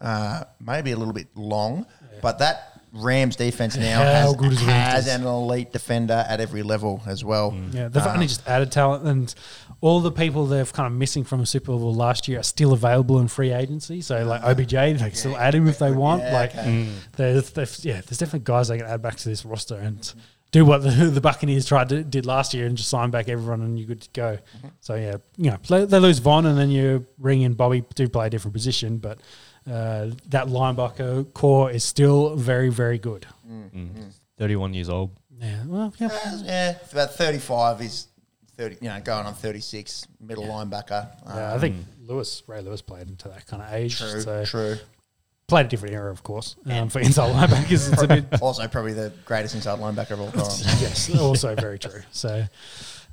uh, 0.00 0.44
maybe 0.60 0.92
a 0.92 0.96
little 0.96 1.12
bit 1.14 1.28
long, 1.34 1.84
but 2.20 2.38
that 2.38 2.71
Rams 2.94 3.36
defense 3.36 3.76
now 3.76 3.98
How 3.98 4.04
has, 4.04 4.36
good 4.36 4.52
is 4.52 4.60
has 4.60 5.08
an 5.08 5.24
elite 5.24 5.72
defender 5.72 6.26
at 6.28 6.40
every 6.40 6.62
level 6.62 7.00
as 7.06 7.24
well. 7.24 7.56
Yeah, 7.72 7.88
they've 7.88 8.02
Um, 8.02 8.14
only 8.14 8.26
just 8.26 8.46
added 8.46 8.70
talent, 8.70 9.04
and 9.04 9.34
all 9.80 10.00
the 10.00 10.12
people 10.12 10.44
they've 10.44 10.70
kind 10.72 10.86
of 10.86 10.92
missing 10.92 11.24
from 11.24 11.40
the 11.40 11.46
Super 11.46 11.72
Bowl 11.72 11.94
last 11.94 12.28
year 12.28 12.40
are 12.40 12.44
still 12.44 12.72
available 12.72 13.18
in 13.18 13.28
free 13.28 13.50
agency. 13.50 14.02
So 14.02 14.24
like 14.24 14.42
uh-huh. 14.42 14.50
OBJ, 14.50 14.72
they 14.72 14.96
can 14.98 15.14
still 15.14 15.36
add 15.36 15.54
him 15.54 15.66
if 15.68 15.78
they 15.78 15.90
want. 15.90 16.22
Yeah, 16.22 16.32
like 16.34 16.50
okay. 16.50 16.86
Mm. 16.86 16.92
there's, 17.16 17.50
there's 17.52 17.84
yeah, 17.84 18.02
there's 18.02 18.18
definitely 18.18 18.40
guys 18.44 18.68
they 18.68 18.76
can 18.76 18.86
add 18.86 19.00
back 19.00 19.16
to 19.16 19.28
this 19.28 19.44
roster 19.46 19.76
and 19.76 20.12
do 20.50 20.66
what 20.66 20.82
the, 20.82 20.90
the 20.90 21.20
Buccaneers 21.22 21.64
tried 21.64 21.88
to 21.88 22.04
did 22.04 22.26
last 22.26 22.52
year 22.52 22.66
and 22.66 22.76
just 22.76 22.90
sign 22.90 23.10
back 23.10 23.30
everyone 23.30 23.62
and 23.62 23.78
you're 23.78 23.88
good 23.88 24.02
to 24.02 24.10
go. 24.12 24.38
Mm-hmm. 24.58 24.68
So 24.80 24.96
yeah, 24.96 25.16
you 25.38 25.50
know 25.50 25.56
play, 25.56 25.86
they 25.86 25.98
lose 25.98 26.18
Von 26.18 26.44
and 26.44 26.58
then 26.58 26.70
you 26.70 27.06
ring 27.18 27.40
in 27.40 27.54
Bobby 27.54 27.82
to 27.94 28.08
play 28.08 28.26
a 28.26 28.30
different 28.30 28.52
position, 28.52 28.98
but. 28.98 29.18
Uh, 29.66 30.10
that 30.28 30.46
linebacker 30.48 31.32
corps 31.34 31.70
is 31.70 31.84
still 31.84 32.34
very, 32.36 32.68
very 32.68 32.98
good. 32.98 33.26
31 34.38 34.74
years 34.74 34.88
old. 34.88 35.10
Yeah, 35.40 35.62
well, 35.66 35.94
yeah, 35.98 36.06
Uh, 36.08 36.38
yeah, 36.44 36.74
about 36.92 37.14
35 37.14 37.80
is 37.82 38.06
30, 38.56 38.76
you 38.80 38.88
know, 38.88 39.00
going 39.00 39.26
on 39.26 39.34
36, 39.34 40.06
middle 40.20 40.44
linebacker. 40.44 41.08
Yeah, 41.26 41.50
I 41.50 41.54
Um, 41.54 41.60
think 41.60 41.76
Lewis, 42.06 42.42
Ray 42.46 42.60
Lewis 42.60 42.82
played 42.82 43.08
into 43.08 43.28
that 43.28 43.46
kind 43.46 43.62
of 43.62 43.72
age. 43.72 43.98
True, 43.98 44.20
so 44.20 44.44
true. 44.44 44.76
Played 45.48 45.66
a 45.66 45.68
different 45.68 45.94
era, 45.94 46.10
of 46.10 46.22
course. 46.22 46.56
Um, 46.66 46.88
for 46.88 47.00
inside 47.00 47.32
linebackers, 47.34 47.92
it's 47.92 48.02
a 48.02 48.06
bit. 48.08 48.24
Also, 48.42 48.66
probably 48.68 48.92
the 48.94 49.12
greatest 49.24 49.54
inside 49.54 49.78
linebacker 49.78 50.12
of 50.12 50.20
all 50.20 50.30
time. 50.32 50.76
yes, 50.80 51.14
also 51.18 51.54
very 51.54 51.78
true. 51.78 52.02
So, 52.12 52.44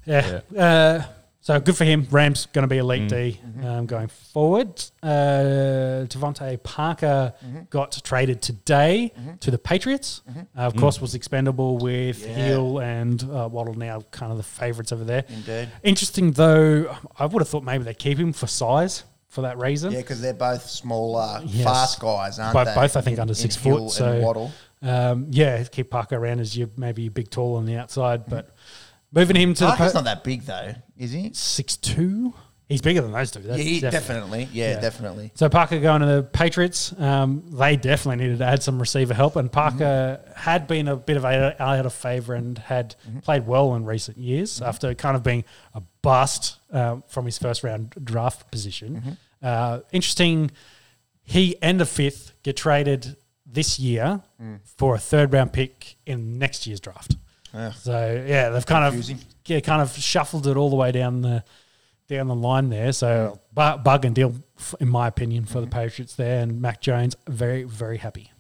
yeah. 0.06 0.42
Uh, 0.58 1.04
so 1.50 1.60
good 1.60 1.76
for 1.76 1.84
him. 1.84 2.06
Rams 2.12 2.46
going 2.54 2.62
to 2.62 2.68
be 2.68 2.78
elite 2.78 3.10
D 3.10 3.42
um, 3.64 3.88
going 3.88 4.08
forward. 4.08 4.70
Uh, 5.02 6.06
DeVante 6.06 6.62
Parker 6.62 7.34
got 7.72 8.00
traded 8.04 8.40
today 8.44 9.12
to 9.40 9.50
the 9.50 9.58
Patriots. 9.58 10.22
Uh, 10.30 10.42
of 10.62 10.76
course, 10.76 11.02
was 11.02 11.16
expendable 11.16 11.80
with 11.80 12.22
Yeah. 12.24 12.34
Hill 12.36 12.78
and 12.82 13.24
uh, 13.24 13.50
Waddle 13.52 13.74
now 13.74 14.02
kind 14.12 14.32
of 14.32 14.38
the 14.38 14.44
favourites 14.44 14.92
over 14.92 15.04
there. 15.04 15.26
Indeed. 15.28 15.70
Interesting 15.82 16.34
though, 16.34 16.96
I 17.18 17.26
would 17.26 17.42
have 17.42 17.50
thought 17.50 17.64
maybe 17.64 17.84
they 17.84 17.96
keep 17.96 18.20
him 18.20 18.32
for 18.32 18.46
size 18.46 19.04
for 19.30 19.42
that 19.42 19.58
reason. 19.58 19.92
Yeah, 19.92 20.02
because 20.02 20.22
they're 20.22 20.34
both 20.36 20.70
smaller, 20.70 21.42
Yes. 21.46 21.64
fast 21.64 22.00
guys, 22.00 22.38
aren't 22.38 22.54
Both- 22.54 22.68
they? 22.68 22.76
both, 22.76 22.96
I 22.96 23.02
think, 23.02 23.18
In- 23.18 23.22
under 23.22 23.32
in 23.32 23.36
six 23.36 23.56
Hill 23.56 23.74
foot, 23.76 23.82
and 23.84 23.92
so- 23.92 24.20
Waddle. 24.22 24.52
Um, 24.84 25.28
yeah, 25.32 25.64
keep 25.64 25.90
Parker 25.90 26.16
around 26.16 26.42
as 26.42 26.56
you 26.56 26.70
maybe 26.78 27.10
big 27.10 27.32
tall 27.32 27.56
on 27.56 27.66
the 27.66 27.76
outside, 27.76 28.28
but 28.30 28.56
moving 29.12 29.36
him 29.36 29.56
to 29.56 29.64
the 29.66 29.70
Parker's 29.72 29.94
the 29.94 29.98
not 30.00 30.06
that 30.06 30.24
big 30.24 30.44
though, 30.44 30.74
is 31.00 31.12
he? 31.12 31.32
six 31.34 31.76
two. 31.78 32.34
He's 32.68 32.82
bigger 32.84 33.02
than 33.02 33.12
those 33.12 33.32
two. 33.32 33.40
That's 33.40 33.58
yeah, 33.58 33.64
he, 33.64 33.80
definitely. 33.80 34.00
definitely. 34.46 34.50
Yeah, 34.54 34.72
Yeah. 34.74 34.80
definitely. 34.80 35.32
So 35.34 35.50
Parker 35.50 35.80
going 35.80 36.02
to 36.02 36.06
the 36.06 36.22
Patriots, 36.22 36.94
um, 37.00 37.44
they 37.50 37.76
definitely 37.78 38.24
needed 38.24 38.38
to 38.38 38.46
add 38.46 38.62
some 38.62 38.80
receiver 38.80 39.16
help, 39.16 39.36
and 39.38 39.52
Parker 39.52 40.20
had 40.36 40.68
been 40.68 40.88
a 40.88 40.96
bit 40.96 41.18
of 41.18 41.26
a, 41.26 41.56
out 41.60 41.84
of 41.88 41.94
favour 41.94 42.36
and 42.36 42.60
had 42.60 42.96
played 43.24 43.48
well 43.48 43.74
in 43.74 43.86
recent 43.86 44.20
years 44.20 44.62
after 44.62 44.94
kind 44.94 45.16
of 45.16 45.24
being 45.24 45.46
a 45.74 45.82
bust 46.04 46.58
um, 46.72 47.04
from 47.08 47.26
his 47.26 47.40
first 47.40 47.64
round 47.64 47.90
draft 48.04 48.52
position. 48.52 49.18
Uh, 49.42 49.80
interesting 49.92 50.52
he 51.24 51.56
and 51.64 51.82
a 51.82 51.86
fifth 51.88 52.34
get 52.44 52.56
traded 52.58 53.16
this 53.48 53.80
year 53.80 54.22
for 54.78 54.94
a 54.94 55.00
third 55.00 55.34
round 55.34 55.54
pick 55.54 55.96
in 56.06 56.38
next 56.38 56.68
year's 56.68 56.80
draft. 56.80 57.16
Yeah. 57.54 57.72
So 57.74 58.24
yeah, 58.28 58.50
they've 58.50 58.66
kind 58.66 58.86
Confusing. 58.86 59.18
of 59.18 59.26
yeah, 59.48 59.60
kind 59.62 59.82
of 59.82 59.92
shuffled 59.98 60.48
it 60.48 60.56
all 60.58 60.70
the 60.70 60.76
way 60.76 60.92
down 60.92 61.22
the 61.22 61.44
down 62.08 62.28
the 62.28 62.36
line 62.36 62.70
there. 62.70 62.92
So 62.92 63.40
bu- 63.54 63.78
bug 63.78 64.06
and 64.06 64.16
deal, 64.16 64.34
f- 64.58 64.76
in 64.80 64.90
my 64.90 65.08
opinion, 65.08 65.46
for 65.46 65.62
the 65.62 65.68
Patriots 65.68 66.16
there, 66.16 66.42
and 66.42 66.62
Mac 66.62 66.82
Jones 66.82 67.16
very 67.28 67.64
very 67.64 67.98
happy. 67.98 68.32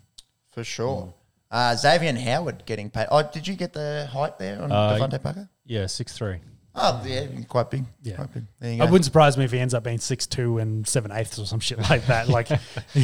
For 0.52 0.64
sure. 0.64 1.14
Uh, 1.52 1.76
Xavier 1.76 2.14
Howard 2.14 2.64
getting 2.65 2.91
paid. 2.91 3.07
Oh, 3.10 3.23
did 3.23 3.48
you 3.48 3.56
get 3.56 3.73
the 3.73 4.07
height 4.11 4.38
there 4.38 4.61
on 4.61 4.72
Uh, 4.72 4.98
DeVante 4.99 5.22
Parker? 5.23 5.49
Yeah, 5.65 5.88
six 5.88 6.15
three. 6.18 6.38
Oh, 6.81 7.01
yeah, 7.06 7.26
quite 7.47 7.69
big. 7.69 7.84
Yeah. 8.03 8.15
Quite 8.15 8.34
big. 8.34 8.43
There 8.60 8.72
you 8.73 8.81
I 8.81 8.85
go. 8.85 8.91
wouldn't 8.91 9.06
surprise 9.06 9.38
me 9.38 9.43
if 9.45 9.51
he 9.51 9.60
ends 9.60 9.73
up 9.73 9.84
being 9.84 9.97
six 9.97 10.26
two 10.27 10.57
and 10.60 10.88
seven 10.88 11.11
eighths 11.11 11.38
or 11.38 11.45
some 11.45 11.60
shit 11.60 11.77
like 11.89 12.06
that. 12.07 12.30
Like 12.30 12.49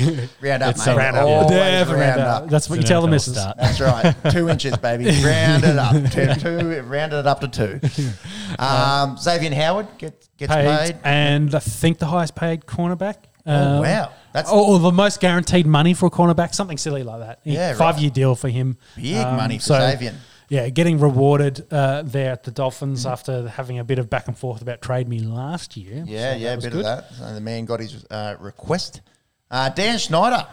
round 0.42 0.64
up, 0.64 0.78
mate. 0.78 0.88
round 0.88 1.18
up. 1.18 1.26
Always 1.28 1.52
Yeah, 1.52 1.80
round, 1.84 1.92
round 1.92 2.22
up. 2.22 2.44
up. 2.44 2.50
That's 2.50 2.70
what 2.70 2.80
you 2.80 2.86
tell 2.86 3.02
the 3.02 3.08
missus. 3.08 3.34
stat. 3.36 3.56
That's 3.58 3.80
right. 3.82 4.16
two 4.32 4.50
inches, 4.50 4.78
baby. 4.78 5.06
Round 5.26 5.64
it 5.64 5.78
up. 5.78 6.12
Two, 6.12 6.34
two, 6.36 6.82
rounded 6.84 7.20
it 7.20 7.28
up 7.28 7.42
to 7.42 7.48
two. 7.48 7.80
Um, 8.60 9.18
Xavier 9.18 9.54
Howard 9.56 9.88
get, 9.98 10.28
gets 10.38 10.54
Paid, 10.54 10.94
paid. 10.94 10.98
and 11.04 11.54
I 11.54 11.60
think 11.60 11.98
the 11.98 12.06
highest 12.06 12.36
paid 12.36 12.62
cornerback. 12.66 13.16
Oh, 13.46 13.52
Um, 13.78 13.82
wow. 13.82 14.12
That's 14.34 14.50
or, 14.52 14.66
or 14.66 14.80
the 14.80 14.92
most 14.92 15.20
guaranteed 15.20 15.66
money 15.66 15.94
for 15.94 16.06
a 16.06 16.10
cornerback, 16.10 16.54
something 16.56 16.78
silly 16.78 17.04
like 17.04 17.20
that. 17.20 17.40
Yeah, 17.44 17.70
right. 17.70 17.78
five 17.78 18.00
year 18.00 18.10
deal 18.12 18.36
for 18.36 18.50
him. 18.50 18.78
big 18.96 19.16
money 19.16 19.58
for 19.60 19.74
Um, 19.74 19.80
so, 19.82 19.90
Xavier. 19.92 20.14
Yeah, 20.50 20.70
getting 20.70 21.00
rewarded 21.00 21.66
uh, 21.72 22.04
there 22.04 22.32
at 22.32 22.44
the 22.44 22.52
Dolphins 22.52 23.02
Mm-hmm. 23.02 23.12
after 23.14 23.48
having 23.50 23.80
a 23.80 23.84
bit 23.84 23.98
of 24.00 24.10
back 24.10 24.28
and 24.28 24.38
forth 24.38 24.62
about 24.62 24.82
trade 24.82 25.08
me 25.08 25.20
last 25.20 25.76
year. 25.76 26.04
Yeah, 26.06 26.34
So 26.34 26.38
yeah, 26.40 26.54
a 26.54 26.58
bit 26.58 26.72
good. 26.72 26.80
of 26.80 26.84
that. 26.84 27.14
So 27.14 27.34
the 27.34 27.42
man 27.42 27.66
got 27.66 27.80
his 27.80 28.06
uh, 28.12 28.36
request. 28.40 29.02
Uh, 29.50 29.70
Dan 29.70 29.98
Snyder. 30.00 30.46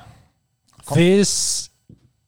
This 0.94 1.70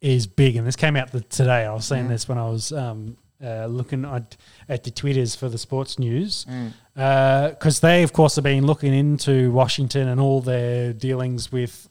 is 0.01 0.27
big, 0.27 0.57
and 0.57 0.67
this 0.67 0.77
came 0.77 0.97
out 0.97 1.11
the, 1.13 1.21
today. 1.23 1.65
I 1.65 1.73
was 1.73 1.87
seeing 1.87 2.09
this 2.09 2.29
when 2.29 2.39
I 2.39 2.49
was 2.49 2.73
um, 2.73 3.17
uh, 3.43 3.67
looking 3.67 4.05
at, 4.05 4.37
at 4.69 4.85
the 4.85 4.91
Twitters 4.91 5.35
for 5.35 5.49
the 5.49 5.59
sports 5.59 5.99
news, 5.99 6.47
Mm. 6.49 7.51
because 7.51 7.81
they, 7.81 8.03
of 8.03 8.13
course, 8.13 8.37
have 8.37 8.45
been 8.45 8.67
looking 8.67 8.95
into 8.95 9.51
Washington 9.51 10.09
and 10.09 10.21
all 10.21 10.41
their 10.41 10.93
dealings 10.93 11.51
with. 11.51 11.89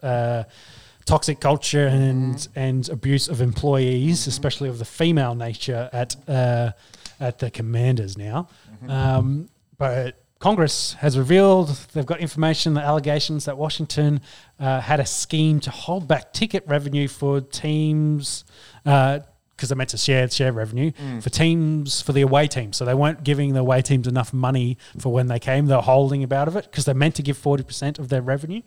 Uh, 1.03 1.11
Toxic 1.13 1.39
culture 1.39 1.87
and 1.87 2.35
Mm-hmm. 2.35 2.59
and 2.59 2.89
abuse 2.89 3.27
of 3.27 3.41
employees, 3.41 4.27
especially 4.27 4.69
of 4.69 4.77
the 4.79 4.85
female 4.85 5.35
nature 5.35 5.89
at 5.93 6.15
uh, 6.29 6.71
at 7.19 7.39
the 7.39 7.49
commanders 7.51 8.17
now. 8.17 8.47
Mm-hmm. 8.75 8.89
Um, 8.89 9.49
but 9.77 10.19
Congress 10.39 10.93
has 10.99 11.17
revealed 11.17 11.69
they've 11.93 12.05
got 12.05 12.19
information, 12.19 12.73
the 12.73 12.81
allegations 12.81 13.45
that 13.45 13.57
Washington 13.57 14.19
uh, 14.59 14.81
had 14.81 14.99
a 14.99 15.05
scheme 15.05 15.59
to 15.61 15.71
hold 15.71 16.07
back 16.07 16.33
ticket 16.33 16.63
revenue 16.67 17.07
for 17.07 17.39
teams 17.41 18.43
because 18.83 19.69
they 19.69 19.75
meant 19.75 19.89
to 19.91 19.97
share 19.97 20.29
share 20.29 20.51
revenue 20.51 20.91
Mm. 20.91 21.23
for 21.23 21.29
teams 21.29 22.01
for 22.01 22.11
the 22.11 22.21
away 22.21 22.47
teams. 22.47 22.75
So 22.77 22.83
they 22.85 22.93
weren't 22.93 23.23
giving 23.23 23.53
the 23.53 23.59
away 23.61 23.81
teams 23.81 24.07
enough 24.07 24.33
money 24.33 24.77
for 24.99 25.11
when 25.13 25.27
they 25.27 25.39
came. 25.39 25.67
They're 25.67 25.79
holding 25.81 26.23
about 26.23 26.47
of 26.49 26.55
it 26.57 26.65
because 26.65 26.83
they're 26.85 26.95
meant 26.95 27.15
to 27.15 27.21
give 27.23 27.37
forty 27.37 27.63
percent 27.63 27.99
of 27.99 28.09
their 28.09 28.21
revenue. 28.21 28.61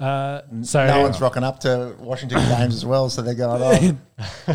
Uh, 0.00 0.42
so 0.62 0.86
no 0.86 1.02
one's 1.02 1.20
rocking 1.20 1.44
up 1.44 1.60
to 1.60 1.94
Washington 1.98 2.38
games 2.48 2.74
as 2.74 2.86
well, 2.86 3.10
so 3.10 3.20
they're 3.22 3.34
going, 3.34 3.60
oh. 3.62 4.54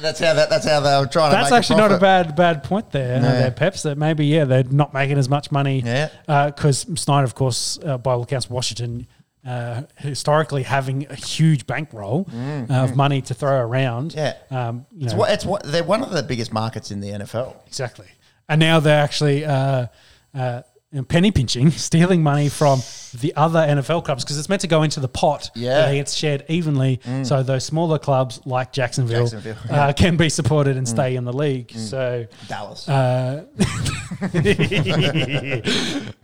that's 0.00 0.20
how 0.20 0.34
that, 0.34 0.48
that's 0.50 0.66
how 0.66 0.80
they're 0.80 1.06
trying 1.06 1.30
to 1.30 1.36
That's 1.36 1.52
actually 1.52 1.76
not 1.80 1.92
a 1.92 1.98
bad 1.98 2.36
bad 2.36 2.62
point 2.62 2.90
there. 2.92 3.20
No. 3.20 3.28
Uh, 3.28 3.32
there, 3.32 3.50
Peps. 3.50 3.82
That 3.82 3.96
maybe 3.98 4.26
yeah, 4.26 4.44
they're 4.44 4.64
not 4.64 4.94
making 4.94 5.18
as 5.18 5.28
much 5.28 5.50
money. 5.50 5.80
Yeah. 5.80 6.10
Because 6.46 6.86
Snyder, 7.00 7.24
of 7.24 7.34
course, 7.34 7.78
uh, 7.84 7.98
by 7.98 8.12
all 8.12 8.22
accounts, 8.22 8.48
Washington. 8.50 9.06
Uh, 9.46 9.82
historically, 9.98 10.64
having 10.64 11.06
a 11.08 11.14
huge 11.14 11.68
bankroll 11.68 12.28
uh, 12.34 12.66
of 12.82 12.96
money 12.96 13.22
to 13.22 13.32
throw 13.32 13.56
around, 13.60 14.10
Mm, 14.10 14.16
Yeah. 14.16 14.34
um, 14.68 14.86
you 14.90 15.04
It's 15.04 15.12
know, 15.12 15.20
what, 15.20 15.30
it's 15.30 15.44
what, 15.46 15.62
they're 15.62 15.84
one 15.84 16.02
of 16.02 16.10
the 16.10 16.24
biggest 16.24 16.52
markets 16.52 16.90
in 16.90 16.98
the 16.98 17.10
NFL. 17.10 17.54
exactly. 17.64 18.06
And 18.48 18.58
now 18.58 18.80
they're 18.80 19.00
actually 19.00 19.44
uh, 19.44 19.86
uh, 20.34 20.62
penny 21.08 21.30
pinching, 21.30 21.70
stealing 21.72 22.22
money 22.22 22.48
from 22.48 22.80
the 23.18 23.34
other 23.36 23.60
NFL 23.60 24.04
clubs 24.04 24.24
because 24.24 24.38
it's 24.38 24.48
meant 24.48 24.62
to 24.62 24.68
go 24.68 24.82
into 24.82 25.00
the 25.00 25.08
pot. 25.08 25.50
Yeah. 25.54 25.86
where 25.86 25.94
it 25.94 26.08
shared 26.08 26.44
evenly, 26.48 27.00
so 27.22 27.42
those 27.42 27.64
smaller 27.64 27.98
clubs 27.98 28.40
like 28.44 28.72
Jacksonville, 28.72 29.26
Jacksonville, 29.26 29.56
uh, 29.70 29.92
can 29.92 30.16
be 30.16 30.28
supported 30.28 30.76
and 30.76 30.88
stay 30.88 31.16
in 31.16 31.24
the 31.24 31.32
league. 31.32 31.72
So. 31.72 32.26
Dallas. 32.48 32.88
Uh, 32.88 33.46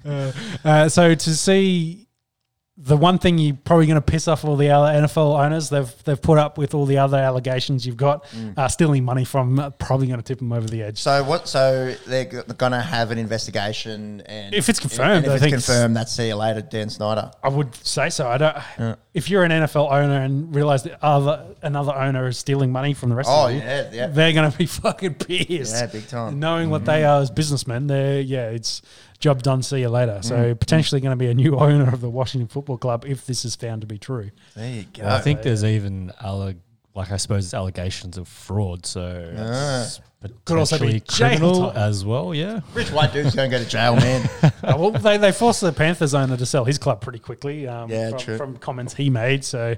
uh, 0.05 0.33
uh, 0.69 0.89
so 0.89 1.15
to 1.15 1.37
see 1.37 2.07
the 2.85 2.97
one 2.97 3.19
thing 3.19 3.39
you're 3.39 3.57
probably 3.65 3.87
going 3.87 3.97
to 3.97 4.01
piss 4.01 4.27
off 4.27 4.45
all 4.45 4.57
the 4.57 4.71
other 4.71 4.93
NFL 5.01 5.39
owners, 5.39 5.71
they've 5.71 6.05
they've 6.05 6.21
put 6.21 6.39
up 6.39 6.59
with 6.59 6.75
all 6.75 6.85
the 6.85 6.99
other 6.99 7.17
allegations 7.17 7.87
you've 7.87 7.97
got, 7.97 8.27
uh, 8.57 8.67
stealing 8.67 9.05
money 9.05 9.25
from, 9.25 9.59
uh, 9.59 9.71
probably 9.71 10.09
going 10.09 10.19
to 10.19 10.25
tip 10.25 10.39
them 10.39 10.53
over 10.53 10.67
the 10.67 10.83
edge. 10.83 10.99
so 10.99 11.23
what? 11.23 11.49
So 11.49 11.95
they're 12.07 12.25
going 12.25 12.73
to 12.73 12.81
have 12.81 13.11
an 13.11 13.19
investigation, 13.19 14.23
and 14.23 14.55
If 14.55 14.69
it's 14.69 14.81
confirmed, 14.81 15.27
if 15.27 15.43
it's 15.43 15.53
confirmed, 15.53 15.97
that's 15.97 16.13
see 16.13 16.29
you 16.29 16.35
later, 16.35 16.61
Dan 16.61 16.91
Snyder. 16.91 17.31
I 17.43 17.49
would 17.49 17.75
say 17.75 18.11
so. 18.11 18.29
I 18.29 18.39
don't. 18.39 18.99
If 19.15 19.31
you're 19.31 19.45
an 19.45 19.53
NFL 19.53 19.93
owner 19.93 20.21
and 20.21 20.55
realize 20.55 20.83
that 20.85 20.99
other 21.03 21.55
another 21.63 21.95
owner 21.95 22.27
is 22.27 22.39
stealing 22.39 22.73
money 22.73 22.95
from 22.95 23.11
the 23.11 23.15
rest 23.15 23.29
Oh 23.31 23.47
of 23.47 23.53
you, 23.53 23.61
yeah, 23.61 23.91
yeah. 23.93 24.07
they're 24.09 24.33
going 24.33 24.51
to 24.51 24.59
be 24.59 24.67
fucking 24.83 25.15
pissed. 25.15 25.75
Yeah, 25.75 25.87
big 25.87 26.09
time. 26.09 26.33
Mm-hmm. 26.33 26.41
Knowing 26.41 26.71
what 26.71 26.85
they 26.85 27.05
are 27.05 27.21
as 27.21 27.31
businessmen, 27.31 27.87
they're 27.87 28.21
yeah, 28.21 28.49
it's 28.49 28.83
job 29.23 29.43
done. 29.43 29.63
See 29.63 29.81
you 29.81 29.89
later. 29.89 30.19
So 30.23 30.37
Mm-hmm. 30.37 30.59
potentially 30.59 31.01
going 31.01 31.17
to 31.19 31.25
be 31.25 31.31
a 31.31 31.35
new 31.35 31.57
owner 31.69 31.89
of 31.93 32.01
the 32.03 32.11
Washington 32.11 32.49
Football 32.49 32.77
Club 32.77 33.05
if 33.07 33.25
this 33.27 33.45
is 33.47 33.57
found 33.57 33.81
to 33.81 33.87
be 33.87 33.97
true. 33.99 34.31
There 34.55 34.71
you 34.71 34.85
go. 34.93 35.07
I 35.09 35.21
think 35.21 35.43
there's 35.43 35.65
even 35.65 36.13
alleg- 36.23 36.59
like 36.95 37.11
I 37.11 37.17
suppose 37.17 37.47
it's 37.47 37.55
allegations 37.55 38.19
of 38.19 38.29
fraud. 38.29 38.85
So 38.85 39.33
it's 39.35 40.01
Could 40.45 40.59
also 40.59 40.79
be 40.79 41.01
potentially 41.01 41.01
jail 41.01 41.29
criminal 41.39 41.73
time. 41.73 41.77
as 41.83 42.05
well. 42.05 42.35
Yeah. 42.35 42.61
rich 42.75 42.91
white 42.93 43.13
dude's 43.15 43.35
going 43.35 43.51
to 43.51 43.57
go 43.57 43.63
to 43.65 43.69
jail, 43.69 43.97
man. 43.97 44.29
Uh, 44.63 44.77
well, 44.79 44.91
they, 44.93 45.17
they 45.17 45.33
forced 45.33 45.61
the 45.61 45.73
Panthers 45.73 46.15
owner 46.15 46.37
to 46.37 46.47
sell 46.47 46.65
his 46.65 46.79
club 46.79 47.01
pretty 47.01 47.19
quickly. 47.19 47.67
Um, 47.67 47.91
Yeah, 47.91 48.11
from, 48.11 48.19
true. 48.19 48.37
From 48.37 48.57
comments 48.59 48.95
he 48.95 49.11
made, 49.11 49.43
so 49.45 49.75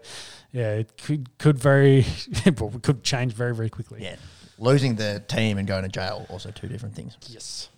yeah, 0.52 0.74
it 0.74 0.98
could 0.98 1.38
could 1.38 1.58
very 1.58 2.04
well, 2.58 2.70
it 2.74 2.82
could 2.82 3.02
change 3.02 3.32
very 3.32 3.54
very 3.54 3.70
quickly. 3.70 4.02
yeah, 4.02 4.16
losing 4.58 4.96
the 4.96 5.22
team 5.26 5.56
and 5.56 5.66
going 5.66 5.84
to 5.84 5.88
jail 5.88 6.26
also 6.28 6.50
two 6.50 6.68
different 6.68 6.94
things. 6.94 7.16
Yes. 7.28 7.70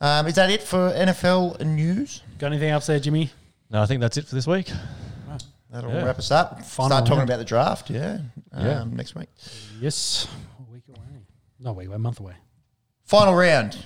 Um, 0.00 0.26
is 0.26 0.34
that 0.34 0.50
it 0.50 0.62
for 0.62 0.90
NFL 0.92 1.64
news? 1.64 2.22
Got 2.38 2.48
anything 2.48 2.70
else 2.70 2.86
there, 2.86 3.00
Jimmy? 3.00 3.30
No, 3.70 3.82
I 3.82 3.86
think 3.86 4.00
that's 4.00 4.16
it 4.16 4.26
for 4.26 4.34
this 4.34 4.46
week. 4.46 4.70
That'll 5.70 5.90
Yeah. 5.90 6.04
wrap 6.04 6.18
us 6.18 6.30
up. 6.30 6.62
Final 6.62 6.90
Start 6.90 7.04
talking 7.06 7.18
round. 7.18 7.30
about 7.30 7.38
the 7.38 7.44
draft. 7.44 7.90
Yeah, 7.90 8.18
Yeah. 8.56 8.80
Um, 8.82 8.94
next 8.96 9.14
week. 9.14 9.28
Yes. 9.80 10.26
A 10.58 10.72
week 10.72 10.84
away. 10.88 10.98
No, 11.58 11.72
wait, 11.72 11.90
a 11.90 11.98
month 11.98 12.20
away. 12.20 12.34
Final 13.04 13.34
round. 13.34 13.76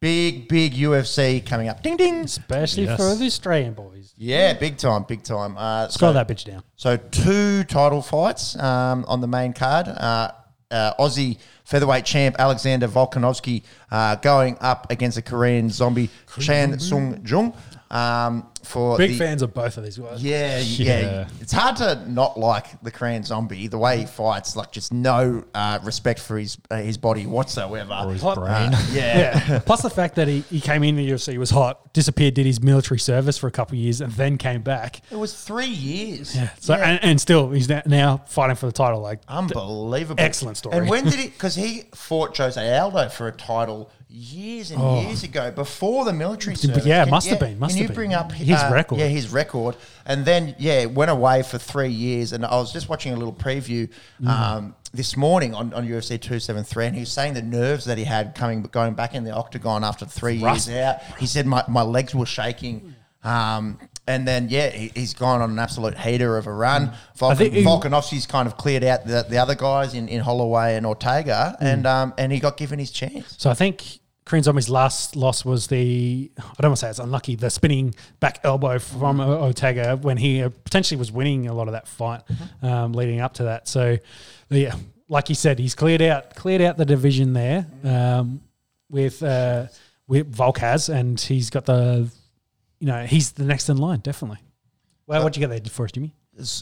Big, 0.00 0.48
big 0.48 0.74
UFC 0.74 1.40
coming 1.40 1.68
up. 1.68 1.82
Ding, 1.82 1.96
ding. 1.96 2.24
Especially 2.24 2.84
Yes. 2.84 2.96
for 2.98 3.14
the 3.14 3.24
Australian 3.26 3.72
boys. 3.72 4.12
Yeah, 4.18 4.52
big 4.52 4.76
time, 4.76 5.04
big 5.08 5.22
time. 5.22 5.56
Uh, 5.56 5.88
Scroll 5.88 6.10
so, 6.10 6.12
that 6.14 6.28
bitch 6.28 6.44
down. 6.44 6.62
so 6.76 6.96
two 6.98 7.64
title 7.64 8.02
fights 8.02 8.54
um, 8.60 9.04
on 9.08 9.20
the 9.22 9.26
main 9.26 9.54
card. 9.54 9.88
Uh, 9.88 10.30
uh, 10.70 10.92
Aussie 11.00 11.38
featherweight 11.64 12.04
champ 12.04 12.36
Alexander 12.38 12.86
Volkanovski 12.88 13.62
uh, 13.90 14.16
going 14.16 14.56
up 14.60 14.90
against 14.90 15.18
a 15.18 15.22
Korean 15.22 15.70
zombie 15.70 16.10
Chan 16.38 16.78
Sung 16.78 17.20
Jung 17.24 17.54
um, 17.94 18.48
for 18.64 18.96
Big 18.98 19.10
the, 19.12 19.18
fans 19.18 19.40
of 19.42 19.54
both 19.54 19.76
of 19.78 19.84
these 19.84 19.98
guys. 19.98 20.22
Yeah, 20.22 20.58
yeah, 20.58 21.00
Yeah. 21.00 21.28
It's 21.40 21.52
hard 21.52 21.76
to 21.76 22.04
not 22.10 22.38
like 22.38 22.80
the 22.82 22.90
Korean 22.90 23.22
zombie. 23.22 23.68
The 23.68 23.78
way 23.78 23.98
he 24.00 24.06
fights, 24.06 24.56
like 24.56 24.72
just 24.72 24.92
no 24.92 25.44
uh, 25.54 25.78
respect 25.84 26.18
for 26.18 26.36
his 26.38 26.58
uh, 26.70 26.76
his 26.78 26.96
body 26.98 27.24
whatsoever. 27.26 27.94
Or 28.04 28.12
his 28.12 28.22
What? 28.22 28.36
brain. 28.38 28.72
yeah. 28.92 29.40
Yeah. 29.48 29.58
Plus 29.60 29.82
the 29.82 29.90
fact 29.90 30.16
that 30.16 30.26
he, 30.28 30.40
he 30.40 30.60
came 30.60 30.82
in 30.82 30.96
the 30.96 31.08
UFC, 31.08 31.32
he 31.32 31.38
was 31.38 31.50
hot, 31.50 31.92
disappeared, 31.92 32.34
did 32.34 32.46
his 32.46 32.60
military 32.60 32.98
service 32.98 33.38
for 33.38 33.46
a 33.46 33.50
couple 33.52 33.74
of 33.76 33.80
years, 33.80 34.00
and 34.00 34.12
then 34.14 34.38
came 34.38 34.62
back. 34.62 35.00
It 35.10 35.16
was 35.16 35.34
three 35.44 35.66
years. 35.66 36.34
Yeah. 36.34 36.50
So 36.58 36.74
And, 36.74 36.98
and 37.04 37.20
still, 37.20 37.50
he's 37.50 37.68
now 37.68 38.22
fighting 38.26 38.56
for 38.56 38.66
the 38.66 38.72
title. 38.72 39.00
Like, 39.00 39.20
Unbelievable. 39.28 40.22
Excellent 40.22 40.56
story. 40.56 40.76
And 40.78 40.88
when 40.88 41.04
did 41.04 41.14
he? 41.20 41.28
Because 41.28 41.54
he 41.54 41.84
fought 41.94 42.36
Jose 42.36 42.76
Aldo 42.78 43.08
for 43.10 43.28
a 43.28 43.32
title 43.32 43.90
years 44.14 44.70
and 44.70 44.80
years 45.06 45.24
ago 45.24 45.50
before 45.50 46.04
the 46.04 46.12
military 46.12 46.54
service. 46.56 46.86
yeah, 46.86 47.02
Can- 47.04 47.10
must 47.10 47.26
have 47.28 47.40
been, 47.40 47.58
must 47.58 47.72
can 47.74 47.78
have 47.78 47.82
you 47.82 47.88
been. 47.88 47.94
bring 47.94 48.14
up 48.14 48.30
His 48.32 48.58
uh, 48.60 48.70
record. 48.72 48.98
Yeah, 49.00 49.06
his 49.08 49.30
record. 49.32 49.76
And 50.06 50.24
then 50.24 50.54
yeah, 50.58 50.84
went 50.86 51.10
away 51.10 51.42
for 51.42 51.58
three 51.58 51.90
years. 51.90 52.32
And 52.32 52.44
I 52.44 52.54
was 52.56 52.72
just 52.72 52.88
watching 52.88 53.12
a 53.12 53.16
little 53.16 53.32
preview. 53.34 53.90
Mm. 54.22 54.28
Um, 54.28 54.74
this 54.92 55.16
morning 55.16 55.54
on, 55.54 55.74
on 55.74 55.84
UFC 55.88 56.20
273, 56.20 56.86
and 56.86 56.94
he 56.94 57.00
was 57.00 57.10
saying 57.10 57.34
the 57.34 57.42
nerves 57.42 57.84
that 57.86 57.98
he 57.98 58.04
had 58.04 58.36
coming 58.36 58.62
going 58.62 58.94
back 58.94 59.12
in 59.16 59.24
the 59.24 59.32
octagon 59.32 59.82
after 59.82 60.06
three 60.06 60.38
Rust. 60.40 60.68
years 60.68 60.78
out. 60.84 61.02
He 61.18 61.26
said 61.26 61.46
my, 61.46 61.64
my 61.66 61.82
legs 61.82 62.14
were 62.14 62.26
shaking. 62.26 62.94
Um, 63.24 63.80
and 64.06 64.28
then 64.28 64.48
yeah, 64.50 64.68
he, 64.70 64.92
he's 64.94 65.12
gone 65.14 65.40
on 65.42 65.50
an 65.50 65.58
absolute 65.58 65.98
heater 65.98 66.36
of 66.36 66.46
a 66.46 66.52
run. 66.52 66.92
Volkan, 67.18 67.36
think 67.38 67.54
Volkanovski's 67.54 68.26
kind 68.26 68.46
of 68.46 68.56
cleared 68.56 68.84
out 68.84 69.04
the, 69.04 69.26
the 69.28 69.38
other 69.38 69.56
guys 69.56 69.94
in, 69.94 70.06
in 70.08 70.20
Holloway 70.20 70.76
and 70.76 70.86
Ortega, 70.86 71.56
Mm. 71.60 71.66
and 71.72 71.86
um, 71.88 72.14
and 72.16 72.30
he 72.30 72.38
got 72.38 72.56
given 72.56 72.78
his 72.78 72.92
chance. 72.92 73.34
so 73.36 73.50
I 73.50 73.54
think 73.54 73.98
Korean 74.26 74.42
Zombie's 74.42 74.70
last 74.70 75.16
loss 75.16 75.44
was 75.44 75.66
the 75.66 76.30
I 76.38 76.42
don't 76.60 76.70
want 76.70 76.78
to 76.78 76.86
say 76.86 76.90
it's 76.90 76.98
unlucky 76.98 77.36
the 77.36 77.50
spinning 77.50 77.94
back 78.20 78.40
elbow 78.42 78.78
from 78.78 79.20
O- 79.20 79.42
Ortega 79.44 79.96
when 79.96 80.16
he 80.16 80.42
uh, 80.42 80.48
potentially 80.64 80.98
was 80.98 81.12
winning 81.12 81.46
a 81.46 81.52
lot 81.52 81.68
of 81.68 81.72
that 81.72 81.86
fight 81.86 82.22
um, 82.62 82.92
leading 82.94 83.20
up 83.20 83.34
to 83.34 83.44
that. 83.44 83.68
So 83.68 83.98
yeah, 84.48 84.74
like 85.08 85.28
you 85.28 85.34
said, 85.34 85.58
he's 85.58 85.74
cleared 85.74 86.00
out 86.02 86.34
cleared 86.36 86.62
out 86.62 86.76
the 86.78 86.86
division 86.86 87.34
there 87.34 87.66
um, 87.84 88.40
with 88.90 89.22
uh, 89.22 89.66
with 90.06 90.26
Volk 90.34 90.58
has, 90.58 90.88
and 90.88 91.20
he's 91.20 91.50
got 91.50 91.66
the 91.66 92.10
you 92.80 92.86
know 92.86 93.04
he's 93.04 93.32
the 93.32 93.44
next 93.44 93.68
in 93.68 93.76
line 93.76 94.00
definitely. 94.00 94.38
Well, 95.06 95.22
what'd 95.22 95.36
you 95.36 95.46
get 95.46 95.50
there 95.50 95.70
for 95.72 95.84
us, 95.84 95.92
Jimmy? 95.92 96.14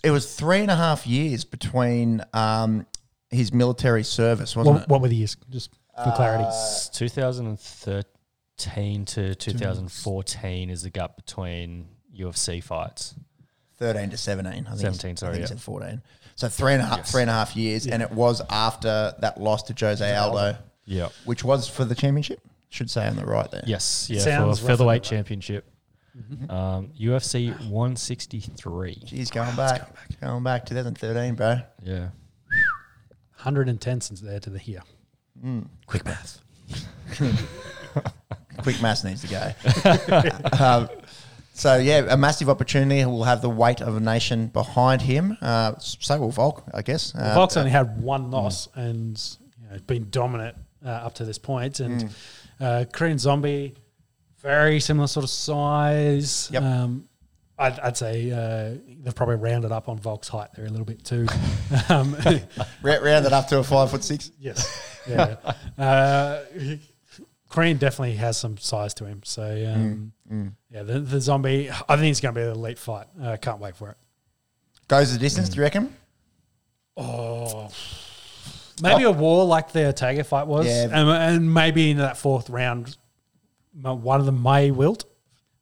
It 0.03 0.11
was 0.11 0.35
three 0.35 0.61
and 0.63 0.71
a 0.71 0.77
half 0.77 1.07
years 1.07 1.45
between 1.45 2.23
um, 2.35 2.87
his 3.31 3.53
military 3.53 4.03
service, 4.03 4.55
wasn't 4.57 4.75
What, 4.75 4.83
it? 4.83 4.89
what 4.89 5.01
were 5.01 5.09
the 5.09 5.15
years? 5.17 5.37
Just 5.49 5.71
for 5.97 6.13
clarity. 6.13 6.45
It's 6.45 6.89
2013 6.91 9.05
to 9.07 9.35
2014 9.35 10.71
is 10.71 10.83
the 10.83 10.91
gap 10.91 11.17
between 11.17 11.89
UFC 12.17 12.63
fights. 12.63 13.15
13 13.79 14.11
to 14.11 14.17
17. 14.17 14.67
I 14.67 14.71
think 14.71 14.81
17, 14.81 15.09
he's- 15.11 15.21
sorry, 15.21 15.31
I 15.31 15.33
think 15.35 15.43
yeah. 15.43 15.47
said 15.49 15.61
14. 15.61 16.03
So 16.37 16.49
three 16.49 16.73
and 16.75 16.83
a 16.83 16.87
half, 16.87 16.99
Yes. 16.99 17.11
three 17.13 17.23
and 17.23 17.31
a 17.31 17.35
half 17.35 17.57
years, 17.57 17.87
and 17.87 18.03
it 18.03 18.11
was 18.13 18.41
after 18.49 19.15
that 19.19 19.41
loss 19.41 19.65
to 19.65 19.75
Jose 19.79 20.15
Aldo, 20.15 20.57
Yeah. 20.85 21.09
which 21.25 21.43
was 21.45 21.69
for 21.69 21.85
the 21.85 21.95
championship. 21.95 22.41
Should 22.71 22.91
say 22.91 23.07
on 23.07 23.17
the 23.17 23.27
right 23.27 23.51
there. 23.51 23.65
Yes. 23.67 24.09
Yeah. 24.09 24.21
Sounds 24.21 24.31
for 24.37 24.37
roughly 24.47 24.67
featherweight 24.69 25.01
about 25.01 25.11
right. 25.11 25.17
championship. 25.19 25.69
Um, 26.49 26.93
UFC 26.99 27.51
163. 27.69 28.95
Jeez, 29.07 29.31
going 29.33 29.55
back, 29.57 29.91
going 30.21 30.43
back, 30.43 30.65
2013, 30.67 31.35
bro. 31.35 31.61
Yeah. 31.83 32.09
110 33.37 34.01
since 34.01 34.21
there 34.21 34.41
to 34.41 34.51
the 34.51 34.59
here. 34.59 34.83
Quick 35.87 36.05
math. 36.05 36.41
Quick 38.63 38.81
maths 38.81 39.05
needs 39.05 39.23
to 39.23 39.29
go. 39.29 40.59
um, 40.65 40.89
so 41.55 41.77
yeah, 41.77 42.07
a 42.09 42.17
massive 42.17 42.49
opportunity. 42.49 43.01
He 43.01 43.07
will 43.07 43.25
have 43.25 43.43
the 43.43 43.51
weight 43.51 43.81
of 43.81 43.97
a 43.97 44.01
nation 44.01 44.47
behind 44.49 45.03
him. 45.03 45.37
Uh, 45.41 45.75
so 45.79 46.19
will 46.19 46.31
Volk, 46.31 46.65
I 46.73 46.83
guess. 46.83 47.15
Uh, 47.15 47.35
Volk's 47.35 47.57
only 47.57 47.71
had 47.71 48.01
one 48.01 48.31
loss 48.31 48.69
and 48.75 49.21
you 49.61 49.71
know, 49.71 49.79
been 49.87 50.09
dominant 50.11 50.57
uh, 50.85 50.89
up 50.89 51.15
to 51.17 51.25
this 51.25 51.39
point. 51.39 51.81
And 51.81 52.11
uh, 52.61 52.85
Korean 52.93 53.19
Zombie, 53.19 53.75
very 54.41 54.81
similar 54.81 55.07
sort 55.07 55.25
of 55.25 55.31
size. 55.31 56.49
Yep. 56.53 56.63
Um, 56.63 57.09
I'd, 57.59 57.79
I'd 57.81 57.97
say 57.97 58.31
uh, 58.31 58.79
they've 59.03 59.15
probably 59.15 59.37
rounded 59.37 59.73
up 59.73 59.89
on 59.89 59.99
Volk's 59.99 60.29
height 60.29 60.49
there 60.57 60.65
a 60.65 60.71
little 60.71 60.87
bit 60.87 61.05
too. 61.05 61.27
um, 61.89 62.17
rounded 62.83 63.33
up 63.33 63.49
to 63.49 63.59
a 63.59 63.65
five 63.65 63.91
foot 63.91 64.03
six. 64.03 64.31
yes. 64.39 64.92
Yeah. 65.09 65.37
Uh, 65.79 66.43
Korean 67.49 67.77
definitely 67.77 68.15
has 68.17 68.37
some 68.37 68.57
size 68.57 68.95
to 68.95 69.05
him. 69.05 69.21
So, 69.25 69.43
um, 69.43 70.13
yeah, 70.71 70.83
the, 70.85 71.01
the 71.01 71.21
zombie, 71.21 71.71
I 71.71 71.97
think 71.97 72.11
it's 72.11 72.21
going 72.21 72.35
to 72.35 72.41
be 72.41 72.45
an 72.47 72.53
elite 72.53 72.79
fight. 72.79 73.07
Uh, 73.21 73.37
can't 73.41 73.59
wait 73.59 73.77
for 73.77 73.91
it. 73.91 73.97
Goes 74.89 75.13
the 75.13 75.19
distance. 75.19 75.49
Do 75.49 75.57
you 75.57 75.63
reckon? 75.63 75.95
Oh, 76.97 77.71
maybe 78.83 79.05
a 79.05 79.11
war 79.11 79.45
like 79.47 79.73
the 79.73 79.87
Ortega 79.87 80.25
fight 80.25 80.47
was, 80.47 80.67
Yeah. 80.67 80.85
and, 80.93 81.09
and 81.11 81.53
maybe 81.55 81.91
in 81.91 81.99
that 81.99 82.17
fourth 82.17 82.49
round, 82.51 82.97
one 83.81 84.21
of 84.21 84.27
them 84.27 84.43
may 84.43 84.71
wilt. 84.71 85.05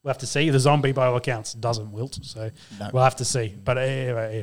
We'll 0.02 0.10
have 0.10 0.18
to 0.18 0.26
see. 0.26 0.50
The 0.50 0.58
zombie, 0.58 0.92
by 0.92 1.06
all 1.06 1.16
accounts, 1.16 1.52
doesn't 1.54 1.92
wilt, 1.92 2.18
so 2.22 2.50
No. 2.78 2.90
we'll 2.92 3.04
have 3.04 3.16
to 3.16 3.24
see. 3.24 3.54
But 3.62 3.78
uh, 3.78 3.80
uh, 3.80 4.42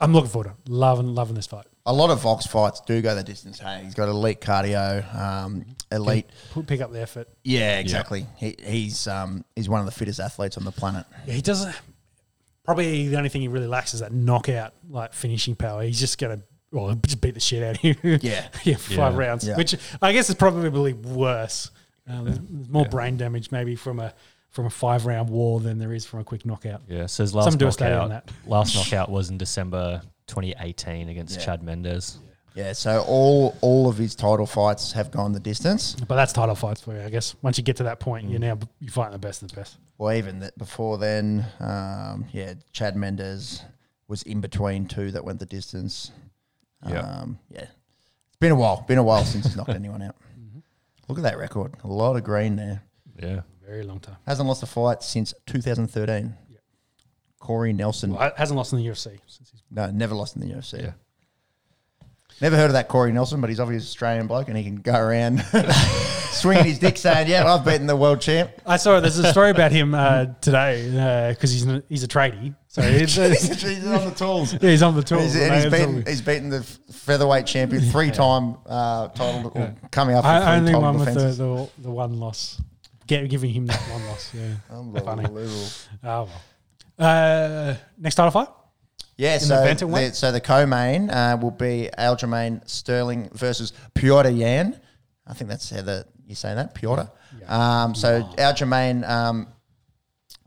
I'm 0.00 0.12
looking 0.12 0.30
forward 0.30 0.48
to 0.48 0.50
it. 0.52 0.68
loving 0.68 1.14
loving 1.14 1.34
this 1.36 1.46
fight. 1.46 1.66
A 1.86 1.92
lot 1.92 2.10
of 2.10 2.20
Volk's 2.22 2.46
fights 2.46 2.80
do 2.86 3.02
go 3.02 3.14
the 3.14 3.22
distance. 3.22 3.58
Hey, 3.58 3.82
he's 3.84 3.94
got 3.94 4.08
elite 4.08 4.40
cardio, 4.40 5.14
um, 5.14 5.64
elite. 5.92 6.26
P- 6.54 6.62
pick 6.62 6.80
up 6.80 6.90
the 6.92 7.00
effort. 7.02 7.28
Yeah, 7.42 7.78
exactly. 7.78 8.26
He, 8.36 8.56
he's 8.62 9.06
um, 9.06 9.44
he's 9.54 9.68
one 9.68 9.80
of 9.80 9.86
the 9.86 9.92
fittest 9.92 10.18
athletes 10.18 10.56
on 10.56 10.64
the 10.64 10.72
planet. 10.72 11.04
Yeah, 11.26 11.34
he 11.34 11.42
doesn't. 11.42 11.74
Probably 12.64 13.08
the 13.08 13.16
only 13.18 13.28
thing 13.28 13.42
he 13.42 13.48
really 13.48 13.66
lacks 13.66 13.92
is 13.92 14.00
that 14.00 14.12
knockout, 14.12 14.72
like 14.88 15.12
finishing 15.12 15.54
power. 15.56 15.82
He's 15.82 16.00
just 16.00 16.16
gonna 16.18 16.40
well 16.72 16.94
just 17.06 17.20
beat 17.20 17.34
the 17.34 17.40
shit 17.40 17.62
out 17.62 17.76
of 17.76 17.84
you. 17.84 17.94
Yeah. 18.22 18.48
yeah, 18.64 18.76
five 18.76 19.12
Yeah. 19.12 19.16
rounds, 19.18 19.46
Yeah. 19.46 19.56
which 19.56 19.76
I 20.00 20.12
guess 20.12 20.30
is 20.30 20.36
probably 20.36 20.94
worse. 20.94 21.70
Um, 22.08 22.24
there's- 22.24 22.40
There's 22.48 22.68
more 22.70 22.86
brain 22.86 23.16
damage 23.18 23.50
maybe 23.52 23.76
from 23.76 24.00
a 24.00 24.14
from 24.48 24.64
a 24.66 24.70
five 24.70 25.04
round 25.04 25.28
war 25.28 25.60
than 25.60 25.78
there 25.78 25.92
is 25.92 26.06
from 26.06 26.20
a 26.20 26.24
quick 26.24 26.46
knockout. 26.46 26.80
Yeah. 26.88 27.04
So 27.06 27.22
his 27.24 27.34
last 27.34 27.50
Some 27.50 27.58
do 27.58 27.66
a 27.66 27.72
study 27.72 27.92
on 27.92 28.08
knockout, 28.08 28.26
that. 28.28 28.48
last 28.48 28.74
knockout 28.74 29.10
was 29.10 29.28
in 29.28 29.36
December 29.36 30.00
2018 30.26 31.08
against 31.08 31.36
Yeah. 31.38 31.44
Chad 31.44 31.62
Mendes. 31.62 32.18
Yeah, 32.54 32.72
so 32.72 33.02
all 33.08 33.56
all 33.62 33.88
of 33.88 33.98
his 33.98 34.14
title 34.14 34.46
fights 34.46 34.92
have 34.92 35.10
gone 35.10 35.32
the 35.32 35.40
distance. 35.40 35.96
But 36.06 36.14
that's 36.14 36.32
title 36.32 36.54
fights 36.54 36.80
for 36.80 36.94
you, 36.94 37.02
I 37.02 37.10
guess. 37.10 37.34
Once 37.42 37.58
you 37.58 37.64
get 37.64 37.76
to 37.78 37.82
that 37.84 37.98
point, 37.98 38.28
you're 38.30 38.38
now 38.38 38.58
you're 38.78 38.92
fighting 38.92 39.12
the 39.12 39.18
best 39.18 39.42
of 39.42 39.48
the 39.50 39.56
best. 39.56 39.76
Or 39.98 40.14
even 40.14 40.38
that 40.40 40.56
before 40.56 40.96
then, 40.98 41.44
um, 41.58 42.26
yeah, 42.32 42.54
Chad 42.72 42.94
Mendes 42.96 43.62
was 44.06 44.22
in 44.22 44.40
between 44.40 44.86
two 44.86 45.10
that 45.10 45.24
went 45.24 45.40
the 45.40 45.46
distance. 45.46 46.12
Yeah. 46.88 47.00
Um, 47.00 47.38
yeah. 47.50 47.62
It's 48.28 48.36
been 48.38 48.52
a 48.52 48.56
while. 48.56 48.84
Been 48.86 48.98
a 48.98 49.02
while 49.02 49.24
since 49.24 49.46
he's 49.46 49.56
knocked 49.56 49.70
anyone 49.74 50.02
out. 50.02 50.14
Look 51.08 51.18
at 51.18 51.24
that 51.24 51.38
record. 51.38 51.74
A 51.82 51.88
lot 51.88 52.14
of 52.16 52.22
green 52.24 52.54
there. 52.56 52.82
Yeah. 53.20 53.40
Very 53.66 53.82
long 53.82 53.98
time. 53.98 54.16
Hasn't 54.26 54.46
lost 54.46 54.62
a 54.62 54.66
fight 54.66 55.02
since 55.02 55.34
2013. 55.46 56.34
Corey 57.44 57.74
Nelson. 57.74 58.14
Well, 58.14 58.32
hasn't 58.38 58.56
lost 58.56 58.72
in 58.72 58.78
the 58.78 58.86
UFC 58.86 59.18
since 59.26 59.50
he's 59.50 59.62
No, 59.70 59.90
never 59.90 60.14
lost 60.14 60.34
in 60.34 60.40
the 60.40 60.54
UFC. 60.54 60.80
Yeah. 60.82 60.92
Never 62.40 62.56
heard 62.56 62.66
of 62.66 62.72
that 62.72 62.88
Corey 62.88 63.12
Nelson, 63.12 63.42
but 63.42 63.50
he's 63.50 63.60
obviously 63.60 63.84
an 63.84 63.88
Australian 63.88 64.26
bloke 64.26 64.48
and 64.48 64.56
he 64.56 64.64
can 64.64 64.76
go 64.76 64.98
around 64.98 65.44
swinging 66.30 66.64
his 66.64 66.78
dick 66.78 66.96
saying, 66.96 67.28
yeah, 67.28 67.44
I've 67.44 67.66
beaten 67.66 67.86
the 67.86 67.96
world 67.96 68.22
champ. 68.22 68.50
I 68.66 68.78
saw 68.78 68.98
there's 68.98 69.18
a 69.18 69.30
story 69.30 69.50
about 69.50 69.72
him 69.72 69.94
uh, 69.94 70.26
today 70.40 71.28
because 71.34 71.52
he's 71.52 71.66
a, 71.66 71.82
he's 71.90 72.02
a 72.02 72.08
tradie, 72.08 72.56
so 72.66 72.80
he's, 72.98 73.14
he's 73.14 73.86
on 73.86 74.06
the 74.06 74.14
tools. 74.16 74.54
yeah, 74.54 74.58
he's 74.70 74.82
on 74.82 74.96
the 74.96 75.02
tools. 75.02 75.34
He's, 75.34 75.36
and 75.36 75.54
he's 75.54 75.70
beaten, 75.70 76.06
he's 76.06 76.22
beaten 76.22 76.48
the 76.48 76.62
featherweight 76.62 77.44
champion 77.44 77.82
three 77.82 78.10
time 78.10 78.56
uh, 78.64 79.08
title, 79.08 79.52
or 79.54 79.74
coming 79.90 80.16
up 80.16 80.24
for 80.24 80.28
I 80.30 80.58
three 80.58 80.74
only 80.74 80.74
one 80.74 80.98
with 80.98 81.14
the, 81.14 81.28
the 81.44 81.70
the 81.82 81.90
one 81.90 82.18
loss, 82.18 82.58
Get, 83.06 83.28
giving 83.28 83.50
him 83.50 83.66
that 83.66 83.80
one 83.90 84.04
loss. 84.06 84.32
Yeah, 84.34 84.54
funny. 85.02 85.26
Unbelievable. 85.26 85.68
Oh 86.02 86.24
well. 86.24 86.30
Uh, 86.98 87.74
next 87.98 88.14
title 88.14 88.30
fight. 88.30 88.48
Yeah, 89.16 89.38
so 89.38 89.54
bantamweight? 89.56 90.10
the, 90.10 90.14
so 90.14 90.32
the 90.32 90.40
co-main 90.40 91.08
uh, 91.10 91.36
will 91.40 91.50
be 91.52 91.88
Aljamain 91.98 92.68
Sterling 92.68 93.30
versus 93.32 93.72
Piotr 93.94 94.28
Yan. 94.30 94.80
I 95.26 95.34
think 95.34 95.48
that's 95.50 95.70
how 95.70 95.82
the, 95.82 96.06
you 96.26 96.34
say 96.34 96.54
that, 96.54 96.74
Piotr. 96.74 97.08
Um, 97.46 97.94
so 97.94 98.22
Aljamain 98.38 99.08
um, 99.08 99.48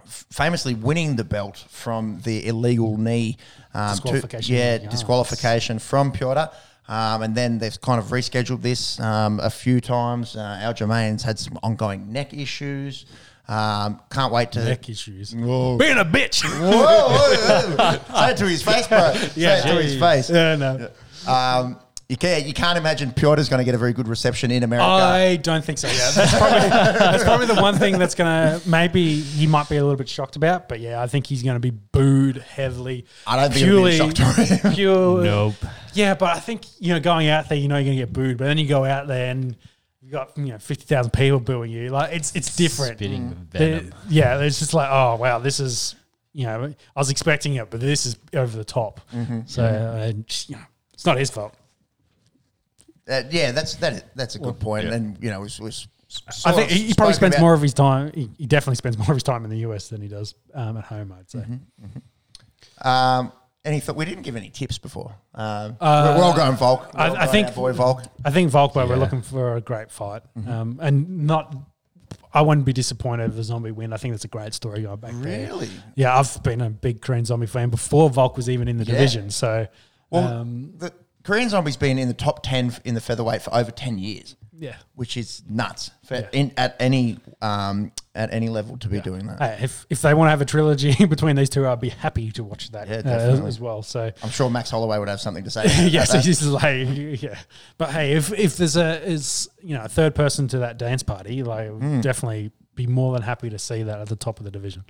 famously 0.06 0.74
winning 0.74 1.16
the 1.16 1.24
belt 1.24 1.64
from 1.70 2.20
the 2.24 2.46
illegal 2.48 2.98
knee. 2.98 3.38
Um, 3.74 3.90
to- 3.90 4.02
Disqualification. 4.02 4.56
yeah, 4.56 4.80
Yes. 4.82 4.92
disqualification 4.92 5.80
from 5.80 6.12
Piotr. 6.12 6.50
Um, 6.90 7.22
and 7.22 7.36
then 7.36 7.58
they've 7.58 7.80
kind 7.82 8.00
of 8.00 8.08
rescheduled 8.08 8.62
this 8.62 8.98
um, 9.02 9.40
a 9.42 9.50
few 9.50 9.82
times. 9.82 10.36
Uh, 10.38 10.60
Aljamain's 10.62 11.24
had 11.24 11.38
some 11.38 11.60
ongoing 11.62 12.12
neck 12.14 12.34
issues. 12.34 13.06
Um, 13.48 14.02
can't 14.10 14.34
wait 14.34 14.52
to 14.54 14.64
Neck 14.64 14.90
issues. 14.90 15.34
Whoa. 15.34 15.78
Being 15.78 15.98
a 15.98 16.06
bitch. 16.06 16.44
Whoa, 16.44 16.70
whoa, 16.70 17.76
whoa. 17.76 18.16
Say 18.20 18.32
it 18.32 18.38
to 18.38 18.46
his 18.46 18.62
face, 18.62 18.88
bro. 18.88 19.14
Say 19.14 19.60
it 19.60 19.64
to 19.64 19.82
his 19.82 19.98
face. 19.98 20.30
Yeah, 20.30 20.56
no. 20.56 20.90
Um, 21.28 21.80
you 22.10 22.16
can't, 22.16 22.46
you 22.46 22.54
can't 22.54 22.78
imagine 22.78 23.12
Piotr's 23.12 23.50
going 23.50 23.60
to 23.60 23.66
get 23.66 23.76
a 23.76 23.78
very 23.78 23.92
good 23.92 24.08
reception 24.08 24.50
in 24.50 24.64
America. 24.64 24.86
I 24.86 25.36
don't 25.38 25.64
think 25.64 25.78
so. 25.78 25.88
Yeah, 25.88 26.12
that's 26.12 26.38
probably 26.38 26.70
that's 26.70 27.24
probably 27.24 27.46
the 27.48 27.62
one 27.62 27.76
thing 27.76 28.00
that's 28.00 28.16
gonna 28.16 28.62
maybe 28.66 29.20
he 29.20 29.46
might 29.46 29.68
be 29.68 29.76
a 29.76 29.82
little 29.82 29.98
bit 29.98 30.08
shocked 30.08 30.38
about. 30.38 30.70
But 30.70 30.80
yeah, 30.80 31.02
I 31.02 31.08
think 31.08 31.28
he's 31.28 31.44
gonna 31.44 31.60
be 31.60 31.72
booed 31.72 32.38
heavily. 32.38 33.06
I 33.26 33.36
don't 33.36 33.54
think 33.54 33.68
it'll 33.68 33.84
be 33.84 33.90
a 33.90 33.98
shock 33.98 34.14
to 34.14 34.24
him. 34.24 34.74
Pure, 34.74 35.24
Nope. 35.24 35.56
Yeah, 35.94 36.14
but 36.14 36.34
I 36.34 36.40
think 36.40 36.62
you 36.80 36.94
know 36.94 37.02
going 37.02 37.28
out 37.28 37.50
there, 37.50 37.58
you 37.58 37.68
know 37.68 37.76
you're 37.78 37.86
gonna 37.86 37.98
get 37.98 38.14
booed, 38.14 38.38
but 38.38 38.46
then 38.46 38.58
you 38.58 38.70
go 38.70 38.86
out 38.86 39.08
there 39.08 39.30
and 39.32 39.58
you 40.08 40.14
got 40.14 40.38
you 40.38 40.46
know 40.46 40.58
fifty 40.58 40.86
thousand 40.86 41.12
people 41.12 41.42
booing 41.42 41.70
you. 41.70 41.90
Like 41.90 42.14
it's 42.14 42.34
it's 42.34 42.56
different. 42.56 42.98
Spitting 42.98 43.48
They're- 43.52 43.80
venom. 43.82 43.94
yeah, 44.08 44.40
it's 44.40 44.58
just 44.60 44.74
like 44.74 44.88
oh 44.90 45.18
wow, 45.18 45.38
this 45.40 45.60
is 45.60 45.96
you 46.32 46.46
know 46.46 46.74
I 46.96 47.00
was 47.00 47.10
expecting 47.10 47.56
it, 47.56 47.70
but 47.70 47.82
this 47.82 48.06
is 48.06 48.16
over 48.34 48.56
the 48.58 48.64
top. 48.64 49.02
Mm-hmm. 49.14 49.42
So 49.48 49.64
uh, 49.66 50.14
just, 50.26 50.50
you 50.50 50.56
know, 50.56 50.62
it's 50.94 51.06
not 51.06 51.18
his 51.18 51.30
fault. 51.30 51.54
Uh, 53.10 53.24
yeah, 53.30 53.52
that's 53.52 53.76
that. 53.76 53.94
is- 53.94 54.04
That's 54.16 54.36
a 54.36 54.40
good 54.40 54.60
point. 54.62 54.86
yeah. 54.86 54.94
And 54.94 55.18
you 55.22 55.30
know, 55.30 55.42
was, 55.42 55.60
was 55.60 55.88
I 56.46 56.54
think 56.54 56.70
he, 56.72 56.84
he 56.84 56.94
probably 56.94 57.14
spends 57.16 57.38
more 57.38 57.54
of 57.54 57.62
his 57.62 57.74
time. 57.74 58.12
He, 58.14 58.30
he 58.38 58.46
definitely 58.48 58.76
spends 58.76 58.98
more 58.98 59.10
of 59.12 59.16
his 59.16 59.24
time 59.24 59.44
in 59.44 59.50
the 59.50 59.60
US 59.60 59.90
than 59.90 60.02
he 60.02 60.08
does 60.08 60.36
um, 60.54 60.78
at 60.78 60.86
home. 60.86 61.14
I'd 61.18 61.30
say. 61.30 61.44
Um, 62.82 63.32
any 63.68 63.80
thought? 63.80 63.96
We 63.96 64.06
didn't 64.06 64.24
give 64.24 64.36
any 64.36 64.50
tips 64.50 64.78
before. 64.78 65.14
Um, 65.36 65.78
Uh, 65.80 66.16
we're, 66.18 66.24
all 66.24 66.36
going 66.36 66.56
Volk. 66.56 66.90
I- 66.96 67.10
all 67.10 67.18
I 67.18 67.28
think- 67.28 67.54
boy 67.54 67.74
Volk. 67.74 68.04
I 68.26 68.32
think 68.32 68.52
Volkberg, 68.52 68.88
we're 68.90 68.96
looking 68.96 69.22
for 69.22 69.56
a 69.58 69.62
great 69.62 69.92
fight, 69.92 70.24
um, 70.48 70.80
and 70.82 71.28
not. 71.28 71.56
I 72.34 72.42
wouldn't 72.42 72.66
be 72.66 72.74
disappointed 72.74 73.32
if 73.32 73.38
a 73.38 73.44
zombie 73.44 73.72
win. 73.72 73.94
I 73.94 73.98
think 73.98 74.14
that's 74.14 74.26
a 74.26 74.30
great 74.30 74.54
story 74.54 74.84
going 74.84 75.00
back 75.00 75.12
there. 75.14 75.48
Really? 75.48 75.70
Yeah, 75.96 76.18
I've 76.18 76.42
been 76.44 76.62
a 76.62 76.70
big 76.70 77.02
Korean 77.02 77.26
zombie 77.26 77.48
fan 77.48 77.70
before 77.70 78.10
Volk 78.10 78.38
was 78.38 78.50
even 78.50 78.68
in 78.68 78.78
the 78.78 78.84
Yeah. 78.86 78.94
division. 78.94 79.30
So, 79.30 79.68
Well, 80.12 80.28
um, 80.42 80.74
the 80.78 80.92
Korean 81.24 81.50
Zombie's 81.50 81.78
been 81.78 81.98
in 81.98 82.08
the 82.08 82.14
top 82.14 82.44
ten 82.44 82.74
in 82.86 82.94
the 82.96 83.02
featherweight 83.02 83.42
for 83.42 83.54
over 83.54 83.72
ten 83.72 83.98
years, 83.98 84.36
Yeah. 84.60 84.76
which 84.96 85.18
is 85.18 85.44
nuts 85.50 85.92
for 86.06 86.16
Yeah. 86.16 86.28
in, 86.32 86.52
at 86.58 86.76
any 86.80 87.20
um, 87.42 87.92
at 88.16 88.34
any 88.34 88.50
level 88.50 88.78
to 88.80 88.88
be 88.90 89.00
doing 89.02 89.28
that. 89.28 89.40
Hey, 89.40 89.64
if 89.66 89.86
if 89.90 90.02
they 90.02 90.14
want 90.14 90.28
to 90.28 90.32
have 90.32 90.42
a 90.42 90.46
trilogy 90.46 91.06
between 91.16 91.36
these 91.36 91.50
two, 91.50 91.68
I'd 91.68 91.80
be 91.80 91.90
happy 91.90 92.32
to 92.32 92.44
watch 92.44 92.72
that 92.72 92.88
Yeah, 92.88 93.02
uh, 93.06 93.46
as 93.46 93.60
well. 93.60 93.84
So 93.84 94.12
I'm 94.24 94.30
sure 94.30 94.50
Max 94.50 94.72
Holloway 94.72 94.98
would 94.98 95.10
have 95.10 95.22
something 95.22 95.44
to 95.44 95.50
say. 95.52 95.64
yes, 95.90 96.12
this 96.12 96.28
is 96.42 96.48
like 96.48 96.88
yeah. 97.22 97.38
But 97.78 97.92
hey, 97.92 98.14
if 98.14 98.34
if 98.34 98.58
there's 98.58 98.78
a 98.78 99.02
is 99.04 99.48
you 99.62 99.76
know 99.76 99.84
a 99.84 99.90
third 99.90 100.16
person 100.16 100.48
to 100.50 100.60
that 100.60 100.78
dance 100.78 101.04
party, 101.04 101.44
like 101.44 101.70
Hmm. 101.70 102.02
definitely 102.02 102.52
be 102.74 102.88
more 102.88 103.14
than 103.14 103.22
happy 103.24 103.50
to 103.50 103.60
see 103.60 103.84
that 103.84 104.00
at 104.00 104.08
the 104.10 104.16
top 104.16 104.40
of 104.40 104.46
the 104.46 104.52
division. 104.52 104.84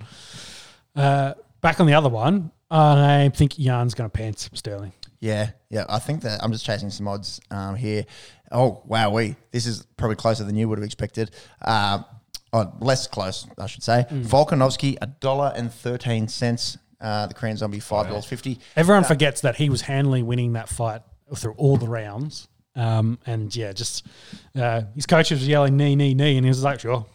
Uh, 0.96 1.34
back 1.60 1.80
on 1.80 1.86
the 1.86 1.94
other 1.94 2.08
one, 2.08 2.50
I 2.70 3.30
think 3.34 3.58
Yan's 3.58 3.94
going 3.94 4.08
to 4.10 4.12
pants 4.16 4.50
Sterling. 4.54 4.92
Yeah, 5.20 5.50
yeah. 5.70 5.84
I 5.88 5.98
think 5.98 6.22
that 6.22 6.42
I'm 6.44 6.52
just 6.52 6.64
chasing 6.64 6.90
some 6.90 7.08
odds 7.08 7.40
um, 7.50 7.74
here. 7.76 8.04
Oh 8.50 8.82
wow, 8.86 9.10
we 9.10 9.36
this 9.50 9.66
is 9.66 9.86
probably 9.96 10.16
closer 10.16 10.44
than 10.44 10.56
you 10.56 10.68
would 10.68 10.78
have 10.78 10.84
expected. 10.84 11.30
Um, 11.62 12.04
oh, 12.52 12.72
less 12.80 13.06
close, 13.06 13.46
I 13.58 13.66
should 13.66 13.82
say. 13.82 14.06
Volkanovski, 14.10 14.96
a 15.02 15.06
dollar 15.06 15.52
and 15.54 15.72
thirteen 15.72 16.28
cents. 16.28 16.78
Uh, 17.00 17.26
the 17.26 17.34
Korean 17.34 17.56
Zombie, 17.56 17.80
five 17.80 18.08
dollars 18.08 18.24
fifty. 18.24 18.58
Everyone 18.74 19.04
forgets 19.04 19.42
that 19.42 19.56
he 19.56 19.70
was 19.70 19.82
handily 19.82 20.22
winning 20.22 20.54
that 20.54 20.68
fight 20.68 21.02
through 21.36 21.54
all 21.56 21.76
the 21.76 21.88
rounds. 21.88 22.48
Um, 22.74 23.18
and 23.26 23.54
yeah, 23.54 23.72
just 23.72 24.06
uh, 24.56 24.82
his 24.94 25.06
coach 25.06 25.30
was 25.30 25.46
yelling 25.46 25.76
knee, 25.76 25.96
knee, 25.96 26.14
knee, 26.14 26.36
and 26.36 26.44
he 26.44 26.48
was 26.48 26.62
like, 26.62 26.80
sure, 26.80 27.06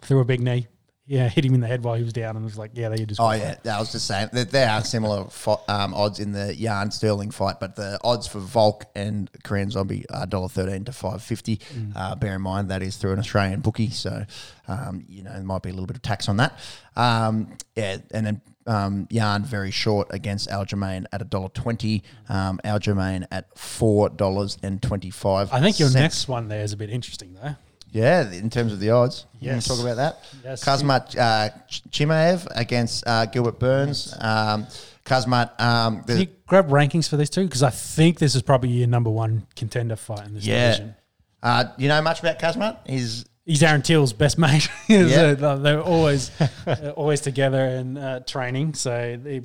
threw 0.00 0.20
a 0.20 0.24
big 0.24 0.40
knee. 0.40 0.66
Yeah, 1.04 1.28
hit 1.28 1.44
him 1.44 1.52
in 1.54 1.60
the 1.60 1.66
head 1.66 1.82
while 1.82 1.96
he 1.96 2.04
was 2.04 2.12
down, 2.12 2.36
and 2.36 2.44
was 2.44 2.56
like, 2.56 2.70
yeah, 2.74 2.88
they 2.88 3.04
just. 3.04 3.20
Oh 3.20 3.32
yeah, 3.32 3.56
I 3.68 3.80
was 3.80 3.90
just 3.90 4.06
saying 4.06 4.28
that 4.32 4.52
there 4.52 4.70
are 4.70 4.82
similar 4.84 5.24
fo- 5.24 5.60
um, 5.66 5.94
odds 5.94 6.20
in 6.20 6.30
the 6.30 6.54
Yan 6.54 6.92
Sterling 6.92 7.32
fight, 7.32 7.56
but 7.58 7.74
the 7.74 7.98
odds 8.04 8.28
for 8.28 8.38
Volk 8.38 8.84
and 8.94 9.28
Korean 9.42 9.68
Zombie 9.68 10.04
are 10.10 10.26
dollar 10.26 10.48
thirteen 10.48 10.84
to 10.84 10.92
five 10.92 11.20
fifty. 11.20 11.58
Uh, 11.96 12.14
bear 12.14 12.36
in 12.36 12.42
mind 12.42 12.70
that 12.70 12.82
is 12.82 12.96
through 12.96 13.14
an 13.14 13.18
Australian 13.18 13.60
bookie, 13.60 13.90
so 13.90 14.24
um, 14.68 15.04
you 15.08 15.24
know 15.24 15.32
there 15.32 15.42
might 15.42 15.62
be 15.62 15.70
a 15.70 15.72
little 15.72 15.88
bit 15.88 15.96
of 15.96 16.02
tax 16.02 16.28
on 16.28 16.36
that. 16.36 16.56
Um, 16.94 17.56
yeah, 17.74 17.96
and 18.12 18.24
then 18.24 18.40
um, 18.68 19.08
Yan 19.10 19.42
very 19.44 19.72
short 19.72 20.06
against 20.14 20.48
Aljamain 20.50 21.06
at 21.12 21.20
a 21.20 21.24
dollar 21.24 21.48
twenty. 21.48 22.04
Um, 22.28 22.60
Aljamain 22.64 23.26
at 23.32 23.58
four 23.58 24.08
dollars 24.08 24.56
and 24.62 24.80
twenty 24.80 25.10
five. 25.10 25.52
I 25.52 25.60
think 25.60 25.80
your 25.80 25.90
next 25.90 26.28
one 26.28 26.46
there 26.46 26.62
is 26.62 26.72
a 26.72 26.76
bit 26.76 26.90
interesting 26.90 27.34
though. 27.34 27.56
Yeah, 27.92 28.30
in 28.32 28.48
terms 28.48 28.72
of 28.72 28.80
the 28.80 28.90
odds. 28.90 29.26
You 29.38 29.50
want 29.50 29.56
Yes. 29.56 29.64
to 29.64 29.70
talk 29.70 29.80
about 29.80 29.96
that? 29.96 30.20
Yes. 30.42 30.64
Kazmat 30.64 31.16
uh, 31.18 31.50
Chimaev 31.90 32.48
against 32.56 33.04
uh, 33.06 33.26
Gilbert 33.26 33.58
Burns. 33.58 34.14
Um, 34.18 34.66
Kazmat, 35.04 35.60
um, 35.60 36.02
Can 36.04 36.20
you 36.20 36.26
grab 36.46 36.68
rankings 36.70 37.08
for 37.08 37.16
these 37.16 37.28
two? 37.28 37.44
Because 37.44 37.62
I 37.62 37.70
think 37.70 38.18
this 38.18 38.34
is 38.34 38.42
probably 38.42 38.70
your 38.70 38.86
number 38.88 39.10
one 39.10 39.46
contender 39.56 39.96
fight 39.96 40.26
in 40.26 40.34
this 40.34 40.46
yeah. 40.46 40.70
division. 40.70 40.94
Uh, 41.42 41.64
you 41.76 41.88
know 41.88 42.00
much 42.00 42.20
about 42.20 42.38
Kazmat? 42.38 42.78
He's 42.86 43.24
He's 43.44 43.60
Darren 43.60 43.82
Till's 43.82 44.12
best 44.12 44.38
mate. 44.38 44.68
Yeah. 44.88 45.34
So 45.36 45.58
they're 45.58 45.82
always 45.82 46.30
uh, 46.66 46.92
always 46.96 47.20
together 47.20 47.60
and 47.64 47.98
uh, 47.98 48.20
training. 48.20 48.74
So 48.74 49.18
they, 49.20 49.42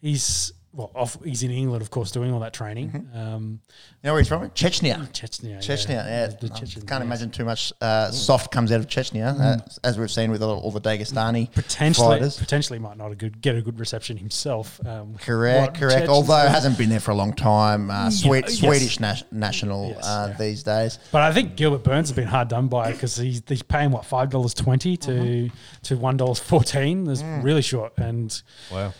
he's 0.00 0.52
well, 0.72 0.92
off, 0.94 1.16
he's 1.24 1.42
in 1.42 1.50
England, 1.50 1.82
of 1.82 1.90
course, 1.90 2.12
doing 2.12 2.32
all 2.32 2.38
that 2.40 2.52
training. 2.52 2.90
Mm-hmm. 2.92 3.18
Um, 3.18 3.60
know 4.04 4.12
where 4.12 4.20
he's 4.20 4.28
from? 4.28 4.48
Chechnya. 4.50 5.10
Chechnya, 5.12 5.58
Chechnya, 5.58 5.88
yeah. 5.88 6.26
The 6.28 6.46
I 6.52 6.86
can't 6.86 7.02
imagine 7.02 7.30
too 7.30 7.44
much 7.44 7.72
uh, 7.80 8.10
soft 8.12 8.52
comes 8.52 8.70
out 8.70 8.78
of 8.78 8.86
Chechnya, 8.86 9.38
uh, 9.40 9.56
as 9.82 9.98
we've 9.98 10.10
seen 10.10 10.30
with 10.30 10.42
all, 10.44 10.60
all 10.60 10.70
the 10.70 10.80
Dagestani 10.80 11.52
Potentially, 11.52 12.06
fighters. 12.18 12.36
potentially 12.38 12.78
might 12.78 12.96
not 12.96 13.10
a 13.10 13.16
good 13.16 13.40
get 13.42 13.56
a 13.56 13.62
good 13.62 13.80
reception 13.80 14.16
himself. 14.16 14.80
Um, 14.86 15.16
Correct, 15.16 15.74
correct. 15.78 15.92
Chechens 15.94 16.08
Although 16.10 16.48
hasn't 16.48 16.78
been 16.78 16.88
there 16.88 17.00
for 17.00 17.10
a 17.10 17.16
long 17.16 17.32
time. 17.32 17.90
Uh, 17.90 18.08
Swe- 18.10 18.36
yes. 18.42 18.58
Swedish 18.58 19.00
nas- 19.00 19.24
national 19.32 19.88
Yes, 19.96 20.06
uh, 20.06 20.26
yeah. 20.30 20.36
these 20.38 20.62
days. 20.62 20.98
But 21.10 21.22
I 21.22 21.32
think 21.32 21.56
Gilbert 21.56 21.82
Burns 21.82 22.10
has 22.10 22.16
been 22.16 22.28
hard 22.28 22.46
done 22.48 22.68
by 22.68 22.92
because 22.92 23.16
he's, 23.16 23.42
he's 23.48 23.62
paying 23.62 23.90
what 23.90 24.04
five 24.04 24.30
dollars 24.30 24.54
twenty 24.54 24.96
to 24.98 25.10
Mm-hmm. 25.10 25.56
to 25.82 25.96
one 25.96 26.16
dollars 26.16 26.38
fourteen. 26.38 27.04
That's 27.04 27.22
Mm. 27.22 27.42
really 27.42 27.62
short, 27.62 27.92
and 27.98 28.40
Wow. 28.72 28.94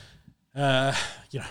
Uh, 0.61 0.95
you 1.31 1.41
know 1.41 1.47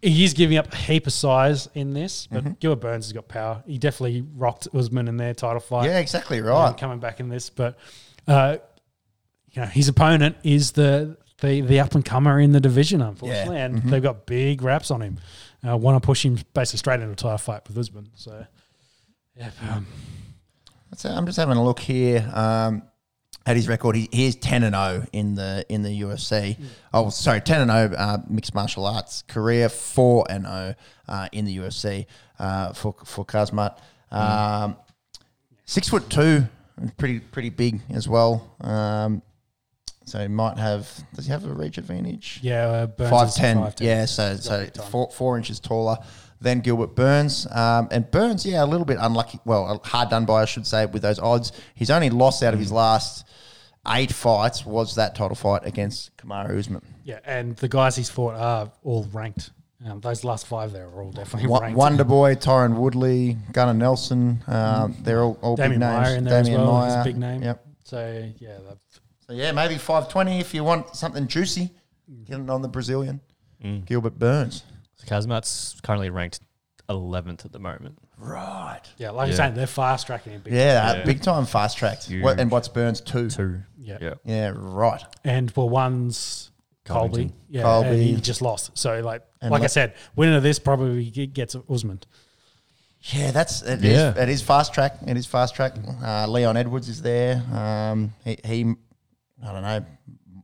he 0.00 0.22
is 0.24 0.32
giving 0.34 0.56
up 0.58 0.72
a 0.72 0.76
heap 0.76 1.06
of 1.06 1.12
size 1.12 1.68
in 1.74 1.92
this. 1.92 2.26
But 2.30 2.44
Mm-hmm. 2.44 2.52
Gilbert 2.60 2.80
Burns 2.80 3.06
has 3.06 3.12
got 3.12 3.26
power. 3.28 3.62
He 3.66 3.78
definitely 3.78 4.24
rocked 4.36 4.68
Usman 4.72 5.08
in 5.08 5.16
their 5.16 5.34
title 5.34 5.60
fight. 5.60 5.86
Yeah, 5.86 5.98
exactly 5.98 6.38
um, 6.40 6.46
right. 6.46 6.76
coming 6.76 7.00
back 7.00 7.18
in 7.20 7.28
this, 7.28 7.50
but 7.50 7.76
uh, 8.26 8.58
you 9.50 9.62
know 9.62 9.68
his 9.68 9.88
opponent 9.88 10.36
is 10.44 10.72
the 10.72 11.16
the, 11.40 11.60
the 11.62 11.80
up 11.80 11.94
and 11.94 12.04
comer 12.04 12.40
in 12.40 12.50
the 12.52 12.60
division, 12.60 13.00
unfortunately, 13.02 13.56
Yeah. 13.56 13.64
and 13.66 13.74
Mm-hmm. 13.76 13.90
they've 13.90 14.02
got 14.02 14.26
big 14.26 14.62
raps 14.62 14.90
on 14.90 15.00
him. 15.02 15.18
Uh, 15.66 15.76
Want 15.76 16.00
to 16.00 16.04
push 16.06 16.24
him 16.24 16.38
basically 16.54 16.78
straight 16.78 17.00
into 17.00 17.12
a 17.12 17.16
title 17.16 17.38
fight 17.38 17.66
with 17.68 17.76
Usman. 17.78 18.08
So 18.14 18.44
yeah. 19.36 19.50
Um, 19.70 19.86
So 20.96 21.10
I'm 21.10 21.26
just 21.26 21.38
having 21.38 21.56
a 21.56 21.62
look 21.64 21.78
here 21.80 22.28
um, 22.34 22.82
at 23.46 23.56
his 23.56 23.68
record. 23.68 23.96
He, 23.96 24.08
he 24.12 24.26
is 24.26 24.36
10 24.36 24.62
and 24.62 24.74
0 24.74 25.06
in 25.12 25.34
the 25.34 25.64
in 25.68 25.82
the 25.82 26.02
UFC. 26.02 26.58
Oh, 26.92 27.10
sorry, 27.10 27.40
10 27.40 27.62
and 27.62 27.70
0 27.70 27.98
uh, 27.98 28.18
mixed 28.28 28.54
martial 28.54 28.86
arts 28.86 29.22
career. 29.22 29.68
4 29.68 30.26
and 30.28 30.44
0 30.44 30.74
uh, 31.08 31.28
in 31.32 31.44
the 31.44 31.56
UFC 31.58 32.06
uh, 32.38 32.72
for 32.72 32.94
for 33.04 33.24
Kazmat. 33.24 33.78
Um, 34.10 34.76
Six 35.64 35.88
foot 35.90 36.08
two, 36.08 36.46
pretty 36.96 37.20
pretty 37.20 37.50
big 37.50 37.82
as 37.90 38.08
well. 38.08 38.56
Um, 38.62 39.20
so 40.06 40.18
he 40.18 40.28
might 40.28 40.56
have. 40.56 40.88
Does 41.14 41.26
he 41.26 41.30
have 41.30 41.44
a 41.44 41.52
reach 41.52 41.76
advantage? 41.76 42.40
Yeah, 42.42 42.86
uh, 42.98 43.08
five 43.10 43.34
ten. 43.34 43.58
5'10". 43.58 43.80
Yeah, 43.80 44.06
so 44.06 44.36
so 44.36 44.64
four, 44.90 45.10
four 45.10 45.36
inches 45.36 45.60
taller 45.60 45.98
than 46.40 46.60
Gilbert 46.60 46.94
Burns. 46.94 47.46
Um, 47.50 47.88
and 47.90 48.10
Burns, 48.10 48.46
yeah, 48.46 48.62
a 48.64 48.66
little 48.66 48.86
bit 48.86 48.98
unlucky. 49.00 49.40
Well, 49.44 49.80
hard 49.84 50.10
done 50.10 50.24
by, 50.24 50.42
I 50.42 50.44
should 50.44 50.66
say, 50.66 50.86
with 50.86 51.02
those 51.02 51.18
odds. 51.18 51.52
His 51.74 51.90
only 51.90 52.10
loss 52.10 52.42
out 52.42 52.54
of 52.54 52.58
Mm. 52.60 52.62
his 52.62 52.72
last 52.72 53.24
eight 53.88 54.12
fights 54.12 54.64
was 54.66 54.94
that 54.96 55.14
title 55.14 55.34
fight 55.34 55.62
against 55.64 56.16
Kamaru 56.16 56.58
Usman. 56.58 56.82
Yeah, 57.04 57.20
and 57.24 57.56
the 57.56 57.68
guys 57.68 57.96
he's 57.96 58.10
fought 58.10 58.34
are 58.34 58.70
all 58.84 59.04
ranked. 59.12 59.50
Um, 59.86 60.00
those 60.00 60.24
last 60.24 60.46
five 60.46 60.72
there 60.72 60.86
are 60.88 61.02
all 61.02 61.12
definitely 61.12 61.48
Wo- 61.48 61.60
ranked. 61.60 61.78
Wonder 61.78 62.02
Boy, 62.04 62.34
Tyron 62.34 62.74
Woodley, 62.74 63.36
Gunnar 63.52 63.74
Nelson. 63.74 64.42
Um, 64.48 64.96
they're 65.02 65.22
all, 65.22 65.38
all 65.40 65.54
Damien 65.56 65.80
big 65.80 65.88
names. 65.88 66.02
Maia 66.08 66.14
in 66.16 66.24
there 66.24 66.42
Damien 66.42 66.60
as 66.60 66.66
well. 66.66 66.76
Maia. 66.80 67.00
A 67.00 67.04
big 67.04 67.16
name. 67.16 67.42
Yep. 67.42 67.64
So 67.84 68.30
yeah, 68.38 68.58
they've- 68.68 69.00
So 69.26 69.32
yeah, 69.34 69.52
maybe 69.52 69.76
five 69.78 70.08
twenty 70.08 70.40
if 70.40 70.52
you 70.54 70.64
want 70.64 70.96
something 70.96 71.26
juicy. 71.28 71.70
Get 72.24 72.40
it 72.40 72.50
on 72.50 72.62
the 72.62 72.68
Brazilian. 72.68 73.20
Mm. 73.64 73.84
Gilbert 73.86 74.18
Burns. 74.18 74.62
So 75.08 75.14
Kazmat's 75.16 75.80
currently 75.82 76.10
ranked 76.10 76.40
11th 76.88 77.44
at 77.44 77.52
the 77.52 77.58
moment. 77.58 77.98
Right. 78.16 78.80
yeah, 78.96 79.10
like 79.10 79.26
Yeah. 79.28 79.32
I'm 79.32 79.36
saying, 79.36 79.54
they're 79.54 79.66
fast 79.66 80.06
tracking 80.06 80.32
him. 80.32 80.40
Big 80.42 80.52
Yeah, 80.54 80.94
Yeah. 80.98 81.04
big 81.04 81.22
time 81.22 81.44
fast 81.46 81.76
tracked. 81.78 82.06
Huge. 82.06 82.22
What, 82.24 82.40
and 82.40 82.50
what's 82.50 82.68
Burns 82.68 83.00
two? 83.00 83.28
Two. 83.28 83.60
Yeah. 83.78 83.98
Yeah. 84.00 84.14
Yeah, 84.24 84.52
right. 84.54 85.02
and 85.24 85.50
well, 85.56 85.68
one's 85.68 86.50
Colby. 86.84 87.10
Covington. 87.10 87.36
Yeah, 87.50 87.62
Colby. 87.62 87.88
and 87.90 88.00
he 88.02 88.16
just 88.16 88.40
lost. 88.42 88.70
So 88.78 89.00
like, 89.00 89.22
And 89.42 89.50
like 89.50 89.60
I 89.60 89.64
le- 89.64 89.68
said, 89.68 89.94
winner 90.16 90.36
of 90.38 90.42
this 90.42 90.58
probably 90.58 91.10
ge- 91.10 91.32
gets 91.32 91.54
Usman. 91.68 92.00
Yeah, 93.00 93.30
that's 93.30 93.62
it. 93.62 93.84
Is, 93.84 93.92
Yeah. 93.92 94.20
it 94.20 94.28
is 94.28 94.42
fast 94.42 94.72
track. 94.74 94.96
It 95.06 95.16
is 95.16 95.26
fast 95.26 95.54
track. 95.54 95.74
Uh, 96.02 96.26
Leon 96.26 96.56
Edwards 96.56 96.88
is 96.88 97.00
there. 97.02 97.42
Um, 97.52 98.12
he, 98.24 98.38
he, 98.44 98.74
I 99.46 99.52
don't 99.52 99.62
know, 99.62 99.84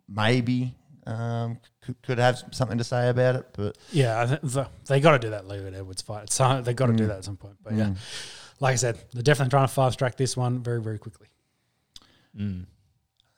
maybe 0.08 0.74
um, 1.06 1.58
could, 1.82 2.00
could 2.02 2.18
have 2.18 2.42
something 2.52 2.78
to 2.78 2.84
say 2.84 3.08
about 3.08 3.36
it, 3.36 3.46
but 3.52 3.76
Yeah, 3.92 4.20
I 4.20 4.26
think 4.26 4.40
the, 4.42 4.68
they 4.86 5.00
got 5.00 5.12
to 5.12 5.18
do 5.18 5.30
that 5.30 5.46
Leon 5.46 5.74
Edwards 5.74 6.02
fight. 6.02 6.30
So 6.30 6.62
they 6.62 6.74
got 6.74 6.86
to 6.86 6.92
do 6.92 7.06
that 7.06 7.18
at 7.18 7.24
some 7.24 7.36
point. 7.36 7.56
But 7.62 7.74
yeah, 7.74 7.94
like 8.60 8.72
I 8.72 8.76
said, 8.76 8.98
they're 9.12 9.22
definitely 9.22 9.50
trying 9.50 9.66
to 9.66 9.72
fast 9.72 9.98
track 9.98 10.16
this 10.16 10.36
one 10.36 10.62
very, 10.62 10.80
very 10.80 10.98
quickly. 10.98 11.28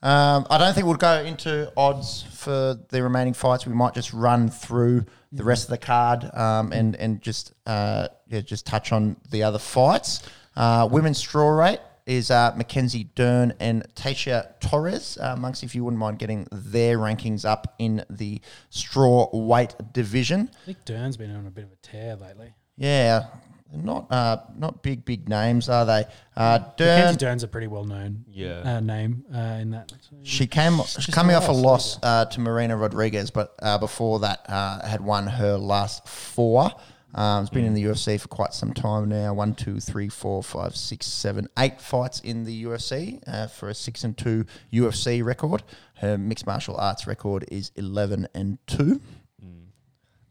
um, 0.03 0.47
I 0.51 0.59
don't 0.59 0.75
think 0.75 0.87
we'll 0.87 0.97
go 0.97 1.21
into 1.23 1.73
odds 1.77 2.25
for 2.33 2.79
the 2.91 3.03
remaining 3.03 3.35
fights. 3.35 3.67
We 3.67 3.75
might 3.75 3.95
just 3.95 4.13
run 4.13 4.49
through 4.49 5.05
the 5.33 5.43
rest 5.43 5.65
of 5.65 5.71
the 5.71 5.79
card 5.79 6.31
um, 6.35 6.73
and 6.73 6.95
and 6.97 7.21
just 7.21 7.55
uh, 7.67 8.09
yeah, 8.29 8.41
just 8.41 8.67
touch 8.67 8.93
on 8.93 9.17
the 9.31 9.43
other 9.43 9.59
fights. 9.59 10.23
Uh, 10.55 10.89
women's 10.91 11.19
straw 11.19 11.49
rate 11.49 11.81
is 12.07 12.31
uh, 12.31 12.53
Mackenzie 12.57 13.05
Dern 13.15 13.53
and 13.61 13.85
Tecia 13.95 14.59
Torres. 14.61 15.19
Uh, 15.21 15.37
Monks, 15.37 15.63
if 15.63 15.75
you 15.75 15.85
wouldn't 15.85 15.99
mind 15.99 16.19
getting 16.19 16.47
their 16.53 16.99
rankings 16.99 17.45
up 17.45 17.75
in 17.79 18.05
the 18.09 18.41
straw 18.71 19.29
weight 19.37 19.75
division. 19.93 20.51
I 20.63 20.67
think 20.67 20.85
Dern's 20.85 21.17
been 21.17 21.35
on 21.35 21.47
a 21.47 21.51
bit 21.51 21.65
of 21.65 21.73
a 21.73 21.77
tear 21.77 22.17
lately. 22.17 22.55
Yeah, 22.77 23.27
not 23.75 24.07
uh, 24.13 24.37
not 24.57 24.83
big 24.83 25.05
big 25.05 25.29
names, 25.29 25.69
are 25.69 25.85
they? 25.85 26.05
Uh, 26.37 26.61
Mackenzie 26.79 27.17
Dern's 27.19 27.43
a 27.43 27.49
pretty 27.49 27.67
well 27.67 27.85
known 27.85 28.25
Yeah. 28.29 28.61
uh, 28.77 28.81
name 28.81 29.25
uh, 29.35 29.39
in 29.61 29.71
that. 29.71 29.93
she 30.23 30.47
came 30.47 30.77
just 30.77 31.11
coming 31.13 31.35
a 31.35 31.39
off 31.39 31.49
a 31.49 31.53
loss, 31.53 31.97
loss 31.97 31.99
uh, 32.03 32.25
to 32.27 32.41
Marina 32.41 32.77
Rodriguez, 32.77 33.31
but 33.31 33.55
uh, 33.61 33.79
before 33.79 34.21
that 34.21 34.49
uh, 34.49 34.87
had 34.87 35.01
won 35.01 35.27
her 35.27 35.57
last 35.57 36.07
four. 36.09 36.71
Um, 37.17 37.43
it's 37.43 37.51
been 37.51 37.65
in 37.65 37.73
the 37.75 37.83
UFC 37.85 38.21
for 38.21 38.29
quite 38.29 38.53
some 38.53 38.73
time 38.75 39.09
now. 39.09 39.33
One, 39.35 39.55
two, 39.55 39.81
three, 39.81 40.09
four, 40.09 40.43
five, 40.43 40.77
six, 40.77 41.07
seven, 41.07 41.49
eight 41.59 41.81
fights 41.81 42.21
in 42.21 42.45
the 42.45 42.65
UFC 42.65 43.23
uh, 43.27 43.47
for 43.49 43.69
a 43.71 43.75
six 43.75 44.05
and 44.05 44.17
two 44.17 44.45
UFC 44.73 45.25
record. 45.25 45.63
Her 45.95 46.19
mixed 46.19 46.47
martial 46.47 46.77
arts 46.77 47.07
record 47.07 47.47
is 47.51 47.73
eleven 47.75 48.29
and 48.35 48.59
two. 48.67 49.01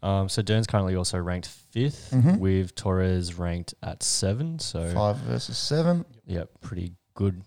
Um, 0.04 0.30
so 0.30 0.44
Dern's 0.44 0.68
currently 0.68 0.96
also 0.96 1.18
ranked 1.18 1.50
5th 1.74 2.12
Mhm. 2.12 2.38
with 2.40 2.76
Torres 2.76 3.34
ranked 3.40 3.74
at 3.82 4.04
seven. 4.04 4.60
So 4.60 4.94
Five 4.94 5.18
versus 5.18 5.58
seven. 5.58 6.06
yeah, 6.28 6.44
pretty 6.62 6.94
good 7.16 7.42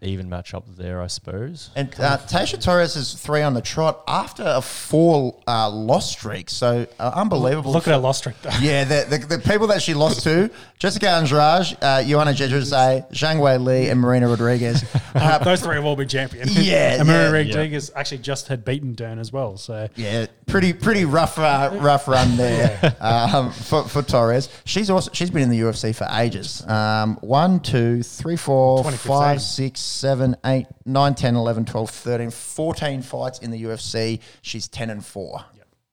even 0.00 0.28
match 0.28 0.54
up 0.54 0.64
there, 0.76 1.00
I 1.00 1.06
suppose. 1.06 1.70
And 1.74 1.88
uh, 1.98 2.18
Tecia 2.18 2.62
Torres 2.62 2.96
is 2.96 3.14
three 3.14 3.42
on 3.42 3.54
the 3.54 3.62
trot 3.62 4.02
after 4.06 4.42
a 4.44 4.60
four 4.60 5.40
uh, 5.46 5.70
loss 5.70 6.10
streak. 6.10 6.50
So 6.50 6.86
uh, 6.98 7.12
unbelievable. 7.14 7.72
Look 7.72 7.88
at 7.88 7.92
her 7.92 7.98
loss 7.98 8.18
streak 8.18 8.40
though. 8.42 8.50
Yeah, 8.60 8.84
the, 8.84 9.18
the, 9.18 9.36
the 9.36 9.38
people 9.38 9.66
that 9.68 9.82
she 9.82 9.94
lost 9.94 10.22
to 10.24 10.50
Jessica 10.78 11.08
Andrade, 11.08 11.76
uh, 11.80 12.02
Joanna 12.04 12.32
Jedrzej, 12.32 13.10
Zhang 13.10 13.36
Weili, 13.38 13.90
and 13.90 14.00
Marina 14.00 14.28
Rodriguez. 14.28 14.84
Uh, 15.14 15.38
Those 15.38 15.60
three 15.60 15.76
have 15.76 15.84
all 15.84 15.94
been 15.94 16.08
champion. 16.08 16.48
Yeah, 16.50 16.98
and 16.98 17.06
Maria 17.06 17.42
yeah. 17.42 17.54
Rodriguez 17.54 17.92
actually 17.94 18.18
just 18.18 18.48
had 18.48 18.64
beaten 18.64 18.94
Dern 18.94 19.20
as 19.20 19.32
well. 19.32 19.56
So 19.56 19.88
yeah, 19.94 20.26
pretty 20.46 20.72
pretty 20.72 21.04
rough 21.04 21.38
uh, 21.38 21.70
rough 21.74 22.08
run 22.08 22.36
there 22.36 22.96
um, 23.00 23.52
for, 23.52 23.84
for 23.84 24.02
Torres. 24.02 24.48
She's 24.64 24.90
also 24.90 25.12
she's 25.12 25.30
been 25.30 25.42
in 25.42 25.50
the 25.50 25.60
UFC 25.60 25.94
for 25.94 26.08
ages. 26.10 26.66
Um, 26.66 27.16
one, 27.20 27.60
two, 27.60 28.02
three, 28.02 28.36
four, 28.36 28.78
2015. 28.78 29.08
five, 29.08 29.40
six, 29.40 29.80
seven, 29.94 30.36
eight, 30.44 30.66
nine, 30.84 31.14
10, 31.14 31.36
11, 31.36 31.64
12, 31.64 31.90
13, 31.90 32.30
14 32.30 33.02
fights 33.02 33.38
in 33.38 33.50
the 33.50 33.62
UFC. 33.64 34.20
She's 34.42 34.68
10 34.68 34.90
and 34.90 35.04
4. 35.04 35.44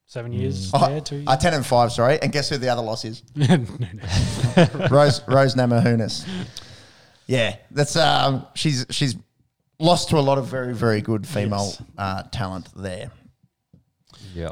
seven 0.08 0.34
years 0.34 0.72
Oh, 0.74 0.88
there, 0.90 1.02
two 1.02 1.16
years. 1.18 1.28
uh, 1.28 1.38
10 1.38 1.54
and 1.54 1.66
5, 1.66 1.92
sorry. 1.92 2.22
And 2.22 2.32
guess 2.32 2.50
who 2.50 2.58
the 2.58 2.70
other 2.70 2.82
loss 2.82 3.06
is? 3.06 3.24
no, 3.36 3.46
no. 3.56 4.88
Rose 4.92 5.22
Rose 5.28 5.56
Namajunas. 5.56 6.26
Yeah, 7.28 7.56
that's 7.72 7.96
um, 7.96 8.46
she's 8.56 8.86
she's 8.90 9.16
lost 9.80 10.10
to 10.10 10.18
a 10.18 10.20
lot 10.20 10.38
of 10.38 10.48
very 10.48 10.74
very 10.74 11.00
good 11.02 11.26
female 11.26 11.68
Yes. 11.68 11.84
uh, 11.98 12.24
talent 12.24 12.68
there. 12.76 13.10
Yeah. 14.36 14.52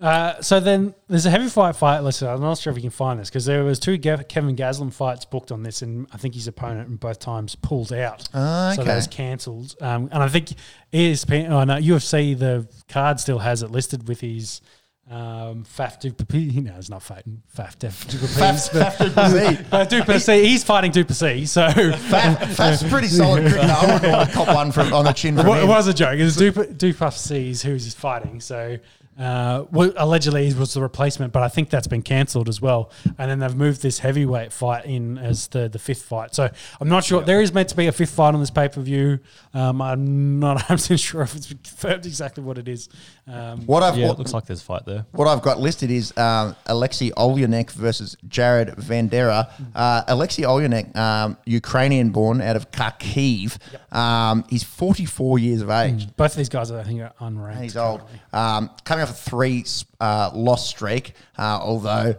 Uh, 0.00 0.40
so 0.40 0.60
then 0.60 0.94
there's 1.08 1.26
a 1.26 1.30
heavy 1.30 1.48
fight 1.48 1.76
fight. 1.76 2.00
Listen, 2.00 2.28
I'm 2.28 2.40
not 2.40 2.56
sure 2.56 2.70
if 2.70 2.76
you 2.76 2.80
can 2.82 2.90
find 2.90 3.20
this 3.20 3.28
because 3.28 3.44
there 3.44 3.62
was 3.64 3.78
two 3.78 3.98
Gav- 3.98 4.28
Kevin 4.28 4.56
Gaslam 4.56 4.92
fights 4.92 5.26
booked 5.26 5.52
on 5.52 5.62
this, 5.62 5.82
and 5.82 6.06
I 6.12 6.16
think 6.16 6.34
his 6.34 6.46
opponent 6.48 6.88
in 6.88 6.96
both 6.96 7.18
times 7.18 7.54
pulled 7.54 7.92
out. 7.92 8.26
Ah, 8.32 8.72
So 8.74 8.80
okay. 8.82 8.88
that 8.88 8.96
was 8.96 9.06
cancelled. 9.08 9.76
Um, 9.80 10.08
and 10.10 10.22
I 10.22 10.28
think 10.28 10.52
ESPN, 10.92 11.50
oh 11.50 11.64
no, 11.64 11.74
UFC, 11.74 12.38
the 12.38 12.66
card 12.88 13.20
still 13.20 13.40
has 13.40 13.62
it 13.62 13.70
listed 13.70 14.08
with 14.08 14.20
his 14.20 14.62
um, 15.10 15.64
Faf 15.64 15.98
du 16.00 16.12
Plessis. 16.12 16.54
No, 16.62 16.74
it's 16.78 16.88
not 16.88 17.02
fighting 17.02 17.42
Faf 17.54 17.76
du 17.78 17.88
Plessis. 17.88 18.68
Faf- 18.70 18.98
but- 18.98 18.98
du 19.06 19.10
Plessis. 19.10 19.88
du 19.90 20.04
Plessis, 20.04 20.46
he's 20.46 20.64
fighting 20.64 20.92
du 20.92 21.04
Plessis. 21.04 21.50
So 21.50 21.68
Faf, 21.68 22.36
Faf's 22.54 22.82
pretty 22.88 23.08
solid. 23.08 23.52
I 23.54 23.92
wouldn't 23.92 24.10
want 24.12 24.30
to 24.30 24.34
cop 24.34 24.48
one 24.54 24.72
from 24.72 24.94
on 24.94 25.04
the 25.04 25.12
chin 25.12 25.36
from 25.36 25.46
wa- 25.46 25.56
it 25.56 25.62
him. 25.64 25.68
was 25.68 25.88
a 25.88 25.92
joke. 25.94 26.18
It 26.18 26.24
was 26.24 26.36
Dup- 26.36 26.78
du 26.78 26.94
Plessis 26.94 27.60
who 27.62 27.72
he's 27.72 27.92
fighting. 27.92 28.40
So 28.40 28.78
uh, 29.20 29.66
well, 29.70 29.92
allegedly 29.96 30.48
he 30.48 30.54
was 30.58 30.72
the 30.72 30.80
replacement, 30.80 31.32
but 31.32 31.42
I 31.42 31.48
think 31.48 31.68
that's 31.68 31.86
been 31.86 32.00
cancelled 32.02 32.48
as 32.48 32.60
well. 32.62 32.90
And 33.18 33.30
then 33.30 33.38
they've 33.38 33.54
moved 33.54 33.82
this 33.82 33.98
heavyweight 33.98 34.50
fight 34.52 34.86
in 34.86 35.18
as 35.18 35.48
the, 35.48 35.68
the 35.68 35.78
fifth 35.78 36.02
fight. 36.02 36.34
So 36.34 36.48
I'm 36.80 36.88
not 36.88 37.04
sure. 37.04 37.20
There 37.22 37.42
is 37.42 37.52
meant 37.52 37.68
to 37.68 37.76
be 37.76 37.86
a 37.86 37.92
fifth 37.92 38.14
fight 38.14 38.32
on 38.34 38.40
this 38.40 38.50
pay 38.50 38.68
per 38.68 38.80
view. 38.80 39.18
Um, 39.52 39.82
I'm 39.82 40.40
not 40.40 40.54
100 40.70 40.98
sure 40.98 41.20
if 41.22 41.36
it's 41.36 41.48
confirmed 41.48 42.06
exactly 42.06 42.42
what 42.42 42.56
it 42.56 42.66
is. 42.66 42.88
Um, 43.28 43.60
What 43.66 43.82
I've 43.82 43.98
Yeah, 43.98 44.06
what, 44.08 44.14
it 44.14 44.18
looks 44.20 44.32
like 44.32 44.46
there's 44.46 44.62
a 44.62 44.64
fight 44.64 44.86
there. 44.86 45.04
what 45.12 45.28
I've 45.28 45.42
got 45.42 45.60
listed 45.60 45.90
is 45.90 46.16
um, 46.16 46.56
Alexei 46.66 47.10
Oleinik 47.10 47.70
versus 47.72 48.16
Jared 48.26 48.68
Vanderaa. 48.70 49.50
Uh, 49.74 50.02
Alexei 50.08 50.42
Oleinik, 50.44 50.96
um, 50.96 51.36
Ukrainian 51.44 52.10
born 52.10 52.40
out 52.40 52.56
of 52.56 52.70
Kharkiv. 52.70 53.58
Um, 53.94 54.44
he's 54.48 54.62
44 54.64 55.38
years 55.38 55.60
of 55.60 55.68
age. 55.70 56.08
both 56.16 56.30
of 56.32 56.36
these 56.38 56.48
guys, 56.48 56.70
I 56.70 56.82
think, 56.84 57.00
are 57.02 57.12
unranked. 57.20 57.52
And 57.56 57.62
he's 57.64 57.76
old. 57.76 58.00
Um, 58.32 58.70
coming 58.84 59.02
off 59.02 59.09
a 59.10 59.12
three 59.14 59.64
uh, 60.00 60.30
loss 60.34 60.68
streak, 60.68 61.14
uh, 61.38 61.58
although 61.60 62.14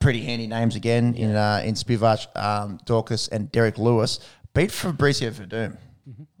pretty 0.00 0.22
handy 0.22 0.46
names 0.46 0.76
again 0.76 1.14
in 1.14 1.34
uh, 1.34 1.62
in 1.64 1.74
Spivac, 1.74 2.26
um, 2.36 2.78
Daukaus, 2.86 3.28
and 3.30 3.50
Derrick 3.52 3.78
Lewis. 3.78 4.20
Beat 4.54 4.70
Fabricio 4.70 5.30
Werdum 5.32 5.76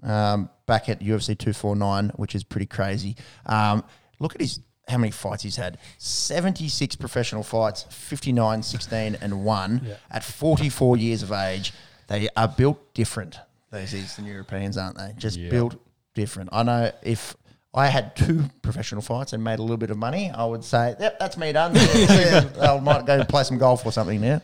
um, 0.08 0.48
back 0.66 0.88
at 0.88 1.00
UFC 1.00 1.36
249, 1.36 2.10
which 2.16 2.34
is 2.34 2.42
pretty 2.44 2.66
crazy. 2.66 3.14
Um, 3.44 3.84
look 4.18 4.34
at 4.34 4.40
his 4.40 4.60
how 4.88 4.98
many 4.98 5.10
fights 5.10 5.42
he's 5.42 5.56
had 5.56 5.78
76 5.98 6.94
professional 6.94 7.42
fights 7.42 7.82
59 7.90 8.62
16 8.62 9.16
and 9.20 9.44
1 9.44 9.80
Yeah. 9.84 9.94
at 10.12 10.22
44 10.22 10.96
years 10.96 11.24
of 11.24 11.32
age 11.32 11.72
they 12.06 12.28
are 12.36 12.46
built 12.46 12.94
different 12.94 13.36
those 13.72 13.92
eastern 13.92 14.26
europeans 14.26 14.76
aren't 14.78 14.96
they 14.96 15.12
just 15.18 15.38
Yeah. 15.38 15.50
built 15.50 15.74
different 16.14 16.50
i 16.52 16.62
know 16.62 16.92
if 17.02 17.36
I 17.76 17.88
had 17.88 18.16
two 18.16 18.44
professional 18.62 19.02
fights 19.02 19.34
and 19.34 19.44
made 19.44 19.58
a 19.58 19.62
little 19.62 19.76
bit 19.76 19.90
of 19.90 19.98
money. 19.98 20.30
I 20.30 20.46
would 20.46 20.64
say, 20.64 20.96
"Yep, 20.98 21.18
that's 21.18 21.36
me 21.36 21.52
done." 21.52 21.76
I 21.76 22.80
might 22.82 23.04
go 23.04 23.22
play 23.24 23.44
some 23.44 23.58
golf 23.58 23.84
or 23.84 23.92
something 23.92 24.20
now. 24.20 24.40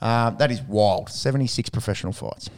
Um, 0.00 0.36
that 0.38 0.50
is 0.50 0.62
wild. 0.62 1.10
Seventy-six 1.10 1.68
professional 1.68 2.14
fights. 2.14 2.48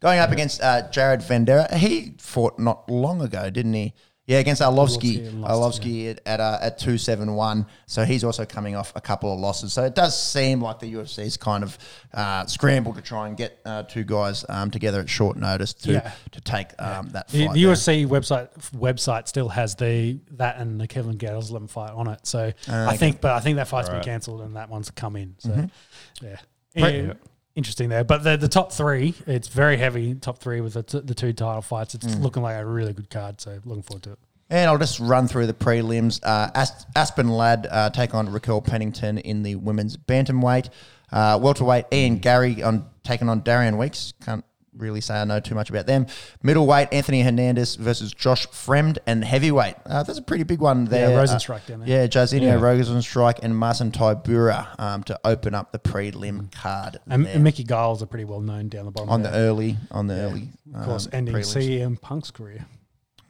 Going 0.00 0.18
up 0.18 0.32
against 0.32 0.60
uh, 0.60 0.90
Jared 0.90 1.20
Vanderaa, 1.20 1.72
he 1.74 2.14
fought 2.18 2.58
not 2.58 2.90
long 2.90 3.22
ago, 3.22 3.48
didn't 3.48 3.74
he? 3.74 3.94
Yeah, 4.24 4.38
against 4.38 4.62
Arlovsky. 4.62 5.28
Arlovsky 5.42 6.12
Arlovsky 6.12 6.18
at 6.24 6.38
uh, 6.38 6.58
at 6.62 6.78
two 6.78 6.96
seven 6.96 7.34
one. 7.34 7.66
So 7.86 8.04
he's 8.04 8.22
also 8.22 8.44
coming 8.44 8.76
off 8.76 8.92
a 8.94 9.00
couple 9.00 9.32
of 9.34 9.40
losses. 9.40 9.72
So 9.72 9.82
it 9.82 9.96
does 9.96 10.16
seem 10.20 10.60
like 10.62 10.78
the 10.78 10.92
UFC's 10.94 11.36
kind 11.36 11.64
of 11.64 11.76
uh, 12.14 12.46
scrambled 12.46 12.94
to 12.96 13.02
try 13.02 13.26
and 13.26 13.36
get 13.36 13.58
uh, 13.64 13.82
two 13.82 14.04
guys 14.04 14.44
um, 14.48 14.70
together 14.70 15.00
at 15.00 15.08
short 15.10 15.36
notice 15.36 15.74
to 15.74 15.92
Yeah. 15.94 16.12
to 16.30 16.40
take 16.40 16.68
um, 16.80 17.08
that 17.10 17.28
The, 17.28 17.46
fight. 17.46 17.54
the. 17.54 17.62
UFC 17.64 18.06
website 18.06 18.48
website 18.76 19.26
still 19.26 19.48
has 19.48 19.74
the 19.74 20.20
that 20.32 20.58
and 20.58 20.80
the 20.80 20.86
Kevin 20.86 21.18
Gaslam 21.18 21.68
fight 21.68 21.90
on 21.90 22.06
it. 22.06 22.20
So 22.24 22.52
Uh, 22.68 22.86
I 22.88 22.96
think, 22.96 23.20
but 23.20 23.32
I 23.32 23.40
think 23.40 23.56
that 23.56 23.66
fight's 23.66 23.88
been 23.88 24.04
cancelled 24.04 24.42
and 24.42 24.54
that 24.54 24.68
one's 24.70 24.88
come 24.92 25.16
in. 25.16 25.34
So 25.38 25.48
Mm-hmm. 25.50 26.26
yeah, 26.26 26.36
Right. 26.82 27.16
Interesting 27.54 27.90
there. 27.90 28.02
But 28.04 28.24
the 28.24 28.36
the 28.38 28.48
top 28.48 28.72
three, 28.72 29.14
it's 29.26 29.48
very 29.48 29.76
heavy. 29.76 30.14
Top 30.14 30.38
three 30.38 30.60
with 30.62 30.72
the, 30.74 30.82
t- 30.82 31.00
the 31.00 31.14
two 31.14 31.32
title 31.34 31.60
fights. 31.60 31.94
It's 31.94 32.06
Mm. 32.06 32.22
looking 32.22 32.42
like 32.42 32.56
a 32.56 32.64
really 32.64 32.92
good 32.94 33.10
card. 33.10 33.40
So 33.40 33.58
looking 33.64 33.82
forward 33.82 34.02
to 34.04 34.12
it. 34.12 34.18
And 34.48 34.70
I'll 34.70 34.78
just 34.78 35.00
run 35.00 35.28
through 35.28 35.46
the 35.46 35.54
prelims. 35.54 36.20
Uh, 36.22 36.50
As- 36.54 36.86
Aspen 36.96 37.28
Ladd 37.28 37.66
uh, 37.70 37.90
take 37.90 38.14
on 38.14 38.30
Raquel 38.30 38.60
Pennington 38.62 39.18
in 39.18 39.42
the 39.42 39.56
women's 39.56 39.96
bantamweight. 39.96 40.70
Uh, 41.10 41.38
welterweight 41.42 41.86
Ian 41.92 42.18
Garry 42.18 42.62
on 42.62 42.86
taking 43.02 43.28
on 43.28 43.40
Darian 43.40 43.76
Weeks. 43.76 44.14
Can't 44.24 44.44
really 44.76 45.00
say 45.00 45.14
I 45.20 45.24
know 45.24 45.38
too 45.40 45.54
much 45.54 45.68
about 45.70 45.86
them. 45.86 46.06
Middleweight 46.42 46.88
Anthony 46.92 47.22
Hernandez 47.22 47.74
versus 47.74 48.12
Josh 48.12 48.46
Fremd, 48.48 48.98
and 49.06 49.24
heavyweight. 49.24 49.74
Uh, 49.84 50.02
that's 50.02 50.18
a 50.18 50.22
pretty 50.22 50.44
big 50.44 50.60
one 50.60 50.86
there. 50.86 51.10
Yeah, 51.10 51.16
Uh, 51.16 51.24
Rozenstruik 51.26 51.66
down 51.66 51.80
there. 51.80 51.88
Yeah, 51.88 52.06
Jairzinho 52.06 52.42
Yeah. 52.42 52.56
Rozenstruik 52.58 53.40
and 53.42 53.56
Marcin 53.56 53.92
Tybura 53.92 54.78
um, 54.80 55.02
to 55.04 55.18
open 55.24 55.54
up 55.54 55.72
the 55.72 55.78
prelim 55.78 56.50
card 56.52 56.98
And, 57.08 57.26
and 57.26 57.44
Mickey 57.44 57.64
Giles 57.64 58.02
are 58.02 58.06
pretty 58.06 58.24
well 58.24 58.40
known 58.40 58.68
down 58.68 58.86
the 58.86 58.90
bottom. 58.90 59.10
on 59.10 59.22
the 59.22 59.30
early 59.32 59.76
on 59.90 60.06
the 60.06 60.14
early 60.14 60.48
of 60.74 60.84
course, 60.84 61.06
um, 61.06 61.10
ending. 61.14 61.34
CM 61.36 62.00
Punk's 62.00 62.30
career. 62.30 62.64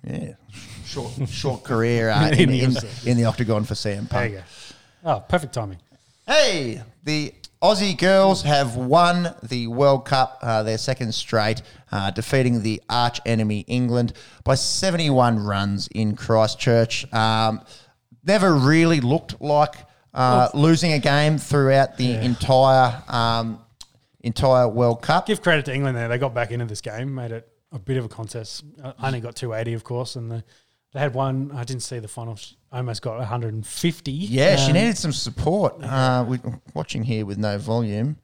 Yeah, 0.05 0.35
short 0.85 1.13
short 1.29 1.63
career 1.65 2.11
uh, 2.11 2.29
in, 2.31 2.35
In 2.41 2.49
the 2.51 2.63
in, 3.05 3.11
in 3.11 3.17
the 3.17 3.25
octagon 3.25 3.65
for 3.65 3.75
CM 3.75 4.09
Punk. 4.09 4.11
There 4.11 4.27
you 4.29 4.37
go. 4.39 4.43
Oh, 5.05 5.21
perfect 5.29 5.53
timing. 5.55 5.79
Hey, 6.27 6.83
the 7.05 7.33
Aussie 7.63 7.97
girls 7.97 8.43
have 8.43 8.75
won 8.75 9.37
the 9.45 9.69
World 9.69 10.05
Cup, 10.05 10.39
uh, 10.43 10.65
their 10.65 10.79
second 10.79 11.15
straight, 11.15 11.63
uh, 11.93 12.11
defeating 12.11 12.63
the 12.63 12.83
arch 12.91 13.21
enemy 13.25 13.61
England 13.69 14.15
by 14.43 14.57
71 14.57 15.39
runs 15.39 15.87
in 15.95 16.17
Christchurch. 16.17 17.11
Um, 17.15 17.61
never 18.25 18.53
really 18.53 19.01
looked 19.01 19.41
like 19.41 19.77
uh, 20.13 20.49
losing 20.55 20.93
a 20.93 20.99
game 20.99 21.39
throughout 21.39 21.97
the 21.97 22.15
entire 22.15 23.01
um, 23.07 23.61
entire 24.23 24.69
World 24.69 25.01
Cup. 25.03 25.27
Give 25.27 25.41
credit 25.41 25.65
to 25.67 25.75
England 25.75 25.97
there. 25.97 26.09
They 26.09 26.19
got 26.19 26.35
back 26.35 26.51
into 26.51 26.65
this 26.65 26.81
game, 26.81 27.15
made 27.15 27.31
it 27.31 27.49
a 27.71 27.79
bit 27.79 27.97
of 27.97 28.05
a 28.05 28.09
contest. 28.09 28.65
Uh, 28.83 28.93
only 29.03 29.21
got 29.21 29.37
280, 29.37 29.75
of 29.75 29.85
course, 29.85 30.17
and 30.17 30.31
the, 30.31 30.45
they 30.93 31.01
had 31.01 31.15
one. 31.15 31.51
I 31.55 31.65
didn't 31.65 31.83
see 31.83 31.99
the 31.99 32.09
final. 32.09 32.37
sh- 32.37 32.53
Almost 32.73 33.03
got 33.03 33.19
150. 33.19 34.11
Yeah, 34.13 34.57
she 34.57 34.69
Um, 34.69 34.73
needed 34.73 34.97
some 34.97 35.13
support. 35.13 35.83
Uh, 35.83 36.25
we, 36.27 36.39
watching 36.75 37.03
here 37.03 37.27
with 37.27 37.37
no 37.39 37.59
volume. 37.59 38.17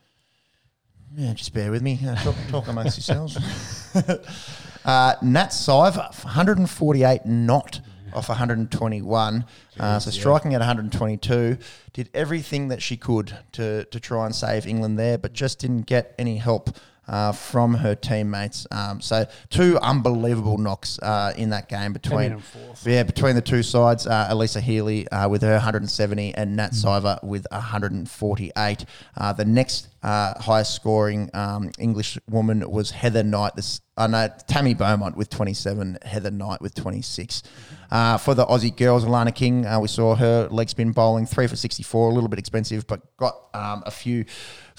Yeah, 1.14 1.34
just 1.34 1.52
bear 1.52 1.70
with 1.70 1.82
me. 1.82 1.98
Uh, 2.06 2.14
talk, 2.16 2.34
talk 2.48 2.68
amongst 2.68 2.96
yourselves. 2.96 3.36
uh, 4.84 5.14
Nat 5.22 5.48
Siver, 5.48 6.24
148 6.24 7.26
not 7.26 7.80
off 8.14 8.28
121. 8.30 9.44
Uh, 9.78 9.98
so 9.98 10.10
striking 10.10 10.54
at 10.54 10.60
122. 10.60 11.58
Did 11.92 12.10
everything 12.14 12.68
that 12.68 12.80
she 12.82 12.96
could 12.96 13.36
to, 13.52 13.84
to 13.84 14.00
try 14.00 14.24
and 14.26 14.34
save 14.34 14.66
England 14.66 14.98
there, 14.98 15.18
but 15.18 15.32
just 15.34 15.58
didn't 15.58 15.82
get 15.82 16.14
any 16.18 16.38
help. 16.38 16.70
Uh, 17.08 17.32
from 17.32 17.72
her 17.74 17.94
teammates, 17.94 18.66
um, 18.70 19.00
so 19.00 19.24
two 19.48 19.78
unbelievable 19.78 20.58
knocks 20.58 20.98
uh, 21.00 21.32
in 21.38 21.48
that 21.48 21.66
game 21.68 21.92
between 21.94 22.32
yeah, 22.84 23.02
between 23.02 23.34
the 23.34 23.40
two 23.42 23.62
sides, 23.62 24.06
uh, 24.06 24.28
Alyssa 24.30 24.60
Healy 24.60 25.08
uh, 25.08 25.26
with 25.28 25.40
her 25.42 25.54
170 25.54 26.34
and 26.34 26.54
Nat 26.54 26.72
Mm. 26.72 26.84
Siver 26.84 27.24
with 27.24 27.46
148. 27.50 28.84
Uh, 29.16 29.32
the 29.32 29.44
next 29.44 29.88
uh, 30.02 30.38
highest 30.40 30.74
scoring 30.74 31.30
um, 31.34 31.70
English 31.78 32.18
woman 32.30 32.68
was 32.70 32.90
Heather 32.90 33.22
Knight, 33.22 33.56
this 33.56 33.80
uh, 33.96 34.06
no, 34.06 34.28
Tammy 34.46 34.74
Beaumont 34.74 35.16
with 35.16 35.28
27, 35.28 35.98
Heather 36.02 36.30
Knight 36.30 36.60
with 36.60 36.74
26. 36.76 37.42
Uh, 37.90 38.16
for 38.16 38.34
the 38.34 38.46
Aussie 38.46 38.74
girls, 38.76 39.04
Alana 39.04 39.34
King, 39.34 39.66
uh, 39.66 39.80
we 39.80 39.88
saw 39.88 40.14
her 40.14 40.46
leg 40.50 40.68
spin 40.68 40.92
bowling, 40.92 41.26
three 41.26 41.48
for 41.48 41.56
64, 41.56 42.10
a 42.10 42.14
little 42.14 42.28
bit 42.28 42.38
expensive, 42.38 42.86
but 42.86 43.16
got 43.16 43.34
um, 43.54 43.82
a 43.86 43.90
few 43.90 44.24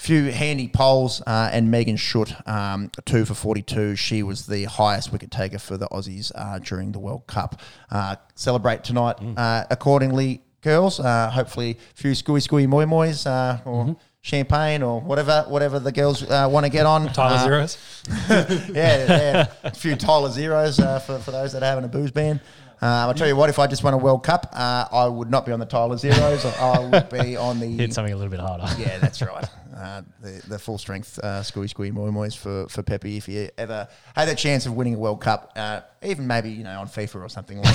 few 0.00 0.30
handy 0.32 0.66
poles. 0.68 1.20
Uh, 1.26 1.50
and 1.52 1.70
Megan 1.70 1.96
Schutt, 1.96 2.48
um, 2.48 2.90
two 3.04 3.24
for 3.24 3.34
42. 3.34 3.96
She 3.96 4.22
was 4.22 4.46
the 4.46 4.64
highest 4.64 5.12
wicket 5.12 5.30
taker 5.30 5.58
for 5.58 5.76
the 5.76 5.88
Aussies 5.88 6.32
uh, 6.34 6.58
during 6.58 6.92
the 6.92 6.98
World 6.98 7.26
Cup. 7.26 7.60
Uh, 7.90 8.16
celebrate 8.34 8.82
tonight 8.82 9.16
uh, 9.36 9.64
accordingly, 9.70 10.42
girls. 10.62 11.00
Uh, 11.00 11.30
hopefully, 11.30 11.72
a 11.72 11.94
few 11.94 12.12
scooey 12.12 12.46
scooey 12.46 12.66
moi 12.66 12.86
mois 12.86 13.26
uh, 13.26 13.60
or 13.64 13.96
champagne 14.22 14.82
or 14.82 15.00
whatever 15.00 15.44
whatever 15.48 15.78
the 15.78 15.92
girls 15.92 16.22
uh, 16.22 16.48
want 16.50 16.64
to 16.64 16.70
get 16.70 16.86
on. 16.86 17.06
Tyler 17.12 17.38
Zeros. 17.38 18.02
yeah, 18.28 18.66
yeah, 18.72 19.46
a 19.64 19.70
few 19.70 19.96
Tyler 19.96 20.30
zeros 20.30 20.78
uh, 20.78 20.98
for, 20.98 21.18
for 21.18 21.30
those 21.30 21.52
that 21.52 21.62
are 21.62 21.66
having 21.66 21.84
a 21.84 21.88
booze 21.88 22.10
ban. 22.10 22.40
Uh, 22.82 22.86
I'll 23.08 23.14
tell 23.14 23.28
you 23.28 23.36
what, 23.36 23.50
if 23.50 23.58
I 23.58 23.66
just 23.66 23.84
won 23.84 23.92
a 23.92 23.98
World 23.98 24.24
Cup, 24.24 24.46
uh, 24.54 24.86
I 24.90 25.06
would 25.06 25.30
not 25.30 25.44
be 25.44 25.52
on 25.52 25.60
the 25.60 25.66
Tyler 25.66 25.98
zeros. 25.98 26.46
I 26.46 26.78
would 26.78 27.10
be 27.10 27.36
on 27.36 27.60
the. 27.60 27.66
Hit 27.66 27.92
something 27.92 28.12
a 28.12 28.16
little 28.16 28.30
bit 28.30 28.40
harder. 28.40 28.64
Yeah, 28.80 28.98
that's 28.98 29.20
right. 29.22 29.44
Uh, 29.76 30.02
the, 30.20 30.42
the 30.48 30.58
full 30.58 30.78
strength 30.78 31.18
uh, 31.20 31.42
squee 31.42 31.66
squee 31.68 31.90
moi 31.90 32.10
mois 32.10 32.34
for, 32.34 32.66
for 32.68 32.82
Pepe 32.82 33.16
if 33.16 33.28
you 33.28 33.48
ever 33.56 33.88
had 34.14 34.28
a 34.28 34.34
chance 34.34 34.66
of 34.66 34.74
winning 34.74 34.94
a 34.94 34.98
World 34.98 35.20
Cup, 35.20 35.52
uh, 35.56 35.80
even 36.02 36.26
maybe 36.26 36.50
you 36.50 36.64
know 36.64 36.80
on 36.80 36.88
FIFA 36.88 37.24
or 37.24 37.28
something 37.28 37.58
like 37.62 37.74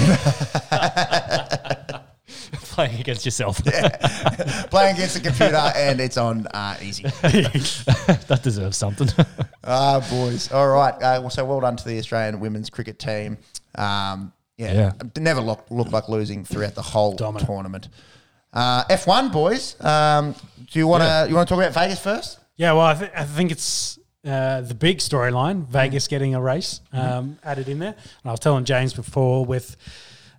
that. 0.69 2.03
Playing 2.53 2.99
against 2.99 3.23
yourself. 3.25 3.63
Playing 3.63 4.95
against 4.95 5.13
the 5.13 5.21
computer 5.23 5.71
and 5.75 6.01
it's 6.01 6.17
on 6.17 6.47
uh, 6.47 6.75
easy. 6.81 7.03
that 7.03 8.39
deserves 8.43 8.77
something. 8.77 9.07
Ah, 9.63 10.05
boys. 10.09 10.51
All 10.51 10.67
right. 10.67 10.93
Uh, 10.95 11.19
well, 11.21 11.29
so 11.29 11.45
well 11.45 11.61
done 11.61 11.77
to 11.77 11.87
the 11.87 11.97
Australian 11.97 12.39
women's 12.39 12.69
cricket 12.69 12.99
team. 12.99 13.37
Um, 13.75 14.33
yeah, 14.57 14.73
Yeah. 14.73 14.91
never 15.19 15.41
looked 15.41 15.71
looked 15.71 15.91
like 15.91 16.07
losing 16.09 16.45
throughout 16.45 16.75
the 16.75 16.81
whole 16.81 17.13
Dominant. 17.15 17.47
tournament. 17.47 17.89
Uh, 18.53 18.85
F1, 18.85 19.31
boys. 19.33 19.75
Um, 19.83 20.33
do 20.71 20.79
you 20.79 20.87
want 20.87 21.03
to 21.03 21.25
you 21.29 21.35
want 21.35 21.47
to 21.49 21.53
talk 21.55 21.61
about 21.63 21.73
Vegas 21.73 21.99
first? 21.99 22.39
Yeah, 22.55 22.71
well, 22.71 22.85
I, 22.85 22.93
th- 22.93 23.11
I 23.15 23.25
think 23.25 23.51
it's 23.51 23.99
uh, 24.25 24.61
the 24.61 24.73
big 24.73 24.99
storyline 24.99 25.67
Vegas 25.67 26.07
getting 26.07 26.35
a 26.35 26.41
race 26.41 26.79
um, 26.93 27.37
added 27.43 27.67
in 27.67 27.79
there. 27.79 27.91
And 27.91 28.25
I 28.25 28.31
was 28.31 28.39
telling 28.39 28.63
James 28.63 28.93
before 28.93 29.45
with 29.45 29.75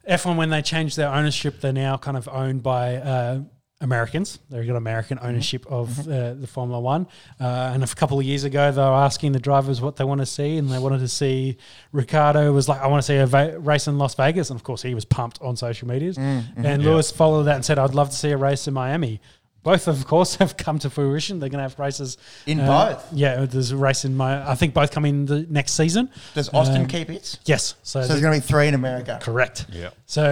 F1, 0.08 0.36
when 0.36 0.48
they 0.48 0.62
changed 0.62 0.96
their 0.96 1.10
ownership, 1.12 1.60
they're 1.60 1.72
now 1.74 1.98
kind 1.98 2.16
of 2.16 2.26
owned 2.28 2.62
by 2.62 2.96
uh, 2.96 3.40
Americans. 3.82 4.38
They've 4.48 4.66
got 4.66 4.76
American 4.76 5.18
ownership 5.20 5.66
of 5.66 6.08
uh, 6.08 6.32
the 6.34 6.46
Formula 6.46 6.80
One. 6.80 7.06
Uh, 7.38 7.72
and 7.74 7.84
a 7.84 7.86
couple 7.86 8.18
of 8.18 8.24
years 8.24 8.44
ago, 8.44 8.72
they 8.72 8.80
were 8.80 8.86
asking 8.86 9.32
the 9.32 9.38
drivers 9.38 9.82
what 9.82 9.96
they 9.96 10.04
want 10.04 10.20
to 10.20 10.26
see. 10.26 10.56
And 10.56 10.70
they 10.70 10.78
wanted 10.78 11.00
to 11.00 11.08
see 11.08 11.58
Ricciardo 11.92 12.52
was 12.52 12.68
like, 12.70 12.80
I 12.80 12.86
want 12.86 13.02
to 13.02 13.06
see 13.06 13.16
a 13.16 13.26
va- 13.26 13.58
race 13.58 13.86
in 13.86 13.98
Las 13.98 14.14
Vegas. 14.14 14.48
And 14.50 14.58
of 14.58 14.64
course, 14.64 14.80
he 14.80 14.94
was 14.94 15.04
pumped 15.04 15.40
on 15.42 15.56
social 15.56 15.88
medias. 15.88 16.16
And 16.56 16.82
Lewis 16.84 17.10
followed 17.10 17.44
that 17.44 17.56
and 17.56 17.64
said, 17.64 17.78
I'd 17.78 17.94
love 17.94 18.08
to 18.10 18.16
see 18.16 18.30
a 18.30 18.36
race 18.38 18.66
in 18.66 18.72
Miami. 18.72 19.20
Both, 19.66 19.88
of 19.88 20.06
course, 20.06 20.36
have 20.42 20.56
come 20.56 20.78
to 20.78 20.88
fruition. 20.90 21.40
They're 21.40 21.48
going 21.48 21.58
to 21.58 21.68
have 21.68 21.76
races 21.76 22.18
In 22.46 22.60
uh, 22.60 22.66
both? 22.94 23.12
Yeah, 23.12 23.46
there's 23.46 23.72
a 23.72 23.76
race 23.76 24.04
in 24.04 24.16
my. 24.16 24.48
I 24.48 24.54
think 24.54 24.74
both 24.74 24.92
come 24.92 25.04
in 25.04 25.26
the 25.26 25.44
next 25.50 25.72
season. 25.72 26.08
Does 26.34 26.48
Austin 26.54 26.82
Um, 26.82 26.86
keep 26.86 27.10
it? 27.10 27.40
Yes, 27.46 27.74
so, 27.82 28.00
So 28.00 28.02
the- 28.02 28.08
there's 28.10 28.20
going 28.22 28.40
to 28.40 28.46
be 28.46 28.46
three 28.46 28.68
in 28.68 28.74
America. 28.74 29.18
correct. 29.20 29.66
Yeah. 29.72 29.88
So 30.06 30.22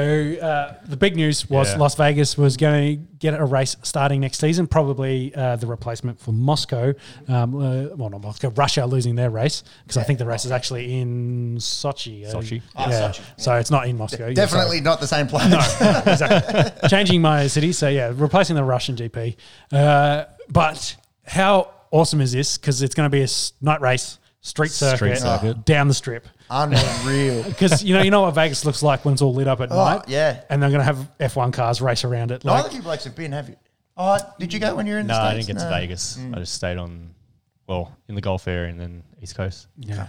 uh, 0.41 0.75
the 0.87 0.97
big 0.97 1.17
news 1.17 1.51
was 1.51 1.73
Yeah. 1.73 1.79
Las 1.79 1.97
Vegas 1.97 2.39
was 2.39 2.57
going 2.57 2.97
to 2.97 3.03
get 3.19 3.35
a 3.35 3.45
race 3.45 3.75
starting 3.83 4.21
next 4.21 4.39
season, 4.39 4.69
probably 4.69 5.35
uh, 5.35 5.57
the 5.57 5.67
replacement 5.67 6.21
for 6.21 6.31
Moscow. 6.31 6.93
Um, 7.27 7.57
uh, 7.57 7.97
well, 7.97 8.11
not 8.11 8.23
Moscow, 8.23 8.51
Russia 8.51 8.87
losing 8.87 9.17
their 9.17 9.31
race 9.31 9.65
because 9.83 9.97
I 9.97 10.05
think 10.05 10.21
the 10.21 10.27
race 10.27 10.45
is 10.45 10.53
actually 10.53 11.01
in 11.01 11.57
Sochi. 11.57 12.25
uh, 12.25 12.33
Sochi. 12.35 12.63
Oh, 12.77 12.89
yeah. 12.89 13.09
Sochi. 13.09 13.21
So 13.37 13.55
it's 13.57 13.71
not 13.73 13.89
in 13.89 13.99
Moscow. 13.99 14.29
Yeah, 14.29 14.35
Definitely 14.35 14.81
not 14.81 15.01
the 15.01 15.09
same 15.09 15.27
place. 15.27 15.51
No, 15.51 15.59
exactly. 16.13 16.89
Changing 16.89 17.21
my 17.21 17.49
city. 17.49 17.73
So 17.73 17.89
yeah, 17.89 18.13
replacing 18.15 18.55
the 18.55 18.63
Russian 18.65 18.95
GP. 18.95 19.24
Uh, 19.73 20.25
but 20.49 20.97
how 21.27 21.71
awesome 21.91 22.21
is 22.21 22.33
this? 22.33 22.59
Because 22.59 22.83
it's 22.83 22.95
going 22.95 23.07
to 23.07 23.11
be 23.15 23.21
a 23.21 23.25
s- 23.25 23.53
night 23.61 23.81
race, 23.81 24.19
street 24.41 24.71
circuit, 24.71 24.97
Street 24.97 25.19
circuit. 25.19 25.65
down 25.65 25.89
the 25.89 25.95
strip. 25.95 26.27
Unreal. 26.51 27.43
Because 27.45 27.83
you 27.85 27.95
know, 27.95 28.03
you 28.03 28.11
know 28.11 28.23
what 28.23 28.35
Vegas 28.35 28.65
looks 28.65 28.83
like 28.83 29.05
when 29.05 29.15
it's 29.15 29.23
all 29.23 29.35
lit 29.35 29.49
up 29.49 29.61
at 29.61 29.71
Oh, 29.73 29.77
night. 29.77 30.03
yeah. 30.09 30.43
and 30.51 30.63
they're 30.63 30.71
going 30.71 30.81
to 30.81 30.85
have 30.85 31.11
F1 31.19 31.53
cars 31.53 31.81
race 31.81 32.05
around 32.05 32.31
it. 32.31 32.45
Neither 32.45 32.63
Like, 32.63 32.71
of 32.71 32.77
you 32.77 32.83
blokes 32.83 33.05
have 33.05 33.17
been, 33.17 33.33
have 33.33 33.49
you? 33.49 33.57
Oh, 33.97 34.19
did 34.39 34.53
you 34.53 34.59
go 34.61 34.75
when 34.75 34.87
you 34.87 34.95
were 34.95 34.99
in 34.99 35.07
the 35.07 35.15
state 35.15 35.23
No, 35.23 35.31
the 35.31 35.37
I 35.37 35.41
States? 35.41 35.47
didn't 35.47 35.59
get 35.59 35.65
to 35.65 35.71
No. 35.71 35.77
Vegas. 35.81 36.19
I 36.19 36.39
just 36.41 36.55
stayed 36.55 36.79
on, 36.79 37.11
well, 37.67 37.97
in 38.09 38.15
the 38.15 38.21
Gulf 38.21 38.47
area 38.49 38.71
and 38.71 38.81
then 38.81 39.03
East 39.23 39.37
Coast. 39.37 39.69
yeah. 39.79 40.09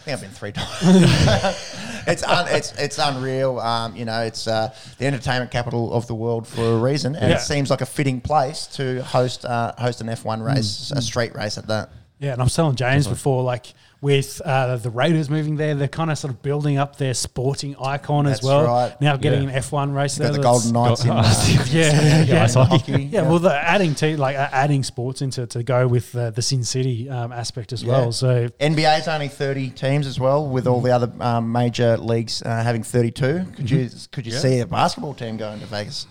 I 0.00 0.02
think 0.02 0.14
I've 0.16 0.20
been 0.22 0.30
three 0.30 0.52
times. 0.52 2.04
it's 2.06 2.22
un, 2.22 2.46
it's 2.48 2.72
it's 2.78 2.98
unreal. 2.98 3.58
Um, 3.60 3.94
you 3.94 4.04
know, 4.06 4.22
it's 4.22 4.46
uh, 4.48 4.74
the 4.98 5.06
entertainment 5.06 5.50
capital 5.50 5.92
of 5.92 6.06
the 6.06 6.14
world 6.14 6.46
for 6.48 6.62
a 6.62 6.76
reason, 6.78 7.14
and 7.16 7.30
Yeah. 7.30 7.36
it 7.36 7.40
seems 7.40 7.68
like 7.70 7.82
a 7.82 7.86
fitting 7.86 8.20
place 8.20 8.66
to 8.76 9.02
host 9.02 9.44
uh, 9.44 9.74
host 9.78 10.00
an 10.00 10.08
F 10.08 10.24
one 10.24 10.42
race, 10.42 10.90
a 10.94 11.02
street 11.02 11.34
race 11.34 11.58
at 11.58 11.66
that. 11.66 11.90
Yeah, 12.18 12.32
and 12.32 12.42
I'm 12.42 12.48
telling 12.48 12.76
James 12.76 13.06
before, 13.06 13.42
like 13.42 13.72
with 14.02 14.40
uh, 14.44 14.76
the 14.76 14.88
Raiders 14.88 15.28
moving 15.28 15.56
there, 15.56 15.74
they're 15.74 15.86
kind 15.86 16.10
of 16.10 16.16
sort 16.16 16.32
of 16.32 16.40
building 16.40 16.78
up 16.78 16.96
their 16.96 17.12
sporting 17.12 17.76
icon 17.76 18.24
That's 18.24 18.40
as 18.40 18.44
well. 18.46 18.64
right. 18.64 18.98
Now 19.00 19.16
getting 19.16 19.42
Yeah. 19.44 19.56
an 19.56 19.62
F1 19.62 19.94
race 19.94 20.16
Got 20.16 20.24
there. 20.24 20.32
the 20.32 20.38
Golden 20.42 20.72
Knights 20.72 21.02
in 21.02 21.08
Got- 21.10 21.26
uh, 21.26 21.64
Yeah, 21.70 22.22
yeah, 22.24 22.44
ice 22.44 22.54
hockey. 22.54 22.76
hockey. 22.92 23.02
Yeah, 23.04 23.22
well, 23.22 23.38
they're 23.38 23.52
adding 23.62 23.94
to 23.96 24.16
like 24.16 24.36
uh, 24.36 24.48
adding 24.52 24.82
sports 24.84 25.20
into 25.20 25.46
to 25.48 25.62
go 25.62 25.86
with 25.86 26.16
uh, 26.16 26.30
the 26.30 26.40
Sin 26.40 26.64
City 26.64 27.10
um, 27.10 27.30
aspect 27.30 27.74
as 27.74 27.82
Yeah. 27.82 27.92
well. 27.92 28.12
So 28.12 28.48
NBA's 28.58 29.06
only 29.06 29.28
thirty 29.28 29.68
teams 29.68 30.06
as 30.06 30.18
well, 30.18 30.46
with 30.48 30.66
all 30.66 30.80
the 30.80 30.92
other 30.92 31.12
um, 31.20 31.52
major 31.52 31.98
leagues 31.98 32.40
uh, 32.42 32.62
having 32.62 32.82
thirty 32.82 33.10
two. 33.10 33.44
Could 33.54 33.70
you 33.70 33.90
could 34.12 34.26
you 34.26 34.32
Yeah. 34.32 34.38
see 34.38 34.60
a 34.60 34.66
basketball 34.66 35.12
team 35.12 35.36
going 35.36 35.60
to 35.60 35.66
Vegas? 35.66 36.06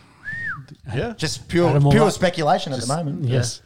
Yeah. 0.94 1.14
Just 1.18 1.48
pure 1.48 1.70
Add 1.70 1.78
'em 1.78 1.86
all 1.88 1.92
pure 1.92 2.06
up. 2.06 2.12
speculation 2.14 2.74
at 2.74 2.82
the 2.82 2.88
moment. 2.88 3.24
yes, 3.24 3.62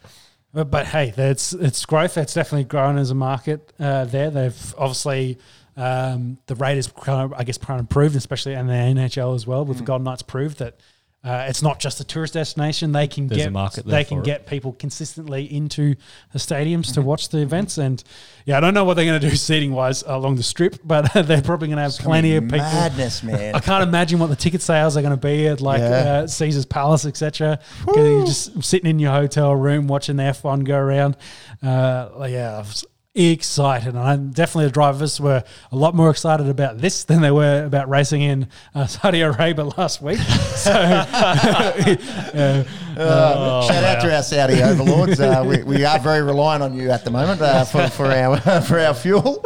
but, 0.53 0.69
but 0.71 0.85
hey, 0.87 1.13
it's 1.17 1.53
it's 1.53 1.85
growth. 1.85 2.17
It's 2.17 2.33
definitely 2.33 2.65
grown 2.65 2.97
as 2.97 3.09
a 3.11 3.15
market 3.15 3.73
uh, 3.79 4.05
there. 4.05 4.29
They've 4.29 4.75
obviously. 4.77 5.37
Um, 5.75 6.37
the 6.45 6.53
Raiders, 6.53 6.85
kind 6.85 7.23
of, 7.23 7.33
I 7.33 7.43
guess, 7.43 7.57
kind 7.57 7.79
of 7.79 7.89
proved, 7.89 8.15
especially 8.15 8.53
in 8.53 8.67
the 8.67 8.73
NHL 8.73 9.33
as 9.33 9.47
well, 9.47 9.65
with 9.65 9.77
Mm. 9.77 9.79
the 9.79 9.85
Golden 9.87 10.03
Knights, 10.03 10.21
proved 10.21 10.59
that 10.59 10.75
uh, 11.23 11.45
it's 11.47 11.61
not 11.61 11.79
just 11.79 11.99
a 12.01 12.03
tourist 12.03 12.33
destination. 12.33 12.91
They 12.91 13.07
can 13.07 13.27
There's 13.27 13.41
a 13.41 13.43
get 13.45 13.53
market 13.53 13.85
they 13.85 14.03
can 14.03 14.17
for 14.17 14.23
it. 14.23 14.25
get 14.25 14.45
people 14.45 14.73
consistently 14.73 15.45
into 15.45 15.95
the 16.33 16.39
stadiums 16.39 16.87
Mm-hmm. 16.87 16.93
to 16.95 17.01
watch 17.01 17.29
the 17.29 17.37
events. 17.39 17.77
And 17.77 18.03
yeah, 18.45 18.57
I 18.57 18.59
don't 18.59 18.73
know 18.73 18.83
what 18.83 18.95
they're 18.95 19.05
going 19.05 19.21
to 19.21 19.29
do 19.29 19.35
seating 19.37 19.71
wise 19.71 20.03
along 20.05 20.35
the 20.35 20.43
strip, 20.43 20.79
but 20.83 21.11
they're 21.13 21.41
probably 21.41 21.69
going 21.69 21.77
to 21.77 21.83
have 21.83 21.93
plenty 21.97 22.35
of 22.35 22.43
people. 22.43 22.57
Madness, 22.57 23.23
man. 23.23 23.55
I 23.55 23.59
can't 23.59 23.83
imagine 23.87 24.19
what 24.19 24.27
the 24.27 24.35
ticket 24.35 24.61
sales 24.61 24.97
are 24.97 25.01
going 25.01 25.17
to 25.17 25.27
be 25.27 25.47
at 25.47 25.61
like 25.61 25.79
Yeah. 25.79 26.23
uh, 26.23 26.27
Caesar's 26.27 26.65
Palace, 26.65 27.05
etc. 27.05 27.59
You're 27.95 28.25
just 28.25 28.61
sitting 28.63 28.89
in 28.89 28.99
your 28.99 29.13
hotel 29.13 29.55
room 29.55 29.87
watching 29.87 30.17
the 30.17 30.23
F1 30.23 30.65
go 30.65 30.77
around. 30.77 31.15
Uh, 31.61 32.27
yeah, 32.29 32.55
I 32.55 32.59
was 32.59 32.83
excited, 33.15 33.89
and 33.89 33.99
I, 33.99 34.15
definitely 34.17 34.65
the 34.65 34.71
drivers 34.71 35.19
were 35.19 35.43
a 35.71 35.75
lot 35.75 35.93
more 35.95 36.09
excited 36.09 36.47
about 36.49 36.79
this 36.79 37.03
than 37.03 37.21
they 37.21 37.31
were 37.31 37.65
about 37.65 37.87
racing 37.89 38.21
in 38.21 38.47
uh, 38.73 38.85
Saudi 38.87 39.21
Arabia 39.21 39.65
last 39.65 40.01
week. 40.01 40.19
So, 40.53 40.71
uh, 40.73 42.63
Uh, 42.95 43.61
shout 43.67 43.83
out 43.83 44.01
to 44.01 44.15
our 44.15 44.21
Saudi 44.23 44.61
overlords. 44.61 45.19
Uh, 45.19 45.43
we, 45.45 45.63
we 45.63 45.83
are 45.83 45.97
very 45.99 46.21
reliant 46.21 46.61
on 46.63 46.75
you 46.77 46.91
at 46.91 47.03
the 47.03 47.09
moment 47.11 47.41
uh, 47.41 47.65
for, 47.65 47.87
for 47.89 48.05
our 48.05 48.37
for 48.61 48.79
our 48.79 48.93
fuel. 48.93 49.43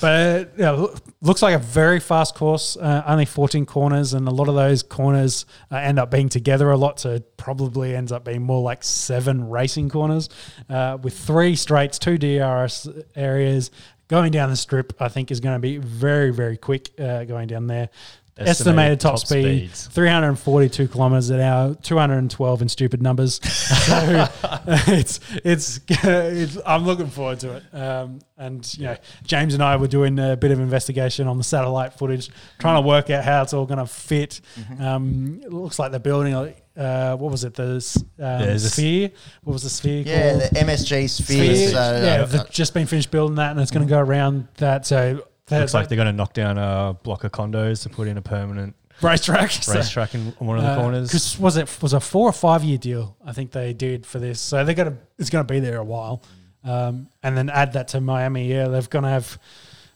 But 0.00 0.52
yeah, 0.58 0.70
loo- 0.72 0.94
looks 1.22 1.42
like 1.42 1.54
a 1.54 1.58
very 1.58 2.00
fast 2.00 2.34
course. 2.34 2.76
Uh, 2.76 3.02
only 3.06 3.24
14 3.24 3.66
corners, 3.66 4.14
and 4.14 4.26
a 4.26 4.30
lot 4.30 4.48
of 4.48 4.54
those 4.54 4.82
corners 4.82 5.44
uh, 5.70 5.76
end 5.76 5.98
up 5.98 6.10
being 6.10 6.28
together 6.28 6.70
a 6.70 6.76
lot. 6.76 7.00
So 7.00 7.20
probably 7.36 7.94
ends 7.94 8.12
up 8.12 8.24
being 8.24 8.42
more 8.42 8.62
like 8.62 8.82
seven 8.82 9.48
racing 9.48 9.90
corners 9.90 10.28
uh, 10.68 10.98
with 11.00 11.18
three 11.18 11.56
straights, 11.56 11.98
two 11.98 12.18
DRS 12.18 12.88
areas. 13.14 13.70
Going 14.08 14.32
down 14.32 14.50
the 14.50 14.56
strip, 14.56 14.92
I 15.00 15.08
think, 15.08 15.30
is 15.30 15.38
going 15.38 15.54
to 15.54 15.60
be 15.60 15.76
very, 15.76 16.32
very 16.32 16.56
quick 16.56 16.90
uh, 16.98 17.24
going 17.24 17.46
down 17.46 17.68
there. 17.68 17.90
Estimated, 18.38 18.48
Estimated 18.48 19.00
top, 19.00 19.12
top 19.16 19.18
speed, 19.26 19.70
speeds. 19.70 19.86
342 19.88 20.88
kilometers 20.88 21.28
an 21.30 21.40
hour, 21.40 21.74
212 21.74 22.62
in 22.62 22.68
stupid 22.68 23.02
numbers. 23.02 23.40
So 23.80 24.26
it's, 24.88 25.20
it's 25.44 25.80
it's 25.88 26.58
I'm 26.64 26.84
looking 26.84 27.08
forward 27.08 27.40
to 27.40 27.56
it. 27.56 27.74
Um, 27.74 28.20
and 28.38 28.78
you 28.78 28.84
know, 28.86 28.96
James 29.24 29.54
and 29.54 29.62
I 29.62 29.76
were 29.76 29.88
doing 29.88 30.18
a 30.18 30.36
bit 30.36 30.50
of 30.52 30.60
investigation 30.60 31.26
on 31.26 31.38
the 31.38 31.44
satellite 31.44 31.94
footage, 31.94 32.30
trying 32.58 32.80
to 32.82 32.86
work 32.86 33.10
out 33.10 33.24
how 33.24 33.42
it's 33.42 33.52
all 33.52 33.66
going 33.66 33.78
to 33.78 33.86
fit. 33.86 34.40
Um, 34.78 35.40
it 35.42 35.52
looks 35.52 35.78
like 35.78 35.90
they're 35.90 36.00
building. 36.00 36.34
a- 36.34 36.54
Uh, 36.80 37.16
what 37.16 37.30
was 37.30 37.44
it? 37.44 37.54
The 37.54 37.72
um, 38.18 38.40
There's 38.40 38.64
a 38.64 38.66
s- 38.66 38.72
sphere. 38.72 39.10
What 39.42 39.52
was 39.54 39.62
the 39.64 39.70
sphere 39.70 40.02
Yeah, 40.06 40.30
called? 40.30 40.42
the 40.42 40.60
MSG 40.60 41.08
sphere. 41.10 41.54
Sphere. 41.54 41.68
So, 41.70 41.78
uh, 41.78 42.00
yeah, 42.02 42.24
they've 42.24 42.50
just 42.50 42.72
been 42.74 42.86
finished 42.86 43.10
building 43.10 43.36
that, 43.36 43.50
and 43.50 43.60
it's 43.60 43.70
going 43.72 43.86
to 43.86 43.90
go 43.90 43.98
around 43.98 44.46
that. 44.58 44.86
So 44.86 45.24
Looks 45.50 45.74
like 45.74 45.88
they're 45.88 45.96
going 45.96 46.06
to 46.06 46.12
knock 46.12 46.32
down 46.32 46.58
a 46.58 46.96
block 47.02 47.24
of 47.24 47.32
condos 47.32 47.82
to 47.82 47.88
put 47.88 48.08
in 48.08 48.16
a 48.16 48.22
permanent 48.22 48.74
racetrack. 49.02 49.50
So- 49.50 49.74
racetrack 49.76 50.14
in 50.14 50.32
one 50.38 50.58
of 50.58 50.64
the 50.64 50.76
corners. 50.76 51.08
Because 51.08 51.38
was 51.38 51.56
it 51.56 51.82
was 51.82 51.92
a 51.92 52.00
four 52.00 52.28
or 52.28 52.32
five 52.32 52.62
year 52.64 52.78
deal? 52.78 53.16
I 53.24 53.32
think 53.32 53.50
they 53.50 53.72
did 53.72 54.06
for 54.06 54.18
this, 54.18 54.40
so 54.40 54.64
they're 54.64 54.74
gonna 54.74 54.96
it's 55.18 55.30
gonna 55.30 55.44
be 55.44 55.60
there 55.60 55.78
a 55.78 55.84
while, 55.84 56.22
um, 56.64 57.08
and 57.22 57.36
then 57.36 57.50
add 57.50 57.72
that 57.74 57.88
to 57.88 58.00
Miami. 58.00 58.48
Yeah, 58.48 58.68
they're 58.68 58.82
gonna 58.82 59.10
have 59.10 59.38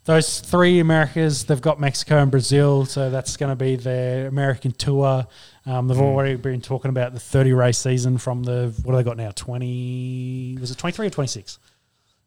those 0.05 0.41
three 0.41 0.81
Americas, 0.81 1.45
they've 1.45 1.61
got 1.61 1.81
Mexico 1.81 2.19
and 2.19 2.31
Brazil, 2.31 2.85
so 2.85 3.09
that's 3.09 3.39
going 3.39 3.49
to 3.51 3.57
be 3.57 3.77
their 3.77 4.27
American 4.27 4.71
tour. 4.73 5.27
Um, 5.65 5.89
they've 5.89 5.99
already 5.99 6.37
been 6.37 6.61
talking 6.61 6.91
about 6.91 7.15
the 7.15 7.21
30 7.21 7.55
race 7.55 7.79
season 7.79 8.19
from 8.19 8.43
the, 8.43 8.75
what 8.83 8.93
do 8.93 8.97
they 8.99 9.03
got 9.03 9.17
now? 9.17 9.31
20, 9.31 10.59
was 10.61 10.71
it 10.71 10.77
23 10.77 11.07
or 11.07 11.11
26? 11.11 11.59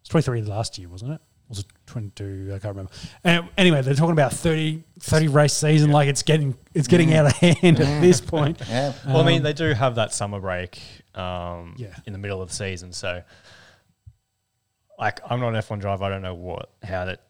It's 0.01 0.09
23 0.09 0.41
last 0.41 0.79
year, 0.79 0.89
wasn't 0.89 1.13
it? 1.13 1.21
Or 1.47 1.49
was 1.49 1.59
it 1.59 1.65
22? 1.87 2.47
I 2.49 2.59
can't 2.59 2.75
remember. 2.75 2.91
And 3.23 3.47
anyway, 3.57 3.81
they're 3.81 3.93
talking 3.95 4.11
about 4.11 4.33
30, 4.33 4.83
30 4.99 5.27
race 5.29 5.53
season, 5.53 5.91
like 5.91 6.07
it's 6.09 6.23
getting 6.23 6.57
it's 6.73 6.87
getting 6.87 7.13
out 7.13 7.25
of 7.27 7.31
hand 7.33 7.79
at 7.79 8.01
this 8.01 8.19
point. 8.21 8.61
Yeah. 8.69 8.93
Well, 9.05 9.21
I 9.21 9.25
mean, 9.25 9.37
Um, 9.37 9.43
they 9.43 9.53
do 9.53 9.71
have 9.73 9.95
that 9.95 10.13
summer 10.13 10.39
break 10.41 10.79
um, 11.15 11.75
Yeah. 11.77 11.95
in 12.05 12.13
the 12.13 12.19
middle 12.19 12.41
of 12.41 12.49
the 12.49 12.55
season, 12.55 12.91
so 12.93 13.21
like 14.99 15.19
I'm 15.29 15.39
not 15.39 15.49
an 15.49 15.61
F1 15.61 15.79
driver. 15.79 16.03
I 16.03 16.09
don't 16.09 16.21
know 16.21 16.35
what 16.35 16.69
how 16.83 17.05
that 17.05 17.23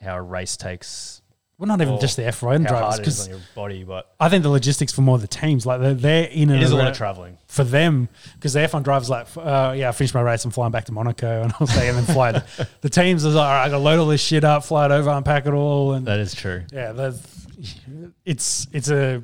how 0.00 0.16
a 0.16 0.22
race 0.22 0.56
takes 0.56 1.21
Well, 1.62 1.68
not 1.68 1.80
even 1.80 1.94
or 1.94 2.00
just 2.00 2.16
the 2.16 2.22
F1 2.22 2.62
how 2.64 2.70
drivers, 2.70 2.80
hard 2.96 3.00
it 3.02 3.06
is 3.06 3.14
because 3.20 3.24
on 3.28 3.30
your 3.30 3.40
body, 3.54 3.84
but 3.84 4.12
I 4.18 4.28
think 4.28 4.42
the 4.42 4.48
logistics 4.48 4.92
for 4.92 5.02
more 5.02 5.14
of 5.14 5.20
the 5.20 5.28
teams, 5.28 5.64
like 5.64 5.80
they're, 5.80 5.94
they're 5.94 6.24
in 6.24 6.50
and 6.50 6.58
it 6.60 6.64
is 6.64 6.72
a 6.72 6.74
lot 6.74 6.80
around- 6.82 6.90
of 6.90 6.96
traveling. 6.96 7.38
for 7.46 7.62
them 7.62 8.08
because 8.34 8.52
the 8.54 8.58
F1 8.58 8.82
drivers 8.82 9.08
like, 9.08 9.28
uh, 9.36 9.72
yeah, 9.76 9.88
I 9.88 9.92
finished 9.92 10.12
my 10.12 10.22
race. 10.22 10.44
I'm 10.44 10.50
flying 10.50 10.72
back 10.72 10.86
to 10.86 10.92
Monaco, 10.92 11.42
and 11.44 11.54
I'll 11.60 11.68
say, 11.68 11.88
and 11.88 11.96
then 11.98 12.04
fly. 12.04 12.32
the, 12.32 12.68
the 12.80 12.90
teams 12.90 13.24
is 13.24 13.36
like, 13.36 13.44
all 13.46 13.50
right, 13.52 13.64
I 13.64 13.68
got 13.68 13.76
to 13.76 13.82
load 13.84 14.00
all 14.00 14.06
this 14.06 14.20
shit 14.20 14.42
up, 14.42 14.64
fly 14.64 14.86
it 14.86 14.90
over, 14.90 15.08
unpack 15.10 15.46
it 15.46 15.52
all, 15.52 15.92
and 15.92 16.04
That 16.06 16.18
is 16.18 16.34
true. 16.34 16.64
yeah, 16.72 16.90
the- 16.90 17.16
it's 18.24 18.66
it's 18.72 18.90
a 18.90 19.22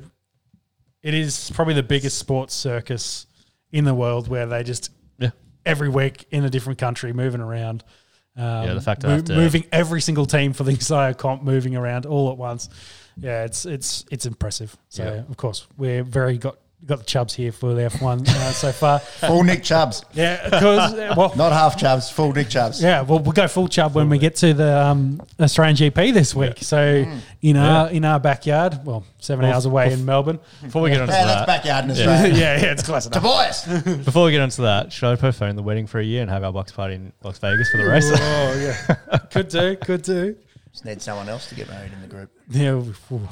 it 1.03 1.13
is 1.13 1.51
probably 1.53 1.73
the 1.73 1.83
biggest 1.83 2.17
sports 2.17 2.53
circus 2.53 3.25
in 3.71 3.83
the 3.85 3.93
world 3.93 4.27
where 4.27 4.45
they 4.45 4.63
just 4.63 4.91
Yeah. 5.17 5.31
every 5.65 5.89
week 5.89 6.25
in 6.31 6.43
a 6.45 6.49
different 6.49 6.79
country 6.79 7.11
moving 7.13 7.41
around. 7.41 7.83
Um, 8.39 8.65
Yeah, 8.67 8.73
the 8.73 8.81
fact 8.81 9.03
I 9.05 9.17
mo- 9.17 9.35
moving 9.35 9.65
every 9.71 10.01
single 10.01 10.25
team 10.25 10.53
for 10.53 10.63
the 10.63 10.71
entire 10.79 11.13
comp 11.13 11.43
moving 11.43 11.75
around 11.75 12.05
all 12.05 12.31
at 12.31 12.37
once. 12.37 12.69
Yeah, 13.17 13.43
it's 13.43 13.65
it's 13.65 14.05
it's 14.11 14.25
impressive. 14.25 14.77
So 14.89 15.03
Yeah. 15.03 15.23
of 15.29 15.35
course 15.37 15.67
we're 15.77 16.03
very 16.03 16.37
got 16.37 16.57
got 16.85 16.99
the 16.99 17.05
Chubs 17.05 17.33
here 17.35 17.51
for 17.51 17.73
the 17.73 17.83
F 17.83 18.01
one 18.01 18.21
uh, 18.27 18.51
so 18.51 18.71
far. 18.71 18.99
Full 19.27 19.43
Nick 19.43 19.63
Chubs. 19.63 20.03
Yeah, 20.13 20.43
because 20.43 20.93
well, 21.17 21.33
Not 21.35 21.51
half 21.51 21.77
Chubs, 21.77 22.09
full 22.09 22.31
Nick 22.33 22.49
Chubs. 22.49 22.81
yeah, 22.81 23.01
well, 23.01 23.19
we'll 23.19 23.33
go 23.33 23.47
full 23.47 23.67
chub 23.67 23.93
when 23.95 24.09
we 24.09 24.17
get 24.17 24.35
to 24.37 24.53
the 24.53 24.85
um, 24.85 25.21
Australian 25.39 25.75
GP 25.75 26.13
this 26.13 26.33
week. 26.33 26.57
So 26.61 27.05
in 27.41 27.57
our 27.57 27.89
in 27.89 28.05
our 28.05 28.19
backyard, 28.19 28.79
well, 28.85 29.03
seven 29.19 29.43
Well, 29.45 29.53
hours 29.53 29.65
away 29.65 29.87
well, 29.89 29.99
in 29.99 30.05
Melbourne. 30.05 30.39
Before 30.61 30.81
we 30.81 30.89
get 30.89 31.01
onto 31.01 31.13
Yeah, 31.13 31.25
that's 31.25 31.41
that, 31.41 31.47
backyard 31.47 31.85
in 31.85 31.91
yeah, 31.95 32.11
Australia. 32.11 32.39
yeah, 32.39 32.71
it's 32.71 32.83
close 32.83 33.05
enough. 33.05 33.21
Tobias. 33.21 34.05
before 34.05 34.25
we 34.25 34.31
get 34.31 34.41
onto 34.41 34.63
that, 34.63 34.91
should 34.91 35.09
I 35.09 35.15
postpone 35.15 35.55
the 35.55 35.63
wedding 35.63 35.87
for 35.87 35.99
a 35.99 36.03
year 36.03 36.21
and 36.21 36.29
have 36.31 36.43
our 36.43 36.53
box 36.53 36.71
party 36.71 36.95
in 36.95 37.13
Las 37.23 37.37
Vegas 37.39 37.69
for 37.71 37.77
the 37.77 37.85
race? 37.85 38.09
Oh 38.11 38.59
yeah, 39.11 39.17
could 39.31 39.49
do, 39.49 39.75
could 39.77 40.01
do. 40.01 40.35
Just 40.71 40.85
need 40.85 41.01
someone 41.01 41.27
else 41.29 41.47
to 41.49 41.55
get 41.55 41.67
married 41.69 41.91
in 41.93 42.01
the 42.01 42.07
group. 42.07 42.31
Yeah. 42.49 42.71
ooh, 42.71 43.27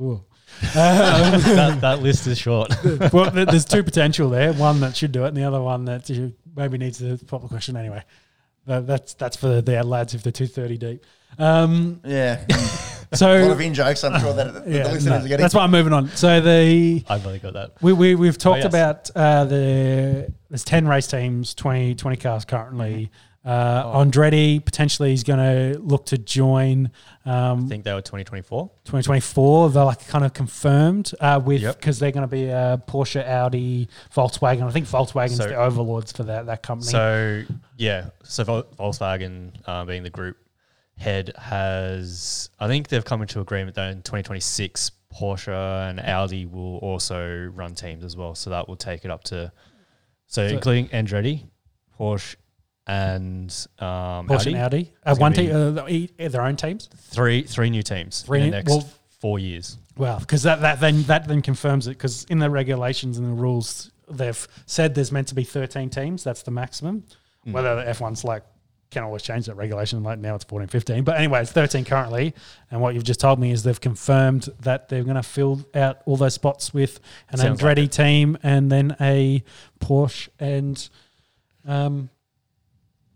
ooh. 0.00 0.22
that, 0.74 1.78
that 1.80 2.02
list 2.02 2.26
is 2.26 2.38
short. 2.38 2.72
well, 3.12 3.30
there's 3.30 3.64
two 3.64 3.82
potential 3.82 4.30
there. 4.30 4.52
One 4.52 4.80
that 4.80 4.96
should 4.96 5.12
do 5.12 5.24
it, 5.24 5.28
and 5.28 5.36
the 5.36 5.44
other 5.44 5.60
one 5.60 5.84
that 5.86 6.08
you 6.08 6.34
maybe 6.56 6.78
needs 6.78 6.98
to 6.98 7.18
pop 7.26 7.42
the 7.42 7.48
question 7.48 7.76
anyway. 7.76 8.02
That- 8.66 8.86
that's 8.86 9.14
that's 9.14 9.36
for 9.36 9.60
the 9.60 9.82
lads 9.82 10.14
if 10.14 10.22
they're 10.22 10.32
two 10.32 10.46
thirty 10.46 10.78
deep. 10.78 11.04
Um, 11.38 12.00
Yeah. 12.04 12.44
a 13.12 13.16
so 13.16 13.26
lot 13.26 13.50
of 13.50 13.60
in 13.60 13.74
jokes, 13.74 14.04
I'm 14.04 14.20
sure 14.20 14.32
that 14.34 14.64
the 14.64 14.70
yeah, 14.70 14.84
listeners 14.84 15.04
no, 15.04 15.16
are 15.16 15.20
getting. 15.22 15.38
that's 15.38 15.54
why 15.54 15.64
I'm 15.64 15.70
moving 15.70 15.92
on. 15.92 16.08
So 16.10 16.40
the 16.40 17.04
I've 17.08 17.26
only 17.26 17.38
got 17.38 17.54
that. 17.54 17.72
We, 17.82 17.92
we, 17.92 18.14
we've 18.14 18.38
talked 18.38 18.62
yes. 18.62 18.66
about 18.66 19.10
uh, 19.14 19.44
the 19.44 20.32
there's 20.48 20.64
10 20.64 20.86
race 20.86 21.06
teams, 21.06 21.54
20, 21.54 21.94
20 21.96 22.16
cars 22.16 22.44
currently. 22.44 23.10
Uh, 23.44 23.98
Andretti 23.98 24.64
potentially 24.64 25.12
is 25.12 25.22
going 25.22 25.38
to 25.38 25.78
look 25.80 26.06
to 26.06 26.16
join 26.16 26.90
I 27.26 27.50
um, 27.50 27.68
think 27.68 27.84
they 27.84 27.92
were 27.92 28.00
2024. 28.00 28.70
2024. 28.84 29.68
They're 29.70 29.84
like 29.84 30.06
kind 30.08 30.24
of 30.24 30.32
confirmed 30.32 31.12
uh, 31.20 31.40
with 31.44 31.60
Yep. 31.60 31.76
because 31.78 31.98
they're 31.98 32.10
going 32.10 32.26
to 32.26 32.34
be 32.34 32.50
uh, 32.50 32.78
Porsche, 32.78 33.22
Audi, 33.26 33.88
Volkswagen. 34.14 34.62
I 34.62 34.70
think 34.70 34.86
Volkswagen's 34.86 35.36
So- 35.36 35.48
the 35.48 35.56
overlords 35.56 36.10
for 36.12 36.22
that 36.24 36.46
that 36.46 36.62
company. 36.62 36.90
So 36.90 37.42
yeah, 37.76 38.08
so 38.22 38.44
Vol- 38.44 38.62
Volkswagen 38.78 39.52
uh, 39.66 39.84
being 39.84 40.04
the 40.04 40.10
group 40.10 40.38
head 40.96 41.32
has, 41.36 42.48
I 42.60 42.66
think 42.66 42.88
they've 42.88 43.04
come 43.04 43.20
into 43.20 43.40
agreement 43.40 43.74
that 43.76 43.90
in 43.90 43.98
2026 43.98 44.90
Porsche 45.12 45.90
and 45.90 46.00
Audi 46.00 46.46
will 46.46 46.78
also 46.78 47.50
run 47.54 47.74
teams 47.74 48.04
as 48.04 48.16
well. 48.16 48.34
So 48.34 48.48
that 48.50 48.68
will 48.68 48.76
take 48.76 49.04
it 49.04 49.10
up 49.10 49.22
to, 49.24 49.52
so, 50.28 50.48
So- 50.48 50.54
including 50.54 50.88
Andretti, 50.88 51.44
Porsche, 52.00 52.36
and 52.86 53.50
um, 53.78 54.28
Porsche 54.28 54.48
Audi, 54.48 54.54
and 54.54 54.56
Audi, 54.58 54.92
uh, 55.04 55.14
one 55.16 55.32
team, 55.32 55.78
uh, 55.78 55.86
e- 55.88 56.10
their 56.18 56.42
own 56.42 56.56
teams. 56.56 56.88
three 56.96 57.42
three 57.42 57.70
new 57.70 57.82
teams 57.82 58.22
Three 58.22 58.40
in 58.40 58.50
the 58.50 58.56
next 58.56 58.70
well- 58.70 58.88
four 59.20 59.38
years. 59.38 59.78
Well, 59.96 60.18
because 60.18 60.42
that, 60.42 60.60
that 60.62 60.80
then 60.80 61.04
that 61.04 61.28
then 61.28 61.40
confirms 61.40 61.86
it 61.86 61.90
because 61.90 62.24
in 62.24 62.40
the 62.40 62.50
regulations 62.50 63.16
and 63.16 63.26
the 63.26 63.40
rules 63.40 63.90
they've 64.10 64.48
said 64.66 64.94
there's 64.94 65.12
meant 65.12 65.28
to 65.28 65.34
be 65.34 65.44
13 65.44 65.88
teams. 65.88 66.24
That's 66.24 66.42
the 66.42 66.50
maximum. 66.50 67.04
Mm. 67.46 67.52
Whether 67.52 67.76
the 67.76 67.90
F1's 67.92 68.24
like 68.24 68.42
can 68.90 69.02
always 69.02 69.22
change 69.22 69.46
that 69.46 69.56
regulation. 69.56 70.02
Like 70.02 70.18
now 70.18 70.34
it's 70.34 70.44
14, 70.44 70.68
15. 70.68 71.04
But 71.04 71.16
anyway, 71.16 71.42
it's 71.42 71.52
13 71.52 71.84
currently. 71.84 72.34
And 72.70 72.80
what 72.80 72.94
you've 72.94 73.04
just 73.04 73.20
told 73.20 73.38
me 73.38 73.50
is 73.50 73.62
they've 73.62 73.80
confirmed 73.80 74.48
that 74.60 74.88
they're 74.88 75.04
going 75.04 75.16
to 75.16 75.22
fill 75.22 75.64
out 75.74 75.98
all 76.06 76.16
those 76.16 76.34
spots 76.34 76.72
with 76.72 77.00
an 77.30 77.38
Sounds 77.38 77.62
like 77.62 77.76
Andretti 77.76 77.90
team 77.90 78.38
and 78.42 78.70
then 78.70 78.96
a 79.00 79.42
Porsche 79.80 80.28
and 80.38 80.88
um, 81.66 82.08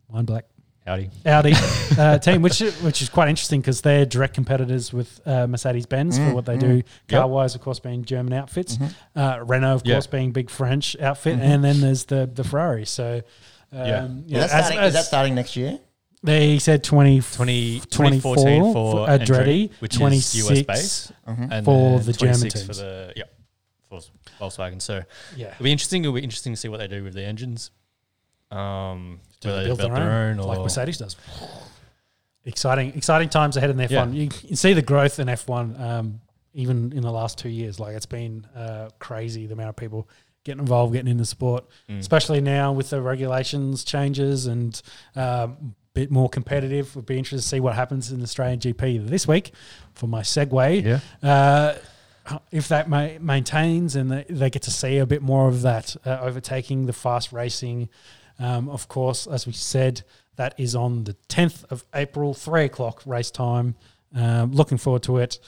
wine 0.09 0.25
black. 0.25 0.45
Audi. 0.87 1.11
Audi 1.27 1.53
uh, 1.99 2.17
team, 2.19 2.41
which 2.41 2.61
which 2.61 3.03
is 3.03 3.11
quite 3.11 3.28
interesting 3.28 3.61
because 3.61 3.83
they're 3.83 4.07
direct 4.07 4.33
competitors 4.33 4.91
with 4.91 5.20
uh, 5.27 5.47
Mercedes 5.47 5.85
Benz 5.85 6.17
for 6.17 6.33
what 6.33 6.47
they 6.47 6.57
do 6.57 6.83
car 7.09 7.28
wise, 7.28 7.55
of 7.55 7.61
course, 7.61 7.78
being 7.78 8.05
German 8.07 8.33
outfits. 8.33 8.78
Uh, 9.15 9.41
Renault, 9.45 9.75
of 9.75 9.83
Yeah. 9.85 9.97
course, 9.97 10.07
being 10.07 10.33
big 10.33 10.49
French 10.49 10.97
outfit, 10.99 11.39
and 11.41 11.62
then 11.62 11.81
there's 11.83 12.05
the 12.05 12.28
the 12.33 12.43
Ferrari. 12.45 12.87
So. 12.87 13.23
Um, 13.70 13.78
Yeah. 13.87 14.07
you 14.07 14.09
Is 14.09 14.31
know, 14.33 14.39
that, 14.39 14.43
as- 14.51 14.51
starting, 14.67 14.78
is 14.87 14.93
that 14.95 15.05
starting 15.05 15.35
next 15.35 15.55
year? 15.57 15.78
they 16.25 16.59
said 16.59 16.83
20, 16.83 17.20
20, 17.20 17.81
24 17.91 18.37
2014 18.37 18.73
for 18.73 18.93
for 18.93 19.07
Andretti, 19.09 19.69
Andretti, 19.69 19.70
which 19.81 19.95
26 19.95 20.35
is 20.35 20.51
US 20.51 20.62
based, 20.62 21.12
and 21.27 21.65
for 21.67 21.99
then 21.99 22.07
the 22.07 22.12
German 22.15 22.39
26 22.41 22.61
for 22.62 22.67
teams. 22.67 22.78
the 22.78 23.12
yeah 23.15 23.25
for 23.91 24.01
Volkswagen. 24.41 24.81
So 24.81 25.03
yeah, 25.37 25.49
it'll 25.49 25.65
be 25.65 25.70
interesting. 25.70 26.03
It'll 26.03 26.15
be 26.15 26.23
interesting 26.23 26.55
to 26.55 26.57
see 26.57 26.69
what 26.69 26.78
they 26.78 26.89
do 26.89 27.05
with 27.05 27.12
the 27.12 27.23
engines. 27.25 27.70
Um, 28.51 29.20
Do 29.41 29.50
they 29.52 29.65
build 29.67 29.78
develop 29.78 29.99
their 30.02 30.10
own, 30.12 30.41
or 30.41 30.44
like 30.44 30.58
Mercedes 30.60 30.99
does. 30.99 31.17
Exciting, 32.44 32.94
exciting 32.94 33.28
times 33.28 33.57
ahead 33.57 33.68
in 33.70 33.76
F1. 33.76 33.91
Yeah. 33.91 34.07
You 34.07 34.28
can 34.28 34.57
see 34.57 34.73
the 34.73 34.81
growth 34.83 35.18
in 35.18 35.26
F1, 35.28 35.78
um, 35.78 36.20
even 36.55 36.92
in 36.92 37.02
the 37.02 37.10
last 37.12 37.36
two 37.36 37.50
years. 37.50 37.78
Like 37.78 37.94
it's 37.94 38.07
been 38.07 38.47
uh, 38.57 38.89
crazy 38.99 39.47
the 39.47 39.52
amount 39.52 39.68
of 39.70 39.76
people 39.76 40.08
getting 40.44 40.60
involved, 40.60 40.94
getting 40.94 41.10
in 41.10 41.18
the 41.18 41.26
sport, 41.26 41.65
Mm. 41.91 41.99
especially 41.99 42.41
now 42.41 42.73
with 42.73 42.89
the 42.91 43.02
regulations 43.02 43.84
changes 43.84 44.47
and 44.47 44.81
um, 45.15 45.75
bit 45.92 46.10
more 46.10 46.31
competitive. 46.31 46.97
Would 46.97 47.05
be 47.07 47.18
interested 47.18 47.42
to 47.42 47.49
see 47.49 47.60
what 47.60 47.75
happens 47.75 48.10
in 48.12 48.18
the 48.18 48.25
Australian 48.25 48.60
GP 48.60 49.07
this 49.08 49.28
week. 49.28 49.52
For 49.94 50.07
my 50.07 50.23
segue, 50.23 50.84
yeah. 50.84 51.28
uh, 51.28 52.39
if 52.50 52.68
that 52.68 52.89
ma- 52.89 53.18
maintains 53.20 53.94
and 53.94 54.10
they, 54.10 54.25
they 54.31 54.49
get 54.49 54.62
to 54.62 54.70
see 54.70 54.97
a 54.99 55.07
bit 55.07 55.20
more 55.23 55.49
of 55.49 55.60
that 55.62 55.97
uh, 56.07 56.18
overtaking 56.23 56.86
the 56.86 56.92
fast 56.94 57.31
racing, 57.33 57.89
um, 58.39 58.68
of 58.68 58.89
course, 58.89 59.26
as 59.26 59.47
we 59.47 59.52
said, 59.52 60.02
that 60.36 60.55
is 60.58 60.75
on 60.76 61.05
the 61.05 61.15
10th 61.28 61.65
of 61.70 61.84
April, 61.94 62.33
three 62.34 62.65
o'clock 62.65 63.02
race 63.07 63.31
time. 63.31 63.75
Um, 64.15 64.52
looking 64.52 64.78
forward 64.78 65.02
to 65.05 65.18
it. 65.18 65.39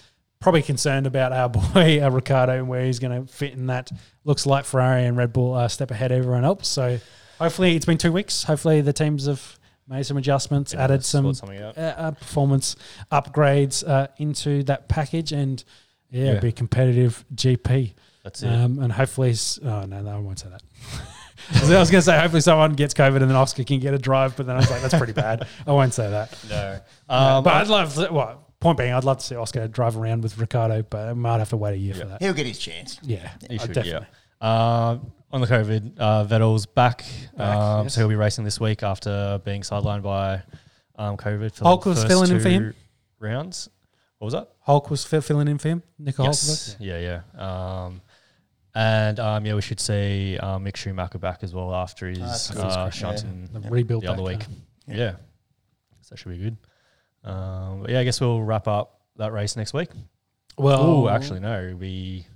Probably 0.40 0.62
concerned 0.62 1.06
about 1.06 1.32
our 1.32 1.48
boy 1.74 2.02
uh, 2.02 2.10
Ricciardo 2.10 2.54
and 2.54 2.68
where 2.68 2.84
he's 2.84 2.98
going 2.98 3.26
to 3.26 3.32
fit 3.32 3.52
in 3.52 3.66
that. 3.66 3.90
Looks 4.24 4.46
like 4.46 4.64
Ferrari 4.64 5.04
and 5.04 5.16
Red 5.16 5.32
Bull 5.32 5.54
are 5.54 5.66
a 5.66 5.68
step 5.68 5.90
ahead 5.90 6.10
of 6.12 6.18
everyone 6.18 6.44
else. 6.44 6.66
So 6.68 6.98
hopefully, 7.38 7.76
it's 7.76 7.86
been 7.86 7.98
two 7.98 8.12
weeks. 8.12 8.42
Hopefully, 8.42 8.80
the 8.80 8.92
teams 8.92 9.26
have 9.26 9.58
made 9.86 10.04
some 10.06 10.16
adjustments, 10.16 10.72
Yeah, 10.72 10.84
added 10.84 11.04
some 11.04 11.26
uh, 11.26 11.30
uh, 11.76 12.10
performance 12.12 12.76
upgrades 13.12 13.86
uh, 13.88 14.08
into 14.18 14.62
that 14.64 14.88
package, 14.88 15.32
and 15.32 15.62
yeah, 16.10 16.34
Yeah. 16.34 16.40
be 16.40 16.48
a 16.48 16.52
competitive 16.52 17.24
GP. 17.34 17.94
That's 18.24 18.42
it. 18.42 18.48
Um, 18.48 18.78
and 18.80 18.92
hopefully, 18.92 19.34
oh 19.64 19.84
no, 19.86 20.00
no, 20.02 20.10
I 20.16 20.18
won't 20.18 20.38
say 20.38 20.48
that. 20.48 20.62
I 21.54 21.78
was 21.80 21.90
going 21.90 22.00
to 22.00 22.02
say 22.02 22.18
hopefully 22.18 22.40
someone 22.40 22.72
gets 22.74 22.94
COVID 22.94 23.16
and 23.16 23.28
then 23.30 23.36
Oscar 23.36 23.64
can 23.64 23.80
get 23.80 23.94
a 23.94 23.98
drive, 23.98 24.36
but 24.36 24.46
then 24.46 24.56
I 24.56 24.60
was 24.60 24.70
like, 24.70 24.82
that's 24.82 24.94
pretty 24.96 25.12
bad. 25.12 25.46
I 25.66 25.72
won't 25.72 25.92
say 25.94 26.08
that. 26.10 26.38
no, 26.48 26.80
Um, 27.08 27.44
but 27.44 27.54
I'd 27.54 27.68
love, 27.68 27.94
to, 27.94 28.08
well, 28.12 28.46
point 28.60 28.78
being, 28.78 28.92
I'd 28.92 29.04
love 29.04 29.18
to 29.18 29.24
see 29.24 29.34
Oscar 29.36 29.66
drive 29.68 29.96
around 29.96 30.22
with 30.22 30.38
Ricciardo, 30.38 30.82
but 30.82 31.08
I 31.08 31.12
might 31.14 31.38
have 31.38 31.48
to 31.50 31.56
wait 31.56 31.74
a 31.74 31.78
year 31.78 31.94
for 31.94 32.04
that. 32.06 32.22
He'll 32.22 32.32
get 32.34 32.46
his 32.46 32.58
chance. 32.58 32.98
Yeah, 33.02 33.30
You 33.48 33.58
uh, 33.58 33.62
should, 33.62 33.72
definitely. 33.72 34.06
yeah. 34.40 34.88
Um, 34.90 35.12
on 35.32 35.40
the 35.40 35.46
COVID, 35.46 35.98
uh, 35.98 36.24
Vettel's 36.26 36.66
back, 36.66 37.04
Back, 37.36 37.56
um, 37.56 37.84
yes. 37.84 37.94
so 37.94 38.00
he'll 38.00 38.08
be 38.08 38.16
racing 38.16 38.44
this 38.44 38.58
week 38.58 38.82
after 38.82 39.40
being 39.44 39.62
sidelined 39.62 40.02
by 40.02 40.42
um, 40.96 41.16
COVID 41.16 41.54
for 41.54 41.64
Hulk 41.64 41.84
the 41.84 41.90
was 41.90 41.98
first 41.98 42.08
filling 42.08 42.30
in 42.30 42.36
two 42.38 42.42
for 42.42 42.48
him? 42.48 42.74
rounds. 43.20 43.68
What 44.18 44.26
was 44.26 44.34
that? 44.34 44.50
Hulk 44.60 44.90
was 44.90 45.04
filling 45.04 45.48
in 45.48 45.58
for 45.58 45.68
him. 45.68 45.82
Nico 45.98 46.24
yes. 46.24 46.74
Hulk. 46.74 46.76
Yeah, 46.80 47.20
yeah. 47.38 47.84
Um, 47.84 48.02
and 48.74 49.18
um, 49.20 49.44
yeah, 49.46 49.54
we 49.54 49.62
should 49.62 49.80
see 49.80 50.38
um, 50.38 50.64
Mick 50.64 50.76
Schumacher 50.76 51.18
back 51.18 51.42
as 51.42 51.54
well 51.54 51.74
after 51.74 52.08
his 52.08 52.18
that's 52.18 52.50
good. 52.50 52.60
uh, 52.60 52.84
Yeah. 52.84 52.90
shunt 52.90 53.24
in 53.24 53.48
The 53.52 53.60
rebuild 53.70 54.04
the 54.04 54.12
other 54.12 54.22
back 54.22 54.28
week. 54.28 54.40
car. 54.40 54.54
Yeah. 54.86 55.10
so 56.02 56.08
that 56.10 56.18
should 56.18 56.30
be 56.32 56.38
good. 56.38 56.56
Um, 57.24 57.82
but 57.82 57.90
yeah, 57.90 58.00
I 58.00 58.04
guess 58.04 58.20
we'll 58.20 58.42
wrap 58.42 58.66
up 58.68 59.00
that 59.16 59.32
race 59.32 59.56
next 59.56 59.72
week. 59.74 59.90
Well, 60.56 60.80
Oh, 60.80 61.08
actually, 61.08 61.40
no. 61.40 61.76
We 61.78 62.26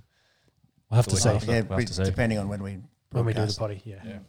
we'll 0.89 0.95
have 0.97 1.05
to 1.07 1.11
we'll 1.13 1.39
see 1.39 1.47
Yeah, 1.47 1.61
we'll 1.61 1.79
have 1.79 1.87
to 1.87 1.93
see. 1.93 2.03
depending 2.03 2.37
on 2.39 2.47
when 2.49 2.61
we 2.63 2.79
when 3.11 3.25
we 3.25 3.33
do 3.33 3.45
the 3.45 3.53
broadcast. 3.55 3.59
potty. 3.59 3.81
Yeah. 3.85 4.19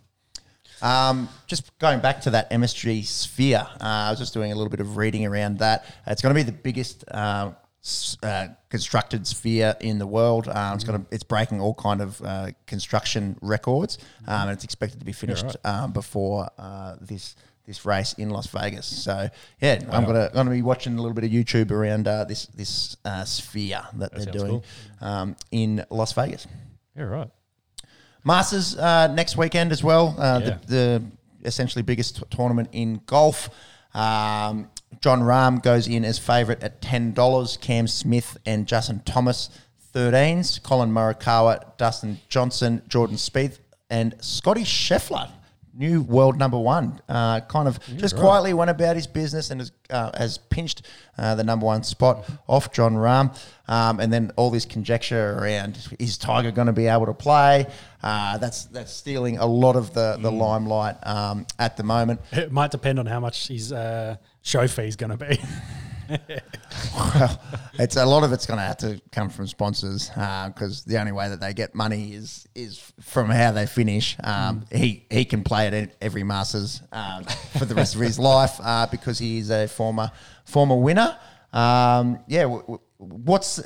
Um, 0.83 1.29
just 1.47 1.77
going 1.79 2.01
back 2.01 2.21
to 2.23 2.31
that 2.31 2.51
MSG 2.51 3.05
sphere, 3.07 3.67
uh, 3.81 3.85
I 3.85 4.11
was 4.11 4.19
just 4.19 4.35
doing 4.35 4.53
a 4.53 4.55
little 4.55 4.69
bit 4.71 4.81
of 4.81 4.97
reading 4.99 5.25
around 5.25 5.59
that. 5.61 5.87
It's 6.07 6.21
going 6.21 6.35
to 6.35 6.39
be 6.39 6.43
the 6.43 6.53
biggest 6.53 7.05
uh, 7.11 7.53
s- 7.53 7.55
uh, 8.23 8.49
constructed 8.69 9.27
sphere 9.27 9.77
in 9.81 9.99
the 9.99 10.07
world. 10.07 10.49
Um, 10.49 10.75
it's 10.75 10.85
to 10.85 11.07
it's 11.11 11.25
breaking 11.25 11.61
all 11.61 11.75
kind 11.75 12.01
of 12.01 12.21
uh, 12.23 12.49
construction 12.67 13.37
records, 13.41 13.99
um, 14.27 14.43
and 14.49 14.51
it's 14.51 14.65
expected 14.65 14.99
to 15.01 15.07
be 15.07 15.13
finished 15.13 15.57
um, 15.65 15.93
before 15.93 16.49
uh, 16.59 16.97
this 17.01 17.37
this 17.67 17.85
race 17.85 18.13
in 18.15 18.31
Las 18.31 18.47
Vegas. 18.49 18.87
So 18.87 19.29
yeah, 19.61 19.81
I'm 19.91 20.05
gonna 20.05 20.31
gonna 20.33 20.51
be 20.51 20.63
watching 20.63 20.95
a 20.99 21.03
little 21.03 21.15
bit 21.15 21.25
of 21.25 21.31
YouTube 21.31 21.71
around 21.71 22.07
uh, 22.09 22.25
this 22.25 22.47
this 22.47 22.97
uh, 23.05 23.25
sphere 23.25 23.83
that, 23.95 24.13
they're 24.13 24.23
sounds 24.23 24.37
doing 24.37 24.63
um, 25.01 25.37
in 25.51 25.85
Las 25.91 26.13
Vegas. 26.13 26.47
yeah 26.97 27.05
right. 27.05 27.31
Masters 28.25 28.77
uh, 28.77 29.07
next 29.09 29.37
weekend 29.37 29.71
as 29.73 29.85
well. 29.85 30.15
Uh, 30.19 30.41
Yeah. 30.43 30.59
the, 30.67 30.67
the 30.67 31.03
essentially 31.45 31.83
biggest 31.83 32.17
t- 32.17 32.23
tournament 32.31 32.69
in 32.73 33.01
golf. 33.07 33.49
Um, 33.95 34.69
Jon 35.01 35.21
Rahm 35.21 35.63
goes 35.63 35.87
in 35.89 36.05
as 36.05 36.19
favourite 36.19 36.63
at 36.63 36.81
ten 36.81 37.13
dollars. 37.13 37.57
Cam 37.57 37.87
Smith 37.87 38.37
and 38.47 38.67
Justin 38.67 39.03
Thomas, 39.05 39.51
thirteens. 39.95 40.63
Collin 40.63 40.91
Morikawa, 40.91 41.77
Dustin 41.77 42.21
Johnson, 42.29 42.83
Jordan 42.89 43.17
Spieth, 43.17 43.59
and 43.91 44.15
Scotty 44.21 44.65
Scheffler. 44.65 45.31
New 45.79 46.01
world 46.01 46.39
number 46.39 46.59
one, 46.59 47.03
uh, 47.07 47.41
kind 47.41 47.69
of 47.69 47.79
just 47.99 48.17
quietly 48.17 48.55
went 48.55 48.71
about 48.71 48.97
his 48.97 49.07
business 49.07 49.51
and 49.51 49.61
has, 49.61 49.73
uh, 49.91 50.11
has 50.17 50.39
pinched 50.39 50.81
uh, 51.19 51.35
the 51.35 51.45
number 51.45 51.67
one 51.67 51.83
spot 51.83 52.27
off 52.49 52.73
Jon 52.73 52.95
Rahm. 52.95 53.37
Um, 53.69 54.01
and 54.01 54.11
then 54.11 54.33
all 54.37 54.51
this 54.51 54.65
conjecture 54.65 55.37
around 55.39 55.79
is 55.99 56.17
Tiger 56.17 56.51
going 56.51 56.69
to 56.69 56.73
be 56.73 56.87
able 56.87 57.05
to 57.05 57.13
play? 57.13 57.67
Uh, 58.03 58.39
that's 58.39 58.65
that's 58.65 58.91
stealing 58.91 59.37
a 59.37 59.45
lot 59.45 59.77
of 59.77 59.93
the, 59.93 60.17
the 60.19 60.33
limelight 60.33 60.97
um, 61.07 61.47
at 61.59 61.77
the 61.77 61.83
moment. 61.83 62.23
It 62.33 62.51
might 62.51 62.71
depend 62.71 62.99
on 62.99 63.05
how 63.05 63.21
much 63.21 63.47
he's 63.47 63.71
uh, 63.71 64.17
show 64.47 64.67
fee 64.69 64.85
is 64.87 64.97
going 64.97 65.17
to 65.17 65.17
be. 65.17 65.39
Well, 66.95 67.41
it's 67.81 67.97
a 67.97 68.07
lot 68.07 68.23
of 68.23 68.33
it's 68.33 68.47
going 68.47 68.59
to 68.59 68.65
have 68.65 68.77
to 68.79 69.01
come 69.11 69.29
from 69.29 69.49
sponsors 69.49 70.09
because 70.11 70.85
the 70.85 71.01
only 71.01 71.11
way 71.11 71.29
that 71.29 71.41
they 71.41 71.53
get 71.53 71.75
money 71.75 72.15
is 72.15 72.47
is 72.55 72.79
from 73.01 73.29
how 73.29 73.51
they 73.51 73.67
finish. 73.67 74.17
Um, 74.23 74.65
He 74.71 75.05
he 75.11 75.25
can 75.25 75.43
play 75.43 75.67
at 75.67 75.97
every 76.01 76.23
Masters 76.23 76.81
um, 76.93 77.25
for 77.59 77.65
the 77.65 77.75
rest 77.75 77.97
of 77.97 78.03
his 78.03 78.21
life 78.21 78.61
uh, 78.63 78.87
because 78.89 79.19
he 79.19 79.39
is 79.39 79.51
a 79.51 79.67
former 79.67 80.13
former 80.45 80.77
winner. 80.77 81.19
Um, 81.53 82.21
yeah, 82.29 82.43
w- 82.43 82.61
w- 82.63 82.81
what's 82.99 83.61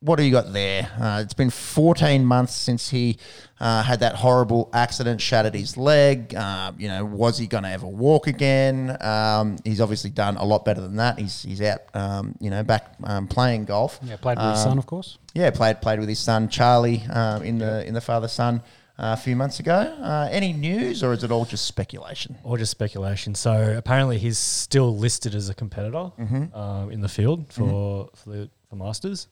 what 0.00 0.16
do 0.16 0.24
you 0.24 0.32
got 0.32 0.52
there? 0.52 0.90
Uh, 1.00 1.20
it's 1.22 1.34
been 1.34 1.50
14 1.50 2.24
months 2.24 2.54
since 2.54 2.88
he 2.88 3.18
uh, 3.60 3.82
had 3.82 4.00
that 4.00 4.16
horrible 4.16 4.68
accident, 4.72 5.20
shattered 5.20 5.54
his 5.54 5.76
leg. 5.76 6.34
Uh, 6.34 6.72
you 6.76 6.88
know, 6.88 7.04
was 7.04 7.38
he 7.38 7.46
going 7.46 7.62
to 7.62 7.70
ever 7.70 7.86
walk 7.86 8.26
again? 8.26 8.96
Um, 9.00 9.58
he's 9.64 9.80
obviously 9.80 10.10
done 10.10 10.36
a 10.36 10.44
lot 10.44 10.64
better 10.64 10.80
than 10.80 10.96
that. 10.96 11.18
He's 11.18 11.42
he's 11.42 11.62
out, 11.62 11.80
um, 11.94 12.34
you 12.40 12.50
know, 12.50 12.64
back 12.64 12.94
um, 13.04 13.28
playing 13.28 13.66
golf. 13.66 14.00
yeah, 14.02 14.16
played 14.16 14.38
with 14.38 14.50
his 14.50 14.62
son, 14.62 14.78
of 14.78 14.86
course. 14.86 15.18
Yeah, 15.34 15.50
played 15.50 15.80
played 15.80 16.00
with 16.00 16.08
his 16.08 16.18
son 16.18 16.48
Charlie 16.48 17.02
um, 17.10 17.42
in 17.42 17.58
the 17.58 17.86
in 17.86 17.94
the 17.94 18.00
father 18.00 18.28
son 18.28 18.62
uh, 18.98 19.14
a 19.16 19.16
few 19.16 19.36
months 19.36 19.60
ago. 19.60 19.72
Uh, 19.72 20.28
any 20.32 20.52
news, 20.52 21.04
or 21.04 21.12
is 21.12 21.22
it 21.22 21.30
all 21.30 21.44
just 21.44 21.64
speculation? 21.66 22.36
Or 22.42 22.58
just 22.58 22.72
speculation. 22.72 23.36
So 23.36 23.74
apparently 23.76 24.18
he's 24.18 24.38
still 24.38 24.96
listed 24.96 25.34
as 25.34 25.48
a 25.48 25.54
competitor 25.54 26.10
um, 26.54 26.90
in 26.90 27.02
the 27.02 27.08
field 27.08 27.52
for 27.52 28.10
for 28.16 28.30
the 28.30 28.50
for 28.68 28.76
Masters. 28.76 29.28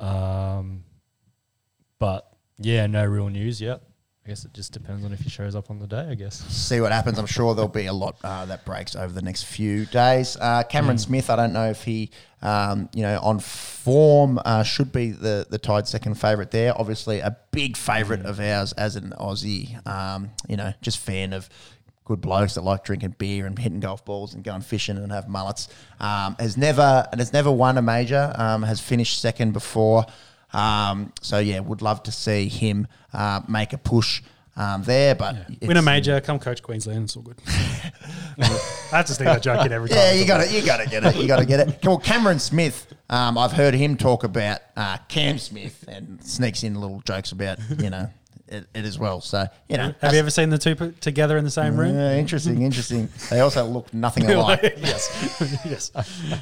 Um, 0.00 0.84
but 1.98 2.26
yeah, 2.58 2.86
no 2.86 3.04
real 3.04 3.28
news 3.28 3.60
yet. 3.60 3.82
I 4.24 4.28
guess 4.28 4.44
it 4.44 4.52
just 4.52 4.72
depends 4.72 5.04
on 5.04 5.12
if 5.12 5.20
he 5.20 5.30
shows 5.30 5.56
up 5.56 5.70
on 5.70 5.78
the 5.78 5.86
day. 5.86 6.06
I 6.10 6.14
guess. 6.14 6.40
see 6.54 6.80
what 6.80 6.92
happens. 6.92 7.18
I'm 7.18 7.26
sure 7.26 7.54
there'll 7.54 7.68
be 7.68 7.86
a 7.86 7.92
lot 7.92 8.16
uh, 8.22 8.44
that 8.46 8.66
breaks 8.66 8.94
over 8.94 9.12
the 9.12 9.22
next 9.22 9.44
few 9.44 9.86
days. 9.86 10.36
Uh, 10.38 10.62
Cameron 10.62 10.98
Smith, 10.98 11.30
I 11.30 11.36
don't 11.36 11.54
know 11.54 11.70
if 11.70 11.84
he, 11.84 12.10
um, 12.42 12.90
you 12.94 13.02
know, 13.02 13.18
on 13.22 13.40
form 13.40 14.38
uh, 14.44 14.62
should 14.62 14.92
be 14.92 15.10
the 15.10 15.46
the 15.48 15.58
tied 15.58 15.88
second 15.88 16.14
favourite 16.14 16.50
there. 16.50 16.78
Obviously, 16.78 17.20
a 17.20 17.34
big 17.50 17.78
favourite 17.78 18.26
of 18.26 18.40
ours 18.40 18.72
as 18.74 18.94
an 18.94 19.14
Aussie. 19.18 19.84
Um, 19.86 20.30
you 20.48 20.56
know, 20.56 20.74
just 20.82 20.98
fan 20.98 21.32
of 21.32 21.48
good 22.10 22.20
blokes 22.20 22.54
that 22.54 22.62
like 22.62 22.82
drinking 22.82 23.14
beer 23.18 23.46
and 23.46 23.56
hitting 23.56 23.78
golf 23.78 24.04
balls 24.04 24.34
and 24.34 24.42
going 24.42 24.62
fishing 24.62 24.96
and 24.96 25.12
have 25.12 25.28
mullets. 25.28 25.68
Um, 26.00 26.34
has 26.40 26.56
never 26.56 27.06
and 27.12 27.20
has 27.20 27.32
never 27.32 27.52
won 27.52 27.78
a 27.78 27.82
major. 27.82 28.32
Um, 28.34 28.64
has 28.64 28.80
finished 28.80 29.20
second 29.20 29.52
before. 29.52 30.04
Um, 30.52 31.12
so 31.20 31.38
yeah, 31.38 31.60
would 31.60 31.82
love 31.82 32.02
to 32.04 32.12
see 32.12 32.48
him 32.48 32.88
uh, 33.12 33.42
make 33.48 33.72
a 33.72 33.78
push 33.78 34.22
um, 34.56 34.82
there. 34.82 35.14
But 35.14 35.36
Win 35.62 35.76
a 35.76 35.82
major, 35.82 36.20
come 36.20 36.40
coach 36.40 36.64
Queensland. 36.64 37.04
It's 37.04 37.16
all 37.16 37.22
good. 37.22 37.38
That's 38.36 39.10
just 39.10 39.18
think 39.20 39.30
that 39.30 39.40
joke 39.40 39.64
in 39.64 39.72
every 39.72 39.88
time. 39.88 39.98
Yeah, 39.98 40.12
you 40.14 40.26
got 40.26 40.40
it. 40.40 40.50
you 40.50 40.66
got 40.66 40.78
to 40.78 40.90
get 40.90 41.04
it. 41.04 41.14
You 41.14 41.28
got 41.28 41.38
to 41.38 41.46
get 41.46 41.60
it. 41.60 41.78
Well, 41.84 41.98
Cameron 41.98 42.40
Smith, 42.40 42.92
um, 43.08 43.38
I've 43.38 43.52
heard 43.52 43.74
him 43.74 43.96
talk 43.96 44.24
about 44.24 44.62
uh, 44.76 44.98
Cam 45.06 45.38
Smith 45.38 45.84
and 45.86 46.20
sneaks 46.24 46.64
in 46.64 46.74
little 46.74 47.02
jokes 47.02 47.30
about 47.30 47.60
you 47.78 47.88
know 47.88 48.08
it, 48.50 48.66
it 48.74 48.84
as 48.84 48.98
well. 48.98 49.20
So 49.20 49.46
you 49.68 49.76
know, 49.76 49.94
Have 50.00 50.12
you 50.12 50.18
ever 50.18 50.30
seen 50.30 50.50
the 50.50 50.58
two 50.58 50.74
put 50.74 51.00
together 51.00 51.38
in 51.38 51.44
the 51.44 51.50
same 51.50 51.76
room? 51.76 51.94
Yeah, 51.94 52.16
interesting, 52.16 52.62
interesting. 52.62 53.08
They 53.30 53.40
also 53.40 53.64
look 53.64 53.92
nothing 53.94 54.24
alike. 54.30 54.60
yes. 54.78 55.60
yes. 55.64 56.40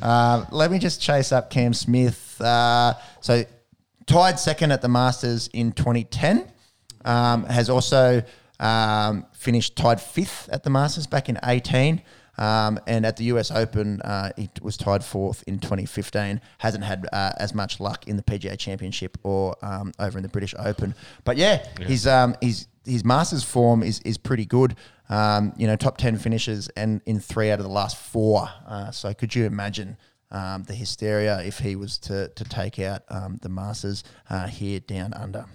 Uh, 0.00 0.44
let 0.50 0.70
me 0.70 0.78
just 0.78 1.00
chase 1.00 1.32
up 1.32 1.50
Cam 1.50 1.74
Smith. 1.74 2.40
Uh, 2.40 2.94
so, 3.20 3.44
tied 4.06 4.38
second 4.38 4.72
at 4.72 4.82
the 4.82 4.88
Masters 4.88 5.48
in 5.52 5.72
2010. 5.72 6.50
Um, 7.04 7.44
has 7.44 7.70
also 7.70 8.22
um, 8.60 9.26
finished 9.32 9.76
tied 9.76 10.00
fifth 10.00 10.48
at 10.50 10.62
the 10.62 10.70
Masters 10.70 11.06
back 11.06 11.28
in 11.28 11.38
18. 11.42 12.02
Um, 12.38 12.78
and 12.86 13.04
at 13.04 13.16
the 13.16 13.24
US 13.24 13.50
Open, 13.50 14.00
uh, 14.02 14.30
he 14.36 14.48
was 14.62 14.76
tied 14.76 15.04
fourth 15.04 15.42
in 15.46 15.58
2015. 15.58 16.40
Hasn't 16.58 16.84
had 16.84 17.06
uh, 17.12 17.32
as 17.38 17.52
much 17.54 17.80
luck 17.80 18.06
in 18.06 18.16
the 18.16 18.22
PGA 18.22 18.56
Championship 18.58 19.18
or 19.22 19.56
um, 19.62 19.92
over 19.98 20.18
in 20.18 20.22
the 20.22 20.28
British 20.28 20.54
Open. 20.58 20.94
But 21.24 21.36
yeah, 21.36 21.66
his 21.80 22.06
um, 22.06 22.36
his 22.40 22.68
his 22.84 23.04
Masters 23.04 23.44
form 23.44 23.82
is 23.82 24.00
is 24.00 24.16
pretty 24.16 24.46
good. 24.46 24.76
Um, 25.08 25.52
you 25.56 25.66
know, 25.66 25.76
top 25.76 25.98
ten 25.98 26.16
finishes 26.16 26.68
and 26.70 27.00
in 27.06 27.18
three 27.18 27.50
out 27.50 27.58
of 27.58 27.64
the 27.64 27.72
last 27.72 27.96
four. 27.96 28.48
Uh, 28.66 28.90
so 28.90 29.12
could 29.14 29.34
you 29.34 29.44
imagine 29.44 29.96
um, 30.30 30.62
the 30.64 30.74
hysteria 30.74 31.40
if 31.42 31.58
he 31.58 31.76
was 31.76 31.98
to 31.98 32.28
to 32.28 32.44
take 32.44 32.78
out 32.78 33.02
um, 33.08 33.38
the 33.42 33.48
Masters 33.48 34.04
uh, 34.30 34.46
here 34.46 34.80
down 34.80 35.12
under? 35.14 35.46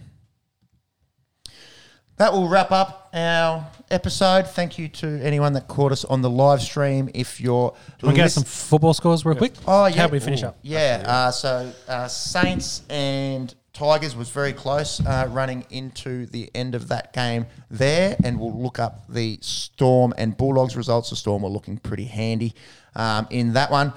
That 2.17 2.31
will 2.31 2.47
wrap 2.47 2.71
up 2.71 3.09
our 3.13 3.67
episode. 3.89 4.47
Thank 4.47 4.77
you 4.77 4.87
to 4.87 5.07
anyone 5.23 5.53
that 5.53 5.67
caught 5.67 5.91
us 5.91 6.05
on 6.05 6.21
the 6.21 6.29
live 6.29 6.61
stream. 6.61 7.09
If 7.13 7.41
you're 7.41 7.73
to 7.99 8.13
get 8.13 8.31
some 8.31 8.43
football 8.43 8.93
scores 8.93 9.25
real 9.25 9.35
quick? 9.35 9.53
Oh 9.67 9.87
yeah. 9.87 10.01
How 10.01 10.07
we 10.07 10.19
finish 10.19 10.43
Ooh, 10.43 10.47
up? 10.47 10.57
Yeah. 10.61 11.03
Uh, 11.05 11.31
so 11.31 11.71
uh, 11.87 12.07
Saints 12.07 12.83
and 12.89 13.53
Tigers 13.73 14.15
was 14.15 14.29
very 14.29 14.53
close, 14.53 15.03
uh, 15.03 15.27
running 15.31 15.65
into 15.71 16.27
the 16.27 16.51
end 16.53 16.75
of 16.75 16.89
that 16.89 17.11
game 17.13 17.47
there, 17.71 18.15
and 18.23 18.39
we'll 18.39 18.61
look 18.61 18.77
up 18.77 19.05
the 19.09 19.39
Storm 19.41 20.13
and 20.15 20.37
Bulldogs 20.37 20.77
results. 20.77 21.09
The 21.09 21.15
Storm 21.15 21.41
were 21.41 21.49
looking 21.49 21.79
pretty 21.79 22.05
handy 22.05 22.53
um, 22.95 23.25
in 23.31 23.53
that 23.53 23.71
one. 23.71 23.91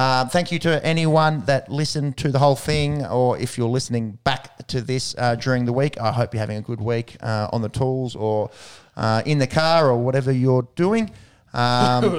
Uh, 0.00 0.24
thank 0.24 0.50
you 0.50 0.58
to 0.58 0.82
anyone 0.82 1.42
that 1.44 1.70
listened 1.70 2.16
to 2.16 2.32
the 2.32 2.38
whole 2.38 2.56
thing, 2.56 3.04
or 3.04 3.36
if 3.36 3.58
you're 3.58 3.68
listening 3.68 4.12
back 4.24 4.66
to 4.68 4.80
this 4.80 5.14
uh, 5.18 5.34
during 5.34 5.66
the 5.66 5.74
week. 5.74 6.00
I 6.00 6.10
hope 6.10 6.32
you're 6.32 6.40
having 6.40 6.56
a 6.56 6.62
good 6.62 6.80
week 6.80 7.18
uh, 7.20 7.48
on 7.52 7.60
the 7.60 7.68
tools 7.68 8.16
or 8.16 8.48
uh, 8.96 9.20
in 9.26 9.36
the 9.36 9.46
car 9.46 9.90
or 9.90 9.98
whatever 9.98 10.32
you're 10.32 10.66
doing. 10.74 11.10
Um, 11.52 12.02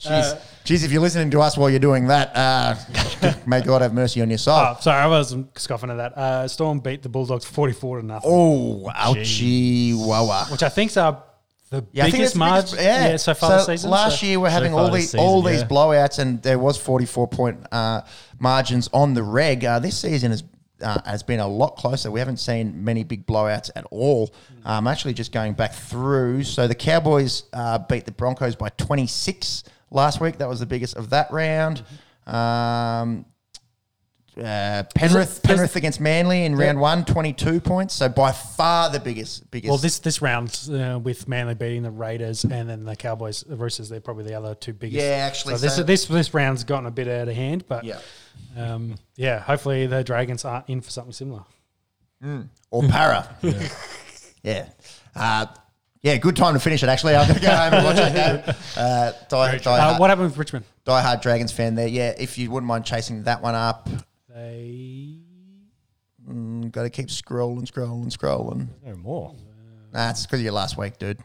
Jeez. 0.00 0.40
Jeez, 0.64 0.84
if 0.84 0.90
you're 0.90 1.00
listening 1.00 1.30
to 1.30 1.40
us 1.40 1.56
while 1.56 1.70
you're 1.70 1.78
doing 1.78 2.08
that, 2.08 2.32
uh, 2.34 2.74
may 3.46 3.60
God 3.60 3.80
have 3.80 3.94
mercy 3.94 4.20
on 4.20 4.30
your 4.30 4.38
soul. 4.38 4.58
Oh, 4.58 4.76
sorry, 4.80 5.00
I 5.00 5.06
wasn't 5.06 5.56
scoffing 5.56 5.90
at 5.90 5.96
that. 5.98 6.18
Uh, 6.18 6.48
Storm 6.48 6.80
beat 6.80 7.04
the 7.04 7.08
Bulldogs 7.08 7.44
44 7.44 8.00
to 8.00 8.06
nothing, 8.06 8.28
Oh, 8.28 8.90
ouchie, 8.96 9.94
wah 9.94 10.46
which 10.46 10.64
I 10.64 10.70
think's 10.70 10.96
are 10.96 11.22
the 11.70 11.84
Yeah, 11.92 12.04
biggest 12.04 12.22
it's 12.22 12.32
the 12.32 12.38
biggest- 12.38 12.74
margin 12.74 12.78
yeah. 12.78 13.16
so 13.16 13.34
far 13.34 13.56
this 13.58 13.66
season. 13.66 13.90
Last 13.90 14.20
so- 14.20 14.26
year 14.26 14.40
we're 14.40 14.50
having 14.50 14.72
far 14.72 14.80
all 14.82 14.90
these 14.90 15.14
all 15.14 15.42
these 15.42 15.60
yeah. 15.62 15.68
blowouts, 15.68 16.18
and 16.18 16.42
there 16.42 16.58
was 16.58 16.76
44 16.76 17.28
point 17.28 17.66
uh, 17.72 18.02
margins 18.38 18.88
on 18.92 19.14
the 19.14 19.22
reg. 19.22 19.64
Uh, 19.64 19.78
this 19.78 19.98
season 19.98 20.30
has 20.30 20.44
uh, 20.80 21.00
has 21.04 21.22
been 21.22 21.40
a 21.40 21.48
lot 21.48 21.76
closer. 21.76 22.10
We 22.10 22.20
haven't 22.20 22.36
seen 22.38 22.84
many 22.84 23.02
big 23.04 23.26
blowouts 23.26 23.70
at 23.74 23.84
all. 23.90 24.32
I'm 24.64 24.86
actually 24.86 25.14
just 25.14 25.32
going 25.32 25.54
back 25.54 25.72
through. 25.74 26.44
So 26.44 26.68
the 26.68 26.74
Cowboys 26.74 27.44
uh, 27.52 27.78
beat 27.78 28.04
the 28.04 28.12
Broncos 28.12 28.54
by 28.54 28.68
26 28.70 29.64
last 29.90 30.20
week. 30.20 30.38
That 30.38 30.48
was 30.48 30.60
the 30.60 30.66
biggest 30.66 30.96
of 30.96 31.10
that 31.10 31.30
round. 31.32 31.82
Um, 32.26 33.24
uh, 34.38 34.84
Penrith 34.94 35.42
Penrith 35.42 35.76
against 35.76 36.00
Manly 36.00 36.44
in 36.44 36.54
round 36.56 36.80
one, 36.80 37.04
22 37.04 37.60
points. 37.60 37.94
So 37.94 38.08
by 38.08 38.32
far 38.32 38.90
the 38.90 39.00
biggest 39.00 39.50
biggest. 39.50 39.68
Well, 39.70 39.78
this 39.78 39.98
this 39.98 40.22
round 40.22 40.58
uh, 40.72 40.98
with 41.02 41.26
Manly 41.28 41.54
beating 41.54 41.82
the 41.82 41.90
Raiders 41.90 42.44
and 42.44 42.68
then 42.68 42.84
the 42.84 42.96
Cowboys, 42.96 43.42
the 43.42 43.56
Roosters, 43.56 43.88
they're 43.88 44.00
probably 44.00 44.24
the 44.24 44.34
other 44.34 44.54
two 44.54 44.72
biggest. 44.72 45.02
Yeah, 45.04 45.10
actually, 45.26 45.54
So 45.56 45.60
this 45.60 45.76
so- 45.76 45.82
this 45.82 46.06
this 46.06 46.34
round's 46.34 46.64
gotten 46.64 46.86
a 46.86 46.90
bit 46.90 47.08
out 47.08 47.28
of 47.28 47.34
hand, 47.34 47.64
but 47.68 47.84
yeah. 47.84 47.98
um, 48.56 48.94
yeah, 49.16 49.40
hopefully 49.40 49.86
the 49.86 50.04
Dragons 50.04 50.44
aren't 50.44 50.68
in 50.68 50.80
for 50.80 50.90
something 50.90 51.12
similar. 51.12 51.44
or 52.70 52.82
Parra. 52.88 53.28
yeah. 54.42 54.68
Uh, 55.14 55.46
yeah, 56.02 56.16
good 56.16 56.36
time 56.36 56.54
to 56.54 56.60
finish 56.60 56.82
it, 56.84 56.88
actually. 56.88 57.16
I'm 57.16 57.26
going 57.26 57.40
to 57.40 57.44
go 57.44 57.54
home 57.54 57.74
and 57.74 57.84
watch 57.84 57.96
that 57.96 58.14
game. 58.44 58.54
Uh, 58.76 59.12
die, 59.28 59.58
die, 59.58 59.78
Uh, 59.78 59.80
hard, 59.88 60.00
what 60.00 60.08
happened 60.10 60.28
with 60.28 60.38
Richmond? 60.38 60.64
die 60.84 61.02
hard 61.02 61.20
Dragons 61.20 61.50
fan 61.50 61.74
there. 61.74 61.88
Yeah, 61.88 62.14
if 62.16 62.38
you 62.38 62.50
wouldn't 62.52 62.68
mind 62.68 62.84
chasing 62.84 63.24
that 63.24 63.42
one 63.42 63.56
up, 63.56 63.88
They 64.38 65.18
mm, 66.28 66.70
got 66.70 66.84
to 66.84 66.90
keep 66.90 67.08
scrolling, 67.08 67.68
scrolling, 67.68 68.16
scrolling. 68.16 68.68
No 68.84 68.94
more. 68.94 69.34
Nah, 69.92 70.10
it's 70.10 70.26
because 70.26 70.38
of 70.38 70.44
your 70.44 70.52
last 70.52 70.78
week, 70.78 70.96
dude. 70.96 71.18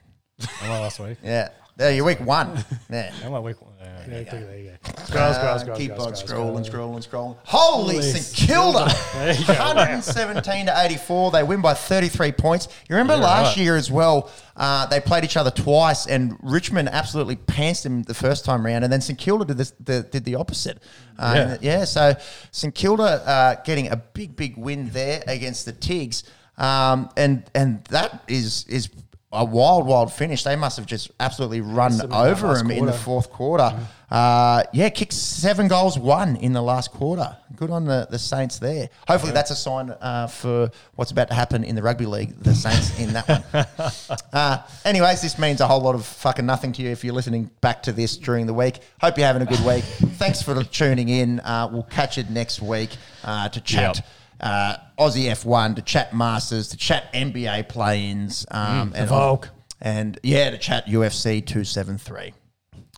Am 0.64 0.72
I 0.72 0.80
last 0.80 1.00
week? 1.00 1.20
Yeah. 1.24 1.50
There, 1.76 1.94
you're 1.94 2.06
week 2.06 2.20
one. 2.22 2.66
Yeah. 2.90 3.14
Am 3.24 3.36
I 3.36 3.40
week 3.40 3.62
one? 3.62 3.74
Uh, 3.80 3.93
there 4.08 4.20
you 4.20 4.26
go. 4.26 4.32
There 4.32 4.58
you 4.58 4.72
go. 4.72 5.04
Scroll, 5.06 5.24
Uh, 5.24 5.34
scroll, 5.34 5.60
scroll, 5.60 5.78
keep 5.78 5.92
on 6.00 6.14
scrolling, 6.14 6.70
scrolling, 6.70 7.08
scrolling. 7.08 7.38
Holy 7.46 8.02
St 8.02 8.48
Kilda! 8.48 8.88
There 9.14 9.34
you 9.34 9.46
go. 9.46 9.54
117 9.54 10.66
to 10.68 10.74
84. 10.76 11.32
They 11.32 11.44
win 11.44 11.62
by 11.62 11.74
33 11.74 12.32
points. 12.34 12.68
You 12.90 12.96
remember 12.96 13.16
Yeah, 13.16 13.28
last 13.28 13.58
year 13.58 13.76
as 13.76 13.92
well, 13.92 14.30
uh, 14.58 14.86
they 14.88 15.00
played 15.00 15.24
each 15.24 15.38
other 15.38 15.52
twice, 15.52 16.06
and 16.08 16.38
Richmond 16.42 16.90
absolutely 16.90 17.36
pantsed 17.38 17.84
them 17.84 18.04
the 18.04 18.14
first 18.14 18.46
time 18.46 18.66
round, 18.66 18.84
and 18.84 18.92
then 18.92 19.02
St 19.02 19.18
Kilda 19.18 19.46
did, 19.46 19.58
this, 19.58 19.72
the, 19.80 20.04
did 20.04 20.26
the 20.26 20.36
opposite. 20.36 20.82
Uh, 21.18 21.58
yeah. 21.62 21.86
so 21.86 22.14
St 22.52 22.74
Kilda 22.74 23.04
uh, 23.04 23.56
getting 23.64 23.90
a 23.92 23.96
big, 23.98 24.36
big 24.36 24.58
win 24.58 24.90
there 24.90 25.24
against 25.28 25.66
the 25.66 25.72
Tigs. 25.74 26.24
Um, 26.56 27.10
and 27.18 27.44
and 27.56 27.84
that 27.86 28.24
is 28.28 28.66
is 28.70 28.88
a 29.34 29.44
wild, 29.44 29.86
wild 29.88 30.14
finish. 30.14 30.44
They 30.44 30.56
must 30.56 30.78
have 30.78 30.86
just 30.86 31.12
absolutely 31.20 31.62
run 31.62 31.98
them 31.98 32.06
in 32.06 32.10
that 32.12 32.28
over 32.28 32.54
them 32.54 32.72
in 32.72 32.86
the 32.86 32.94
fourth 32.94 33.32
quarter. 33.32 33.76
Uh, 34.10 34.64
yeah, 34.74 34.90
kicked 34.90 35.12
seven 35.14 35.68
goals, 35.68 35.98
one 35.98 36.36
in 36.36 36.54
the 36.54 36.62
last 36.62 36.92
quarter. 36.92 37.36
Good 37.56 37.72
on 37.72 37.86
the, 37.86 38.08
the 38.12 38.20
Saints 38.20 38.60
there. 38.60 38.90
Hopefully, 39.08 39.32
that's 39.32 39.50
a 39.50 39.56
sign 39.56 39.90
uh, 39.90 40.28
for 40.28 40.70
what's 40.96 41.10
about 41.10 41.30
to 41.30 41.34
happen 41.34 41.64
in 41.64 41.76
the 41.76 41.82
rugby 41.82 42.06
league. 42.06 42.38
The 42.44 42.54
Saints 42.54 43.00
in 43.00 43.14
that 43.14 43.28
one. 43.28 43.66
Uh, 44.34 44.58
anyways, 44.84 45.22
this 45.22 45.38
means 45.38 45.62
a 45.62 45.68
whole 45.68 45.82
lot 45.82 45.94
of 45.94 46.04
fucking 46.06 46.46
nothing 46.46 46.72
to 46.74 46.82
you 46.82 46.90
if 46.90 47.04
you're 47.04 47.14
listening 47.14 47.50
back 47.62 47.84
to 47.84 47.92
this 47.92 48.18
during 48.18 48.48
the 48.48 48.54
week. 48.54 48.80
Hope 49.00 49.18
you're 49.18 49.28
having 49.28 49.44
a 49.44 49.46
good 49.46 49.64
week. 49.64 49.84
Thanks 49.84 50.42
for 50.42 50.64
tuning 50.64 51.10
in. 51.10 51.40
Uh, 51.42 51.70
we'll 51.72 51.84
catch 51.84 52.18
you 52.18 52.24
next 52.30 52.62
week 52.62 52.90
uh, 53.24 53.50
to 53.50 53.62
chat. 53.62 53.98
Yep. 53.98 54.06
Uh, 54.44 54.76
Aussie 55.00 55.26
F1 55.32 55.78
to 55.78 55.82
chat 55.82 56.14
Masters 56.14 56.68
to 56.68 56.78
chat 56.78 57.12
NBA 57.14 57.70
play-ins 57.70 58.46
um, 58.52 58.92
and 58.94 59.08
Volk. 59.08 59.50
and 59.80 60.20
yeah 60.22 60.50
to 60.52 60.58
chat 60.58 60.86
UFC 60.86 61.40
273. 61.46 62.34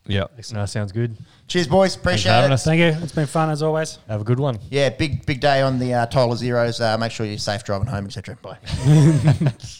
Yeah. 0.08 0.24
No, 0.52 0.66
sounds 0.66 0.92
good. 0.92 1.16
Cheers, 1.48 1.68
boys. 1.68 1.96
Appreciate 1.96 2.32
having 2.32 2.50
it. 2.50 2.54
us. 2.54 2.64
Thank 2.64 2.80
you. 2.80 2.96
It's 3.02 3.12
been 3.12 3.26
fun 3.26 3.50
as 3.50 3.62
always. 3.62 3.98
Have 4.08 4.20
a 4.20 4.24
good 4.24 4.38
one. 4.40 4.58
Yeah, 4.70 4.88
big 4.90 5.24
big 5.26 5.40
day 5.40 5.62
on 5.62 5.78
the 5.78 5.94
uh, 5.94 6.06
Tyler 6.06 6.36
Zeros. 6.36 6.80
Uh, 6.80 6.98
make 6.98 7.12
sure 7.12 7.26
you're 7.26 7.38
safe 7.38 7.62
driving 7.64 7.86
home, 7.86 8.06
etc. 8.06 8.36
Bye. 8.42 8.58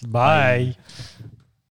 Bye. 0.06 0.76